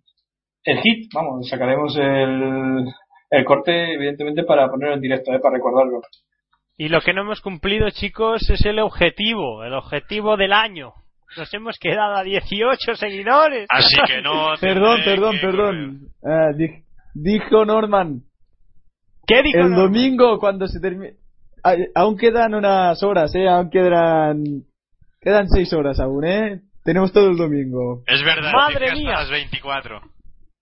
el 0.65 0.79
hit 0.81 1.11
vamos 1.15 1.49
sacaremos 1.49 1.97
el 1.97 2.85
el 3.31 3.45
corte 3.45 3.95
evidentemente 3.95 4.45
para 4.45 4.69
ponerlo 4.69 4.95
en 4.97 5.01
directo 5.01 5.33
eh, 5.33 5.41
para 5.41 5.57
recordarlo 5.57 6.01
Y 6.77 6.89
lo 6.89 7.01
que 7.01 7.13
no 7.13 7.23
hemos 7.23 7.41
cumplido, 7.41 7.89
chicos, 7.91 8.43
es 8.51 8.65
el 8.67 8.81
objetivo, 8.81 9.63
el 9.63 9.75
objetivo 9.75 10.37
del 10.37 10.53
año. 10.53 10.93
Nos 11.37 11.53
hemos 11.55 11.79
quedado 11.79 12.17
a 12.17 12.25
18 12.25 12.95
seguidores. 12.97 13.67
Así 13.71 13.95
que 14.09 14.21
no. 14.23 14.55
Perdón, 14.61 14.99
perdón, 15.05 15.35
que 15.37 15.41
perdón. 15.47 15.77
Di- 16.57 16.83
dijo 17.15 17.65
Norman. 17.65 18.23
¿Qué 19.27 19.43
dijo? 19.43 19.59
El 19.59 19.75
domingo 19.75 20.39
cuando 20.39 20.67
se 20.69 20.81
termine... 20.81 21.15
Aún 21.95 22.17
quedan 22.19 22.55
unas 22.55 23.03
horas, 23.03 23.35
¿eh? 23.35 23.49
Aún 23.49 23.71
quedan... 23.71 24.43
Quedan 25.21 25.49
seis 25.49 25.73
horas 25.73 25.99
aún, 26.01 26.25
¿eh? 26.27 26.61
Tenemos 26.85 27.11
todo 27.13 27.31
el 27.31 27.37
domingo. 27.39 28.03
Es 28.07 28.23
verdad, 28.23 28.53
Madre 28.53 28.79
que 28.81 28.85
hasta 28.93 28.97
mía. 28.99 29.13
las 29.15 29.31
24. 29.31 30.01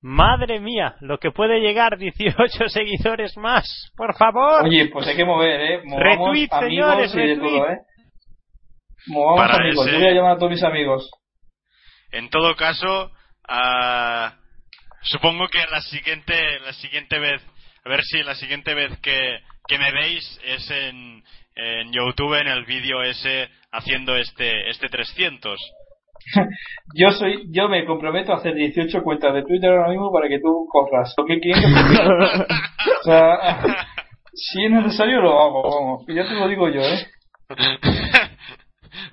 Madre 0.02 0.60
mía, 0.60 0.94
lo 1.00 1.18
que 1.18 1.30
puede 1.32 1.58
llegar 1.60 1.96
18 1.98 2.68
seguidores 2.68 3.36
más. 3.36 3.90
Por 3.96 4.14
favor. 4.16 4.64
oye 4.64 4.88
pues 4.92 5.06
hay 5.08 5.16
que 5.16 5.24
mover 5.24 5.60
eh 5.60 5.80
movamos 5.84 6.02
Retweet, 6.28 6.48
amigos 6.52 6.88
señores, 6.90 7.14
y 7.14 7.18
de 7.18 7.24
retweet. 7.26 7.50
todo 7.58 7.68
eh 7.70 7.78
movamos 9.06 9.40
Para 9.40 9.54
amigos 9.62 9.86
ese- 9.86 9.92
yo 9.94 9.98
voy 10.00 10.08
a 10.08 10.14
llamar 10.14 10.32
a 10.32 10.38
todos 10.38 10.50
mis 10.52 10.62
amigos 10.64 11.10
En 12.12 12.30
todo 12.30 12.54
caso, 12.56 13.10
ah, 13.48 14.34
supongo 15.02 15.46
que 15.48 15.58
la 15.70 15.80
siguiente, 15.82 16.34
la 16.64 16.72
siguiente 16.72 17.18
vez, 17.18 17.40
a 17.84 17.88
ver 17.88 18.02
si 18.04 18.22
la 18.22 18.34
siguiente 18.34 18.74
vez 18.74 18.98
que, 19.00 19.38
que 19.66 19.78
me 19.78 19.90
veis 19.92 20.40
es 20.44 20.70
en, 20.70 21.22
en 21.56 21.92
YouTube, 21.92 22.40
en 22.40 22.48
el 22.48 22.64
vídeo 22.64 23.02
ese, 23.02 23.48
haciendo 23.72 24.16
este, 24.16 24.70
este 24.70 24.88
300. 24.88 25.58
Yo 26.94 27.10
soy, 27.10 27.46
yo 27.50 27.68
me 27.68 27.84
comprometo 27.84 28.32
a 28.32 28.36
hacer 28.36 28.54
18 28.54 29.02
cuentas 29.02 29.34
de 29.34 29.42
Twitter 29.42 29.70
ahora 29.70 29.88
mismo 29.88 30.12
para 30.12 30.28
que 30.28 30.38
tú 30.38 30.68
corras. 30.70 31.12
Lo 31.16 31.24
que 31.24 31.34
o 33.00 33.02
sea, 33.02 33.60
si 34.32 34.64
es 34.64 34.70
necesario 34.70 35.20
lo 35.20 35.40
hago, 35.40 35.62
vamos. 35.62 36.04
Y 36.08 36.14
ya 36.14 36.22
te 36.28 36.34
lo 36.34 36.46
digo 36.46 36.68
yo, 36.68 36.80
¿eh? 36.80 37.08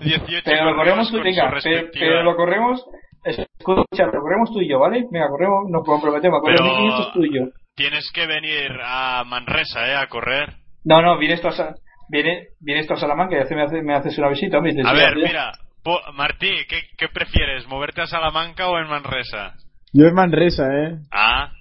18 0.01 0.41
Pero 0.45 0.65
lo 0.65 0.75
corremos 0.75 1.11
tú, 1.11 1.19
venga, 1.21 1.51
pero, 1.63 1.87
pero 1.91 2.23
lo 2.23 2.35
corremos, 2.35 2.85
escucha, 3.23 4.05
lo 4.05 4.21
corremos 4.21 4.51
tú 4.53 4.61
y 4.61 4.69
yo, 4.69 4.79
¿vale? 4.79 5.05
Venga, 5.09 5.27
corremos, 5.29 5.69
nos 5.69 5.83
comprometemos, 5.83 6.41
Pero- 6.45 6.57
corremos 6.59 6.79
1500 6.79 7.13
tú 7.13 7.23
y 7.25 7.35
yo. 7.35 7.45
Tienes 7.79 8.11
que 8.11 8.27
venir 8.27 8.71
a 8.83 9.23
Manresa, 9.25 9.87
¿eh? 9.87 9.95
A 9.95 10.07
correr. 10.07 10.49
No, 10.83 11.01
no, 11.01 11.17
viene 11.17 11.35
esto 11.35 11.47
a, 11.47 11.73
viene, 12.09 12.47
viene 12.59 12.81
esto 12.81 12.95
a 12.95 12.97
Salamanca 12.97 13.37
y 13.37 13.39
hace- 13.39 13.55
me, 13.55 13.61
hace- 13.61 13.81
me 13.81 13.95
haces 13.95 14.17
una 14.17 14.27
visita, 14.27 14.57
A 14.57 14.61
digo, 14.61 14.83
ver, 14.83 15.15
mira, 15.15 15.53
po- 15.81 16.01
Martí, 16.13 16.51
¿qué, 16.67 16.81
¿qué 16.97 17.07
prefieres? 17.07 17.65
¿Moverte 17.67 18.01
a 18.01 18.07
Salamanca 18.07 18.67
o 18.67 18.77
en 18.79 18.87
Manresa? 18.89 19.53
Yo 19.93 20.07
en 20.07 20.13
Manresa, 20.13 20.67
¿eh? 20.77 20.97
Ah, 21.09 21.53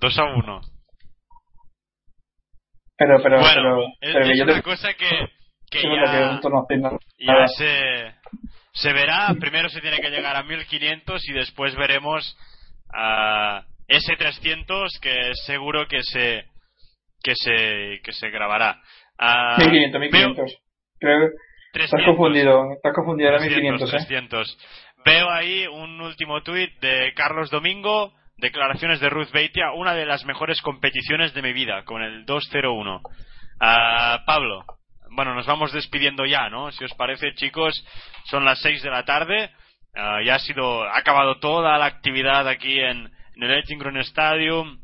2 0.00 0.18
a 0.18 0.24
1. 0.24 0.60
Pero, 2.98 3.22
pero, 3.22 3.38
Bueno, 3.38 3.52
pero, 3.54 3.86
es, 4.00 4.12
pero 4.12 4.24
es 4.32 4.38
yo 4.38 4.44
una 4.44 4.54
te- 4.54 4.62
cosa 4.62 4.94
que, 4.94 5.28
que 5.70 5.82
ya, 5.82 6.40
ya 7.18 7.46
se, 7.46 8.12
se 8.72 8.92
verá. 8.92 9.28
Primero 9.38 9.68
se 9.68 9.80
tiene 9.80 9.98
que 10.00 10.10
llegar 10.10 10.34
a 10.34 10.42
1500 10.42 11.28
y 11.28 11.32
después 11.32 11.76
veremos 11.76 12.36
a 12.92 13.62
S300 13.88 14.98
que 15.00 15.32
seguro 15.46 15.86
que 15.88 16.02
se 16.02 16.44
que 17.22 17.34
se 17.34 18.00
que 18.02 18.12
se 18.12 18.30
grabará. 18.30 18.80
Ah, 19.18 19.56
1500, 19.58 20.00
veo- 20.00 20.10
1500. 20.28 20.58
Creo 20.98 21.20
que 21.20 21.26
estás 21.82 21.90
300. 21.90 22.06
confundido, 22.06 22.72
estás 22.72 22.94
confundido, 22.94 23.28
era 23.30 23.38
300, 23.38 23.80
1500, 23.80 23.88
¿eh? 23.94 24.06
300. 24.06 24.58
Veo 25.04 25.30
ahí 25.30 25.66
un 25.66 26.00
último 26.00 26.42
tuit 26.42 26.78
de 26.80 27.12
Carlos 27.14 27.50
Domingo, 27.50 28.12
declaraciones 28.38 28.98
de 29.00 29.08
Ruth 29.08 29.30
Beitia, 29.32 29.72
una 29.72 29.94
de 29.94 30.04
las 30.06 30.24
mejores 30.24 30.60
competiciones 30.62 31.32
de 31.34 31.42
mi 31.42 31.52
vida, 31.52 31.84
con 31.84 32.02
el 32.02 32.24
201. 32.24 33.00
Ah, 33.60 34.22
Pablo, 34.26 34.64
bueno, 35.10 35.34
nos 35.34 35.46
vamos 35.46 35.72
despidiendo 35.72 36.24
ya, 36.26 36.48
¿no? 36.50 36.70
Si 36.72 36.84
os 36.84 36.92
parece, 36.94 37.34
chicos, 37.34 37.72
son 38.24 38.44
las 38.44 38.60
6 38.60 38.82
de 38.82 38.90
la 38.90 39.04
tarde, 39.04 39.50
ah, 39.94 40.18
ya 40.24 40.34
ha 40.34 40.38
sido, 40.40 40.82
ha 40.84 40.98
acabado 40.98 41.38
toda 41.38 41.78
la 41.78 41.86
actividad 41.86 42.46
aquí 42.48 42.78
en, 42.80 43.10
en 43.36 43.42
el 43.42 43.58
Ettingron 43.58 43.98
Stadium, 43.98 44.80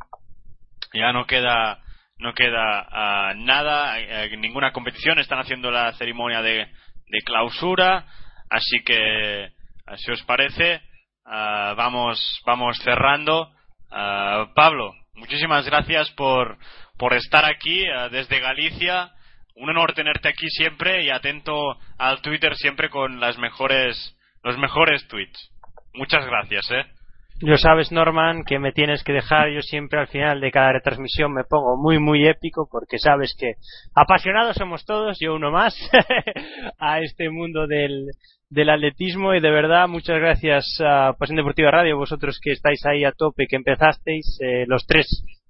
ya 0.93 1.13
no 1.13 1.27
queda 1.27 1.79
no 2.19 2.35
queda 2.35 2.87
ah, 2.91 3.33
nada 3.35 3.99
eh, 3.99 4.37
ninguna 4.37 4.73
competición. 4.73 5.19
Están 5.19 5.41
haciendo 5.41 5.71
la 5.71 5.93
ceremonia 5.95 6.43
de, 6.43 6.69
de 7.09 7.21
clausura. 7.25 8.07
Así 8.51 8.83
que 8.85 9.51
si 9.97 10.13
os 10.13 10.23
parece 10.25 10.83
ah, 11.25 11.75
vamos 11.77 12.41
vamos 12.47 12.79
cerrando. 12.79 13.51
Ah, 13.91 14.51
Pablo 14.55 14.95
muchísimas 15.15 15.67
gracias 15.67 16.11
por 16.13 16.59
por 16.99 17.15
estar 17.15 17.45
aquí 17.45 17.85
desde 18.11 18.41
Galicia. 18.41 19.13
Un 19.55 19.71
honor 19.71 19.93
tenerte 19.93 20.29
aquí 20.29 20.49
siempre 20.49 21.05
y 21.05 21.11
atento 21.11 21.79
al 21.99 22.23
Twitter 22.23 22.55
siempre 22.57 22.91
con 22.91 23.19
las 23.19 23.39
mejores 23.39 24.17
los 24.43 24.59
mejores 24.59 25.07
tweets. 25.09 25.51
Muchas 25.95 26.25
gracias 26.27 26.71
eh 26.71 27.02
Yo 27.45 27.57
sabes, 27.57 27.91
Norman, 27.91 28.45
que 28.45 28.59
me 28.61 28.73
tienes 28.73 29.03
que 29.03 29.13
dejar. 29.13 29.51
Yo 29.51 29.63
siempre 29.63 29.99
al 29.99 30.07
final 30.07 30.41
de 30.41 30.51
cada 30.53 30.73
retransmisión 30.75 31.33
me 31.33 31.43
pongo 31.45 31.77
muy, 31.77 31.99
muy 31.99 32.27
épico 32.27 32.69
porque 32.71 32.99
sabes 32.99 33.35
que 33.39 33.55
apasionados 33.95 34.57
somos 34.57 34.85
todos, 34.85 35.19
yo 35.21 35.35
uno 35.35 35.51
más, 35.51 35.75
a 36.79 37.01
este 37.01 37.31
mundo 37.31 37.67
del, 37.67 38.07
del 38.49 38.71
atletismo 38.71 39.35
y 39.35 39.41
de 39.41 39.51
verdad 39.51 39.89
muchas 39.89 40.19
gracias 40.19 40.79
a 40.85 41.15
Pasión 41.19 41.37
Deportiva 41.37 41.71
Radio, 41.73 41.97
vosotros 41.97 42.39
que 42.41 42.53
estáis 42.53 42.85
ahí 42.87 43.05
a 43.05 43.13
tope, 43.13 43.47
que 43.49 43.57
empezasteis, 43.57 44.39
eh, 44.41 44.65
los 44.69 44.87
tres 44.87 45.07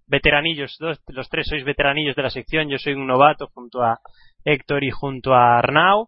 veteranillos, 0.07 0.77
dos- 0.81 1.01
los 1.09 1.29
tres 1.29 1.47
sois 1.47 1.65
veteranillos 1.65 2.17
de 2.17 2.23
la 2.23 2.31
sección, 2.31 2.69
yo 2.71 2.79
soy 2.79 2.95
un 2.95 3.07
novato 3.07 3.49
junto 3.53 3.83
a 3.83 3.99
Héctor 4.45 4.83
y 4.83 4.91
junto 4.91 5.35
a 5.35 5.59
Arnau. 5.59 6.07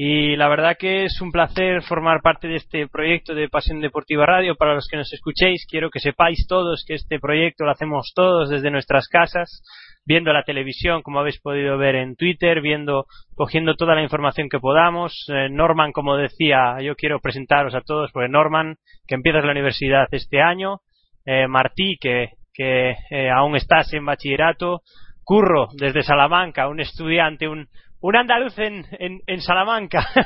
Y 0.00 0.36
la 0.36 0.46
verdad 0.46 0.76
que 0.78 1.06
es 1.06 1.20
un 1.20 1.32
placer 1.32 1.82
formar 1.82 2.20
parte 2.22 2.46
de 2.46 2.54
este 2.54 2.86
proyecto 2.86 3.34
de 3.34 3.48
Pasión 3.48 3.80
Deportiva 3.80 4.24
Radio. 4.26 4.54
Para 4.54 4.74
los 4.74 4.86
que 4.86 4.96
nos 4.96 5.12
escuchéis, 5.12 5.66
quiero 5.68 5.90
que 5.90 5.98
sepáis 5.98 6.46
todos 6.46 6.84
que 6.86 6.94
este 6.94 7.18
proyecto 7.18 7.64
lo 7.64 7.72
hacemos 7.72 8.12
todos 8.14 8.48
desde 8.48 8.70
nuestras 8.70 9.08
casas, 9.08 9.60
viendo 10.06 10.32
la 10.32 10.44
televisión, 10.44 11.02
como 11.02 11.18
habéis 11.18 11.40
podido 11.40 11.76
ver 11.78 11.96
en 11.96 12.14
Twitter, 12.14 12.60
viendo, 12.60 13.06
cogiendo 13.34 13.74
toda 13.74 13.96
la 13.96 14.04
información 14.04 14.48
que 14.48 14.60
podamos. 14.60 15.26
Eh, 15.30 15.48
Norman, 15.50 15.90
como 15.90 16.16
decía, 16.16 16.80
yo 16.80 16.94
quiero 16.94 17.18
presentaros 17.18 17.74
a 17.74 17.80
todos, 17.80 18.12
porque 18.12 18.28
Norman, 18.28 18.76
que 19.08 19.16
empiezas 19.16 19.44
la 19.44 19.50
universidad 19.50 20.06
este 20.12 20.40
año, 20.40 20.78
eh, 21.26 21.48
Martí, 21.48 21.96
que, 22.00 22.34
que 22.54 22.94
eh, 23.10 23.30
aún 23.30 23.56
estás 23.56 23.92
en 23.94 24.06
bachillerato, 24.06 24.82
Curro, 25.24 25.70
desde 25.72 26.04
Salamanca, 26.04 26.68
un 26.68 26.78
estudiante, 26.78 27.48
un, 27.48 27.68
un 28.00 28.16
andaluz 28.16 28.58
en, 28.58 28.84
en, 28.98 29.20
en 29.26 29.40
Salamanca. 29.40 30.06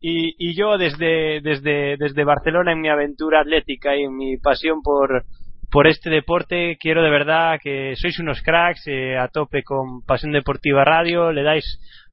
Y, 0.00 0.34
y 0.38 0.54
yo 0.56 0.78
desde, 0.78 1.40
desde, 1.40 1.96
desde 1.96 2.24
Barcelona 2.24 2.72
en 2.72 2.80
mi 2.80 2.88
aventura 2.88 3.40
atlética 3.40 3.96
y 3.96 4.02
en 4.04 4.16
mi 4.16 4.36
pasión 4.36 4.80
por, 4.82 5.24
por 5.70 5.86
este 5.88 6.10
deporte 6.10 6.76
quiero 6.78 7.02
de 7.02 7.10
verdad 7.10 7.58
que 7.62 7.94
sois 7.96 8.18
unos 8.20 8.40
cracks 8.42 8.86
eh, 8.86 9.16
a 9.18 9.28
tope 9.28 9.62
con 9.62 10.02
Pasión 10.06 10.32
Deportiva 10.32 10.84
Radio. 10.84 11.32
Le 11.32 11.42
dais 11.42 11.64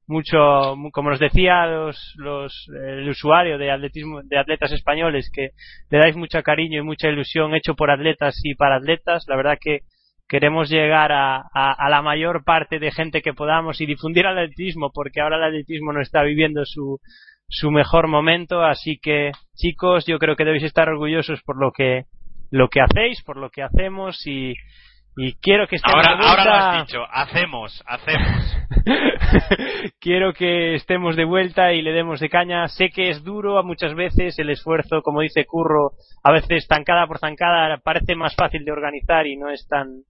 mucho 0.06 0.74
mu- 0.76 0.90
como 0.90 1.10
nos 1.10 1.20
decía 1.20 1.66
los, 1.66 2.14
los, 2.16 2.66
el 2.84 3.08
usuario 3.08 3.58
de 3.58 3.70
atletismo 3.70 4.22
de 4.22 4.38
atletas 4.38 4.72
españoles 4.72 5.30
que 5.32 5.50
le 5.90 5.98
dais 5.98 6.16
mucho 6.16 6.42
cariño 6.42 6.80
y 6.80 6.84
mucha 6.84 7.08
ilusión 7.08 7.54
hecho 7.54 7.74
por 7.74 7.90
atletas 7.90 8.34
y 8.42 8.54
para 8.54 8.76
atletas. 8.76 9.24
La 9.28 9.36
verdad 9.36 9.58
que 9.60 9.80
queremos 10.28 10.68
llegar 10.70 11.12
a, 11.12 11.36
a, 11.52 11.72
a 11.72 11.88
la 11.90 12.02
mayor 12.02 12.44
parte 12.44 12.78
de 12.78 12.90
gente 12.92 13.22
que 13.22 13.34
podamos 13.34 13.80
y 13.80 13.86
difundir 13.86 14.26
el 14.26 14.38
atletismo 14.38 14.90
porque 14.92 15.20
ahora 15.20 15.36
el 15.36 15.44
atletismo 15.44 15.92
no 15.92 16.00
está 16.00 16.22
viviendo 16.22 16.64
su, 16.64 16.98
su 17.48 17.70
mejor 17.70 18.08
momento. 18.08 18.62
Así 18.64 18.98
que 19.02 19.32
chicos 19.54 20.06
yo 20.06 20.18
creo 20.18 20.36
que 20.36 20.44
debéis 20.44 20.64
estar 20.64 20.88
orgullosos 20.88 21.42
por 21.42 21.60
lo 21.60 21.72
que 21.72 22.04
lo 22.50 22.68
que 22.68 22.80
hacéis 22.80 23.22
por 23.24 23.36
lo 23.36 23.50
que 23.50 23.62
hacemos 23.62 24.24
y, 24.26 24.54
y 25.16 25.32
quiero 25.42 25.66
que 25.66 25.76
estemos 25.76 26.06
ahora 26.06 26.16
de 26.16 26.26
ahora 26.28 26.44
lo 26.44 26.50
vuelta- 26.50 26.70
has 26.80 26.86
dicho 26.86 27.00
hacemos 27.10 27.82
hacemos. 27.86 28.56
Quiero 30.00 30.32
que 30.32 30.74
estemos 30.74 31.16
de 31.16 31.24
vuelta 31.24 31.72
y 31.72 31.82
le 31.82 31.92
demos 31.92 32.20
de 32.20 32.28
caña. 32.28 32.68
Sé 32.68 32.90
que 32.90 33.10
es 33.10 33.24
duro 33.24 33.58
a 33.58 33.62
muchas 33.62 33.94
veces 33.94 34.38
el 34.38 34.50
esfuerzo, 34.50 35.02
como 35.02 35.20
dice 35.22 35.44
Curro, 35.46 35.92
a 36.22 36.32
veces 36.32 36.66
zancada 36.68 37.06
por 37.06 37.18
zancada 37.18 37.78
parece 37.82 38.14
más 38.14 38.34
fácil 38.36 38.64
de 38.64 38.72
organizar 38.72 39.26
y 39.26 39.36
no 39.36 39.50
es 39.50 39.66
tan 39.68 40.02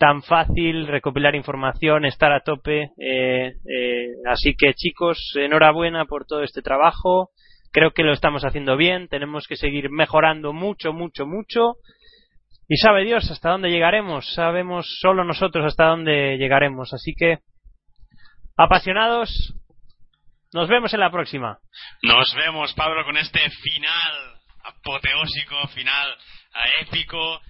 tan 0.00 0.22
fácil 0.22 0.86
recopilar 0.86 1.34
información, 1.34 2.06
estar 2.06 2.32
a 2.32 2.40
tope. 2.40 2.90
eh, 2.96 3.52
eh, 3.70 4.06
así 4.26 4.54
que 4.56 4.72
chicos, 4.72 5.34
enhorabuena 5.34 6.06
por 6.06 6.24
todo 6.24 6.42
este 6.42 6.62
trabajo. 6.62 7.28
Creo 7.70 7.90
que 7.90 8.02
lo 8.02 8.14
estamos 8.14 8.42
haciendo 8.46 8.78
bien. 8.78 9.08
Tenemos 9.08 9.46
que 9.46 9.56
seguir 9.56 9.90
mejorando 9.90 10.54
mucho, 10.54 10.94
mucho, 10.94 11.26
mucho. 11.26 11.74
Y 12.66 12.78
sabe 12.78 13.04
Dios 13.04 13.30
hasta 13.30 13.50
dónde 13.50 13.68
llegaremos. 13.68 14.32
Sabemos 14.32 14.86
solo 15.00 15.22
nosotros 15.22 15.66
hasta 15.66 15.88
dónde 15.88 16.38
llegaremos. 16.38 16.94
Así 16.94 17.12
que 17.14 17.40
apasionados, 18.56 19.54
nos 20.54 20.66
vemos 20.70 20.94
en 20.94 21.00
la 21.00 21.10
próxima. 21.10 21.58
Nos 22.02 22.34
vemos, 22.34 22.72
Pablo, 22.72 23.04
con 23.04 23.18
este 23.18 23.40
final 23.50 24.40
apoteósico, 24.64 25.68
final 25.74 26.08
épico. 26.80 27.42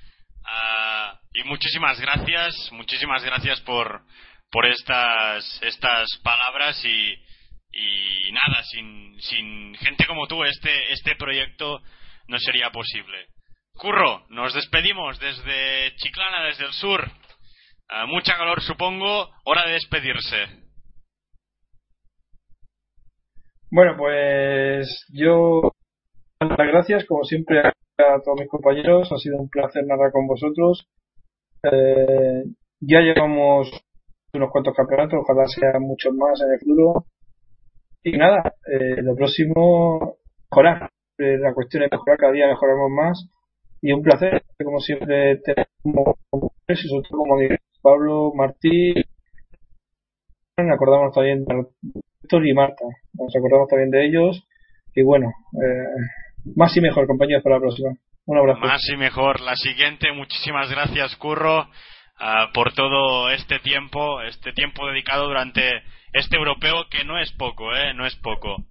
Ah, 0.44 1.18
y 1.32 1.44
muchísimas 1.44 2.00
gracias, 2.00 2.54
muchísimas 2.72 3.24
gracias 3.24 3.60
por, 3.60 4.02
por 4.50 4.66
estas, 4.66 5.60
estas 5.62 6.08
palabras 6.22 6.82
y, 6.84 8.32
nada, 8.32 8.62
sin, 8.64 9.20
sin 9.20 9.74
gente 9.76 10.06
como 10.06 10.26
tú, 10.26 10.44
este, 10.44 10.92
este 10.92 11.16
proyecto 11.16 11.80
no 12.28 12.38
sería 12.38 12.70
posible. 12.70 13.26
Curro, 13.74 14.26
nos 14.28 14.52
despedimos 14.52 15.18
desde 15.18 15.94
Chiclana, 15.96 16.44
desde 16.44 16.66
el 16.66 16.72
sur. 16.72 17.10
Ah, 17.88 18.06
mucha 18.06 18.36
calor, 18.36 18.60
supongo. 18.60 19.30
Hora 19.44 19.66
de 19.66 19.72
despedirse. 19.72 20.46
Bueno, 23.70 23.94
pues 23.96 25.06
yo 25.12 25.72
las 26.40 26.58
gracias, 26.58 27.04
como 27.06 27.24
siempre, 27.24 27.62
a 28.00 28.20
todos 28.22 28.40
mis 28.40 28.48
compañeros. 28.48 29.10
Ha 29.12 29.16
sido 29.16 29.38
un 29.38 29.48
placer 29.48 29.84
narrar 29.86 30.12
con 30.12 30.26
vosotros. 30.26 30.88
Eh, 31.62 32.44
ya 32.80 33.00
llevamos 33.00 33.70
unos 34.32 34.50
cuantos 34.50 34.74
campeonatos, 34.74 35.20
ojalá 35.22 35.46
sean 35.46 35.82
muchos 35.82 36.14
más 36.14 36.40
en 36.40 36.52
el 36.52 36.60
futuro. 36.60 37.04
Y 38.02 38.16
nada, 38.16 38.54
eh, 38.66 39.02
lo 39.02 39.14
próximo, 39.14 40.16
mejorar. 40.50 40.90
Eh, 41.18 41.36
la 41.38 41.52
cuestión 41.52 41.82
es 41.82 41.90
mejorar, 41.90 42.18
cada 42.18 42.32
día 42.32 42.48
mejoramos 42.48 42.90
más. 42.90 43.30
Y 43.82 43.92
un 43.92 44.02
placer, 44.02 44.42
como 44.62 44.80
siempre, 44.80 45.36
tener 45.38 45.68
como, 45.82 46.16
como 46.30 46.52
como 47.10 47.36
Pablo, 47.82 48.32
Martí, 48.34 48.94
nos 50.56 50.74
acordamos 50.74 51.14
también 51.14 51.44
de 51.44 51.66
Héctor 52.22 52.46
y 52.46 52.54
Marta. 52.54 52.84
Nos 53.14 53.34
acordamos 53.34 53.68
también 53.68 53.90
de 53.90 54.06
ellos. 54.06 54.46
Y 54.94 55.02
bueno, 55.02 55.32
eh, 55.54 55.86
más 56.56 56.76
y 56.76 56.80
mejor, 56.80 57.06
compañeros, 57.06 57.42
para 57.42 57.56
la 57.56 57.60
próxima. 57.60 57.90
Un 58.26 58.38
abrazo. 58.38 58.60
Más 58.60 58.88
y 58.88 58.96
mejor. 58.96 59.40
La 59.40 59.56
siguiente, 59.56 60.12
muchísimas 60.12 60.70
gracias, 60.70 61.16
Curro, 61.16 61.68
ah, 62.18 62.50
por 62.52 62.72
todo 62.72 63.30
este 63.30 63.58
tiempo, 63.60 64.22
este 64.22 64.52
tiempo 64.52 64.86
dedicado 64.86 65.26
durante 65.26 65.82
este 66.12 66.36
europeo 66.36 66.88
que 66.88 67.04
no 67.04 67.18
es 67.18 67.32
poco, 67.32 67.74
¿eh? 67.74 67.94
No 67.94 68.06
es 68.06 68.14
poco. 68.16 68.64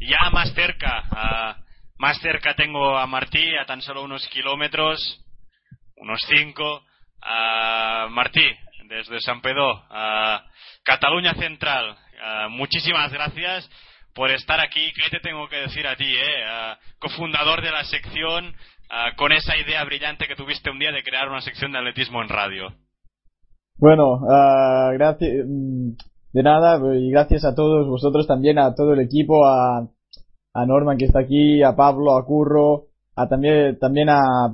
Ya 0.00 0.30
más 0.32 0.52
cerca, 0.54 1.04
ah, 1.10 1.56
más 1.98 2.18
cerca 2.20 2.54
tengo 2.54 2.96
a 2.96 3.06
Martí, 3.06 3.56
a 3.56 3.66
tan 3.66 3.82
solo 3.82 4.02
unos 4.02 4.26
kilómetros, 4.28 5.00
unos 5.96 6.20
cinco. 6.28 6.84
Ah, 7.22 8.08
Martí, 8.10 8.46
desde 8.88 9.20
San 9.20 9.40
Pedro, 9.40 9.82
Cataluña 10.82 11.34
Central. 11.34 11.96
Muchísimas 12.50 13.12
gracias 13.12 13.68
por 14.14 14.30
estar 14.30 14.60
aquí. 14.60 14.92
¿Qué 14.94 15.10
te 15.10 15.20
tengo 15.20 15.48
que 15.48 15.56
decir 15.56 15.86
a 15.86 15.96
ti, 15.96 16.04
eh? 16.04 16.76
Cofundador 16.98 17.62
de 17.62 17.70
la 17.70 17.84
sección, 17.84 18.54
con 19.16 19.32
esa 19.32 19.56
idea 19.56 19.84
brillante 19.84 20.26
que 20.26 20.36
tuviste 20.36 20.70
un 20.70 20.78
día 20.78 20.92
de 20.92 21.02
crear 21.02 21.28
una 21.28 21.40
sección 21.40 21.72
de 21.72 21.78
atletismo 21.78 22.22
en 22.22 22.28
radio. 22.28 22.68
Bueno, 23.76 24.20
uh, 24.22 24.92
gracias. 24.92 25.44
Mm, 25.46 25.96
de 26.32 26.42
nada, 26.42 26.80
y 26.96 27.10
gracias 27.10 27.44
a 27.44 27.54
todos 27.54 27.86
vosotros 27.88 28.26
también, 28.26 28.58
a 28.58 28.74
todo 28.74 28.92
el 28.92 29.00
equipo, 29.00 29.46
a, 29.46 29.88
a 30.52 30.66
Norman 30.66 30.96
que 30.98 31.04
está 31.04 31.20
aquí, 31.20 31.62
a 31.62 31.76
Pablo, 31.76 32.16
a 32.16 32.24
Curro, 32.24 32.86
a 33.14 33.28
también, 33.28 33.78
también 33.78 34.08
a, 34.08 34.46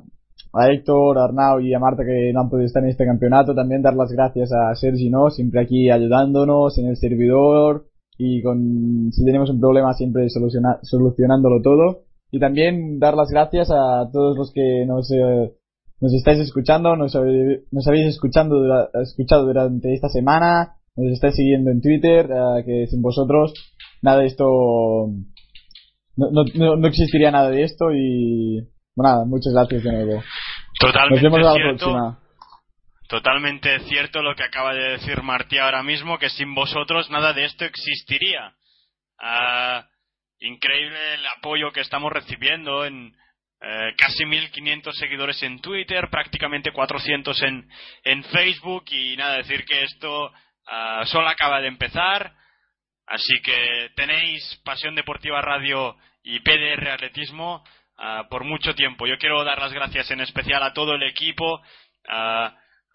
a 0.53 0.69
Héctor, 0.69 1.19
a 1.19 1.25
Arnau 1.25 1.61
y 1.61 1.73
a 1.73 1.79
Marta 1.79 2.03
que 2.05 2.33
no 2.35 2.41
han 2.41 2.51
podido 2.51 2.67
estar 2.67 2.83
en 2.83 2.91
este 2.91 3.07
campeonato. 3.07 3.55
También 3.55 3.81
dar 3.81 3.95
las 3.95 4.13
gracias 4.13 4.51
a 4.53 4.75
Sergi, 4.75 5.09
¿no? 5.09 5.31
Siempre 5.31 5.63
aquí 5.63 5.91
ayudándonos 5.91 6.77
en 6.77 6.89
el 6.89 6.97
servidor 6.97 7.87
y 8.23 8.43
con, 8.43 9.11
si 9.13 9.25
tenemos 9.25 9.49
un 9.49 9.59
problema 9.59 9.95
siempre 9.95 10.29
soluciona, 10.29 10.79
solucionándolo 10.83 11.63
todo. 11.63 12.03
Y 12.31 12.39
también 12.39 12.99
dar 12.99 13.15
las 13.15 13.31
gracias 13.31 13.71
a 13.71 14.11
todos 14.13 14.37
los 14.37 14.53
que 14.53 14.85
nos, 14.87 15.11
eh, 15.11 15.55
nos 16.03 16.13
estáis 16.13 16.39
escuchando, 16.39 16.97
nos, 16.97 17.15
nos 17.15 17.89
habéis 17.89 18.07
escuchando, 18.09 18.63
escuchado 19.01 19.47
durante 19.47 19.95
esta 19.95 20.09
semana, 20.11 20.75
nos 20.97 21.13
estáis 21.13 21.35
siguiendo 21.35 21.71
en 21.71 21.81
Twitter, 21.81 22.27
uh, 22.31 22.63
que 22.63 22.87
sin 22.89 23.01
vosotros 23.01 23.55
nada 24.03 24.21
de 24.21 24.27
esto, 24.27 24.45
no, 26.17 26.31
no, 26.31 26.77
no, 26.77 26.89
existiría 26.89 27.31
nada 27.31 27.49
de 27.49 27.63
esto 27.63 27.87
y 27.91 28.61
bueno, 28.95 29.13
nada, 29.15 29.25
muchas 29.25 29.55
gracias 29.55 29.83
de 29.83 29.93
nuevo. 29.93 30.23
Totalmente 30.79 31.25
nos 31.25 31.33
vemos 31.33 31.55
cierto. 31.55 31.87
la 31.87 31.93
próxima. 31.93 32.20
Totalmente 33.11 33.81
cierto 33.89 34.23
lo 34.23 34.37
que 34.37 34.45
acaba 34.45 34.73
de 34.73 34.91
decir 34.91 35.21
Martí 35.21 35.59
ahora 35.59 35.83
mismo, 35.83 36.17
que 36.17 36.31
sin 36.31 36.55
vosotros 36.55 37.11
nada 37.11 37.33
de 37.33 37.45
esto 37.45 37.65
existiría. 37.65 38.55
Uh, 39.19 39.83
increíble 40.39 41.15
el 41.15 41.27
apoyo 41.27 41.73
que 41.73 41.81
estamos 41.81 42.13
recibiendo 42.13 42.85
en, 42.85 43.13
eh, 43.63 43.95
casi 43.99 44.25
1.500 44.25 44.93
seguidores 44.93 45.43
en 45.43 45.61
Twitter, 45.61 46.09
prácticamente 46.09 46.71
400 46.71 47.43
en, 47.43 47.69
en 48.05 48.23
Facebook 48.25 48.85
y 48.93 49.17
nada, 49.17 49.39
decir 49.39 49.65
que 49.65 49.83
esto 49.83 50.27
uh, 50.27 51.05
solo 51.07 51.29
acaba 51.29 51.61
de 51.61 51.67
empezar. 51.67 52.33
Así 53.09 53.43
que 53.43 53.91
tenéis 53.97 54.63
Pasión 54.65 54.95
Deportiva 54.95 55.43
Radio 55.43 55.97
y 56.23 56.39
PDR 56.39 56.91
Atletismo 56.91 57.65
uh, 57.99 58.29
por 58.29 58.45
mucho 58.45 58.73
tiempo. 58.77 59.09
Yo 59.09 59.19
quiero 59.19 59.43
dar 59.43 59.59
las 59.59 59.73
gracias 59.73 60.13
en 60.13 60.21
especial 60.21 60.63
a 60.63 60.73
todo 60.73 60.95
el 60.95 61.03
equipo, 61.03 61.61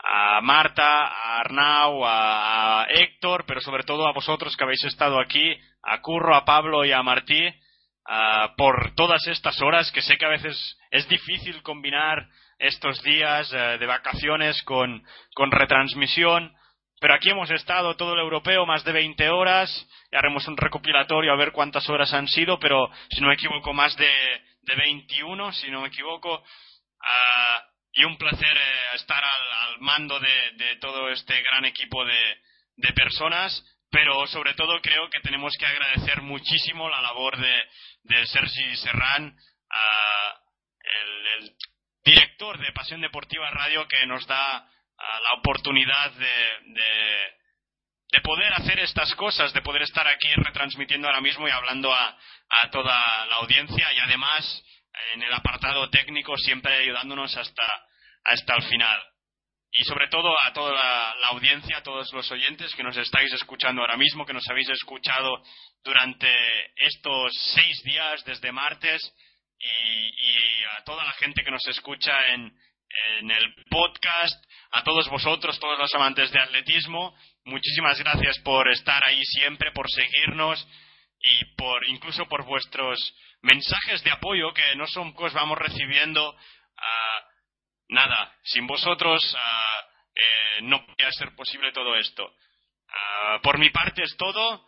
a 0.08 0.40
Marta, 0.42 1.08
a 1.08 1.40
Arnau, 1.40 2.06
a, 2.06 2.82
a 2.82 2.85
Héctor, 2.90 3.45
pero 3.48 3.59
sobre 3.59 3.84
todo 3.84 4.08
a 4.08 4.14
vosotros 4.14 4.56
que 4.56 4.64
habéis 4.64 4.84
estado 4.84 5.19
aquí, 5.19 5.58
a 5.82 6.01
Curro, 6.01 6.35
a 6.35 6.45
Pablo 6.45 6.85
y 6.85 6.92
a 6.92 7.01
Martí 7.01 7.48
uh, 7.48 8.56
por 8.56 8.93
todas 8.93 9.25
estas 9.27 9.59
horas, 9.61 9.92
que 9.92 10.03
sé 10.03 10.17
que 10.17 10.25
a 10.25 10.30
veces 10.30 10.77
es 10.92 11.08
difícil 11.08 11.64
combinar 11.64 12.27
estos 12.59 13.01
días 13.01 13.51
uh, 13.51 13.80
de 13.80 13.85
vacaciones 13.88 14.61
con, 14.64 15.03
con 15.34 15.51
retransmisión, 15.51 16.53
pero 17.01 17.16
aquí 17.16 17.32
hemos 17.32 17.50
estado 17.50 17.95
todo 17.95 18.14
el 18.14 18.19
europeo 18.19 18.66
más 18.67 18.84
de 18.84 18.92
20 18.92 19.27
horas, 19.30 19.88
haremos 20.11 20.48
un 20.48 20.56
recopilatorio 20.56 21.34
a 21.34 21.38
ver 21.38 21.51
cuántas 21.51 21.90
horas 21.90 22.14
han 22.14 22.27
sido, 22.27 22.59
pero 22.59 22.90
si 23.09 23.22
no 23.22 23.27
me 23.27 23.34
equivoco 23.34 23.74
más 23.74 23.98
de, 23.98 24.11
de 24.61 24.75
21, 24.75 25.51
si 25.53 25.72
no 25.72 25.82
me 25.82 25.88
equivoco. 25.88 26.35
Uh, 26.38 27.65
y 27.95 28.03
un 28.03 28.17
placer 28.17 28.57
eh, 28.57 28.95
estar 28.95 29.24
al, 29.24 29.69
al 29.69 29.80
mando 29.80 30.19
de, 30.19 30.75
todo 30.82 31.09
este 31.09 31.41
gran 31.41 31.65
equipo 31.65 32.06
de, 32.06 32.93
personas 32.93 33.64
pero 33.90 34.27
sobre 34.27 34.53
todo 34.53 34.82
creo 34.82 35.09
que 35.09 35.22
tenemos 35.22 35.56
que 35.57 35.65
agradecer 35.65 36.22
muchísimo 36.22 36.90
la 36.90 37.01
labor 37.01 37.38
de, 37.38 37.64
de 38.03 38.27
Sergi 38.27 38.75
Serrán, 38.75 39.33
el, 41.40 41.56
director 42.03 42.59
de 42.59 42.74
Pasión 42.74 43.01
Deportiva 43.01 43.49
Radio, 43.51 43.88
que 43.88 44.06
nos 44.06 44.27
da 44.27 44.67
la 44.98 45.33
oportunidad 45.40 46.11
de, 46.11 46.74
de, 46.74 47.33
de, 48.11 48.22
poder 48.22 48.53
hacer 48.53 48.80
estas 48.80 49.15
cosas, 49.15 49.53
de 49.53 49.61
poder 49.61 49.83
estar 49.83 50.07
aquí 50.07 50.27
retransmitiendo 50.35 51.07
ahora 51.07 51.22
mismo 51.22 51.48
y 51.48 51.51
hablando 51.51 51.93
a 51.93 52.69
toda 52.72 53.25
la 53.27 53.35
audiencia. 53.38 53.91
Y 53.93 53.99
además 53.99 54.64
en 55.14 55.24
el 55.24 55.33
apartado 55.33 55.90
técnico 55.90 56.38
siempre 56.38 56.74
ayudándonos 56.75 57.35
hasta, 57.38 57.64
hasta 58.24 58.56
el 58.56 58.64
final. 58.64 59.01
Y 59.72 59.83
sobre 59.83 60.07
todo 60.07 60.33
a 60.41 60.53
toda 60.53 60.74
la, 60.74 61.27
audiencia, 61.27 61.77
a 61.77 61.83
todos 61.83 62.11
los 62.14 62.32
oyentes 62.32 62.74
que 62.75 62.83
nos 62.83 62.95
estáis 62.95 63.33
escuchando 63.33 63.82
ahora 63.82 63.98
mismo, 63.98 64.25
que 64.25 64.33
nos 64.33 64.48
habéis 64.49 64.69
escuchado 64.69 65.43
durante 65.83 66.32
estos 66.77 67.33
seis 67.53 67.83
días 67.83 68.24
desde 68.24 68.53
martes 68.53 69.01
y, 69.59 70.64
a 70.77 70.83
toda 70.83 71.03
la 71.03 71.11
gente 71.14 71.43
que 71.43 71.51
nos 71.51 71.65
escucha 71.67 72.14
en 72.33 72.51
el 73.32 73.56
podcast, 73.69 74.41
a 74.72 74.83
todos 74.83 75.09
vosotros, 75.09 75.59
todos 75.59 75.77
los 75.77 75.93
amantes 75.95 76.32
de 76.32 76.40
atletismo, 76.40 77.15
muchísimas 77.43 77.99
gracias 77.99 78.40
por 78.40 78.69
estar 78.69 79.01
ahí 79.06 79.24
siempre, 79.25 79.72
por 79.72 79.90
seguirnos 79.90 80.65
y 81.26 81.45
por 81.56 81.84
incluso 81.88 82.28
por 82.28 82.45
vuestros 82.45 83.00
mensajes 83.42 84.04
de 84.04 84.12
apoyo 84.12 84.54
que 84.54 84.76
no 84.76 84.86
son 84.88 85.14
pues 85.14 85.34
vamos 85.34 85.58
recibiendo 85.58 86.30
uh, 86.30 86.36
nada, 87.90 88.36
sin 88.44 88.68
vosotros 88.68 89.22
uh, 89.34 89.86
eh, 90.16 90.62
no 90.62 90.86
podría 90.86 91.12
ser 91.12 91.36
posible 91.36 91.72
todo 91.72 91.95
esto. 91.95 92.26
Uh, 92.26 93.42
por 93.42 93.58
mi 93.58 93.70
parte 93.72 94.04
es 94.04 94.16
todo. 94.18 94.66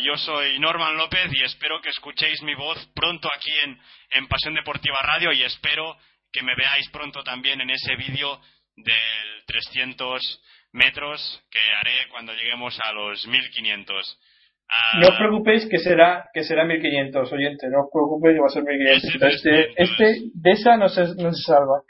Yo 0.00 0.16
soy 0.16 0.58
Norman 0.58 0.96
López 0.96 1.30
y 1.32 1.42
espero 1.42 1.82
que 1.82 1.90
escuchéis 1.90 2.40
mi 2.40 2.54
voz 2.54 2.78
pronto 2.94 3.28
aquí 3.30 3.52
en, 3.62 3.78
en 4.12 4.26
Pasión 4.26 4.54
Deportiva 4.54 4.96
Radio 5.02 5.32
y 5.32 5.42
espero 5.42 5.98
que 6.32 6.42
me 6.42 6.54
veáis 6.54 6.88
pronto 6.88 7.22
también 7.22 7.60
en 7.60 7.68
ese 7.68 7.94
vídeo 7.94 8.40
del 8.74 9.44
300 9.46 10.42
metros 10.72 11.42
que 11.50 11.58
haré 11.58 12.08
cuando 12.08 12.32
lleguemos 12.32 12.80
a 12.80 12.92
los 12.92 13.26
1500. 13.26 14.18
Uh, 14.66 14.98
no 14.98 15.08
os 15.08 15.16
preocupéis 15.16 15.66
que 15.70 15.78
será 15.78 16.26
que 16.34 16.42
será 16.42 16.64
1500, 16.64 17.32
oyente, 17.32 17.70
no 17.70 17.86
os 17.86 17.90
preocupéis 17.92 18.34
que 18.34 18.42
va 18.42 18.50
a 18.50 18.56
ser 18.56 18.64
1500. 18.66 19.22
Este, 19.22 19.82
este, 19.82 20.06
de 20.34 20.50
esa 20.50 20.76
no 20.76 20.88
se, 20.88 21.02
no 21.14 21.32
se 21.32 21.42
salva. 21.42 21.82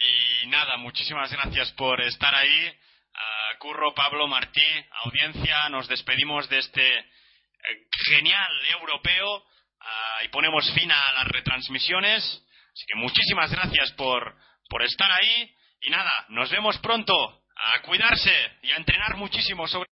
Y 0.00 0.46
nada, 0.48 0.78
muchísimas 0.78 1.30
gracias 1.30 1.72
por 1.72 2.00
estar 2.00 2.34
ahí. 2.34 2.68
Uh, 3.12 3.58
Curro, 3.58 3.94
Pablo, 3.94 4.26
Martí, 4.26 4.64
audiencia, 5.04 5.68
nos 5.68 5.86
despedimos 5.86 6.48
de 6.48 6.60
este 6.60 6.80
eh, 6.80 7.04
genial 8.08 8.50
europeo 8.80 9.36
uh, 9.36 10.24
y 10.24 10.28
ponemos 10.28 10.64
fin 10.72 10.90
a 10.90 11.12
las 11.12 11.28
retransmisiones. 11.28 12.22
Así 12.72 12.86
que 12.86 12.96
muchísimas 12.96 13.50
gracias 13.50 13.92
por, 13.92 14.34
por 14.70 14.82
estar 14.82 15.10
ahí. 15.12 15.54
Y 15.82 15.90
nada, 15.90 16.10
nos 16.30 16.50
vemos 16.50 16.78
pronto. 16.78 17.14
A 17.62 17.82
cuidarse 17.82 18.32
y 18.62 18.70
a 18.70 18.76
entrenar 18.76 19.16
muchísimo 19.16 19.68
sobre. 19.68 19.90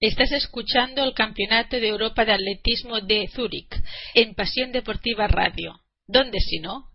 Estás 0.00 0.30
escuchando 0.32 1.02
el 1.04 1.12
Campeonato 1.12 1.78
de 1.80 1.88
Europa 1.88 2.24
de 2.24 2.32
Atletismo 2.32 3.00
de 3.00 3.28
Zúrich 3.34 3.68
en 4.14 4.34
Pasión 4.34 4.72
Deportiva 4.72 5.26
Radio. 5.26 5.80
¿Dónde 6.06 6.38
si 6.40 6.60
no? 6.60 6.90